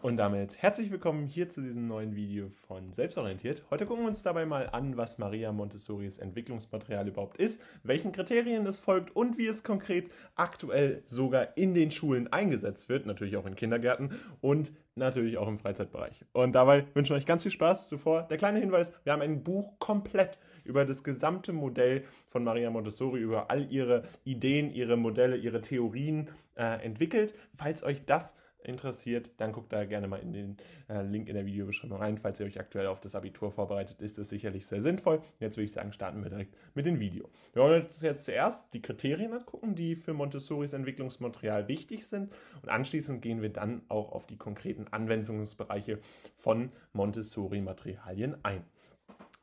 Und 0.00 0.16
damit 0.16 0.62
herzlich 0.62 0.92
willkommen 0.92 1.26
hier 1.26 1.48
zu 1.48 1.60
diesem 1.60 1.88
neuen 1.88 2.14
Video 2.14 2.52
von 2.68 2.92
Selbstorientiert. 2.92 3.64
Heute 3.68 3.84
gucken 3.84 4.04
wir 4.04 4.08
uns 4.08 4.22
dabei 4.22 4.46
mal 4.46 4.68
an, 4.70 4.96
was 4.96 5.18
Maria 5.18 5.50
Montessoris 5.50 6.18
Entwicklungsmaterial 6.18 7.08
überhaupt 7.08 7.36
ist, 7.38 7.64
welchen 7.82 8.12
Kriterien 8.12 8.64
es 8.66 8.78
folgt 8.78 9.16
und 9.16 9.38
wie 9.38 9.48
es 9.48 9.64
konkret 9.64 10.08
aktuell 10.36 11.02
sogar 11.04 11.56
in 11.56 11.74
den 11.74 11.90
Schulen 11.90 12.32
eingesetzt 12.32 12.88
wird, 12.88 13.06
natürlich 13.06 13.36
auch 13.36 13.44
in 13.44 13.56
Kindergärten 13.56 14.12
und 14.40 14.72
natürlich 14.94 15.36
auch 15.36 15.48
im 15.48 15.58
Freizeitbereich. 15.58 16.24
Und 16.32 16.54
dabei 16.54 16.86
wünschen 16.94 17.10
wir 17.10 17.16
euch 17.16 17.26
ganz 17.26 17.42
viel 17.42 17.50
Spaß. 17.50 17.88
Zuvor 17.88 18.22
der 18.22 18.36
kleine 18.36 18.60
Hinweis, 18.60 18.92
wir 19.02 19.12
haben 19.12 19.22
ein 19.22 19.42
Buch 19.42 19.80
komplett 19.80 20.38
über 20.62 20.84
das 20.84 21.02
gesamte 21.02 21.52
Modell 21.52 22.04
von 22.28 22.44
Maria 22.44 22.70
Montessori, 22.70 23.18
über 23.18 23.50
all 23.50 23.68
ihre 23.72 24.02
Ideen, 24.22 24.70
ihre 24.70 24.96
Modelle, 24.96 25.36
ihre 25.36 25.60
Theorien 25.60 26.30
äh, 26.54 26.84
entwickelt. 26.84 27.34
Falls 27.52 27.82
euch 27.82 28.04
das 28.04 28.36
interessiert, 28.36 28.47
dann 29.36 29.52
guckt 29.52 29.72
da 29.72 29.84
gerne 29.84 30.08
mal 30.08 30.20
in 30.20 30.32
den 30.32 30.56
äh, 30.88 31.02
Link 31.02 31.28
in 31.28 31.34
der 31.34 31.46
Videobeschreibung 31.46 31.98
rein. 31.98 32.18
Falls 32.18 32.38
ihr 32.40 32.46
euch 32.46 32.60
aktuell 32.60 32.86
auf 32.86 33.00
das 33.00 33.14
Abitur 33.14 33.50
vorbereitet, 33.50 34.02
ist 34.02 34.18
es 34.18 34.28
sicherlich 34.28 34.66
sehr 34.66 34.82
sinnvoll. 34.82 35.22
Jetzt 35.40 35.56
würde 35.56 35.64
ich 35.64 35.72
sagen, 35.72 35.92
starten 35.92 36.22
wir 36.22 36.30
direkt 36.30 36.54
mit 36.74 36.86
dem 36.86 37.00
Video. 37.00 37.28
Wir 37.54 37.62
wollen 37.62 37.82
uns 37.82 38.02
jetzt 38.02 38.24
zuerst 38.24 38.72
die 38.74 38.82
Kriterien 38.82 39.32
angucken, 39.32 39.74
die 39.74 39.96
für 39.96 40.12
Montessoris 40.12 40.72
Entwicklungsmaterial 40.72 41.68
wichtig 41.68 42.06
sind. 42.06 42.32
Und 42.62 42.68
anschließend 42.68 43.22
gehen 43.22 43.42
wir 43.42 43.50
dann 43.50 43.82
auch 43.88 44.12
auf 44.12 44.26
die 44.26 44.36
konkreten 44.36 44.86
Anwendungsbereiche 44.88 45.98
von 46.36 46.70
Montessori-Materialien 46.92 48.36
ein. 48.42 48.64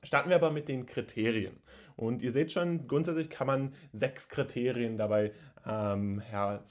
Starten 0.04 0.30
wir 0.30 0.36
aber 0.36 0.52
mit 0.52 0.68
den 0.68 0.86
Kriterien. 0.86 1.58
Und 1.96 2.22
ihr 2.22 2.32
seht 2.32 2.52
schon, 2.52 2.88
grundsätzlich 2.88 3.30
kann 3.30 3.48
man 3.48 3.74
sechs 3.92 4.30
Kriterien 4.30 4.98
dabei 4.98 5.32
ähm, 5.66 6.20
her 6.20 6.64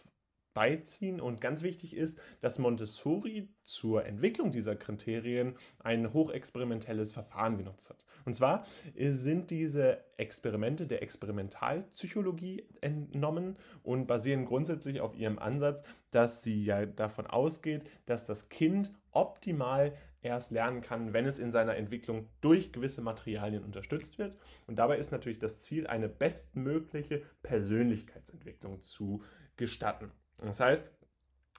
beiziehen. 0.55 1.21
Und 1.21 1.41
ganz 1.41 1.63
wichtig 1.63 1.95
ist, 1.95 2.19
dass 2.41 2.59
Montessori 2.59 3.49
zur 3.63 4.07
Entwicklung 4.07 4.51
dieser 4.53 4.77
Kriterien 4.77 5.57
ein 5.81 6.13
hochexperimentelles 6.13 7.13
Verfahren 7.13 7.59
genutzt 7.59 7.91
hat. 7.91 8.05
Und 8.25 8.35
zwar 8.35 8.65
sind 8.97 9.51
diese 9.51 10.03
Experimente 10.17 10.87
der 10.87 11.03
Experimentalpsychologie 11.03 12.67
entnommen 12.81 13.57
und 13.83 14.07
basieren 14.07 14.47
grundsätzlich 14.47 15.01
auf 15.01 15.15
ihrem 15.15 15.39
Ansatz, 15.39 15.83
dass 16.11 16.43
sie 16.43 16.65
ja 16.65 16.87
davon 16.87 17.27
ausgeht, 17.27 17.85
dass 18.07 18.25
das 18.25 18.49
Kind 18.49 18.93
optimal 19.11 19.93
erst 20.23 20.53
lernen 20.53 20.81
kann, 20.81 21.13
wenn 21.13 21.27
es 21.27 21.39
in 21.39 21.53
seiner 21.53 21.77
Entwicklung 21.77 22.29
durch 22.41 22.73
gewisse 22.73 23.03
Materialien 23.03 23.63
unterstützt 23.63 24.19
wird. 24.19 24.35
Und 24.67 24.77
dabei 24.79 24.97
ist 24.97 25.13
natürlich 25.13 25.39
das 25.39 25.61
Ziel, 25.61 25.87
eine 25.87 26.09
bestmögliche 26.09 27.23
Persönlichkeitsentwicklung 27.43 28.83
zu 28.83 29.23
gestatten. 29.57 30.11
Das 30.39 30.61
heißt, 30.61 30.91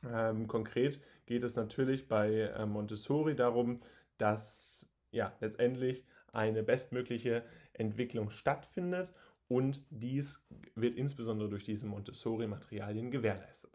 ähm, 0.09 0.47
konkret 0.47 1.01
geht 1.25 1.43
es 1.43 1.55
natürlich 1.55 2.07
bei 2.07 2.31
äh, 2.31 2.65
Montessori 2.65 3.35
darum, 3.35 3.77
dass 4.17 4.87
ja 5.11 5.33
letztendlich 5.39 6.05
eine 6.31 6.63
bestmögliche 6.63 7.43
Entwicklung 7.73 8.29
stattfindet 8.29 9.13
und 9.47 9.83
dies 9.89 10.45
wird 10.75 10.95
insbesondere 10.95 11.49
durch 11.49 11.63
diese 11.63 11.87
Montessori-Materialien 11.87 13.11
gewährleistet. 13.11 13.74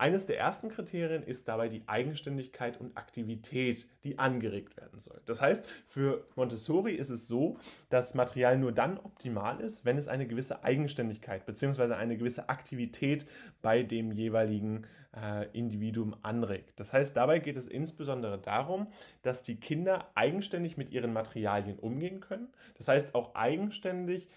Eines 0.00 0.24
der 0.24 0.38
ersten 0.38 0.70
Kriterien 0.70 1.22
ist 1.22 1.46
dabei 1.46 1.68
die 1.68 1.82
Eigenständigkeit 1.86 2.80
und 2.80 2.96
Aktivität, 2.96 3.86
die 4.02 4.18
angeregt 4.18 4.78
werden 4.78 4.98
soll. 4.98 5.20
Das 5.26 5.42
heißt, 5.42 5.62
für 5.88 6.26
Montessori 6.36 6.94
ist 6.94 7.10
es 7.10 7.28
so, 7.28 7.58
dass 7.90 8.14
Material 8.14 8.56
nur 8.56 8.72
dann 8.72 8.96
optimal 8.96 9.60
ist, 9.60 9.84
wenn 9.84 9.98
es 9.98 10.08
eine 10.08 10.26
gewisse 10.26 10.64
Eigenständigkeit 10.64 11.44
bzw. 11.44 11.92
eine 11.92 12.16
gewisse 12.16 12.48
Aktivität 12.48 13.26
bei 13.60 13.82
dem 13.82 14.10
jeweiligen 14.10 14.86
äh, 15.14 15.46
Individuum 15.52 16.16
anregt. 16.22 16.80
Das 16.80 16.94
heißt, 16.94 17.14
dabei 17.14 17.38
geht 17.38 17.58
es 17.58 17.68
insbesondere 17.68 18.38
darum, 18.38 18.86
dass 19.20 19.42
die 19.42 19.56
Kinder 19.56 20.10
eigenständig 20.14 20.78
mit 20.78 20.88
ihren 20.88 21.12
Materialien 21.12 21.78
umgehen 21.78 22.20
können. 22.20 22.48
Das 22.78 22.88
heißt, 22.88 23.14
auch 23.14 23.34
eigenständig 23.34 24.28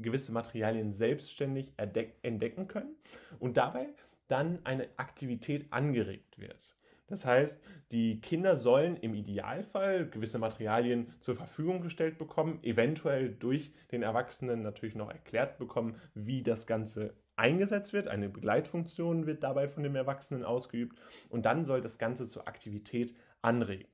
gewisse 0.00 0.32
Materialien 0.32 0.90
selbstständig 0.90 1.72
entdecken 1.76 2.66
können 2.66 2.96
und 3.38 3.56
dabei 3.56 3.86
dann 4.28 4.60
eine 4.64 4.88
Aktivität 4.96 5.72
angeregt 5.72 6.38
wird. 6.38 6.76
Das 7.06 7.26
heißt, 7.26 7.62
die 7.92 8.20
Kinder 8.20 8.56
sollen 8.56 8.96
im 8.96 9.14
Idealfall 9.14 10.08
gewisse 10.08 10.38
Materialien 10.38 11.12
zur 11.20 11.34
Verfügung 11.34 11.82
gestellt 11.82 12.16
bekommen, 12.16 12.58
eventuell 12.62 13.30
durch 13.30 13.72
den 13.92 14.02
Erwachsenen 14.02 14.62
natürlich 14.62 14.94
noch 14.94 15.10
erklärt 15.10 15.58
bekommen, 15.58 15.96
wie 16.14 16.42
das 16.42 16.66
Ganze 16.66 17.14
eingesetzt 17.36 17.92
wird. 17.92 18.08
Eine 18.08 18.30
Begleitfunktion 18.30 19.26
wird 19.26 19.42
dabei 19.42 19.68
von 19.68 19.82
dem 19.82 19.96
Erwachsenen 19.96 20.44
ausgeübt 20.44 20.98
und 21.28 21.44
dann 21.44 21.64
soll 21.64 21.82
das 21.82 21.98
Ganze 21.98 22.26
zur 22.26 22.48
Aktivität 22.48 23.14
anregen. 23.42 23.88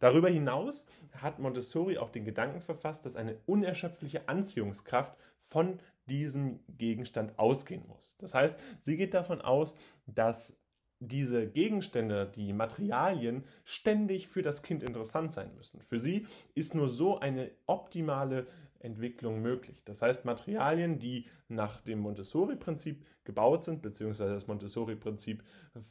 Darüber 0.00 0.28
hinaus 0.28 0.86
hat 1.12 1.38
Montessori 1.38 1.98
auch 1.98 2.10
den 2.10 2.24
Gedanken 2.24 2.60
verfasst, 2.60 3.06
dass 3.06 3.16
eine 3.16 3.38
unerschöpfliche 3.46 4.28
Anziehungskraft 4.28 5.14
von 5.38 5.78
diesem 6.06 6.60
Gegenstand 6.68 7.38
ausgehen 7.38 7.86
muss. 7.86 8.16
Das 8.18 8.34
heißt, 8.34 8.58
sie 8.80 8.96
geht 8.96 9.14
davon 9.14 9.40
aus, 9.40 9.76
dass 10.06 10.60
diese 11.00 11.48
Gegenstände, 11.48 12.30
die 12.34 12.52
Materialien 12.52 13.44
ständig 13.64 14.28
für 14.28 14.42
das 14.42 14.62
Kind 14.62 14.82
interessant 14.82 15.32
sein 15.32 15.54
müssen. 15.54 15.82
Für 15.82 15.98
sie 15.98 16.26
ist 16.54 16.74
nur 16.74 16.88
so 16.88 17.18
eine 17.18 17.50
optimale 17.66 18.46
Entwicklung 18.78 19.40
möglich. 19.40 19.84
Das 19.84 20.02
heißt, 20.02 20.24
Materialien, 20.24 20.98
die 20.98 21.26
nach 21.48 21.80
dem 21.80 22.00
Montessori-Prinzip 22.00 23.04
gebaut 23.24 23.64
sind, 23.64 23.82
beziehungsweise 23.82 24.34
das 24.34 24.46
Montessori-Prinzip 24.46 25.42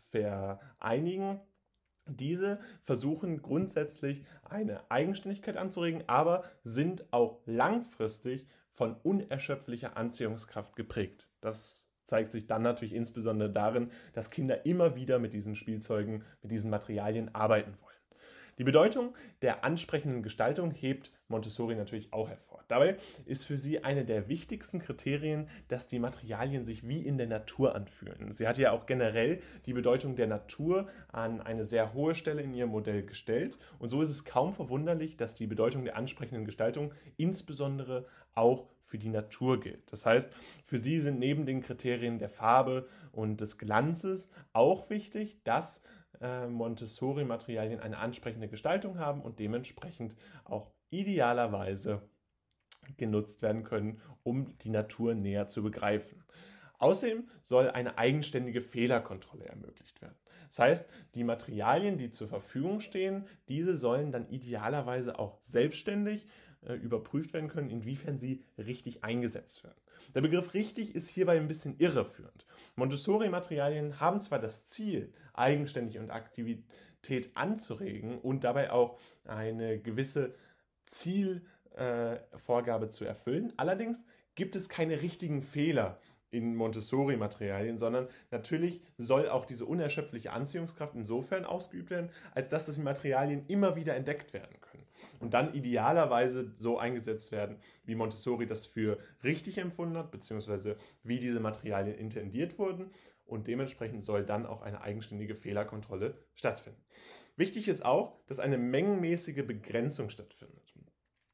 vereinigen, 0.10 1.40
diese 2.06 2.60
versuchen 2.84 3.42
grundsätzlich 3.42 4.24
eine 4.44 4.92
Eigenständigkeit 4.92 5.58
anzuregen, 5.58 6.04
aber 6.08 6.44
sind 6.64 7.12
auch 7.12 7.40
langfristig 7.46 8.46
von 8.74 8.96
unerschöpflicher 9.04 9.98
Anziehungskraft 9.98 10.76
geprägt. 10.76 11.28
Das 11.42 11.90
zeigt 12.06 12.32
sich 12.32 12.48
dann 12.48 12.62
natürlich 12.62 12.94
insbesondere 12.94 13.50
darin, 13.50 13.92
dass 14.14 14.30
Kinder 14.30 14.66
immer 14.66 14.96
wieder 14.96 15.20
mit 15.20 15.34
diesen 15.34 15.56
Spielzeugen, 15.56 16.24
mit 16.42 16.52
diesen 16.52 16.70
Materialien 16.70 17.34
arbeiten 17.34 17.78
wollen. 17.82 17.94
Die 18.60 18.64
Bedeutung 18.64 19.16
der 19.42 19.64
ansprechenden 19.64 20.22
Gestaltung 20.22 20.70
hebt 20.72 21.12
Montessori 21.28 21.74
natürlich 21.74 22.14
auch 22.14 22.30
hervor. 22.30 22.64
Dabei 22.68 22.98
ist 23.26 23.46
für 23.46 23.58
sie 23.58 23.84
eine 23.84 24.06
der 24.06 24.30
wichtigsten 24.30 24.78
Kriterien, 24.78 25.48
dass 25.70 25.88
die 25.88 25.98
Materialien 25.98 26.64
sich 26.64 26.88
wie 26.88 27.02
in 27.02 27.18
der 27.18 27.26
Natur 27.26 27.76
anfühlen. 27.76 28.32
Sie 28.32 28.48
hat 28.48 28.60
ja 28.60 28.72
auch 28.72 28.86
generell 28.86 29.42
die 29.66 29.74
Bedeutung 29.74 30.16
der 30.16 30.28
Natur 30.28 30.88
an 31.12 31.42
eine 31.42 31.64
sehr 31.64 31.94
hohe 31.96 32.14
Stelle 32.14 32.44
in 32.44 32.54
ihrem 32.54 32.70
Modell 32.70 33.04
gestellt 33.04 33.58
und 33.80 33.90
so 33.90 34.02
ist 34.02 34.10
es 34.10 34.24
kaum 34.24 34.54
verwunderlich, 34.54 35.18
dass 35.18 35.34
die 35.34 35.48
Bedeutung 35.48 35.84
der 35.84 35.98
ansprechenden 35.98 36.46
Gestaltung 36.46 36.94
insbesondere 37.18 38.06
auch 38.36 38.68
für 38.84 38.98
die 38.98 39.10
Natur 39.10 39.60
gilt. 39.60 39.92
Das 39.92 40.06
heißt, 40.06 40.32
für 40.64 40.78
sie 40.78 41.00
sind 41.00 41.20
neben 41.20 41.46
den 41.46 41.62
Kriterien 41.62 42.20
der 42.20 42.30
Farbe 42.30 42.88
und 43.12 43.42
des 43.42 43.58
Glanzes 43.58 44.30
auch 44.54 44.90
wichtig, 44.90 45.42
dass 45.44 45.82
äh, 46.22 46.48
Montessori-Materialien 46.48 47.80
eine 47.80 47.98
ansprechende 47.98 48.48
Gestaltung 48.48 49.00
haben 49.00 49.22
und 49.22 49.40
dementsprechend 49.40 50.16
auch 50.46 50.72
idealerweise 50.90 52.02
genutzt 52.98 53.42
werden 53.42 53.64
können, 53.64 54.02
um 54.24 54.58
die 54.60 54.70
Natur 54.70 55.16
näher 55.16 55.48
zu 55.48 55.64
begreifen. 55.64 56.24
Außerdem 56.80 57.28
soll 57.42 57.70
eine 57.70 57.98
eigenständige 57.98 58.62
Fehlerkontrolle 58.62 59.46
ermöglicht 59.46 60.02
werden. 60.02 60.18
Das 60.50 60.60
heißt, 60.60 60.90
die 61.16 61.24
Materialien, 61.24 61.98
die 61.98 62.12
zur 62.12 62.28
Verfügung 62.28 62.80
stehen, 62.80 63.26
diese 63.48 63.78
sollen 63.78 64.12
dann 64.12 64.30
idealerweise 64.30 65.18
auch 65.18 65.40
selbstständig 65.42 66.28
äh, 66.68 66.76
überprüft 66.76 67.34
werden 67.34 67.50
können, 67.50 67.70
inwiefern 67.70 68.18
sie 68.18 68.44
richtig 68.58 69.04
eingesetzt 69.04 69.64
werden. 69.64 69.80
Der 70.16 70.22
Begriff 70.22 70.54
richtig 70.54 70.96
ist 70.96 71.08
hierbei 71.08 71.38
ein 71.38 71.48
bisschen 71.48 71.78
irreführend. 71.78 72.46
Montessori-Materialien 72.76 74.00
haben 74.00 74.22
zwar 74.22 74.40
das 74.40 74.66
Ziel, 74.66 75.14
eigenständig 75.34 76.00
und 76.00 76.12
Aktivität 76.12 77.36
anzuregen 77.36 78.20
und 78.20 78.44
dabei 78.44 78.72
auch 78.72 79.00
eine 79.26 79.80
gewisse 79.80 80.34
Zielvorgabe 80.86 82.86
äh, 82.86 82.90
zu 82.90 83.06
erfüllen, 83.06 83.54
allerdings 83.58 84.02
gibt 84.36 84.56
es 84.56 84.70
keine 84.70 85.02
richtigen 85.02 85.44
Fehler 85.44 86.00
in 86.32 86.56
Montessori-Materialien, 86.56 87.78
sondern 87.78 88.08
natürlich 88.32 88.82
soll 88.98 89.30
auch 89.30 89.46
diese 89.46 89.66
unerschöpfliche 89.66 90.32
Anziehungskraft 90.32 90.96
insofern 90.96 91.46
ausgeübt 91.46 91.92
werden, 91.92 92.10
als 92.34 92.50
dass 92.50 92.66
die 92.66 92.82
Materialien 92.82 93.46
immer 93.48 93.76
wieder 93.76 93.96
entdeckt 93.96 94.34
werden 94.34 94.60
können 94.60 94.73
und 95.20 95.34
dann 95.34 95.54
idealerweise 95.54 96.54
so 96.58 96.78
eingesetzt 96.78 97.32
werden, 97.32 97.58
wie 97.84 97.96
Montessori 97.96 98.46
das 98.46 98.66
für 98.66 98.98
richtig 99.24 99.58
empfunden 99.58 99.98
hat, 99.98 100.12
beziehungsweise 100.12 100.78
wie 101.04 101.20
diese 101.20 101.40
Materialien 101.40 101.98
intendiert 101.98 102.58
wurden 102.60 102.92
und 103.26 103.48
dementsprechend 103.48 104.04
soll 104.04 104.26
dann 104.26 104.46
auch 104.46 104.62
eine 104.62 104.82
eigenständige 104.82 105.36
Fehlerkontrolle 105.36 106.18
stattfinden. 106.36 106.82
Wichtig 107.36 107.68
ist 107.68 107.84
auch, 107.84 108.20
dass 108.28 108.40
eine 108.40 108.58
mengenmäßige 108.58 109.46
Begrenzung 109.46 110.10
stattfindet. 110.10 110.64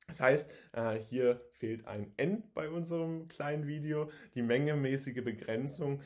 Das 0.10 0.22
heißt, 0.22 0.52
äh, 0.72 0.96
hier 0.96 1.40
fehlt 1.52 1.86
ein 1.86 2.12
N 2.18 2.44
bei 2.56 2.70
unserem 2.70 3.28
kleinen 3.28 3.68
Video. 3.68 4.10
Die 4.34 4.42
mengemäßige 4.42 5.24
Begrenzung 5.24 6.02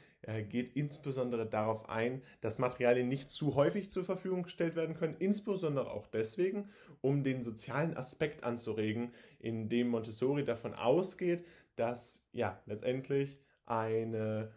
geht 0.50 0.76
insbesondere 0.76 1.46
darauf 1.46 1.90
ein, 1.90 2.22
dass 2.42 2.60
Materialien 2.60 3.10
nicht 3.10 3.30
zu 3.30 3.56
häufig 3.56 3.92
zur 3.92 4.06
Verfügung 4.06 4.44
gestellt 4.44 4.76
werden 4.76 4.96
können, 4.96 5.16
insbesondere 5.20 5.92
auch 5.92 6.08
deswegen, 6.08 6.70
um 7.02 7.24
den 7.24 7.44
sozialen 7.44 7.98
Aspekt 7.98 8.44
anzuregen, 8.44 9.14
in 9.40 9.68
dem 9.68 9.90
Montessori 9.90 10.46
davon 10.46 10.74
ausgeht, 10.74 11.46
dass 11.76 12.26
ja 12.32 12.62
letztendlich 12.66 13.38
eine 13.66 14.54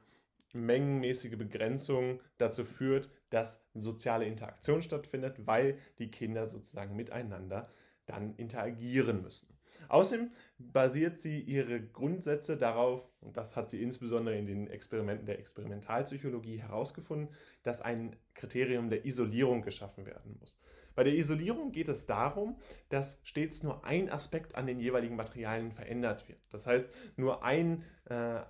mengenmäßige 0.53 1.37
Begrenzung 1.37 2.21
dazu 2.39 2.65
führt, 2.65 3.11
dass 3.31 3.61
soziale 3.75 4.27
Interaktion 4.27 4.83
stattfindet, 4.83 5.47
weil 5.47 5.79
die 5.99 6.11
Kinder 6.11 6.47
sozusagen 6.47 6.95
miteinander 6.95 7.71
dann 8.07 8.35
interagieren 8.37 9.23
müssen. 9.23 9.56
Außerdem 9.89 10.31
basiert 10.59 11.21
sie 11.21 11.41
ihre 11.41 11.81
Grundsätze 11.81 12.57
darauf, 12.57 13.09
und 13.21 13.37
das 13.37 13.57
hat 13.57 13.71
sie 13.71 13.83
insbesondere 13.83 14.37
in 14.37 14.47
den 14.47 14.69
Experimenten 14.69 15.27
der 15.27 15.39
Experimentalpsychologie 15.39 16.59
herausgefunden, 16.59 17.35
dass 17.63 17.81
ein 17.81 18.17
Kriterium 18.35 18.91
der 18.91 19.05
Isolierung 19.05 19.63
geschaffen 19.63 20.07
werden 20.07 20.37
muss. 20.41 20.57
Bei 20.95 21.05
der 21.05 21.15
Isolierung 21.15 21.73
geht 21.73 21.89
es 21.89 22.07
darum, 22.07 22.59
dass 22.89 23.21
stets 23.23 23.63
nur 23.63 23.85
ein 23.85 24.11
Aspekt 24.11 24.55
an 24.55 24.67
den 24.67 24.81
jeweiligen 24.81 25.15
Materialien 25.15 25.71
verändert 25.71 26.27
wird. 26.27 26.39
Das 26.51 26.67
heißt, 26.67 26.89
nur 27.17 27.45
ein 27.45 27.85
äh, 28.07 28.41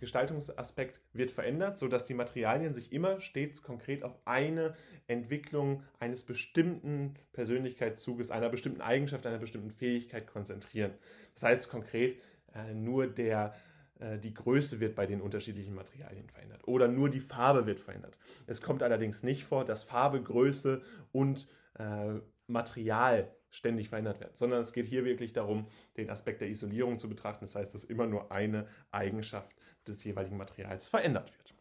Gestaltungsaspekt 0.00 1.00
wird 1.12 1.30
verändert, 1.30 1.78
sodass 1.78 2.04
die 2.04 2.14
Materialien 2.14 2.74
sich 2.74 2.92
immer 2.92 3.20
stets 3.20 3.62
konkret 3.62 4.02
auf 4.02 4.16
eine 4.24 4.74
Entwicklung 5.06 5.82
eines 5.98 6.24
bestimmten 6.24 7.14
Persönlichkeitszuges, 7.32 8.30
einer 8.30 8.48
bestimmten 8.48 8.80
Eigenschaft, 8.80 9.26
einer 9.26 9.38
bestimmten 9.38 9.70
Fähigkeit 9.70 10.26
konzentrieren. 10.26 10.92
Das 11.34 11.44
heißt 11.44 11.70
konkret, 11.70 12.16
äh, 12.54 12.74
nur 12.74 13.06
der, 13.06 13.54
äh, 13.98 14.18
die 14.18 14.34
Größe 14.34 14.80
wird 14.80 14.94
bei 14.94 15.06
den 15.06 15.20
unterschiedlichen 15.20 15.74
Materialien 15.74 16.28
verändert 16.28 16.66
oder 16.66 16.88
nur 16.88 17.10
die 17.10 17.20
Farbe 17.20 17.66
wird 17.66 17.80
verändert. 17.80 18.18
Es 18.46 18.62
kommt 18.62 18.82
allerdings 18.82 19.22
nicht 19.22 19.44
vor, 19.44 19.64
dass 19.64 19.84
Farbe, 19.84 20.22
Größe 20.22 20.82
und 21.12 21.48
äh, 21.78 22.20
Material 22.46 23.30
ständig 23.54 23.88
verändert 23.88 24.20
werden, 24.20 24.32
sondern 24.34 24.60
es 24.60 24.72
geht 24.72 24.86
hier 24.86 25.04
wirklich 25.04 25.32
darum, 25.32 25.68
den 25.96 26.10
Aspekt 26.10 26.40
der 26.40 26.48
Isolierung 26.48 26.98
zu 26.98 27.08
betrachten. 27.08 27.44
Das 27.44 27.54
heißt, 27.54 27.72
dass 27.72 27.84
immer 27.84 28.06
nur 28.06 28.32
eine 28.32 28.66
Eigenschaft 28.90 29.54
des 29.86 30.02
jeweiligen 30.02 30.36
Materials 30.36 30.88
verändert 30.88 31.32
wird. 31.32 31.54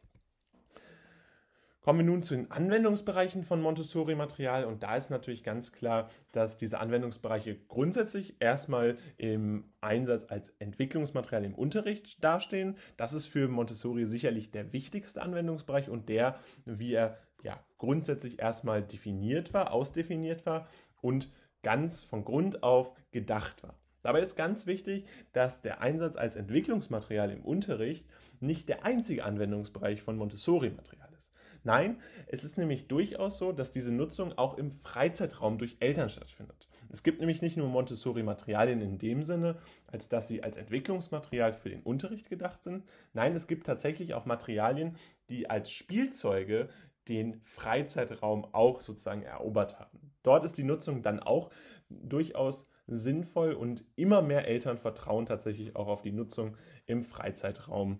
Kommen 1.81 1.99
wir 1.99 2.05
nun 2.05 2.23
zu 2.23 2.35
den 2.35 2.49
Anwendungsbereichen 2.49 3.43
von 3.43 3.61
Montessori-Material 3.61 4.63
und 4.63 4.83
da 4.83 4.95
ist 4.95 5.11
natürlich 5.11 5.43
ganz 5.43 5.73
klar, 5.73 6.09
dass 6.31 6.55
diese 6.55 6.80
Anwendungsbereiche 6.80 7.57
grundsätzlich 7.67 8.38
erstmal 8.39 8.97
im 9.17 9.65
Einsatz 9.81 10.25
als 10.30 10.49
Entwicklungsmaterial 10.59 11.43
im 11.43 11.53
Unterricht 11.53 12.23
dastehen. 12.23 12.77
Das 12.95 13.11
ist 13.11 13.27
für 13.27 13.49
Montessori 13.49 14.05
sicherlich 14.05 14.49
der 14.49 14.72
wichtigste 14.72 15.22
Anwendungsbereich 15.22 15.89
und 15.89 16.07
der, 16.07 16.39
wie 16.63 16.93
er 16.93 17.17
ja 17.43 17.61
grundsätzlich 17.77 18.39
erstmal 18.39 18.81
definiert 18.81 19.53
war, 19.53 19.73
ausdefiniert 19.73 20.45
war 20.45 20.69
und 21.01 21.30
ganz 21.64 22.01
von 22.01 22.24
Grund 22.24 22.61
auf 22.61 22.93
gedacht 23.11 23.64
war. 23.64 23.75
Dabei 24.03 24.19
ist 24.19 24.35
ganz 24.35 24.67
wichtig, 24.67 25.06
dass 25.32 25.61
der 25.61 25.82
Einsatz 25.82 26.17
als 26.17 26.35
Entwicklungsmaterial 26.35 27.32
im 27.32 27.42
Unterricht 27.42 28.06
nicht 28.42 28.67
der 28.67 28.85
einzige 28.85 29.24
Anwendungsbereich 29.24 30.01
von 30.01 30.17
Montessori-Material 30.17 31.09
ist. 31.17 31.32
Nein, 31.64 32.01
es 32.27 32.43
ist 32.43 32.58
nämlich 32.58 32.90
durchaus 32.90 33.38
so, 33.38 33.53
dass 33.53 33.72
diese 33.72 33.93
Nutzung 33.93 34.38
auch 34.38 34.58
im 34.58 34.72
Freizeitraum 34.74 35.58
durch 35.58 35.77
Eltern 35.80 36.09
stattfindet. 36.09 36.67
Es 36.90 37.01
gibt 37.01 37.22
nämlich 37.22 37.42
nicht 37.42 37.56
nur 37.56 37.69
Montessori-Materialien 37.69 38.82
in 38.82 39.00
dem 39.00 39.24
Sinne, 39.24 39.58
als 39.88 40.09
dass 40.09 40.27
sie 40.27 40.43
als 40.43 40.58
Entwicklungsmaterial 40.58 41.53
für 41.53 41.69
den 41.69 41.82
Unterricht 41.82 42.30
gedacht 42.30 42.64
sind. 42.64 42.83
Nein, 43.14 43.33
es 43.35 43.48
gibt 43.48 43.66
tatsächlich 43.66 44.14
auch 44.14 44.25
Materialien, 44.25 44.98
die 45.30 45.50
als 45.50 45.72
Spielzeuge 45.72 46.67
den 47.08 47.42
Freizeitraum 47.45 48.45
auch 48.51 48.82
sozusagen 48.82 49.24
erobert 49.24 49.80
haben. 49.80 50.12
Dort 50.23 50.43
ist 50.43 50.57
die 50.57 50.63
Nutzung 50.63 51.01
dann 51.03 51.19
auch 51.19 51.51
durchaus 51.89 52.67
sinnvoll 52.87 53.53
und 53.53 53.85
immer 53.95 54.21
mehr 54.21 54.47
Eltern 54.47 54.77
vertrauen 54.77 55.25
tatsächlich 55.25 55.75
auch 55.75 55.87
auf 55.87 56.01
die 56.01 56.11
Nutzung 56.11 56.57
im 56.85 57.03
Freizeitraum 57.03 57.99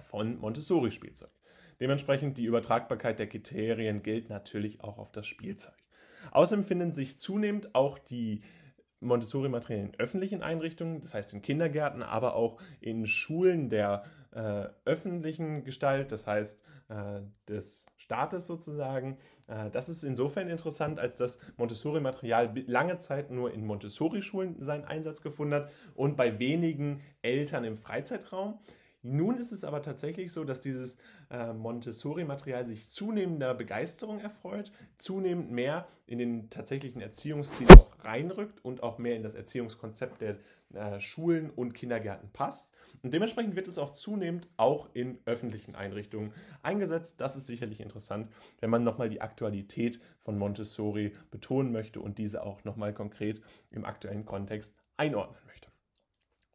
von 0.00 0.38
Montessori-Spielzeug. 0.38 1.30
Dementsprechend 1.80 2.38
die 2.38 2.44
Übertragbarkeit 2.44 3.18
der 3.18 3.28
Kriterien 3.28 4.02
gilt 4.02 4.28
natürlich 4.28 4.82
auch 4.82 4.98
auf 4.98 5.12
das 5.12 5.26
Spielzeug. 5.26 5.74
Außerdem 6.32 6.64
finden 6.64 6.94
sich 6.94 7.18
zunehmend 7.18 7.74
auch 7.74 7.98
die 7.98 8.42
Montessori-Materialien 9.00 9.90
in 9.92 10.00
öffentlichen 10.00 10.42
Einrichtungen, 10.42 11.00
das 11.00 11.14
heißt 11.14 11.32
in 11.32 11.42
Kindergärten, 11.42 12.02
aber 12.02 12.34
auch 12.34 12.60
in 12.80 13.06
Schulen 13.06 13.68
der 13.68 14.04
äh, 14.32 14.66
öffentlichen 14.84 15.62
Gestalt, 15.62 16.10
das 16.10 16.26
heißt 16.26 16.64
äh, 16.88 17.20
des 17.48 17.86
Staates 18.08 18.46
sozusagen. 18.46 19.18
Äh, 19.48 19.70
das 19.70 19.90
ist 19.90 20.02
insofern 20.02 20.48
interessant, 20.48 20.98
als 20.98 21.16
dass 21.16 21.38
Montessori-Material 21.58 22.52
lange 22.66 22.96
Zeit 22.96 23.30
nur 23.30 23.52
in 23.52 23.66
Montessori-Schulen 23.66 24.56
seinen 24.60 24.86
Einsatz 24.86 25.20
gefunden 25.20 25.54
hat 25.54 25.70
und 25.94 26.16
bei 26.16 26.38
wenigen 26.38 27.02
Eltern 27.20 27.64
im 27.64 27.76
Freizeitraum. 27.76 28.58
Nun 29.02 29.36
ist 29.36 29.52
es 29.52 29.62
aber 29.62 29.82
tatsächlich 29.82 30.32
so, 30.32 30.44
dass 30.44 30.62
dieses 30.62 30.96
äh, 31.30 31.52
Montessori-Material 31.52 32.64
sich 32.66 32.88
zunehmender 32.88 33.54
Begeisterung 33.54 34.20
erfreut, 34.20 34.72
zunehmend 34.96 35.52
mehr 35.52 35.86
in 36.06 36.18
den 36.18 36.48
tatsächlichen 36.48 37.02
Erziehungsstil 37.02 37.68
auch 37.76 37.92
reinrückt 38.04 38.64
und 38.64 38.82
auch 38.82 38.98
mehr 38.98 39.16
in 39.16 39.22
das 39.22 39.34
Erziehungskonzept 39.34 40.22
der 40.22 40.36
äh, 40.72 40.98
Schulen 40.98 41.50
und 41.50 41.74
Kindergärten 41.74 42.30
passt. 42.32 42.70
Und 43.02 43.14
dementsprechend 43.14 43.56
wird 43.56 43.68
es 43.68 43.78
auch 43.78 43.90
zunehmend 43.90 44.48
auch 44.56 44.88
in 44.94 45.18
öffentlichen 45.24 45.74
Einrichtungen 45.74 46.32
eingesetzt. 46.62 47.20
Das 47.20 47.36
ist 47.36 47.46
sicherlich 47.46 47.80
interessant, 47.80 48.28
wenn 48.60 48.70
man 48.70 48.84
nochmal 48.84 49.08
die 49.08 49.20
Aktualität 49.20 50.00
von 50.20 50.38
Montessori 50.38 51.12
betonen 51.30 51.72
möchte 51.72 52.00
und 52.00 52.18
diese 52.18 52.42
auch 52.42 52.64
nochmal 52.64 52.92
konkret 52.92 53.40
im 53.70 53.84
aktuellen 53.84 54.24
Kontext 54.24 54.74
einordnen 54.96 55.40
möchte. 55.46 55.68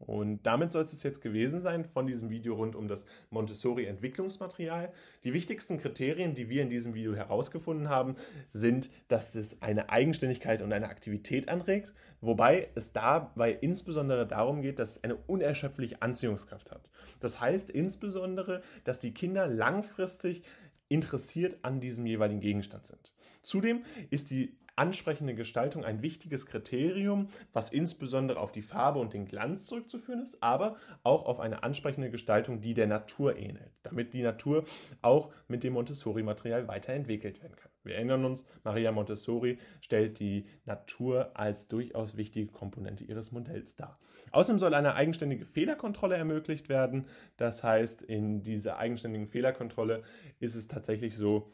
Und 0.06 0.44
damit 0.44 0.72
soll 0.72 0.84
es 0.84 1.04
jetzt 1.04 1.22
gewesen 1.22 1.60
sein 1.60 1.86
von 1.86 2.08
diesem 2.08 2.30
Video 2.30 2.56
rund 2.56 2.76
um 2.76 2.88
das 2.88 3.06
Montessori-Entwicklungsmaterial. 3.30 4.92
Die 5.24 5.34
wichtigsten 5.34 5.78
Kriterien, 5.78 6.36
die 6.36 6.50
wir 6.50 6.62
in 6.62 6.70
diesem 6.70 6.94
Video 6.94 7.16
herausgefunden 7.16 7.90
haben, 7.90 8.16
sind, 8.52 8.90
dass 9.08 9.36
es 9.36 9.62
eine 9.62 9.90
Eigenständigkeit 9.90 10.62
und 10.62 10.74
eine 10.74 10.90
Aktivität 10.90 11.50
anregt, 11.50 11.94
wobei 12.22 12.70
es 12.76 12.92
dabei 12.92 13.54
insbesondere 13.54 14.28
darum 14.28 14.62
geht, 14.62 14.80
dass 14.80 14.92
es 14.92 15.04
eine 15.04 15.16
unerschöpfliche 15.16 16.02
Anziehungskraft 16.02 16.72
hat. 16.72 16.90
Das 17.20 17.40
heißt 17.40 17.70
insbesondere, 17.70 18.62
dass 18.84 19.00
die 19.00 19.14
Kinder 19.14 19.48
langfristig 19.48 20.44
interessiert 20.90 21.58
an 21.64 21.80
diesem 21.80 22.06
jeweiligen 22.06 22.42
Gegenstand 22.42 22.86
sind. 22.86 23.14
Zudem 23.42 23.84
ist 24.10 24.30
die 24.32 24.56
ansprechende 24.76 25.36
Gestaltung 25.36 25.86
ein 25.86 26.02
wichtiges 26.02 26.46
Kriterium, 26.46 27.30
was 27.52 27.72
insbesondere 27.72 28.40
auf 28.40 28.52
die 28.52 28.62
Farbe 28.62 29.00
und 29.00 29.14
den 29.14 29.26
Glanz 29.26 29.68
zurückzuführen 29.68 30.22
ist, 30.22 30.42
aber 30.42 30.78
auch 31.04 31.26
auf 31.26 31.40
eine 31.40 31.64
ansprechende 31.64 32.10
Gestaltung, 32.10 32.62
die 32.62 32.74
der 32.74 32.88
Natur 32.88 33.38
ähnelt, 33.38 33.72
damit 33.84 34.14
die 34.14 34.24
Natur 34.24 34.66
auch 35.02 35.32
mit 35.48 35.64
dem 35.64 35.74
Montessori-Material 35.74 36.68
weiterentwickelt 36.68 37.42
werden 37.42 37.56
kann. 37.56 37.72
Wir 37.84 37.96
erinnern 37.96 38.26
uns, 38.26 38.46
Maria 38.64 38.92
Montessori 38.92 39.60
stellt 39.82 40.20
die 40.20 40.46
Natur 40.66 41.32
als 41.34 41.68
durchaus 41.68 42.16
wichtige 42.16 42.48
Komponente 42.52 43.04
ihres 43.04 43.32
Modells 43.32 43.76
dar. 43.76 44.00
Außerdem 44.32 44.60
soll 44.60 44.74
eine 44.74 44.96
eigenständige 44.96 45.46
Fehlerkontrolle 45.46 46.16
ermöglicht 46.16 46.70
werden. 46.70 47.06
Das 47.38 47.64
heißt, 47.64 48.02
in 48.02 48.42
dieser 48.42 48.78
eigenständigen 48.78 49.28
Fehlerkontrolle 49.28 50.04
ist 50.40 50.56
es 50.56 50.68
tatsächlich 50.68 51.16
so, 51.16 51.52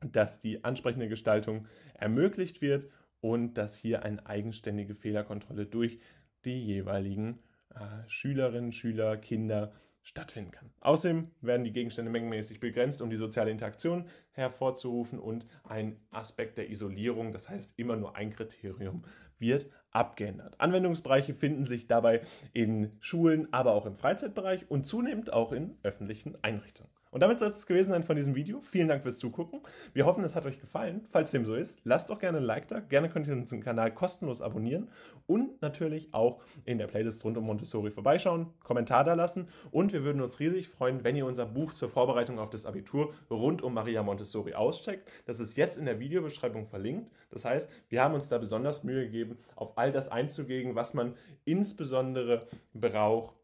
dass 0.00 0.38
die 0.38 0.64
ansprechende 0.64 1.08
Gestaltung 1.08 1.66
ermöglicht 1.94 2.60
wird 2.60 2.88
und 3.20 3.54
dass 3.54 3.76
hier 3.76 4.04
eine 4.04 4.24
eigenständige 4.26 4.94
Fehlerkontrolle 4.94 5.66
durch 5.66 5.98
die 6.44 6.64
jeweiligen 6.64 7.40
äh, 7.74 8.08
Schülerinnen, 8.08 8.72
Schüler, 8.72 9.16
Kinder 9.16 9.72
stattfinden 10.02 10.52
kann. 10.52 10.70
Außerdem 10.80 11.30
werden 11.42 11.64
die 11.64 11.72
Gegenstände 11.72 12.10
mengenmäßig 12.10 12.60
begrenzt, 12.60 13.02
um 13.02 13.10
die 13.10 13.16
soziale 13.16 13.50
Interaktion 13.50 14.06
hervorzurufen 14.30 15.18
und 15.18 15.46
ein 15.64 16.00
Aspekt 16.10 16.56
der 16.56 16.70
Isolierung, 16.70 17.30
das 17.30 17.48
heißt 17.48 17.78
immer 17.78 17.96
nur 17.96 18.16
ein 18.16 18.30
Kriterium, 18.30 19.04
wird 19.38 19.68
abgeändert. 19.90 20.58
Anwendungsbereiche 20.60 21.34
finden 21.34 21.66
sich 21.66 21.88
dabei 21.88 22.22
in 22.52 22.96
Schulen, 23.00 23.52
aber 23.52 23.72
auch 23.72 23.84
im 23.84 23.96
Freizeitbereich 23.96 24.70
und 24.70 24.86
zunehmend 24.86 25.32
auch 25.32 25.52
in 25.52 25.76
öffentlichen 25.82 26.42
Einrichtungen. 26.42 26.90
Und 27.10 27.20
damit 27.20 27.38
soll 27.38 27.48
es 27.48 27.66
gewesen 27.66 27.90
sein 27.90 28.04
von 28.04 28.16
diesem 28.16 28.34
Video. 28.34 28.60
Vielen 28.60 28.88
Dank 28.88 29.02
fürs 29.02 29.18
Zugucken. 29.18 29.60
Wir 29.94 30.04
hoffen, 30.04 30.22
es 30.24 30.36
hat 30.36 30.44
euch 30.44 30.60
gefallen. 30.60 31.06
Falls 31.08 31.30
dem 31.30 31.46
so 31.46 31.54
ist, 31.54 31.80
lasst 31.84 32.10
doch 32.10 32.18
gerne 32.18 32.38
ein 32.38 32.44
Like 32.44 32.68
da. 32.68 32.80
Gerne 32.80 33.08
könnt 33.08 33.26
ihr 33.26 33.32
unseren 33.32 33.62
Kanal 33.62 33.92
kostenlos 33.92 34.42
abonnieren 34.42 34.88
und 35.26 35.60
natürlich 35.62 36.12
auch 36.12 36.42
in 36.64 36.78
der 36.78 36.86
Playlist 36.86 37.24
rund 37.24 37.38
um 37.38 37.44
Montessori 37.44 37.90
vorbeischauen, 37.90 38.48
Kommentar 38.62 39.04
da 39.04 39.14
lassen 39.14 39.48
und 39.70 39.92
wir 39.92 40.04
würden 40.04 40.20
uns 40.20 40.40
riesig 40.40 40.68
freuen, 40.68 41.04
wenn 41.04 41.16
ihr 41.16 41.26
unser 41.26 41.46
Buch 41.46 41.72
zur 41.72 41.88
Vorbereitung 41.88 42.38
auf 42.38 42.50
das 42.50 42.66
Abitur 42.66 43.14
rund 43.30 43.62
um 43.62 43.74
Maria 43.74 44.02
Montessori 44.02 44.54
auscheckt. 44.54 45.08
Das 45.26 45.40
ist 45.40 45.56
jetzt 45.56 45.78
in 45.78 45.86
der 45.86 46.00
Videobeschreibung 46.00 46.66
verlinkt. 46.66 47.10
Das 47.30 47.44
heißt, 47.44 47.70
wir 47.88 48.02
haben 48.02 48.14
uns 48.14 48.28
da 48.28 48.38
besonders 48.38 48.84
Mühe 48.84 49.04
gegeben, 49.04 49.38
auf 49.56 49.76
all 49.76 49.92
das 49.92 50.08
einzugehen, 50.08 50.74
was 50.74 50.94
man 50.94 51.14
insbesondere 51.44 52.46
braucht, 52.72 53.34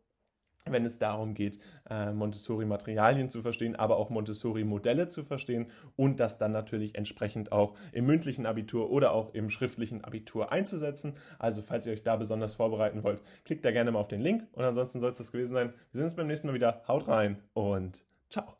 wenn 0.67 0.87
es 0.87 0.99
darum 0.99 1.35
geht, 1.35 1.59
äh, 1.91 2.13
Montessori-Materialien 2.13 3.31
zu 3.31 3.43
verstehen, 3.43 3.77
aber 3.77 3.97
auch 3.97 4.11
Montessori-Modelle 4.11 5.09
zu 5.09 5.25
verstehen 5.25 5.71
und 5.97 6.21
das 6.21 6.39
dann 6.39 6.53
natürlich 6.53 6.95
entsprechend 6.95 7.53
auch 7.53 7.77
im 7.93 8.07
mündlichen 8.07 8.47
Abitur 8.47 8.91
oder 8.91 9.13
auch 9.13 9.35
im 9.35 9.51
schriftlichen 9.51 10.05
Abitur 10.05 10.53
einzusetzen. 10.53 11.17
Also 11.39 11.63
falls 11.63 11.87
ihr 11.87 11.93
euch 11.93 12.03
da 12.03 12.17
besonders 12.17 12.55
vorbereiten 12.55 13.03
wollt, 13.03 13.23
klickt 13.45 13.65
da 13.65 13.71
gerne 13.71 13.93
mal 13.93 14.01
auf 14.01 14.09
den 14.09 14.21
Link 14.21 14.47
und 14.53 14.65
ansonsten 14.65 15.01
soll 15.01 15.13
es 15.13 15.19
das 15.19 15.33
gewesen 15.33 15.55
sein. 15.55 15.69
Wir 15.91 15.99
sehen 15.99 16.05
uns 16.05 16.15
beim 16.15 16.27
nächsten 16.27 16.47
Mal 16.47 16.55
wieder. 16.55 16.83
Haut 16.89 17.09
rein 17.09 17.43
und 17.53 18.05
ciao. 18.31 18.55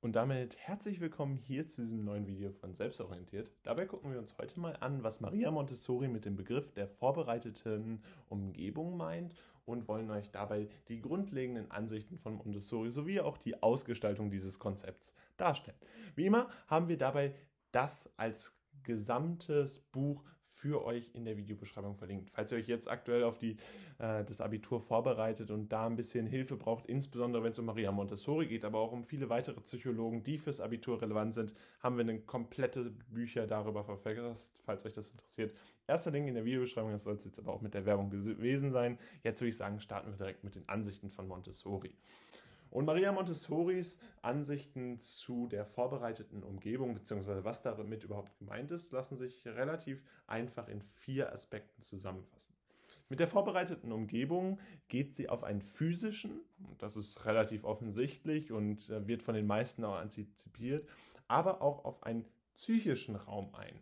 Und 0.00 0.14
damit 0.14 0.56
herzlich 0.58 1.00
willkommen 1.00 1.36
hier 1.36 1.66
zu 1.66 1.80
diesem 1.80 2.04
neuen 2.04 2.28
Video 2.28 2.52
von 2.52 2.72
Selbstorientiert. 2.72 3.52
Dabei 3.64 3.84
gucken 3.84 4.12
wir 4.12 4.20
uns 4.20 4.38
heute 4.38 4.60
mal 4.60 4.76
an, 4.78 5.02
was 5.02 5.20
Maria 5.20 5.50
Montessori 5.50 6.06
mit 6.06 6.24
dem 6.24 6.36
Begriff 6.36 6.72
der 6.72 6.86
vorbereiteten 6.86 8.00
Umgebung 8.28 8.96
meint 8.96 9.34
und 9.68 9.86
wollen 9.86 10.10
euch 10.10 10.30
dabei 10.30 10.68
die 10.88 11.00
grundlegenden 11.00 11.70
Ansichten 11.70 12.18
von 12.18 12.36
Montessori 12.36 12.90
sowie 12.90 13.20
auch 13.20 13.36
die 13.36 13.62
Ausgestaltung 13.62 14.30
dieses 14.30 14.58
Konzepts 14.58 15.14
darstellen. 15.36 15.78
Wie 16.16 16.26
immer 16.26 16.48
haben 16.66 16.88
wir 16.88 16.96
dabei 16.96 17.34
das 17.70 18.12
als 18.16 18.58
gesamtes 18.82 19.80
Buch 19.80 20.24
für 20.58 20.84
euch 20.84 21.08
in 21.14 21.24
der 21.24 21.36
Videobeschreibung 21.36 21.94
verlinkt. 21.94 22.30
Falls 22.30 22.50
ihr 22.50 22.58
euch 22.58 22.66
jetzt 22.66 22.90
aktuell 22.90 23.22
auf 23.22 23.38
die, 23.38 23.52
äh, 23.98 24.24
das 24.24 24.40
Abitur 24.40 24.80
vorbereitet 24.80 25.52
und 25.52 25.68
da 25.68 25.86
ein 25.86 25.94
bisschen 25.94 26.26
Hilfe 26.26 26.56
braucht, 26.56 26.86
insbesondere 26.86 27.44
wenn 27.44 27.52
es 27.52 27.58
um 27.60 27.66
Maria 27.66 27.92
Montessori 27.92 28.46
geht, 28.46 28.64
aber 28.64 28.80
auch 28.80 28.90
um 28.90 29.04
viele 29.04 29.28
weitere 29.28 29.60
Psychologen, 29.60 30.24
die 30.24 30.36
fürs 30.36 30.60
Abitur 30.60 31.00
relevant 31.00 31.36
sind, 31.36 31.54
haben 31.80 31.96
wir 31.96 32.02
eine 32.02 32.18
komplette 32.18 32.90
Bücher 33.08 33.46
darüber 33.46 33.84
verfasst, 33.84 34.60
falls 34.64 34.84
euch 34.84 34.92
das 34.92 35.10
interessiert. 35.10 35.54
Erster 35.86 36.10
Link 36.10 36.26
in 36.26 36.34
der 36.34 36.44
Videobeschreibung, 36.44 36.90
das 36.90 37.04
soll 37.04 37.14
es 37.14 37.24
jetzt 37.24 37.38
aber 37.38 37.52
auch 37.52 37.60
mit 37.60 37.74
der 37.74 37.86
Werbung 37.86 38.10
gewesen 38.10 38.72
sein. 38.72 38.98
Jetzt 39.22 39.40
würde 39.40 39.50
ich 39.50 39.56
sagen, 39.56 39.78
starten 39.78 40.10
wir 40.10 40.18
direkt 40.18 40.42
mit 40.42 40.56
den 40.56 40.68
Ansichten 40.68 41.08
von 41.08 41.28
Montessori. 41.28 41.94
Und 42.70 42.84
Maria 42.84 43.12
Montessoris 43.12 43.98
Ansichten 44.22 45.00
zu 45.00 45.46
der 45.46 45.64
vorbereiteten 45.64 46.42
Umgebung, 46.42 46.94
beziehungsweise 46.94 47.44
was 47.44 47.62
damit 47.62 48.04
überhaupt 48.04 48.36
gemeint 48.38 48.70
ist, 48.70 48.92
lassen 48.92 49.16
sich 49.16 49.46
relativ 49.46 50.02
einfach 50.26 50.68
in 50.68 50.82
vier 50.82 51.32
Aspekten 51.32 51.82
zusammenfassen. 51.82 52.54
Mit 53.08 53.20
der 53.20 53.26
vorbereiteten 53.26 53.90
Umgebung 53.90 54.60
geht 54.88 55.16
sie 55.16 55.30
auf 55.30 55.42
einen 55.42 55.62
physischen, 55.62 56.42
das 56.76 56.96
ist 56.96 57.24
relativ 57.24 57.64
offensichtlich 57.64 58.52
und 58.52 58.90
äh, 58.90 59.06
wird 59.06 59.22
von 59.22 59.34
den 59.34 59.46
meisten 59.46 59.82
auch 59.84 59.96
antizipiert, 59.96 60.86
aber 61.26 61.62
auch 61.62 61.86
auf 61.86 62.02
einen 62.02 62.26
psychischen 62.56 63.16
Raum 63.16 63.54
ein. 63.54 63.80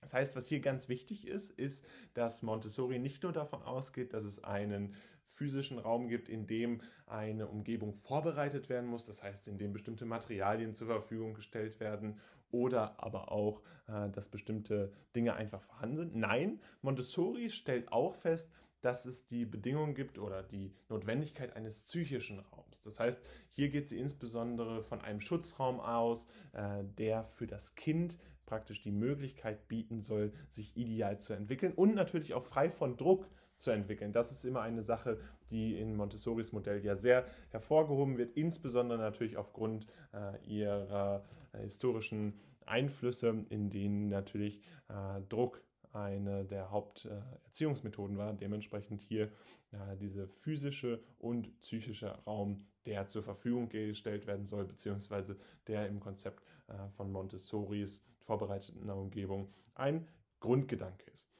Das 0.00 0.14
heißt, 0.14 0.36
was 0.36 0.48
hier 0.48 0.60
ganz 0.60 0.88
wichtig 0.88 1.28
ist, 1.28 1.50
ist, 1.50 1.84
dass 2.14 2.42
Montessori 2.42 2.98
nicht 2.98 3.22
nur 3.22 3.32
davon 3.32 3.62
ausgeht, 3.62 4.12
dass 4.12 4.24
es 4.24 4.42
einen 4.42 4.96
physischen 5.32 5.78
Raum 5.78 6.08
gibt, 6.08 6.28
in 6.28 6.46
dem 6.46 6.80
eine 7.06 7.48
Umgebung 7.48 7.94
vorbereitet 7.94 8.68
werden 8.68 8.88
muss, 8.88 9.04
das 9.04 9.22
heißt, 9.22 9.48
in 9.48 9.58
dem 9.58 9.72
bestimmte 9.72 10.04
Materialien 10.04 10.74
zur 10.74 10.86
Verfügung 10.86 11.34
gestellt 11.34 11.80
werden 11.80 12.18
oder 12.50 13.02
aber 13.02 13.32
auch, 13.32 13.62
äh, 13.88 14.10
dass 14.10 14.28
bestimmte 14.28 14.92
Dinge 15.16 15.34
einfach 15.34 15.62
vorhanden 15.62 15.96
sind. 15.96 16.16
Nein, 16.16 16.60
Montessori 16.82 17.50
stellt 17.50 17.90
auch 17.92 18.14
fest, 18.14 18.52
dass 18.82 19.06
es 19.06 19.26
die 19.26 19.44
Bedingungen 19.44 19.94
gibt 19.94 20.18
oder 20.18 20.42
die 20.42 20.74
Notwendigkeit 20.88 21.56
eines 21.56 21.84
psychischen 21.84 22.40
Raums. 22.40 22.82
Das 22.82 22.98
heißt, 22.98 23.22
hier 23.52 23.70
geht 23.70 23.88
sie 23.88 23.98
insbesondere 23.98 24.82
von 24.82 25.00
einem 25.00 25.20
Schutzraum 25.20 25.80
aus, 25.80 26.26
äh, 26.52 26.84
der 26.98 27.24
für 27.24 27.46
das 27.46 27.74
Kind 27.74 28.18
praktisch 28.44 28.82
die 28.82 28.90
Möglichkeit 28.90 29.68
bieten 29.68 30.02
soll, 30.02 30.32
sich 30.50 30.76
ideal 30.76 31.18
zu 31.18 31.32
entwickeln 31.32 31.72
und 31.72 31.94
natürlich 31.94 32.34
auch 32.34 32.44
frei 32.44 32.70
von 32.70 32.96
Druck 32.96 33.26
zu 33.62 33.70
entwickeln. 33.70 34.12
Das 34.12 34.32
ist 34.32 34.44
immer 34.44 34.60
eine 34.62 34.82
Sache, 34.82 35.18
die 35.50 35.78
in 35.78 35.96
Montessoris 35.96 36.52
Modell 36.52 36.84
ja 36.84 36.94
sehr 36.94 37.24
hervorgehoben 37.50 38.18
wird, 38.18 38.36
insbesondere 38.36 38.98
natürlich 38.98 39.36
aufgrund 39.36 39.86
äh, 40.12 40.44
ihrer 40.46 41.24
äh, 41.52 41.60
historischen 41.60 42.34
Einflüsse, 42.66 43.44
in 43.50 43.70
denen 43.70 44.08
natürlich 44.08 44.60
äh, 44.88 45.20
Druck 45.28 45.62
eine 45.92 46.44
der 46.44 46.70
Haupterziehungsmethoden 46.70 48.16
war. 48.16 48.32
Dementsprechend 48.32 49.00
hier 49.00 49.30
ja, 49.72 49.94
dieser 49.94 50.26
physische 50.26 51.00
und 51.18 51.60
psychische 51.60 52.18
Raum, 52.26 52.58
der 52.86 53.08
zur 53.08 53.22
Verfügung 53.22 53.68
gestellt 53.68 54.26
werden 54.26 54.46
soll, 54.46 54.64
beziehungsweise 54.64 55.36
der 55.66 55.86
im 55.86 56.00
Konzept 56.00 56.42
äh, 56.68 56.88
von 56.96 57.12
Montessoris 57.12 58.02
vorbereiteten 58.20 58.88
Umgebung 58.90 59.52
ein 59.74 60.08
Grundgedanke 60.40 61.10
ist. 61.12 61.31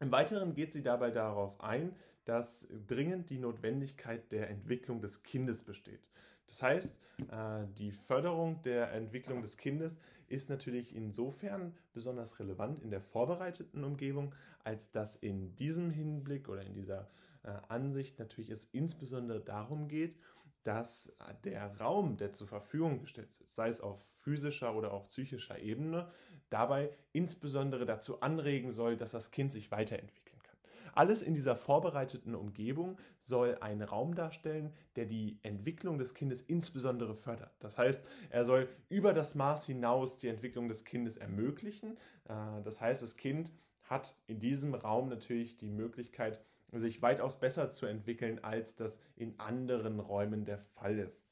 Im 0.00 0.10
Weiteren 0.12 0.54
geht 0.54 0.72
sie 0.72 0.82
dabei 0.82 1.10
darauf 1.10 1.60
ein, 1.60 1.94
dass 2.24 2.66
dringend 2.86 3.28
die 3.28 3.38
Notwendigkeit 3.38 4.32
der 4.32 4.48
Entwicklung 4.48 5.02
des 5.02 5.22
Kindes 5.22 5.62
besteht. 5.62 6.00
Das 6.46 6.62
heißt, 6.62 6.98
äh, 7.30 7.66
die 7.78 7.92
Förderung 7.92 8.62
der 8.62 8.92
Entwicklung 8.92 9.42
des 9.42 9.58
Kindes 9.58 9.98
ist 10.26 10.48
natürlich 10.48 10.96
insofern 10.96 11.76
besonders 11.92 12.38
relevant 12.40 12.82
in 12.82 12.90
der 12.90 13.02
vorbereiteten 13.02 13.84
Umgebung, 13.84 14.34
als 14.64 14.90
dass 14.90 15.16
in 15.16 15.54
diesem 15.56 15.90
Hinblick 15.90 16.48
oder 16.48 16.62
in 16.62 16.72
dieser 16.72 17.10
äh, 17.42 17.52
Ansicht 17.68 18.18
natürlich 18.18 18.50
es 18.50 18.68
insbesondere 18.72 19.40
darum 19.40 19.86
geht, 19.88 20.16
dass 20.64 21.14
der 21.44 21.76
Raum, 21.78 22.16
der 22.16 22.32
zur 22.32 22.46
Verfügung 22.46 23.00
gestellt 23.00 23.28
ist, 23.28 23.54
sei 23.54 23.68
es 23.68 23.80
auf 23.80 24.04
physischer 24.18 24.74
oder 24.74 24.92
auch 24.92 25.08
psychischer 25.08 25.58
Ebene, 25.58 26.10
dabei 26.50 26.90
insbesondere 27.12 27.86
dazu 27.86 28.20
anregen 28.20 28.72
soll, 28.72 28.96
dass 28.96 29.12
das 29.12 29.30
Kind 29.30 29.52
sich 29.52 29.70
weiterentwickeln 29.70 30.42
kann. 30.42 30.56
Alles 30.92 31.22
in 31.22 31.34
dieser 31.34 31.56
vorbereiteten 31.56 32.34
Umgebung 32.34 32.98
soll 33.20 33.56
einen 33.60 33.82
Raum 33.82 34.14
darstellen, 34.14 34.72
der 34.96 35.06
die 35.06 35.38
Entwicklung 35.42 35.98
des 35.98 36.14
Kindes 36.14 36.42
insbesondere 36.42 37.14
fördert. 37.14 37.54
Das 37.60 37.78
heißt, 37.78 38.04
er 38.28 38.44
soll 38.44 38.68
über 38.88 39.14
das 39.14 39.34
Maß 39.34 39.66
hinaus 39.66 40.18
die 40.18 40.28
Entwicklung 40.28 40.68
des 40.68 40.84
Kindes 40.84 41.16
ermöglichen. 41.16 41.96
Äh, 42.28 42.62
das 42.64 42.80
heißt, 42.80 43.02
das 43.02 43.16
Kind 43.16 43.52
hat 43.84 44.16
in 44.26 44.38
diesem 44.38 44.74
Raum 44.74 45.08
natürlich 45.08 45.56
die 45.56 45.70
Möglichkeit, 45.70 46.40
sich 46.72 47.02
weitaus 47.02 47.40
besser 47.40 47.70
zu 47.70 47.86
entwickeln, 47.86 48.38
als 48.44 48.76
das 48.76 49.00
in 49.16 49.38
anderen 49.38 49.98
Räumen 50.00 50.44
der 50.44 50.58
Fall 50.58 50.98
ist. 50.98 51.24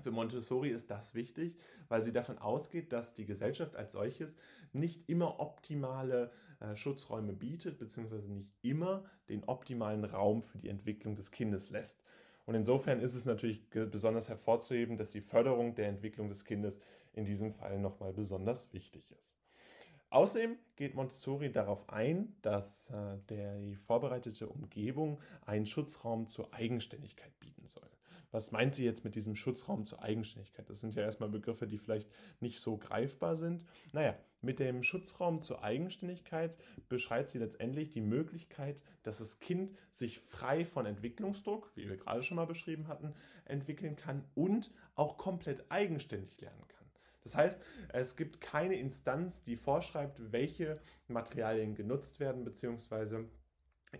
Für 0.00 0.10
Montessori 0.10 0.70
ist 0.70 0.90
das 0.90 1.14
wichtig, 1.14 1.58
weil 1.88 2.02
sie 2.02 2.12
davon 2.12 2.38
ausgeht, 2.38 2.92
dass 2.92 3.14
die 3.14 3.26
Gesellschaft 3.26 3.76
als 3.76 3.92
solches 3.92 4.34
nicht 4.72 5.08
immer 5.08 5.40
optimale 5.40 6.30
äh, 6.60 6.76
Schutzräume 6.76 7.32
bietet, 7.32 7.78
beziehungsweise 7.78 8.30
nicht 8.30 8.50
immer 8.62 9.04
den 9.28 9.44
optimalen 9.44 10.04
Raum 10.04 10.42
für 10.42 10.58
die 10.58 10.68
Entwicklung 10.68 11.16
des 11.16 11.30
Kindes 11.30 11.70
lässt. 11.70 12.02
Und 12.46 12.54
insofern 12.54 13.00
ist 13.00 13.14
es 13.14 13.24
natürlich 13.24 13.68
besonders 13.70 14.28
hervorzuheben, 14.28 14.96
dass 14.96 15.10
die 15.10 15.20
Förderung 15.20 15.74
der 15.74 15.88
Entwicklung 15.88 16.28
des 16.28 16.44
Kindes 16.44 16.80
in 17.12 17.24
diesem 17.24 17.52
Fall 17.52 17.78
nochmal 17.78 18.12
besonders 18.12 18.72
wichtig 18.72 19.10
ist. 19.12 19.39
Außerdem 20.10 20.56
geht 20.74 20.96
Montessori 20.96 21.52
darauf 21.52 21.88
ein, 21.88 22.34
dass 22.42 22.90
äh, 22.90 23.18
der, 23.28 23.58
die 23.60 23.76
vorbereitete 23.76 24.48
Umgebung 24.48 25.20
einen 25.46 25.66
Schutzraum 25.66 26.26
zur 26.26 26.52
Eigenständigkeit 26.52 27.38
bieten 27.38 27.66
soll. 27.68 27.88
Was 28.32 28.52
meint 28.52 28.74
sie 28.74 28.84
jetzt 28.84 29.04
mit 29.04 29.16
diesem 29.16 29.34
Schutzraum 29.34 29.84
zur 29.84 30.02
Eigenständigkeit? 30.02 30.68
Das 30.68 30.80
sind 30.80 30.94
ja 30.94 31.02
erstmal 31.02 31.28
Begriffe, 31.28 31.66
die 31.66 31.78
vielleicht 31.78 32.08
nicht 32.40 32.60
so 32.60 32.76
greifbar 32.76 33.36
sind. 33.36 33.64
Naja, 33.92 34.16
mit 34.40 34.58
dem 34.58 34.82
Schutzraum 34.82 35.42
zur 35.42 35.62
Eigenständigkeit 35.64 36.56
beschreibt 36.88 37.30
sie 37.30 37.38
letztendlich 37.38 37.90
die 37.90 38.00
Möglichkeit, 38.00 38.82
dass 39.02 39.18
das 39.18 39.38
Kind 39.40 39.76
sich 39.92 40.18
frei 40.20 40.64
von 40.64 40.86
Entwicklungsdruck, 40.86 41.72
wie 41.74 41.88
wir 41.88 41.96
gerade 41.96 42.22
schon 42.22 42.36
mal 42.36 42.46
beschrieben 42.46 42.86
hatten, 42.86 43.14
entwickeln 43.44 43.96
kann 43.96 44.24
und 44.34 44.72
auch 44.94 45.18
komplett 45.18 45.70
eigenständig 45.70 46.40
lernen 46.40 46.66
kann. 46.68 46.79
Das 47.22 47.36
heißt, 47.36 47.62
es 47.92 48.16
gibt 48.16 48.40
keine 48.40 48.76
Instanz, 48.76 49.42
die 49.42 49.56
vorschreibt, 49.56 50.32
welche 50.32 50.80
Materialien 51.08 51.74
genutzt 51.74 52.20
werden, 52.20 52.44
beziehungsweise 52.44 53.28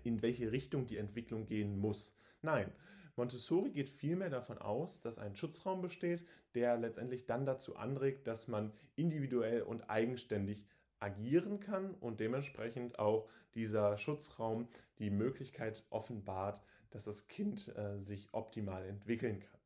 in 0.04 0.22
welche 0.22 0.52
Richtung 0.52 0.86
die 0.86 0.96
Entwicklung 0.96 1.46
gehen 1.46 1.78
muss. 1.78 2.14
Nein, 2.42 2.72
Montessori 3.16 3.70
geht 3.70 3.90
vielmehr 3.90 4.30
davon 4.30 4.58
aus, 4.58 5.02
dass 5.02 5.18
ein 5.18 5.36
Schutzraum 5.36 5.82
besteht, 5.82 6.24
der 6.54 6.78
letztendlich 6.78 7.26
dann 7.26 7.44
dazu 7.44 7.76
anregt, 7.76 8.26
dass 8.26 8.48
man 8.48 8.72
individuell 8.96 9.62
und 9.62 9.90
eigenständig 9.90 10.64
agieren 11.00 11.60
kann 11.60 11.94
und 11.94 12.20
dementsprechend 12.20 12.98
auch 12.98 13.28
dieser 13.54 13.98
Schutzraum 13.98 14.68
die 14.98 15.10
Möglichkeit 15.10 15.84
offenbart, 15.90 16.62
dass 16.90 17.04
das 17.04 17.28
Kind 17.28 17.74
äh, 17.76 17.98
sich 17.98 18.32
optimal 18.32 18.86
entwickeln 18.86 19.40
kann. 19.40 19.59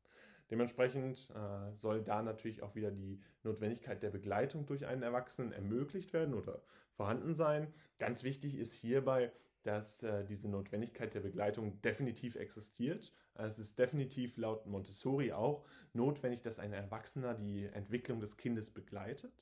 Dementsprechend 0.51 1.29
äh, 1.31 1.75
soll 1.75 2.03
da 2.03 2.21
natürlich 2.21 2.61
auch 2.61 2.75
wieder 2.75 2.91
die 2.91 3.19
Notwendigkeit 3.43 4.03
der 4.03 4.11
Begleitung 4.11 4.65
durch 4.65 4.85
einen 4.85 5.01
Erwachsenen 5.01 5.51
ermöglicht 5.51 6.13
werden 6.13 6.35
oder 6.35 6.61
vorhanden 6.91 7.33
sein. 7.33 7.73
Ganz 7.97 8.23
wichtig 8.23 8.55
ist 8.55 8.73
hierbei, 8.73 9.31
dass 9.63 10.03
äh, 10.03 10.23
diese 10.25 10.47
Notwendigkeit 10.47 11.13
der 11.15 11.21
Begleitung 11.21 11.81
definitiv 11.81 12.35
existiert. 12.35 13.11
Es 13.33 13.57
ist 13.57 13.79
definitiv 13.79 14.37
laut 14.37 14.67
Montessori 14.67 15.33
auch 15.33 15.65
notwendig, 15.93 16.43
dass 16.43 16.59
ein 16.59 16.73
Erwachsener 16.73 17.33
die 17.33 17.65
Entwicklung 17.65 18.19
des 18.19 18.37
Kindes 18.37 18.69
begleitet. 18.69 19.33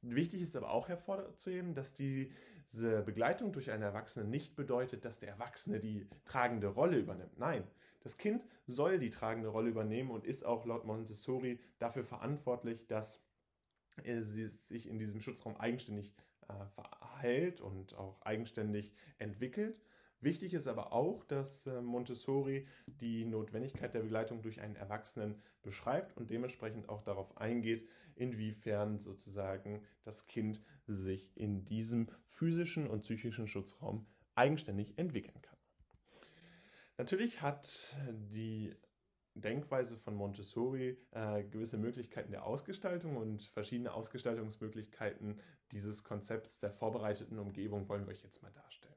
Wichtig 0.00 0.42
ist 0.42 0.56
aber 0.56 0.70
auch 0.70 0.88
hervorzuheben, 0.88 1.74
dass 1.74 1.92
diese 1.92 3.02
Begleitung 3.02 3.52
durch 3.52 3.70
einen 3.70 3.82
Erwachsenen 3.82 4.30
nicht 4.30 4.56
bedeutet, 4.56 5.04
dass 5.04 5.18
der 5.18 5.30
Erwachsene 5.30 5.80
die 5.80 6.06
tragende 6.24 6.68
Rolle 6.68 6.98
übernimmt. 6.98 7.38
Nein, 7.38 7.64
das 8.00 8.16
Kind 8.16 8.46
soll 8.66 8.98
die 8.98 9.10
tragende 9.10 9.48
Rolle 9.48 9.70
übernehmen 9.70 10.10
und 10.10 10.24
ist 10.24 10.44
auch 10.44 10.64
laut 10.66 10.84
Montessori 10.84 11.60
dafür 11.78 12.04
verantwortlich, 12.04 12.86
dass 12.86 13.20
es 14.04 14.68
sich 14.68 14.88
in 14.88 14.98
diesem 14.98 15.20
Schutzraum 15.20 15.56
eigenständig 15.56 16.14
äh, 16.48 16.52
verhält 16.66 17.60
und 17.60 17.94
auch 17.94 18.20
eigenständig 18.22 18.92
entwickelt. 19.18 19.82
Wichtig 20.20 20.52
ist 20.52 20.66
aber 20.66 20.92
auch, 20.92 21.24
dass 21.24 21.66
äh, 21.66 21.80
Montessori 21.80 22.66
die 22.86 23.24
Notwendigkeit 23.24 23.94
der 23.94 24.00
Begleitung 24.00 24.42
durch 24.42 24.60
einen 24.60 24.74
Erwachsenen 24.74 25.40
beschreibt 25.62 26.16
und 26.16 26.30
dementsprechend 26.30 26.88
auch 26.88 27.02
darauf 27.02 27.36
eingeht, 27.36 27.88
inwiefern 28.16 28.98
sozusagen 28.98 29.84
das 30.02 30.26
Kind 30.26 30.60
sich 30.86 31.30
in 31.36 31.64
diesem 31.64 32.08
physischen 32.26 32.88
und 32.88 33.02
psychischen 33.02 33.46
Schutzraum 33.46 34.06
eigenständig 34.34 34.98
entwickeln 34.98 35.40
kann. 35.42 35.47
Natürlich 36.98 37.40
hat 37.42 37.96
die 38.34 38.74
Denkweise 39.34 39.96
von 39.96 40.16
Montessori 40.16 40.98
äh, 41.12 41.44
gewisse 41.44 41.78
Möglichkeiten 41.78 42.32
der 42.32 42.44
Ausgestaltung 42.44 43.16
und 43.16 43.44
verschiedene 43.54 43.92
Ausgestaltungsmöglichkeiten 43.92 45.40
dieses 45.70 46.02
Konzepts 46.02 46.58
der 46.58 46.72
vorbereiteten 46.72 47.38
Umgebung 47.38 47.88
wollen 47.88 48.04
wir 48.04 48.12
euch 48.12 48.24
jetzt 48.24 48.42
mal 48.42 48.50
darstellen. 48.50 48.96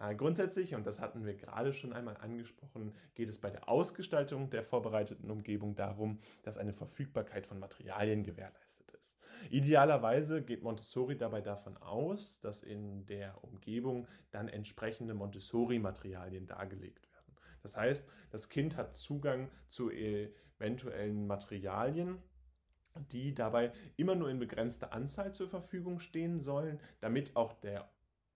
Äh, 0.00 0.14
grundsätzlich, 0.14 0.76
und 0.76 0.86
das 0.86 1.00
hatten 1.00 1.24
wir 1.24 1.34
gerade 1.34 1.72
schon 1.72 1.92
einmal 1.92 2.16
angesprochen, 2.16 2.94
geht 3.14 3.28
es 3.28 3.40
bei 3.40 3.50
der 3.50 3.68
Ausgestaltung 3.68 4.48
der 4.50 4.62
vorbereiteten 4.62 5.28
Umgebung 5.28 5.74
darum, 5.74 6.20
dass 6.44 6.58
eine 6.58 6.72
Verfügbarkeit 6.72 7.48
von 7.48 7.58
Materialien 7.58 8.22
gewährleistet 8.22 8.92
ist. 8.92 9.18
Idealerweise 9.50 10.42
geht 10.42 10.62
Montessori 10.62 11.16
dabei 11.16 11.40
davon 11.40 11.76
aus, 11.78 12.38
dass 12.38 12.62
in 12.62 13.04
der 13.06 13.42
Umgebung 13.42 14.06
dann 14.30 14.46
entsprechende 14.46 15.14
Montessori-Materialien 15.14 16.46
dargelegt 16.46 17.02
werden. 17.02 17.11
Das 17.62 17.76
heißt, 17.76 18.08
das 18.30 18.48
Kind 18.48 18.76
hat 18.76 18.96
Zugang 18.96 19.50
zu 19.68 19.90
eventuellen 19.90 21.26
Materialien, 21.26 22.18
die 23.10 23.34
dabei 23.34 23.72
immer 23.96 24.14
nur 24.14 24.28
in 24.28 24.38
begrenzter 24.38 24.92
Anzahl 24.92 25.32
zur 25.32 25.48
Verfügung 25.48 25.98
stehen 25.98 26.40
sollen, 26.40 26.80
damit 27.00 27.36
auch 27.36 27.54
der 27.54 27.90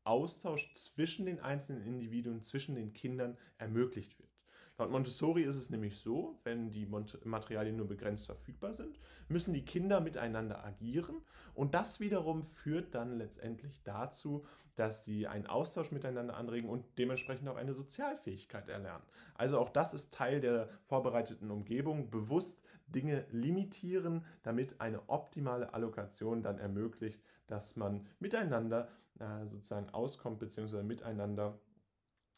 Austausch 0.05 0.73
zwischen 0.75 1.27
den 1.27 1.41
einzelnen 1.41 1.83
Individuen, 1.83 2.43
zwischen 2.43 2.75
den 2.75 2.93
Kindern 2.93 3.37
ermöglicht 3.59 4.19
wird. 4.19 4.31
Laut 4.79 4.91
Montessori 4.91 5.43
ist 5.43 5.57
es 5.57 5.71
nämlich 5.71 5.99
so, 5.99 6.39
wenn 6.45 6.71
die 6.71 6.87
Materialien 6.87 7.77
nur 7.77 7.89
begrenzt 7.89 8.27
verfügbar 8.27 8.75
sind, 8.75 9.01
müssen 9.29 9.55
die 9.55 9.65
Kinder 9.65 10.01
miteinander 10.01 10.65
agieren 10.65 11.23
und 11.55 11.75
das 11.75 11.99
wiederum 11.99 12.43
führt 12.43 12.95
dann 12.95 13.17
letztendlich 13.17 13.83
dazu, 13.85 14.47
dass 14.77 15.05
sie 15.05 15.27
einen 15.27 15.47
Austausch 15.47 15.91
miteinander 15.91 16.37
anregen 16.37 16.69
und 16.69 16.85
dementsprechend 16.99 17.49
auch 17.49 17.57
eine 17.57 17.75
Sozialfähigkeit 17.75 18.69
erlernen. 18.69 19.03
Also 19.35 19.59
auch 19.59 19.71
das 19.71 19.95
ist 19.95 20.13
Teil 20.13 20.41
der 20.41 20.69
vorbereiteten 20.87 21.51
Umgebung, 21.51 22.11
bewusst 22.11 22.63
Dinge 22.87 23.27
limitieren, 23.31 24.25
damit 24.43 24.81
eine 24.81 25.09
optimale 25.09 25.75
Allokation 25.75 26.43
dann 26.43 26.59
ermöglicht, 26.59 27.21
dass 27.47 27.77
man 27.77 28.07
miteinander 28.21 28.89
äh, 29.19 29.47
sozusagen 29.49 29.91
auskommt 29.91 30.39
bzw. 30.39 30.83
miteinander 30.83 31.59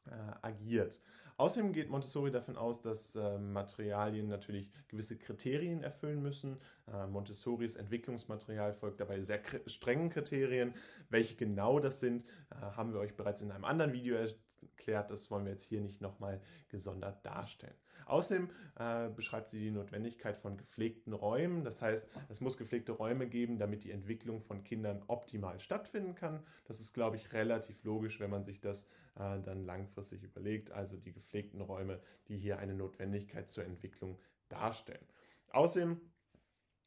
äh, 0.07 0.11
agiert. 0.43 1.01
Außerdem 1.39 1.73
geht 1.73 1.89
Montessori 1.89 2.33
davon 2.33 2.57
aus, 2.57 2.83
dass 2.83 3.15
äh, 3.15 3.39
Materialien 3.39 4.27
natürlich 4.27 4.73
gewisse 4.89 5.17
Kriterien 5.17 5.85
erfüllen 5.85 6.21
müssen. 6.21 6.59
Äh, 6.93 7.07
Montessoris 7.07 7.77
Entwicklungsmaterial 7.77 8.75
folgt 8.75 8.99
dabei 8.99 9.23
sehr 9.23 9.41
strengen 9.67 10.11
Kriterien. 10.11 10.75
Welche 11.11 11.37
genau 11.37 11.79
das 11.79 12.01
sind, 12.01 12.27
äh, 12.51 12.57
haben 12.57 12.93
wir 12.93 12.99
euch 12.99 13.17
bereits 13.17 13.41
in 13.41 13.53
einem 13.53 13.65
anderen 13.65 13.93
Video 13.93 14.17
erklärt. 14.17 15.13
Das 15.13 15.31
wollen 15.31 15.45
wir 15.45 15.53
jetzt 15.53 15.63
hier 15.63 15.81
nicht 15.81 16.01
nochmal 16.01 16.41
gesondert 16.71 17.25
darstellen. 17.25 17.77
Außerdem 18.09 18.51
äh, 18.79 19.09
beschreibt 19.11 19.51
sie 19.51 19.61
die 19.61 19.71
Notwendigkeit 19.71 20.37
von 20.39 20.57
gepflegten 20.57 21.13
Räumen. 21.13 21.63
Das 21.63 21.83
heißt, 21.83 22.09
es 22.29 22.41
muss 22.41 22.57
gepflegte 22.57 22.93
Räume 22.93 23.29
geben, 23.29 23.59
damit 23.59 23.85
die 23.85 23.91
Entwicklung 23.91 24.41
von 24.41 24.65
Kindern 24.65 25.03
optimal 25.07 25.61
stattfinden 25.61 26.15
kann. 26.15 26.43
Das 26.65 26.81
ist, 26.81 26.95
glaube 26.95 27.17
ich, 27.17 27.33
relativ 27.33 27.85
logisch, 27.85 28.19
wenn 28.19 28.31
man 28.31 28.45
sich 28.45 28.61
das 28.61 28.85
äh, 29.17 29.41
dann 29.41 29.65
langfristig 29.65 30.23
überlegt. 30.23 30.73
Also 30.73 30.97
die 30.97 31.13
gepflegten 31.13 31.61
Räume, 31.61 32.01
die 32.29 32.37
hier 32.37 32.59
eine 32.59 32.75
Notwendigkeit 32.75 33.49
zur 33.49 33.65
Entwicklung 33.65 34.19
darstellen. 34.49 35.05
Außerdem 35.51 36.01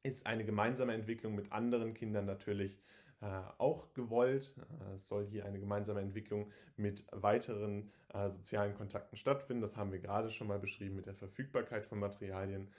ist 0.03 0.25
eine 0.25 0.43
gemeinsame 0.43 0.93
Entwicklung 0.93 1.35
mit 1.35 1.51
anderen 1.51 1.93
Kindern 1.93 2.25
natürlich 2.25 2.79
äh, 3.21 3.25
auch 3.59 3.93
gewollt. 3.93 4.55
Äh, 4.57 4.95
es 4.95 5.07
soll 5.07 5.27
hier 5.27 5.45
eine 5.45 5.59
gemeinsame 5.59 6.01
Entwicklung 6.01 6.51
mit 6.75 7.05
weiteren 7.11 7.91
äh, 8.13 8.29
sozialen 8.31 8.73
Kontakten 8.73 9.15
stattfinden. 9.15 9.61
Das 9.61 9.77
haben 9.77 9.91
wir 9.91 9.99
gerade 9.99 10.31
schon 10.31 10.47
mal 10.47 10.57
beschrieben 10.57 10.95
mit 10.95 11.05
der 11.05 11.13
Verfügbarkeit 11.15 11.85
von 11.85 11.99
Materialien. 11.99 12.69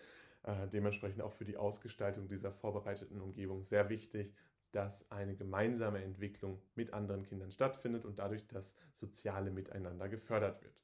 dementsprechend 0.72 1.22
auch 1.22 1.32
für 1.32 1.44
die 1.44 1.56
Ausgestaltung 1.56 2.26
dieser 2.26 2.50
vorbereiteten 2.50 3.20
Umgebung 3.20 3.62
sehr 3.62 3.88
wichtig, 3.88 4.34
dass 4.72 5.08
eine 5.08 5.36
gemeinsame 5.36 6.02
Entwicklung 6.02 6.60
mit 6.74 6.92
anderen 6.92 7.22
Kindern 7.22 7.52
stattfindet 7.52 8.04
und 8.04 8.18
dadurch 8.18 8.48
das 8.48 8.74
soziale 8.96 9.52
Miteinander 9.52 10.08
gefördert 10.08 10.60
wird. 10.64 10.74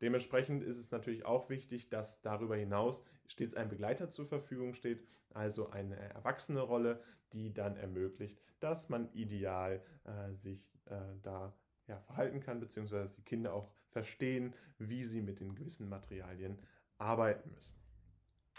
Dementsprechend 0.00 0.62
ist 0.62 0.78
es 0.78 0.92
natürlich 0.92 1.24
auch 1.24 1.50
wichtig, 1.50 1.88
dass 1.88 2.20
darüber 2.22 2.54
hinaus 2.54 3.02
stets 3.26 3.56
ein 3.56 3.68
Begleiter 3.68 4.08
zur 4.08 4.26
Verfügung 4.26 4.74
steht, 4.74 5.02
also 5.34 5.70
eine 5.70 5.96
erwachsene 5.96 6.60
Rolle, 6.60 7.02
die 7.32 7.52
dann 7.52 7.76
ermöglicht, 7.76 8.40
dass 8.60 8.88
man 8.88 9.12
ideal 9.12 9.82
äh, 10.04 10.34
sich 10.34 10.72
äh, 10.86 10.96
da 11.22 11.54
ja, 11.86 12.00
verhalten 12.00 12.40
kann, 12.40 12.60
beziehungsweise 12.60 13.04
dass 13.04 13.14
die 13.14 13.22
Kinder 13.22 13.54
auch 13.54 13.70
verstehen, 13.90 14.54
wie 14.78 15.04
sie 15.04 15.22
mit 15.22 15.40
den 15.40 15.54
gewissen 15.54 15.88
Materialien 15.88 16.58
arbeiten 16.98 17.50
müssen. 17.54 17.78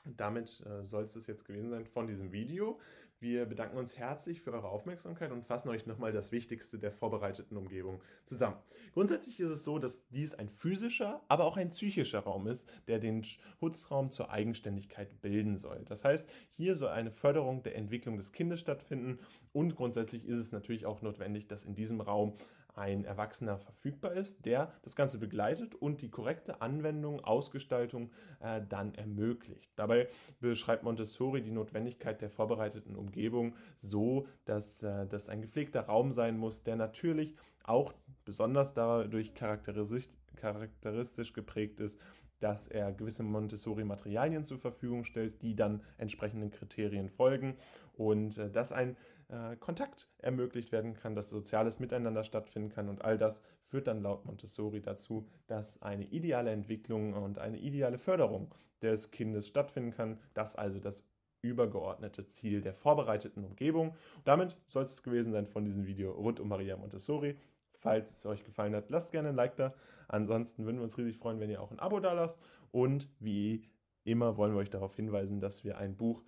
Damit 0.05 0.65
äh, 0.65 0.85
soll 0.85 1.03
es 1.03 1.27
jetzt 1.27 1.45
gewesen 1.45 1.69
sein 1.69 1.85
von 1.85 2.07
diesem 2.07 2.31
Video. 2.31 2.79
Wir 3.21 3.45
bedanken 3.45 3.77
uns 3.77 3.97
herzlich 3.97 4.39
für 4.39 4.53
eure 4.53 4.69
Aufmerksamkeit 4.69 5.33
und 5.33 5.43
fassen 5.43 5.67
euch 5.67 5.85
nochmal 5.85 6.13
das 6.13 6.31
Wichtigste 6.31 6.79
der 6.79 6.93
vorbereiteten 6.93 7.57
Umgebung 7.57 8.01
zusammen. 8.23 8.55
Grundsätzlich 8.93 9.41
ist 9.41 9.49
es 9.49 9.65
so, 9.65 9.77
dass 9.77 10.07
dies 10.07 10.33
ein 10.33 10.47
physischer, 10.47 11.21
aber 11.27 11.43
auch 11.43 11.57
ein 11.57 11.69
psychischer 11.71 12.19
Raum 12.19 12.47
ist, 12.47 12.69
der 12.87 12.99
den 12.99 13.25
Schutzraum 13.25 14.09
zur 14.09 14.31
Eigenständigkeit 14.31 15.21
bilden 15.21 15.57
soll. 15.57 15.83
Das 15.83 16.05
heißt, 16.05 16.29
hier 16.51 16.75
soll 16.75 16.91
eine 16.91 17.11
Förderung 17.11 17.61
der 17.61 17.75
Entwicklung 17.75 18.15
des 18.15 18.31
Kindes 18.31 18.61
stattfinden 18.61 19.19
und 19.51 19.75
grundsätzlich 19.75 20.23
ist 20.23 20.37
es 20.37 20.53
natürlich 20.53 20.85
auch 20.85 21.01
notwendig, 21.01 21.47
dass 21.47 21.65
in 21.65 21.75
diesem 21.75 21.99
Raum 21.99 22.37
ein 22.75 23.03
Erwachsener 23.03 23.57
verfügbar 23.57 24.13
ist, 24.13 24.45
der 24.45 24.71
das 24.83 24.95
Ganze 24.95 25.17
begleitet 25.17 25.75
und 25.75 26.01
die 26.01 26.09
korrekte 26.09 26.61
Anwendung, 26.61 27.23
Ausgestaltung 27.23 28.11
äh, 28.39 28.61
dann 28.67 28.93
ermöglicht. 28.95 29.71
Dabei 29.75 30.07
beschreibt 30.39 30.83
Montessori 30.83 31.41
die 31.41 31.51
Notwendigkeit 31.51 32.21
der 32.21 32.29
vorbereiteten 32.29 32.95
Umgebung 32.95 33.55
so, 33.75 34.27
dass 34.45 34.83
äh, 34.83 35.07
das 35.07 35.29
ein 35.29 35.41
gepflegter 35.41 35.81
Raum 35.81 36.11
sein 36.11 36.37
muss, 36.37 36.63
der 36.63 36.75
natürlich 36.75 37.35
auch 37.63 37.93
besonders 38.25 38.73
dadurch 38.73 39.33
charakteristisch, 39.33 41.33
geprägt 41.33 41.79
ist, 41.79 41.99
dass 42.39 42.67
er 42.67 42.93
gewisse 42.93 43.23
Montessori-Materialien 43.23 44.45
zur 44.45 44.59
Verfügung 44.59 45.03
stellt, 45.03 45.41
die 45.41 45.55
dann 45.55 45.81
entsprechenden 45.97 46.51
Kriterien 46.51 47.09
folgen 47.09 47.57
und 47.97 48.37
äh, 48.37 48.49
dass 48.49 48.71
ein 48.71 48.95
äh, 49.29 49.55
Kontakt 49.57 50.07
ermöglicht 50.17 50.71
werden 50.71 50.93
kann, 50.93 51.15
dass 51.15 51.29
soziales 51.29 51.79
Miteinander 51.79 52.23
stattfinden 52.23 52.69
kann 52.69 52.89
und 52.89 53.03
all 53.03 53.17
das 53.17 53.41
führt 53.63 53.87
dann 53.87 54.01
laut 54.01 54.25
Montessori 54.25 54.81
dazu, 54.81 55.27
dass 55.47 55.81
eine 55.81 56.05
ideale 56.05 56.51
Entwicklung 56.51 57.13
und 57.13 57.39
eine 57.39 57.57
ideale 57.57 57.97
Förderung 57.97 58.53
des 58.81 59.11
Kindes 59.11 59.47
stattfinden 59.47 59.91
kann, 59.91 60.19
dass 60.33 60.55
also 60.55 60.79
das 60.79 61.03
übergeordnete 61.41 62.27
Ziel 62.27 62.61
der 62.61 62.73
vorbereiteten 62.73 63.43
Umgebung. 63.43 63.89
Und 63.89 64.27
damit 64.27 64.57
soll 64.67 64.83
es 64.83 65.03
gewesen 65.03 65.31
sein 65.31 65.47
von 65.47 65.63
diesem 65.63 65.85
Video 65.85 66.11
rund 66.11 66.39
um 66.39 66.49
Maria 66.49 66.75
Montessori. 66.75 67.37
Falls 67.77 68.11
es 68.11 68.25
euch 68.25 68.43
gefallen 68.43 68.75
hat, 68.75 68.89
lasst 68.89 69.11
gerne 69.11 69.29
ein 69.29 69.35
Like 69.35 69.55
da. 69.55 69.73
Ansonsten 70.09 70.65
würden 70.65 70.77
wir 70.77 70.83
uns 70.83 70.97
riesig 70.97 71.17
freuen, 71.17 71.39
wenn 71.39 71.49
ihr 71.49 71.61
auch 71.61 71.71
ein 71.71 71.79
Abo 71.79 71.99
da 71.99 72.13
lasst. 72.13 72.41
Und 72.71 73.09
wie 73.19 73.63
immer 74.03 74.35
wollen 74.37 74.53
wir 74.53 74.59
euch 74.59 74.69
darauf 74.69 74.95
hinweisen, 74.95 75.39
dass 75.39 75.63
wir 75.63 75.77
ein 75.77 75.95
Buch 75.95 76.23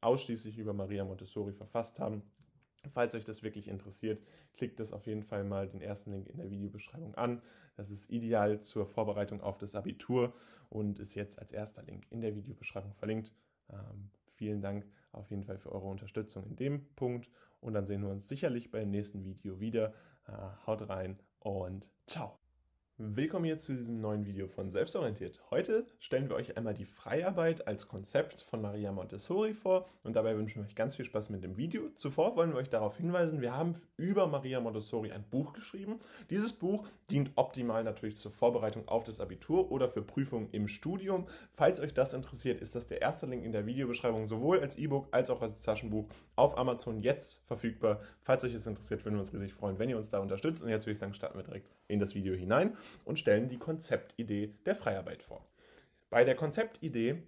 ausschließlich 0.00 0.58
über 0.58 0.72
Maria 0.72 1.04
Montessori 1.04 1.52
verfasst 1.52 2.00
haben. 2.00 2.22
Falls 2.92 3.14
euch 3.14 3.24
das 3.24 3.42
wirklich 3.42 3.68
interessiert, 3.68 4.22
klickt 4.54 4.78
das 4.80 4.92
auf 4.92 5.06
jeden 5.06 5.22
Fall 5.22 5.44
mal 5.44 5.68
den 5.68 5.80
ersten 5.80 6.12
Link 6.12 6.28
in 6.28 6.36
der 6.36 6.50
Videobeschreibung 6.50 7.14
an. 7.14 7.42
Das 7.76 7.90
ist 7.90 8.10
ideal 8.10 8.60
zur 8.60 8.86
Vorbereitung 8.86 9.40
auf 9.40 9.58
das 9.58 9.74
Abitur 9.74 10.32
und 10.68 10.98
ist 10.98 11.14
jetzt 11.14 11.38
als 11.38 11.52
erster 11.52 11.82
Link 11.82 12.06
in 12.10 12.20
der 12.20 12.34
Videobeschreibung 12.34 12.94
verlinkt. 12.94 13.32
Ähm, 13.70 14.10
vielen 14.34 14.60
Dank 14.60 14.86
auf 15.12 15.30
jeden 15.30 15.44
Fall 15.44 15.58
für 15.58 15.72
eure 15.72 15.86
Unterstützung 15.86 16.46
in 16.46 16.56
dem 16.56 16.86
Punkt 16.94 17.28
und 17.60 17.74
dann 17.74 17.86
sehen 17.86 18.02
wir 18.02 18.10
uns 18.10 18.28
sicherlich 18.28 18.70
beim 18.70 18.90
nächsten 18.90 19.24
Video 19.24 19.60
wieder. 19.60 19.92
Äh, 20.26 20.32
haut 20.66 20.88
rein 20.88 21.18
und 21.40 21.90
ciao. 22.06 22.45
Willkommen 22.98 23.44
jetzt 23.44 23.66
zu 23.66 23.74
diesem 23.74 24.00
neuen 24.00 24.24
Video 24.24 24.48
von 24.48 24.70
Selbstorientiert. 24.70 25.42
Heute 25.50 25.84
stellen 25.98 26.30
wir 26.30 26.36
euch 26.36 26.56
einmal 26.56 26.72
die 26.72 26.86
Freiarbeit 26.86 27.68
als 27.68 27.88
Konzept 27.88 28.40
von 28.40 28.62
Maria 28.62 28.90
Montessori 28.90 29.52
vor 29.52 29.86
und 30.02 30.16
dabei 30.16 30.34
wünschen 30.34 30.62
wir 30.62 30.66
euch 30.66 30.74
ganz 30.74 30.96
viel 30.96 31.04
Spaß 31.04 31.28
mit 31.28 31.44
dem 31.44 31.58
Video. 31.58 31.90
Zuvor 31.96 32.36
wollen 32.36 32.52
wir 32.52 32.56
euch 32.56 32.70
darauf 32.70 32.96
hinweisen, 32.96 33.42
wir 33.42 33.54
haben 33.54 33.74
über 33.98 34.26
Maria 34.28 34.60
Montessori 34.60 35.12
ein 35.12 35.24
Buch 35.28 35.52
geschrieben. 35.52 35.98
Dieses 36.30 36.54
Buch 36.54 36.88
dient 37.10 37.32
optimal 37.34 37.84
natürlich 37.84 38.16
zur 38.16 38.32
Vorbereitung 38.32 38.88
auf 38.88 39.04
das 39.04 39.20
Abitur 39.20 39.70
oder 39.70 39.90
für 39.90 40.00
Prüfungen 40.00 40.48
im 40.52 40.66
Studium. 40.66 41.26
Falls 41.52 41.80
euch 41.80 41.92
das 41.92 42.14
interessiert, 42.14 42.62
ist 42.62 42.76
das 42.76 42.86
der 42.86 43.02
erste 43.02 43.26
Link 43.26 43.44
in 43.44 43.52
der 43.52 43.66
Videobeschreibung, 43.66 44.26
sowohl 44.26 44.60
als 44.60 44.78
E-Book 44.78 45.08
als 45.10 45.28
auch 45.28 45.42
als 45.42 45.60
Taschenbuch 45.60 46.06
auf 46.34 46.56
Amazon 46.56 47.02
jetzt 47.02 47.44
verfügbar. 47.46 48.00
Falls 48.22 48.42
euch 48.42 48.54
das 48.54 48.66
interessiert, 48.66 49.04
würden 49.04 49.16
wir 49.16 49.20
uns 49.20 49.34
riesig 49.34 49.52
freuen, 49.52 49.78
wenn 49.78 49.90
ihr 49.90 49.98
uns 49.98 50.08
da 50.08 50.18
unterstützt. 50.20 50.62
Und 50.62 50.70
jetzt 50.70 50.86
würde 50.86 50.92
ich 50.92 50.98
sagen, 50.98 51.12
starten 51.12 51.38
wir 51.38 51.44
direkt 51.44 51.68
in 51.88 52.00
das 52.00 52.14
Video 52.14 52.34
hinein 52.34 52.76
und 53.04 53.18
stellen 53.18 53.48
die 53.48 53.58
Konzeptidee 53.58 54.54
der 54.64 54.74
Freiarbeit 54.74 55.22
vor. 55.22 55.46
Bei 56.10 56.24
der 56.24 56.34
Konzeptidee 56.34 57.22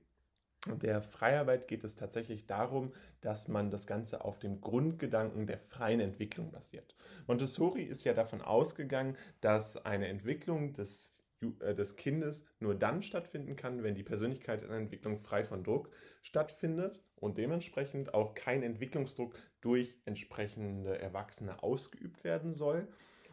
der 0.66 1.02
Freiarbeit 1.02 1.68
geht 1.68 1.84
es 1.84 1.96
tatsächlich 1.96 2.46
darum, 2.46 2.92
dass 3.20 3.48
man 3.48 3.70
das 3.70 3.86
Ganze 3.86 4.24
auf 4.24 4.38
dem 4.38 4.60
Grundgedanken 4.60 5.46
der 5.46 5.58
freien 5.58 6.00
Entwicklung 6.00 6.50
basiert. 6.50 6.94
Montessori 7.26 7.82
ist 7.82 8.04
ja 8.04 8.12
davon 8.12 8.42
ausgegangen, 8.42 9.16
dass 9.40 9.76
eine 9.76 10.08
Entwicklung 10.08 10.72
des, 10.72 11.14
äh, 11.60 11.74
des 11.74 11.96
Kindes 11.96 12.44
nur 12.58 12.74
dann 12.74 13.02
stattfinden 13.02 13.56
kann, 13.56 13.82
wenn 13.82 13.94
die 13.94 14.02
Persönlichkeitsentwicklung 14.02 15.18
frei 15.18 15.44
von 15.44 15.62
Druck 15.62 15.90
stattfindet 16.22 17.02
und 17.16 17.38
dementsprechend 17.38 18.12
auch 18.12 18.34
kein 18.34 18.62
Entwicklungsdruck 18.62 19.34
durch 19.60 19.96
entsprechende 20.04 20.98
Erwachsene 20.98 21.62
ausgeübt 21.62 22.24
werden 22.24 22.54
soll. 22.54 22.88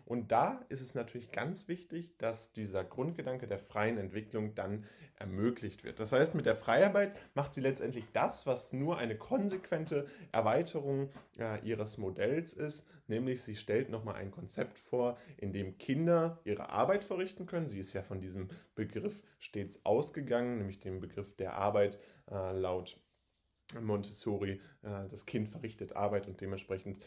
Und 0.06 0.32
da 0.32 0.64
ist 0.70 0.82
es 0.82 0.94
natürlich 0.94 1.32
ganz 1.32 1.68
wichtig, 1.68 2.16
dass 2.18 2.54
dieser 2.54 2.84
Grundgedanke 2.84 3.48
der 3.48 3.58
freien 3.58 3.98
Entwicklung 3.98 4.54
dann 4.54 4.86
ermöglicht 5.18 5.84
wird. 5.84 6.00
Das 6.00 6.12
heißt, 6.12 6.36
mit 6.36 6.46
der 6.46 6.56
Freiarbeit 6.56 7.16
macht 7.34 7.54
sie 7.54 7.62
letztendlich 7.62 8.06
das, 8.14 8.46
was 8.46 8.72
nur 8.72 8.98
eine 8.98 9.18
konsequente 9.18 10.06
Erweiterung 10.32 11.10
äh, 11.40 11.60
ihres 11.66 11.98
Modells 11.98 12.54
ist, 12.54 12.88
nämlich 13.08 13.42
sie 13.42 13.56
stellt 13.56 13.90
nochmal 13.90 14.16
ein 14.16 14.32
Konzept 14.32 14.78
vor, 14.78 15.18
in 15.38 15.54
dem 15.54 15.78
Kinder 15.78 16.40
ihre 16.44 16.70
Arbeit 16.70 17.04
verrichten 17.04 17.46
können. 17.46 17.68
Sie 17.68 17.80
ist 17.80 17.94
ja 17.94 18.04
von 18.04 18.22
diesem 18.22 18.50
Begriff 18.76 19.24
stets 19.40 19.80
ausgegangen, 19.86 20.58
nämlich 20.58 20.80
dem 20.80 21.00
Begriff 21.00 21.36
der 21.36 21.56
Arbeit 21.56 21.98
äh, 22.30 22.52
laut 22.52 23.00
Montessori, 23.82 24.62
äh, 24.84 25.08
das 25.10 25.26
Kind 25.26 25.50
verrichtet 25.50 25.96
Arbeit 25.96 26.28
und 26.28 26.40
dementsprechend 26.42 27.00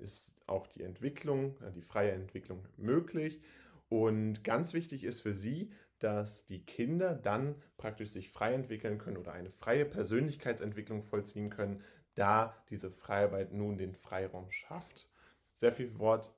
ist 0.00 0.36
auch 0.46 0.66
die 0.66 0.82
Entwicklung, 0.82 1.56
äh, 1.62 1.72
die 1.72 1.82
freie 1.82 2.12
Entwicklung 2.12 2.64
möglich. 2.76 3.40
Und 3.88 4.44
ganz 4.44 4.74
wichtig 4.74 5.04
ist 5.04 5.20
für 5.20 5.32
sie, 5.32 5.70
dass 5.98 6.46
die 6.46 6.64
Kinder 6.64 7.14
dann 7.14 7.56
praktisch 7.76 8.10
sich 8.10 8.30
frei 8.30 8.54
entwickeln 8.54 8.98
können 8.98 9.16
oder 9.16 9.32
eine 9.32 9.50
freie 9.50 9.84
Persönlichkeitsentwicklung 9.84 11.02
vollziehen 11.02 11.50
können, 11.50 11.82
da 12.14 12.54
diese 12.70 12.90
Freiarbeit 12.90 13.52
nun 13.52 13.78
den 13.78 13.94
Freiraum 13.94 14.50
schafft. 14.50 15.08
Sehr 15.54 15.72
viel 15.72 15.98
Wort 15.98 16.32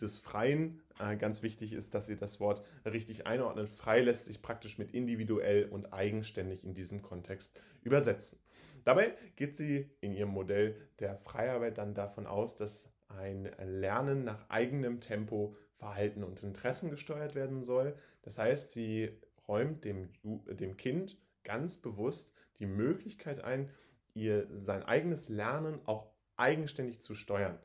des 0.00 0.18
Freien. 0.18 0.82
Äh, 0.98 1.16
ganz 1.16 1.42
wichtig 1.42 1.72
ist, 1.72 1.94
dass 1.94 2.08
ihr 2.08 2.16
das 2.16 2.40
Wort 2.40 2.62
richtig 2.84 3.26
einordnet. 3.26 3.68
Frei 3.68 4.00
lässt 4.00 4.26
sich 4.26 4.42
praktisch 4.42 4.78
mit 4.78 4.92
individuell 4.92 5.66
und 5.66 5.92
eigenständig 5.92 6.64
in 6.64 6.74
diesem 6.74 7.02
Kontext 7.02 7.58
übersetzen. 7.82 8.38
Dabei 8.86 9.14
geht 9.34 9.56
sie 9.56 9.90
in 10.00 10.12
ihrem 10.12 10.28
Modell 10.28 10.76
der 11.00 11.16
Freiarbeit 11.16 11.76
dann 11.76 11.92
davon 11.92 12.24
aus, 12.24 12.54
dass 12.54 12.88
ein 13.08 13.50
Lernen 13.58 14.22
nach 14.22 14.48
eigenem 14.48 15.00
Tempo, 15.00 15.56
Verhalten 15.74 16.22
und 16.22 16.44
Interessen 16.44 16.88
gesteuert 16.88 17.34
werden 17.34 17.64
soll. 17.64 17.96
Das 18.22 18.38
heißt, 18.38 18.70
sie 18.70 19.10
räumt 19.48 19.84
dem, 19.84 20.10
dem 20.22 20.76
Kind 20.76 21.18
ganz 21.42 21.76
bewusst 21.76 22.32
die 22.60 22.66
Möglichkeit 22.66 23.42
ein, 23.42 23.70
ihr 24.14 24.46
sein 24.60 24.84
eigenes 24.84 25.28
Lernen 25.28 25.80
auch 25.84 26.06
eigenständig 26.36 27.00
zu 27.00 27.16
steuern. 27.16 27.58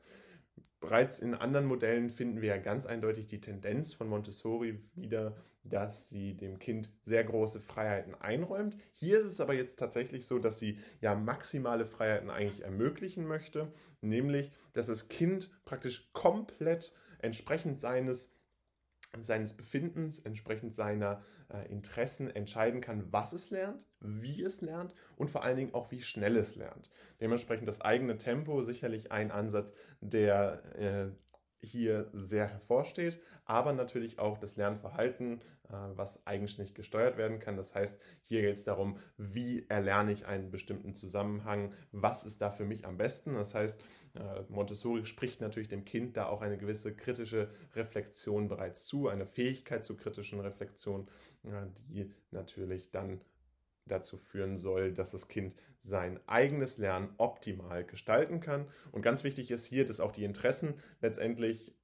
Bereits 0.82 1.20
in 1.20 1.34
anderen 1.34 1.66
Modellen 1.66 2.10
finden 2.10 2.42
wir 2.42 2.48
ja 2.48 2.58
ganz 2.58 2.86
eindeutig 2.86 3.28
die 3.28 3.40
Tendenz 3.40 3.94
von 3.94 4.08
Montessori 4.08 4.80
wieder, 4.96 5.36
dass 5.62 6.08
sie 6.08 6.36
dem 6.36 6.58
Kind 6.58 6.90
sehr 7.04 7.22
große 7.22 7.60
Freiheiten 7.60 8.16
einräumt. 8.16 8.76
Hier 8.90 9.16
ist 9.16 9.26
es 9.26 9.40
aber 9.40 9.54
jetzt 9.54 9.78
tatsächlich 9.78 10.26
so, 10.26 10.40
dass 10.40 10.58
sie 10.58 10.80
ja 11.00 11.14
maximale 11.14 11.86
Freiheiten 11.86 12.30
eigentlich 12.30 12.64
ermöglichen 12.64 13.28
möchte, 13.28 13.72
nämlich 14.00 14.50
dass 14.72 14.88
das 14.88 15.06
Kind 15.06 15.50
praktisch 15.64 16.10
komplett 16.14 16.92
entsprechend 17.20 17.80
seines 17.80 18.34
seines 19.20 19.52
Befindens, 19.52 20.18
entsprechend 20.20 20.74
seiner 20.74 21.22
äh, 21.52 21.70
Interessen 21.70 22.30
entscheiden 22.30 22.80
kann, 22.80 23.12
was 23.12 23.32
es 23.32 23.50
lernt, 23.50 23.84
wie 24.00 24.42
es 24.42 24.62
lernt 24.62 24.94
und 25.16 25.30
vor 25.30 25.44
allen 25.44 25.56
Dingen 25.56 25.74
auch, 25.74 25.90
wie 25.90 26.00
schnell 26.00 26.36
es 26.36 26.56
lernt. 26.56 26.90
Dementsprechend 27.20 27.68
das 27.68 27.82
eigene 27.82 28.16
Tempo 28.16 28.62
sicherlich 28.62 29.12
ein 29.12 29.30
Ansatz, 29.30 29.74
der 30.00 30.62
äh, 30.76 31.10
hier 31.62 32.08
sehr 32.12 32.46
hervorsteht, 32.48 33.20
aber 33.44 33.72
natürlich 33.72 34.18
auch 34.18 34.38
das 34.38 34.56
Lernverhalten, 34.56 35.40
äh, 35.68 35.74
was 35.94 36.26
eigenständig 36.26 36.74
gesteuert 36.74 37.16
werden 37.16 37.38
kann. 37.38 37.56
Das 37.56 37.74
heißt, 37.74 38.00
hier 38.24 38.42
geht 38.42 38.56
es 38.56 38.64
darum, 38.64 38.98
wie 39.16 39.64
erlerne 39.68 40.12
ich 40.12 40.26
einen 40.26 40.50
bestimmten 40.50 40.94
Zusammenhang, 40.94 41.72
was 41.92 42.24
ist 42.24 42.42
da 42.42 42.50
für 42.50 42.64
mich 42.64 42.84
am 42.84 42.96
besten. 42.96 43.34
Das 43.34 43.54
heißt, 43.54 43.82
äh, 44.14 44.42
Montessori 44.48 45.04
spricht 45.06 45.40
natürlich 45.40 45.68
dem 45.68 45.84
Kind 45.84 46.16
da 46.16 46.26
auch 46.26 46.42
eine 46.42 46.58
gewisse 46.58 46.94
kritische 46.94 47.48
Reflexion 47.74 48.48
bereits 48.48 48.86
zu, 48.86 49.08
eine 49.08 49.26
Fähigkeit 49.26 49.84
zur 49.84 49.96
kritischen 49.96 50.40
Reflexion, 50.40 51.08
äh, 51.44 51.66
die 51.88 52.12
natürlich 52.30 52.90
dann 52.90 53.20
dazu 53.86 54.16
führen 54.16 54.58
soll, 54.58 54.92
dass 54.92 55.12
das 55.12 55.28
Kind 55.28 55.54
sein 55.80 56.20
eigenes 56.26 56.78
Lernen 56.78 57.12
optimal 57.18 57.84
gestalten 57.84 58.40
kann. 58.40 58.66
Und 58.92 59.02
ganz 59.02 59.24
wichtig 59.24 59.50
ist 59.50 59.66
hier, 59.66 59.84
dass 59.84 60.00
auch 60.00 60.12
die 60.12 60.24
Interessen 60.24 60.74
letztendlich 61.00 61.74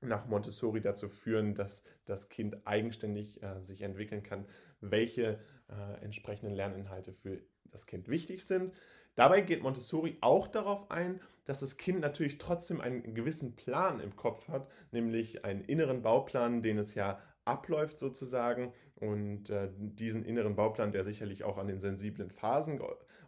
nach 0.00 0.26
Montessori 0.26 0.80
dazu 0.80 1.08
führen, 1.08 1.54
dass 1.54 1.84
das 2.04 2.28
Kind 2.28 2.66
eigenständig 2.66 3.42
äh, 3.42 3.60
sich 3.60 3.82
entwickeln 3.82 4.22
kann, 4.22 4.46
welche 4.80 5.38
äh, 5.68 6.02
entsprechenden 6.02 6.54
Lerninhalte 6.54 7.12
für 7.12 7.40
das 7.64 7.86
Kind 7.86 8.08
wichtig 8.08 8.44
sind. 8.44 8.74
Dabei 9.14 9.42
geht 9.42 9.62
Montessori 9.62 10.18
auch 10.20 10.48
darauf 10.48 10.90
ein, 10.90 11.20
dass 11.44 11.60
das 11.60 11.76
Kind 11.76 12.00
natürlich 12.00 12.38
trotzdem 12.38 12.80
einen 12.80 13.14
gewissen 13.14 13.56
Plan 13.56 14.00
im 14.00 14.16
Kopf 14.16 14.48
hat, 14.48 14.68
nämlich 14.90 15.44
einen 15.44 15.62
inneren 15.64 16.02
Bauplan, 16.02 16.62
den 16.62 16.78
es 16.78 16.94
ja 16.94 17.20
abläuft 17.44 17.98
sozusagen 17.98 18.72
und 18.96 19.50
äh, 19.50 19.68
diesen 19.76 20.24
inneren 20.24 20.54
Bauplan, 20.54 20.92
der 20.92 21.04
sicherlich 21.04 21.44
auch 21.44 21.58
an 21.58 21.66
den 21.66 21.80
sensiblen 21.80 22.30
Phasen 22.30 22.80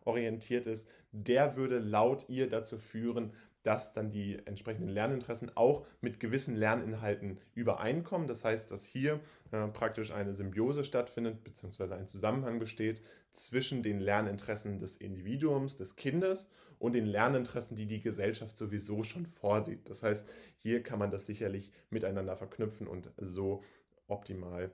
orientiert 0.05 0.67
ist, 0.67 0.89
der 1.11 1.57
würde 1.57 1.79
laut 1.79 2.29
ihr 2.29 2.49
dazu 2.49 2.79
führen, 2.79 3.33
dass 3.65 3.95
dann 3.95 4.11
die 4.11 4.39
entsprechenden 4.45 4.91
Lerninteressen 4.91 5.51
auch 5.57 5.87
mit 6.03 6.21
gewissen 6.21 6.55
Lerninhalten 6.55 7.39
übereinkommen. 7.55 8.29
Das 8.29 8.45
heißt, 8.45 8.71
dass 8.71 8.85
hier 8.85 9.21
äh, 9.53 9.67
praktisch 9.69 10.13
eine 10.13 10.35
Symbiose 10.35 10.85
stattfindet, 10.85 11.43
beziehungsweise 11.43 11.97
ein 11.97 12.07
Zusammenhang 12.07 12.59
besteht 12.59 13.01
zwischen 13.33 13.83
den 13.83 14.01
Lerninteressen 14.01 14.79
des 14.79 14.97
Individuums, 14.97 15.79
des 15.79 15.97
Kindes 15.97 16.49
und 16.79 16.93
den 16.95 17.07
Lerninteressen, 17.07 17.75
die 17.75 17.87
die 17.87 18.03
Gesellschaft 18.03 18.59
sowieso 18.59 19.03
schon 19.03 19.27
vorsieht. 19.27 19.89
Das 19.89 20.03
heißt, 20.03 20.29
hier 20.59 20.83
kann 20.83 20.99
man 20.99 21.11
das 21.11 21.25
sicherlich 21.25 21.73
miteinander 21.89 22.37
verknüpfen 22.37 22.87
und 22.87 23.11
so 23.17 23.63
optimal 24.07 24.73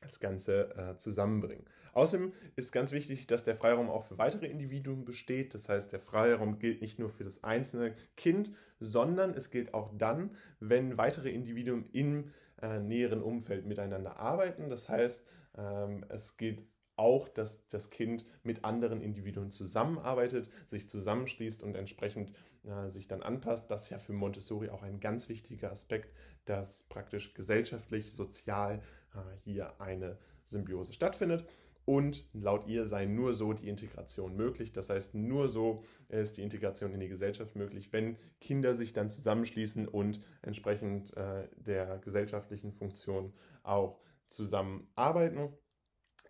das 0.00 0.20
Ganze 0.20 0.74
äh, 0.76 0.98
zusammenbringen. 0.98 1.64
Außerdem 1.92 2.32
ist 2.56 2.72
ganz 2.72 2.92
wichtig, 2.92 3.26
dass 3.26 3.44
der 3.44 3.56
Freiraum 3.56 3.90
auch 3.90 4.04
für 4.04 4.18
weitere 4.18 4.46
Individuen 4.46 5.04
besteht. 5.04 5.54
Das 5.54 5.68
heißt, 5.68 5.92
der 5.92 6.00
Freiraum 6.00 6.58
gilt 6.58 6.80
nicht 6.80 6.98
nur 6.98 7.10
für 7.10 7.24
das 7.24 7.44
einzelne 7.44 7.94
Kind, 8.16 8.52
sondern 8.80 9.34
es 9.34 9.50
gilt 9.50 9.74
auch 9.74 9.90
dann, 9.96 10.36
wenn 10.58 10.98
weitere 10.98 11.30
Individuen 11.30 11.88
im 11.92 12.32
äh, 12.60 12.80
näheren 12.80 13.22
Umfeld 13.22 13.66
miteinander 13.66 14.18
arbeiten. 14.18 14.68
Das 14.68 14.88
heißt, 14.88 15.26
ähm, 15.56 16.04
es 16.08 16.36
gilt 16.36 16.64
auch, 16.96 17.28
dass 17.28 17.66
das 17.68 17.90
Kind 17.90 18.24
mit 18.42 18.64
anderen 18.64 19.00
Individuen 19.00 19.50
zusammenarbeitet, 19.50 20.50
sich 20.70 20.88
zusammenschließt 20.88 21.62
und 21.62 21.74
entsprechend 21.74 22.32
äh, 22.64 22.90
sich 22.90 23.08
dann 23.08 23.22
anpasst. 23.22 23.70
Das 23.70 23.82
ist 23.82 23.90
ja 23.90 23.98
für 23.98 24.12
Montessori 24.12 24.70
auch 24.70 24.82
ein 24.82 25.00
ganz 25.00 25.28
wichtiger 25.28 25.70
Aspekt, 25.72 26.14
dass 26.44 26.84
praktisch 26.84 27.34
gesellschaftlich, 27.34 28.12
sozial 28.12 28.82
äh, 29.14 29.18
hier 29.44 29.80
eine 29.80 30.18
Symbiose 30.44 30.92
stattfindet. 30.92 31.44
Und 31.84 32.24
laut 32.32 32.68
ihr 32.68 32.86
sei 32.86 33.06
nur 33.06 33.34
so 33.34 33.52
die 33.52 33.68
Integration 33.68 34.36
möglich. 34.36 34.72
Das 34.72 34.88
heißt, 34.88 35.16
nur 35.16 35.48
so 35.48 35.82
ist 36.08 36.36
die 36.36 36.42
Integration 36.42 36.92
in 36.94 37.00
die 37.00 37.08
Gesellschaft 37.08 37.56
möglich, 37.56 37.92
wenn 37.92 38.16
Kinder 38.40 38.74
sich 38.76 38.92
dann 38.92 39.10
zusammenschließen 39.10 39.88
und 39.88 40.20
entsprechend 40.42 41.16
äh, 41.16 41.48
der 41.56 41.98
gesellschaftlichen 41.98 42.72
Funktion 42.72 43.32
auch 43.64 43.98
zusammenarbeiten. 44.28 45.52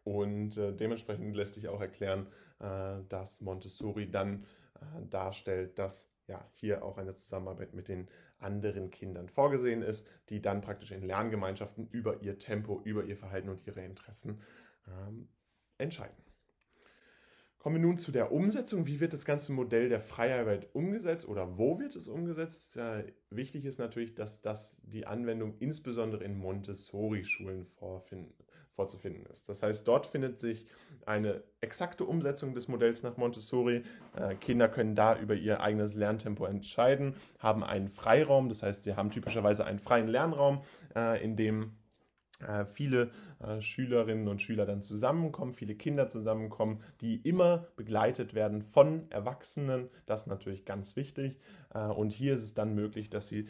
Und 0.05 0.57
äh, 0.57 0.73
dementsprechend 0.73 1.37
lässt 1.37 1.55
sich 1.55 1.69
auch 1.69 1.81
erklären, 1.81 2.27
äh, 2.59 2.99
dass 3.09 3.41
Montessori 3.41 4.11
dann 4.11 4.45
äh, 4.75 5.07
darstellt, 5.09 5.79
dass 5.79 6.11
ja 6.27 6.45
hier 6.53 6.85
auch 6.85 6.99
eine 6.99 7.15
Zusammenarbeit 7.15 7.75
mit 7.75 7.89
den 7.89 8.09
anderen 8.39 8.91
Kindern 8.91 9.29
vorgesehen 9.29 9.83
ist, 9.83 10.09
die 10.29 10.43
dann 10.43 10.61
praktisch 10.61 10.91
in 10.91 11.03
Lerngemeinschaften 11.03 11.89
über 11.91 12.23
ihr 12.23 12.39
Tempo, 12.39 12.81
über 12.85 13.05
ihr 13.05 13.17
Verhalten 13.17 13.49
und 13.49 13.67
ihre 13.67 13.85
Interessen 13.85 14.41
ähm, 14.89 15.29
entscheiden. 15.79 16.17
Kommen 17.59 17.77
wir 17.77 17.83
nun 17.83 17.97
zu 17.97 18.11
der 18.11 18.33
Umsetzung. 18.33 18.87
Wie 18.89 18.99
wird 18.99 19.13
das 19.13 19.25
ganze 19.25 19.53
Modell 19.53 19.89
der 19.89 20.01
Freiarbeit 20.01 20.75
umgesetzt 20.75 21.29
oder 21.29 21.59
wo 21.59 21.79
wird 21.79 21.95
es 21.95 22.09
umgesetzt? 22.09 22.77
Äh, 22.77 23.13
wichtig 23.31 23.65
ist 23.65 23.79
natürlich, 23.79 24.15
dass 24.17 24.43
das 24.43 24.81
die 24.83 25.07
Anwendung 25.07 25.55
insbesondere 25.61 26.25
in 26.25 26.37
Montessori-Schulen 26.37 27.69
vorzufinden 28.75 29.27
ist. 29.27 29.49
Das 29.49 29.63
heißt, 29.63 29.87
dort 29.87 30.07
findet 30.07 30.41
sich 30.41 30.67
eine 31.07 31.43
exakte 31.61 32.05
Umsetzung 32.05 32.55
des 32.55 32.69
Modells 32.69 33.03
nach 33.03 33.17
Montessori. 33.17 33.83
Äh, 34.17 34.35
Kinder 34.37 34.69
können 34.69 34.95
da 34.95 35.19
über 35.19 35.35
ihr 35.35 35.61
eigenes 35.61 35.95
Lerntempo 35.95 36.47
entscheiden, 36.47 37.15
haben 37.39 37.65
einen 37.65 37.89
Freiraum, 37.89 38.49
das 38.49 38.63
heißt, 38.63 38.83
sie 38.85 38.97
haben 38.97 39.11
typischerweise 39.11 39.65
einen 39.65 39.79
freien 39.79 40.09
Lernraum, 40.09 40.63
äh, 40.95 41.23
in 41.23 41.37
dem 41.37 41.73
äh, 42.47 42.65
viele 42.65 43.11
äh, 43.41 43.61
Schülerinnen 43.61 44.29
und 44.29 44.43
Schüler 44.43 44.67
dann 44.67 44.83
zusammenkommen, 44.83 45.55
viele 45.55 45.75
Kinder 45.75 46.09
zusammenkommen, 46.09 46.83
die 47.01 47.17
immer 47.17 47.69
begleitet 47.77 48.35
werden 48.35 48.63
von 48.63 49.11
Erwachsenen. 49.11 49.89
Das 50.07 50.23
ist 50.23 50.27
natürlich 50.27 50.65
ganz 50.65 50.97
wichtig. 50.97 51.39
Äh, 51.75 51.87
und 51.87 52.13
hier 52.13 52.35
ist 52.35 52.43
es 52.43 52.55
dann 52.55 52.75
möglich, 52.75 53.11
dass 53.11 53.29
sie 53.29 53.49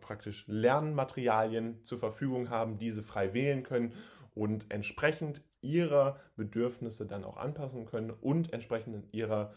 praktisch 0.00 0.44
Lernmaterialien 0.46 1.82
zur 1.84 1.98
Verfügung 1.98 2.50
haben, 2.50 2.78
diese 2.78 3.02
frei 3.02 3.34
wählen 3.34 3.62
können 3.62 3.94
und 4.34 4.66
entsprechend 4.70 5.42
ihrer 5.60 6.18
Bedürfnisse 6.36 7.06
dann 7.06 7.24
auch 7.24 7.36
anpassen 7.36 7.86
können 7.86 8.10
und 8.10 8.52
entsprechend 8.52 9.12
ihrer 9.12 9.52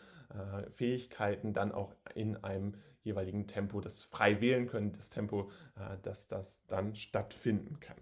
Fähigkeiten 0.73 1.53
dann 1.53 1.71
auch 1.71 1.93
in 2.13 2.35
einem 2.37 2.73
jeweiligen 3.03 3.47
Tempo 3.47 3.79
das 3.79 4.03
frei 4.03 4.41
wählen 4.41 4.67
können, 4.67 4.91
das 4.91 5.09
Tempo, 5.09 5.49
dass 6.01 6.27
das 6.27 6.65
dann 6.67 6.95
stattfinden 6.95 7.79
kann. 7.79 7.97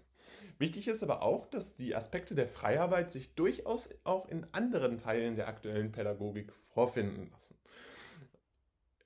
Wichtig 0.58 0.88
ist 0.88 1.02
aber 1.02 1.22
auch, 1.22 1.46
dass 1.46 1.76
die 1.76 1.94
Aspekte 1.94 2.34
der 2.34 2.46
Freiarbeit 2.46 3.10
sich 3.10 3.34
durchaus 3.34 3.90
auch 4.04 4.28
in 4.28 4.46
anderen 4.52 4.98
Teilen 4.98 5.36
der 5.36 5.48
aktuellen 5.48 5.92
Pädagogik 5.92 6.52
vorfinden 6.72 7.30
lassen. 7.30 7.56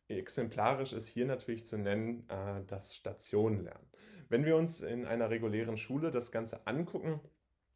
Exemplarisch 0.08 0.92
ist 0.92 1.08
hier 1.08 1.26
natürlich 1.26 1.66
zu 1.66 1.76
nennen 1.76 2.26
äh, 2.28 2.64
das 2.66 2.94
Stationenlernen. 2.94 3.86
Wenn 4.30 4.44
wir 4.44 4.56
uns 4.56 4.80
in 4.80 5.04
einer 5.06 5.30
regulären 5.30 5.76
Schule 5.76 6.10
das 6.10 6.32
Ganze 6.32 6.66
angucken, 6.66 7.20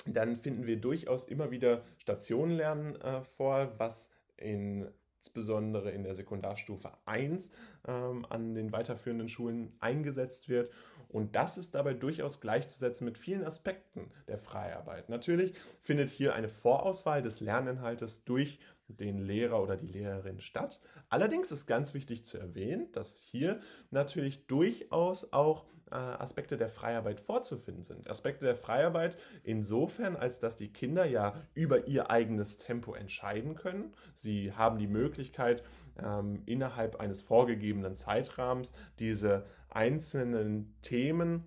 dann 0.07 0.37
finden 0.37 0.67
wir 0.67 0.81
durchaus 0.81 1.25
immer 1.25 1.51
wieder 1.51 1.83
Stationenlernen 1.99 3.01
äh, 3.01 3.23
vor, 3.23 3.73
was 3.79 4.11
in 4.37 4.89
insbesondere 5.23 5.93
in 5.93 6.03
der 6.03 6.17
Sekundarstufe 6.17 6.91
1 7.05 7.53
ähm, 7.87 8.27
an 8.29 8.55
den 8.57 8.73
weiterführenden 8.73 9.29
Schulen 9.29 9.73
eingesetzt 9.79 10.49
wird. 10.49 10.73
Und 11.09 11.37
das 11.37 11.59
ist 11.59 11.77
dabei 11.77 11.95
durchaus 11.95 12.41
gleichzusetzen 12.41 13.05
mit 13.05 13.19
vielen 13.19 13.45
Aspekten 13.45 14.11
der 14.27 14.39
Freiarbeit. 14.39 15.09
Natürlich 15.09 15.55
findet 15.81 16.11
hier 16.11 16.35
eine 16.35 16.49
Vorauswahl 16.49 17.23
des 17.23 17.39
Lerninhaltes 17.39 18.25
durch 18.25 18.59
den 18.89 19.19
Lehrer 19.19 19.63
oder 19.63 19.77
die 19.77 19.87
Lehrerin 19.87 20.41
statt. 20.41 20.81
Allerdings 21.09 21.53
ist 21.53 21.67
ganz 21.67 21.95
wichtig 21.95 22.25
zu 22.25 22.39
erwähnen, 22.39 22.91
dass 22.93 23.19
hier 23.19 23.61
natürlich 23.91 24.49
durchaus 24.49 25.33
auch 25.33 25.67
äh, 25.93 25.95
Aspekte 25.95 26.57
der 26.57 26.71
Freiarbeit 26.71 27.21
vorzufinden 27.21 27.83
sind. 27.83 28.09
Aspekte 28.09 28.47
der 28.47 28.57
Freiarbeit 28.57 29.17
insofern, 29.45 30.17
als 30.17 30.41
dass 30.41 30.57
die 30.57 30.73
Kinder 30.73 31.05
ja 31.05 31.35
über 31.55 31.87
ihr 31.87 32.11
eigenes 32.11 32.59
Tempo 32.59 32.95
entscheiden 32.95 33.55
können. 33.55 33.93
Sie 34.15 34.53
haben 34.53 34.79
die 34.79 34.87
Möglichkeit, 34.87 35.63
ähm, 36.03 36.43
innerhalb 36.47 36.97
eines 36.97 37.21
vorgegebenen 37.21 37.95
Zeitrahmens 37.95 38.73
diese 38.99 39.45
einzelnen 39.69 40.75
Themen 40.81 41.47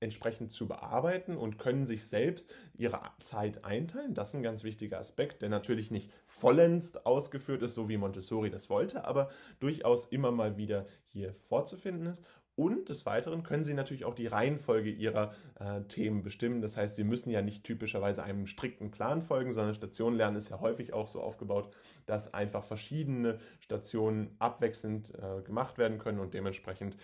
entsprechend 0.00 0.52
zu 0.52 0.68
bearbeiten 0.68 1.36
und 1.36 1.58
können 1.58 1.86
sich 1.86 2.06
selbst 2.06 2.50
ihre 2.74 3.00
Zeit 3.20 3.64
einteilen. 3.64 4.14
Das 4.14 4.28
ist 4.28 4.34
ein 4.34 4.42
ganz 4.42 4.62
wichtiger 4.62 4.98
Aspekt, 4.98 5.42
der 5.42 5.48
natürlich 5.48 5.90
nicht 5.90 6.10
vollends 6.26 6.96
ausgeführt 6.96 7.62
ist, 7.62 7.74
so 7.74 7.88
wie 7.88 7.96
Montessori 7.96 8.50
das 8.50 8.70
wollte, 8.70 9.04
aber 9.04 9.30
durchaus 9.58 10.06
immer 10.06 10.30
mal 10.30 10.56
wieder 10.56 10.86
hier 11.06 11.34
vorzufinden 11.34 12.06
ist. 12.06 12.22
Und 12.58 12.88
des 12.88 13.06
Weiteren 13.06 13.44
können 13.44 13.62
Sie 13.62 13.72
natürlich 13.72 14.04
auch 14.04 14.16
die 14.16 14.26
Reihenfolge 14.26 14.90
Ihrer 14.90 15.32
äh, 15.60 15.82
Themen 15.82 16.24
bestimmen. 16.24 16.60
Das 16.60 16.76
heißt, 16.76 16.96
Sie 16.96 17.04
müssen 17.04 17.30
ja 17.30 17.40
nicht 17.40 17.62
typischerweise 17.62 18.24
einem 18.24 18.48
strikten 18.48 18.90
Plan 18.90 19.22
folgen, 19.22 19.52
sondern 19.52 19.74
Stationenlernen 19.74 20.36
ist 20.36 20.48
ja 20.48 20.58
häufig 20.58 20.92
auch 20.92 21.06
so 21.06 21.20
aufgebaut, 21.20 21.70
dass 22.06 22.34
einfach 22.34 22.64
verschiedene 22.64 23.38
Stationen 23.60 24.34
abwechselnd 24.40 25.14
äh, 25.14 25.40
gemacht 25.42 25.78
werden 25.78 25.98
können 25.98 26.18
und 26.18 26.34
dementsprechend 26.34 26.96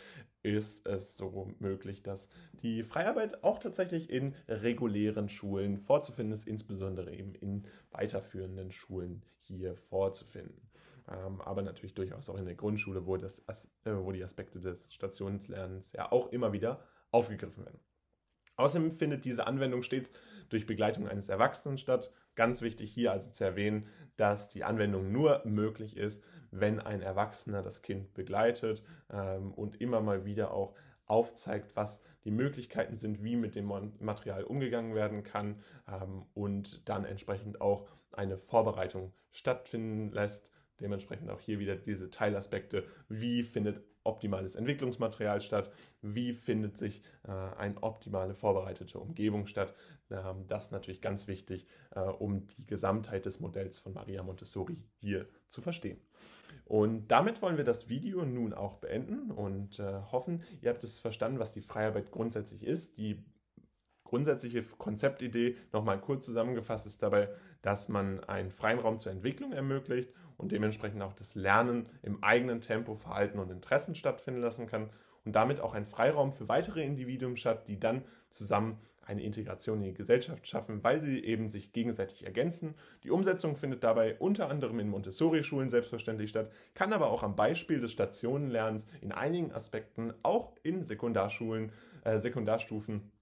ist 0.42 0.88
es 0.88 1.16
so 1.16 1.54
möglich, 1.60 2.02
dass 2.02 2.28
die 2.64 2.82
Freiarbeit 2.82 3.44
auch 3.44 3.60
tatsächlich 3.60 4.10
in 4.10 4.34
regulären 4.48 5.28
Schulen 5.28 5.78
vorzufinden 5.78 6.32
ist, 6.32 6.48
insbesondere 6.48 7.14
eben 7.14 7.32
in 7.36 7.64
weiterführenden 7.92 8.72
Schulen 8.72 9.22
hier 9.38 9.76
vorzufinden 9.76 10.60
ähm, 11.08 11.40
aber 11.40 11.62
natürlich 11.62 11.94
durchaus 11.94 12.28
auch 12.28 12.38
in 12.38 12.46
der 12.46 12.54
Grundschule, 12.54 13.06
wo, 13.06 13.16
das, 13.16 13.40
äh, 13.84 13.90
wo 13.92 14.12
die 14.12 14.24
Aspekte 14.24 14.60
des 14.60 14.92
Stationslernens 14.92 15.92
ja 15.92 16.10
auch 16.12 16.32
immer 16.32 16.52
wieder 16.52 16.84
aufgegriffen 17.10 17.64
werden. 17.64 17.80
Außerdem 18.56 18.90
findet 18.92 19.24
diese 19.24 19.46
Anwendung 19.46 19.82
stets 19.82 20.12
durch 20.48 20.66
Begleitung 20.66 21.08
eines 21.08 21.28
Erwachsenen 21.28 21.78
statt. 21.78 22.12
Ganz 22.36 22.62
wichtig 22.62 22.92
hier 22.92 23.12
also 23.12 23.30
zu 23.30 23.44
erwähnen, 23.44 23.86
dass 24.16 24.48
die 24.48 24.64
Anwendung 24.64 25.10
nur 25.10 25.42
möglich 25.44 25.96
ist, 25.96 26.22
wenn 26.50 26.80
ein 26.80 27.02
Erwachsener 27.02 27.62
das 27.62 27.82
Kind 27.82 28.14
begleitet 28.14 28.84
ähm, 29.10 29.52
und 29.52 29.80
immer 29.80 30.00
mal 30.00 30.24
wieder 30.24 30.52
auch 30.52 30.74
aufzeigt, 31.06 31.76
was 31.76 32.02
die 32.24 32.30
Möglichkeiten 32.30 32.96
sind, 32.96 33.22
wie 33.22 33.36
mit 33.36 33.54
dem 33.54 33.66
Material 34.00 34.44
umgegangen 34.44 34.94
werden 34.94 35.22
kann 35.22 35.60
ähm, 35.88 36.24
und 36.34 36.88
dann 36.88 37.04
entsprechend 37.04 37.60
auch 37.60 37.88
eine 38.12 38.38
Vorbereitung 38.38 39.12
stattfinden 39.30 40.12
lässt, 40.12 40.53
Dementsprechend 40.84 41.30
auch 41.30 41.40
hier 41.40 41.58
wieder 41.58 41.76
diese 41.76 42.10
Teilaspekte. 42.10 42.84
Wie 43.08 43.42
findet 43.42 43.80
optimales 44.02 44.54
Entwicklungsmaterial 44.54 45.40
statt? 45.40 45.72
Wie 46.02 46.34
findet 46.34 46.76
sich 46.76 47.00
äh, 47.26 47.30
eine 47.30 47.82
optimale 47.82 48.34
vorbereitete 48.34 48.98
Umgebung 48.98 49.46
statt? 49.46 49.74
Ähm, 50.10 50.46
das 50.46 50.66
ist 50.66 50.72
natürlich 50.72 51.00
ganz 51.00 51.26
wichtig, 51.26 51.64
äh, 51.92 52.00
um 52.00 52.46
die 52.48 52.66
Gesamtheit 52.66 53.24
des 53.24 53.40
Modells 53.40 53.78
von 53.78 53.94
Maria 53.94 54.22
Montessori 54.22 54.76
hier 54.98 55.26
zu 55.48 55.62
verstehen. 55.62 55.96
Und 56.66 57.08
damit 57.08 57.40
wollen 57.40 57.56
wir 57.56 57.64
das 57.64 57.88
Video 57.88 58.26
nun 58.26 58.52
auch 58.52 58.76
beenden 58.76 59.30
und 59.30 59.78
äh, 59.78 60.02
hoffen, 60.12 60.42
ihr 60.60 60.68
habt 60.68 60.84
es 60.84 61.00
verstanden, 61.00 61.38
was 61.38 61.54
die 61.54 61.62
Freiarbeit 61.62 62.10
grundsätzlich 62.10 62.62
ist. 62.62 62.98
Die 62.98 63.24
grundsätzliche 64.04 64.62
Konzeptidee 64.62 65.56
nochmal 65.72 66.00
kurz 66.00 66.26
zusammengefasst 66.26 66.86
ist 66.86 67.02
dabei, 67.02 67.30
dass 67.62 67.88
man 67.88 68.22
einen 68.24 68.50
freien 68.50 68.78
Raum 68.78 68.98
zur 69.00 69.12
Entwicklung 69.12 69.52
ermöglicht 69.52 70.12
und 70.36 70.52
dementsprechend 70.52 71.02
auch 71.02 71.12
das 71.12 71.34
Lernen 71.34 71.86
im 72.02 72.22
eigenen 72.22 72.60
Tempo, 72.60 72.94
Verhalten 72.94 73.38
und 73.38 73.50
Interessen 73.50 73.94
stattfinden 73.94 74.40
lassen 74.40 74.66
kann 74.66 74.90
und 75.24 75.34
damit 75.34 75.60
auch 75.60 75.74
einen 75.74 75.86
Freiraum 75.86 76.32
für 76.32 76.48
weitere 76.48 76.84
Individuen 76.84 77.36
schafft, 77.36 77.68
die 77.68 77.78
dann 77.78 78.02
zusammen 78.30 78.78
eine 79.06 79.22
Integration 79.22 79.82
in 79.82 79.88
die 79.88 79.94
Gesellschaft 79.94 80.46
schaffen, 80.46 80.82
weil 80.82 81.00
sie 81.00 81.22
eben 81.24 81.50
sich 81.50 81.72
gegenseitig 81.72 82.24
ergänzen. 82.24 82.74
Die 83.02 83.10
Umsetzung 83.10 83.56
findet 83.56 83.84
dabei 83.84 84.16
unter 84.18 84.48
anderem 84.48 84.78
in 84.80 84.88
Montessori-Schulen 84.88 85.68
selbstverständlich 85.68 86.30
statt, 86.30 86.50
kann 86.74 86.92
aber 86.92 87.10
auch 87.10 87.22
am 87.22 87.36
Beispiel 87.36 87.80
des 87.80 87.92
Stationenlernens 87.92 88.86
in 89.02 89.12
einigen 89.12 89.52
Aspekten 89.52 90.14
auch 90.22 90.54
in 90.62 90.82
Sekundarschulen, 90.82 91.72
äh, 92.04 92.18
Sekundarstufen 92.18 93.12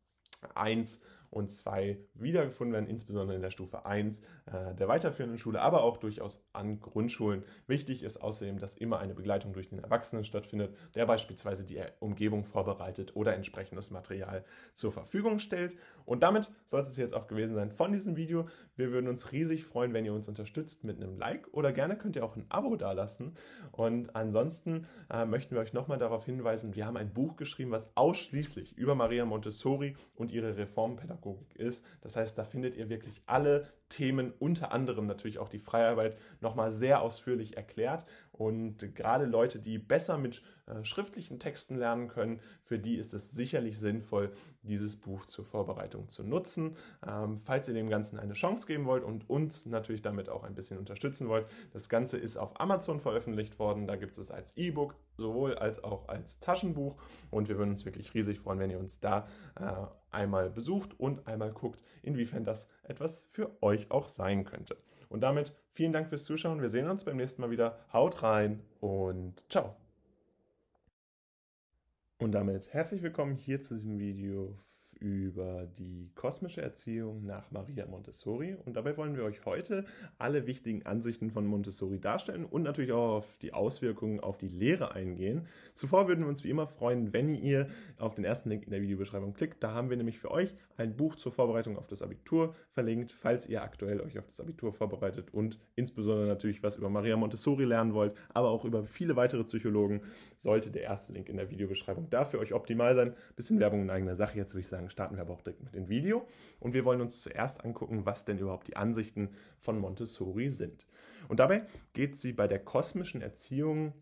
1 0.55 1.01
und 1.31 1.51
2 1.51 1.99
wiedergefunden 2.15 2.75
werden, 2.75 2.89
insbesondere 2.89 3.37
in 3.37 3.43
der 3.43 3.51
Stufe 3.51 3.87
1 3.87 4.21
äh, 4.21 4.42
der 4.53 4.89
weiterführenden 4.89 5.39
Schule, 5.39 5.61
aber 5.61 5.83
auch 5.83 5.97
durchaus 5.97 6.43
an 6.53 6.81
Grundschulen. 6.81 7.45
Wichtig 7.67 8.03
ist 8.03 8.19
außerdem, 8.19 8.59
dass 8.59 8.75
immer 8.75 8.99
eine 8.99 9.15
Begleitung 9.15 9.53
durch 9.53 9.69
den 9.69 9.79
Erwachsenen 9.79 10.25
stattfindet, 10.25 10.75
der 10.95 11.07
beispielsweise 11.07 11.65
die 11.65 11.81
Umgebung 12.01 12.45
vorbereitet 12.45 13.17
oder 13.17 13.35
entsprechendes 13.35 13.91
Material 13.91 14.45
zur 14.75 14.93
Verfügung 14.93 15.39
stellt. 15.39 15.77
Und 16.05 16.23
damit 16.23 16.51
soll 16.67 16.81
es 16.81 16.97
jetzt 16.97 17.15
auch 17.15 17.27
gewesen 17.27 17.55
sein 17.55 17.71
von 17.71 17.93
diesem 17.93 18.17
Video. 18.17 18.49
Wir 18.77 18.93
würden 18.93 19.09
uns 19.09 19.33
riesig 19.33 19.65
freuen, 19.65 19.93
wenn 19.93 20.05
ihr 20.05 20.15
uns 20.15 20.29
unterstützt 20.29 20.85
mit 20.85 20.97
einem 20.97 21.17
Like 21.17 21.49
oder 21.53 21.73
gerne 21.73 21.97
könnt 21.97 22.17
ihr 22.17 22.25
auch 22.25 22.37
ein 22.37 22.47
Abo 22.49 22.77
dalassen. 22.77 23.35
Und 23.71 24.15
ansonsten 24.17 24.87
äh, 25.11 25.25
möchten 25.25 25.55
wir 25.55 25.63
euch 25.63 25.73
nochmal 25.73 25.99
darauf 25.99 26.25
hinweisen, 26.25 26.75
wir 26.75 26.87
haben 26.87 26.97
ein 26.97 27.13
Buch 27.13 27.37
geschrieben, 27.37 27.71
was 27.71 27.91
ausschließlich 27.97 28.77
über 28.77 28.95
Maria 28.95 29.25
Montessori 29.25 29.97
und 30.15 30.33
ihre 30.33 30.57
Reformpädagogik 30.57 31.57
ist. 31.57 31.87
Das 32.01 32.17
heißt, 32.17 32.37
da 32.37 32.45
findet 32.45 32.77
ihr 32.77 32.89
wirklich 32.89 33.23
alle 33.27 33.67
Themen, 33.89 34.33
unter 34.43 34.73
anderem 34.73 35.07
natürlich 35.07 35.39
auch 35.39 35.49
die 35.49 35.61
Freiarbeit, 35.61 36.19
nochmal 36.41 36.73
sehr 36.73 37.01
ausführlich 37.01 37.57
erklärt. 37.57 38.05
Und 38.33 38.95
gerade 38.97 39.25
Leute, 39.25 39.61
die 39.61 39.79
besser 39.79 40.19
mit 40.19 40.43
äh, 40.67 40.85
schriftlichen 40.85 41.39
Texten 41.39 41.77
lernen 41.77 42.09
können, 42.09 42.41
für 42.65 42.81
die 42.81 42.97
ist 42.97 43.15
es 43.15 43.31
sicherlich 43.31 43.79
sinnvoll, 43.79 44.33
dieses 44.63 44.97
Buch 44.97 45.27
zur 45.27 45.45
Vorbereitung 45.45 46.09
zu 46.09 46.25
nutzen. 46.25 46.77
Ähm, 47.07 47.39
falls 47.39 47.69
ihr 47.69 47.75
dem 47.75 47.89
Ganzen 47.89 48.19
eine 48.19 48.33
Chance 48.33 48.67
geben 48.67 48.85
wollt 48.87 49.05
und 49.05 49.31
uns 49.31 49.65
natürlich 49.67 50.03
damit 50.03 50.29
auch 50.29 50.43
ein 50.43 50.57
bisschen 50.57 50.79
unterstützen 50.79 51.29
wollt, 51.29 51.47
das 51.73 51.89
Ganze 51.89 52.19
ist 52.19 52.37
auf 52.37 52.61
Amazon 52.61 52.99
veröffentlicht 52.99 53.61
worden. 53.61 53.87
Da 53.87 53.95
gibt 53.95 54.13
es 54.13 54.19
es 54.19 54.31
als 54.33 54.57
E-Book 54.57 54.97
sowohl 55.17 55.55
als 55.55 55.85
auch 55.85 56.09
als 56.09 56.41
Taschenbuch. 56.41 56.97
Und 57.31 57.49
wir 57.49 57.59
würden 57.59 57.71
uns 57.71 57.85
wirklich 57.85 58.13
riesig 58.15 58.41
freuen, 58.41 58.59
wenn 58.59 58.71
ihr 58.71 58.81
uns 58.81 58.99
da 58.99 59.29
äh, 59.55 59.87
einmal 60.13 60.51
besucht 60.51 60.99
und 60.99 61.27
einmal 61.27 61.53
guckt, 61.53 61.83
inwiefern 62.03 62.45
das 62.45 62.69
etwas 62.83 63.27
für 63.31 63.51
euch 63.63 63.91
auch 63.91 64.09
sein 64.09 64.45
könnte. 64.45 64.77
Und 65.09 65.21
damit 65.21 65.53
vielen 65.73 65.93
Dank 65.93 66.09
fürs 66.09 66.25
Zuschauen. 66.25 66.61
Wir 66.61 66.69
sehen 66.69 66.89
uns 66.89 67.05
beim 67.05 67.17
nächsten 67.17 67.43
Mal 67.43 67.51
wieder. 67.51 67.79
Haut 67.93 68.23
rein 68.23 68.63
und 68.81 69.45
ciao. 69.51 69.77
Und 72.19 72.33
damit 72.33 72.73
herzlich 72.73 73.03
willkommen 73.03 73.35
hier 73.35 73.61
zu 73.61 73.75
diesem 73.75 73.99
Video 73.99 74.57
über 75.03 75.67
die 75.77 76.11
kosmische 76.15 76.63
Erziehung 76.63 77.27
nach 77.27 77.51
Maria 77.51 77.87
Montessori. 77.87 78.57
Und 78.65 78.77
dabei 78.77 78.97
wollen 78.97 79.17
wir 79.17 79.25
euch 79.25 79.45
heute 79.45 79.85
alle 80.17 80.47
wichtigen 80.47 80.87
Ansichten 80.87 81.31
von 81.31 81.45
Montessori 81.45 81.99
darstellen 81.99 82.45
und 82.45 82.63
natürlich 82.63 82.93
auch 82.93 83.17
auf 83.17 83.37
die 83.43 83.53
Auswirkungen 83.53 84.21
auf 84.21 84.39
die 84.39 84.49
Lehre 84.49 84.93
eingehen. 84.93 85.49
Zuvor 85.75 86.07
würden 86.07 86.21
wir 86.21 86.29
uns 86.29 86.45
wie 86.45 86.51
immer 86.51 86.69
freuen, 86.69 87.13
wenn 87.13 87.35
ihr 87.35 87.67
auf 87.99 88.15
den 88.15 88.25
ersten 88.25 88.49
Link 88.51 88.65
in 88.65 88.71
der 88.71 88.81
Videobeschreibung 88.81 89.35
klickt. 89.35 89.63
Da 89.63 89.75
haben 89.75 89.91
wir 89.91 89.97
nämlich 89.97 90.19
für 90.19 90.31
euch 90.31 90.55
ein 90.77 90.97
Buch 90.97 91.17
zur 91.17 91.33
Vorbereitung 91.33 91.77
auf 91.77 91.89
das 91.89 92.01
Abitur 92.01 92.55
verlinkt, 92.71 93.11
falls 93.11 93.49
ihr 93.49 93.63
aktuell 93.63 94.01
euch 94.01 94.19
auf 94.19 94.27
das 94.27 94.41
Abitur 94.41 94.73
vorbereitet 94.73 95.35
und 95.35 95.59
insbesondere 95.75 96.29
natürlich 96.29 96.63
was 96.63 96.77
über 96.77 96.89
Maria 96.89 97.17
Montessori 97.17 97.65
lernen 97.65 97.93
wollt, 97.93 98.15
aber 98.33 98.51
auch 98.51 98.65
über 98.65 98.85
viele 98.85 99.17
weitere 99.17 99.43
Psychologen, 99.45 100.03
sollte 100.39 100.71
der 100.71 100.83
erste 100.83 101.13
Link 101.13 101.29
in 101.29 101.37
der 101.37 101.51
Videobeschreibung 101.51 102.09
dafür 102.09 102.41
euch 102.41 102.55
optimal 102.55 102.95
sein. 102.95 103.15
Bisschen 103.37 103.59
Werbung 103.59 103.83
in 103.83 103.91
eigener 103.91 104.15
Sache, 104.15 104.37
jetzt 104.37 104.53
würde 104.53 104.61
ich 104.61 104.69
sagen, 104.69 104.91
starten 104.93 105.17
wir 105.17 105.23
aber 105.23 105.35
auch 105.35 105.43
direkt 105.43 105.63
mit 105.63 105.75
dem 105.75 105.89
Video. 105.89 106.27
Und 106.61 106.75
wir 106.75 106.85
wollen 106.85 107.01
uns 107.01 107.23
zuerst 107.23 107.65
angucken, 107.65 108.07
was 108.07 108.25
denn 108.25 108.39
überhaupt 108.39 108.69
die 108.69 108.77
Ansichten 108.77 109.31
von 109.59 109.79
Montessori 109.79 110.51
sind. 110.51 110.87
Und 111.29 111.41
dabei 111.41 111.67
geht 111.93 112.17
sie 112.17 112.33
bei 112.33 112.47
der 112.47 112.61
kosmischen 112.61 113.21
Erziehung 113.21 113.95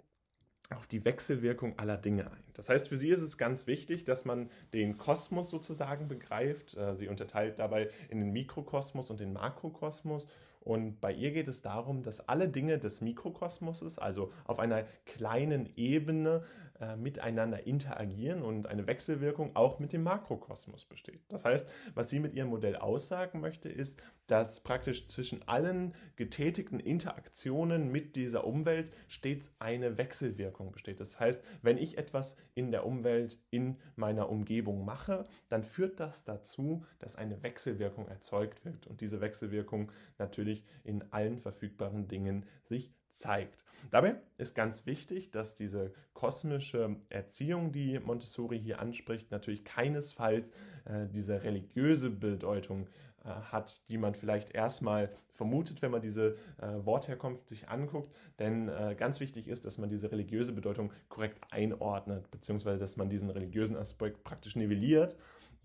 auf 0.74 0.86
die 0.86 1.04
Wechselwirkung 1.04 1.78
aller 1.78 1.96
Dinge 1.96 2.30
ein. 2.30 2.44
Das 2.54 2.68
heißt, 2.68 2.88
für 2.88 2.96
sie 2.96 3.08
ist 3.08 3.22
es 3.22 3.38
ganz 3.38 3.66
wichtig, 3.66 4.04
dass 4.04 4.24
man 4.24 4.50
den 4.72 4.98
Kosmos 4.98 5.50
sozusagen 5.50 6.06
begreift. 6.06 6.76
Äh, 6.76 6.94
sie 6.94 7.08
unterteilt 7.08 7.58
dabei 7.58 7.90
in 8.08 8.20
den 8.20 8.30
Mikrokosmos 8.32 9.10
und 9.10 9.20
den 9.20 9.32
Makrokosmos. 9.32 10.28
Und 10.60 11.00
bei 11.00 11.12
ihr 11.12 11.32
geht 11.32 11.48
es 11.48 11.62
darum, 11.62 12.02
dass 12.02 12.28
alle 12.28 12.48
Dinge 12.48 12.78
des 12.78 13.00
Mikrokosmoses, 13.00 13.98
also 13.98 14.30
auf 14.44 14.58
einer 14.58 14.84
kleinen 15.06 15.70
Ebene, 15.76 16.44
äh, 16.80 16.96
miteinander 16.96 17.66
interagieren 17.66 18.42
und 18.42 18.66
eine 18.66 18.86
Wechselwirkung 18.86 19.54
auch 19.54 19.78
mit 19.78 19.92
dem 19.92 20.02
Makrokosmos 20.02 20.86
besteht. 20.86 21.20
Das 21.28 21.44
heißt, 21.44 21.68
was 21.94 22.08
sie 22.08 22.20
mit 22.20 22.34
ihrem 22.34 22.48
Modell 22.48 22.76
aussagen 22.76 23.40
möchte, 23.40 23.68
ist, 23.68 24.00
dass 24.26 24.60
praktisch 24.60 25.06
zwischen 25.08 25.46
allen 25.46 25.94
getätigten 26.16 26.80
Interaktionen 26.80 27.92
mit 27.92 28.16
dieser 28.16 28.46
Umwelt 28.46 28.92
stets 29.08 29.54
eine 29.58 29.98
Wechselwirkung 29.98 30.72
besteht. 30.72 31.00
Das 31.00 31.20
heißt, 31.20 31.44
wenn 31.62 31.76
ich 31.76 31.98
etwas 31.98 32.36
in 32.54 32.70
der 32.70 32.86
Umwelt, 32.86 33.38
in 33.50 33.76
meiner 33.96 34.30
Umgebung 34.30 34.84
mache, 34.84 35.26
dann 35.48 35.64
führt 35.64 36.00
das 36.00 36.24
dazu, 36.24 36.84
dass 36.98 37.16
eine 37.16 37.42
Wechselwirkung 37.42 38.08
erzeugt 38.08 38.64
wird 38.64 38.86
und 38.86 39.00
diese 39.00 39.20
Wechselwirkung 39.20 39.92
natürlich 40.18 40.64
in 40.82 41.04
allen 41.12 41.38
verfügbaren 41.38 42.08
Dingen 42.08 42.46
sich 42.62 42.94
zeigt. 43.10 43.64
Dabei 43.90 44.16
ist 44.36 44.54
ganz 44.54 44.86
wichtig, 44.86 45.30
dass 45.30 45.54
diese 45.54 45.92
kosmische 46.12 46.96
Erziehung, 47.08 47.72
die 47.72 47.98
Montessori 47.98 48.58
hier 48.58 48.80
anspricht, 48.80 49.30
natürlich 49.30 49.64
keinesfalls 49.64 50.50
äh, 50.84 51.06
diese 51.08 51.42
religiöse 51.42 52.10
Bedeutung 52.10 52.88
äh, 53.24 53.28
hat, 53.28 53.80
die 53.88 53.98
man 53.98 54.14
vielleicht 54.14 54.54
erstmal 54.54 55.10
vermutet, 55.32 55.82
wenn 55.82 55.90
man 55.90 56.02
diese 56.02 56.36
äh, 56.58 56.84
Wortherkunft 56.84 57.48
sich 57.48 57.68
anguckt. 57.68 58.14
Denn 58.38 58.68
äh, 58.68 58.94
ganz 58.98 59.20
wichtig 59.20 59.48
ist, 59.48 59.64
dass 59.64 59.78
man 59.78 59.88
diese 59.88 60.10
religiöse 60.12 60.52
Bedeutung 60.52 60.92
korrekt 61.08 61.40
einordnet, 61.50 62.30
beziehungsweise 62.30 62.78
dass 62.78 62.96
man 62.96 63.08
diesen 63.08 63.30
religiösen 63.30 63.76
Aspekt 63.76 64.24
praktisch 64.24 64.56
nivelliert. 64.56 65.16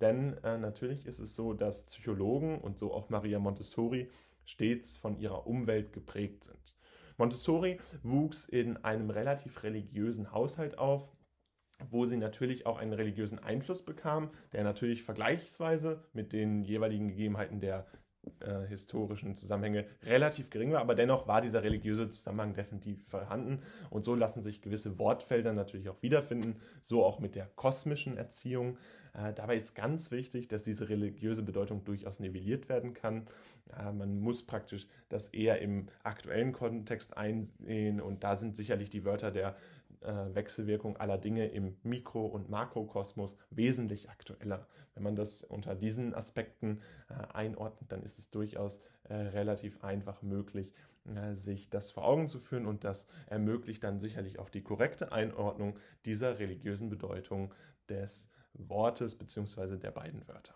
Denn 0.02 0.38
äh, 0.44 0.58
natürlich 0.58 1.06
ist 1.06 1.20
es 1.20 1.36
so, 1.36 1.54
dass 1.54 1.86
Psychologen 1.86 2.60
und 2.60 2.78
so 2.78 2.94
auch 2.94 3.10
Maria 3.10 3.40
Montessori 3.40 4.10
stets 4.44 4.98
von 4.98 5.18
ihrer 5.18 5.48
Umwelt 5.48 5.94
geprägt 5.94 6.44
sind. 6.44 6.75
Montessori 7.18 7.80
wuchs 8.04 8.46
in 8.46 8.78
einem 8.78 9.10
relativ 9.10 9.64
religiösen 9.64 10.32
Haushalt 10.32 10.78
auf 10.78 11.16
wo 11.90 12.06
sie 12.06 12.18
natürlich 12.18 12.66
auch 12.66 12.78
einen 12.78 12.94
religiösen 12.94 13.40
Einfluss 13.40 13.84
bekam, 13.84 14.30
der 14.54 14.64
natürlich 14.64 15.04
vergleichsweise 15.04 16.04
mit 16.14 16.34
den 16.34 16.64
jeweiligen 16.64 17.10
Gegebenheiten 17.10 17.60
der 17.60 17.86
äh, 18.40 18.68
historischen 18.68 19.36
Zusammenhänge 19.36 19.86
relativ 20.04 20.50
gering 20.50 20.72
war, 20.72 20.82
aber 20.82 20.96
dennoch 20.96 21.28
war 21.28 21.42
dieser 21.42 21.64
religiöse 21.64 22.10
Zusammenhang 22.10 22.54
definitiv 22.54 23.06
vorhanden 23.08 23.62
und 23.90 24.04
so 24.04 24.16
lassen 24.16 24.42
sich 24.42 24.62
gewisse 24.62 24.98
Wortfelder 25.00 25.54
natürlich 25.54 25.90
auch 25.90 26.02
wiederfinden, 26.02 26.56
so 26.82 27.04
auch 27.04 27.20
mit 27.20 27.36
der 27.36 27.48
kosmischen 27.56 28.18
Erziehung. 28.18 28.78
Äh, 29.14 29.34
dabei 29.34 29.56
ist 29.56 29.76
ganz 29.76 30.12
wichtig, 30.12 30.48
dass 30.48 30.64
diese 30.64 30.90
religiöse 30.90 31.44
Bedeutung 31.44 31.84
durchaus 31.84 32.20
nivelliert 32.20 32.70
werden 32.70 32.94
kann. 32.94 33.28
Äh, 33.78 33.92
man 33.92 34.20
muss 34.20 34.44
praktisch 34.44 34.88
das 35.10 35.30
eher 35.30 35.62
im 35.62 35.88
aktuellen 36.04 36.52
Kontext 36.52 37.18
einsehen 37.18 38.02
und 38.02 38.24
da 38.24 38.36
sind 38.36 38.56
sicherlich 38.56 38.90
die 38.90 39.06
Wörter 39.06 39.32
der 39.32 39.56
Wechselwirkung 40.02 40.98
aller 40.98 41.18
Dinge 41.18 41.48
im 41.48 41.78
Mikro- 41.84 42.28
und 42.28 42.50
Makrokosmos 42.50 43.36
wesentlich 43.50 44.10
aktueller. 44.10 44.68
Wenn 44.94 45.04
man 45.04 45.16
das 45.16 45.44
unter 45.44 45.76
diesen 45.76 46.14
Aspekten 46.14 46.82
äh, 47.10 47.34
einordnet, 47.34 47.92
dann 47.92 48.02
ist 48.04 48.18
es 48.18 48.32
durchaus 48.32 48.82
äh, 49.04 49.14
relativ 49.14 49.84
einfach 49.84 50.22
möglich, 50.22 50.74
sich 51.34 51.70
das 51.70 51.92
vor 51.92 52.04
Augen 52.04 52.28
zu 52.28 52.40
führen 52.40 52.66
und 52.66 52.84
das 52.84 53.06
ermöglicht 53.28 53.84
dann 53.84 54.00
sicherlich 54.00 54.40
auch 54.40 54.50
die 54.50 54.64
korrekte 54.64 55.12
Einordnung 55.12 55.78
dieser 56.04 56.40
religiösen 56.40 56.90
Bedeutung 56.90 57.54
des 57.90 58.32
Wortes 58.54 59.16
bzw. 59.16 59.78
der 59.78 59.92
beiden 59.92 60.28
Wörter. 60.28 60.56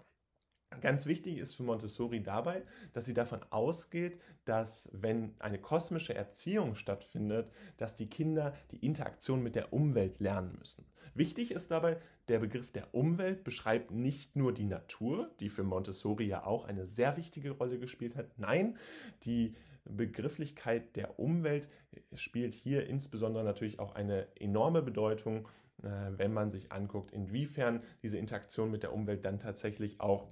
Ganz 0.82 1.08
wichtig 1.08 1.38
ist 1.38 1.56
für 1.56 1.64
Montessori 1.64 2.22
dabei, 2.22 2.62
dass 2.94 3.06
sie 3.06 3.16
davon 3.16 3.42
ausgeht, 3.50 4.20
dass 4.46 4.90
wenn 4.94 5.34
eine 5.40 5.60
kosmische 5.60 6.14
Erziehung 6.14 6.76
stattfindet, 6.76 7.52
dass 7.78 7.96
die 7.96 8.08
Kinder 8.08 8.56
die 8.72 8.86
Interaktion 8.86 9.42
mit 9.42 9.56
der 9.56 9.74
Umwelt 9.74 10.20
lernen 10.20 10.56
müssen. 10.58 10.86
Wichtig 11.16 11.52
ist 11.52 11.72
dabei, 11.72 11.98
der 12.28 12.40
Begriff 12.40 12.72
der 12.72 12.94
Umwelt 12.94 13.44
beschreibt 13.44 13.92
nicht 13.92 14.36
nur 14.36 14.54
die 14.54 14.66
Natur, 14.66 15.32
die 15.40 15.50
für 15.50 15.64
Montessori 15.64 16.26
ja 16.26 16.46
auch 16.46 16.66
eine 16.66 16.88
sehr 16.88 17.18
wichtige 17.18 17.52
Rolle 17.52 17.80
gespielt 17.80 18.16
hat. 18.16 18.38
Nein, 18.38 18.78
die 19.24 19.56
Begrifflichkeit 19.86 20.96
der 20.96 21.20
Umwelt 21.20 21.68
spielt 22.14 22.54
hier 22.54 22.88
insbesondere 22.88 23.44
natürlich 23.44 23.80
auch 23.80 23.96
eine 23.96 24.28
enorme 24.40 24.84
Bedeutung, 24.84 25.48
äh, 25.82 25.90
wenn 26.12 26.32
man 26.32 26.52
sich 26.52 26.72
anguckt, 26.72 27.12
inwiefern 27.12 27.82
diese 28.04 28.20
Interaktion 28.20 28.70
mit 28.70 28.84
der 28.84 28.94
Umwelt 28.94 29.26
dann 29.26 29.40
tatsächlich 29.40 30.00
auch 30.00 30.28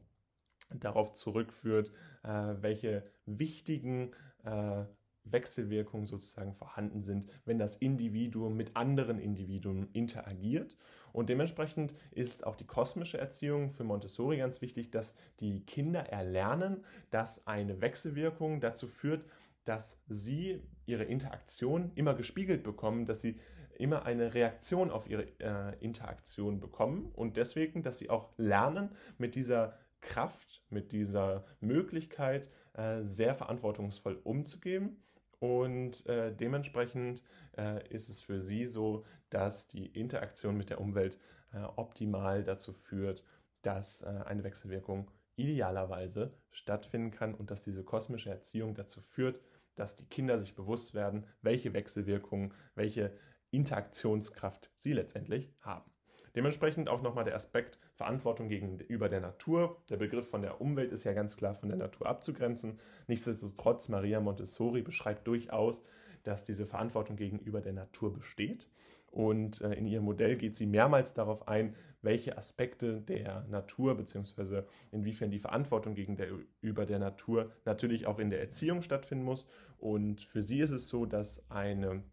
darauf 0.70 1.14
zurückführt, 1.14 1.92
äh, 2.24 2.56
welche 2.62 3.04
wichtigen 3.26 4.12
äh, 4.44 4.86
Wechselwirkungen 5.32 6.08
sozusagen 6.08 6.54
vorhanden 6.54 7.04
sind, 7.04 7.28
wenn 7.46 7.60
das 7.60 7.76
Individuum 7.76 8.56
mit 8.56 8.76
anderen 8.76 9.20
Individuen 9.20 9.90
interagiert. 9.94 10.78
Und 11.14 11.30
dementsprechend 11.30 11.96
ist 12.12 12.46
auch 12.46 12.56
die 12.56 12.66
kosmische 12.66 13.18
Erziehung 13.18 13.70
für 13.70 13.84
Montessori 13.84 14.38
ganz 14.38 14.62
wichtig, 14.62 14.92
dass 14.92 15.16
die 15.40 15.66
Kinder 15.66 16.02
erlernen, 16.02 16.84
dass 17.10 17.48
eine 17.48 17.82
Wechselwirkung 17.82 18.62
dazu 18.62 18.88
führt, 18.88 19.26
dass 19.66 20.00
sie 20.08 20.62
ihre 20.86 21.04
Interaktion 21.04 21.92
immer 21.96 22.14
gespiegelt 22.14 22.64
bekommen, 22.64 23.06
dass 23.06 23.22
sie 23.22 23.38
immer 23.78 24.06
eine 24.06 24.34
Reaktion 24.34 24.90
auf 24.90 25.10
ihre 25.10 25.28
äh, 25.40 25.76
Interaktion 25.80 26.60
bekommen 26.60 27.12
und 27.14 27.38
deswegen, 27.38 27.84
dass 27.84 27.98
sie 28.00 28.10
auch 28.10 28.30
lernen, 28.38 28.90
mit 29.18 29.36
dieser 29.36 29.78
Kraft, 30.01 30.64
mit 30.69 30.92
dieser 30.92 31.45
Möglichkeit, 31.59 32.50
äh, 32.74 33.03
sehr 33.03 33.35
verantwortungsvoll 33.35 34.19
umzugehen. 34.24 35.03
Und 35.40 36.06
äh, 36.08 36.34
dementsprechend 36.35 37.24
äh, 37.58 37.88
ist 37.90 38.09
es 38.09 38.22
für 38.22 38.40
sie 38.40 38.66
so, 38.66 39.06
dass 39.30 39.67
die 39.67 39.85
Interaktion 39.88 40.58
mit 40.58 40.69
der 40.69 40.82
Umwelt 40.82 41.19
äh, 41.53 41.59
optimal 41.76 42.43
dazu 42.43 42.74
führt, 42.74 43.24
dass 43.61 44.01
äh, 44.01 44.08
eine 44.26 44.43
Wechselwirkung 44.43 45.11
idealerweise 45.35 46.34
stattfinden 46.50 47.11
kann 47.11 47.35
und 47.35 47.51
dass 47.51 47.64
diese 47.64 47.84
kosmische 47.84 48.30
Erziehung 48.32 48.74
dazu 48.74 49.01
führt, 49.01 49.40
dass 49.76 49.95
die 49.95 50.08
Kinder 50.08 50.40
sich 50.40 50.56
bewusst 50.56 50.93
werden, 50.93 51.27
welche 51.42 51.74
Wechselwirkungen, 51.74 52.53
welche 52.74 53.16
Interaktionskraft 53.51 54.72
sie 54.76 54.93
letztendlich 54.93 55.53
haben. 55.61 55.90
Dementsprechend 56.35 56.90
auch 56.90 57.01
nochmal 57.01 57.24
der 57.24 57.35
Aspekt 57.35 57.80
Verantwortung 57.98 58.48
gegenüber 58.48 59.09
der 59.09 59.19
Natur. 59.19 59.82
Der 59.90 59.98
Begriff 59.98 60.30
von 60.30 60.43
der 60.43 60.61
Umwelt 60.61 60.92
ist 60.92 61.03
ja 61.03 61.14
ganz 61.14 61.35
klar 61.35 61.56
von 61.56 61.69
der 61.69 61.77
Natur 61.77 62.08
abzugrenzen. 62.08 62.80
Nichtsdestotrotz, 63.08 63.90
Maria 63.90 64.19
Montessori 64.19 64.84
beschreibt 64.84 65.27
durchaus, 65.27 65.82
dass 66.24 66.43
diese 66.43 66.67
Verantwortung 66.67 67.16
gegenüber 67.16 67.59
der 67.59 67.74
Natur 67.74 68.14
besteht. 68.14 68.67
Und 69.09 69.61
äh, 69.61 69.74
in 69.74 69.88
ihrem 69.88 70.06
Modell 70.06 70.35
geht 70.35 70.56
sie 70.56 70.67
mehrmals 70.67 71.16
darauf 71.16 71.48
ein, 71.48 71.76
welche 72.03 72.38
Aspekte 72.38 73.01
der 73.01 73.45
Natur 73.50 73.95
bzw. 73.98 74.64
inwiefern 74.92 75.32
die 75.32 75.40
Verantwortung 75.40 75.95
gegenüber 75.95 76.85
der 76.85 77.00
Natur 77.00 77.51
natürlich 77.66 78.06
auch 78.06 78.19
in 78.19 78.30
der 78.30 78.42
Erziehung 78.42 78.84
stattfinden 78.84 79.26
muss. 79.26 79.48
Und 79.80 80.22
für 80.22 80.43
sie 80.43 80.59
ist 80.59 80.72
es 80.72 80.88
so, 80.88 81.08
dass 81.08 81.50
eine, 81.50 82.03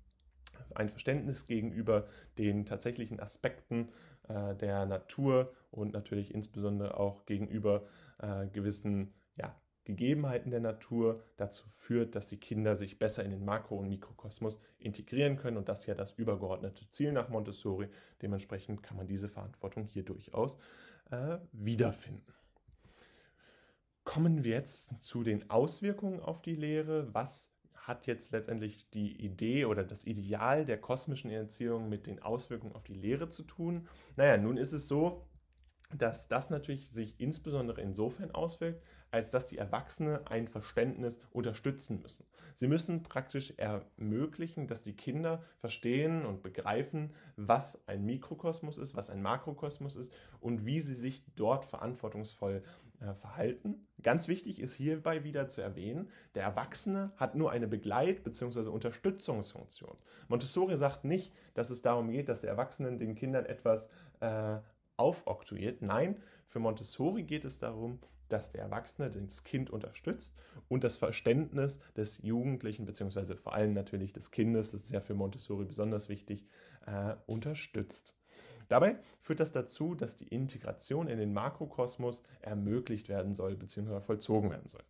ein 0.74 0.88
Verständnis 0.88 1.46
gegenüber 1.46 2.06
den 2.38 2.64
tatsächlichen 2.64 3.20
Aspekten 3.20 3.88
äh, 4.28 4.54
der 4.54 4.86
Natur 4.86 5.52
und 5.70 5.92
natürlich 5.92 6.34
insbesondere 6.34 6.98
auch 6.98 7.26
gegenüber 7.26 7.84
äh, 8.18 8.46
gewissen 8.48 9.12
ja, 9.36 9.54
Gegebenheiten 9.84 10.50
der 10.50 10.60
Natur 10.60 11.22
dazu 11.36 11.68
führt, 11.68 12.14
dass 12.14 12.28
die 12.28 12.38
Kinder 12.38 12.74
sich 12.76 12.98
besser 12.98 13.24
in 13.24 13.30
den 13.30 13.44
Makro- 13.44 13.76
und 13.76 13.88
Mikrokosmos 13.88 14.58
integrieren 14.78 15.36
können 15.36 15.56
und 15.56 15.68
das 15.68 15.80
ist 15.80 15.86
ja 15.86 15.94
das 15.94 16.12
übergeordnete 16.12 16.88
Ziel 16.88 17.12
nach 17.12 17.28
Montessori. 17.28 17.88
Dementsprechend 18.22 18.82
kann 18.82 18.96
man 18.96 19.06
diese 19.06 19.28
Verantwortung 19.28 19.86
hier 19.86 20.04
durchaus 20.04 20.56
äh, 21.10 21.38
wiederfinden. 21.52 22.32
Kommen 24.04 24.44
wir 24.44 24.52
jetzt 24.52 25.02
zu 25.02 25.22
den 25.22 25.50
Auswirkungen 25.50 26.20
auf 26.20 26.42
die 26.42 26.54
Lehre. 26.54 27.12
Was 27.14 27.53
hat 27.86 28.06
jetzt 28.06 28.32
letztendlich 28.32 28.88
die 28.90 29.20
Idee 29.22 29.66
oder 29.66 29.84
das 29.84 30.04
Ideal 30.04 30.64
der 30.64 30.80
kosmischen 30.80 31.30
Erziehung 31.30 31.88
mit 31.88 32.06
den 32.06 32.20
Auswirkungen 32.20 32.74
auf 32.74 32.84
die 32.84 32.94
Lehre 32.94 33.28
zu 33.28 33.42
tun? 33.42 33.88
Naja, 34.16 34.38
nun 34.38 34.56
ist 34.56 34.72
es 34.72 34.88
so, 34.88 35.26
dass 35.92 36.28
das 36.28 36.50
natürlich 36.50 36.90
sich 36.90 37.14
insbesondere 37.20 37.80
insofern 37.80 38.30
auswirkt, 38.30 38.82
als 39.10 39.30
dass 39.30 39.46
die 39.46 39.58
Erwachsenen 39.58 40.26
ein 40.26 40.48
Verständnis 40.48 41.20
unterstützen 41.30 42.00
müssen. 42.02 42.26
Sie 42.54 42.66
müssen 42.66 43.02
praktisch 43.04 43.54
ermöglichen, 43.58 44.66
dass 44.66 44.82
die 44.82 44.96
Kinder 44.96 45.44
verstehen 45.58 46.24
und 46.26 46.42
begreifen, 46.42 47.12
was 47.36 47.86
ein 47.86 48.04
Mikrokosmos 48.04 48.78
ist, 48.78 48.96
was 48.96 49.10
ein 49.10 49.22
Makrokosmos 49.22 49.94
ist 49.94 50.12
und 50.40 50.66
wie 50.66 50.80
sie 50.80 50.94
sich 50.94 51.22
dort 51.36 51.64
verantwortungsvoll 51.64 52.64
verhalten. 53.12 53.86
Ganz 54.02 54.28
wichtig 54.28 54.60
ist 54.60 54.74
hierbei 54.74 55.24
wieder 55.24 55.48
zu 55.48 55.60
erwähnen, 55.60 56.08
der 56.34 56.44
Erwachsene 56.44 57.12
hat 57.16 57.34
nur 57.34 57.50
eine 57.50 57.68
Begleit- 57.68 58.22
bzw. 58.24 58.68
Unterstützungsfunktion. 58.70 59.96
Montessori 60.28 60.76
sagt 60.76 61.04
nicht, 61.04 61.34
dass 61.54 61.70
es 61.70 61.82
darum 61.82 62.10
geht, 62.10 62.28
dass 62.28 62.40
der 62.40 62.50
Erwachsene 62.50 62.96
den 62.96 63.14
Kindern 63.14 63.44
etwas 63.46 63.88
äh, 64.20 64.58
aufoktroyiert. 64.96 65.82
Nein, 65.82 66.16
für 66.46 66.60
Montessori 66.60 67.24
geht 67.24 67.44
es 67.44 67.58
darum, 67.58 67.98
dass 68.28 68.52
der 68.52 68.62
Erwachsene 68.62 69.10
das 69.10 69.44
Kind 69.44 69.70
unterstützt 69.70 70.34
und 70.68 70.84
das 70.84 70.96
Verständnis 70.96 71.78
des 71.96 72.22
Jugendlichen, 72.22 72.84
beziehungsweise 72.84 73.36
vor 73.36 73.54
allem 73.54 73.74
natürlich 73.74 74.12
des 74.12 74.30
Kindes, 74.30 74.70
das 74.70 74.82
ist 74.82 74.90
ja 74.90 75.00
für 75.00 75.14
Montessori 75.14 75.64
besonders 75.64 76.08
wichtig, 76.08 76.46
äh, 76.86 77.14
unterstützt. 77.26 78.16
Dabei 78.68 78.98
führt 79.20 79.40
das 79.40 79.52
dazu, 79.52 79.94
dass 79.94 80.16
die 80.16 80.28
Integration 80.28 81.08
in 81.08 81.18
den 81.18 81.32
Makrokosmos 81.32 82.22
ermöglicht 82.40 83.08
werden 83.08 83.34
soll 83.34 83.56
bzw. 83.56 84.00
vollzogen 84.00 84.50
werden 84.50 84.68
soll. 84.68 84.82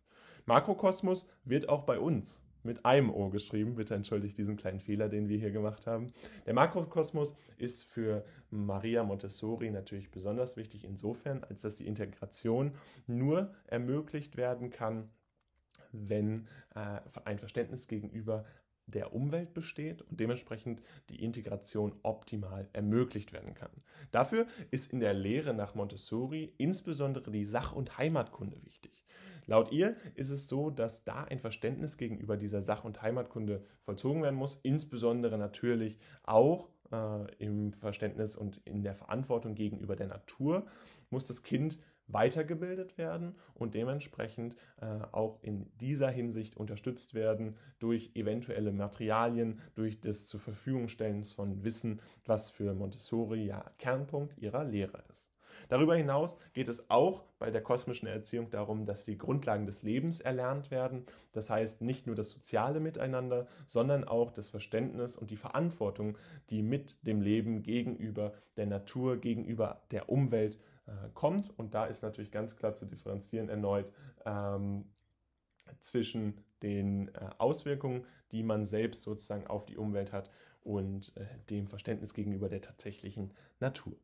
Makrokosmos 0.45 1.27
wird 1.43 1.69
auch 1.69 1.83
bei 1.83 1.99
uns 1.99 2.43
mit 2.65 2.85
einem 2.85 3.11
O 3.11 3.29
geschrieben. 3.29 3.75
Bitte 3.75 3.95
entschuldigt 3.95 4.37
diesen 4.37 4.57
kleinen 4.57 4.79
Fehler, 4.79 5.07
den 5.07 5.29
wir 5.29 5.37
hier 5.37 5.51
gemacht 5.51 5.87
haben. 5.87 6.11
Der 6.45 6.53
Makrokosmos 6.53 7.35
ist 7.57 7.85
für 7.85 8.25
Maria 8.49 9.03
Montessori 9.03 9.69
natürlich 9.69 10.11
besonders 10.11 10.57
wichtig 10.57 10.83
insofern, 10.83 11.43
als 11.43 11.61
dass 11.61 11.75
die 11.75 11.87
Integration 11.87 12.73
nur 13.07 13.53
ermöglicht 13.67 14.35
werden 14.35 14.71
kann, 14.71 15.09
wenn 15.91 16.47
äh, 16.75 16.99
ein 17.23 17.39
Verständnis 17.39 17.87
gegenüber 17.87 18.45
der 18.87 19.13
Umwelt 19.13 19.53
besteht 19.53 20.01
und 20.03 20.19
dementsprechend 20.19 20.81
die 21.09 21.23
Integration 21.23 21.93
optimal 22.03 22.67
ermöglicht 22.73 23.33
werden 23.33 23.53
kann. 23.53 23.71
Dafür 24.11 24.47
ist 24.71 24.93
in 24.93 24.99
der 24.99 25.13
Lehre 25.13 25.53
nach 25.53 25.75
Montessori 25.75 26.53
insbesondere 26.57 27.31
die 27.31 27.45
Sach- 27.45 27.73
und 27.73 27.97
Heimatkunde 27.97 28.57
wichtig. 28.63 29.05
Laut 29.47 29.71
ihr 29.71 29.95
ist 30.15 30.31
es 30.31 30.47
so, 30.47 30.69
dass 30.69 31.03
da 31.03 31.23
ein 31.25 31.39
Verständnis 31.39 31.97
gegenüber 31.97 32.35
dieser 32.37 32.61
Sach- 32.61 32.83
und 32.83 33.01
Heimatkunde 33.01 33.63
vollzogen 33.81 34.23
werden 34.23 34.35
muss, 34.35 34.59
insbesondere 34.63 35.37
natürlich 35.37 35.99
auch 36.23 36.69
äh, 36.91 37.31
im 37.37 37.73
Verständnis 37.73 38.35
und 38.35 38.59
in 38.65 38.81
der 38.81 38.95
Verantwortung 38.95 39.55
gegenüber 39.55 39.95
der 39.95 40.07
Natur 40.07 40.65
muss 41.09 41.27
das 41.27 41.43
Kind 41.43 41.77
weitergebildet 42.07 42.97
werden 42.97 43.35
und 43.53 43.73
dementsprechend 43.73 44.55
äh, 44.81 44.85
auch 45.11 45.39
in 45.41 45.71
dieser 45.79 46.09
Hinsicht 46.09 46.55
unterstützt 46.57 47.13
werden 47.13 47.55
durch 47.79 48.11
eventuelle 48.15 48.71
Materialien, 48.71 49.61
durch 49.73 50.01
das 50.01 50.25
zur 50.25 50.39
Verfügung 50.39 50.87
stellen 50.87 51.23
von 51.23 51.63
Wissen, 51.63 52.01
was 52.25 52.49
für 52.49 52.73
Montessori 52.73 53.45
ja 53.45 53.65
Kernpunkt 53.77 54.37
ihrer 54.37 54.63
Lehre 54.63 55.03
ist. 55.09 55.35
Darüber 55.69 55.95
hinaus 55.95 56.37
geht 56.53 56.67
es 56.67 56.89
auch 56.89 57.23
bei 57.39 57.49
der 57.49 57.61
kosmischen 57.61 58.07
Erziehung 58.07 58.49
darum, 58.49 58.85
dass 58.85 59.05
die 59.05 59.17
Grundlagen 59.17 59.65
des 59.65 59.83
Lebens 59.83 60.19
erlernt 60.19 60.71
werden. 60.71 61.05
Das 61.31 61.49
heißt 61.49 61.81
nicht 61.81 62.05
nur 62.07 62.15
das 62.15 62.29
soziale 62.29 62.79
Miteinander, 62.79 63.47
sondern 63.65 64.03
auch 64.03 64.31
das 64.31 64.49
Verständnis 64.49 65.17
und 65.17 65.31
die 65.31 65.37
Verantwortung, 65.37 66.17
die 66.49 66.61
mit 66.61 66.95
dem 67.01 67.21
Leben 67.21 67.63
gegenüber 67.63 68.33
der 68.57 68.67
Natur, 68.67 69.17
gegenüber 69.17 69.81
der 69.91 70.09
Umwelt 70.09 70.59
äh, 70.87 71.09
kommt. 71.13 71.57
Und 71.57 71.73
da 71.73 71.85
ist 71.85 72.03
natürlich 72.03 72.31
ganz 72.31 72.55
klar 72.55 72.75
zu 72.75 72.85
differenzieren 72.85 73.49
erneut 73.49 73.91
ähm, 74.25 74.85
zwischen 75.79 76.43
den 76.61 77.13
äh, 77.15 77.29
Auswirkungen, 77.37 78.05
die 78.31 78.43
man 78.43 78.65
selbst 78.65 79.01
sozusagen 79.01 79.47
auf 79.47 79.65
die 79.65 79.77
Umwelt 79.77 80.11
hat 80.11 80.29
und 80.63 81.15
äh, 81.15 81.25
dem 81.49 81.67
Verständnis 81.67 82.13
gegenüber 82.13 82.49
der 82.49 82.61
tatsächlichen 82.61 83.33
Natur. 83.59 83.95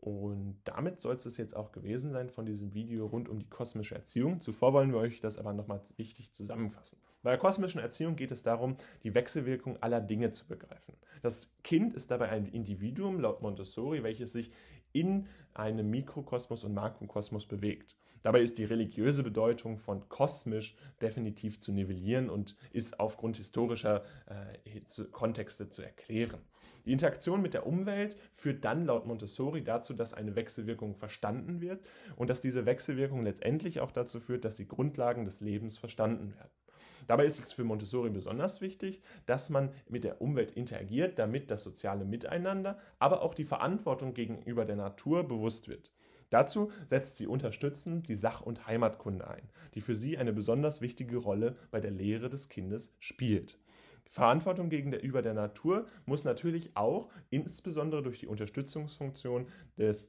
Und 0.00 0.60
damit 0.64 1.00
soll 1.00 1.16
es 1.16 1.36
jetzt 1.36 1.56
auch 1.56 1.72
gewesen 1.72 2.12
sein 2.12 2.30
von 2.30 2.46
diesem 2.46 2.74
Video 2.74 3.06
rund 3.06 3.28
um 3.28 3.40
die 3.40 3.48
kosmische 3.48 3.96
Erziehung. 3.96 4.40
Zuvor 4.40 4.72
wollen 4.72 4.92
wir 4.92 4.98
euch 4.98 5.20
das 5.20 5.36
aber 5.38 5.52
nochmal 5.52 5.80
wichtig 5.96 6.32
zusammenfassen. 6.32 6.98
Bei 7.22 7.30
der 7.30 7.40
kosmischen 7.40 7.80
Erziehung 7.80 8.14
geht 8.14 8.30
es 8.30 8.44
darum, 8.44 8.76
die 9.02 9.14
Wechselwirkung 9.14 9.82
aller 9.82 10.00
Dinge 10.00 10.30
zu 10.30 10.46
begreifen. 10.46 10.94
Das 11.22 11.56
Kind 11.64 11.92
ist 11.92 12.12
dabei 12.12 12.28
ein 12.28 12.46
Individuum 12.46 13.18
laut 13.18 13.42
Montessori, 13.42 14.04
welches 14.04 14.32
sich 14.32 14.52
in 14.92 15.26
einem 15.54 15.90
Mikrokosmos 15.90 16.64
und 16.64 16.74
Makrokosmos 16.74 17.46
bewegt. 17.46 17.96
Dabei 18.22 18.40
ist 18.40 18.58
die 18.58 18.64
religiöse 18.64 19.22
Bedeutung 19.22 19.78
von 19.78 20.08
kosmisch 20.08 20.74
definitiv 21.00 21.60
zu 21.60 21.70
nivellieren 21.72 22.28
und 22.28 22.56
ist 22.72 22.98
aufgrund 22.98 23.36
historischer 23.36 24.02
äh, 24.26 24.80
Kontexte 25.12 25.68
zu 25.68 25.82
erklären. 25.82 26.40
Die 26.86 26.92
Interaktion 26.92 27.42
mit 27.42 27.54
der 27.54 27.66
Umwelt 27.66 28.16
führt 28.32 28.64
dann 28.64 28.84
laut 28.84 29.06
Montessori 29.06 29.62
dazu, 29.62 29.92
dass 29.92 30.14
eine 30.14 30.36
Wechselwirkung 30.36 30.94
verstanden 30.94 31.60
wird 31.60 31.84
und 32.16 32.30
dass 32.30 32.40
diese 32.40 32.64
Wechselwirkung 32.64 33.22
letztendlich 33.22 33.80
auch 33.80 33.92
dazu 33.92 34.20
führt, 34.20 34.44
dass 34.44 34.56
die 34.56 34.68
Grundlagen 34.68 35.24
des 35.24 35.40
Lebens 35.40 35.78
verstanden 35.78 36.34
werden. 36.34 36.50
Dabei 37.06 37.24
ist 37.24 37.38
es 37.38 37.52
für 37.52 37.64
Montessori 37.64 38.10
besonders 38.10 38.60
wichtig, 38.60 39.00
dass 39.26 39.50
man 39.50 39.70
mit 39.88 40.04
der 40.04 40.20
Umwelt 40.20 40.52
interagiert, 40.52 41.18
damit 41.18 41.50
das 41.50 41.62
soziale 41.62 42.04
Miteinander, 42.04 42.78
aber 42.98 43.22
auch 43.22 43.34
die 43.34 43.44
Verantwortung 43.44 44.14
gegenüber 44.14 44.64
der 44.64 44.76
Natur 44.76 45.26
bewusst 45.26 45.68
wird. 45.68 45.92
Dazu 46.30 46.72
setzt 46.86 47.16
sie 47.16 47.26
unterstützend 47.26 48.08
die 48.08 48.16
Sach- 48.16 48.42
und 48.42 48.66
Heimatkunde 48.66 49.28
ein, 49.28 49.48
die 49.74 49.80
für 49.80 49.94
sie 49.94 50.18
eine 50.18 50.32
besonders 50.32 50.80
wichtige 50.80 51.18
Rolle 51.18 51.56
bei 51.70 51.80
der 51.80 51.92
Lehre 51.92 52.28
des 52.28 52.48
Kindes 52.48 52.92
spielt. 52.98 53.58
Verantwortung 54.10 54.68
gegenüber 54.68 55.22
der 55.22 55.34
Natur 55.34 55.86
muss 56.04 56.24
natürlich 56.24 56.70
auch 56.74 57.08
insbesondere 57.30 58.02
durch 58.02 58.20
die 58.20 58.26
Unterstützungsfunktion 58.26 59.46
des 59.76 60.08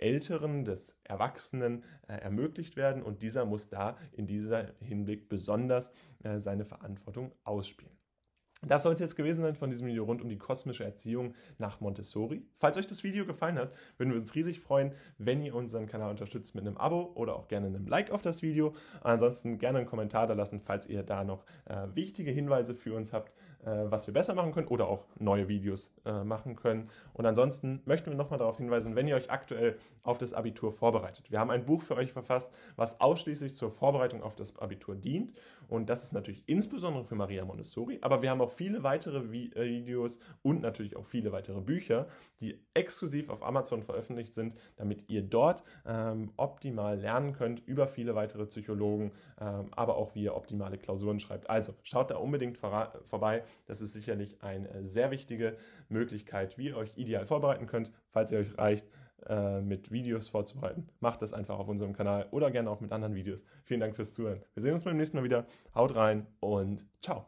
Älteren, 0.00 0.64
des 0.64 0.96
Erwachsenen 1.04 1.84
äh, 2.08 2.14
ermöglicht 2.14 2.76
werden 2.76 3.02
und 3.02 3.22
dieser 3.22 3.44
muss 3.44 3.68
da 3.68 3.96
in 4.12 4.26
dieser 4.26 4.72
Hinblick 4.80 5.28
besonders 5.28 5.92
äh, 6.22 6.38
seine 6.38 6.64
Verantwortung 6.64 7.32
ausspielen. 7.44 8.00
Das 8.62 8.82
soll 8.82 8.92
es 8.92 9.00
jetzt 9.00 9.16
gewesen 9.16 9.40
sein 9.40 9.54
von 9.54 9.70
diesem 9.70 9.86
Video 9.86 10.04
rund 10.04 10.20
um 10.20 10.28
die 10.28 10.36
kosmische 10.36 10.84
Erziehung 10.84 11.34
nach 11.56 11.80
Montessori. 11.80 12.42
Falls 12.58 12.76
euch 12.76 12.86
das 12.86 13.02
Video 13.02 13.24
gefallen 13.24 13.58
hat, 13.58 13.72
würden 13.96 14.12
wir 14.12 14.20
uns 14.20 14.34
riesig 14.34 14.60
freuen, 14.60 14.92
wenn 15.16 15.42
ihr 15.42 15.54
unseren 15.54 15.86
Kanal 15.86 16.10
unterstützt 16.10 16.54
mit 16.54 16.66
einem 16.66 16.76
Abo 16.76 17.10
oder 17.14 17.36
auch 17.36 17.48
gerne 17.48 17.68
einem 17.68 17.86
Like 17.86 18.10
auf 18.10 18.20
das 18.20 18.42
Video. 18.42 18.74
Ansonsten 19.00 19.56
gerne 19.56 19.78
einen 19.78 19.86
Kommentar 19.86 20.26
da 20.26 20.34
lassen, 20.34 20.60
falls 20.60 20.86
ihr 20.86 21.02
da 21.02 21.24
noch 21.24 21.46
äh, 21.64 21.86
wichtige 21.94 22.32
Hinweise 22.32 22.74
für 22.74 22.94
uns 22.94 23.14
habt, 23.14 23.32
was 23.64 24.06
wir 24.06 24.14
besser 24.14 24.34
machen 24.34 24.52
können 24.52 24.68
oder 24.68 24.88
auch 24.88 25.04
neue 25.18 25.48
Videos 25.48 25.92
äh, 26.04 26.24
machen 26.24 26.56
können. 26.56 26.88
Und 27.12 27.26
ansonsten 27.26 27.82
möchten 27.84 28.10
wir 28.10 28.16
nochmal 28.16 28.38
darauf 28.38 28.56
hinweisen, 28.56 28.96
wenn 28.96 29.06
ihr 29.06 29.16
euch 29.16 29.30
aktuell 29.30 29.76
auf 30.02 30.18
das 30.18 30.32
Abitur 30.32 30.72
vorbereitet. 30.72 31.30
Wir 31.30 31.40
haben 31.40 31.50
ein 31.50 31.66
Buch 31.66 31.82
für 31.82 31.96
euch 31.96 32.12
verfasst, 32.12 32.52
was 32.76 33.00
ausschließlich 33.00 33.54
zur 33.54 33.70
Vorbereitung 33.70 34.22
auf 34.22 34.34
das 34.34 34.56
Abitur 34.58 34.94
dient. 34.94 35.32
Und 35.68 35.88
das 35.88 36.04
ist 36.04 36.12
natürlich 36.12 36.42
insbesondere 36.46 37.04
für 37.04 37.14
Maria 37.14 37.44
Montessori, 37.44 37.98
aber 38.00 38.22
wir 38.22 38.30
haben 38.30 38.40
auch 38.40 38.50
viele 38.50 38.82
weitere 38.82 39.18
äh, 39.18 39.68
Videos 39.68 40.18
und 40.42 40.62
natürlich 40.62 40.96
auch 40.96 41.04
viele 41.04 41.32
weitere 41.32 41.60
Bücher, 41.60 42.08
die 42.40 42.58
exklusiv 42.74 43.28
auf 43.28 43.42
Amazon 43.42 43.82
veröffentlicht 43.82 44.34
sind, 44.34 44.54
damit 44.76 45.08
ihr 45.08 45.22
dort 45.22 45.62
ähm, 45.86 46.32
optimal 46.36 46.98
lernen 46.98 47.34
könnt 47.34 47.60
über 47.66 47.86
viele 47.86 48.14
weitere 48.14 48.46
Psychologen, 48.46 49.12
ähm, 49.40 49.66
aber 49.72 49.96
auch 49.96 50.14
wie 50.14 50.24
ihr 50.24 50.34
optimale 50.34 50.78
Klausuren 50.78 51.20
schreibt. 51.20 51.48
Also 51.48 51.74
schaut 51.82 52.10
da 52.10 52.16
unbedingt 52.16 52.56
vorbei. 52.56 53.42
Das 53.66 53.80
ist 53.80 53.92
sicherlich 53.92 54.42
eine 54.42 54.84
sehr 54.84 55.10
wichtige 55.10 55.56
Möglichkeit, 55.88 56.58
wie 56.58 56.68
ihr 56.68 56.76
euch 56.76 56.96
ideal 56.96 57.26
vorbereiten 57.26 57.66
könnt, 57.66 57.92
falls 58.10 58.32
ihr 58.32 58.38
euch 58.38 58.56
reicht 58.58 58.86
äh, 59.26 59.60
mit 59.60 59.90
Videos 59.90 60.28
vorzubereiten. 60.28 60.88
Macht 61.00 61.22
das 61.22 61.32
einfach 61.32 61.58
auf 61.58 61.68
unserem 61.68 61.92
Kanal 61.92 62.28
oder 62.30 62.50
gerne 62.50 62.70
auch 62.70 62.80
mit 62.80 62.92
anderen 62.92 63.14
Videos. 63.14 63.44
Vielen 63.64 63.80
Dank 63.80 63.96
fürs 63.96 64.14
Zuhören. 64.14 64.42
Wir 64.54 64.62
sehen 64.62 64.74
uns 64.74 64.84
beim 64.84 64.96
nächsten 64.96 65.16
Mal 65.16 65.24
wieder. 65.24 65.46
Haut 65.74 65.94
rein 65.94 66.26
und 66.40 66.86
ciao. 67.02 67.26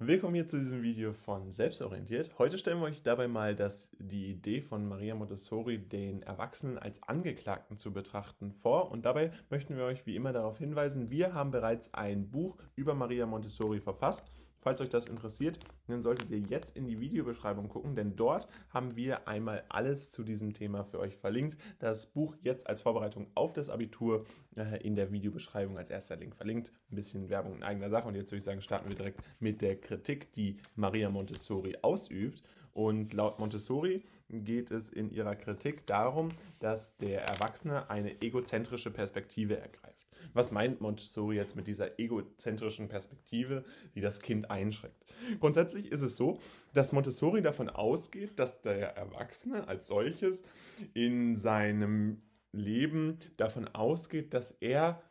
Willkommen 0.00 0.36
hier 0.36 0.46
zu 0.46 0.58
diesem 0.58 0.84
Video 0.84 1.12
von 1.12 1.50
Selbstorientiert. 1.50 2.38
Heute 2.38 2.56
stellen 2.56 2.78
wir 2.78 2.84
euch 2.84 3.02
dabei 3.02 3.26
mal 3.26 3.56
das, 3.56 3.90
die 3.98 4.30
Idee 4.30 4.60
von 4.60 4.86
Maria 4.86 5.16
Montessori, 5.16 5.76
den 5.76 6.22
Erwachsenen 6.22 6.78
als 6.78 7.02
Angeklagten 7.02 7.78
zu 7.78 7.92
betrachten, 7.92 8.52
vor. 8.52 8.92
Und 8.92 9.04
dabei 9.04 9.32
möchten 9.50 9.76
wir 9.76 9.82
euch 9.82 10.06
wie 10.06 10.14
immer 10.14 10.32
darauf 10.32 10.58
hinweisen, 10.58 11.10
wir 11.10 11.34
haben 11.34 11.50
bereits 11.50 11.92
ein 11.94 12.30
Buch 12.30 12.58
über 12.76 12.94
Maria 12.94 13.26
Montessori 13.26 13.80
verfasst. 13.80 14.24
Falls 14.60 14.80
euch 14.80 14.88
das 14.88 15.06
interessiert, 15.06 15.58
dann 15.86 16.02
solltet 16.02 16.30
ihr 16.30 16.38
jetzt 16.38 16.76
in 16.76 16.86
die 16.86 17.00
Videobeschreibung 17.00 17.68
gucken, 17.68 17.94
denn 17.94 18.16
dort 18.16 18.48
haben 18.70 18.96
wir 18.96 19.28
einmal 19.28 19.64
alles 19.68 20.10
zu 20.10 20.22
diesem 20.22 20.52
Thema 20.52 20.84
für 20.84 20.98
euch 20.98 21.16
verlinkt. 21.16 21.56
Das 21.78 22.06
Buch 22.06 22.34
jetzt 22.42 22.68
als 22.68 22.82
Vorbereitung 22.82 23.28
auf 23.34 23.52
das 23.52 23.70
Abitur 23.70 24.24
äh, 24.56 24.82
in 24.82 24.96
der 24.96 25.12
Videobeschreibung 25.12 25.78
als 25.78 25.90
erster 25.90 26.16
Link 26.16 26.34
verlinkt. 26.34 26.72
Ein 26.90 26.96
bisschen 26.96 27.28
Werbung 27.28 27.56
in 27.56 27.62
eigener 27.62 27.90
Sache 27.90 28.08
und 28.08 28.14
jetzt 28.14 28.30
würde 28.30 28.38
ich 28.38 28.44
sagen, 28.44 28.60
starten 28.60 28.88
wir 28.88 28.96
direkt 28.96 29.20
mit 29.38 29.62
der 29.62 29.80
Kritik, 29.80 30.32
die 30.32 30.56
Maria 30.74 31.08
Montessori 31.10 31.76
ausübt. 31.82 32.42
Und 32.72 33.12
laut 33.12 33.40
Montessori 33.40 34.04
geht 34.28 34.70
es 34.70 34.88
in 34.90 35.10
ihrer 35.10 35.34
Kritik 35.34 35.86
darum, 35.86 36.28
dass 36.60 36.96
der 36.96 37.22
Erwachsene 37.22 37.90
eine 37.90 38.20
egozentrische 38.22 38.90
Perspektive 38.90 39.58
ergreift. 39.58 39.97
Was 40.34 40.50
meint 40.50 40.80
Montessori 40.80 41.36
jetzt 41.36 41.56
mit 41.56 41.66
dieser 41.66 41.98
egozentrischen 41.98 42.88
Perspektive, 42.88 43.64
die 43.94 44.00
das 44.00 44.20
Kind 44.20 44.50
einschränkt? 44.50 45.04
Grundsätzlich 45.40 45.90
ist 45.90 46.02
es 46.02 46.16
so, 46.16 46.38
dass 46.74 46.92
Montessori 46.92 47.42
davon 47.42 47.68
ausgeht, 47.68 48.38
dass 48.38 48.62
der 48.62 48.96
Erwachsene 48.96 49.68
als 49.68 49.86
solches 49.86 50.42
in 50.94 51.36
seinem 51.36 52.22
Leben 52.52 53.18
davon 53.36 53.68
ausgeht, 53.68 54.32
dass 54.34 54.52
er 54.52 55.02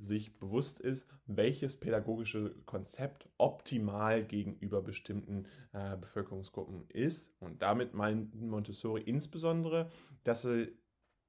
sich 0.00 0.38
bewusst 0.38 0.80
ist, 0.80 1.06
welches 1.26 1.76
pädagogische 1.76 2.54
Konzept 2.64 3.28
optimal 3.38 4.24
gegenüber 4.24 4.82
bestimmten 4.82 5.46
äh, 5.72 5.96
Bevölkerungsgruppen 5.96 6.84
ist. 6.88 7.30
Und 7.38 7.62
damit 7.62 7.94
meint 7.94 8.34
Montessori 8.40 9.02
insbesondere, 9.02 9.90
dass 10.24 10.44
er 10.46 10.68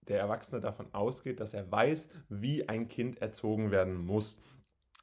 der 0.08 0.20
Erwachsene 0.20 0.62
davon 0.62 0.94
ausgeht, 0.94 1.40
dass 1.40 1.54
er 1.54 1.72
weiß, 1.72 2.10
wie 2.30 2.68
ein 2.68 2.88
Kind 2.88 3.22
erzogen 3.22 3.72
werden 3.72 3.96
muss. 3.96 4.42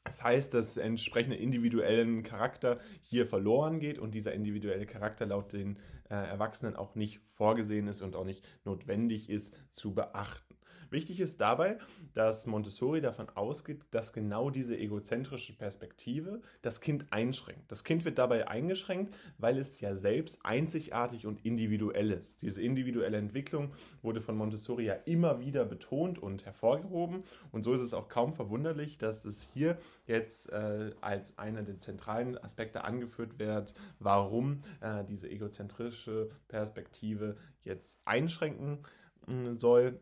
Das 0.05 0.23
heißt, 0.23 0.55
dass 0.55 0.77
entsprechende 0.77 1.36
individuellen 1.36 2.23
Charakter 2.23 2.81
hier 3.02 3.27
verloren 3.27 3.78
geht 3.78 3.99
und 3.99 4.15
dieser 4.15 4.33
individuelle 4.33 4.86
Charakter 4.86 5.27
laut 5.27 5.52
den 5.52 5.78
äh, 6.09 6.15
Erwachsenen 6.15 6.77
auch 6.77 6.94
nicht 6.94 7.20
vorgesehen 7.27 7.89
ist 7.89 8.01
und 8.02 8.17
auch 8.17 8.25
nicht 8.25 8.44
notwendig 8.65 9.28
ist 9.28 9.55
zu 9.73 9.94
beachten. 9.94 10.58
Wichtig 10.91 11.20
ist 11.20 11.41
dabei, 11.41 11.78
dass 12.15 12.47
Montessori 12.47 13.00
davon 13.00 13.28
ausgeht, 13.34 13.81
dass 13.91 14.12
genau 14.12 14.50
diese 14.50 14.76
egozentrische 14.76 15.52
Perspektive 15.52 16.41
das 16.62 16.81
Kind 16.81 17.07
einschränkt. 17.10 17.70
Das 17.70 17.84
Kind 17.84 18.05
wird 18.05 18.18
dabei 18.18 18.49
eingeschränkt, 18.49 19.15
weil 19.39 19.58
es 19.58 19.81
ja 19.81 19.94
selbst 19.94 20.39
einzigartig 20.44 21.26
und 21.26 21.44
individuell 21.44 22.10
ist. 22.10 22.42
Diese 22.42 22.62
individuelle 22.62 23.18
Entwicklung 23.18 23.73
wurde 24.02 24.20
von 24.20 24.36
Montessori 24.36 24.84
ja 24.84 24.94
immer 25.05 25.41
wieder 25.41 25.65
betont 25.65 26.18
und 26.18 26.47
hervorgehoben 26.47 27.25
und 27.52 27.65
so 27.65 27.75
ist 27.75 27.81
es 27.81 27.94
auch 27.94 28.08
kaum 28.08 28.33
verwunderlich, 28.33 28.99
dass 28.99 29.25
es 29.25 29.42
hier 29.52 29.78
jetzt 30.07 30.50
äh, 30.50 30.92
als 31.00 31.39
einer 31.39 31.62
der 31.62 31.78
zentralen 31.78 32.39
Aspekte 32.39 32.84
angeführt 32.84 33.39
wird, 33.39 33.75
warum 33.99 34.62
äh, 34.81 35.05
diese 35.05 35.28
egozentrische 35.28 36.31
Perspektive 36.49 37.36
jetzt 37.62 38.00
einschränken 38.05 38.78
äh, 39.26 39.57
soll. 39.57 40.00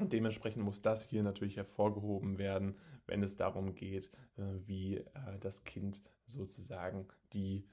Und 0.00 0.14
dementsprechend 0.14 0.64
muss 0.64 0.80
das 0.80 1.06
hier 1.06 1.22
natürlich 1.22 1.58
hervorgehoben 1.58 2.38
werden, 2.38 2.78
wenn 3.06 3.22
es 3.22 3.36
darum 3.36 3.74
geht, 3.74 4.10
äh, 4.38 4.42
wie 4.66 4.96
äh, 4.96 5.04
das 5.40 5.64
Kind 5.64 6.02
sozusagen 6.24 7.06
die 7.34 7.68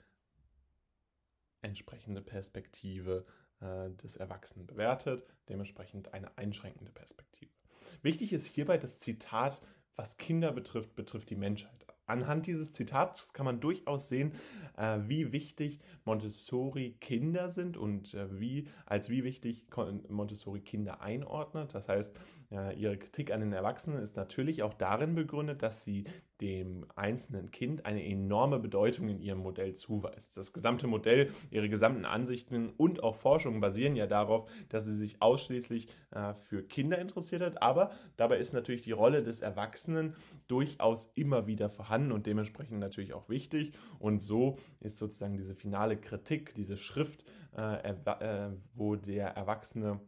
entsprechende 1.62 2.22
Perspektive 2.22 3.26
äh, 3.62 3.92
des 3.92 4.18
Erwachsenen 4.18 4.68
bewertet, 4.68 5.24
dementsprechend 5.48 6.14
eine 6.14 6.38
einschränkende 6.38 6.92
Perspektive. 6.92 7.54
Wichtig 8.02 8.34
ist 8.34 8.46
hierbei 8.46 8.78
das 8.78 9.00
Zitat, 9.00 9.62
was 9.96 10.18
Kinder 10.18 10.52
betrifft, 10.52 10.96
betrifft 10.96 11.30
die 11.30 11.38
Menschheit 11.38 11.87
anhand 12.08 12.48
dieses 12.48 12.72
Zitats 12.72 13.34
kann 13.34 13.46
man 13.46 13.60
durchaus 13.60 14.10
sehen, 14.10 14.32
äh, 14.78 15.00
wie 15.06 15.32
wichtig 15.32 15.80
Montessori 16.06 16.96
Kinder 17.00 17.50
sind 17.50 17.78
und 17.78 18.14
äh, 18.14 18.40
wie, 18.40 18.68
als 18.86 19.10
wie 19.10 19.24
wichtig 19.24 19.66
Montessori 20.10 20.62
Kinder 20.62 21.02
einordnet. 21.02 21.76
Das 21.76 21.90
heißt, 21.90 22.18
äh, 22.52 22.76
ihre 22.80 22.98
Kritik 22.98 23.32
an 23.32 23.42
den 23.42 23.54
Erwachsenen 23.54 24.02
ist 24.02 24.16
natürlich 24.16 24.64
auch 24.64 24.74
darin 24.74 25.16
begründet, 25.16 25.62
dass 25.62 25.84
sie 25.84 26.06
dem 26.42 26.86
einzelnen 26.96 27.52
Kind 27.52 27.86
eine 27.86 28.06
enorme 28.06 28.60
Bedeutung 28.60 29.10
in 29.10 29.20
ihrem 29.20 29.40
Modell 29.40 29.74
zuweist. 29.74 30.38
Das 30.38 30.54
gesamte 30.54 30.88
Modell, 30.88 31.32
ihre 31.50 31.70
gesamten 31.70 32.06
Ansichten 32.06 32.70
und 32.78 33.04
auch 33.04 33.16
Forschungen 33.16 33.60
basieren 33.60 33.96
ja 33.96 34.08
darauf, 34.08 34.50
dass 34.70 34.86
sie 34.86 34.94
sich 34.94 35.22
ausschließlich 35.22 35.88
äh, 36.12 36.34
für 36.36 36.64
Kinder 36.64 37.00
interessiert 37.00 37.42
hat, 37.42 37.62
aber 37.62 37.92
dabei 38.18 38.38
ist 38.38 38.54
natürlich 38.54 38.82
die 38.82 38.92
Rolle 38.92 39.24
des 39.24 39.42
Erwachsenen 39.42 40.16
durchaus 40.48 41.12
immer 41.16 41.48
wieder 41.48 41.70
vorhanden 41.70 42.12
und 42.12 42.28
dementsprechend 42.28 42.80
natürlich 42.80 43.14
auch 43.14 43.30
wichtig 43.30 43.74
und 44.00 44.22
so 44.22 44.58
ist 44.80 44.98
sozusagen 44.98 45.38
diese 45.38 45.56
finale 45.56 45.98
Kritik, 45.98 46.54
diese 46.56 46.78
Schrift, 46.78 47.26
äh, 47.58 47.90
äh, 47.90 48.52
wo 48.76 48.96
der 48.96 49.30
Erwachsene 49.30 50.00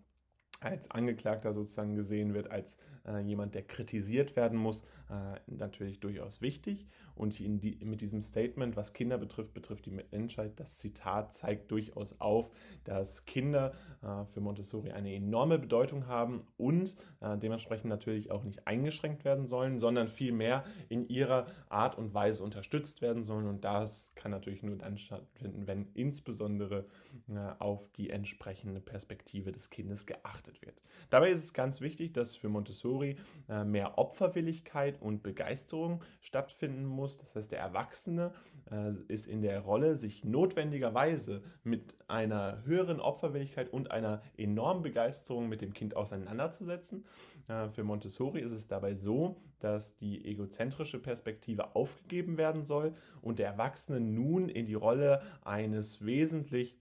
als 0.59 0.91
Angeklagter 0.91 1.53
sozusagen 1.53 1.95
gesehen 1.95 2.33
wird, 2.33 2.51
als 2.51 2.77
äh, 3.07 3.19
jemand, 3.19 3.55
der 3.55 3.63
kritisiert 3.63 4.35
werden 4.35 4.57
muss, 4.57 4.83
äh, 5.09 5.39
natürlich 5.47 5.99
durchaus 5.99 6.41
wichtig. 6.41 6.87
Und 7.19 7.37
die, 7.37 7.49
mit 7.83 7.99
diesem 7.99 8.21
Statement, 8.21 8.77
was 8.77 8.93
Kinder 8.93 9.17
betrifft, 9.17 9.53
betrifft 9.53 9.85
die 9.85 9.91
Menschheit, 9.91 10.57
das 10.57 10.77
Zitat 10.77 11.33
zeigt 11.33 11.69
durchaus 11.69 12.19
auf, 12.21 12.49
dass 12.85 13.25
Kinder 13.25 13.73
äh, 14.01 14.23
für 14.25 14.39
Montessori 14.39 14.91
eine 14.91 15.13
enorme 15.13 15.59
Bedeutung 15.59 16.07
haben 16.07 16.47
und 16.55 16.95
äh, 17.19 17.37
dementsprechend 17.37 17.89
natürlich 17.89 18.31
auch 18.31 18.43
nicht 18.43 18.67
eingeschränkt 18.67 19.25
werden 19.25 19.47
sollen, 19.47 19.79
sondern 19.79 20.07
vielmehr 20.07 20.63
in 20.87 21.09
ihrer 21.09 21.47
Art 21.67 21.97
und 21.97 22.13
Weise 22.13 22.41
unterstützt 22.41 23.01
werden 23.01 23.23
sollen. 23.23 23.47
Und 23.47 23.65
das 23.65 24.13
kann 24.15 24.31
natürlich 24.31 24.63
nur 24.63 24.77
dann 24.77 24.97
stattfinden, 24.97 25.67
wenn 25.67 25.89
insbesondere 25.95 26.85
äh, 27.27 27.37
auf 27.59 27.91
die 27.97 28.11
entsprechende 28.11 28.79
Perspektive 28.79 29.51
des 29.51 29.69
Kindes 29.69 30.05
geachtet 30.05 30.61
wird. 30.61 30.81
Dabei 31.09 31.31
ist 31.31 31.43
es 31.43 31.53
ganz 31.53 31.81
wichtig, 31.81 32.13
dass 32.13 32.35
für 32.35 32.49
Montessori 32.49 33.17
äh, 33.49 33.63
mehr 33.63 33.97
Opferwilligkeit 33.97 35.01
und 35.01 35.23
Begeisterung 35.23 36.03
stattfinden 36.21 36.85
muss. 36.85 37.08
Das 37.17 37.35
heißt, 37.35 37.51
der 37.51 37.59
Erwachsene 37.59 38.31
äh, 38.71 38.93
ist 39.07 39.27
in 39.27 39.41
der 39.41 39.61
Rolle, 39.61 39.95
sich 39.95 40.23
notwendigerweise 40.23 41.41
mit 41.63 41.95
einer 42.07 42.63
höheren 42.65 42.99
Opferwilligkeit 42.99 43.71
und 43.71 43.91
einer 43.91 44.21
enormen 44.37 44.83
Begeisterung 44.83 45.49
mit 45.49 45.61
dem 45.61 45.73
Kind 45.73 45.95
auseinanderzusetzen. 45.95 47.05
Äh, 47.47 47.69
für 47.69 47.83
Montessori 47.83 48.41
ist 48.41 48.51
es 48.51 48.67
dabei 48.67 48.93
so, 48.93 49.37
dass 49.59 49.95
die 49.95 50.25
egozentrische 50.25 50.99
Perspektive 50.99 51.75
aufgegeben 51.75 52.37
werden 52.37 52.63
soll 52.65 52.93
und 53.21 53.39
der 53.39 53.47
Erwachsene 53.47 53.99
nun 53.99 54.49
in 54.49 54.65
die 54.65 54.75
Rolle 54.75 55.21
eines 55.43 56.05
wesentlich 56.05 56.77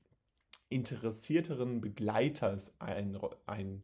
interessierteren 0.69 1.81
Begleiters 1.81 2.75
ein, 2.79 3.19
ein, 3.47 3.83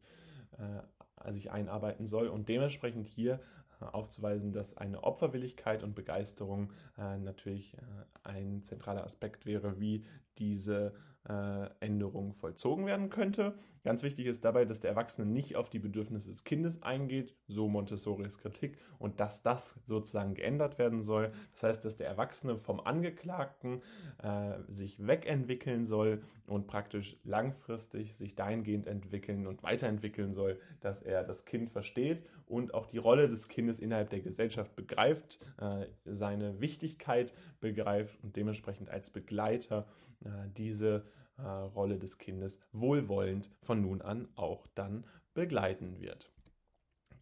äh, 0.58 1.32
sich 1.32 1.50
einarbeiten 1.50 2.06
soll 2.06 2.28
und 2.28 2.48
dementsprechend 2.48 3.06
hier 3.06 3.40
aufzuweisen, 3.80 4.52
dass 4.52 4.76
eine 4.76 5.02
Opferwilligkeit 5.04 5.82
und 5.82 5.94
Begeisterung 5.94 6.70
äh, 6.98 7.18
natürlich 7.18 7.74
äh, 7.74 7.80
ein 8.22 8.62
zentraler 8.62 9.04
Aspekt 9.04 9.46
wäre, 9.46 9.80
wie 9.80 10.04
diese 10.38 10.94
äh, 11.28 11.68
Änderung 11.80 12.34
vollzogen 12.34 12.86
werden 12.86 13.10
könnte. 13.10 13.54
Ganz 13.82 14.02
wichtig 14.02 14.26
ist 14.26 14.46
dabei, 14.46 14.64
dass 14.64 14.80
der 14.80 14.90
Erwachsene 14.90 15.30
nicht 15.30 15.56
auf 15.56 15.68
die 15.68 15.78
Bedürfnisse 15.78 16.30
des 16.30 16.44
Kindes 16.44 16.82
eingeht, 16.82 17.34
so 17.48 17.68
Montessoris 17.68 18.38
Kritik, 18.38 18.78
und 18.98 19.20
dass 19.20 19.42
das 19.42 19.78
sozusagen 19.84 20.32
geändert 20.32 20.78
werden 20.78 21.02
soll. 21.02 21.32
Das 21.52 21.64
heißt, 21.64 21.84
dass 21.84 21.96
der 21.96 22.08
Erwachsene 22.08 22.56
vom 22.56 22.80
Angeklagten 22.80 23.82
äh, 24.22 24.54
sich 24.68 25.06
wegentwickeln 25.06 25.84
soll 25.84 26.22
und 26.46 26.66
praktisch 26.66 27.18
langfristig 27.24 28.16
sich 28.16 28.34
dahingehend 28.34 28.86
entwickeln 28.86 29.46
und 29.46 29.62
weiterentwickeln 29.62 30.32
soll, 30.32 30.58
dass 30.80 31.02
er 31.02 31.22
das 31.22 31.44
Kind 31.44 31.70
versteht 31.70 32.24
und 32.46 32.74
auch 32.74 32.86
die 32.86 32.98
Rolle 32.98 33.28
des 33.28 33.48
Kindes 33.48 33.78
innerhalb 33.78 34.10
der 34.10 34.20
Gesellschaft 34.20 34.74
begreift, 34.76 35.38
äh, 35.58 35.86
seine 36.04 36.60
Wichtigkeit 36.60 37.34
begreift 37.60 38.22
und 38.22 38.36
dementsprechend 38.36 38.90
als 38.90 39.10
Begleiter 39.10 39.86
äh, 40.24 40.28
diese 40.56 41.04
äh, 41.38 41.42
Rolle 41.42 41.98
des 41.98 42.18
Kindes 42.18 42.58
wohlwollend 42.72 43.50
von 43.62 43.80
nun 43.80 44.02
an 44.02 44.28
auch 44.36 44.66
dann 44.74 45.04
begleiten 45.34 46.00
wird 46.00 46.33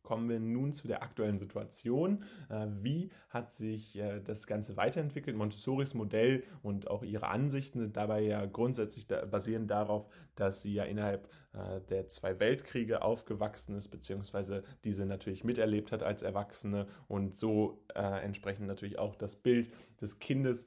kommen 0.03 0.29
wir 0.29 0.41
nun 0.41 0.73
zu 0.73 0.89
der 0.89 1.03
aktuellen 1.03 1.39
Situation. 1.39 2.25
Äh, 2.49 2.67
wie 2.81 3.11
hat 3.29 3.53
sich 3.53 3.97
äh, 3.97 4.21
das 4.21 4.47
Ganze 4.47 4.77
weiterentwickelt? 4.77 5.37
Montessoris 5.37 5.95
Modell 5.95 6.45
und 6.63 6.91
auch 6.91 7.03
ihre 7.03 7.29
Ansichten 7.29 7.81
sind 7.81 7.97
dabei 7.97 8.21
ja 8.21 8.45
grundsätzlich 8.47 9.07
basieren 9.07 9.67
darauf, 9.67 10.09
dass 10.35 10.63
sie 10.63 10.75
ja 10.75 10.85
innerhalb 10.85 11.29
äh, 11.53 11.81
der 11.89 12.09
zwei 12.09 12.41
Weltkriege 12.41 13.03
aufgewachsen 13.03 13.77
ist, 13.77 13.89
beziehungsweise 13.89 14.65
diese 14.85 15.07
natürlich 15.07 15.45
miterlebt 15.45 15.93
hat 15.93 16.03
als 16.03 16.23
Erwachsene 16.23 16.87
und 17.09 17.37
so 17.37 17.79
entsprechend 17.95 18.67
natürlich 18.67 18.99
auch 18.99 19.15
das 19.15 19.37
Bild 19.37 19.71
des 20.01 20.19
Kindes 20.19 20.67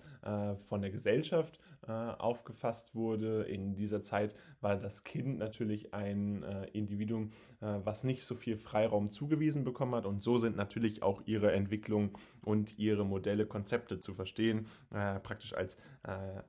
von 0.67 0.81
der 0.81 0.91
Gesellschaft 0.91 1.59
aufgefasst 1.87 2.95
wurde. 2.95 3.43
In 3.43 3.75
dieser 3.75 4.03
Zeit 4.03 4.35
war 4.61 4.77
das 4.77 5.03
Kind 5.03 5.37
natürlich 5.37 5.93
ein 5.93 6.43
Individuum, 6.73 7.31
was 7.59 8.03
nicht 8.03 8.23
so 8.23 8.35
viel 8.35 8.57
Freiraum 8.57 9.09
zugewiesen 9.09 9.25
zugewiesen 9.35 9.63
bekommen 9.63 9.95
hat. 9.95 10.05
Und 10.05 10.23
so 10.23 10.37
sind 10.37 10.55
natürlich 10.55 11.03
auch 11.03 11.21
ihre 11.25 11.51
Entwicklung 11.51 12.17
und 12.43 12.77
ihre 12.77 13.05
Modelle, 13.05 13.45
Konzepte 13.45 13.99
zu 13.99 14.13
verstehen, 14.13 14.67
äh, 14.93 15.19
praktisch 15.19 15.53
als 15.53 15.77
äh, 16.03 16.41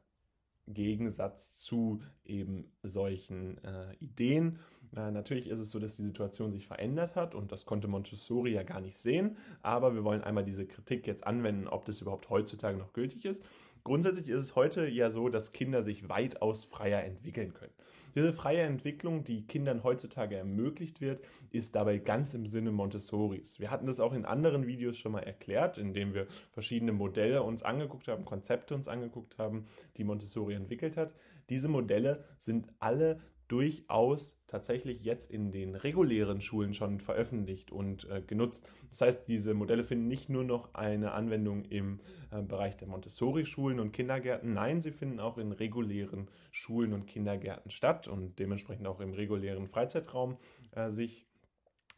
Gegensatz 0.68 1.58
zu 1.58 2.00
eben 2.24 2.72
solchen 2.82 3.62
äh, 3.64 3.94
Ideen. 4.00 4.58
Äh, 4.96 5.10
natürlich 5.10 5.48
ist 5.48 5.60
es 5.60 5.70
so, 5.70 5.78
dass 5.78 5.96
die 5.96 6.02
Situation 6.02 6.52
sich 6.52 6.66
verändert 6.66 7.14
hat 7.16 7.34
und 7.34 7.52
das 7.52 7.64
konnte 7.66 7.88
Montessori 7.88 8.52
ja 8.52 8.62
gar 8.62 8.80
nicht 8.80 8.98
sehen, 8.98 9.36
aber 9.62 9.94
wir 9.94 10.04
wollen 10.04 10.22
einmal 10.22 10.44
diese 10.44 10.66
Kritik 10.66 11.06
jetzt 11.06 11.26
anwenden, 11.26 11.68
ob 11.68 11.84
das 11.84 12.00
überhaupt 12.00 12.30
heutzutage 12.30 12.78
noch 12.78 12.92
gültig 12.92 13.24
ist. 13.24 13.42
Grundsätzlich 13.86 14.28
ist 14.30 14.38
es 14.38 14.56
heute 14.56 14.88
ja 14.88 15.10
so, 15.10 15.28
dass 15.28 15.52
Kinder 15.52 15.80
sich 15.80 16.08
weitaus 16.08 16.64
freier 16.64 17.04
entwickeln 17.04 17.54
können. 17.54 17.72
Diese 18.16 18.32
freie 18.32 18.62
Entwicklung, 18.62 19.22
die 19.22 19.46
Kindern 19.46 19.84
heutzutage 19.84 20.34
ermöglicht 20.34 21.00
wird, 21.00 21.22
ist 21.52 21.76
dabei 21.76 21.98
ganz 21.98 22.34
im 22.34 22.46
Sinne 22.46 22.72
Montessoris. 22.72 23.60
Wir 23.60 23.70
hatten 23.70 23.86
das 23.86 24.00
auch 24.00 24.12
in 24.12 24.24
anderen 24.24 24.66
Videos 24.66 24.96
schon 24.96 25.12
mal 25.12 25.20
erklärt, 25.20 25.78
indem 25.78 26.14
wir 26.14 26.26
verschiedene 26.50 26.90
Modelle 26.90 27.44
uns 27.44 27.62
angeguckt 27.62 28.08
haben, 28.08 28.24
Konzepte 28.24 28.74
uns 28.74 28.88
angeguckt 28.88 29.38
haben, 29.38 29.66
die 29.98 30.02
Montessori 30.02 30.54
entwickelt 30.54 30.96
hat. 30.96 31.14
Diese 31.48 31.68
Modelle 31.68 32.24
sind 32.38 32.66
alle 32.80 33.20
durchaus 33.48 34.38
tatsächlich 34.46 35.02
jetzt 35.04 35.30
in 35.30 35.52
den 35.52 35.74
regulären 35.74 36.40
Schulen 36.40 36.74
schon 36.74 37.00
veröffentlicht 37.00 37.70
und 37.70 38.08
äh, 38.10 38.22
genutzt. 38.22 38.68
Das 38.90 39.00
heißt, 39.00 39.28
diese 39.28 39.54
Modelle 39.54 39.84
finden 39.84 40.08
nicht 40.08 40.28
nur 40.28 40.44
noch 40.44 40.74
eine 40.74 41.12
Anwendung 41.12 41.64
im 41.64 42.00
äh, 42.30 42.42
Bereich 42.42 42.76
der 42.76 42.88
Montessori-Schulen 42.88 43.80
und 43.80 43.92
Kindergärten, 43.92 44.52
nein, 44.52 44.82
sie 44.82 44.92
finden 44.92 45.20
auch 45.20 45.38
in 45.38 45.52
regulären 45.52 46.28
Schulen 46.50 46.92
und 46.92 47.06
Kindergärten 47.06 47.70
statt 47.70 48.08
und 48.08 48.38
dementsprechend 48.38 48.86
auch 48.86 49.00
im 49.00 49.12
regulären 49.12 49.66
Freizeitraum 49.66 50.36
äh, 50.72 50.90
sich 50.90 51.25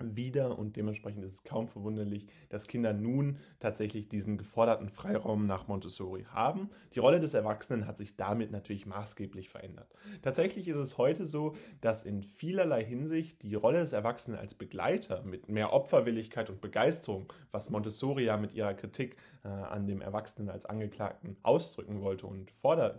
wieder 0.01 0.59
und 0.59 0.77
dementsprechend 0.77 1.25
ist 1.25 1.33
es 1.33 1.45
kaum 1.45 1.69
verwunderlich, 1.69 2.27
dass 2.49 2.69
Kinder 2.69 2.93
nun 2.93 3.39
tatsächlich 3.59 4.09
diesen 4.09 4.39
geforderten 4.39 4.89
Freiraum 4.89 5.47
nach 5.47 5.67
Montessori 5.67 6.25
haben. 6.31 6.71
Die 6.95 7.01
Rolle 7.01 7.19
des 7.19 7.35
Erwachsenen 7.35 7.87
hat 7.87 7.99
sich 7.99 8.17
damit 8.17 8.53
natürlich 8.53 8.87
maßgeblich 8.87 9.49
verändert. 9.49 9.93
Tatsächlich 10.23 10.69
ist 10.69 10.77
es 10.77 10.99
heute 10.99 11.27
so, 11.27 11.57
dass 11.81 12.05
in 12.05 12.23
vielerlei 12.23 12.85
Hinsicht 12.85 13.43
die 13.43 13.55
Rolle 13.55 13.81
des 13.81 13.93
Erwachsenen 13.93 14.39
als 14.39 14.55
Begleiter 14.55 15.23
mit 15.23 15.49
mehr 15.49 15.73
Opferwilligkeit 15.73 16.49
und 16.49 16.61
Begeisterung, 16.61 17.33
was 17.51 17.71
Montessori 17.71 18.25
ja 18.25 18.37
mit 18.37 18.53
ihrer 18.55 18.75
Kritik 18.75 19.17
äh, 19.45 19.49
an 19.49 19.87
dem 19.87 20.01
Erwachsenen 20.01 20.49
als 20.49 20.65
Angeklagten 20.65 21.37
ausdrücken 21.43 22.01
wollte 22.01 22.27
und 22.27 22.47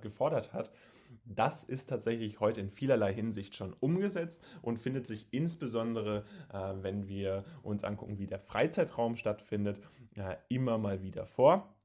gefordert 0.01 0.53
hat, 0.53 0.71
das 1.25 1.63
ist 1.63 1.87
tatsächlich 1.87 2.39
heute 2.39 2.61
in 2.61 2.69
vielerlei 2.69 3.13
Hinsicht 3.13 3.55
schon 3.55 3.73
umgesetzt 3.79 4.41
und 4.61 4.79
findet 4.79 5.07
sich 5.07 5.27
insbesondere, 5.31 6.25
äh, 6.51 6.73
wenn 6.81 7.07
wir 7.07 7.45
uns 7.63 7.83
angucken, 7.83 8.19
wie 8.19 8.27
der 8.27 8.39
Freizeitraum 8.39 9.15
stattfindet, 9.15 9.81
äh, 10.15 10.35
immer 10.49 10.77
mal 10.77 11.01
wieder 11.01 11.25
vor. 11.25 11.75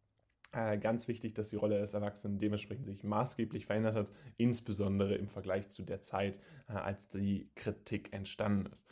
Äh, 0.54 0.78
ganz 0.78 1.08
wichtig, 1.08 1.34
dass 1.34 1.48
die 1.48 1.56
Rolle 1.56 1.80
des 1.80 1.94
Erwachsenen 1.94 2.38
dementsprechend 2.38 2.86
sich 2.86 3.02
maßgeblich 3.02 3.66
verändert 3.66 3.96
hat, 3.96 4.12
insbesondere 4.36 5.16
im 5.16 5.26
Vergleich 5.26 5.68
zu 5.70 5.82
der 5.82 6.00
Zeit, 6.00 6.38
äh, 6.68 6.74
als 6.74 7.08
die 7.08 7.50
Kritik 7.56 8.12
entstanden 8.12 8.70
ist. 8.72 8.86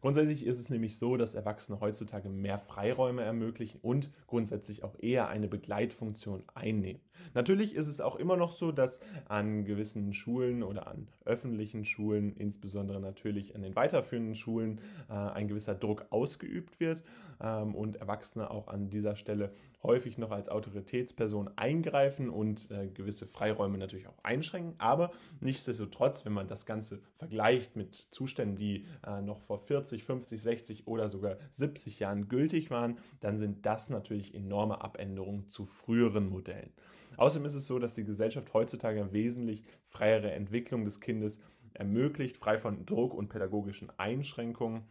Grundsätzlich 0.00 0.46
ist 0.46 0.60
es 0.60 0.70
nämlich 0.70 0.96
so, 0.96 1.16
dass 1.16 1.34
Erwachsene 1.34 1.80
heutzutage 1.80 2.28
mehr 2.28 2.60
Freiräume 2.60 3.22
ermöglichen 3.22 3.80
und 3.82 4.12
grundsätzlich 4.28 4.84
auch 4.84 4.94
eher 5.00 5.28
eine 5.28 5.48
Begleitfunktion 5.48 6.44
einnehmen. 6.54 7.02
Natürlich 7.34 7.74
ist 7.74 7.88
es 7.88 8.00
auch 8.00 8.16
immer 8.16 8.36
noch 8.36 8.52
so, 8.52 8.72
dass 8.72 9.00
an 9.28 9.64
gewissen 9.64 10.12
Schulen 10.12 10.62
oder 10.62 10.86
an 10.86 11.08
öffentlichen 11.24 11.84
Schulen, 11.84 12.34
insbesondere 12.36 13.00
natürlich 13.00 13.54
an 13.54 13.62
den 13.62 13.76
weiterführenden 13.76 14.34
Schulen, 14.34 14.80
äh, 15.08 15.12
ein 15.12 15.48
gewisser 15.48 15.74
Druck 15.74 16.06
ausgeübt 16.10 16.80
wird 16.80 17.02
ähm, 17.40 17.74
und 17.74 17.96
Erwachsene 17.96 18.50
auch 18.50 18.68
an 18.68 18.90
dieser 18.90 19.16
Stelle 19.16 19.52
häufig 19.82 20.18
noch 20.18 20.32
als 20.32 20.48
Autorität 20.48 20.68
Autoritätsperson 20.78 21.50
eingreifen 21.56 22.30
und 22.30 22.70
äh, 22.70 22.88
gewisse 22.88 23.26
Freiräume 23.26 23.78
natürlich 23.78 24.06
auch 24.08 24.18
einschränken. 24.22 24.74
Aber 24.78 25.12
nichtsdestotrotz, 25.40 26.24
wenn 26.24 26.32
man 26.32 26.46
das 26.46 26.66
Ganze 26.66 27.00
vergleicht 27.16 27.76
mit 27.76 27.94
Zuständen, 27.94 28.56
die 28.56 28.86
äh, 29.06 29.20
noch 29.20 29.40
vor 29.40 29.58
40, 29.58 30.04
50, 30.04 30.40
60 30.40 30.86
oder 30.86 31.08
sogar 31.08 31.36
70 31.50 31.98
Jahren 31.98 32.28
gültig 32.28 32.70
waren, 32.70 32.98
dann 33.20 33.38
sind 33.38 33.66
das 33.66 33.90
natürlich 33.90 34.34
enorme 34.34 34.80
Abänderungen 34.80 35.48
zu 35.48 35.66
früheren 35.66 36.28
Modellen. 36.28 36.72
Außerdem 37.18 37.46
ist 37.46 37.54
es 37.54 37.66
so, 37.66 37.78
dass 37.78 37.94
die 37.94 38.04
Gesellschaft 38.04 38.54
heutzutage 38.54 39.12
wesentlich 39.12 39.64
freiere 39.88 40.30
Entwicklung 40.30 40.84
des 40.84 41.00
Kindes 41.00 41.40
ermöglicht, 41.74 42.36
frei 42.36 42.58
von 42.58 42.86
Druck 42.86 43.12
und 43.12 43.28
pädagogischen 43.28 43.90
Einschränkungen. 43.98 44.82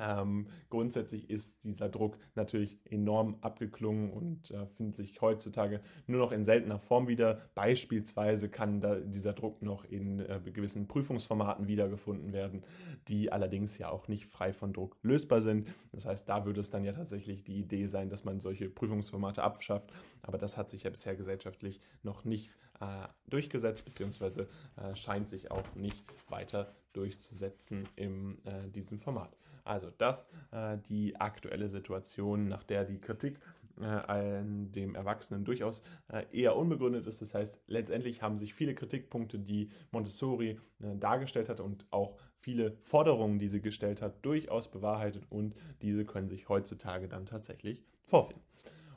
Ähm, 0.00 0.46
grundsätzlich 0.70 1.30
ist 1.30 1.64
dieser 1.64 1.88
Druck 1.88 2.18
natürlich 2.34 2.78
enorm 2.84 3.36
abgeklungen 3.40 4.10
und 4.10 4.50
äh, 4.50 4.66
findet 4.66 4.96
sich 4.96 5.20
heutzutage 5.20 5.80
nur 6.06 6.20
noch 6.20 6.32
in 6.32 6.44
seltener 6.44 6.78
Form 6.78 7.08
wieder. 7.08 7.40
Beispielsweise 7.54 8.48
kann 8.48 8.82
dieser 9.10 9.32
Druck 9.32 9.62
noch 9.62 9.84
in 9.84 10.20
äh, 10.20 10.40
gewissen 10.52 10.88
Prüfungsformaten 10.88 11.68
wiedergefunden 11.68 12.32
werden, 12.32 12.64
die 13.08 13.32
allerdings 13.32 13.78
ja 13.78 13.90
auch 13.90 14.08
nicht 14.08 14.26
frei 14.26 14.52
von 14.52 14.72
Druck 14.72 14.96
lösbar 15.02 15.40
sind. 15.40 15.68
Das 15.92 16.06
heißt, 16.06 16.28
da 16.28 16.44
würde 16.46 16.60
es 16.60 16.70
dann 16.70 16.84
ja 16.84 16.92
tatsächlich 16.92 17.44
die 17.44 17.58
Idee 17.58 17.86
sein, 17.86 18.08
dass 18.08 18.24
man 18.24 18.40
solche 18.40 18.68
Prüfungsformate 18.68 19.42
abschafft. 19.42 19.92
Aber 20.22 20.38
das 20.38 20.56
hat 20.56 20.68
sich 20.68 20.84
ja 20.84 20.90
bisher 20.90 21.16
gesellschaftlich 21.16 21.80
noch 22.02 22.24
nicht 22.24 22.50
äh, 22.80 23.08
durchgesetzt, 23.28 23.84
beziehungsweise 23.84 24.48
äh, 24.76 24.94
scheint 24.96 25.30
sich 25.30 25.50
auch 25.50 25.74
nicht 25.74 26.04
weiter 26.28 26.74
durchzusetzen 26.92 27.88
in 27.96 28.44
äh, 28.44 28.68
diesem 28.68 28.98
Format. 28.98 29.36
Also 29.64 29.90
das 29.98 30.26
äh, 30.50 30.78
die 30.88 31.16
aktuelle 31.16 31.68
Situation, 31.68 32.48
nach 32.48 32.62
der 32.64 32.84
die 32.84 32.98
Kritik 32.98 33.38
äh, 33.80 33.84
an 33.84 34.72
dem 34.72 34.94
Erwachsenen 34.94 35.44
durchaus 35.44 35.82
äh, 36.08 36.24
eher 36.32 36.56
unbegründet 36.56 37.06
ist. 37.06 37.22
Das 37.22 37.34
heißt, 37.34 37.60
letztendlich 37.66 38.22
haben 38.22 38.36
sich 38.36 38.54
viele 38.54 38.74
Kritikpunkte, 38.74 39.38
die 39.38 39.70
Montessori 39.90 40.60
äh, 40.80 40.96
dargestellt 40.96 41.48
hat 41.48 41.60
und 41.60 41.86
auch 41.90 42.16
viele 42.38 42.76
Forderungen, 42.82 43.38
die 43.38 43.48
sie 43.48 43.62
gestellt 43.62 44.02
hat, 44.02 44.24
durchaus 44.24 44.70
bewahrheitet 44.70 45.24
und 45.30 45.54
diese 45.80 46.04
können 46.04 46.28
sich 46.28 46.48
heutzutage 46.48 47.08
dann 47.08 47.24
tatsächlich 47.24 47.82
vorfinden. 48.04 48.42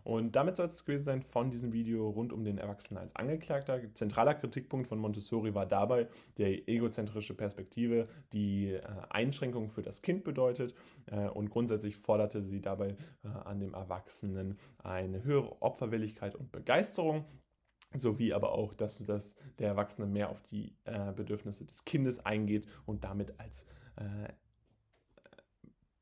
Und 0.06 0.36
damit 0.36 0.56
soll 0.56 0.68
es 0.68 0.86
gewesen 0.86 1.04
sein 1.04 1.24
von 1.24 1.50
diesem 1.50 1.74
Video 1.74 2.08
rund 2.08 2.32
um 2.32 2.44
den 2.44 2.60
Erwachsenen 2.60 3.00
als 3.02 3.16
Angeklagter. 3.16 3.82
Zentraler 3.96 4.36
Kritikpunkt 4.36 4.88
von 4.88 5.00
Montessori 5.00 5.56
war 5.56 5.66
dabei 5.66 6.08
der 6.38 6.70
egozentrische 6.70 7.34
Perspektive, 7.34 8.08
die 8.32 8.74
äh, 8.74 8.82
Einschränkung 9.10 9.72
für 9.72 9.82
das 9.82 10.04
Kind 10.04 10.24
bedeutet. 10.24 10.76
Äh, 11.08 11.28
und 11.30 11.50
grundsätzlich 11.50 11.96
forderte 11.96 12.44
sie 12.44 12.62
dabei 12.62 12.90
äh, 13.24 13.28
an 13.46 13.60
dem 13.60 13.74
Erwachsenen 13.74 14.60
eine 14.78 15.24
höhere 15.24 15.60
Opferwilligkeit 15.64 16.36
und 16.36 16.52
Begeisterung 16.52 17.26
sowie 17.96 18.34
aber 18.34 18.52
auch, 18.52 18.76
dass, 18.76 19.00
dass 19.00 19.36
der 19.58 19.70
Erwachsene 19.70 20.06
mehr 20.06 20.30
auf 20.30 20.44
die 20.44 20.76
äh, 20.84 21.14
Bedürfnisse 21.14 21.66
des 21.66 21.84
Kindes 21.84 22.24
eingeht 22.24 22.68
und 22.86 23.04
damit 23.04 23.40
als 23.40 23.66
äh, 23.96 24.32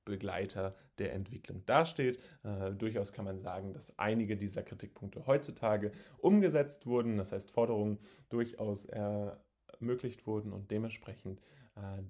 Begleiter 0.06 0.75
der 0.98 1.14
Entwicklung 1.14 1.65
dasteht. 1.65 2.19
Äh, 2.43 2.72
durchaus 2.72 3.14
kann 3.14 3.25
man 3.25 3.40
sagen, 3.40 3.73
dass 3.73 3.98
einige 3.98 4.38
dieser 4.38 4.64
Kritikpunkte 4.64 5.25
heutzutage 5.25 5.91
umgesetzt 6.17 6.85
wurden, 6.85 7.17
das 7.17 7.32
heißt 7.32 7.51
Forderungen 7.51 7.99
durchaus 8.30 8.85
ermöglicht 8.85 10.27
wurden 10.27 10.53
und 10.53 10.72
dementsprechend 10.72 11.41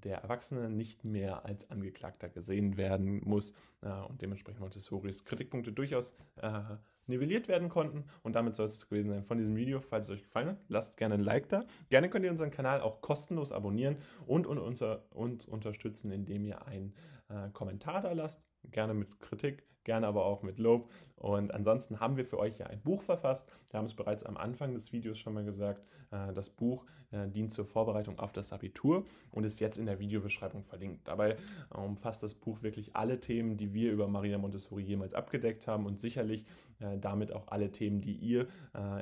der 0.04 0.18
Erwachsene 0.18 0.70
nicht 0.70 1.06
mehr 1.06 1.46
als 1.46 1.70
Angeklagter 1.70 2.30
gesehen 2.30 2.78
werden 2.78 3.22
muss 3.24 3.54
äh, 3.82 3.90
und 4.10 4.22
dementsprechend 4.22 4.60
Montessoris 4.62 5.24
Kritikpunkte 5.26 5.72
durchaus 5.72 6.16
äh, 6.38 6.62
nivelliert 7.08 7.48
werden 7.48 7.70
konnten. 7.70 8.06
Und 8.24 8.36
damit 8.36 8.56
soll 8.56 8.68
es 8.68 8.88
gewesen 8.88 9.10
sein 9.10 9.24
von 9.24 9.38
diesem 9.38 9.56
Video. 9.56 9.80
Falls 9.80 10.06
es 10.06 10.12
euch 10.12 10.24
gefallen 10.24 10.50
hat, 10.50 10.58
lasst 10.68 10.98
gerne 10.98 11.16
ein 11.16 11.24
Like 11.24 11.50
da. 11.50 11.64
Gerne 11.90 12.10
könnt 12.10 12.26
ihr 12.26 12.32
unseren 12.32 12.52
Kanal 12.52 12.82
auch 12.82 13.02
kostenlos 13.02 13.52
abonnieren 13.52 13.98
und, 14.26 14.48
und 14.48 14.58
unser, 14.58 15.06
uns 15.12 15.46
unterstützen, 15.46 16.12
indem 16.12 16.46
ihr 16.46 16.66
einen 16.66 16.94
äh, 17.30 17.50
Kommentar 17.52 18.02
da 18.02 18.12
lasst 18.12 18.42
gerne 18.72 18.94
mit 18.94 19.20
Kritik, 19.20 19.64
gerne 19.84 20.08
aber 20.08 20.26
auch 20.26 20.44
mit 20.44 20.60
Lob. 20.60 20.90
Und 21.16 21.54
ansonsten 21.54 22.00
haben 22.00 22.18
wir 22.18 22.26
für 22.26 22.38
euch 22.38 22.60
ja 22.60 22.68
ein 22.68 22.82
Buch 22.82 23.02
verfasst. 23.02 23.50
Wir 23.72 23.78
haben 23.78 23.86
es 23.86 23.94
bereits 23.94 24.24
am 24.24 24.38
Anfang 24.38 24.74
des 24.74 24.92
Videos 24.92 25.18
schon 25.18 25.34
mal 25.34 25.46
gesagt. 25.46 25.84
Äh, 26.14 26.34
das 26.34 26.50
Buch 26.50 26.86
äh, 27.12 27.28
dient 27.28 27.52
zur 27.52 27.66
Vorbereitung 27.66 28.20
auf 28.20 28.32
das 28.32 28.54
Abitur 28.54 29.06
und 29.32 29.44
ist 29.44 29.60
jetzt 29.60 29.78
in 29.78 29.86
der 29.86 30.00
Videobeschreibung 30.00 30.64
verlinkt. 30.64 31.08
Dabei 31.08 31.38
umfasst 31.70 32.24
das 32.24 32.36
Buch 32.36 32.62
wirklich 32.62 32.96
alle 32.96 33.20
Themen, 33.20 33.58
die 33.58 33.74
wir 33.74 33.92
über 33.92 34.08
Maria 34.08 34.38
Montessori 34.38 34.84
jemals 34.84 35.14
abgedeckt 35.14 35.68
haben 35.68 35.86
und 35.86 36.00
sicherlich 36.00 36.46
äh, 36.80 36.98
damit 36.98 37.32
auch 37.32 37.48
alle 37.48 37.72
Themen, 37.72 38.02
die 38.02 38.16
ihr 38.16 38.48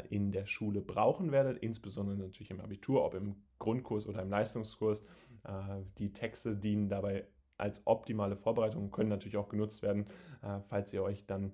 in 0.09 0.31
der 0.31 0.45
Schule 0.45 0.81
brauchen 0.81 1.31
werdet, 1.31 1.57
insbesondere 1.57 2.17
natürlich 2.17 2.51
im 2.51 2.59
Abitur, 2.59 3.05
ob 3.05 3.13
im 3.13 3.35
Grundkurs 3.57 4.05
oder 4.05 4.21
im 4.21 4.29
Leistungskurs. 4.29 5.03
Die 5.97 6.11
Texte 6.11 6.55
dienen 6.55 6.89
dabei 6.89 7.25
als 7.61 7.85
optimale 7.85 8.35
Vorbereitung, 8.35 8.91
können 8.91 9.09
natürlich 9.09 9.37
auch 9.37 9.49
genutzt 9.49 9.81
werden, 9.81 10.05
äh, 10.41 10.59
falls 10.67 10.91
ihr 10.93 11.03
euch 11.03 11.25
dann 11.25 11.53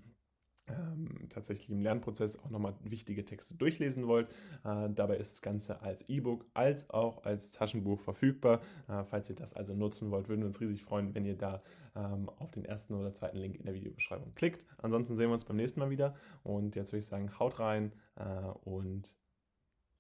ähm, 0.70 1.28
tatsächlich 1.30 1.70
im 1.70 1.82
Lernprozess 1.82 2.38
auch 2.40 2.50
nochmal 2.50 2.76
wichtige 2.84 3.26
Texte 3.26 3.56
durchlesen 3.56 4.08
wollt. 4.08 4.30
Äh, 4.64 4.90
dabei 4.90 5.18
ist 5.18 5.34
das 5.34 5.42
Ganze 5.42 5.82
als 5.82 6.08
E-Book 6.10 6.46
als 6.54 6.90
auch 6.90 7.24
als 7.24 7.52
Taschenbuch 7.52 8.02
verfügbar. 8.02 8.62
Äh, 8.88 9.04
falls 9.06 9.30
ihr 9.30 9.36
das 9.36 9.54
also 9.54 9.74
nutzen 9.74 10.12
wollt, 10.12 10.28
würden 10.28 10.42
wir 10.42 10.48
uns 10.48 10.60
riesig 10.60 10.84
freuen, 10.84 11.16
wenn 11.16 11.26
ihr 11.26 11.38
da 11.38 11.62
ähm, 11.96 12.30
auf 12.38 12.52
den 12.52 12.66
ersten 12.66 12.94
oder 12.94 13.14
zweiten 13.14 13.38
Link 13.38 13.56
in 13.56 13.66
der 13.66 13.76
Videobeschreibung 13.76 14.34
klickt. 14.36 14.66
Ansonsten 14.78 15.16
sehen 15.16 15.30
wir 15.30 15.34
uns 15.34 15.46
beim 15.46 15.58
nächsten 15.58 15.80
Mal 15.80 15.90
wieder 15.90 16.16
und 16.44 16.76
jetzt 16.76 16.92
würde 16.92 17.00
ich 17.00 17.06
sagen, 17.06 17.40
haut 17.40 17.60
rein 17.60 17.94
äh, 18.16 18.24
und 18.64 19.16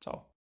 ciao. 0.01 0.36